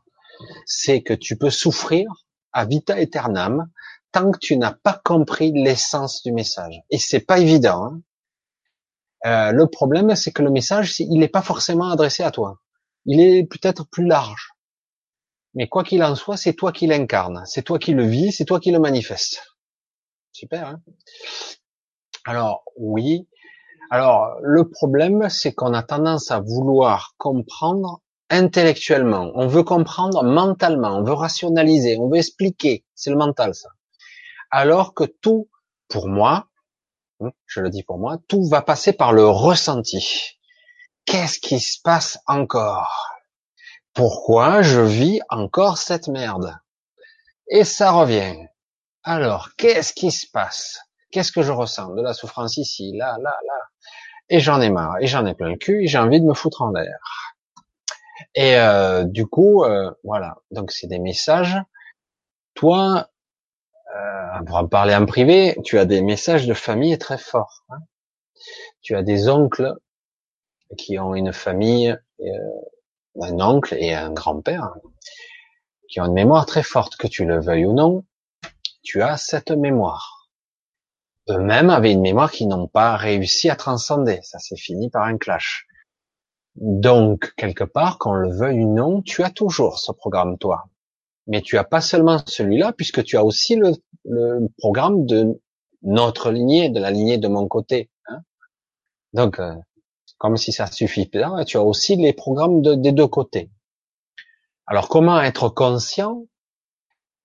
C'est 0.67 1.03
que 1.03 1.15
tu 1.15 1.37
peux 1.37 1.51
souffrir 1.51 2.09
à 2.53 2.65
vita 2.65 2.95
aeternam 2.95 3.69
tant 4.11 4.31
que 4.31 4.39
tu 4.39 4.57
n'as 4.57 4.73
pas 4.73 5.01
compris 5.05 5.53
l'essence 5.53 6.23
du 6.23 6.33
message. 6.33 6.83
Et 6.91 6.99
c'est 6.99 7.21
pas 7.21 7.39
évident. 7.39 7.85
Hein. 7.85 8.01
Euh, 9.25 9.53
le 9.53 9.67
problème, 9.67 10.15
c'est 10.17 10.33
que 10.33 10.43
le 10.43 10.51
message, 10.51 10.99
il 11.01 11.19
n'est 11.19 11.29
pas 11.29 11.43
forcément 11.43 11.91
adressé 11.91 12.23
à 12.23 12.31
toi. 12.31 12.59
Il 13.05 13.21
est 13.21 13.45
peut-être 13.45 13.87
plus 13.91 14.07
large. 14.07 14.51
Mais 15.55 15.69
quoi 15.69 15.85
qu'il 15.85 16.03
en 16.03 16.15
soit, 16.15 16.37
c'est 16.37 16.55
toi 16.55 16.73
qui 16.73 16.87
l'incarne, 16.87 17.43
c'est 17.47 17.63
toi 17.63 17.79
qui 17.79 17.93
le 17.93 18.05
vis, 18.05 18.33
c'est 18.33 18.45
toi 18.45 18.59
qui 18.59 18.71
le 18.71 18.79
manifeste. 18.79 19.43
Super. 20.33 20.69
Hein 20.69 20.83
Alors 22.25 22.65
oui, 22.77 23.29
alors, 23.95 24.39
le 24.41 24.71
problème, 24.71 25.29
c'est 25.29 25.53
qu'on 25.53 25.75
a 25.75 25.83
tendance 25.83 26.31
à 26.31 26.41
vouloir 26.41 27.13
comprendre 27.19 28.01
intellectuellement. 28.31 29.31
On 29.35 29.47
veut 29.47 29.65
comprendre 29.65 30.25
mentalement, 30.25 30.97
on 30.97 31.05
veut 31.05 31.13
rationaliser, 31.13 31.99
on 31.99 32.09
veut 32.09 32.17
expliquer. 32.17 32.87
C'est 32.95 33.11
le 33.11 33.17
mental, 33.17 33.55
ça. 33.55 33.69
Alors 34.51 34.95
que 34.95 35.05
tout, 35.05 35.51
pour 35.89 36.09
moi, 36.09 36.49
hein, 37.21 37.33
je 37.45 37.61
le 37.61 37.69
dis 37.69 37.83
pour 37.83 37.99
moi, 37.99 38.17
tout 38.29 38.49
va 38.49 38.63
passer 38.63 38.95
par 38.95 39.13
le 39.13 39.29
ressenti. 39.29 40.39
Qu'est-ce 41.05 41.39
qui 41.39 41.61
se 41.61 41.81
passe 41.83 42.19
encore? 42.27 43.11
Pourquoi 43.95 44.63
je 44.63 44.81
vis 44.81 45.21
encore 45.29 45.79
cette 45.79 46.09
merde? 46.09 46.57
Et 47.49 47.65
ça 47.65 47.91
revient. 47.91 48.37
Alors, 49.03 49.51
qu'est-ce 49.57 49.93
qui 49.93 50.11
se 50.11 50.27
passe? 50.31 50.81
Qu'est-ce 51.11 51.33
que 51.33 51.43
je 51.43 51.53
ressens? 51.53 51.95
De 51.95 52.03
la 52.03 52.15
souffrance 52.15 52.57
ici, 52.57 52.93
là, 52.97 53.17
là, 53.21 53.37
là. 53.47 53.55
Et 54.29 54.41
j'en 54.41 54.61
ai 54.61 54.71
marre, 54.71 54.97
et 55.01 55.07
j'en 55.07 55.27
ai 55.27 55.35
plein 55.35 55.51
le 55.51 55.57
cul, 55.57 55.85
et 55.85 55.87
j'ai 55.89 55.99
envie 55.99 56.21
de 56.21 56.27
me 56.27 56.35
foutre 56.35 56.63
en 56.63 56.71
l'air. 56.71 57.35
Et 58.35 58.57
euh, 58.57 59.05
du 59.05 59.27
coup, 59.27 59.65
euh, 59.65 59.91
voilà. 60.05 60.37
Donc 60.51 60.71
c'est 60.71 60.87
des 60.87 60.99
messages. 60.99 61.59
Toi, 62.55 63.09
euh, 63.95 64.43
pour 64.47 64.57
en 64.57 64.69
parler 64.69 64.95
en 64.95 65.05
privé, 65.05 65.57
tu 65.65 65.79
as 65.79 65.85
des 65.85 66.01
messages 66.01 66.47
de 66.47 66.55
famille 66.55 66.97
très 66.99 67.19
forts. 67.19 67.65
Hein. 67.69 67.79
tu 68.83 68.97
as 68.97 69.03
des 69.03 69.29
oncles 69.29 69.75
qui 70.77 70.99
ont 70.99 71.15
une 71.15 71.33
famille, 71.33 71.97
euh, 72.21 72.25
un 73.21 73.41
oncle 73.41 73.75
et 73.79 73.95
un 73.95 74.11
grand-père 74.11 74.75
qui 75.93 76.01
ont 76.01 76.07
une 76.07 76.15
mémoire 76.15 76.47
très 76.47 76.63
forte, 76.63 76.97
que 76.97 77.07
tu 77.07 77.27
le 77.27 77.39
veuilles 77.39 77.67
ou 77.67 77.75
non. 77.75 78.05
Tu 78.83 79.03
as 79.03 79.19
cette 79.19 79.51
mémoire. 79.51 80.31
Eux-mêmes 81.29 81.71
avaient 81.71 81.93
une 81.93 82.01
mémoire 82.01 82.33
qu'ils 82.33 82.49
n'ont 82.49 82.67
pas 82.67 82.97
réussi 82.97 83.51
à 83.51 83.57
transcender. 83.57 84.19
Ça 84.23 84.39
s'est 84.39 84.57
fini 84.57 84.89
par 84.89 85.05
un 85.05 85.19
clash. 85.19 85.67
Donc, 86.57 87.35
quelque 87.37 87.65
part, 87.65 87.99
qu'on 87.99 88.15
le 88.15 88.31
veuille 88.31 88.65
ou 88.65 88.75
non, 88.75 89.03
tu 89.03 89.23
as 89.23 89.31
toujours 89.31 89.79
ce 89.79 89.93
programme, 89.93 90.39
toi. 90.39 90.65
Mais 91.27 91.43
tu 91.43 91.59
as 91.59 91.65
pas 91.65 91.83
seulement 91.83 92.19
celui-là, 92.27 92.73
puisque 92.73 93.05
tu 93.05 93.17
as 93.17 93.25
aussi 93.25 93.57
le, 93.57 93.73
programme 94.59 95.05
de 95.05 95.41
notre 95.83 96.31
lignée, 96.31 96.71
de 96.71 96.81
la 96.81 96.91
lignée 96.91 97.19
de 97.19 97.29
mon 97.29 97.47
côté. 97.49 97.91
Hein. 98.07 98.23
Donc, 99.13 99.39
euh, 99.39 99.55
comme 100.23 100.37
si 100.37 100.53
ça 100.53 100.69
suffit 100.69 101.07
pas, 101.07 101.45
tu 101.45 101.57
as 101.57 101.63
aussi 101.63 101.97
les 101.97 102.13
programmes 102.13 102.63
des 102.63 102.93
deux 102.93 103.09
côtés. 103.09 103.51
Alors, 104.69 104.89
comment 104.89 105.21
être 105.21 105.49
conscient 105.49 106.27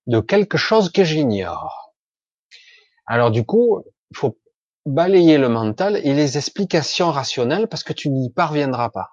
de 0.08 0.18
quelque 0.18 0.58
chose 0.58 0.90
que 0.90 1.04
j'ignore? 1.04 1.94
Alors, 3.06 3.30
du 3.30 3.44
coup, 3.44 3.84
il 4.10 4.16
faut 4.16 4.36
balayer 4.84 5.38
le 5.38 5.48
mental 5.48 5.98
et 5.98 6.12
les 6.12 6.38
explications 6.38 7.12
rationnelles 7.12 7.68
parce 7.68 7.84
que 7.84 7.92
tu 7.92 8.10
n'y 8.10 8.30
parviendras 8.30 8.90
pas 8.90 9.10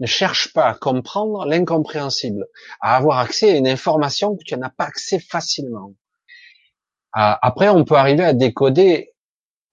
ne 0.00 0.06
cherche 0.06 0.54
pas 0.54 0.66
à 0.66 0.74
comprendre 0.74 1.44
l'incompréhensible, 1.44 2.46
à 2.80 2.96
avoir 2.96 3.18
accès 3.18 3.50
à 3.50 3.56
une 3.56 3.66
information 3.66 4.36
que 4.36 4.44
tu 4.44 4.56
n'as 4.56 4.70
pas 4.70 4.84
accès 4.84 5.18
facilement. 5.18 5.92
Ah, 7.12 7.36
après, 7.42 7.68
on 7.68 7.84
peut 7.84 7.96
arriver 7.96 8.24
à 8.24 8.32
décoder 8.32 9.12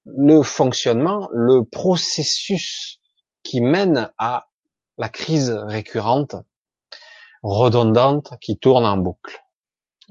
le 0.04 0.42
fonctionnement, 0.42 1.30
le 1.32 1.64
processus 1.64 3.00
qui 3.46 3.62
mène 3.62 4.12
à 4.18 4.50
la 4.98 5.08
crise 5.08 5.52
récurrente, 5.52 6.36
redondante, 7.44 8.34
qui 8.42 8.58
tourne 8.58 8.86
en 8.86 8.98
boucle. 8.98 9.42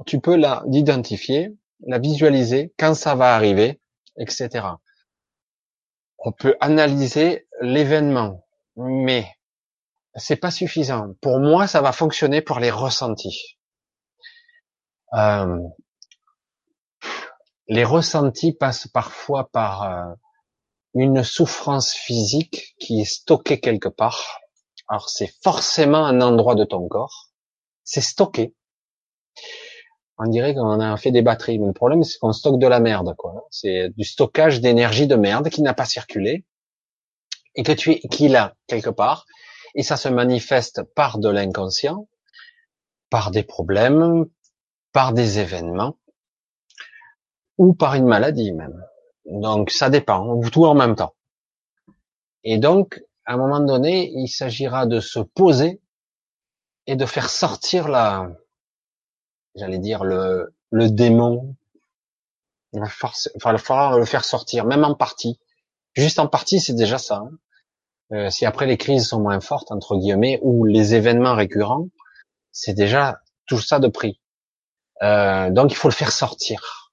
Tu 0.06 0.20
peux 0.20 0.36
l'identifier, 0.66 1.54
la 1.86 1.98
visualiser, 1.98 2.72
quand 2.78 2.94
ça 2.94 3.14
va 3.14 3.34
arriver, 3.34 3.80
etc. 4.18 4.66
On 6.18 6.32
peut 6.32 6.56
analyser 6.60 7.46
l'événement, 7.60 8.46
mais 8.76 9.26
c'est 10.14 10.36
pas 10.36 10.50
suffisant. 10.50 11.14
Pour 11.20 11.40
moi, 11.40 11.66
ça 11.66 11.82
va 11.82 11.92
fonctionner 11.92 12.40
pour 12.40 12.60
les 12.60 12.70
ressentis. 12.70 13.58
Euh, 15.14 15.58
les 17.68 17.84
ressentis 17.84 18.52
passent 18.52 18.88
parfois 18.88 19.48
par 19.50 19.82
euh, 19.82 20.14
une 20.94 21.24
souffrance 21.24 21.92
physique 21.92 22.74
qui 22.78 23.00
est 23.00 23.04
stockée 23.04 23.60
quelque 23.60 23.88
part. 23.88 24.40
Alors 24.88 25.08
c'est 25.08 25.32
forcément 25.42 26.04
un 26.04 26.20
endroit 26.20 26.54
de 26.54 26.64
ton 26.64 26.86
corps. 26.88 27.30
C'est 27.84 28.00
stocké. 28.00 28.54
On 30.18 30.28
dirait 30.28 30.54
qu'on 30.54 30.78
a 30.78 30.96
fait 30.96 31.10
des 31.10 31.22
batteries, 31.22 31.58
mais 31.58 31.66
le 31.66 31.72
problème 31.72 32.04
c'est 32.04 32.18
qu'on 32.18 32.32
stocke 32.32 32.60
de 32.60 32.68
la 32.68 32.80
merde, 32.80 33.14
quoi. 33.16 33.46
C'est 33.50 33.90
du 33.96 34.04
stockage 34.04 34.60
d'énergie 34.60 35.06
de 35.06 35.16
merde 35.16 35.48
qui 35.48 35.62
n'a 35.62 35.74
pas 35.74 35.86
circulé 35.86 36.44
et 37.56 37.62
que 37.62 37.72
tu 37.72 37.92
es, 37.92 38.00
qui 38.08 38.28
là 38.28 38.54
quelque 38.68 38.90
part 38.90 39.26
et 39.74 39.82
ça 39.82 39.96
se 39.96 40.08
manifeste 40.08 40.82
par 40.94 41.18
de 41.18 41.28
l'inconscient, 41.28 42.08
par 43.10 43.30
des 43.30 43.42
problèmes, 43.42 44.26
par 44.92 45.12
des 45.12 45.40
événements, 45.40 45.98
ou 47.58 47.74
par 47.74 47.94
une 47.94 48.06
maladie 48.06 48.52
même. 48.52 48.84
Donc 49.26 49.70
ça 49.70 49.90
dépend, 49.90 50.40
tout 50.50 50.64
en 50.64 50.74
même 50.74 50.96
temps. 50.96 51.14
Et 52.42 52.58
donc, 52.58 53.02
à 53.24 53.34
un 53.34 53.36
moment 53.36 53.60
donné, 53.60 54.10
il 54.14 54.28
s'agira 54.28 54.86
de 54.86 55.00
se 55.00 55.18
poser 55.18 55.80
et 56.86 56.96
de 56.96 57.06
faire 57.06 57.30
sortir 57.30 57.88
la, 57.88 58.28
j'allais 59.54 59.78
dire 59.78 60.04
le, 60.04 60.54
le 60.70 60.90
démon. 60.90 61.56
Il 62.72 62.80
va 62.80 62.88
falloir 62.88 63.98
le 63.98 64.04
faire 64.04 64.24
sortir, 64.24 64.64
même 64.64 64.84
en 64.84 64.94
partie. 64.94 65.38
Juste 65.94 66.18
en 66.18 66.26
partie, 66.26 66.60
c'est 66.60 66.74
déjà 66.74 66.98
ça. 66.98 67.16
Hein. 67.16 67.30
Euh, 68.12 68.30
si 68.30 68.44
après 68.44 68.66
les 68.66 68.76
crises 68.76 69.08
sont 69.08 69.20
moins 69.20 69.40
fortes 69.40 69.72
entre 69.72 69.96
guillemets 69.96 70.38
ou 70.42 70.64
les 70.64 70.94
événements 70.94 71.34
récurrents, 71.34 71.88
c'est 72.52 72.74
déjà 72.74 73.20
tout 73.46 73.58
ça 73.58 73.78
de 73.78 73.88
prix. 73.88 74.20
Euh, 75.02 75.50
donc 75.50 75.72
il 75.72 75.76
faut 75.76 75.88
le 75.88 75.94
faire 75.94 76.12
sortir. 76.12 76.83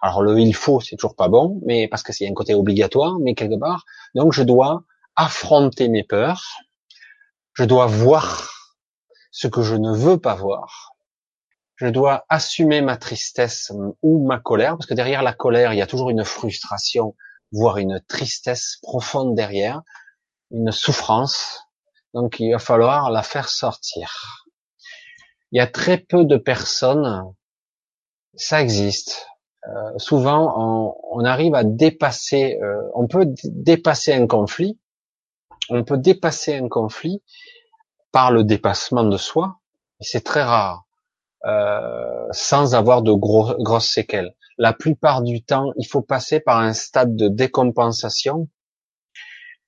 Alors 0.00 0.22
le 0.22 0.38
il 0.38 0.54
faut, 0.54 0.80
c'est 0.80 0.96
toujours 0.96 1.16
pas 1.16 1.28
bon, 1.28 1.60
mais 1.64 1.88
parce 1.88 2.02
que 2.02 2.12
c'est 2.12 2.28
un 2.28 2.34
côté 2.34 2.54
obligatoire, 2.54 3.18
mais 3.20 3.34
quelque 3.34 3.58
part, 3.58 3.84
donc 4.14 4.32
je 4.32 4.42
dois 4.42 4.84
affronter 5.16 5.88
mes 5.88 6.04
peurs, 6.04 6.44
je 7.54 7.64
dois 7.64 7.86
voir 7.86 8.52
ce 9.30 9.48
que 9.48 9.62
je 9.62 9.74
ne 9.74 9.92
veux 9.92 10.18
pas 10.18 10.34
voir, 10.34 10.94
je 11.76 11.86
dois 11.86 12.24
assumer 12.28 12.80
ma 12.80 12.96
tristesse 12.96 13.72
ou 14.02 14.26
ma 14.26 14.38
colère, 14.38 14.76
parce 14.76 14.86
que 14.86 14.94
derrière 14.94 15.22
la 15.22 15.32
colère, 15.32 15.72
il 15.72 15.78
y 15.78 15.82
a 15.82 15.86
toujours 15.86 16.10
une 16.10 16.24
frustration, 16.24 17.16
voire 17.52 17.78
une 17.78 18.00
tristesse 18.08 18.78
profonde 18.82 19.34
derrière 19.34 19.82
une 20.50 20.72
souffrance, 20.72 21.64
donc 22.14 22.40
il 22.40 22.52
va 22.52 22.58
falloir 22.58 23.10
la 23.10 23.22
faire 23.22 23.48
sortir. 23.48 24.44
Il 25.52 25.58
y 25.58 25.60
a 25.60 25.66
très 25.66 25.98
peu 25.98 26.24
de 26.24 26.36
personnes, 26.36 27.32
ça 28.34 28.60
existe. 28.60 29.26
Euh, 29.66 29.98
souvent, 29.98 30.94
on, 31.10 31.24
arrive 31.24 31.54
à 31.54 31.64
dépasser, 31.64 32.58
euh, 32.62 32.80
on 32.94 33.06
peut 33.08 33.26
dépasser 33.44 34.12
un 34.12 34.26
conflit, 34.26 34.78
on 35.68 35.84
peut 35.84 35.98
dépasser 35.98 36.56
un 36.56 36.68
conflit 36.68 37.22
par 38.12 38.30
le 38.30 38.44
dépassement 38.44 39.04
de 39.04 39.16
soi, 39.16 39.58
et 40.00 40.04
c'est 40.04 40.22
très 40.22 40.42
rare, 40.42 40.86
euh, 41.44 42.26
sans 42.30 42.74
avoir 42.74 43.02
de 43.02 43.12
gros, 43.12 43.54
grosses 43.58 43.90
séquelles. 43.90 44.34
La 44.58 44.72
plupart 44.72 45.22
du 45.22 45.42
temps, 45.42 45.72
il 45.76 45.86
faut 45.86 46.02
passer 46.02 46.40
par 46.40 46.58
un 46.58 46.72
stade 46.72 47.16
de 47.16 47.28
décompensation 47.28 48.48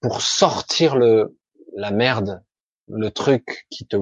pour 0.01 0.23
sortir 0.23 0.97
le 0.97 1.37
la 1.77 1.91
merde, 1.91 2.43
le 2.89 3.11
truc 3.11 3.67
qui 3.71 3.87
te 3.87 3.97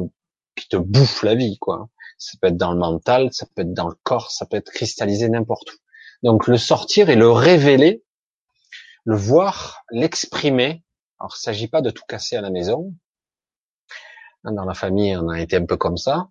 qui 0.54 0.68
te 0.68 0.76
bouffe 0.76 1.22
la 1.22 1.34
vie, 1.34 1.58
quoi. 1.58 1.88
Ça 2.18 2.36
peut 2.40 2.48
être 2.48 2.56
dans 2.56 2.72
le 2.72 2.78
mental, 2.78 3.28
ça 3.32 3.46
peut 3.46 3.62
être 3.62 3.72
dans 3.72 3.88
le 3.88 3.94
corps, 4.02 4.30
ça 4.30 4.44
peut 4.44 4.56
être 4.56 4.70
cristallisé 4.70 5.28
n'importe 5.28 5.72
où. 5.72 5.76
Donc 6.24 6.48
le 6.48 6.58
sortir 6.58 7.10
et 7.10 7.16
le 7.16 7.30
révéler, 7.30 8.04
le 9.04 9.16
voir, 9.16 9.84
l'exprimer. 9.90 10.84
Alors 11.20 11.34
il 11.36 11.40
s'agit 11.40 11.68
pas 11.68 11.80
de 11.80 11.90
tout 11.90 12.04
casser 12.08 12.36
à 12.36 12.40
la 12.40 12.50
maison. 12.50 12.92
Dans 14.44 14.64
la 14.64 14.74
famille, 14.74 15.16
on 15.16 15.28
a 15.28 15.40
été 15.40 15.56
un 15.56 15.66
peu 15.66 15.76
comme 15.76 15.96
ça, 15.96 16.28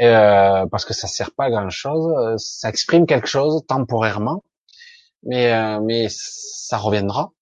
euh, 0.00 0.66
parce 0.66 0.84
que 0.84 0.94
ça 0.94 1.06
sert 1.06 1.32
pas 1.32 1.44
à 1.44 1.50
grand 1.50 1.70
chose. 1.70 2.36
Ça 2.42 2.68
exprime 2.68 3.06
quelque 3.06 3.28
chose 3.28 3.62
temporairement, 3.68 4.42
mais 5.22 5.52
euh, 5.52 5.80
mais 5.80 6.08
ça 6.10 6.78
reviendra 6.78 7.32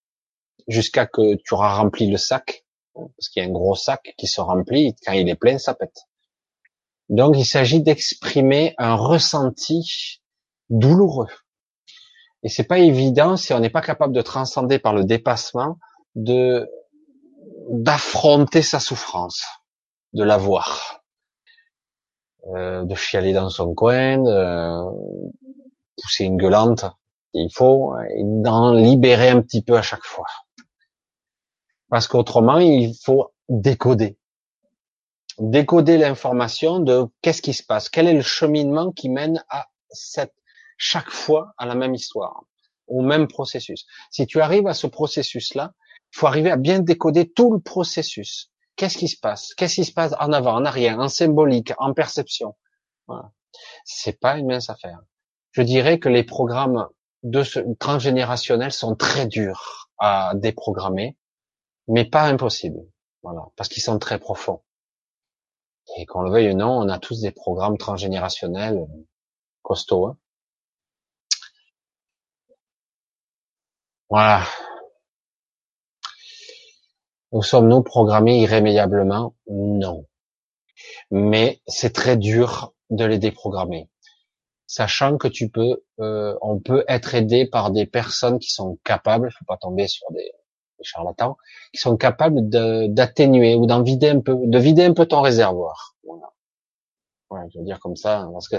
jusqu'à 0.68 1.06
que 1.06 1.36
tu 1.36 1.54
auras 1.54 1.74
rempli 1.74 2.10
le 2.10 2.16
sac, 2.16 2.64
parce 2.94 3.28
qu'il 3.28 3.42
y 3.42 3.46
a 3.46 3.48
un 3.48 3.52
gros 3.52 3.76
sac 3.76 4.14
qui 4.18 4.26
se 4.26 4.40
remplit, 4.40 4.94
quand 5.04 5.12
il 5.12 5.28
est 5.28 5.36
plein, 5.36 5.58
ça 5.58 5.74
pète. 5.74 6.06
Donc 7.10 7.36
il 7.36 7.44
s'agit 7.44 7.82
d'exprimer 7.82 8.74
un 8.78 8.94
ressenti 8.94 10.22
douloureux. 10.70 11.28
Et 12.44 12.48
c'est 12.48 12.64
pas 12.64 12.78
évident 12.78 13.36
si 13.36 13.52
on 13.52 13.58
n'est 13.58 13.68
pas 13.68 13.82
capable 13.82 14.14
de 14.14 14.22
transcender 14.22 14.78
par 14.78 14.94
le 14.94 15.04
dépassement, 15.04 15.78
de 16.14 16.70
d'affronter 17.68 18.62
sa 18.62 18.80
souffrance, 18.80 19.44
de 20.12 20.24
la 20.24 20.36
voir, 20.38 21.02
euh, 22.48 22.84
de 22.84 22.94
chialer 22.94 23.32
dans 23.32 23.50
son 23.50 23.74
coin, 23.74 24.18
de 24.18 24.82
pousser 26.00 26.24
une 26.24 26.36
gueulante, 26.36 26.84
il 27.32 27.50
faut, 27.52 27.94
d'en 28.18 28.72
libérer 28.72 29.30
un 29.30 29.42
petit 29.42 29.62
peu 29.62 29.76
à 29.76 29.82
chaque 29.82 30.04
fois. 30.04 30.26
Parce 31.88 32.06
qu'autrement, 32.06 32.58
il 32.58 32.94
faut 33.04 33.32
décoder. 33.48 34.19
Décoder 35.40 35.96
l'information 35.96 36.80
de 36.80 37.06
qu'est-ce 37.22 37.40
qui 37.40 37.54
se 37.54 37.62
passe, 37.62 37.88
quel 37.88 38.06
est 38.06 38.12
le 38.12 38.20
cheminement 38.20 38.92
qui 38.92 39.08
mène 39.08 39.42
à 39.48 39.68
cette, 39.88 40.34
chaque 40.76 41.08
fois 41.08 41.54
à 41.56 41.64
la 41.64 41.74
même 41.74 41.94
histoire, 41.94 42.44
au 42.88 43.00
même 43.00 43.26
processus. 43.26 43.86
Si 44.10 44.26
tu 44.26 44.42
arrives 44.42 44.66
à 44.66 44.74
ce 44.74 44.86
processus-là, 44.86 45.72
il 46.12 46.18
faut 46.18 46.26
arriver 46.26 46.50
à 46.50 46.56
bien 46.56 46.80
décoder 46.80 47.26
tout 47.30 47.52
le 47.52 47.58
processus. 47.58 48.50
Qu'est-ce 48.76 48.98
qui 48.98 49.08
se 49.08 49.18
passe? 49.18 49.54
Qu'est-ce 49.54 49.76
qui 49.76 49.84
se 49.86 49.92
passe 49.92 50.14
en 50.20 50.30
avant, 50.32 50.56
en 50.56 50.64
arrière, 50.66 50.98
en 50.98 51.08
symbolique, 51.08 51.72
en 51.78 51.94
perception? 51.94 52.54
Voilà. 53.06 53.32
C'est 53.84 54.20
pas 54.20 54.36
une 54.36 54.46
mince 54.46 54.68
affaire. 54.68 55.00
Je 55.52 55.62
dirais 55.62 55.98
que 55.98 56.10
les 56.10 56.22
programmes 56.22 56.86
de 57.22 57.42
ce 57.42 57.60
transgénérationnels 57.78 58.72
sont 58.72 58.94
très 58.94 59.26
durs 59.26 59.90
à 59.98 60.32
déprogrammer, 60.34 61.16
mais 61.88 62.04
pas 62.04 62.24
impossible. 62.24 62.80
Voilà, 63.22 63.40
parce 63.56 63.70
qu'ils 63.70 63.82
sont 63.82 63.98
très 63.98 64.18
profonds. 64.18 64.60
Et 65.96 66.06
qu'on 66.06 66.22
le 66.22 66.30
veuille 66.30 66.50
ou 66.50 66.56
non, 66.56 66.70
on 66.70 66.88
a 66.88 66.98
tous 66.98 67.20
des 67.20 67.30
programmes 67.30 67.78
transgénérationnels 67.78 68.86
costauds. 69.62 70.06
Hein. 70.06 70.16
Voilà. 74.08 74.44
Nous 77.32 77.42
sommes-nous 77.42 77.82
programmés 77.82 78.40
irrémédiablement? 78.40 79.34
Non. 79.48 80.06
Mais 81.10 81.60
c'est 81.66 81.92
très 81.92 82.16
dur 82.16 82.72
de 82.90 83.04
les 83.04 83.18
déprogrammer. 83.18 83.88
Sachant 84.66 85.16
que 85.18 85.28
tu 85.28 85.48
peux, 85.48 85.84
euh, 86.00 86.36
on 86.42 86.60
peut 86.60 86.84
être 86.88 87.14
aidé 87.14 87.46
par 87.46 87.70
des 87.70 87.86
personnes 87.86 88.38
qui 88.38 88.50
sont 88.50 88.78
capables, 88.84 89.28
il 89.30 89.36
faut 89.36 89.44
pas 89.44 89.56
tomber 89.56 89.86
sur 89.88 90.10
des, 90.12 90.32
charlatans, 90.82 91.36
qui 91.72 91.80
sont 91.80 91.96
capables 91.96 92.48
d'atténuer 92.92 93.54
ou 93.54 93.66
d'en 93.66 93.82
vider 93.82 94.10
un 94.10 94.20
peu, 94.20 94.36
de 94.42 94.58
vider 94.58 94.84
un 94.84 94.94
peu 94.94 95.06
ton 95.06 95.20
réservoir. 95.20 95.94
Voilà. 96.04 96.32
Ouais, 97.30 97.40
je 97.52 97.58
veux 97.58 97.64
dire 97.64 97.78
comme 97.80 97.96
ça, 97.96 98.28
parce 98.32 98.48
que 98.48 98.56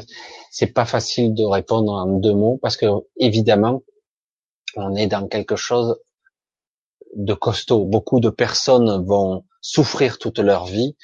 c'est 0.50 0.74
pas 0.74 0.85
facile 0.85 1.33
de 1.33 1.43
répondre 1.43 1.91
en 1.91 2.06
deux 2.08 2.33
mots, 2.33 2.58
parce 2.61 2.77
que 2.77 2.85
évidemment, 3.17 3.83
on 4.75 4.95
est 4.95 5.08
dans 5.08 5.27
quelque 5.27 5.56
chose 5.56 6.00
de 7.16 7.33
costaud. 7.33 7.85
Beaucoup 7.85 8.19
de 8.19 8.30
personnes 8.30 9.06
vont 9.06 9.45
souffrir 9.61 10.17
toute 10.17 10.40
leur 10.40 10.66
vie 10.66 10.95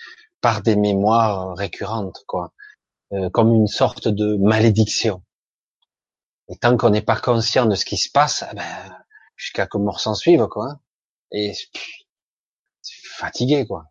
par 0.42 0.62
des 0.62 0.76
mémoires 0.76 1.56
récurrentes, 1.56 2.24
quoi, 2.28 2.54
euh, 3.14 3.30
comme 3.30 3.54
une 3.54 3.68
sorte 3.68 4.08
de 4.08 4.38
malédiction. 4.38 5.22
Et 6.50 6.56
tant 6.56 6.78
qu'on 6.78 6.92
n'est 6.92 7.02
pas 7.02 7.18
conscient 7.18 7.66
de 7.66 7.76
ce 7.76 7.84
qui 7.84 7.98
se 7.98 8.10
passe, 8.10 8.46
eh 8.50 8.56
ben, 8.56 8.96
jusqu'à 9.36 9.68
que 9.68 9.78
mort 9.78 10.00
s'en 10.00 10.16
suive, 10.16 10.48
quoi. 10.48 10.80
Et 11.32 11.54
c'est 11.54 13.08
fatigué, 13.18 13.66
quoi. 13.66 13.86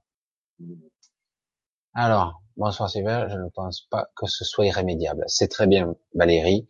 Alors, 1.95 2.43
bonsoir 2.57 2.91
Sylvain, 2.91 3.29
je 3.29 3.37
ne 3.37 3.49
pense 3.51 3.83
pas 3.91 4.09
que 4.17 4.27
ce 4.27 4.45
soit 4.45 4.67
irrémédiable. 4.67 5.25
C'est 5.27 5.49
très 5.49 5.67
bien, 5.67 5.95
Valérie. 6.15 6.69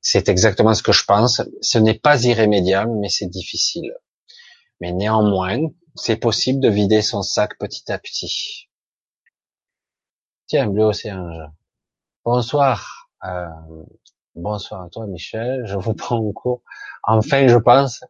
C'est 0.00 0.28
exactement 0.28 0.74
ce 0.74 0.82
que 0.82 0.92
je 0.92 1.04
pense. 1.04 1.42
Ce 1.60 1.78
n'est 1.78 1.98
pas 1.98 2.24
irrémédiable, 2.24 2.92
mais 2.98 3.08
c'est 3.08 3.28
difficile. 3.28 3.94
Mais 4.80 4.92
néanmoins, 4.92 5.60
c'est 5.94 6.16
possible 6.16 6.60
de 6.60 6.68
vider 6.68 7.02
son 7.02 7.22
sac 7.22 7.56
petit 7.58 7.90
à 7.92 7.98
petit. 7.98 8.68
Tiens, 10.46 10.66
bleu 10.66 10.84
océan. 10.84 11.52
Bonsoir. 12.24 13.08
Euh, 13.24 13.46
bonsoir 14.34 14.82
à 14.82 14.88
toi, 14.88 15.06
Michel. 15.06 15.62
Je 15.66 15.76
vous 15.76 15.94
prends 15.94 16.18
en 16.18 16.32
cours. 16.32 16.62
Enfin, 17.04 17.46
je 17.46 17.56
pense, 17.58 18.02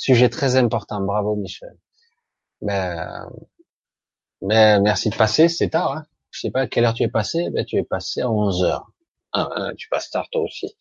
sujet 0.00 0.30
très 0.30 0.56
important. 0.56 1.00
Bravo, 1.00 1.36
Michel. 1.36 1.76
Ben, 2.62 3.28
ben 4.40 4.82
merci 4.82 5.10
de 5.10 5.16
passer. 5.16 5.48
C'est 5.48 5.70
tard. 5.70 5.92
Hein 5.92 6.06
je 6.30 6.40
sais 6.40 6.50
pas 6.50 6.62
à 6.62 6.66
quelle 6.66 6.84
heure 6.84 6.94
tu 6.94 7.02
es 7.02 7.08
passé. 7.08 7.50
Ben, 7.50 7.64
tu 7.64 7.76
es 7.76 7.82
passé 7.82 8.22
à 8.22 8.30
11 8.30 8.64
heures. 8.64 8.90
Ah, 9.32 9.48
hein, 9.54 9.72
tu 9.76 9.88
passes 9.88 10.10
tard 10.10 10.28
toi 10.30 10.42
aussi. 10.42 10.76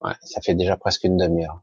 Ouais, 0.00 0.14
ça 0.22 0.40
fait 0.40 0.54
déjà 0.54 0.76
presque 0.76 1.04
une 1.04 1.16
demi-heure. 1.16 1.62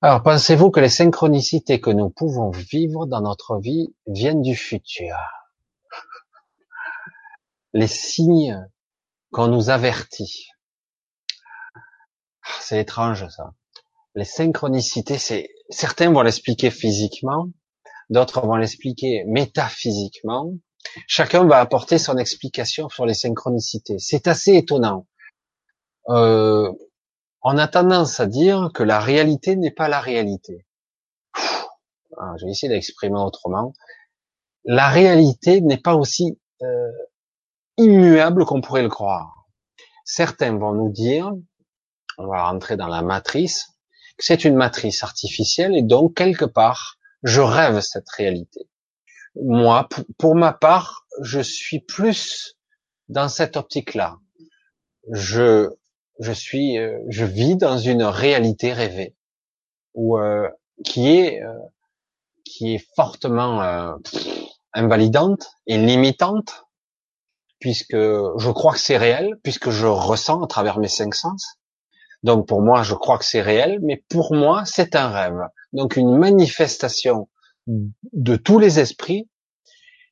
Alors, 0.00 0.22
pensez-vous 0.22 0.70
que 0.70 0.80
les 0.80 0.88
synchronicités 0.88 1.80
que 1.80 1.90
nous 1.90 2.08
pouvons 2.08 2.50
vivre 2.50 3.06
dans 3.06 3.20
notre 3.20 3.58
vie 3.58 3.94
viennent 4.06 4.42
du 4.42 4.54
futur? 4.54 5.16
Les 7.72 7.88
signes 7.88 8.64
qu'on 9.32 9.48
nous 9.48 9.70
avertit. 9.70 10.48
Ah, 12.42 12.50
c'est 12.60 12.80
étrange 12.80 13.28
ça. 13.28 13.52
Les 14.14 14.24
synchronicités, 14.24 15.18
c'est 15.18 15.50
certains 15.70 16.10
vont 16.10 16.22
l'expliquer 16.22 16.70
physiquement, 16.70 17.48
d'autres 18.10 18.40
vont 18.40 18.56
l'expliquer 18.56 19.24
métaphysiquement. 19.26 20.52
Chacun 21.06 21.46
va 21.46 21.60
apporter 21.60 21.98
son 21.98 22.16
explication 22.16 22.88
sur 22.88 23.04
les 23.06 23.14
synchronicités. 23.14 23.98
C'est 23.98 24.26
assez 24.26 24.54
étonnant. 24.54 25.06
Euh, 26.08 26.72
on 27.42 27.58
a 27.58 27.68
tendance 27.68 28.20
à 28.20 28.26
dire 28.26 28.70
que 28.74 28.82
la 28.82 28.98
réalité 28.98 29.56
n'est 29.56 29.70
pas 29.70 29.88
la 29.88 30.00
réalité. 30.00 30.66
Ah, 32.16 32.34
je 32.38 32.46
vais 32.46 32.50
essayer 32.50 32.72
d'exprimer 32.72 33.20
autrement. 33.20 33.74
La 34.64 34.88
réalité 34.88 35.60
n'est 35.60 35.78
pas 35.78 35.94
aussi 35.94 36.40
euh, 36.62 36.90
immuable 37.76 38.44
qu'on 38.44 38.60
pourrait 38.60 38.82
le 38.82 38.88
croire. 38.88 39.46
Certains 40.04 40.56
vont 40.58 40.72
nous 40.72 40.90
dire, 40.90 41.30
on 42.16 42.26
va 42.26 42.48
rentrer 42.50 42.76
dans 42.76 42.88
la 42.88 43.02
matrice, 43.02 43.77
c'est 44.18 44.44
une 44.44 44.56
matrice 44.56 45.02
artificielle 45.02 45.76
et 45.76 45.82
donc 45.82 46.14
quelque 46.14 46.44
part, 46.44 46.98
je 47.22 47.40
rêve 47.40 47.80
cette 47.80 48.08
réalité. 48.10 48.68
Moi, 49.40 49.88
pour 50.18 50.34
ma 50.34 50.52
part, 50.52 51.06
je 51.22 51.40
suis 51.40 51.80
plus 51.80 52.56
dans 53.08 53.28
cette 53.28 53.56
optique-là. 53.56 54.18
Je 55.10 55.70
je 56.18 56.32
suis, 56.32 56.78
euh, 56.78 56.98
je 57.08 57.24
vis 57.24 57.56
dans 57.56 57.78
une 57.78 58.02
réalité 58.02 58.72
rêvée, 58.72 59.14
ou 59.94 60.18
euh, 60.18 60.48
qui 60.84 61.08
est 61.08 61.42
euh, 61.42 61.52
qui 62.44 62.74
est 62.74 62.86
fortement 62.96 63.98
invalidante 64.72 65.50
et 65.66 65.76
limitante, 65.76 66.64
puisque 67.58 67.94
je 67.94 68.50
crois 68.50 68.72
que 68.72 68.78
c'est 68.78 68.96
réel, 68.96 69.38
puisque 69.42 69.68
je 69.68 69.86
ressens 69.86 70.42
à 70.42 70.46
travers 70.46 70.78
mes 70.78 70.88
cinq 70.88 71.14
sens. 71.14 71.57
Donc 72.22 72.46
pour 72.46 72.62
moi, 72.62 72.82
je 72.82 72.94
crois 72.94 73.18
que 73.18 73.24
c'est 73.24 73.42
réel, 73.42 73.78
mais 73.82 74.02
pour 74.08 74.34
moi, 74.34 74.64
c'est 74.64 74.96
un 74.96 75.08
rêve. 75.08 75.40
Donc 75.72 75.96
une 75.96 76.16
manifestation 76.16 77.28
de 77.66 78.36
tous 78.36 78.58
les 78.58 78.80
esprits 78.80 79.28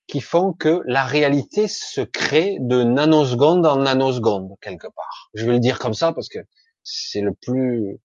qui 0.06 0.20
font 0.20 0.52
que 0.52 0.82
la 0.86 1.04
réalité 1.04 1.66
se 1.66 2.00
crée 2.00 2.58
de 2.60 2.84
nanoseconde 2.84 3.66
en 3.66 3.76
nanoseconde 3.76 4.52
quelque 4.60 4.86
part. 4.86 5.30
Je 5.34 5.44
vais 5.46 5.52
le 5.52 5.58
dire 5.58 5.78
comme 5.78 5.94
ça 5.94 6.12
parce 6.12 6.28
que 6.28 6.38
c'est 6.84 7.22
le 7.22 7.32
plus, 7.34 7.98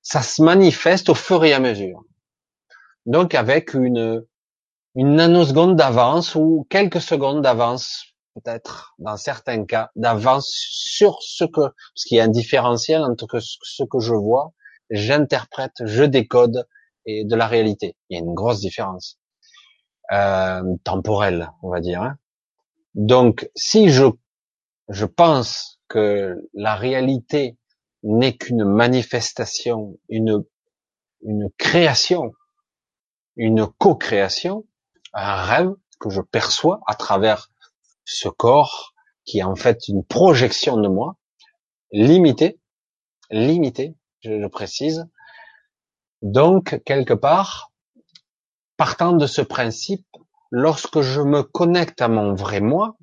ça 0.00 0.22
se 0.22 0.40
manifeste 0.42 1.10
au 1.10 1.14
fur 1.14 1.44
et 1.44 1.52
à 1.52 1.60
mesure. 1.60 2.02
Donc 3.04 3.34
avec 3.34 3.74
une 3.74 4.24
une 4.94 5.14
nanoseconde 5.14 5.76
d'avance 5.76 6.34
ou 6.34 6.66
quelques 6.68 7.00
secondes 7.00 7.42
d'avance 7.42 8.11
peut-être 8.34 8.94
dans 8.98 9.16
certains 9.16 9.64
cas 9.64 9.90
d'avance 9.96 10.48
sur 10.50 11.18
ce 11.22 11.44
que 11.44 11.60
ce 11.94 12.06
qui 12.06 12.16
est 12.16 12.20
un 12.20 12.28
différentiel 12.28 13.02
entre 13.02 13.40
ce 13.40 13.82
que 13.84 13.98
je 14.00 14.14
vois, 14.14 14.52
j'interprète, 14.90 15.74
je 15.84 16.04
décode 16.04 16.66
et 17.06 17.24
de 17.24 17.34
la 17.36 17.46
réalité. 17.46 17.96
Il 18.08 18.14
y 18.14 18.20
a 18.20 18.24
une 18.24 18.34
grosse 18.34 18.60
différence 18.60 19.18
euh, 20.12 20.62
temporel, 20.84 21.50
on 21.62 21.70
va 21.70 21.80
dire. 21.80 22.02
Hein. 22.02 22.18
Donc, 22.94 23.50
si 23.56 23.88
je 23.90 24.04
je 24.88 25.06
pense 25.06 25.80
que 25.88 26.48
la 26.54 26.74
réalité 26.74 27.56
n'est 28.02 28.36
qu'une 28.36 28.64
manifestation, 28.64 29.98
une 30.08 30.44
une 31.24 31.50
création, 31.56 32.32
une 33.36 33.66
co-création, 33.66 34.66
un 35.12 35.36
rêve 35.36 35.72
que 36.00 36.10
je 36.10 36.20
perçois 36.20 36.80
à 36.86 36.96
travers 36.96 37.51
ce 38.12 38.28
corps 38.28 38.94
qui 39.24 39.38
est 39.38 39.44
en 39.44 39.56
fait 39.56 39.88
une 39.88 40.04
projection 40.04 40.76
de 40.76 40.88
moi, 40.88 41.16
limitée, 41.92 42.60
limitée, 43.30 43.94
je 44.20 44.30
le 44.30 44.48
précise. 44.48 45.06
Donc, 46.22 46.80
quelque 46.84 47.14
part, 47.14 47.72
Partant 48.82 49.12
de 49.12 49.26
ce 49.28 49.42
principe, 49.42 50.06
lorsque 50.50 51.02
je 51.02 51.20
me 51.20 51.44
connecte 51.44 52.02
à 52.02 52.08
mon 52.08 52.34
vrai 52.34 52.60
moi, 52.60 52.96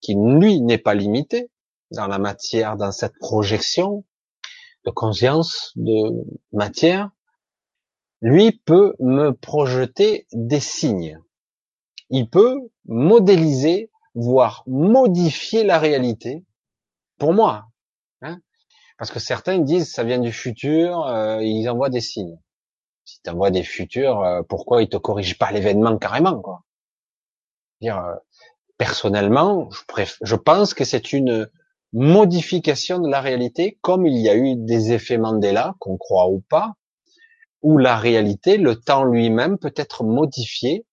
qui 0.00 0.14
lui 0.14 0.60
n'est 0.60 0.78
pas 0.78 0.94
limité 0.94 1.50
dans 1.90 2.06
la 2.06 2.18
matière, 2.18 2.76
dans 2.76 2.92
cette 2.92 3.18
projection 3.18 4.04
de 4.84 4.92
conscience, 4.92 5.72
de 5.74 6.12
matière, 6.52 7.10
lui 8.20 8.52
peut 8.52 8.94
me 9.00 9.32
projeter 9.32 10.28
des 10.32 10.60
signes. 10.60 11.18
Il 12.10 12.30
peut 12.30 12.56
modéliser, 12.84 13.90
voire 14.18 14.62
modifier 14.66 15.64
la 15.64 15.78
réalité 15.78 16.44
pour 17.18 17.32
moi. 17.32 17.66
Hein 18.22 18.38
Parce 18.98 19.10
que 19.10 19.18
certains 19.18 19.58
disent 19.58 19.92
ça 19.92 20.04
vient 20.04 20.18
du 20.18 20.32
futur, 20.32 21.06
euh, 21.06 21.42
ils 21.42 21.68
envoient 21.68 21.90
des 21.90 22.00
signes 22.00 22.38
si 23.08 23.22
tu 23.22 23.30
envoies 23.30 23.50
des 23.50 23.62
futurs, 23.62 24.20
euh, 24.22 24.42
pourquoi 24.42 24.82
ils 24.82 24.88
te 24.88 24.98
corrigent 24.98 25.38
pas 25.38 25.50
l'événement 25.50 25.96
carrément 25.96 26.38
quoi? 26.40 26.62
Dire, 27.80 27.98
euh, 27.98 28.14
Personnellement, 28.76 29.68
je, 29.72 30.04
je 30.22 30.36
pense 30.36 30.72
que 30.72 30.84
c'est 30.84 31.12
une 31.12 31.50
modification 31.92 33.00
de 33.00 33.08
la 33.08 33.20
réalité, 33.20 33.76
comme 33.80 34.06
il 34.06 34.16
y 34.16 34.28
a 34.28 34.36
eu 34.36 34.54
des 34.54 34.92
effets 34.92 35.18
Mandela, 35.18 35.74
qu'on 35.80 35.96
croit 35.96 36.28
ou 36.28 36.44
pas, 36.48 36.74
où 37.60 37.76
la 37.76 37.96
réalité, 37.96 38.56
le 38.56 38.76
temps 38.76 39.02
lui-même 39.02 39.58
peut 39.58 39.74
être 39.74 40.04
modifié 40.04 40.86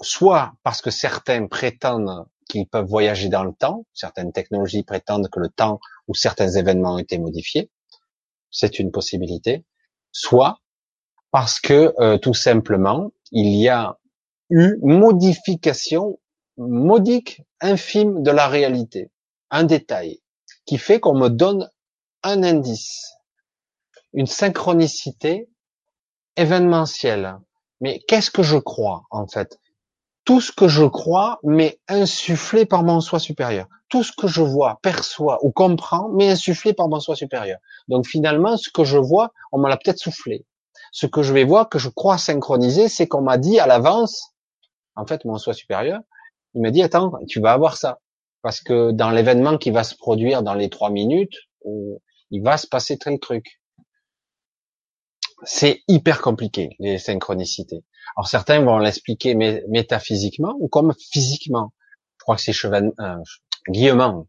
soit 0.00 0.54
parce 0.64 0.82
que 0.82 0.90
certains 0.90 1.46
prétendent 1.46 2.26
qu'ils 2.48 2.68
peuvent 2.68 2.86
voyager 2.86 3.28
dans 3.28 3.44
le 3.44 3.52
temps, 3.52 3.86
certaines 3.92 4.32
technologies 4.32 4.82
prétendent 4.82 5.28
que 5.30 5.40
le 5.40 5.48
temps 5.48 5.80
ou 6.08 6.14
certains 6.14 6.48
événements 6.48 6.94
ont 6.94 6.98
été 6.98 7.18
modifiés, 7.18 7.70
c'est 8.50 8.78
une 8.78 8.90
possibilité, 8.90 9.64
soit 10.12 10.60
parce 11.30 11.58
que 11.60 11.94
euh, 11.98 12.18
tout 12.18 12.34
simplement 12.34 13.10
il 13.32 13.54
y 13.56 13.68
a 13.68 13.98
eu 14.50 14.76
modification 14.82 16.18
modique, 16.56 17.42
infime 17.60 18.22
de 18.22 18.30
la 18.30 18.46
réalité, 18.46 19.10
un 19.50 19.64
détail 19.64 20.20
qui 20.66 20.78
fait 20.78 21.00
qu'on 21.00 21.18
me 21.18 21.28
donne 21.28 21.68
un 22.22 22.42
indice, 22.42 23.14
une 24.12 24.26
synchronicité 24.26 25.48
événementielle. 26.36 27.38
Mais 27.80 28.00
qu'est-ce 28.06 28.30
que 28.30 28.42
je 28.42 28.56
crois 28.56 29.04
en 29.10 29.26
fait? 29.26 29.58
Tout 30.24 30.40
ce 30.40 30.52
que 30.52 30.68
je 30.68 30.84
crois 30.84 31.38
m'est 31.42 31.78
insufflé 31.88 32.64
par 32.64 32.82
mon 32.82 33.00
soi 33.00 33.18
supérieur. 33.18 33.66
Tout 33.90 34.02
ce 34.02 34.12
que 34.12 34.26
je 34.26 34.40
vois, 34.40 34.78
perçois 34.82 35.38
ou 35.44 35.52
comprends 35.52 36.08
m'est 36.08 36.30
insufflé 36.30 36.72
par 36.72 36.88
mon 36.88 36.98
soi 36.98 37.14
supérieur. 37.14 37.58
Donc 37.88 38.06
finalement, 38.06 38.56
ce 38.56 38.70
que 38.70 38.84
je 38.84 38.96
vois, 38.98 39.32
on 39.52 39.58
me 39.58 39.68
l'a 39.68 39.76
peut-être 39.76 39.98
soufflé. 39.98 40.46
Ce 40.92 41.06
que 41.06 41.22
je 41.22 41.32
vais 41.32 41.44
voir, 41.44 41.68
que 41.68 41.78
je 41.78 41.88
crois 41.88 42.18
synchroniser, 42.18 42.88
c'est 42.88 43.06
qu'on 43.06 43.20
m'a 43.20 43.36
dit 43.36 43.58
à 43.58 43.66
l'avance, 43.66 44.34
en 44.96 45.06
fait, 45.06 45.24
mon 45.24 45.38
soi 45.38 45.52
supérieur, 45.52 46.00
il 46.54 46.62
m'a 46.62 46.70
dit, 46.70 46.82
attends, 46.82 47.12
tu 47.28 47.40
vas 47.40 47.52
avoir 47.52 47.76
ça. 47.76 48.00
Parce 48.42 48.60
que 48.60 48.92
dans 48.92 49.10
l'événement 49.10 49.58
qui 49.58 49.70
va 49.70 49.84
se 49.84 49.96
produire 49.96 50.42
dans 50.42 50.54
les 50.54 50.70
trois 50.70 50.90
minutes, 50.90 51.36
il 52.30 52.42
va 52.42 52.56
se 52.56 52.66
passer 52.66 52.96
tel 52.96 53.18
truc. 53.18 53.60
C'est 55.44 55.82
hyper 55.88 56.20
compliqué, 56.20 56.76
les 56.78 56.98
synchronicités. 56.98 57.84
Alors 58.16 58.28
certains 58.28 58.60
vont 58.60 58.78
l'expliquer 58.78 59.34
métaphysiquement 59.34 60.54
ou 60.58 60.68
comme 60.68 60.94
physiquement. 61.12 61.72
Je 62.18 62.24
crois 62.24 62.36
que 62.36 62.42
c'est 62.42 62.52
Cheval, 62.52 62.92
euh, 63.00 63.16
Guillemant, 63.68 64.26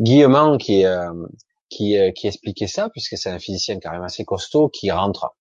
Guillemant 0.00 0.58
qui, 0.58 0.84
euh, 0.84 1.12
qui, 1.68 1.98
euh, 1.98 2.12
qui 2.12 2.26
expliquait 2.26 2.66
ça, 2.66 2.88
puisque 2.90 3.16
c'est 3.16 3.30
un 3.30 3.38
physicien 3.38 3.78
quand 3.80 3.90
même 3.90 4.02
assez 4.02 4.24
costaud, 4.24 4.68
qui 4.68 4.90
rentre 4.90 5.34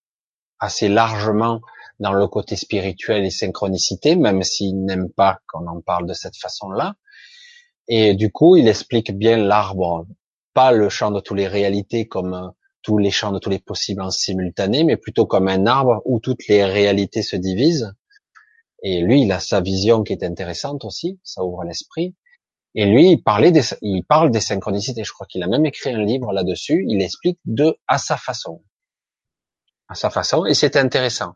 assez 0.60 0.90
largement 0.90 1.62
dans 2.00 2.14
le 2.14 2.28
côté 2.28 2.56
spirituel 2.56 3.26
et 3.26 3.32
synchronicité, 3.32 4.16
même 4.16 4.44
s'il 4.44 4.84
n'aime 4.84 5.10
pas 5.10 5.40
qu'on 5.48 5.68
en 5.68 5.82
parle 5.82 6.08
de 6.08 6.14
cette 6.14 6.38
façon-là. 6.38 6.96
Et 7.88 8.14
du 8.16 8.32
coup, 8.32 8.56
il 8.56 8.68
explique 8.68 9.12
bien 9.12 9.38
l'arbre, 9.38 10.06
pas 10.54 10.72
le 10.72 10.90
champ 10.90 11.12
de 11.12 11.20
toutes 11.20 11.38
les 11.38 11.48
réalités 11.48 12.08
comme 12.08 12.34
euh, 12.34 12.50
tous 12.88 12.98
les 12.98 13.12
champs 13.12 13.34
de 13.34 13.40
tous 13.40 13.50
les 13.50 13.60
possibles 13.60 14.02
en 14.02 14.12
simultané, 14.12 14.86
mais 14.86 14.96
plutôt 14.96 15.26
comme 15.26 15.50
un 15.50 15.66
arbre 15.66 16.02
où 16.06 16.22
toutes 16.22 16.48
les 16.48 16.64
réalités 16.64 17.22
se 17.22 17.36
divisent. 17.36 17.94
Et 18.82 19.02
lui, 19.02 19.24
il 19.24 19.32
a 19.34 19.42
sa 19.42 19.60
vision 19.60 20.04
qui 20.04 20.14
est 20.14 20.24
intéressante 20.24 20.86
aussi, 20.86 21.20
ça 21.22 21.44
ouvre 21.44 21.66
l'esprit. 21.66 22.16
Et 22.76 22.86
lui, 22.86 23.12
il 23.12 23.22
parlait 23.22 23.52
il 23.82 24.06
parle 24.06 24.32
des 24.32 24.40
synchronicités. 24.40 25.04
Je 25.04 25.12
crois 25.12 25.28
qu'il 25.28 25.44
a 25.44 25.48
même 25.48 25.66
écrit 25.66 25.90
un 25.90 26.02
livre 26.02 26.32
là-dessus. 26.32 26.86
Il 26.88 27.02
explique 27.02 27.40
de 27.44 27.76
à 27.90 27.98
sa 27.98 28.16
façon, 28.16 28.64
à 29.90 29.96
sa 29.96 30.10
façon, 30.10 30.46
et 30.46 30.54
c'est 30.54 30.78
intéressant. 30.78 31.34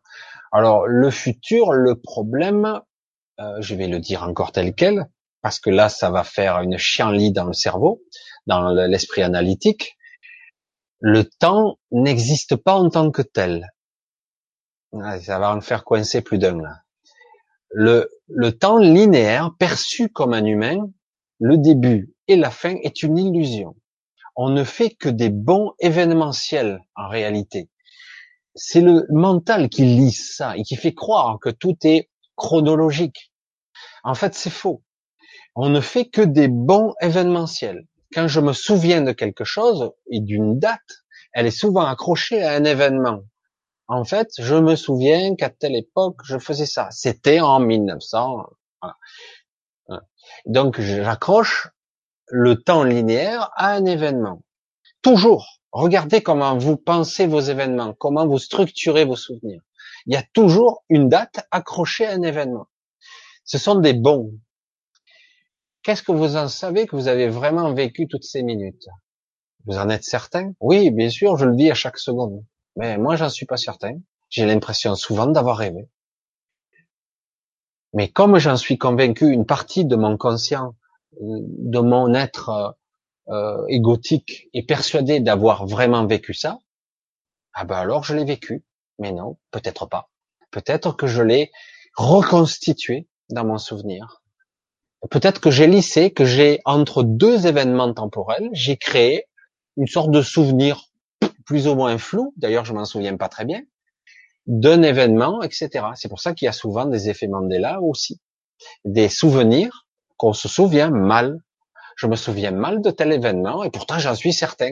Alors 0.53 0.87
le 0.87 1.11
futur, 1.11 1.73
le 1.73 1.99
problème, 1.99 2.79
euh, 3.41 3.57
je 3.59 3.75
vais 3.75 3.87
le 3.87 3.99
dire 3.99 4.23
encore 4.23 4.53
tel 4.53 4.73
quel, 4.73 5.09
parce 5.41 5.59
que 5.59 5.69
là, 5.69 5.89
ça 5.89 6.11
va 6.11 6.23
faire 6.23 6.61
une 6.61 6.77
chienlit 6.77 7.33
dans 7.33 7.45
le 7.45 7.53
cerveau, 7.53 8.01
dans 8.47 8.69
l'esprit 8.71 9.23
analytique. 9.23 9.97
Le 11.01 11.25
temps 11.25 11.77
n'existe 11.91 12.55
pas 12.55 12.75
en 12.75 12.89
tant 12.89 13.11
que 13.11 13.21
tel. 13.21 13.67
Ça 14.93 15.39
va 15.39 15.53
en 15.53 15.61
faire 15.61 15.83
coincer 15.83 16.21
plus 16.21 16.37
d'un 16.37 16.61
là. 16.61 16.81
Le, 17.71 18.09
le 18.27 18.51
temps 18.57 18.77
linéaire, 18.77 19.51
perçu 19.57 20.09
comme 20.09 20.33
un 20.33 20.45
humain, 20.45 20.89
le 21.39 21.57
début 21.57 22.13
et 22.27 22.35
la 22.35 22.51
fin 22.51 22.75
est 22.83 23.03
une 23.03 23.17
illusion. 23.17 23.75
On 24.35 24.49
ne 24.49 24.63
fait 24.63 24.91
que 24.91 25.09
des 25.09 25.29
bons 25.29 25.73
événementiels 25.79 26.79
en 26.95 27.09
réalité 27.09 27.69
c'est 28.55 28.81
le 28.81 29.05
mental 29.09 29.69
qui 29.69 29.83
lit 29.83 30.11
ça 30.11 30.57
et 30.57 30.63
qui 30.63 30.75
fait 30.75 30.93
croire 30.93 31.39
que 31.39 31.49
tout 31.49 31.75
est 31.83 32.09
chronologique. 32.35 33.31
En 34.03 34.15
fait, 34.15 34.33
c'est 34.33 34.49
faux. 34.49 34.83
On 35.55 35.69
ne 35.69 35.81
fait 35.81 36.05
que 36.05 36.21
des 36.21 36.47
bons 36.47 36.93
événementiels. 37.01 37.85
Quand 38.13 38.27
je 38.27 38.39
me 38.39 38.53
souviens 38.53 39.01
de 39.01 39.11
quelque 39.11 39.43
chose 39.43 39.91
et 40.09 40.19
d'une 40.19 40.59
date, 40.59 41.05
elle 41.33 41.45
est 41.47 41.51
souvent 41.51 41.85
accrochée 41.85 42.43
à 42.43 42.53
un 42.53 42.63
événement. 42.63 43.21
En 43.87 44.03
fait, 44.03 44.29
je 44.37 44.55
me 44.55 44.75
souviens 44.75 45.35
qu'à 45.35 45.49
telle 45.49 45.75
époque, 45.75 46.21
je 46.23 46.37
faisais 46.37 46.65
ça. 46.65 46.89
C'était 46.91 47.39
en 47.39 47.59
1900. 47.59 48.45
Donc, 50.45 50.79
j'accroche 50.79 51.69
le 52.27 52.61
temps 52.61 52.83
linéaire 52.83 53.51
à 53.55 53.73
un 53.73 53.85
événement. 53.85 54.41
Toujours. 55.01 55.59
Regardez 55.71 56.21
comment 56.21 56.57
vous 56.57 56.77
pensez 56.77 57.27
vos 57.27 57.39
événements, 57.39 57.93
comment 57.93 58.27
vous 58.27 58.39
structurez 58.39 59.05
vos 59.05 59.15
souvenirs. 59.15 59.61
Il 60.05 60.13
y 60.13 60.17
a 60.17 60.23
toujours 60.33 60.83
une 60.89 61.09
date 61.09 61.45
accrochée 61.51 62.05
à 62.05 62.11
un 62.11 62.21
événement. 62.23 62.67
Ce 63.45 63.57
sont 63.57 63.75
des 63.75 63.93
bons. 63.93 64.31
Qu'est-ce 65.83 66.03
que 66.03 66.11
vous 66.11 66.35
en 66.35 66.47
savez 66.47 66.85
que 66.85 66.95
vous 66.95 67.07
avez 67.07 67.27
vraiment 67.27 67.73
vécu 67.73 68.07
toutes 68.07 68.23
ces 68.23 68.43
minutes? 68.43 68.87
Vous 69.65 69.77
en 69.77 69.89
êtes 69.89 70.03
certain? 70.03 70.53
Oui, 70.59 70.91
bien 70.91 71.09
sûr, 71.09 71.37
je 71.37 71.45
le 71.45 71.55
vis 71.55 71.71
à 71.71 71.73
chaque 71.73 71.97
seconde. 71.97 72.43
Mais 72.75 72.97
moi, 72.97 73.15
j'en 73.15 73.29
suis 73.29 73.45
pas 73.47 73.57
certain. 73.57 73.99
J'ai 74.29 74.45
l'impression 74.45 74.95
souvent 74.95 75.27
d'avoir 75.27 75.57
rêvé. 75.57 75.89
Mais 77.93 78.09
comme 78.09 78.37
j'en 78.37 78.57
suis 78.57 78.77
convaincu, 78.77 79.31
une 79.31 79.45
partie 79.45 79.83
de 79.83 79.95
mon 79.95 80.17
conscient, 80.17 80.75
de 81.19 81.79
mon 81.79 82.13
être 82.13 82.77
euh, 83.29 83.65
égotique 83.67 84.49
et 84.53 84.63
persuadé 84.63 85.19
d'avoir 85.19 85.65
vraiment 85.65 86.05
vécu 86.05 86.33
ça, 86.33 86.59
ah 87.53 87.65
ben 87.65 87.75
alors 87.75 88.03
je 88.03 88.15
l'ai 88.15 88.23
vécu. 88.23 88.63
Mais 88.99 89.11
non, 89.11 89.37
peut-être 89.49 89.87
pas. 89.87 90.09
Peut-être 90.51 90.93
que 90.93 91.07
je 91.07 91.21
l'ai 91.21 91.51
reconstitué 91.95 93.09
dans 93.29 93.45
mon 93.45 93.57
souvenir. 93.57 94.20
Peut-être 95.09 95.41
que 95.41 95.51
j'ai 95.51 95.67
lissé, 95.67 96.11
que 96.11 96.25
j'ai 96.25 96.59
entre 96.65 97.03
deux 97.03 97.47
événements 97.47 97.93
temporels, 97.93 98.49
j'ai 98.53 98.77
créé 98.77 99.25
une 99.77 99.87
sorte 99.87 100.11
de 100.11 100.21
souvenir 100.21 100.85
plus 101.45 101.67
ou 101.67 101.75
moins 101.75 101.97
flou. 101.97 102.33
D'ailleurs, 102.37 102.65
je 102.65 102.73
m'en 102.73 102.85
souviens 102.85 103.17
pas 103.17 103.29
très 103.29 103.45
bien 103.45 103.61
d'un 104.47 104.81
événement, 104.81 105.43
etc. 105.43 105.69
C'est 105.95 106.09
pour 106.09 106.19
ça 106.19 106.33
qu'il 106.33 106.47
y 106.47 106.49
a 106.49 106.53
souvent 106.53 106.85
des 106.85 107.09
effets 107.09 107.27
Mandela 107.27 107.79
aussi, 107.81 108.19
des 108.85 109.07
souvenirs 109.07 109.85
qu'on 110.17 110.33
se 110.33 110.47
souvient 110.47 110.89
mal 110.89 111.39
je 112.01 112.07
me 112.07 112.15
souviens 112.15 112.51
mal 112.51 112.81
de 112.81 112.89
tel 112.89 113.13
événement 113.13 113.63
et 113.63 113.69
pourtant 113.69 113.99
j'en 113.99 114.15
suis 114.15 114.33
certain. 114.33 114.71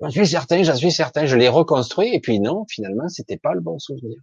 J'en 0.00 0.10
suis 0.10 0.26
certain, 0.26 0.62
j'en 0.62 0.76
suis 0.76 0.92
certain, 0.92 1.24
je 1.24 1.34
l'ai 1.34 1.48
reconstruit 1.48 2.14
et 2.14 2.20
puis 2.20 2.40
non, 2.40 2.66
finalement, 2.68 3.08
c'était 3.08 3.38
pas 3.38 3.54
le 3.54 3.60
bon 3.60 3.78
souvenir. 3.78 4.20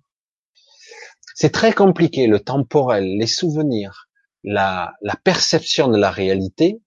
C'est 1.33 1.51
très 1.51 1.74
compliqué, 1.74 2.27
le 2.27 2.40
temporel, 2.40 3.17
les 3.17 3.25
souvenirs, 3.25 4.05
la, 4.45 4.93
la 5.01 5.15
perception 5.15 5.90
de 5.90 5.98
la 5.98 6.11
réalité. 6.11 6.82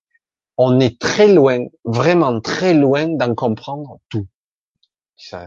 On 0.57 0.81
est 0.81 1.01
très 1.01 1.33
loin, 1.33 1.67
vraiment 1.85 2.41
très 2.41 2.75
loin 2.75 3.09
d'en 3.09 3.35
comprendre 3.35 3.99
tout. 4.09 4.27
Ça, 5.17 5.47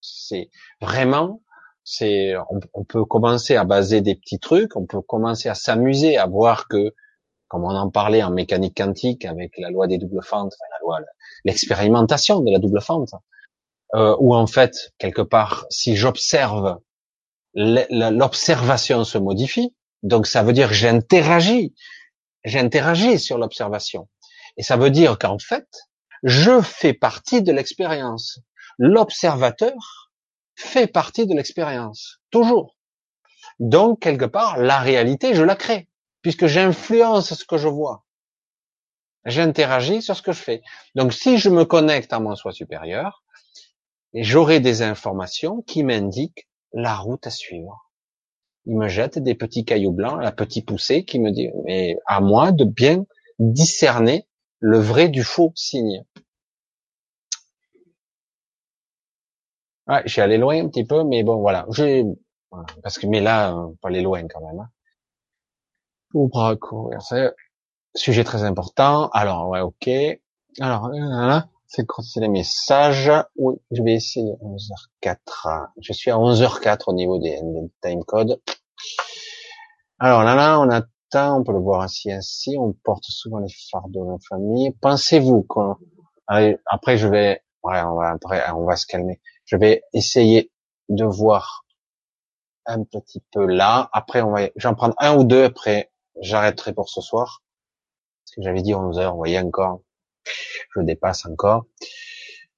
c'est 0.00 0.50
vraiment, 0.80 1.42
c'est, 1.82 2.34
on, 2.72 2.84
peut 2.84 3.04
commencer 3.04 3.56
à 3.56 3.64
baser 3.64 4.00
des 4.00 4.14
petits 4.14 4.38
trucs, 4.38 4.76
on 4.76 4.86
peut 4.86 5.00
commencer 5.00 5.48
à 5.48 5.54
s'amuser 5.54 6.16
à 6.16 6.26
voir 6.26 6.68
que 6.68 6.94
comme 7.48 7.64
on 7.64 7.76
en 7.76 7.90
parlait 7.90 8.22
en 8.22 8.30
mécanique 8.30 8.76
quantique 8.76 9.24
avec 9.24 9.56
la 9.58 9.70
loi 9.70 9.86
des 9.86 9.98
doubles 9.98 10.22
fentes, 10.22 10.54
la 10.70 10.78
loi, 10.80 10.98
l'expérimentation 11.44 12.40
de 12.40 12.50
la 12.50 12.58
double 12.58 12.80
fente, 12.80 13.10
euh, 13.94 14.16
où 14.18 14.34
en 14.34 14.46
fait, 14.46 14.92
quelque 14.98 15.22
part, 15.22 15.66
si 15.70 15.94
j'observe, 15.94 16.78
l'observation 17.54 19.04
se 19.04 19.18
modifie, 19.18 19.72
donc 20.04 20.28
ça 20.28 20.44
veut 20.44 20.52
dire 20.52 20.68
que 20.68 20.74
j'interagis, 20.74 21.74
j'interagis 22.44 23.18
sur 23.18 23.38
l'observation. 23.38 24.08
Et 24.56 24.62
ça 24.62 24.76
veut 24.76 24.90
dire 24.90 25.18
qu'en 25.18 25.40
fait, 25.40 25.66
je 26.22 26.60
fais 26.60 26.94
partie 26.94 27.42
de 27.42 27.50
l'expérience. 27.50 28.38
L'observateur 28.78 30.12
fait 30.54 30.86
partie 30.86 31.26
de 31.26 31.34
l'expérience, 31.34 32.20
toujours. 32.30 32.76
Donc, 33.58 34.00
quelque 34.00 34.24
part, 34.24 34.58
la 34.58 34.78
réalité, 34.78 35.34
je 35.34 35.42
la 35.42 35.56
crée 35.56 35.88
puisque 36.24 36.46
j'influence 36.46 37.34
ce 37.34 37.44
que 37.44 37.58
je 37.58 37.68
vois. 37.68 38.06
J'interagis 39.26 40.00
sur 40.00 40.16
ce 40.16 40.22
que 40.22 40.32
je 40.32 40.40
fais. 40.40 40.62
Donc 40.94 41.12
si 41.12 41.36
je 41.36 41.50
me 41.50 41.66
connecte 41.66 42.14
à 42.14 42.18
mon 42.18 42.34
soi 42.34 42.50
supérieur, 42.50 43.22
j'aurai 44.14 44.58
des 44.58 44.80
informations 44.80 45.60
qui 45.62 45.82
m'indiquent 45.82 46.48
la 46.72 46.96
route 46.96 47.26
à 47.26 47.30
suivre. 47.30 47.83
Il 48.66 48.76
me 48.76 48.88
jette 48.88 49.18
des 49.18 49.34
petits 49.34 49.64
cailloux 49.64 49.92
blancs, 49.92 50.20
la 50.22 50.32
petite 50.32 50.66
poussée 50.66 51.04
qui 51.04 51.18
me 51.18 51.30
dit, 51.30 51.50
mais 51.64 51.96
à 52.06 52.20
moi 52.20 52.50
de 52.52 52.64
bien 52.64 53.04
discerner 53.38 54.26
le 54.60 54.78
vrai 54.78 55.08
du 55.08 55.22
faux 55.22 55.52
signe. 55.54 56.04
Ouais, 59.86 60.02
j'ai 60.06 60.22
allé 60.22 60.38
loin 60.38 60.64
un 60.64 60.68
petit 60.68 60.84
peu, 60.84 61.04
mais 61.04 61.22
bon, 61.22 61.40
voilà. 61.40 61.66
Parce 62.82 62.98
que 62.98 63.06
mais 63.06 63.20
là, 63.20 63.54
on 63.54 63.72
peut 63.74 63.88
aller 63.88 64.00
loin 64.00 64.26
quand 64.28 64.40
même. 64.40 64.60
Hein. 64.60 64.70
C'est 67.00 67.32
sujet 67.94 68.24
très 68.24 68.44
important. 68.44 69.08
Alors 69.10 69.48
ouais, 69.48 69.60
ok. 69.60 69.90
Alors 70.60 70.88
là, 70.88 71.48
c'est 72.02 72.20
les 72.20 72.28
messages. 72.28 73.10
Oui, 73.36 73.54
je 73.70 73.82
vais 73.82 73.94
essayer 73.94 74.32
11h04. 74.42 75.68
Je 75.80 75.92
suis 75.92 76.10
à 76.10 76.16
11h04 76.16 76.84
au 76.86 76.92
niveau 76.92 77.18
des, 77.18 77.40
des 77.42 77.70
time 77.82 78.04
code. 78.04 78.40
Alors 79.98 80.22
là, 80.22 80.34
là, 80.34 80.60
on 80.60 80.68
attend, 80.70 81.40
on 81.40 81.44
peut 81.44 81.52
le 81.52 81.60
voir 81.60 81.82
ainsi, 81.82 82.12
ainsi. 82.12 82.56
On 82.58 82.72
porte 82.72 83.04
souvent 83.04 83.38
les 83.38 83.52
fardeaux 83.70 84.04
de 84.04 84.10
la 84.12 84.18
famille. 84.28 84.72
Pensez-vous 84.80 85.42
qu'on, 85.42 85.76
après 86.26 86.96
je 86.96 87.08
vais, 87.08 87.42
ouais, 87.62 87.80
on 87.82 87.96
va, 87.96 88.10
après, 88.10 88.50
on 88.52 88.64
va 88.64 88.76
se 88.76 88.86
calmer. 88.86 89.20
Je 89.44 89.56
vais 89.56 89.82
essayer 89.92 90.50
de 90.88 91.04
voir 91.04 91.64
un 92.66 92.82
petit 92.84 93.22
peu 93.32 93.46
là. 93.46 93.88
Après, 93.92 94.22
on 94.22 94.32
va, 94.32 94.48
j'en 94.56 94.74
prendre 94.74 94.94
un 94.98 95.16
ou 95.16 95.24
deux. 95.24 95.44
Après, 95.44 95.92
j'arrêterai 96.20 96.72
pour 96.72 96.88
ce 96.88 97.00
soir. 97.00 97.42
Parce 98.24 98.36
que 98.36 98.42
j'avais 98.42 98.62
dit 98.62 98.74
11 98.74 98.98
heures. 98.98 99.12
Vous 99.12 99.18
voyez 99.18 99.38
encore, 99.38 99.80
je 100.74 100.80
dépasse 100.82 101.26
encore. 101.26 101.66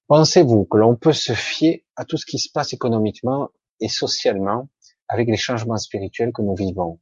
Pensez-vous 0.07 0.65
que 0.65 0.77
l'on 0.77 0.95
peut 0.95 1.13
se 1.13 1.33
fier 1.33 1.85
à 1.95 2.05
tout 2.05 2.17
ce 2.17 2.25
qui 2.25 2.39
se 2.39 2.49
passe 2.51 2.73
économiquement 2.73 3.49
et 3.79 3.89
socialement 3.89 4.69
avec 5.09 5.27
les 5.27 5.37
changements 5.37 5.77
spirituels 5.77 6.31
que 6.33 6.41
nous 6.41 6.55
vivons? 6.55 6.99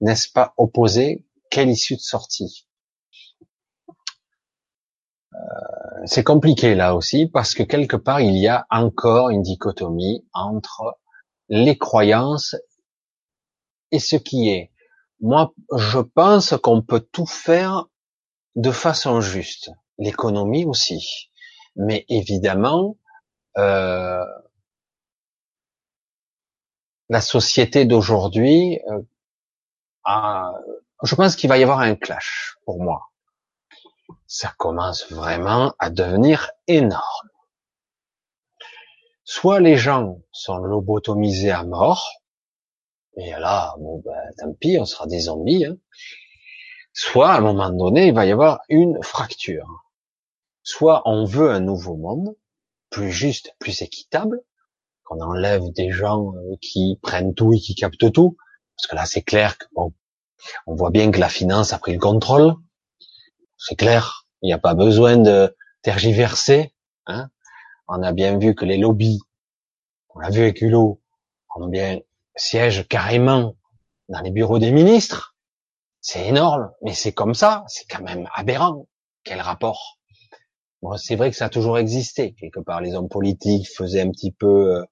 N'est-ce 0.00 0.30
pas 0.32 0.54
opposé? 0.56 1.26
Quelle 1.50 1.68
issue 1.68 1.96
de 1.96 2.00
sortie? 2.00 2.66
Euh, 5.34 5.38
C'est 6.06 6.24
compliqué 6.24 6.74
là 6.74 6.94
aussi 6.94 7.26
parce 7.26 7.54
que 7.54 7.62
quelque 7.62 7.96
part 7.96 8.20
il 8.20 8.36
y 8.36 8.48
a 8.48 8.66
encore 8.70 9.30
une 9.30 9.42
dichotomie 9.42 10.26
entre 10.32 10.98
les 11.48 11.76
croyances 11.76 12.56
et 13.90 13.98
ce 13.98 14.16
qui 14.16 14.48
est. 14.48 14.72
Moi, 15.20 15.52
je 15.76 15.98
pense 15.98 16.54
qu'on 16.62 16.80
peut 16.80 17.00
tout 17.00 17.26
faire 17.26 17.86
de 18.56 18.70
façon 18.70 19.20
juste. 19.20 19.70
L'économie 20.00 20.64
aussi. 20.64 21.30
Mais 21.76 22.04
évidemment, 22.08 22.96
euh, 23.56 24.24
la 27.08 27.20
société 27.20 27.84
d'aujourd'hui, 27.84 28.80
euh, 28.88 29.02
je 31.02 31.14
pense 31.14 31.36
qu'il 31.36 31.48
va 31.48 31.58
y 31.58 31.62
avoir 31.62 31.80
un 31.80 31.94
clash 31.94 32.56
pour 32.64 32.82
moi. 32.82 33.10
Ça 34.26 34.52
commence 34.58 35.10
vraiment 35.12 35.74
à 35.78 35.90
devenir 35.90 36.50
énorme. 36.66 37.28
Soit 39.24 39.60
les 39.60 39.76
gens 39.76 40.18
sont 40.32 40.56
lobotomisés 40.56 41.52
à 41.52 41.62
mort, 41.62 42.20
et 43.16 43.30
là, 43.32 43.74
bon 43.78 44.02
ben, 44.04 44.32
tant 44.38 44.52
pis, 44.54 44.78
on 44.78 44.84
sera 44.84 45.06
des 45.06 45.20
zombies. 45.20 45.66
Hein. 45.66 45.76
Soit 46.92 47.30
à 47.30 47.38
un 47.38 47.40
moment 47.40 47.70
donné, 47.70 48.08
il 48.08 48.14
va 48.14 48.26
y 48.26 48.32
avoir 48.32 48.60
une 48.68 49.02
fracture. 49.02 49.89
Soit 50.70 51.02
on 51.04 51.24
veut 51.24 51.50
un 51.50 51.58
nouveau 51.58 51.96
monde, 51.96 52.36
plus 52.90 53.10
juste, 53.10 53.56
plus 53.58 53.82
équitable, 53.82 54.40
qu'on 55.02 55.20
enlève 55.20 55.68
des 55.72 55.90
gens 55.90 56.32
euh, 56.36 56.54
qui 56.62 56.96
prennent 57.02 57.34
tout 57.34 57.52
et 57.52 57.58
qui 57.58 57.74
captent 57.74 58.12
tout, 58.12 58.36
parce 58.76 58.86
que 58.86 58.94
là 58.94 59.04
c'est 59.04 59.22
clair 59.22 59.58
que 59.58 59.64
bon, 59.72 59.92
on 60.68 60.76
voit 60.76 60.92
bien 60.92 61.10
que 61.10 61.18
la 61.18 61.28
finance 61.28 61.72
a 61.72 61.80
pris 61.80 61.92
le 61.92 61.98
contrôle, 61.98 62.54
c'est 63.58 63.74
clair, 63.74 64.28
il 64.42 64.46
n'y 64.46 64.52
a 64.52 64.58
pas 64.58 64.74
besoin 64.74 65.16
de 65.16 65.56
tergiverser. 65.82 66.72
Hein 67.06 67.30
on 67.88 68.00
a 68.04 68.12
bien 68.12 68.38
vu 68.38 68.54
que 68.54 68.64
les 68.64 68.78
lobbies, 68.78 69.18
on 70.10 70.20
l'a 70.20 70.30
vu 70.30 70.42
avec 70.42 70.60
Hulot, 70.60 71.02
ont 71.56 71.66
bien 71.66 71.98
siège 72.36 72.86
carrément 72.86 73.56
dans 74.08 74.20
les 74.20 74.30
bureaux 74.30 74.60
des 74.60 74.70
ministres. 74.70 75.34
C'est 76.00 76.28
énorme, 76.28 76.70
mais 76.80 76.94
c'est 76.94 77.12
comme 77.12 77.34
ça, 77.34 77.64
c'est 77.66 77.90
quand 77.90 78.04
même 78.04 78.28
aberrant. 78.34 78.86
Quel 79.24 79.40
rapport? 79.40 79.99
Bon, 80.82 80.96
c'est 80.96 81.16
vrai 81.16 81.30
que 81.30 81.36
ça 81.36 81.46
a 81.46 81.48
toujours 81.48 81.78
existé. 81.78 82.32
Quelque 82.32 82.60
part, 82.60 82.80
les 82.80 82.94
hommes 82.94 83.08
politiques 83.08 83.68
faisaient 83.68 84.00
un 84.00 84.10
petit 84.10 84.32
peu, 84.32 84.76
euh, 84.76 84.84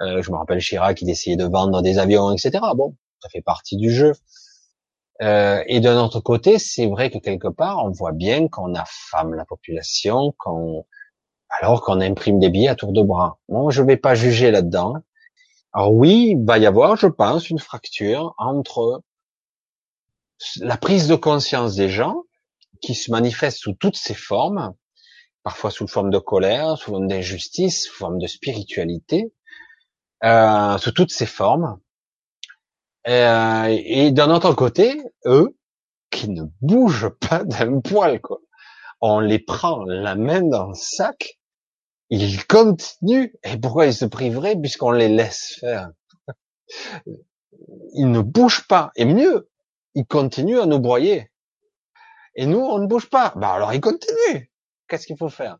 euh, 0.00 0.22
je 0.22 0.30
me 0.30 0.36
rappelle 0.36 0.60
Chirac, 0.60 1.00
il 1.02 1.10
essayait 1.10 1.36
de 1.36 1.44
vendre 1.44 1.82
des 1.82 1.98
avions, 1.98 2.32
etc. 2.32 2.64
Bon, 2.74 2.96
ça 3.22 3.28
fait 3.28 3.42
partie 3.42 3.76
du 3.76 3.90
jeu. 3.90 4.12
Euh, 5.22 5.62
et 5.66 5.80
d'un 5.80 6.02
autre 6.02 6.20
côté, 6.20 6.58
c'est 6.58 6.86
vrai 6.86 7.10
que 7.10 7.18
quelque 7.18 7.48
part, 7.48 7.84
on 7.84 7.90
voit 7.90 8.12
bien 8.12 8.48
qu'on 8.48 8.74
affame 8.74 9.34
la 9.34 9.44
population, 9.44 10.34
qu'on 10.38 10.86
alors 11.60 11.82
qu'on 11.82 12.00
imprime 12.00 12.40
des 12.40 12.48
billets 12.48 12.68
à 12.68 12.74
tour 12.74 12.92
de 12.92 13.02
bras. 13.02 13.38
Moi, 13.48 13.70
je 13.70 13.82
ne 13.82 13.86
vais 13.86 13.96
pas 13.96 14.14
juger 14.14 14.50
là-dedans. 14.50 14.94
Alors 15.72 15.92
oui, 15.92 16.36
il 16.36 16.44
va 16.44 16.58
y 16.58 16.66
avoir, 16.66 16.96
je 16.96 17.06
pense, 17.06 17.50
une 17.50 17.58
fracture 17.58 18.34
entre 18.38 19.02
la 20.60 20.76
prise 20.76 21.08
de 21.08 21.14
conscience 21.14 21.76
des 21.76 21.88
gens 21.88 22.22
qui 22.80 22.94
se 22.94 23.10
manifeste 23.10 23.58
sous 23.58 23.74
toutes 23.74 23.96
ses 23.96 24.14
formes, 24.14 24.74
parfois 25.44 25.70
sous 25.70 25.86
forme 25.86 26.10
de 26.10 26.18
colère, 26.18 26.76
sous 26.76 26.90
forme 26.90 27.06
d'injustice, 27.06 27.84
sous 27.84 27.94
forme 27.94 28.18
de 28.18 28.26
spiritualité, 28.26 29.32
euh, 30.24 30.76
sous 30.78 30.90
toutes 30.90 31.12
ses 31.12 31.26
formes. 31.26 31.78
Euh, 33.06 33.66
et 33.68 34.10
d'un 34.10 34.30
autre 34.30 34.54
côté, 34.54 35.00
eux, 35.26 35.56
qui 36.10 36.30
ne 36.30 36.44
bougent 36.60 37.10
pas 37.20 37.44
d'un 37.44 37.80
poil, 37.80 38.20
quoi. 38.20 38.40
On 39.00 39.20
les 39.20 39.38
prend 39.38 39.84
la 39.84 40.16
main 40.16 40.42
dans 40.42 40.68
le 40.68 40.74
sac 40.74 41.38
ils 42.10 42.46
continuent. 42.46 43.32
Et 43.42 43.56
pourquoi 43.56 43.86
ils 43.86 43.94
se 43.94 44.04
priveraient 44.04 44.56
puisqu'on 44.56 44.92
les 44.92 45.08
laisse 45.08 45.56
faire 45.60 45.90
Ils 47.94 48.10
ne 48.10 48.20
bougent 48.20 48.66
pas. 48.66 48.92
Et 48.96 49.04
mieux, 49.04 49.50
ils 49.94 50.06
continuent 50.06 50.60
à 50.60 50.66
nous 50.66 50.78
broyer. 50.78 51.30
Et 52.36 52.46
nous, 52.46 52.58
on 52.58 52.78
ne 52.78 52.86
bouge 52.86 53.08
pas. 53.08 53.32
Bah 53.36 53.52
alors 53.54 53.72
ils 53.72 53.80
continuent. 53.80 54.48
Qu'est-ce 54.88 55.06
qu'il 55.06 55.16
faut 55.16 55.28
faire? 55.28 55.58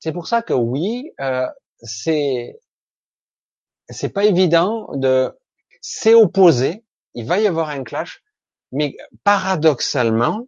C'est 0.00 0.12
pour 0.12 0.26
ça 0.26 0.42
que 0.42 0.52
oui, 0.52 1.12
euh, 1.20 1.46
c'est 1.80 2.60
c'est 3.88 4.10
pas 4.10 4.24
évident 4.24 4.88
de 4.94 5.36
c'est 5.80 6.14
opposé. 6.14 6.84
Il 7.14 7.26
va 7.26 7.40
y 7.40 7.46
avoir 7.46 7.70
un 7.70 7.84
clash, 7.84 8.22
mais 8.70 8.96
paradoxalement, 9.24 10.46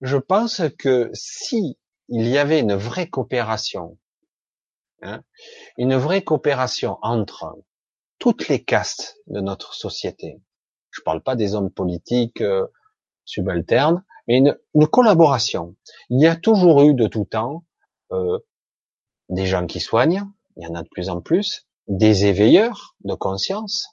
je 0.00 0.16
pense 0.16 0.62
que 0.78 1.10
si 1.14 1.78
il 2.08 2.28
y 2.28 2.38
avait 2.38 2.60
une 2.60 2.74
vraie 2.74 3.08
coopération 3.08 3.98
Hein, 5.02 5.22
une 5.78 5.96
vraie 5.96 6.22
coopération 6.22 6.98
entre 7.02 7.58
toutes 8.20 8.46
les 8.46 8.62
castes 8.62 9.16
de 9.26 9.40
notre 9.40 9.74
société. 9.74 10.40
Je 10.92 11.00
parle 11.00 11.22
pas 11.22 11.34
des 11.34 11.56
hommes 11.56 11.72
politiques 11.72 12.40
euh, 12.40 12.68
subalternes, 13.24 14.04
mais 14.26 14.38
une, 14.38 14.56
collaboration. 14.86 15.74
Il 16.10 16.20
y 16.20 16.26
a 16.26 16.36
toujours 16.36 16.82
eu 16.82 16.94
de 16.94 17.06
tout 17.06 17.24
temps 17.24 17.64
euh, 18.12 18.38
des 19.28 19.46
gens 19.46 19.66
qui 19.66 19.80
soignent, 19.80 20.24
il 20.56 20.64
y 20.64 20.66
en 20.66 20.74
a 20.74 20.82
de 20.82 20.88
plus 20.88 21.08
en 21.08 21.20
plus, 21.20 21.66
des 21.88 22.26
éveilleurs 22.26 22.96
de 23.04 23.14
conscience, 23.14 23.88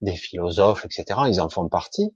des 0.00 0.16
philosophes, 0.16 0.84
etc. 0.84 1.20
Ils 1.28 1.40
en 1.40 1.48
font 1.48 1.68
partie. 1.68 2.14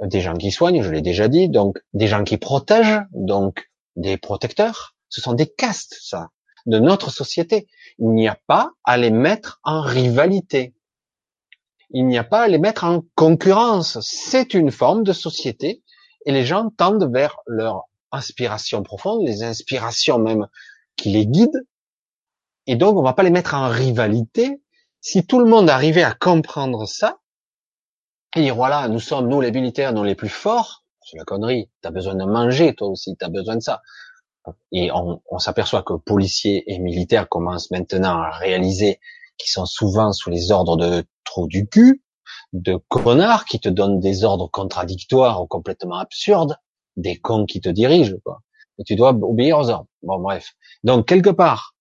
Des 0.00 0.20
gens 0.20 0.34
qui 0.34 0.50
soignent, 0.50 0.82
je 0.82 0.90
l'ai 0.90 1.02
déjà 1.02 1.28
dit, 1.28 1.48
donc 1.48 1.78
des 1.92 2.08
gens 2.08 2.24
qui 2.24 2.36
protègent, 2.36 3.02
donc 3.12 3.70
des 3.96 4.16
protecteurs. 4.16 4.96
Ce 5.08 5.20
sont 5.20 5.34
des 5.34 5.46
castes, 5.46 5.96
ça 6.00 6.30
de 6.66 6.78
notre 6.78 7.10
société. 7.10 7.68
Il 7.98 8.10
n'y 8.10 8.28
a 8.28 8.38
pas 8.46 8.70
à 8.84 8.96
les 8.96 9.10
mettre 9.10 9.60
en 9.64 9.80
rivalité. 9.82 10.74
Il 11.90 12.06
n'y 12.06 12.18
a 12.18 12.24
pas 12.24 12.42
à 12.42 12.48
les 12.48 12.58
mettre 12.58 12.84
en 12.84 13.04
concurrence. 13.14 13.98
C'est 14.00 14.54
une 14.54 14.70
forme 14.70 15.04
de 15.04 15.12
société 15.12 15.82
et 16.24 16.32
les 16.32 16.44
gens 16.44 16.70
tendent 16.70 17.10
vers 17.12 17.38
leur 17.46 17.84
inspiration 18.12 18.82
profonde, 18.82 19.26
les 19.26 19.42
inspirations 19.42 20.18
même 20.18 20.46
qui 20.96 21.10
les 21.10 21.26
guident. 21.26 21.66
Et 22.66 22.76
donc, 22.76 22.96
on 22.96 23.02
va 23.02 23.12
pas 23.12 23.22
les 23.22 23.30
mettre 23.30 23.54
en 23.54 23.68
rivalité. 23.68 24.60
Si 25.00 25.26
tout 25.26 25.38
le 25.38 25.46
monde 25.46 25.68
arrivait 25.68 26.02
à 26.02 26.14
comprendre 26.14 26.86
ça, 26.86 27.18
et 28.36 28.42
dire 28.42 28.54
voilà, 28.54 28.88
nous 28.88 29.00
sommes, 29.00 29.28
nous 29.28 29.40
les 29.40 29.52
militaires, 29.52 29.92
nous 29.92 30.04
les 30.04 30.14
plus 30.14 30.28
forts, 30.28 30.84
c'est 31.02 31.18
la 31.18 31.24
connerie. 31.24 31.70
T'as 31.82 31.90
besoin 31.90 32.14
de 32.14 32.24
manger, 32.24 32.74
toi 32.74 32.88
aussi, 32.88 33.16
t'as 33.16 33.28
besoin 33.28 33.56
de 33.56 33.62
ça. 33.62 33.82
Et 34.72 34.90
on, 34.92 35.38
s'aperçoit 35.38 35.82
que 35.82 35.94
policiers 35.94 36.64
et 36.66 36.78
militaires 36.78 37.28
commencent 37.28 37.70
maintenant 37.70 38.18
à 38.18 38.30
réaliser 38.30 39.00
qu'ils 39.38 39.50
sont 39.50 39.66
souvent 39.66 40.12
sous 40.12 40.30
les 40.30 40.50
ordres 40.50 40.76
de 40.76 41.04
trop 41.24 41.46
du 41.46 41.66
cul, 41.66 42.02
de 42.54 42.78
connards 42.88 43.44
qui 43.44 43.58
te 43.58 43.68
donnent 43.68 44.00
des 44.00 44.24
ordres 44.24 44.48
contradictoires 44.48 45.42
ou 45.42 45.46
complètement 45.46 45.96
absurdes, 45.96 46.56
des 46.96 47.18
cons 47.18 47.46
qui 47.46 47.60
te 47.60 47.68
dirigent, 47.68 48.16
quoi. 48.24 48.40
Tu 48.86 48.96
dois 48.96 49.10
obéir 49.10 49.58
aux 49.58 49.70
ordres. 49.70 49.88
Bon, 50.02 50.18
bref. 50.18 50.54
Donc, 50.82 51.06
quelque 51.06 51.30
part, 51.30 51.74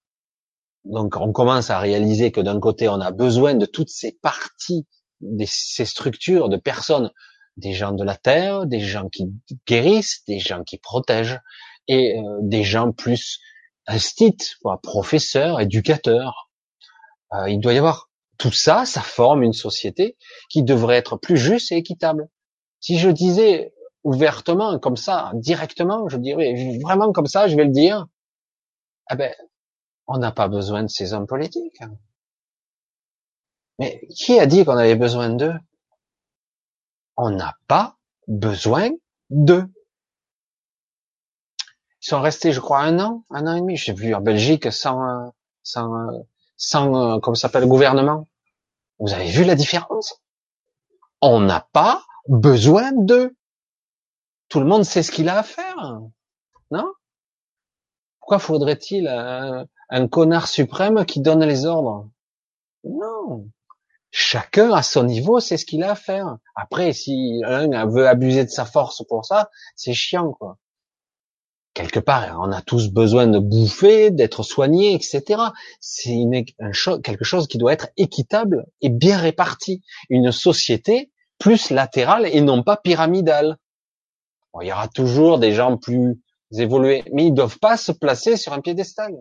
donc, 0.83 1.15
on 1.15 1.31
commence 1.31 1.69
à 1.69 1.79
réaliser 1.79 2.31
que 2.31 2.41
d'un 2.41 2.59
côté, 2.59 2.89
on 2.89 2.99
a 2.99 3.11
besoin 3.11 3.55
de 3.55 3.65
toutes 3.65 3.89
ces 3.89 4.11
parties, 4.21 4.85
de 5.21 5.45
ces 5.47 5.85
structures 5.85 6.49
de 6.49 6.57
personnes, 6.57 7.11
des 7.55 7.73
gens 7.73 7.93
de 7.93 8.03
la 8.03 8.15
terre, 8.15 8.65
des 8.65 8.79
gens 8.79 9.09
qui 9.09 9.31
guérissent, 9.67 10.23
des 10.27 10.39
gens 10.39 10.63
qui 10.63 10.77
protègent, 10.77 11.39
et 11.87 12.17
euh, 12.17 12.39
des 12.41 12.63
gens 12.63 12.91
plus 12.91 13.39
instits, 13.87 14.55
quoi, 14.61 14.79
professeurs, 14.81 15.61
éducateurs. 15.61 16.49
Euh, 17.33 17.49
il 17.49 17.59
doit 17.59 17.73
y 17.73 17.77
avoir 17.77 18.09
Tout 18.37 18.51
ça, 18.51 18.85
ça 18.85 19.01
forme 19.01 19.43
une 19.43 19.53
société 19.53 20.17
qui 20.49 20.63
devrait 20.63 20.97
être 20.97 21.17
plus 21.17 21.37
juste 21.37 21.71
et 21.71 21.77
équitable. 21.77 22.29
Si 22.79 22.97
je 22.97 23.09
disais 23.09 23.73
ouvertement, 24.03 24.79
comme 24.79 24.97
ça, 24.97 25.31
directement, 25.35 26.09
je 26.09 26.17
dirais 26.17 26.77
vraiment 26.81 27.11
comme 27.11 27.27
ça, 27.27 27.47
je 27.47 27.55
vais 27.55 27.65
le 27.65 27.71
dire, 27.71 28.07
eh 29.11 29.15
ben, 29.15 29.33
on 30.07 30.17
n'a 30.17 30.31
pas 30.31 30.47
besoin 30.47 30.83
de 30.83 30.89
ces 30.89 31.13
hommes 31.13 31.27
politiques. 31.27 31.79
Mais 33.79 34.05
qui 34.15 34.39
a 34.39 34.45
dit 34.45 34.65
qu'on 34.65 34.77
avait 34.77 34.95
besoin 34.95 35.29
d'eux? 35.29 35.55
On 37.15 37.29
n'a 37.29 37.55
pas 37.67 37.97
besoin 38.27 38.89
d'eux. 39.29 39.65
Ils 42.01 42.07
sont 42.07 42.21
restés, 42.21 42.51
je 42.51 42.59
crois, 42.59 42.81
un 42.81 42.99
an, 42.99 43.23
un 43.29 43.47
an 43.47 43.55
et 43.55 43.61
demi. 43.61 43.77
J'ai 43.77 43.93
vu 43.93 44.13
en 44.13 44.21
Belgique 44.21 44.71
sans, 44.71 45.33
sans, 45.63 46.09
sans, 46.57 47.19
comment 47.19 47.35
s'appelle, 47.35 47.67
gouvernement. 47.67 48.27
Vous 48.99 49.13
avez 49.13 49.29
vu 49.29 49.43
la 49.43 49.55
différence? 49.55 50.21
On 51.21 51.39
n'a 51.39 51.67
pas 51.73 52.03
besoin 52.27 52.91
d'eux. 52.93 53.35
Tout 54.49 54.59
le 54.59 54.65
monde 54.65 54.83
sait 54.83 55.03
ce 55.03 55.11
qu'il 55.11 55.29
a 55.29 55.39
à 55.39 55.43
faire, 55.43 55.99
non? 56.69 56.93
Pourquoi 58.19 58.39
faudrait-il 58.39 59.07
un, 59.07 59.65
un 59.89 60.07
connard 60.07 60.47
suprême 60.47 61.05
qui 61.05 61.21
donne 61.21 61.43
les 61.43 61.65
ordres? 61.65 62.09
Non. 62.83 63.49
Chacun 64.11 64.71
à 64.71 64.83
son 64.83 65.03
niveau 65.03 65.39
sait 65.39 65.57
ce 65.57 65.65
qu'il 65.65 65.83
a 65.83 65.91
à 65.91 65.95
faire. 65.95 66.37
Après, 66.55 66.93
si 66.93 67.41
un 67.45 67.87
veut 67.87 68.07
abuser 68.07 68.45
de 68.45 68.49
sa 68.49 68.65
force 68.65 69.03
pour 69.07 69.25
ça, 69.25 69.49
c'est 69.75 69.93
chiant, 69.93 70.31
quoi 70.33 70.57
quelque 71.73 71.99
part, 71.99 72.39
on 72.39 72.51
a 72.51 72.61
tous 72.61 72.89
besoin 72.89 73.27
de 73.27 73.39
bouffer, 73.39 74.11
d'être 74.11 74.43
soigné, 74.43 74.93
etc. 74.93 75.41
C'est 75.79 76.15
quelque 77.03 77.23
chose 77.23 77.47
qui 77.47 77.57
doit 77.57 77.73
être 77.73 77.89
équitable 77.97 78.65
et 78.81 78.89
bien 78.89 79.17
réparti. 79.17 79.83
Une 80.09 80.31
société 80.31 81.11
plus 81.39 81.71
latérale 81.71 82.27
et 82.27 82.41
non 82.41 82.63
pas 82.63 82.77
pyramidale. 82.77 83.57
il 84.61 84.67
y 84.67 84.71
aura 84.71 84.87
toujours 84.87 85.39
des 85.39 85.53
gens 85.53 85.77
plus 85.77 86.21
évolués, 86.51 87.03
mais 87.11 87.25
ils 87.25 87.33
doivent 87.33 87.59
pas 87.59 87.77
se 87.77 87.91
placer 87.91 88.37
sur 88.37 88.53
un 88.53 88.61
piédestal. 88.61 89.15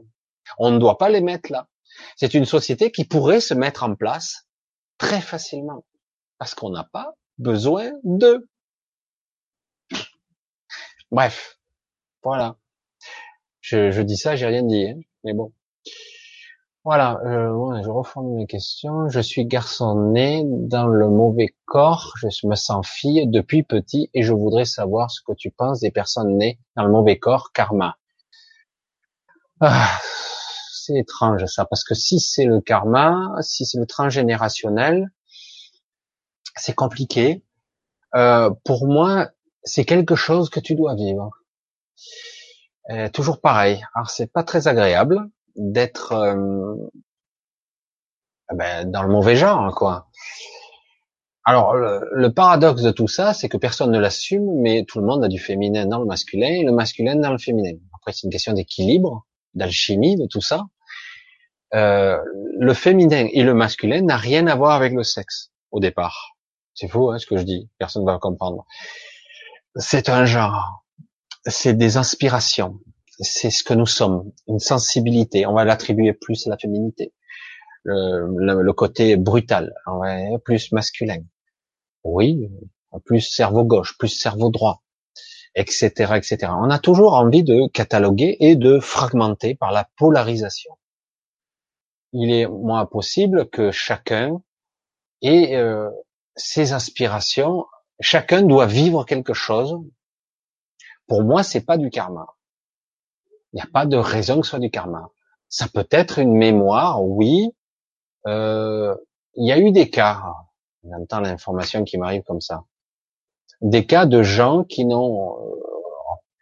On 0.58 0.70
ne 0.70 0.78
doit 0.78 0.98
pas 0.98 1.08
les 1.08 1.22
mettre 1.22 1.50
là. 1.50 1.68
C'est 2.16 2.34
une 2.34 2.44
société 2.44 2.90
qui 2.90 3.04
pourrait 3.04 3.40
se 3.40 3.54
mettre 3.54 3.82
en 3.84 3.94
place 3.94 4.46
très 4.98 5.20
facilement 5.20 5.84
parce 6.38 6.54
qu'on 6.54 6.70
n'a 6.70 6.84
pas 6.84 7.14
besoin 7.38 7.92
d'eux. 8.04 8.48
Bref, 11.10 11.58
voilà. 12.22 12.56
Je, 13.60 14.02
dis 14.02 14.16
ça, 14.16 14.36
j'ai 14.36 14.46
rien 14.46 14.62
dit, 14.62 14.88
hein, 14.88 15.00
mais 15.24 15.34
bon. 15.34 15.52
Voilà, 16.84 17.20
euh, 17.24 17.80
je 17.84 17.88
reformule 17.90 18.38
mes 18.38 18.46
questions. 18.46 19.08
Je 19.08 19.20
suis 19.20 19.46
garçon 19.46 20.10
né 20.10 20.42
dans 20.44 20.88
le 20.88 21.08
mauvais 21.08 21.54
corps, 21.64 22.12
je 22.16 22.46
me 22.48 22.56
sens 22.56 22.86
fille 22.88 23.28
depuis 23.28 23.62
petit 23.62 24.10
et 24.14 24.22
je 24.24 24.32
voudrais 24.32 24.64
savoir 24.64 25.10
ce 25.12 25.20
que 25.24 25.32
tu 25.32 25.52
penses 25.52 25.78
des 25.78 25.92
personnes 25.92 26.36
nées 26.36 26.58
dans 26.76 26.84
le 26.84 26.90
mauvais 26.90 27.18
corps, 27.20 27.52
karma. 27.52 27.96
Ah, 29.60 30.00
c'est 30.72 30.96
étrange 30.96 31.46
ça, 31.46 31.64
parce 31.66 31.84
que 31.84 31.94
si 31.94 32.18
c'est 32.18 32.46
le 32.46 32.60
karma, 32.60 33.36
si 33.42 33.64
c'est 33.64 33.78
le 33.78 33.86
transgénérationnel, 33.86 35.08
c'est 36.56 36.74
compliqué. 36.74 37.44
Euh, 38.16 38.50
pour 38.64 38.88
moi, 38.88 39.30
c'est 39.62 39.84
quelque 39.84 40.16
chose 40.16 40.50
que 40.50 40.58
tu 40.58 40.74
dois 40.74 40.96
vivre. 40.96 41.30
Euh, 42.90 43.08
toujours 43.08 43.40
pareil. 43.40 43.82
Alors 43.94 44.10
c'est 44.10 44.30
pas 44.30 44.42
très 44.42 44.68
agréable 44.68 45.28
d'être 45.56 46.12
euh, 46.12 46.74
ben, 48.52 48.90
dans 48.90 49.02
le 49.02 49.08
mauvais 49.08 49.36
genre, 49.36 49.74
quoi. 49.74 50.08
Alors 51.44 51.74
le, 51.74 52.28
paradoxe 52.32 52.82
de 52.82 52.92
tout 52.92 53.08
ça, 53.08 53.34
c'est 53.34 53.48
que 53.48 53.56
personne 53.56 53.90
ne 53.90 53.98
l'assume, 53.98 54.60
mais 54.60 54.84
tout 54.84 55.00
le 55.00 55.06
monde 55.06 55.24
a 55.24 55.28
du 55.28 55.40
féminin 55.40 55.86
dans 55.86 55.98
le 55.98 56.06
masculin 56.06 56.46
et 56.46 56.62
le 56.62 56.72
masculin 56.72 57.16
dans 57.16 57.32
le 57.32 57.38
féminin. 57.38 57.76
Après 57.94 58.12
c'est 58.12 58.24
une 58.24 58.30
question 58.30 58.52
d'équilibre, 58.52 59.26
d'alchimie, 59.54 60.16
de 60.16 60.26
tout 60.26 60.40
ça. 60.40 60.66
Euh, 61.74 62.18
le 62.58 62.74
féminin 62.74 63.26
et 63.32 63.42
le 63.42 63.54
masculin 63.54 64.02
n'a 64.02 64.16
rien 64.16 64.46
à 64.46 64.54
voir 64.54 64.72
avec 64.72 64.92
le 64.92 65.02
sexe 65.02 65.50
au 65.72 65.80
départ. 65.80 66.36
C'est 66.74 66.88
faux 66.88 67.10
hein, 67.10 67.18
ce 67.18 67.26
que 67.26 67.36
je 67.36 67.42
dis, 67.42 67.68
personne 67.78 68.02
ne 68.02 68.10
va 68.10 68.18
comprendre. 68.18 68.66
C'est 69.76 70.08
un 70.08 70.26
genre 70.26 70.81
c'est 71.46 71.74
des 71.74 71.96
inspirations. 71.96 72.80
C'est 73.20 73.50
ce 73.50 73.62
que 73.62 73.74
nous 73.74 73.86
sommes, 73.86 74.32
une 74.48 74.58
sensibilité. 74.58 75.46
On 75.46 75.54
va 75.54 75.64
l'attribuer 75.64 76.12
plus 76.12 76.46
à 76.46 76.50
la 76.50 76.58
féminité. 76.58 77.12
Le, 77.84 78.62
le, 78.62 78.72
côté 78.72 79.16
brutal, 79.16 79.74
ouais, 79.86 80.38
plus 80.44 80.70
masculin. 80.72 81.18
Oui, 82.04 82.48
plus 83.04 83.20
cerveau 83.20 83.64
gauche, 83.64 83.96
plus 83.98 84.08
cerveau 84.08 84.50
droit, 84.50 84.82
etc., 85.54 85.88
etc. 86.14 86.52
On 86.56 86.70
a 86.70 86.78
toujours 86.78 87.14
envie 87.14 87.42
de 87.42 87.66
cataloguer 87.68 88.36
et 88.40 88.54
de 88.54 88.78
fragmenter 88.78 89.54
par 89.54 89.72
la 89.72 89.88
polarisation. 89.96 90.78
Il 92.12 92.32
est 92.32 92.46
moins 92.46 92.86
possible 92.86 93.48
que 93.48 93.70
chacun 93.70 94.42
ait 95.22 95.56
euh, 95.56 95.90
ses 96.36 96.72
aspirations. 96.72 97.66
Chacun 98.00 98.42
doit 98.42 98.66
vivre 98.66 99.04
quelque 99.04 99.34
chose 99.34 99.76
pour 101.12 101.24
moi, 101.24 101.42
c'est 101.42 101.60
pas 101.60 101.76
du 101.76 101.90
karma. 101.90 102.26
Il 103.52 103.56
n'y 103.56 103.60
a 103.60 103.66
pas 103.70 103.84
de 103.84 103.98
raison 103.98 104.40
que 104.40 104.46
ce 104.46 104.50
soit 104.52 104.58
du 104.58 104.70
karma. 104.70 105.10
Ça 105.50 105.66
peut 105.68 105.86
être 105.90 106.18
une 106.18 106.34
mémoire, 106.34 107.04
oui. 107.04 107.50
Euh, 108.26 108.96
il 109.34 109.46
y 109.46 109.52
a 109.52 109.58
eu 109.58 109.72
des 109.72 109.90
cas, 109.90 110.22
j'entends 110.82 111.20
l'information 111.20 111.84
qui 111.84 111.98
m'arrive 111.98 112.22
comme 112.22 112.40
ça, 112.40 112.64
des 113.60 113.84
cas 113.84 114.06
de 114.06 114.22
gens 114.22 114.64
qui 114.64 114.86
n'ont, 114.86 115.36
euh, 115.38 115.54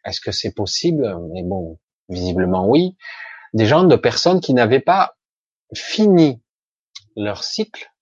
est-ce 0.05 0.21
que 0.21 0.31
c'est 0.31 0.55
possible? 0.55 1.19
Mais 1.33 1.43
bon, 1.43 1.81
visiblement 2.09 2.69
oui. 2.69 2.97
Des 3.55 3.67
gens, 3.67 3.83
de 3.83 3.97
personnes 3.97 4.41
qui 4.41 4.55
n'avaient 4.55 4.79
pas 4.79 5.17
fini 5.75 6.41
leur 7.17 7.43
cycle. 7.43 7.93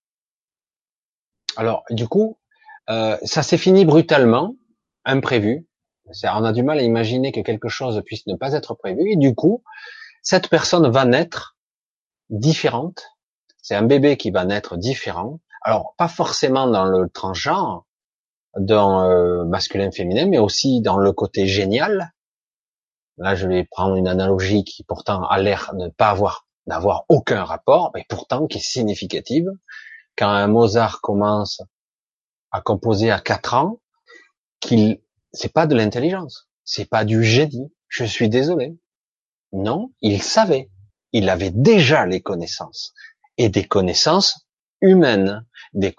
Alors, 1.56 1.84
du 1.88 2.06
coup, 2.06 2.38
euh, 2.90 3.16
ça 3.22 3.42
s'est 3.42 3.56
fini 3.56 3.86
brutalement, 3.86 4.55
imprévu 5.06 5.64
on 6.24 6.44
a 6.44 6.52
du 6.52 6.62
mal 6.62 6.78
à 6.78 6.82
imaginer 6.82 7.32
que 7.32 7.40
quelque 7.40 7.68
chose 7.68 8.02
puisse 8.04 8.26
ne 8.26 8.34
pas 8.34 8.52
être 8.52 8.74
prévu. 8.74 9.12
Et 9.12 9.16
du 9.16 9.34
coup, 9.34 9.62
cette 10.22 10.48
personne 10.48 10.88
va 10.90 11.04
naître 11.04 11.56
différente. 12.30 13.10
C'est 13.62 13.74
un 13.74 13.82
bébé 13.82 14.16
qui 14.16 14.30
va 14.30 14.44
naître 14.44 14.76
différent. 14.76 15.40
Alors, 15.62 15.94
pas 15.98 16.08
forcément 16.08 16.66
dans 16.66 16.84
le 16.84 17.08
transgenre, 17.08 17.84
dans 18.58 19.04
euh, 19.04 19.44
masculin-féminin, 19.44 20.26
mais 20.26 20.38
aussi 20.38 20.80
dans 20.80 20.98
le 20.98 21.12
côté 21.12 21.46
génial. 21.46 22.12
Là, 23.18 23.34
je 23.34 23.46
vais 23.46 23.64
prendre 23.64 23.96
une 23.96 24.08
analogie 24.08 24.64
qui 24.64 24.84
pourtant 24.84 25.24
a 25.24 25.38
l'air 25.38 25.72
de 25.74 25.84
ne 25.84 25.88
pas 25.88 26.10
avoir, 26.10 26.46
d'avoir 26.66 27.04
aucun 27.08 27.44
rapport, 27.44 27.90
mais 27.94 28.04
pourtant 28.08 28.46
qui 28.46 28.58
est 28.58 28.62
significative. 28.62 29.50
Quand 30.16 30.28
un 30.28 30.46
Mozart 30.46 31.00
commence 31.00 31.62
à 32.50 32.60
composer 32.60 33.10
à 33.10 33.20
4 33.20 33.54
ans, 33.54 33.80
qu'il 34.60 35.00
c'est 35.32 35.52
pas 35.52 35.66
de 35.66 35.74
l'intelligence, 35.74 36.48
c'est 36.65 36.89
pas 36.89 37.05
du 37.05 37.24
génie. 37.24 37.73
Je 37.89 38.05
suis 38.05 38.28
désolé. 38.28 38.76
Non, 39.52 39.92
il 40.02 40.23
savait. 40.23 40.70
Il 41.12 41.28
avait 41.31 41.50
déjà 41.50 42.07
les 42.07 42.20
connaissances 42.20 42.92
et 43.39 43.48
des 43.48 43.65
connaissances 43.65 44.47
humaines, 44.81 45.47
des, 45.73 45.92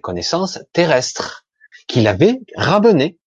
connaissances 0.00 0.60
terrestres 0.72 1.46
qu'il 1.88 2.06
avait 2.06 2.40
ramenées, 2.54 3.18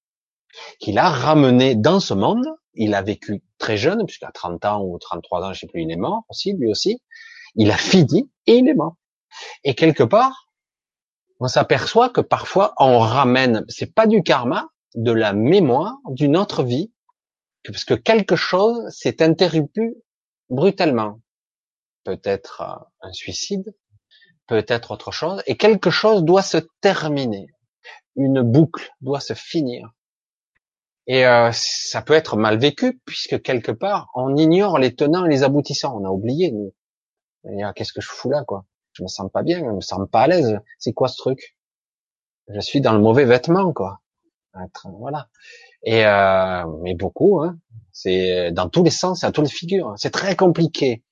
qu'il 0.79 0.97
a 0.97 1.09
ramenées 1.09 1.75
dans 1.75 1.99
ce 1.99 2.13
monde. 2.13 2.45
Il 2.73 2.93
a 2.93 3.01
vécu 3.01 3.43
très 3.57 3.75
jeune, 3.75 4.05
puisqu'à 4.05 4.31
30 4.31 4.63
ans 4.65 4.83
ou 4.83 4.97
33 4.97 5.43
ans, 5.43 5.53
je 5.53 5.59
sais 5.59 5.67
plus, 5.67 5.81
il 5.81 5.91
est 5.91 5.97
mort 5.97 6.23
aussi, 6.29 6.53
lui 6.53 6.69
aussi. 6.69 7.01
Il 7.55 7.71
a 7.71 7.77
fini 7.77 8.31
et 8.45 8.57
il 8.57 8.69
est 8.69 8.75
mort. 8.75 8.95
Et 9.63 9.75
quelque 9.75 10.03
part, 10.03 10.49
on 11.39 11.47
s'aperçoit 11.47 12.09
que 12.09 12.21
parfois 12.21 12.73
on 12.77 12.99
ramène, 12.99 13.65
c'est 13.67 13.93
pas 13.93 14.07
du 14.07 14.23
karma, 14.23 14.69
de 14.95 15.11
la 15.11 15.33
mémoire 15.33 15.97
d'une 16.07 16.37
autre 16.37 16.63
vie, 16.63 16.91
parce 17.65 17.85
que 17.85 17.93
quelque 17.93 18.35
chose 18.35 18.89
s'est 18.89 19.21
interrompu 19.21 19.95
brutalement. 20.49 21.19
Peut-être 22.03 22.61
euh, 22.61 23.07
un 23.07 23.13
suicide, 23.13 23.75
peut-être 24.47 24.91
autre 24.91 25.11
chose, 25.11 25.43
et 25.45 25.57
quelque 25.57 25.89
chose 25.89 26.23
doit 26.23 26.41
se 26.41 26.57
terminer. 26.81 27.47
Une 28.15 28.41
boucle 28.41 28.89
doit 29.01 29.19
se 29.19 29.33
finir. 29.33 29.91
Et 31.07 31.25
euh, 31.25 31.51
ça 31.53 32.01
peut 32.01 32.13
être 32.13 32.37
mal 32.37 32.57
vécu, 32.57 32.99
puisque 33.05 33.41
quelque 33.41 33.71
part, 33.71 34.09
on 34.15 34.35
ignore 34.35 34.79
les 34.79 34.95
tenants 34.95 35.25
et 35.25 35.29
les 35.29 35.43
aboutissants. 35.43 35.99
On 35.99 36.05
a 36.05 36.09
oublié, 36.09 36.51
nous. 36.51 36.73
Qu'est-ce 37.75 37.93
que 37.93 38.01
je 38.01 38.09
fous 38.09 38.29
là, 38.29 38.43
quoi? 38.43 38.65
Je 38.93 39.03
me 39.03 39.07
sens 39.07 39.31
pas 39.31 39.43
bien, 39.43 39.59
je 39.59 39.71
me 39.71 39.81
sens 39.81 40.07
pas 40.11 40.21
à 40.21 40.27
l'aise. 40.27 40.59
C'est 40.77 40.93
quoi 40.93 41.07
ce 41.07 41.17
truc? 41.17 41.55
Je 42.47 42.59
suis 42.59 42.81
dans 42.81 42.93
le 42.93 42.99
mauvais 42.99 43.25
vêtement, 43.25 43.71
quoi 43.73 44.01
voilà. 44.97 45.29
Et 45.83 46.05
euh, 46.05 46.65
mais 46.81 46.95
beaucoup, 46.95 47.41
hein, 47.41 47.57
c'est 47.91 48.51
dans 48.51 48.69
tous 48.69 48.83
les 48.83 48.91
sens, 48.91 49.23
à 49.23 49.31
toutes 49.31 49.45
les 49.45 49.51
figures. 49.51 49.93
C'est 49.97 50.11
très 50.11 50.35
compliqué. 50.35 51.03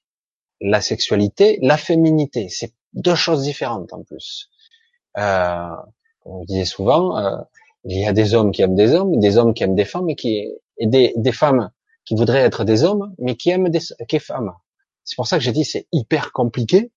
La 0.60 0.82
sexualité, 0.82 1.60
la 1.62 1.78
féminité, 1.78 2.50
c'est 2.50 2.74
deux 2.94 3.16
choses 3.16 3.44
différentes 3.44 3.94
en 3.94 4.04
plus. 4.04 4.50
Euh, 5.18 5.70
on 6.26 6.44
disait 6.46 6.66
souvent, 6.66 7.18
euh, 7.18 7.38
il 7.84 8.00
y 8.00 8.08
a 8.08 8.14
des 8.14 8.34
hommes 8.34 8.52
qui 8.52 8.64
aiment 8.64 8.76
des 8.76 8.94
hommes, 8.96 9.20
des 9.20 9.38
hommes 9.38 9.54
qui 9.54 9.64
aiment 9.64 9.76
des 9.76 9.86
femmes, 9.86 10.10
et 10.10 10.16
qui 10.16 10.48
et 10.80 10.88
des, 10.88 11.14
des 11.16 11.32
femmes 11.32 11.72
qui 12.06 12.16
voudraient 12.16 12.42
être 12.42 12.64
des 12.64 12.84
hommes, 12.84 13.14
mais 13.20 13.36
qui 13.36 13.50
aiment 13.52 13.70
des, 13.70 13.80
qui 14.08 14.20
femmes. 14.20 14.54
C'est 15.04 15.16
pour 15.16 15.28
ça 15.28 15.38
que 15.38 15.44
j'ai 15.44 15.52
dit 15.52 15.64
c'est 15.64 15.88
hyper 15.92 16.32
compliqué, 16.32 16.92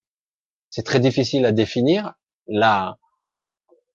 c'est 0.70 0.84
très 0.84 1.00
difficile 1.00 1.44
à 1.44 1.52
définir 1.52 2.14
la, 2.46 2.98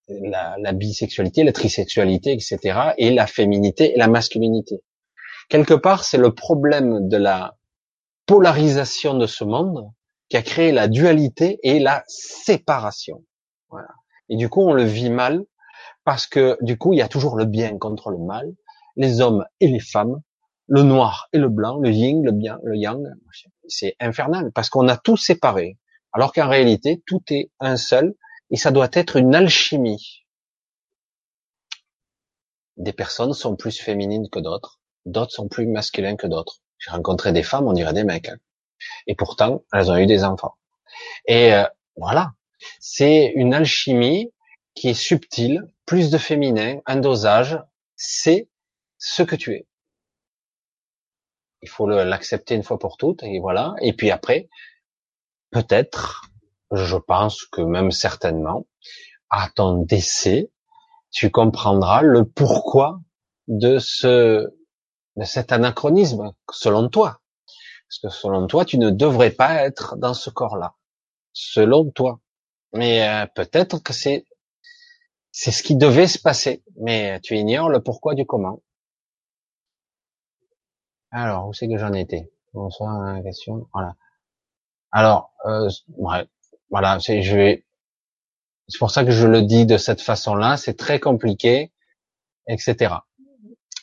la, 0.08 0.56
la 0.59 0.72
bisexualité, 0.74 1.43
la 1.43 1.51
trisexualité, 1.51 2.32
etc., 2.32 2.93
et 2.98 3.14
la 3.14 3.27
féminité 3.27 3.93
et 3.93 3.98
la 3.98 4.08
masculinité. 4.08 4.82
Quelque 5.50 5.74
part, 5.74 6.03
c'est 6.03 6.17
le 6.17 6.34
problème 6.34 7.08
de 7.08 7.17
la 7.17 7.56
polarisation 8.25 9.16
de 9.16 9.27
ce 9.27 9.43
monde 9.43 9.92
qui 10.30 10.38
a 10.38 10.42
créé 10.42 10.72
la 10.72 10.88
dualité 10.88 11.59
et 11.64 11.80
la 11.80 12.03
séparation. 12.08 13.24
Voilà. 13.69 13.90
Et 14.30 14.38
du 14.38 14.50
coup, 14.50 14.61
on 14.61 14.74
le 14.74 14.84
vit 14.84 15.11
mal 15.11 15.43
parce 16.03 16.25
que 16.25 16.58
du 16.61 16.77
coup, 16.77 16.93
il 16.93 16.98
y 16.98 17.01
a 17.01 17.08
toujours 17.08 17.35
le 17.35 17.45
bien 17.45 17.77
contre 17.77 18.09
le 18.09 18.17
mal, 18.17 18.51
les 18.95 19.22
hommes 19.22 19.45
et 19.59 19.67
les 19.67 19.80
femmes, 19.80 20.22
le 20.67 20.82
noir 20.82 21.27
et 21.34 21.38
le 21.38 21.50
blanc, 21.50 21.77
le 21.77 21.92
yin, 21.92 22.24
le 22.24 22.32
bien, 22.32 22.59
le 22.64 22.75
yang. 22.75 23.03
C'est 23.67 23.95
infernal 24.00 24.51
parce 24.53 24.69
qu'on 24.69 24.88
a 24.88 24.98
tout 24.98 25.17
séparé. 25.17 25.77
Alors 26.11 26.34
qu'en 26.34 26.48
réalité, 26.48 27.03
tout 27.06 27.22
est 27.30 27.51
un 27.59 27.77
seul 27.77 28.16
et 28.51 28.57
ça 28.57 28.72
doit 28.72 28.90
être 28.93 29.15
une 29.17 29.35
alchimie. 29.35 30.25
Des 32.77 32.93
personnes 32.93 33.33
sont 33.33 33.56
plus 33.56 33.80
féminines 33.80 34.30
que 34.30 34.40
d'autres, 34.40 34.80
d'autres 35.06 35.32
sont 35.32 35.48
plus 35.48 35.65
masculins 35.65 36.15
que 36.15 36.27
d'autres. 36.27 36.61
J'ai 36.77 36.91
rencontré 36.91 37.32
des 37.32 37.43
femmes, 37.43 37.67
on 37.67 37.74
dirait 37.74 37.93
des 37.93 38.03
mecs. 38.03 38.30
Hein. 38.30 38.38
Et 39.07 39.15
pourtant, 39.15 39.64
elles 39.74 39.90
ont 39.90 39.98
eu 39.98 40.06
des 40.06 40.24
enfants. 40.24 40.56
Et 41.25 41.53
euh, 41.53 41.65
voilà, 41.95 42.33
c'est 42.80 43.32
une 43.35 43.53
alchimie 43.53 44.32
qui 44.74 44.90
est 44.90 44.93
subtile, 44.93 45.67
plus 45.85 46.11
de 46.11 46.17
féminin, 46.17 46.80
un 46.85 46.98
dosage, 46.98 47.57
c'est 47.95 48.49
ce 48.98 49.24
que 49.24 49.35
tu 49.35 49.53
es. 49.53 49.67
Il 51.61 51.69
faut 51.69 51.88
l'accepter 51.88 52.56
une 52.56 52.64
fois 52.64 52.77
pour 52.77 52.98
toutes, 52.98 53.24
et 53.24 53.40
voilà. 53.40 53.74
Et 53.82 53.93
puis 53.93 54.11
après, 54.11 54.49
peut-être, 55.51 56.24
je 56.71 56.95
pense 56.95 57.45
que 57.45 57.61
même 57.61 57.91
certainement, 57.91 58.65
à 59.29 59.49
ton 59.55 59.83
décès, 59.83 60.51
tu 61.11 61.31
comprendras 61.31 62.01
le 62.01 62.25
pourquoi 62.25 62.99
de 63.47 63.79
ce, 63.79 64.47
de 65.15 65.23
cet 65.23 65.51
anachronisme, 65.51 66.33
selon 66.51 66.89
toi. 66.89 67.21
Parce 67.87 67.99
que 67.99 68.09
selon 68.09 68.47
toi, 68.47 68.65
tu 68.65 68.77
ne 68.77 68.89
devrais 68.89 69.31
pas 69.31 69.63
être 69.65 69.95
dans 69.97 70.13
ce 70.13 70.29
corps-là. 70.29 70.75
Selon 71.33 71.89
toi. 71.91 72.19
Mais 72.73 73.07
euh, 73.07 73.25
peut-être 73.33 73.79
que 73.79 73.93
c'est 73.93 74.25
c'est 75.37 75.51
ce 75.51 75.63
qui 75.63 75.75
devait 75.75 76.07
se 76.07 76.17
passer, 76.17 76.63
mais 76.77 77.19
tu 77.19 77.35
ignores 77.35 77.67
le 77.69 77.83
pourquoi 77.83 78.15
du 78.15 78.25
comment. 78.25 78.61
Alors, 81.11 81.49
où 81.49 81.53
c'est 81.53 81.67
que 81.67 81.77
j'en 81.77 81.91
étais? 81.91 82.31
Bonsoir, 82.53 83.13
la 83.13 83.21
question. 83.21 83.67
Voilà. 83.73 83.95
Alors, 84.91 85.33
euh, 85.45 85.69
ouais, 85.97 86.25
voilà, 86.75 86.99
c'est 86.99 87.21
je 87.21 87.37
vais. 87.37 87.65
C'est 88.67 88.79
pour 88.79 88.91
ça 88.91 89.05
que 89.05 89.11
je 89.11 89.27
le 89.27 89.43
dis 89.43 89.65
de 89.65 89.77
cette 89.77 90.01
façon-là. 90.01 90.57
C'est 90.57 90.73
très 90.73 90.99
compliqué, 90.99 91.71
etc. 92.49 92.95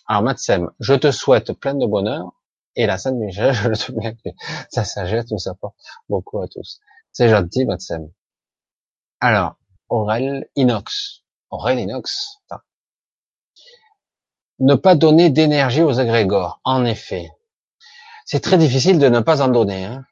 Alors, 0.07 0.23
Matsem, 0.23 0.71
je 0.79 0.93
te 0.93 1.11
souhaite 1.11 1.55
plein 1.55 1.73
de 1.75 1.87
bonheur 1.87 2.35
et 2.77 2.85
la 2.85 2.99
Sainte 2.99 3.15
Michel, 3.15 3.55
je 3.55 3.69
le 3.71 3.77
que 3.77 4.29
sa 4.69 4.85
sagesse 4.85 5.31
nous 5.31 5.49
apporte 5.49 5.75
beaucoup 6.11 6.43
à 6.43 6.49
tous. 6.49 6.81
C'est 7.13 7.31
gentil, 7.31 7.65
Matsem. 7.65 8.11
Alors, 9.21 9.57
Aurel 9.89 10.47
Inox. 10.55 11.23
Aurel 11.49 11.79
Inox. 11.79 12.43
Ne 14.59 14.75
pas 14.75 14.97
donner 14.97 15.31
d'énergie 15.31 15.81
aux 15.81 15.99
agrégores. 15.99 16.61
En 16.63 16.85
effet. 16.85 17.31
C'est 18.27 18.41
très 18.41 18.59
difficile 18.59 18.99
de 18.99 19.09
ne 19.09 19.21
pas 19.21 19.41
en 19.41 19.49
donner. 19.49 19.87
Hein. 19.87 20.05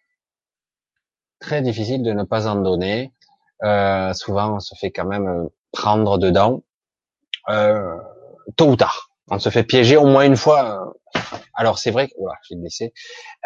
Très 1.41 1.63
difficile 1.63 2.03
de 2.03 2.13
ne 2.13 2.23
pas 2.23 2.47
en 2.47 2.57
donner. 2.57 3.13
Euh, 3.63 4.13
souvent, 4.15 4.57
on 4.57 4.61
se 4.61 4.75
fait 4.75 4.91
quand 4.91 5.07
même 5.07 5.29
euh, 5.29 5.49
prendre 5.73 6.19
dedans. 6.19 6.63
Euh, 7.49 7.97
tôt 8.57 8.69
ou 8.69 8.77
tard. 8.77 9.11
On 9.31 9.39
se 9.39 9.49
fait 9.49 9.65
piéger 9.65 9.97
au 9.97 10.07
moins 10.07 10.25
une 10.25 10.37
fois. 10.37 10.93
Alors 11.55 11.79
c'est 11.79 11.91
vrai 11.91 12.09
que... 12.09 12.15
Voilà, 12.19 12.39
j'ai 12.49 12.57
blessé. 12.57 12.93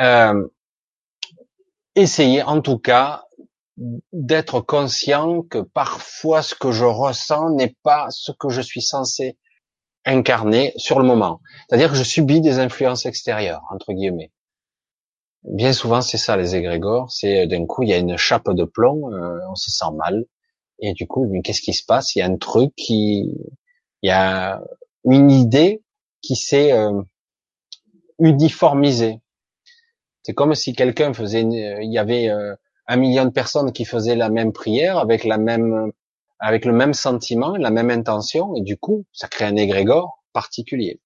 Euh, 0.00 0.46
essayez 1.94 2.42
en 2.42 2.60
tout 2.60 2.78
cas 2.78 3.24
d'être 4.12 4.60
conscient 4.60 5.42
que 5.42 5.58
parfois 5.58 6.42
ce 6.42 6.54
que 6.54 6.72
je 6.72 6.84
ressens 6.84 7.50
n'est 7.50 7.76
pas 7.82 8.06
ce 8.10 8.32
que 8.32 8.48
je 8.48 8.60
suis 8.60 8.82
censé 8.82 9.36
incarner 10.04 10.72
sur 10.76 10.98
le 10.98 11.06
moment. 11.06 11.40
C'est-à-dire 11.68 11.90
que 11.90 11.96
je 11.96 12.02
subis 12.02 12.40
des 12.40 12.58
influences 12.58 13.06
extérieures, 13.06 13.62
entre 13.70 13.92
guillemets. 13.92 14.32
Bien 15.44 15.74
souvent, 15.74 16.00
c'est 16.00 16.16
ça 16.16 16.38
les 16.38 16.56
égrégores, 16.56 17.10
c'est 17.12 17.42
euh, 17.42 17.46
d'un 17.46 17.66
coup, 17.66 17.82
il 17.82 17.90
y 17.90 17.92
a 17.92 17.98
une 17.98 18.16
chape 18.16 18.50
de 18.50 18.64
plomb, 18.64 19.12
euh, 19.12 19.38
on 19.50 19.54
se 19.54 19.70
sent 19.70 19.92
mal, 19.94 20.24
et 20.78 20.94
du 20.94 21.06
coup, 21.06 21.30
qu'est-ce 21.44 21.60
qui 21.60 21.74
se 21.74 21.84
passe? 21.84 22.16
Il 22.16 22.20
y 22.20 22.22
a 22.22 22.26
un 22.26 22.36
truc 22.36 22.72
qui... 22.76 23.30
Il 24.02 24.08
y 24.08 24.10
a 24.10 24.62
une 25.04 25.30
idée 25.30 25.82
qui 26.22 26.36
s'est 26.36 26.72
euh, 26.72 27.00
uniformisée. 28.18 29.20
C'est 30.22 30.34
comme 30.34 30.54
si 30.54 30.72
quelqu'un 30.74 31.12
faisait... 31.12 31.42
Il 31.42 31.92
y 31.92 31.98
avait 31.98 32.28
un 32.86 32.96
million 32.96 33.24
de 33.24 33.30
personnes 33.30 33.72
qui 33.72 33.84
faisaient 33.84 34.16
la 34.16 34.30
même 34.30 34.52
prière 34.52 34.98
avec 34.98 35.24
la 35.24 35.38
même, 35.38 35.92
avec 36.38 36.64
le 36.64 36.72
même 36.72 36.94
sentiment, 36.94 37.56
la 37.56 37.70
même 37.70 37.90
intention, 37.90 38.54
et 38.56 38.62
du 38.62 38.76
coup, 38.76 39.04
ça 39.12 39.28
crée 39.28 39.44
un 39.44 39.56
égrégore 39.56 40.24
particulier. 40.32 41.00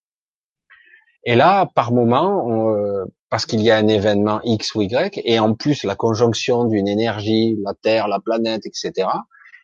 Et 1.28 1.34
là, 1.34 1.68
par 1.74 1.92
moment, 1.92 2.72
euh, 2.72 3.04
parce 3.28 3.44
qu'il 3.44 3.60
y 3.60 3.70
a 3.70 3.76
un 3.76 3.86
événement 3.86 4.40
X 4.44 4.74
ou 4.74 4.80
Y, 4.80 5.20
et 5.24 5.38
en 5.38 5.52
plus 5.52 5.84
la 5.84 5.94
conjonction 5.94 6.64
d'une 6.64 6.88
énergie, 6.88 7.54
la 7.62 7.74
Terre, 7.74 8.08
la 8.08 8.18
planète, 8.18 8.64
etc. 8.64 9.06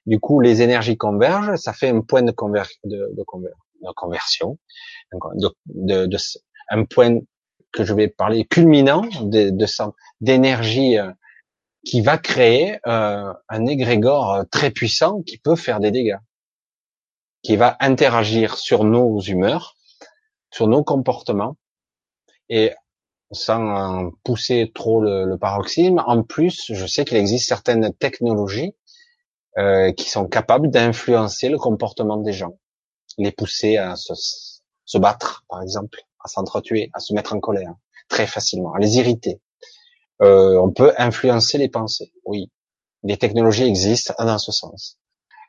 Du 0.04 0.20
coup, 0.20 0.40
les 0.40 0.60
énergies 0.60 0.98
convergent, 0.98 1.56
ça 1.56 1.72
fait 1.72 1.88
un 1.88 2.02
point 2.02 2.20
de, 2.20 2.32
conver 2.32 2.64
de, 2.84 3.10
de, 3.16 3.92
conversion, 3.94 4.58
de, 5.14 6.04
de, 6.04 6.18
un 6.68 6.84
point 6.84 7.20
que 7.72 7.82
je 7.82 7.94
vais 7.94 8.08
parler 8.08 8.44
culminant 8.44 9.06
de 9.22 9.50
d'énergie 10.20 10.98
euh, 10.98 11.10
qui 11.82 12.02
va 12.02 12.18
créer 12.18 12.78
euh, 12.86 13.32
un 13.48 13.64
égrégore 13.64 14.34
euh, 14.34 14.44
très 14.50 14.70
puissant 14.70 15.22
qui 15.22 15.38
peut 15.38 15.56
faire 15.56 15.80
des 15.80 15.90
dégâts, 15.90 16.18
qui 17.42 17.56
va 17.56 17.78
interagir 17.80 18.58
sur 18.58 18.84
nos 18.84 19.18
humeurs, 19.20 19.73
sur 20.54 20.68
nos 20.68 20.84
comportements, 20.84 21.56
et 22.48 22.72
sans 23.32 24.12
pousser 24.22 24.70
trop 24.72 25.00
le, 25.00 25.36
paroxysme, 25.36 26.00
en 26.06 26.22
plus, 26.22 26.66
je 26.72 26.86
sais 26.86 27.04
qu'il 27.04 27.16
existe 27.16 27.48
certaines 27.48 27.92
technologies 27.94 28.72
euh, 29.58 29.90
qui 29.92 30.08
sont 30.08 30.28
capables 30.28 30.70
d'influencer 30.70 31.48
le 31.48 31.58
comportement 31.58 32.18
des 32.18 32.32
gens, 32.32 32.56
les 33.18 33.32
pousser 33.32 33.78
à 33.78 33.96
se, 33.96 34.12
se 34.84 34.98
battre, 34.98 35.44
par 35.48 35.60
exemple, 35.60 35.98
à 36.24 36.28
s'entretuer, 36.28 36.88
à 36.92 37.00
se 37.00 37.14
mettre 37.14 37.34
en 37.34 37.40
colère, 37.40 37.74
très 38.08 38.28
facilement, 38.28 38.74
à 38.74 38.78
les 38.78 38.98
irriter. 38.98 39.40
Euh, 40.22 40.56
on 40.60 40.70
peut 40.70 40.92
influencer 40.98 41.58
les 41.58 41.68
pensées. 41.68 42.12
Oui, 42.24 42.48
les 43.02 43.16
technologies 43.16 43.64
existent 43.64 44.14
dans 44.20 44.38
ce 44.38 44.52
sens. 44.52 44.98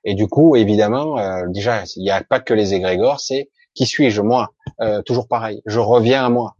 Et 0.03 0.15
du 0.15 0.27
coup, 0.27 0.55
évidemment, 0.55 1.19
euh, 1.19 1.43
déjà, 1.49 1.83
il 1.95 2.01
n'y 2.01 2.09
a 2.09 2.23
pas 2.23 2.39
que 2.39 2.55
les 2.55 2.73
égrégores, 2.73 3.19
c'est 3.19 3.51
qui 3.75 3.85
suis-je 3.85 4.21
moi? 4.21 4.53
Euh, 4.81 5.03
Toujours 5.03 5.27
pareil, 5.27 5.61
je 5.65 5.79
reviens 5.79 6.25
à 6.25 6.29
moi. 6.29 6.55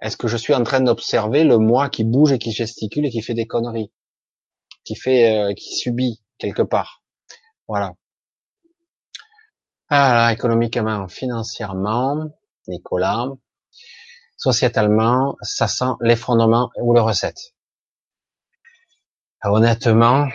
Est-ce 0.00 0.16
que 0.16 0.28
je 0.28 0.36
suis 0.36 0.54
en 0.54 0.62
train 0.62 0.80
d'observer 0.80 1.44
le 1.44 1.58
moi 1.58 1.88
qui 1.88 2.04
bouge 2.04 2.32
et 2.32 2.38
qui 2.38 2.52
gesticule 2.52 3.06
et 3.06 3.10
qui 3.10 3.22
fait 3.22 3.34
des 3.34 3.46
conneries, 3.46 3.90
qui 4.84 4.94
fait, 4.94 5.54
qui 5.56 5.74
subit 5.74 6.22
quelque 6.38 6.62
part? 6.62 7.02
Voilà. 7.66 7.94
Ah, 9.88 10.30
économiquement, 10.32 11.08
financièrement, 11.08 12.30
Nicolas, 12.68 13.28
sociétalement, 14.36 15.36
ça 15.42 15.68
sent 15.68 15.92
l'effondrement 16.00 16.70
ou 16.76 16.92
le 16.94 17.00
recette? 17.00 17.54
Honnêtement, 19.42 20.28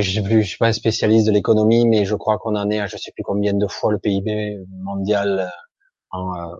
je 0.00 0.20
ne 0.20 0.42
suis 0.42 0.58
pas 0.58 0.68
un 0.68 0.72
spécialiste 0.72 1.26
de 1.26 1.32
l'économie, 1.32 1.86
mais 1.86 2.04
je 2.04 2.14
crois 2.14 2.38
qu'on 2.38 2.56
en 2.56 2.70
est 2.70 2.80
à 2.80 2.86
je 2.86 2.96
sais 2.96 3.12
plus 3.12 3.22
combien 3.22 3.52
de 3.52 3.66
fois 3.66 3.92
le 3.92 3.98
PIB 3.98 4.64
mondial 4.70 5.40
euh, 5.40 5.48
en, 6.10 6.34
euh, 6.34 6.54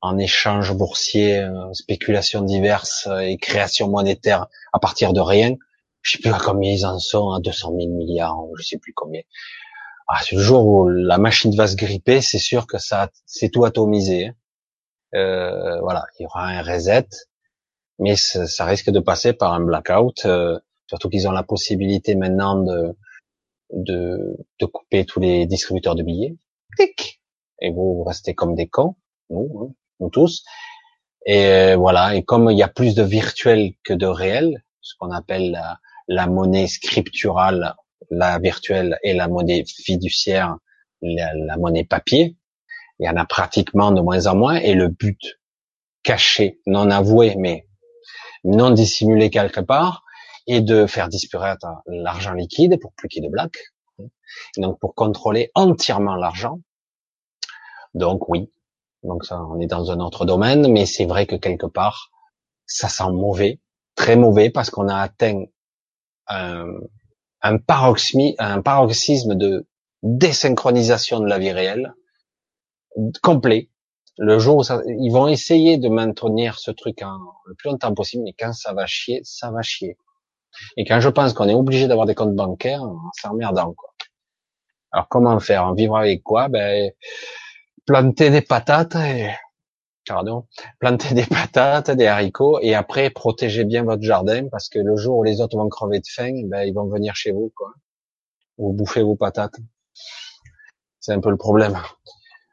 en 0.00 0.18
échange 0.18 0.74
boursier, 0.74 1.38
euh, 1.38 1.72
spéculation 1.72 2.42
diverses 2.42 3.08
et 3.22 3.38
création 3.38 3.88
monétaire 3.88 4.48
à 4.74 4.78
partir 4.78 5.14
de 5.14 5.20
rien. 5.20 5.56
Je 6.02 6.12
sais 6.12 6.18
plus 6.18 6.30
à 6.30 6.38
combien 6.38 6.72
ils 6.72 6.84
en 6.84 6.98
sont, 6.98 7.30
à 7.30 7.40
200 7.40 7.72
000 7.78 7.90
milliards, 7.92 8.38
je 8.58 8.62
sais 8.62 8.76
plus 8.76 8.92
combien. 8.92 9.22
Ah, 10.06 10.20
le 10.30 10.38
jour 10.38 10.66
où 10.66 10.88
la 10.90 11.16
machine 11.16 11.56
va 11.56 11.66
se 11.66 11.76
gripper, 11.76 12.20
c'est 12.20 12.38
sûr 12.38 12.66
que 12.66 12.76
ça, 12.76 13.08
c'est 13.24 13.48
tout 13.48 13.64
atomisé. 13.64 14.26
Hein. 14.26 14.34
Euh, 15.14 15.80
voilà, 15.80 16.04
il 16.18 16.24
y 16.24 16.26
aura 16.26 16.48
un 16.48 16.62
reset, 16.62 17.08
mais 17.98 18.16
ça 18.16 18.66
risque 18.66 18.90
de 18.90 19.00
passer 19.00 19.32
par 19.32 19.54
un 19.54 19.60
blackout 19.60 20.26
Surtout 20.86 21.08
qu'ils 21.08 21.26
ont 21.28 21.32
la 21.32 21.42
possibilité 21.42 22.14
maintenant 22.14 22.62
de, 22.62 22.96
de, 23.72 24.36
de 24.60 24.66
couper 24.66 25.04
tous 25.04 25.20
les 25.20 25.46
distributeurs 25.46 25.94
de 25.94 26.02
billets. 26.02 26.36
Clic 26.76 27.20
Et 27.60 27.70
vous, 27.70 27.94
vous 27.94 28.04
restez 28.04 28.34
comme 28.34 28.54
des 28.54 28.68
cons, 28.68 28.96
nous, 29.30 29.50
hein, 29.60 29.74
nous 30.00 30.10
tous. 30.10 30.44
Et 31.26 31.46
euh, 31.46 31.76
voilà. 31.76 32.14
Et 32.16 32.22
comme 32.22 32.50
il 32.50 32.58
y 32.58 32.62
a 32.62 32.68
plus 32.68 32.94
de 32.94 33.02
virtuel 33.02 33.72
que 33.82 33.94
de 33.94 34.06
réel, 34.06 34.62
ce 34.80 34.94
qu'on 34.98 35.10
appelle 35.10 35.52
la, 35.52 35.78
la, 36.08 36.26
monnaie 36.26 36.66
scripturale, 36.66 37.74
la 38.10 38.38
virtuelle 38.38 38.98
et 39.02 39.14
la 39.14 39.28
monnaie 39.28 39.64
fiduciaire, 39.66 40.56
la, 41.00 41.32
la 41.34 41.56
monnaie 41.56 41.84
papier, 41.84 42.36
il 42.98 43.06
y 43.06 43.08
en 43.08 43.16
a 43.16 43.24
pratiquement 43.24 43.90
de 43.90 44.00
moins 44.00 44.26
en 44.26 44.36
moins. 44.36 44.56
Et 44.56 44.74
le 44.74 44.88
but 44.88 45.40
caché, 46.02 46.60
non 46.66 46.90
avoué, 46.90 47.34
mais 47.38 47.66
non 48.44 48.70
dissimulé 48.70 49.30
quelque 49.30 49.60
part, 49.60 50.03
est 50.46 50.60
de 50.60 50.86
faire 50.86 51.08
disparaître 51.08 51.66
l'argent 51.86 52.32
liquide 52.32 52.78
pour 52.80 52.92
plus 52.92 53.08
qu'il 53.08 53.22
y 53.22 53.26
ait 53.26 53.28
de 53.28 53.32
black. 53.32 53.52
Donc 54.56 54.78
pour 54.80 54.94
contrôler 54.94 55.50
entièrement 55.54 56.16
l'argent. 56.16 56.60
Donc 57.94 58.28
oui, 58.28 58.50
donc 59.04 59.24
ça, 59.24 59.40
on 59.40 59.60
est 59.60 59.66
dans 59.66 59.90
un 59.90 60.00
autre 60.00 60.24
domaine, 60.24 60.72
mais 60.72 60.86
c'est 60.86 61.04
vrai 61.04 61.26
que 61.26 61.36
quelque 61.36 61.66
part, 61.66 62.10
ça 62.66 62.88
sent 62.88 63.10
mauvais, 63.12 63.60
très 63.94 64.16
mauvais, 64.16 64.50
parce 64.50 64.70
qu'on 64.70 64.88
a 64.88 64.96
atteint 64.96 65.44
un, 66.26 67.58
paroxysme 67.66 69.34
de 69.34 69.66
désynchronisation 70.02 71.20
de 71.20 71.26
la 71.26 71.38
vie 71.38 71.52
réelle 71.52 71.94
complet. 73.22 73.70
Le 74.16 74.38
jour 74.38 74.58
où 74.58 74.62
ils 74.86 75.10
vont 75.12 75.26
essayer 75.26 75.76
de 75.76 75.88
maintenir 75.88 76.58
ce 76.58 76.70
truc 76.70 77.02
le 77.46 77.54
plus 77.54 77.70
longtemps 77.70 77.94
possible, 77.94 78.22
mais 78.24 78.34
quand 78.38 78.52
ça 78.52 78.72
va 78.72 78.86
chier, 78.86 79.20
ça 79.24 79.50
va 79.50 79.60
chier. 79.62 79.98
Et 80.76 80.84
quand 80.84 81.00
je 81.00 81.08
pense 81.08 81.32
qu'on 81.32 81.48
est 81.48 81.54
obligé 81.54 81.88
d'avoir 81.88 82.06
des 82.06 82.14
comptes 82.14 82.34
bancaires, 82.34 82.82
c'est 83.14 83.28
emmerdant, 83.28 83.72
quoi. 83.72 83.90
Alors, 84.92 85.08
comment 85.08 85.38
faire? 85.40 85.74
Vivre 85.74 85.96
avec 85.96 86.22
quoi? 86.22 86.48
Ben, 86.48 86.92
planter 87.86 88.30
des 88.30 88.42
patates 88.42 88.94
et, 88.94 89.30
pardon, 90.06 90.46
planter 90.78 91.14
des 91.14 91.26
patates, 91.26 91.90
des 91.90 92.06
haricots, 92.06 92.60
et 92.60 92.74
après, 92.74 93.10
protéger 93.10 93.64
bien 93.64 93.82
votre 93.82 94.02
jardin, 94.02 94.48
parce 94.48 94.68
que 94.68 94.78
le 94.78 94.96
jour 94.96 95.18
où 95.18 95.24
les 95.24 95.40
autres 95.40 95.56
vont 95.56 95.68
crever 95.68 95.98
de 95.98 96.06
faim, 96.08 96.42
ben, 96.44 96.62
ils 96.62 96.72
vont 96.74 96.86
venir 96.86 97.16
chez 97.16 97.32
vous, 97.32 97.52
quoi. 97.56 97.72
Ou 98.58 98.72
bouffer 98.72 99.02
vos 99.02 99.16
patates. 99.16 99.56
C'est 101.00 101.12
un 101.12 101.20
peu 101.20 101.30
le 101.30 101.36
problème. 101.36 101.76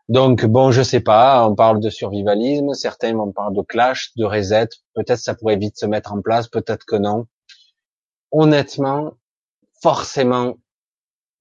Donc 0.09 0.45
bon, 0.45 0.71
je 0.71 0.81
sais 0.81 0.99
pas, 0.99 1.47
on 1.47 1.55
parle 1.55 1.79
de 1.79 1.89
survivalisme, 1.89 2.73
certains 2.73 3.17
on 3.17 3.31
parle 3.31 3.55
de 3.55 3.61
clash, 3.61 4.11
de 4.17 4.25
reset, 4.25 4.67
peut-être 4.93 5.19
ça 5.19 5.35
pourrait 5.35 5.55
vite 5.55 5.77
se 5.77 5.85
mettre 5.85 6.11
en 6.11 6.21
place, 6.21 6.49
peut-être 6.49 6.85
que 6.85 6.97
non. 6.97 7.27
Honnêtement, 8.31 9.13
forcément, 9.81 10.55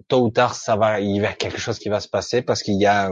tôt 0.09 0.25
ou 0.27 0.31
tard, 0.31 0.55
ça 0.55 0.77
va, 0.77 1.01
il 1.01 1.23
y 1.23 1.25
a 1.25 1.33
quelque 1.33 1.59
chose 1.59 1.79
qui 1.79 1.89
va 1.89 2.01
se 2.01 2.09
passer 2.09 2.43
parce 2.43 2.63
qu'il 2.63 2.81
y 2.81 2.87
a 2.87 3.11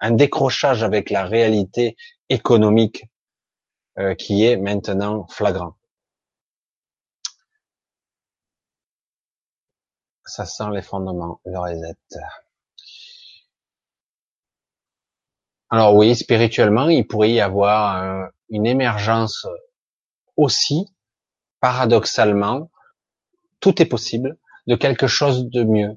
un 0.00 0.10
décrochage 0.10 0.82
avec 0.82 1.10
la 1.10 1.24
réalité 1.24 1.96
économique 2.28 3.04
euh, 3.98 4.14
qui 4.14 4.44
est 4.44 4.56
maintenant 4.56 5.26
flagrant. 5.28 5.76
Ça 10.24 10.44
sent 10.46 10.70
les 10.72 10.82
fondements, 10.82 11.40
le 11.44 11.58
reset. 11.58 11.94
Alors 15.70 15.94
oui, 15.94 16.16
spirituellement, 16.16 16.88
il 16.88 17.06
pourrait 17.06 17.32
y 17.32 17.40
avoir 17.40 18.02
euh, 18.02 18.26
une 18.48 18.66
émergence 18.66 19.46
aussi, 20.36 20.86
paradoxalement, 21.60 22.71
tout 23.62 23.80
est 23.80 23.86
possible, 23.86 24.36
de 24.66 24.76
quelque 24.76 25.06
chose 25.06 25.48
de 25.48 25.64
mieux. 25.64 25.96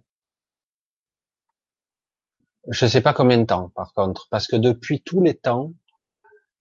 Je 2.69 2.85
ne 2.85 2.89
sais 2.89 3.01
pas 3.01 3.13
combien 3.13 3.37
de 3.37 3.45
temps, 3.45 3.69
par 3.75 3.93
contre, 3.93 4.27
parce 4.31 4.47
que 4.47 4.55
depuis 4.55 5.01
tous 5.01 5.21
les 5.21 5.35
temps, 5.35 5.73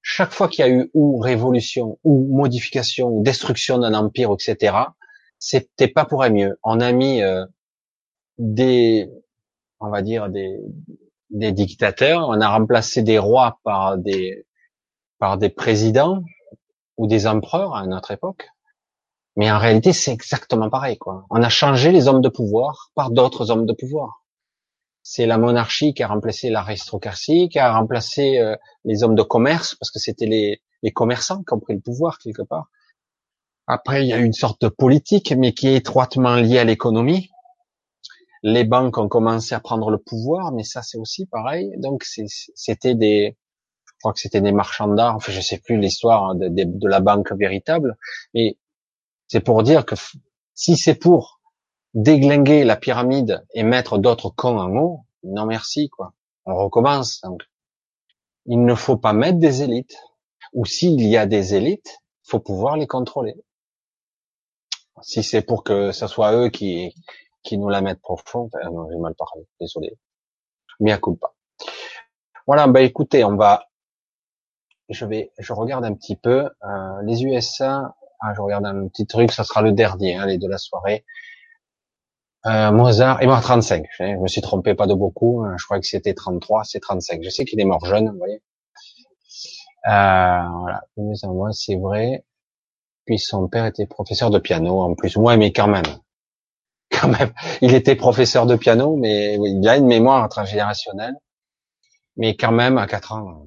chaque 0.03 0.33
fois 0.33 0.49
qu'il 0.49 0.67
y 0.67 0.69
a 0.69 0.71
eu 0.71 0.91
ou 0.93 1.19
révolution, 1.19 1.99
ou 2.03 2.37
modification, 2.37 3.09
ou 3.09 3.23
destruction 3.23 3.79
d'un 3.79 3.95
empire, 3.95 4.33
etc., 4.33 4.77
c'était 5.39 5.89
pas 5.89 6.05
pour 6.05 6.23
un 6.23 6.31
mieux. 6.31 6.59
On 6.63 6.81
a 6.81 6.93
mis 6.93 7.23
euh, 7.23 7.47
des, 8.39 9.09
on 9.81 9.89
va 9.91 10.03
dire 10.03 10.29
des, 10.29 10.59
des 11.31 11.53
dictateurs, 11.53 12.29
on 12.29 12.41
a 12.41 12.49
remplacé 12.49 13.03
des 13.03 13.19
rois 13.19 13.61
par 13.63 13.99
des 13.99 14.47
par 15.19 15.39
des 15.39 15.49
présidents 15.49 16.23
ou 16.97 17.07
des 17.07 17.27
empereurs 17.27 17.75
à 17.75 17.87
notre 17.87 18.11
époque. 18.11 18.49
Mais 19.37 19.51
en 19.51 19.59
réalité, 19.59 19.93
c'est 19.93 20.13
exactement 20.13 20.71
pareil, 20.71 20.97
quoi. 20.97 21.27
On 21.31 21.43
a 21.43 21.49
changé 21.49 21.91
les 21.91 22.07
hommes 22.09 22.21
de 22.21 22.29
pouvoir 22.29 22.91
par 22.95 23.11
d'autres 23.11 23.51
hommes 23.51 23.67
de 23.67 23.73
pouvoir. 23.73 24.25
C'est 25.03 25.27
la 25.27 25.39
monarchie 25.39 25.93
qui 25.93 26.03
a 26.03 26.09
remplacé 26.09 26.51
l'aristocratie, 26.51 27.49
qui 27.49 27.59
a 27.59 27.73
remplacé 27.77 28.39
euh, 28.39 28.57
les 28.85 29.03
hommes 29.03 29.17
de 29.17 29.23
commerce, 29.23 29.75
parce 29.75 29.91
que 29.91 29.99
c'était 29.99 30.27
les, 30.27 30.61
commerçants 30.93 31.43
qui 31.43 31.55
ont 31.55 31.61
pris 31.61 31.75
le 31.75 31.81
pouvoir 31.81 32.19
quelque 32.19 32.43
part. 32.43 32.69
Après, 33.67 34.05
il 34.05 34.09
y 34.09 34.13
a 34.13 34.19
une 34.19 34.35
sorte 34.35 34.61
de 34.63 34.69
politique, 34.69 35.33
mais 35.37 35.53
qui 35.53 35.69
est 35.69 35.77
étroitement 35.77 36.37
liée 36.37 36.59
à 36.59 36.65
l'économie, 36.65 37.31
les 38.45 38.65
banques 38.65 38.99
ont 38.99 39.09
commencé 39.09 39.55
à 39.55 39.61
prendre 39.61 39.91
le 39.91 39.97
pouvoir, 39.97 40.53
mais 40.53 40.65
ça 40.65 40.83
c'est 40.83 40.99
aussi 40.99 41.25
pareil. 41.25 41.73
Donc 41.79 42.05
c'était 42.05 42.95
des, 42.95 43.39
je 43.87 43.93
crois 44.01 44.13
que 44.13 44.21
c'était 44.21 44.43
des 44.43 44.53
marchands 44.53 44.89
d'art. 44.89 45.17
Enfin, 45.17 45.33
je 45.33 45.41
sais 45.41 45.59
plus 45.59 45.79
l'histoire 45.79 46.35
de, 46.35 46.89
la 46.89 47.01
banque 47.01 47.33
véritable, 47.33 47.97
c'est 49.35 49.41
pour 49.41 49.65
dire 49.65 49.85
que 49.85 49.97
si 50.55 50.77
c'est 50.77 50.95
pour 50.95 51.41
déglinguer 51.93 52.63
la 52.63 52.77
pyramide 52.77 53.45
et 53.53 53.65
mettre 53.65 53.99
d'autres 53.99 54.31
cons 54.31 54.61
en 54.61 54.77
haut, 54.77 55.07
non 55.25 55.45
merci 55.45 55.89
quoi. 55.91 56.13
On 56.47 56.55
recommence. 56.55 57.21
Donc, 57.23 57.43
il 58.47 58.65
ne 58.65 58.77
faut 58.77 58.97
pas 58.97 59.13
mettre 59.13 59.41
des 59.41 59.65
élites. 59.65 59.99
Ou 60.53 60.65
s'il 60.67 61.05
y 61.05 61.17
a 61.17 61.27
des 61.27 61.57
élites, 61.57 61.99
faut 62.23 62.39
pouvoir 62.39 62.77
les 62.77 62.87
contrôler. 62.87 63.35
Si 65.03 65.25
c'est 65.25 65.43
pour 65.43 65.65
que 65.65 65.91
ce 65.91 66.07
soit 66.07 66.33
eux 66.37 66.49
qui 66.49 66.95
qui 67.43 67.59
nous 67.59 67.69
la 67.69 67.81
mettent 67.81 68.03
profonde. 68.03 68.53
Ah 68.63 68.71
non, 68.71 68.89
j'ai 68.89 68.99
mal 68.99 69.17
parlé, 69.17 69.45
désolé. 69.61 69.99
Mea 70.79 70.99
culpa. 70.99 71.35
Voilà, 72.47 72.69
bah 72.69 72.83
écoutez, 72.83 73.25
on 73.25 73.35
va, 73.35 73.67
je 74.89 75.05
vais, 75.05 75.33
je 75.41 75.53
regarde 75.53 75.85
un 75.85 75.95
petit 75.95 76.15
peu 76.15 76.49
euh, 76.63 77.03
les 77.03 77.25
USA. 77.25 77.97
Ah, 78.27 78.33
je 78.35 78.41
regarde 78.41 78.65
un 78.65 78.89
petit 78.89 79.07
truc, 79.07 79.33
ça 79.33 79.45
sera 79.45 79.61
le 79.61 79.73
dernier, 79.73 80.17
hein, 80.17 80.27
les 80.27 80.39
de 80.39 80.49
la 80.49 80.57
soirée. 80.57 81.05
Euh, 82.47 82.71
Mozart 82.73 83.23
est 83.23 83.27
mort 83.27 83.37
à 83.37 83.43
35. 83.43 83.85
Je 83.99 84.05
me 84.17 84.29
suis 84.29 84.41
trompé 84.41 84.75
pas 84.75 84.87
de 84.87 84.95
beaucoup. 84.95 85.43
Hein, 85.45 85.57
je 85.59 85.65
crois 85.65 85.79
que 85.81 85.87
c'était 85.87 86.15
33, 86.15 86.65
c'est 86.65 86.81
35. 86.81 87.23
Je 87.23 87.29
sais 87.31 87.45
qu'il 87.45 87.61
est 87.61 87.65
mort 87.65 87.85
jeune, 87.85 88.11
vous 88.11 88.19
voyez. 88.19 88.43
Euh, 89.87 90.43
voilà, 90.61 90.85
moi 91.27 91.53
c'est 91.53 91.77
vrai. 91.77 92.25
Puis 93.07 93.19
son 93.19 93.49
père 93.49 93.67
était 93.67 93.87
professeur 93.87 94.31
de 94.31 94.39
piano 94.39 94.81
en 94.81 94.95
plus. 94.95 95.17
Ouais, 95.17 95.37
mais 95.37 95.53
quand 95.53 95.69
même, 95.69 95.85
quand 96.91 97.09
même. 97.09 97.33
Il 97.61 97.75
était 97.75 97.97
professeur 97.97 98.47
de 98.47 98.57
piano, 98.57 98.97
mais 98.97 99.37
il 99.37 99.69
a 99.69 99.77
une 99.77 99.87
mémoire 99.87 100.29
transgénérationnelle. 100.29 101.15
Mais 102.17 102.37
quand 102.37 102.53
même, 102.53 102.79
à 102.79 102.87
4 102.87 103.13
ans, 103.13 103.47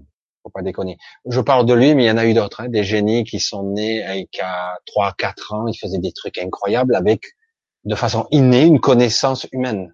pas 0.50 0.61
déconner. 0.61 0.98
Je 1.26 1.42
parle 1.42 1.66
de 1.66 1.74
lui, 1.74 1.95
mais 1.95 2.06
il 2.06 2.08
y 2.08 2.11
en 2.11 2.17
a 2.17 2.26
eu 2.26 2.34
d'autres, 2.34 2.61
hein, 2.61 2.69
des 2.69 2.84
génies 2.84 3.24
qui 3.24 3.40
sont 3.40 3.64
nés 3.64 4.03
avec 4.03 4.40
à 4.42 4.77
3, 4.85 5.14
4 5.17 5.53
ans, 5.53 5.67
ils 5.67 5.77
faisaient 5.77 6.00
des 6.00 6.11
trucs 6.11 6.38
incroyables 6.38 6.95
avec, 6.95 7.35
de 7.85 7.95
façon 7.95 8.27
innée, 8.32 8.64
une 8.64 8.80
connaissance 8.80 9.48
humaine. 9.51 9.93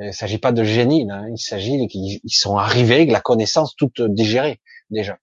Il 0.00 0.14
s'agit 0.14 0.38
pas 0.38 0.52
de 0.52 0.62
génie, 0.62 1.04
là. 1.06 1.16
Hein. 1.16 1.28
il 1.30 1.38
s'agit 1.38 1.88
qu'ils 1.88 2.20
sont 2.28 2.56
arrivés 2.56 2.96
avec 2.96 3.10
la 3.10 3.20
connaissance 3.20 3.74
toute 3.76 4.00
digérée, 4.00 4.60
déjà. 4.90 5.18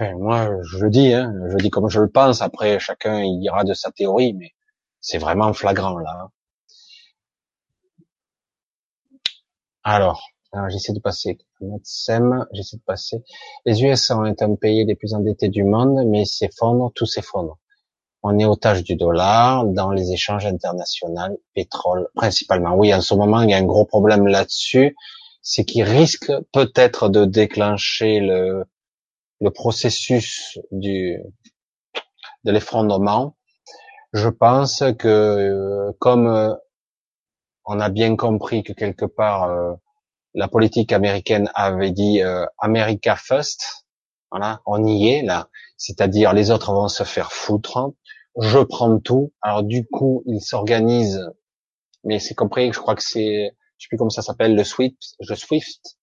moi, 0.00 0.50
je 0.62 0.78
le 0.78 0.90
dis, 0.90 1.12
hein, 1.12 1.32
je 1.48 1.56
le 1.56 1.62
dis 1.62 1.70
comme 1.70 1.88
je 1.90 2.00
le 2.00 2.08
pense, 2.08 2.40
après, 2.40 2.78
chacun 2.78 3.22
il 3.22 3.42
ira 3.42 3.64
de 3.64 3.74
sa 3.74 3.90
théorie, 3.90 4.32
mais 4.32 4.52
c'est 5.00 5.18
vraiment 5.18 5.52
flagrant, 5.52 5.98
là. 5.98 6.10
Hein. 6.24 6.30
Alors, 10.52 10.68
j'essaie 10.68 10.92
de 10.92 11.00
passer. 11.00 11.38
j'essaie 11.60 12.76
de 12.76 12.82
passer. 12.84 13.22
Les 13.66 13.82
USA 13.84 14.18
ont 14.18 14.24
un 14.24 14.54
pays 14.56 14.84
les 14.84 14.96
plus 14.96 15.14
endettés 15.14 15.48
du 15.48 15.62
monde, 15.62 16.04
mais 16.06 16.24
s'effondrent, 16.24 16.92
tout 16.94 17.06
s'effondre. 17.06 17.58
On 18.22 18.38
est 18.38 18.44
otage 18.44 18.82
du 18.84 18.96
dollar 18.96 19.64
dans 19.64 19.92
les 19.92 20.12
échanges 20.12 20.46
internationaux, 20.46 21.40
pétrole 21.54 22.08
principalement. 22.14 22.74
Oui, 22.74 22.92
en 22.92 23.00
ce 23.00 23.14
moment, 23.14 23.42
il 23.42 23.50
y 23.50 23.54
a 23.54 23.58
un 23.58 23.64
gros 23.64 23.86
problème 23.86 24.26
là-dessus, 24.26 24.96
c'est 25.40 25.64
qu'il 25.64 25.84
risque 25.84 26.30
peut-être 26.52 27.08
de 27.08 27.24
déclencher 27.24 28.20
le, 28.20 28.64
le 29.40 29.50
processus 29.50 30.58
du, 30.70 31.18
de 32.44 32.52
l'effondrement. 32.52 33.36
Je 34.12 34.28
pense 34.28 34.82
que 34.98 35.92
comme 35.98 36.26
euh, 36.26 36.54
on 37.64 37.78
a 37.80 37.88
bien 37.88 38.16
compris 38.16 38.62
que 38.62 38.72
quelque 38.72 39.04
part 39.04 39.44
euh, 39.44 39.74
la 40.34 40.48
politique 40.48 40.92
américaine 40.92 41.50
avait 41.54 41.90
dit 41.90 42.22
euh, 42.22 42.46
America 42.58 43.16
first. 43.16 43.86
Voilà, 44.30 44.60
on 44.66 44.84
y 44.84 45.08
est 45.08 45.22
là. 45.22 45.48
C'est-à-dire 45.76 46.32
les 46.32 46.50
autres 46.50 46.72
vont 46.72 46.88
se 46.88 47.04
faire 47.04 47.32
foutre. 47.32 47.92
je 48.40 48.58
prends 48.58 48.98
tout. 49.00 49.32
Alors 49.42 49.62
du 49.62 49.86
coup, 49.86 50.22
ils 50.26 50.40
s'organisent, 50.40 51.28
mais 52.04 52.18
c'est 52.20 52.34
compris, 52.34 52.72
je 52.72 52.78
crois 52.78 52.94
que 52.94 53.02
c'est, 53.02 53.50
je 53.78 53.84
sais 53.84 53.88
plus 53.88 53.96
comment 53.96 54.10
ça 54.10 54.22
s'appelle, 54.22 54.54
le 54.54 54.64
Swift, 54.64 55.16
le 55.28 55.34
Swift. 55.34 55.96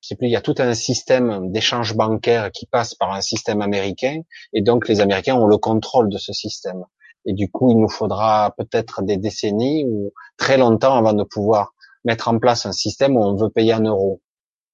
Je 0.00 0.08
sais 0.08 0.16
plus, 0.16 0.26
il 0.26 0.32
y 0.32 0.36
a 0.36 0.40
tout 0.40 0.54
un 0.58 0.74
système 0.74 1.52
d'échange 1.52 1.94
bancaire 1.94 2.50
qui 2.50 2.66
passe 2.66 2.94
par 2.94 3.12
un 3.12 3.20
système 3.20 3.62
américain, 3.62 4.20
et 4.52 4.60
donc 4.60 4.88
les 4.88 5.00
Américains 5.00 5.36
ont 5.36 5.46
le 5.46 5.58
contrôle 5.58 6.08
de 6.08 6.18
ce 6.18 6.32
système. 6.32 6.84
Et 7.24 7.34
du 7.34 7.48
coup, 7.50 7.70
il 7.70 7.78
nous 7.78 7.88
faudra 7.88 8.52
peut-être 8.58 9.02
des 9.02 9.16
décennies 9.16 9.84
ou 9.86 10.12
très 10.36 10.58
longtemps 10.58 10.96
avant 10.96 11.12
de 11.12 11.22
pouvoir 11.22 11.72
mettre 12.04 12.28
en 12.28 12.38
place 12.38 12.66
un 12.66 12.72
système 12.72 13.16
où 13.16 13.22
on 13.22 13.36
veut 13.36 13.50
payer 13.50 13.74
en 13.74 13.80
euros. 13.80 14.22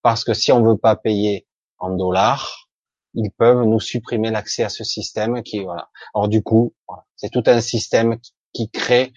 Parce 0.02 0.24
que 0.24 0.34
si 0.34 0.52
on 0.52 0.62
veut 0.62 0.78
pas 0.78 0.96
payer 0.96 1.46
en 1.78 1.90
dollars, 1.90 2.68
ils 3.14 3.30
peuvent 3.30 3.64
nous 3.64 3.80
supprimer 3.80 4.30
l'accès 4.30 4.64
à 4.64 4.68
ce 4.68 4.84
système 4.84 5.42
qui 5.42 5.60
voilà. 5.60 5.90
Alors 6.14 6.28
du 6.28 6.42
coup, 6.42 6.74
c'est 7.16 7.30
tout 7.30 7.42
un 7.46 7.60
système 7.60 8.18
qui 8.52 8.70
crée 8.70 9.12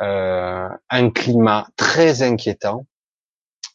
euh, 0.00 0.68
un 0.90 1.10
climat 1.10 1.66
très 1.76 2.22
inquiétant 2.22 2.86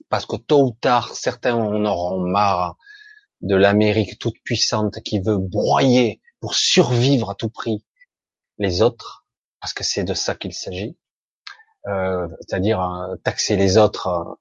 parce 0.09 0.25
que 0.25 0.35
tôt 0.35 0.63
ou 0.63 0.71
tard, 0.79 1.13
certains 1.13 1.55
en 1.55 1.85
auront 1.85 2.19
marre 2.19 2.77
de 3.41 3.55
l'Amérique 3.55 4.19
toute 4.19 4.39
puissante 4.43 5.01
qui 5.03 5.19
veut 5.19 5.37
broyer 5.37 6.21
pour 6.39 6.55
survivre 6.55 7.29
à 7.31 7.35
tout 7.35 7.49
prix 7.49 7.83
les 8.57 8.81
autres, 8.81 9.25
parce 9.59 9.73
que 9.73 9.83
c'est 9.83 10.03
de 10.03 10.13
ça 10.13 10.35
qu'il 10.35 10.53
s'agit, 10.53 10.97
euh, 11.87 12.27
c'est-à-dire 12.41 12.81
euh, 12.81 13.15
taxer 13.23 13.55
les 13.55 13.77
autres, 13.77 14.07
euh, 14.07 14.33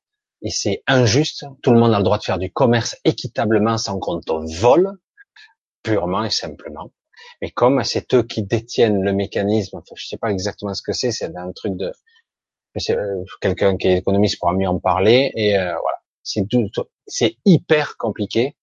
et 0.42 0.50
c'est 0.50 0.82
injuste. 0.86 1.46
Tout 1.62 1.72
le 1.72 1.78
monde 1.78 1.94
a 1.94 1.98
le 1.98 2.04
droit 2.04 2.18
de 2.18 2.24
faire 2.24 2.38
du 2.38 2.50
commerce 2.52 2.96
équitablement 3.04 3.78
sans 3.78 3.98
qu'on 3.98 4.20
te 4.20 4.32
vole, 4.60 4.92
purement 5.82 6.24
et 6.24 6.30
simplement. 6.30 6.90
Mais 7.40 7.50
comme 7.50 7.82
c'est 7.84 8.14
eux 8.14 8.22
qui 8.22 8.42
détiennent 8.42 9.02
le 9.02 9.12
mécanisme, 9.12 9.78
enfin, 9.78 9.94
je 9.96 10.06
sais 10.06 10.18
pas 10.18 10.30
exactement 10.30 10.74
ce 10.74 10.82
que 10.82 10.92
c'est, 10.92 11.12
c'est 11.12 11.34
un 11.36 11.52
truc 11.52 11.76
de 11.76 11.92
euh, 12.90 13.24
quelqu'un 13.40 13.76
qui 13.76 13.88
est 13.88 13.98
économiste 13.98 14.38
pourra 14.38 14.52
mieux 14.52 14.68
en 14.68 14.78
parler. 14.78 15.32
Et 15.36 15.52
voilà, 15.52 15.98
c'est 16.22 16.44
c'est 17.06 17.36
hyper 17.44 17.96
compliqué. 17.96 18.56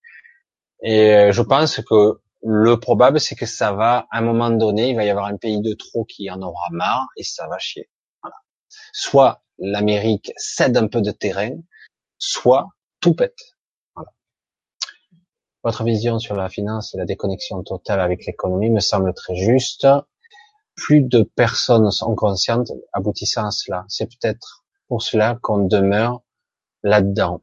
Et 0.84 1.32
je 1.32 1.42
pense 1.42 1.82
que 1.82 2.20
le 2.44 2.80
probable, 2.80 3.20
c'est 3.20 3.36
que 3.36 3.46
ça 3.46 3.72
va, 3.72 4.06
à 4.12 4.20
un 4.20 4.22
moment 4.22 4.50
donné, 4.50 4.90
il 4.90 4.96
va 4.96 5.06
y 5.06 5.10
avoir 5.10 5.26
un 5.26 5.38
pays 5.38 5.62
de 5.62 5.74
trop 5.74 6.04
qui 6.04 6.30
en 6.30 6.42
aura 6.42 6.68
marre 6.72 7.08
et 7.18 7.24
ça 7.24 7.48
va 7.48 7.58
chier. 7.58 7.90
Soit 8.92 9.44
l'Amérique 9.60 10.34
cède 10.38 10.78
un 10.78 10.88
peu 10.88 11.02
de 11.02 11.12
terrain, 11.12 11.52
soit 12.18 12.70
tout 13.00 13.14
pète. 13.14 13.40
Votre 15.64 15.84
vision 15.84 16.20
sur 16.20 16.36
la 16.36 16.50
finance 16.50 16.94
et 16.94 16.98
la 16.98 17.06
déconnexion 17.06 17.64
totale 17.64 18.02
avec 18.02 18.26
l'économie 18.26 18.70
me 18.70 18.82
semble 18.82 19.14
très 19.14 19.36
juste. 19.36 19.88
Plus 20.76 21.02
de 21.02 21.24
personnes 21.24 21.90
sont 21.92 22.16
conscientes 22.16 22.72
aboutissant 22.92 23.48
à 23.48 23.52
cela. 23.52 23.86
C'est 23.88 24.08
peut-être 24.08 24.66
pour 24.88 25.02
cela 25.02 25.38
qu'on 25.42 25.60
demeure 25.60 26.22
là-dedans. 26.84 27.42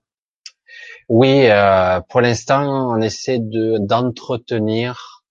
Oui, 1.08 1.48
euh, 1.48 2.00
pour 2.08 2.20
l'instant, 2.20 2.92
on 2.92 3.00
essaie 3.00 3.38
de 3.38 3.78
d'entretenir 3.78 5.24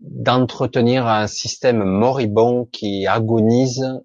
d'entretenir 0.00 1.06
un 1.06 1.26
système 1.26 1.84
moribond 1.84 2.66
qui 2.72 3.06
agonise. 3.06 4.00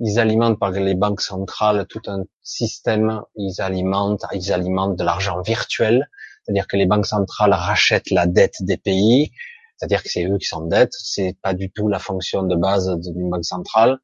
Ils 0.00 0.18
alimentent 0.18 0.58
par 0.58 0.70
les 0.70 0.94
banques 0.94 1.20
centrales 1.20 1.86
tout 1.86 2.00
un 2.06 2.24
système. 2.42 3.22
Ils 3.36 3.60
alimentent, 3.60 4.24
ils 4.32 4.52
alimentent 4.52 4.96
de 4.96 5.04
l'argent 5.04 5.40
virtuel, 5.42 6.08
c'est-à-dire 6.42 6.66
que 6.66 6.76
les 6.76 6.86
banques 6.86 7.06
centrales 7.06 7.52
rachètent 7.52 8.10
la 8.10 8.26
dette 8.26 8.62
des 8.62 8.78
pays, 8.78 9.30
c'est-à-dire 9.76 10.02
que 10.02 10.08
c'est 10.08 10.24
eux 10.24 10.38
qui 10.38 10.46
s'endettent. 10.46 10.94
C'est 10.94 11.36
pas 11.42 11.54
du 11.54 11.70
tout 11.70 11.88
la 11.88 11.98
fonction 11.98 12.42
de 12.42 12.56
base 12.56 12.88
d'une 12.98 13.30
banque 13.30 13.44
centrale, 13.44 13.98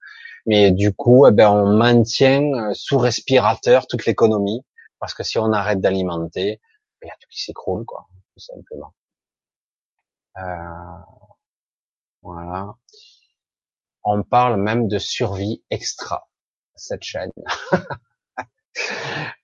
mais 0.47 0.71
du 0.71 0.93
coup, 0.93 1.27
eh 1.27 1.33
ben, 1.33 1.51
on 1.51 1.77
maintient 1.77 2.43
euh, 2.53 2.75
sous 2.75 2.99
respirateur 2.99 3.87
toute 3.87 4.07
l'économie 4.07 4.63
parce 5.01 5.15
que 5.15 5.23
si 5.23 5.39
on 5.39 5.53
arrête 5.53 5.81
d'alimenter, 5.81 6.61
il 7.03 7.07
y 7.09 7.11
a 7.11 7.15
tout 7.21 7.29
qui 7.31 7.43
s'écroule, 7.43 7.85
quoi, 7.85 8.07
tout 8.35 8.41
simplement. 8.41 8.93
Euh, 10.39 10.43
voilà. 12.23 12.75
On 14.07 14.23
parle 14.23 14.59
même 14.61 14.89
de 14.89 14.99
survie 14.99 15.63
extra 15.71 16.29
cette 16.77 17.03
chaîne. 17.03 17.33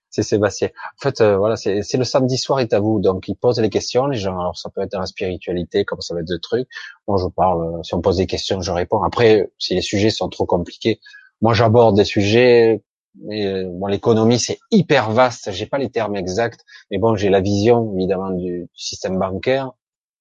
c'est 0.09 0.23
Sébastien. 0.23 0.69
En 0.69 1.01
fait, 1.01 1.21
euh, 1.21 1.37
voilà, 1.37 1.55
c'est 1.57 1.97
le 1.97 2.03
samedi 2.03 2.37
soir 2.37 2.59
est 2.59 2.71
à 2.73 2.79
vous, 2.79 2.99
donc 3.01 3.27
il 3.27 3.35
pose 3.35 3.59
les 3.59 3.69
questions, 3.69 4.07
les 4.07 4.17
gens. 4.17 4.39
Alors 4.39 4.57
ça 4.57 4.69
peut 4.69 4.81
être 4.81 4.91
dans 4.91 4.99
la 4.99 5.05
spiritualité, 5.05 5.83
comme 5.85 6.01
ça 6.01 6.13
va 6.13 6.21
être 6.21 6.27
de 6.27 6.37
trucs. 6.37 6.67
Moi, 7.07 7.17
je 7.17 7.27
parle. 7.27 7.79
Euh, 7.79 7.83
si 7.83 7.93
on 7.93 8.01
pose 8.01 8.17
des 8.17 8.27
questions, 8.27 8.61
je 8.61 8.71
réponds. 8.71 9.03
Après, 9.03 9.51
si 9.59 9.75
les 9.75 9.81
sujets 9.81 10.11
sont 10.11 10.29
trop 10.29 10.45
compliqués, 10.45 11.01
moi 11.41 11.53
j'aborde 11.53 11.97
des 11.97 12.05
sujets 12.05 12.83
euh, 13.29 13.69
bon, 13.69 13.87
l'économie 13.87 14.39
c'est 14.39 14.59
hyper 14.71 15.11
vaste. 15.11 15.51
J'ai 15.51 15.65
pas 15.65 15.77
les 15.77 15.89
termes 15.89 16.15
exacts, 16.15 16.63
mais 16.89 16.97
bon, 16.97 17.15
j'ai 17.15 17.29
la 17.29 17.41
vision 17.41 17.93
évidemment 17.95 18.31
du, 18.31 18.69
système 18.75 19.19
bancaire. 19.19 19.71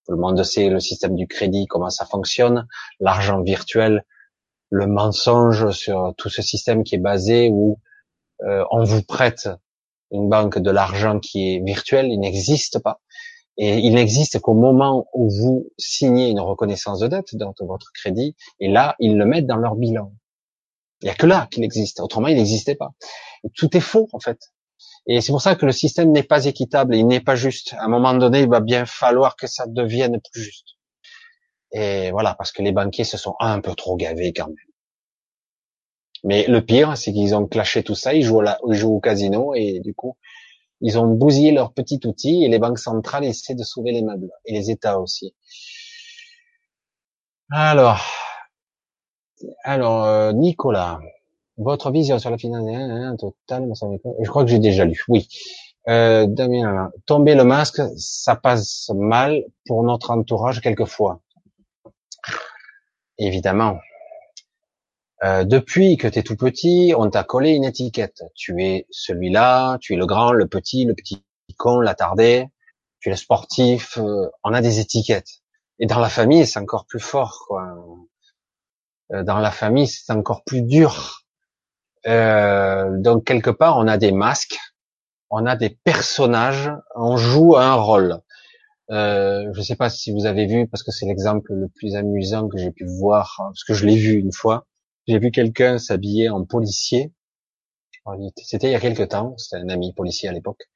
Tout 0.06 0.12
le 0.12 0.18
monde 0.18 0.42
sait 0.42 0.68
le 0.68 0.80
système 0.80 1.14
du 1.14 1.26
crédit, 1.26 1.66
comment 1.66 1.90
ça 1.90 2.04
fonctionne, 2.04 2.66
l'argent 2.98 3.40
virtuel, 3.42 4.04
le 4.72 4.86
mensonge 4.86 5.70
sur 5.72 6.14
tout 6.16 6.30
ce 6.30 6.40
système 6.40 6.82
qui 6.82 6.94
est 6.94 6.98
basé 6.98 7.50
où 7.52 7.78
euh, 8.42 8.64
on 8.70 8.84
vous 8.84 9.02
prête 9.02 9.50
une 10.10 10.30
banque 10.30 10.58
de 10.58 10.70
l'argent 10.70 11.20
qui 11.20 11.54
est 11.54 11.62
virtuel, 11.62 12.06
il 12.10 12.18
n'existe 12.18 12.78
pas. 12.78 13.00
Et 13.58 13.76
il 13.80 13.94
n'existe 13.94 14.40
qu'au 14.40 14.54
moment 14.54 15.08
où 15.12 15.28
vous 15.28 15.70
signez 15.76 16.30
une 16.30 16.40
reconnaissance 16.40 17.00
de 17.00 17.06
dette 17.06 17.36
dans 17.36 17.52
votre 17.60 17.92
crédit, 17.92 18.34
et 18.60 18.68
là, 18.68 18.96
ils 18.98 19.18
le 19.18 19.26
mettent 19.26 19.46
dans 19.46 19.56
leur 19.56 19.76
bilan. 19.76 20.10
Il 21.02 21.08
y 21.08 21.10
a 21.10 21.14
que 21.14 21.26
là 21.26 21.48
qu'il 21.50 21.64
existe. 21.64 22.00
Autrement, 22.00 22.28
il 22.28 22.36
n'existait 22.36 22.74
pas. 22.74 22.92
tout 23.54 23.76
est 23.76 23.80
faux, 23.80 24.08
en 24.14 24.20
fait. 24.20 24.38
Et 25.06 25.20
c'est 25.20 25.32
pour 25.32 25.42
ça 25.42 25.54
que 25.54 25.66
le 25.66 25.72
système 25.72 26.12
n'est 26.12 26.22
pas 26.22 26.46
équitable, 26.46 26.94
il 26.94 27.06
n'est 27.06 27.20
pas 27.20 27.36
juste. 27.36 27.74
À 27.74 27.84
un 27.84 27.88
moment 27.88 28.14
donné, 28.14 28.40
il 28.40 28.48
va 28.48 28.60
bien 28.60 28.86
falloir 28.86 29.36
que 29.36 29.46
ça 29.46 29.66
devienne 29.66 30.18
plus 30.32 30.44
juste. 30.44 30.76
Et 31.72 32.10
voilà, 32.10 32.34
parce 32.34 32.52
que 32.52 32.62
les 32.62 32.72
banquiers 32.72 33.04
se 33.04 33.16
sont 33.16 33.34
un 33.40 33.60
peu 33.60 33.74
trop 33.74 33.96
gavés 33.96 34.32
quand 34.32 34.46
même. 34.48 34.56
Mais 36.24 36.46
le 36.46 36.64
pire, 36.64 36.96
c'est 36.96 37.12
qu'ils 37.12 37.34
ont 37.34 37.46
clashé 37.46 37.82
tout 37.82 37.94
ça, 37.94 38.14
ils 38.14 38.22
jouent, 38.22 38.44
au 38.62 39.00
casino 39.00 39.54
et 39.54 39.80
du 39.80 39.94
coup, 39.94 40.16
ils 40.80 40.98
ont 40.98 41.06
bousillé 41.06 41.52
leur 41.52 41.72
petit 41.72 42.00
outil 42.04 42.44
et 42.44 42.48
les 42.48 42.58
banques 42.58 42.78
centrales 42.78 43.24
essaient 43.24 43.54
de 43.54 43.64
sauver 43.64 43.92
les 43.92 44.02
meubles 44.02 44.30
et 44.44 44.52
les 44.52 44.70
États 44.70 45.00
aussi. 45.00 45.34
Alors, 47.50 48.00
alors, 49.64 50.04
euh, 50.04 50.32
Nicolas, 50.32 51.00
votre 51.56 51.90
vision 51.90 52.18
sur 52.18 52.30
la 52.30 52.38
finance 52.38 52.66
hein, 52.68 53.16
total, 53.16 53.70
je 54.20 54.28
crois 54.28 54.44
que 54.44 54.50
j'ai 54.50 54.58
déjà 54.58 54.84
lu. 54.84 55.02
Oui. 55.08 55.28
Euh, 55.88 56.26
Damien, 56.26 56.92
tomber 57.06 57.34
le 57.34 57.44
masque, 57.44 57.82
ça 57.96 58.36
passe 58.36 58.90
mal 58.94 59.44
pour 59.66 59.82
notre 59.82 60.12
entourage 60.12 60.60
quelquefois. 60.60 61.20
Évidemment. 63.18 63.78
Euh, 65.24 65.44
depuis 65.44 65.96
que 65.96 66.08
tu 66.08 66.18
es 66.18 66.22
tout 66.22 66.36
petit, 66.36 66.94
on 66.96 67.08
t'a 67.08 67.22
collé 67.22 67.50
une 67.50 67.64
étiquette. 67.64 68.22
Tu 68.34 68.62
es 68.62 68.86
celui-là, 68.90 69.78
tu 69.80 69.94
es 69.94 69.96
le 69.96 70.06
grand, 70.06 70.32
le 70.32 70.48
petit, 70.48 70.84
le 70.84 70.94
petit 70.94 71.24
con, 71.56 71.80
l'attardé, 71.80 72.48
tu 73.00 73.08
es 73.08 73.12
le 73.12 73.16
sportif. 73.16 73.98
Euh, 73.98 74.28
on 74.42 74.52
a 74.52 74.60
des 74.60 74.80
étiquettes. 74.80 75.42
Et 75.78 75.86
dans 75.86 76.00
la 76.00 76.08
famille, 76.08 76.46
c'est 76.46 76.58
encore 76.58 76.86
plus 76.86 77.00
fort. 77.00 77.44
Quoi. 77.46 77.74
Euh, 79.12 79.22
dans 79.22 79.38
la 79.38 79.50
famille, 79.50 79.86
c'est 79.86 80.12
encore 80.12 80.42
plus 80.44 80.62
dur. 80.62 81.22
Euh, 82.06 82.90
donc 82.98 83.24
quelque 83.24 83.50
part, 83.50 83.78
on 83.78 83.86
a 83.86 83.96
des 83.96 84.12
masques, 84.12 84.58
on 85.30 85.46
a 85.46 85.56
des 85.56 85.70
personnages, 85.70 86.70
on 86.94 87.16
joue 87.16 87.56
un 87.56 87.74
rôle. 87.74 88.20
Euh, 88.90 89.50
je 89.52 89.58
ne 89.58 89.64
sais 89.64 89.76
pas 89.76 89.90
si 89.90 90.12
vous 90.12 90.26
avez 90.26 90.46
vu, 90.46 90.66
parce 90.66 90.82
que 90.82 90.90
c'est 90.90 91.06
l'exemple 91.06 91.52
le 91.54 91.68
plus 91.68 91.94
amusant 91.94 92.48
que 92.48 92.58
j'ai 92.58 92.70
pu 92.72 92.84
voir, 92.86 93.34
parce 93.38 93.64
que 93.64 93.74
je 93.74 93.86
l'ai 93.86 93.96
vu 93.96 94.18
une 94.18 94.32
fois. 94.32 94.66
J'ai 95.06 95.18
vu 95.18 95.30
quelqu'un 95.30 95.78
s'habiller 95.78 96.28
en 96.28 96.44
policier. 96.44 97.12
C'était 98.36 98.68
il 98.68 98.72
y 98.72 98.74
a 98.74 98.80
quelque 98.80 99.04
temps, 99.04 99.36
c'était 99.38 99.62
un 99.62 99.68
ami 99.68 99.92
policier 99.94 100.28
à 100.28 100.32
l'époque. 100.32 100.68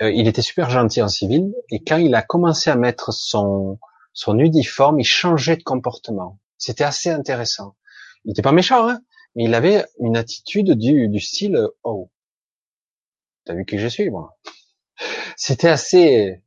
il 0.00 0.26
était 0.26 0.42
super 0.42 0.70
gentil 0.70 1.02
en 1.02 1.08
civil, 1.08 1.54
et 1.70 1.82
quand 1.84 1.98
il 1.98 2.14
a 2.14 2.22
commencé 2.22 2.70
à 2.70 2.76
mettre 2.76 3.12
son, 3.12 3.78
son 4.12 4.38
uniforme, 4.38 4.98
il 4.98 5.04
changeait 5.04 5.56
de 5.56 5.62
comportement. 5.62 6.40
C'était 6.58 6.84
assez 6.84 7.10
intéressant. 7.10 7.76
Il 8.24 8.28
n'était 8.30 8.42
pas 8.42 8.52
méchant, 8.52 8.88
hein, 8.88 9.00
mais 9.34 9.44
il 9.44 9.54
avait 9.54 9.84
une 10.00 10.16
attitude 10.16 10.72
du, 10.72 11.08
du 11.08 11.20
style 11.20 11.68
oh, 11.84 12.10
t'as 13.44 13.54
vu 13.54 13.64
qui 13.64 13.78
je 13.78 13.86
suis 13.86 14.10
moi? 14.10 14.36
C'était 15.36 15.68
assez 15.68 16.42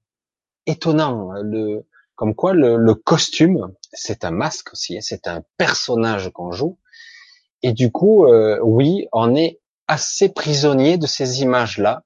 étonnant. 0.69 1.33
Le, 1.41 1.85
comme 2.15 2.35
quoi 2.35 2.53
le, 2.53 2.77
le 2.77 2.93
costume, 2.95 3.73
c'est 3.93 4.25
un 4.25 4.31
masque 4.31 4.73
aussi, 4.73 4.98
hein, 4.98 5.01
c'est 5.01 5.27
un 5.27 5.43
personnage 5.57 6.30
qu'on 6.31 6.51
joue. 6.51 6.77
Et 7.61 7.73
du 7.73 7.91
coup, 7.91 8.25
euh, 8.25 8.59
oui, 8.64 9.07
on 9.11 9.35
est 9.35 9.59
assez 9.88 10.30
prisonnier 10.30 10.98
de 10.98 11.07
ces 11.07 11.41
images-là. 11.41 12.03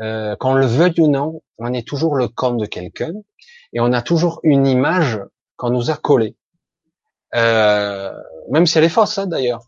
Euh, 0.00 0.34
qu'on 0.36 0.54
le 0.54 0.66
veuille 0.66 1.00
ou 1.00 1.08
non, 1.08 1.42
on 1.58 1.72
est 1.72 1.86
toujours 1.86 2.16
le 2.16 2.26
camp 2.26 2.54
de 2.54 2.66
quelqu'un 2.66 3.12
et 3.72 3.78
on 3.78 3.92
a 3.92 4.02
toujours 4.02 4.40
une 4.42 4.66
image 4.66 5.20
qu'on 5.56 5.70
nous 5.70 5.88
a 5.90 5.96
collée. 5.96 6.34
euh, 7.34 8.12
même 8.50 8.66
si 8.66 8.78
elle 8.78 8.84
est 8.84 8.88
fausse 8.88 9.18
hein, 9.18 9.26
d'ailleurs, 9.26 9.62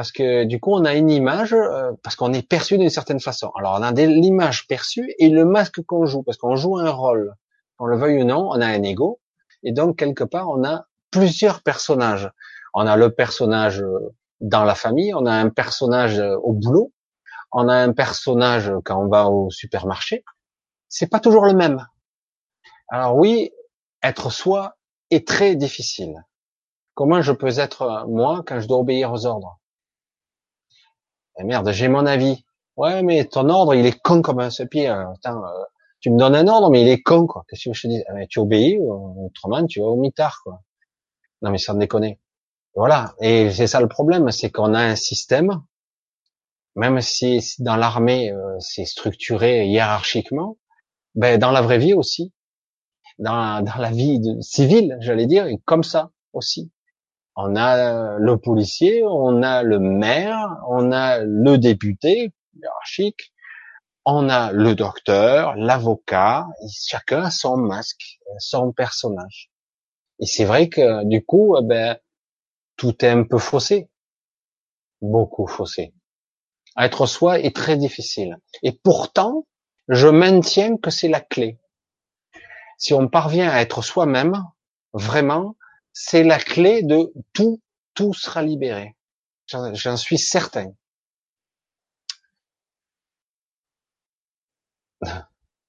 parce 0.00 0.12
que 0.12 0.44
du 0.44 0.58
coup 0.60 0.72
on 0.72 0.86
a 0.86 0.94
une 0.94 1.10
image, 1.10 1.52
euh, 1.52 1.92
parce 2.02 2.16
qu'on 2.16 2.32
est 2.32 2.40
perçu 2.40 2.78
d'une 2.78 2.88
certaine 2.88 3.20
façon. 3.20 3.50
Alors 3.58 3.76
on 3.78 3.82
a 3.82 3.92
l'image 3.92 4.66
perçue 4.66 5.14
et 5.18 5.28
le 5.28 5.44
masque 5.44 5.82
qu'on 5.82 6.06
joue, 6.06 6.22
parce 6.22 6.38
qu'on 6.38 6.56
joue 6.56 6.78
un 6.78 6.88
rôle, 6.88 7.34
on 7.78 7.84
le 7.84 7.98
veuille 7.98 8.22
ou 8.22 8.24
non, 8.24 8.48
on 8.48 8.62
a 8.62 8.66
un 8.66 8.82
ego, 8.82 9.20
et 9.62 9.72
donc 9.72 9.98
quelque 9.98 10.24
part 10.24 10.48
on 10.48 10.64
a 10.64 10.86
plusieurs 11.10 11.62
personnages. 11.62 12.30
On 12.72 12.86
a 12.86 12.96
le 12.96 13.10
personnage 13.10 13.84
dans 14.40 14.64
la 14.64 14.74
famille, 14.74 15.12
on 15.12 15.26
a 15.26 15.34
un 15.34 15.50
personnage 15.50 16.18
au 16.18 16.54
boulot, 16.54 16.94
on 17.52 17.68
a 17.68 17.74
un 17.74 17.92
personnage 17.92 18.72
quand 18.86 19.04
on 19.04 19.08
va 19.08 19.28
au 19.28 19.50
supermarché. 19.50 20.24
C'est 20.88 21.10
pas 21.10 21.20
toujours 21.20 21.44
le 21.44 21.52
même. 21.52 21.86
Alors 22.88 23.18
oui, 23.18 23.50
être 24.02 24.32
soi 24.32 24.76
est 25.10 25.28
très 25.28 25.56
difficile. 25.56 26.14
Comment 26.94 27.20
je 27.20 27.32
peux 27.32 27.58
être 27.58 28.06
moi 28.08 28.42
quand 28.46 28.60
je 28.60 28.66
dois 28.66 28.78
obéir 28.78 29.12
aux 29.12 29.26
ordres? 29.26 29.59
Eh 31.38 31.44
Merde, 31.44 31.70
j'ai 31.72 31.88
mon 31.88 32.06
avis. 32.06 32.44
Ouais, 32.76 33.02
mais 33.02 33.24
ton 33.24 33.48
ordre, 33.48 33.74
il 33.74 33.86
est 33.86 34.00
con 34.00 34.22
comme 34.22 34.40
un 34.40 34.50
pied. 34.70 34.88
Attends, 34.88 35.44
euh, 35.44 35.64
tu 36.00 36.10
me 36.10 36.18
donnes 36.18 36.34
un 36.34 36.48
ordre, 36.48 36.70
mais 36.70 36.82
il 36.82 36.88
est 36.88 37.02
con, 37.02 37.26
quoi. 37.26 37.44
Qu'est-ce 37.48 37.68
que 37.68 37.74
je 37.74 37.82
te 37.82 37.88
dis? 37.88 38.02
Eh, 38.18 38.26
Tu 38.28 38.38
obéis, 38.38 38.78
autrement 38.78 39.66
tu 39.66 39.80
vas 39.80 39.86
au 39.86 39.96
mitard, 39.96 40.40
quoi. 40.42 40.62
Non, 41.42 41.50
mais 41.50 41.58
sans 41.58 41.74
déconner. 41.74 42.20
Voilà. 42.74 43.14
Et 43.20 43.50
c'est 43.50 43.66
ça 43.66 43.80
le 43.80 43.88
problème, 43.88 44.30
c'est 44.30 44.50
qu'on 44.50 44.74
a 44.74 44.80
un 44.80 44.96
système, 44.96 45.62
même 46.76 47.00
si 47.00 47.40
dans 47.58 47.76
l'armée 47.76 48.30
euh, 48.32 48.58
c'est 48.60 48.84
structuré 48.84 49.66
hiérarchiquement, 49.66 50.56
ben 51.14 51.38
dans 51.38 51.50
la 51.50 51.62
vraie 51.62 51.78
vie 51.78 51.94
aussi, 51.94 52.32
dans, 53.18 53.64
la 53.78 53.90
vie 53.90 54.20
civile, 54.40 54.96
j'allais 55.00 55.26
dire, 55.26 55.46
et 55.46 55.58
comme 55.64 55.82
ça 55.82 56.10
aussi. 56.32 56.70
On 57.42 57.56
a 57.56 58.18
le 58.18 58.36
policier, 58.36 59.02
on 59.02 59.42
a 59.42 59.62
le 59.62 59.78
maire, 59.78 60.58
on 60.68 60.92
a 60.92 61.20
le 61.20 61.56
député 61.56 62.32
hiérarchique, 62.54 63.32
on 64.04 64.28
a 64.28 64.52
le 64.52 64.74
docteur, 64.74 65.56
l'avocat, 65.56 66.48
chacun 66.70 67.22
a 67.22 67.30
son 67.30 67.56
masque, 67.56 68.18
son 68.38 68.72
personnage. 68.72 69.50
Et 70.18 70.26
c'est 70.26 70.44
vrai 70.44 70.68
que 70.68 71.02
du 71.04 71.24
coup, 71.24 71.56
eh 71.58 71.62
ben, 71.62 71.96
tout 72.76 73.02
est 73.02 73.08
un 73.08 73.24
peu 73.24 73.38
faussé, 73.38 73.88
beaucoup 75.00 75.46
faussé. 75.46 75.94
Être 76.78 77.06
soi 77.06 77.40
est 77.40 77.56
très 77.56 77.78
difficile. 77.78 78.36
Et 78.62 78.72
pourtant, 78.72 79.46
je 79.88 80.08
maintiens 80.08 80.76
que 80.76 80.90
c'est 80.90 81.08
la 81.08 81.20
clé. 81.20 81.58
Si 82.76 82.92
on 82.92 83.08
parvient 83.08 83.48
à 83.48 83.62
être 83.62 83.82
soi-même, 83.82 84.44
vraiment, 84.92 85.56
c'est 85.92 86.24
la 86.24 86.38
clé 86.38 86.82
de 86.82 87.12
tout, 87.32 87.60
tout 87.94 88.14
sera 88.14 88.42
libéré. 88.42 88.96
J'en 89.46 89.96
suis 89.96 90.18
certain. 90.18 90.72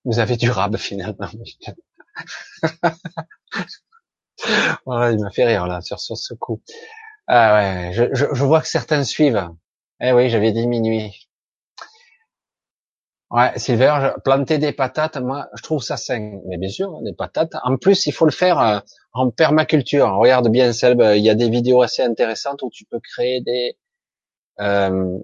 Vous 0.05 0.19
avez 0.19 0.37
du 0.37 0.49
rab 0.49 0.77
finalement. 0.77 1.29
voilà, 4.85 5.11
il 5.11 5.19
m'a 5.19 5.31
fait 5.31 5.45
rire 5.45 5.67
là 5.67 5.81
sur, 5.81 5.99
ce 5.99 6.33
coup. 6.33 6.61
Ah 7.27 7.55
ouais, 7.55 7.93
je, 7.93 8.05
je, 8.13 8.25
je, 8.33 8.43
vois 8.43 8.61
que 8.61 8.67
certains 8.67 9.03
suivent. 9.03 9.49
Eh 9.99 10.11
oui, 10.11 10.29
j'avais 10.29 10.51
diminué. 10.51 11.13
Ouais, 13.31 13.57
Silver, 13.57 14.11
planter 14.25 14.57
des 14.57 14.73
patates, 14.73 15.17
moi, 15.17 15.47
je 15.55 15.63
trouve 15.63 15.81
ça 15.81 15.95
sain. 15.97 16.39
Mais 16.47 16.57
bien 16.57 16.69
sûr, 16.69 16.93
hein, 16.93 17.01
des 17.03 17.13
patates. 17.13 17.53
En 17.63 17.77
plus, 17.77 18.05
il 18.05 18.11
faut 18.11 18.25
le 18.25 18.31
faire 18.31 18.59
euh, 18.59 18.79
en 19.13 19.29
permaculture. 19.31 20.13
Regarde 20.17 20.49
bien, 20.49 20.73
Selb, 20.73 21.01
il 21.15 21.23
y 21.23 21.29
a 21.29 21.35
des 21.35 21.49
vidéos 21.49 21.81
assez 21.81 22.03
intéressantes 22.03 22.61
où 22.61 22.69
tu 22.69 22.85
peux 22.85 22.99
créer 22.99 23.41
des 23.41 23.77
euh, 24.59 25.17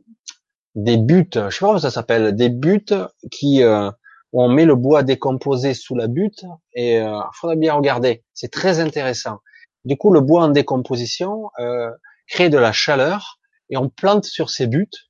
des 0.75 0.97
buttes. 0.97 1.39
Je 1.49 1.49
sais 1.49 1.59
pas 1.59 1.67
comment 1.67 1.79
ça 1.79 1.91
s'appelle, 1.91 2.35
des 2.35 2.49
buttes 2.49 2.93
qui 3.31 3.63
euh, 3.63 3.91
où 4.31 4.43
on 4.43 4.49
met 4.49 4.65
le 4.65 4.75
bois 4.75 5.03
décomposé 5.03 5.73
sous 5.73 5.95
la 5.95 6.07
butte 6.07 6.45
et 6.73 6.99
euh, 6.99 7.19
faudrait 7.33 7.55
bien 7.55 7.73
regarder. 7.73 8.23
C'est 8.33 8.51
très 8.51 8.79
intéressant. 8.79 9.39
Du 9.85 9.97
coup, 9.97 10.11
le 10.11 10.21
bois 10.21 10.43
en 10.43 10.49
décomposition 10.49 11.49
euh, 11.59 11.89
crée 12.27 12.49
de 12.49 12.57
la 12.57 12.71
chaleur 12.71 13.39
et 13.69 13.77
on 13.77 13.89
plante 13.89 14.25
sur 14.25 14.49
ces 14.49 14.67
buttes 14.67 15.06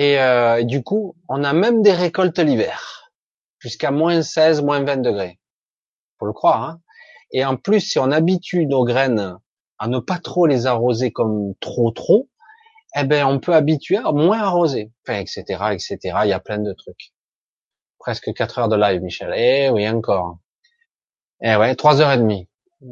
et 0.00 0.20
euh, 0.20 0.62
du 0.62 0.84
coup, 0.84 1.16
on 1.28 1.42
a 1.42 1.52
même 1.52 1.82
des 1.82 1.90
récoltes 1.90 2.38
l'hiver, 2.38 3.10
jusqu'à 3.58 3.90
moins 3.90 4.22
16, 4.22 4.62
moins 4.62 4.84
20 4.84 4.98
degrés. 4.98 5.40
Faut 6.20 6.26
le 6.26 6.32
croire. 6.32 6.62
Hein 6.62 6.80
et 7.32 7.44
en 7.44 7.56
plus, 7.56 7.80
si 7.80 7.98
on 7.98 8.12
habitue 8.12 8.66
nos 8.66 8.84
graines 8.84 9.36
à 9.76 9.88
ne 9.88 9.98
pas 9.98 10.20
trop 10.20 10.46
les 10.46 10.66
arroser 10.66 11.10
comme 11.10 11.52
trop 11.58 11.90
trop, 11.90 12.28
eh 12.96 13.02
ben 13.02 13.26
on 13.26 13.40
peut 13.40 13.56
habituer 13.56 13.96
à 13.96 14.12
moins 14.12 14.38
arroser, 14.38 14.92
enfin, 15.02 15.18
etc., 15.18 15.42
etc. 15.72 15.98
Il 16.22 16.28
y 16.28 16.32
a 16.32 16.38
plein 16.38 16.58
de 16.58 16.72
trucs. 16.74 17.12
Presque 17.98 18.32
4 18.32 18.58
heures 18.60 18.68
de 18.68 18.76
live, 18.76 19.02
Michel. 19.02 19.34
Eh 19.36 19.68
oui, 19.70 19.88
encore. 19.88 20.38
Eh 21.42 21.56
ouais, 21.56 21.74
trois 21.74 22.00
heures 22.00 22.12
et 22.12 22.18
demie. 22.18 22.48
Euh, 22.82 22.86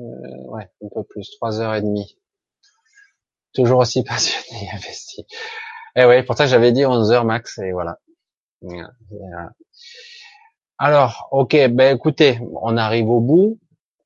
ouais, 0.49 0.69
un 0.85 0.89
peu 0.93 1.05
plus, 1.05 1.31
trois 1.37 1.61
heures 1.61 1.77
et 1.77 1.83
demie. 1.83 2.19
Toujours 3.55 3.79
aussi 3.79 4.03
passionné, 4.03 4.71
investi. 4.73 5.25
Eh 5.97 6.05
oui, 6.05 6.23
pourtant 6.23 6.47
j'avais 6.47 6.73
dit 6.73 6.85
11 6.85 7.11
heures 7.11 7.25
max 7.25 7.59
et 7.59 7.73
voilà. 7.73 7.99
Alors, 10.79 11.29
ok, 11.33 11.57
ben 11.71 11.97
écoutez, 11.97 12.39
on 12.63 12.77
arrive 12.77 13.09
au 13.09 13.21
bout 13.21 13.59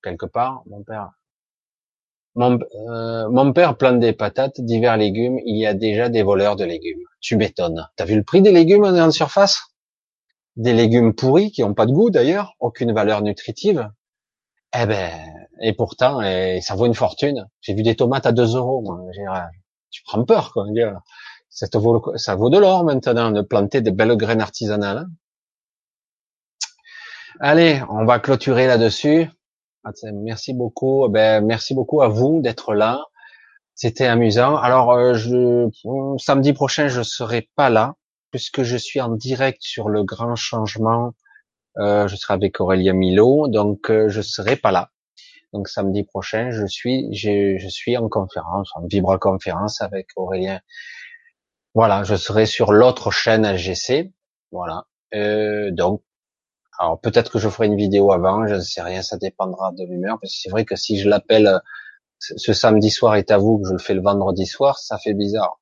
quelque 0.03 0.27
part. 0.27 0.63
Mon 0.67 0.83
père, 0.83 1.11
mon, 2.37 2.59
euh, 2.89 3.29
mon 3.29 3.53
père 3.53 3.77
plante 3.77 3.99
des 4.01 4.13
patates, 4.13 4.61
divers 4.61 4.97
légumes. 4.97 5.39
Il 5.45 5.57
y 5.57 5.67
a 5.67 5.75
déjà 5.75 6.09
des 6.09 6.23
voleurs 6.23 6.57
de 6.57 6.65
légumes. 6.65 7.01
Tu 7.21 7.37
m'étonnes. 7.37 7.89
T'as 7.97 8.05
vu 8.05 8.17
le 8.17 8.23
prix 8.23 8.41
des 8.43 8.53
légumes 8.53 8.85
en 8.85 9.11
surface? 9.11 9.61
Des 10.57 10.73
légumes 10.73 11.15
pourris 11.15 11.51
qui 11.51 11.65
ont 11.65 11.75
pas 11.75 11.87
de 11.87 11.93
goût 11.93 12.11
d'ailleurs, 12.11 12.55
aucune 12.61 12.93
valeur 12.93 13.23
nutritive. 13.23 13.89
Eh 14.81 14.87
ben, 14.87 15.11
et 15.61 15.73
pourtant, 15.73 16.23
et 16.23 16.61
ça 16.63 16.75
vaut 16.77 16.87
une 16.87 16.95
fortune. 16.95 17.49
J'ai 17.61 17.75
vu 17.75 17.83
des 17.83 17.97
tomates 17.97 18.27
à 18.27 18.33
2 18.33 18.57
euros. 18.57 18.83
Moi. 18.83 19.11
Tu 19.91 20.03
prends 20.05 20.25
peur, 20.25 20.53
quoi 20.53 20.67
ça 21.51 21.67
vaut, 21.75 22.17
ça 22.17 22.35
vaut 22.37 22.49
de 22.49 22.59
l'or 22.59 22.85
maintenant 22.85 23.31
de 23.31 23.43
planter 23.43 23.81
des 23.81 23.91
belles 23.91 24.17
graines 24.17 24.41
artisanales. 24.41 25.07
Allez, 27.41 27.83
on 27.91 28.05
va 28.05 28.19
clôturer 28.19 28.67
là-dessus. 28.67 29.29
Merci 30.13 30.55
beaucoup. 30.55 31.09
Ben, 31.09 31.45
merci 31.45 31.75
beaucoup 31.75 32.03
à 32.03 32.09
vous 32.09 32.41
d'être 32.41 32.75
là. 32.75 33.03
C'était 33.75 34.07
amusant. 34.07 34.57
Alors, 34.57 34.93
euh, 34.93 35.15
je, 35.15 35.69
samedi 36.19 36.53
prochain, 36.53 36.89
je 36.89 37.03
serai 37.03 37.49
pas 37.57 37.71
là 37.71 37.95
puisque 38.31 38.63
je 38.63 38.77
suis 38.77 39.01
en 39.01 39.11
direct 39.11 39.63
sur 39.63 39.89
le 39.89 40.05
grand 40.05 40.37
changement. 40.37 41.15
Euh, 41.79 42.07
je 42.09 42.17
serai 42.17 42.35
avec 42.35 42.61
Aurélien 42.61 42.93
Milo, 42.93 43.49
donc 43.49 43.91
euh, 43.91 44.09
je 44.09 44.21
serai 44.21 44.57
pas 44.57 44.71
là. 44.71 44.91
Donc 45.53 45.69
samedi 45.69 46.05
prochain, 46.05 46.51
je 46.51 46.67
suis, 46.67 47.13
je 47.13 47.97
en 47.97 48.09
conférence, 48.09 48.71
en 48.75 48.87
vibra 48.87 49.19
conférence 49.19 49.81
avec 49.81 50.09
Aurélien 50.15 50.61
voilà, 51.75 52.05
je 52.05 52.17
serai 52.17 52.47
sur 52.47 52.73
l'autre 52.73 53.11
chaîne 53.11 53.47
LGC. 53.47 54.13
Voilà. 54.53 54.87
Euh, 55.15 55.71
donc, 55.71 56.03
alors 56.79 57.01
peut-être 57.01 57.33
que 57.33 57.39
je 57.39 57.49
ferai 57.49 57.67
une 57.67 57.77
vidéo 57.77 58.13
avant, 58.13 58.47
je 58.47 58.55
ne 58.55 58.61
sais 58.61 58.83
rien, 58.83 59.03
ça 59.03 59.17
dépendra 59.19 59.73
de 59.73 59.85
l'humeur. 59.85 60.19
Parce 60.21 60.33
que 60.33 60.41
c'est 60.41 60.51
vrai 60.51 60.65
que 60.65 60.77
si 60.77 60.99
je 60.99 61.09
l'appelle 61.09 61.47
euh, 61.47 61.59
ce 62.19 62.53
samedi 62.53 62.91
soir 62.91 63.17
est 63.17 63.31
à 63.31 63.39
vous, 63.39 63.59
que 63.61 63.69
je 63.69 63.73
le 63.73 63.79
fais 63.79 63.95
le 63.95 64.03
vendredi 64.03 64.47
soir, 64.47 64.79
ça 64.79 64.99
fait 64.99 65.15
bizarre. 65.15 65.61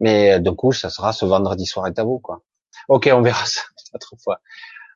Mais 0.00 0.34
euh, 0.34 0.38
du 0.38 0.52
coup, 0.52 0.72
ça 0.72 0.90
sera 0.90 1.12
ce 1.12 1.24
vendredi 1.26 1.66
soir 1.66 1.86
est 1.86 1.98
à 1.98 2.04
vous, 2.04 2.18
quoi. 2.18 2.42
Ok, 2.88 3.08
on 3.12 3.22
verra 3.22 3.44
ça 3.46 3.62
autre 3.94 4.14
fois. 4.22 4.40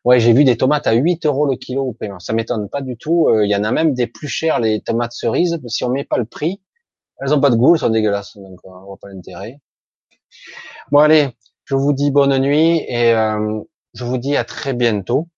Ouais, 0.05 0.21
j'ai 0.21 0.33
vu 0.33 0.45
des 0.45 0.57
tomates 0.57 0.87
à 0.87 0.93
8 0.93 1.27
euros 1.27 1.47
le 1.47 1.57
kilo 1.57 1.83
au 1.89 1.93
paiement. 1.93 2.21
Ça 2.21 2.33
m'étonne 2.33 2.69
pas 2.69 2.81
du 2.83 2.97
tout. 2.97 3.29
Euh, 3.29 3.45
il 3.45 3.51
y 3.51 3.57
en 3.57 3.65
a 3.65 3.73
même 3.73 3.95
des 3.95 4.07
plus 4.07 4.29
chères, 4.29 4.61
les 4.61 4.81
tomates 4.81 5.13
cerises. 5.13 5.61
Si 5.67 5.85
on 5.85 5.91
met 5.91 6.05
pas 6.05 6.19
le 6.19 6.25
prix, 6.25 6.63
elles 7.21 7.35
ont 7.35 7.41
pas 7.41 7.51
de 7.51 7.57
goût, 7.57 7.75
elles 7.75 7.81
sont 7.81 7.91
dégueulasses. 7.91 8.37
Donc, 8.37 8.61
on 8.65 8.85
voit 8.85 8.97
pas 8.99 9.09
l'intérêt. 9.09 9.61
Bon 10.91 10.99
allez, 10.99 11.37
je 11.65 11.75
vous 11.75 11.93
dis 11.93 12.11
bonne 12.11 12.37
nuit 12.39 12.85
et 12.89 13.13
euh, 13.13 13.61
je 13.95 14.05
vous 14.05 14.19
dis 14.19 14.37
à 14.37 14.45
très 14.45 14.75
bientôt. 14.75 15.29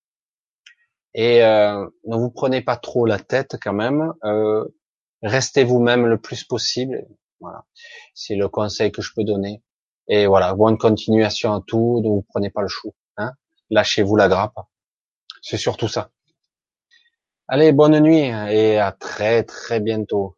Et 1.15 1.43
euh, 1.43 1.87
ne 2.07 2.17
vous 2.17 2.31
prenez 2.31 2.63
pas 2.63 2.77
trop 2.77 3.05
la 3.05 3.19
tête 3.19 3.57
quand 3.63 3.75
même. 3.75 4.15
Euh, 4.25 4.65
restez 5.23 5.65
vous-même 5.65 6.07
le 6.07 6.19
plus 6.19 6.45
possible. 6.45 7.07
Voilà, 7.41 7.65
c'est 8.15 8.35
le 8.35 8.49
conseil 8.49 8.93
que 8.93 9.03
je 9.03 9.13
peux 9.15 9.25
donner. 9.25 9.63
Et 10.09 10.27
voilà, 10.27 10.55
bonne 10.55 10.79
continuation 10.79 11.53
à 11.53 11.63
tout. 11.67 12.01
Ne 12.03 12.09
vous 12.09 12.25
prenez 12.29 12.51
pas 12.51 12.63
le 12.63 12.69
chou. 12.69 12.95
Hein 13.19 13.33
Lâchez-vous 13.71 14.17
la 14.17 14.29
grappe. 14.29 14.57
C'est 15.43 15.59
surtout 15.59 15.89
ça. 15.89 16.11
Allez, 17.49 17.73
bonne 17.73 18.01
nuit 18.01 18.31
et 18.51 18.79
à 18.79 18.93
très 18.93 19.43
très 19.43 19.81
bientôt. 19.81 20.37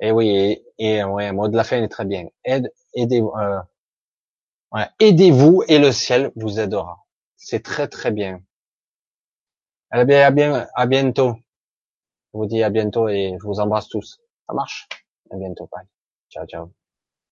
Et 0.00 0.10
oui, 0.10 0.28
et, 0.28 0.64
et 0.78 1.04
ouais, 1.04 1.32
mot 1.32 1.48
de 1.48 1.56
la 1.56 1.64
fin 1.64 1.82
est 1.82 1.88
très 1.88 2.04
bien. 2.04 2.26
Euh, 2.96 3.60
aidez-vous 5.00 5.62
et 5.68 5.78
le 5.78 5.92
ciel 5.92 6.32
vous 6.36 6.60
aidera. 6.60 7.04
C'est 7.36 7.62
très 7.62 7.88
très 7.88 8.10
bien. 8.10 8.40
Eh 9.94 9.98
à 9.98 10.30
bien, 10.30 10.68
à 10.74 10.86
bientôt. 10.86 11.34
Je 12.32 12.38
vous 12.38 12.46
dis 12.46 12.62
à 12.62 12.70
bientôt 12.70 13.08
et 13.08 13.36
je 13.38 13.46
vous 13.46 13.60
embrasse 13.60 13.88
tous. 13.88 14.20
Ça 14.46 14.54
marche? 14.54 14.88
À 15.30 15.36
bientôt, 15.36 15.68
bye. 15.70 15.86
Ciao, 16.30 16.46
ciao. 16.46 16.81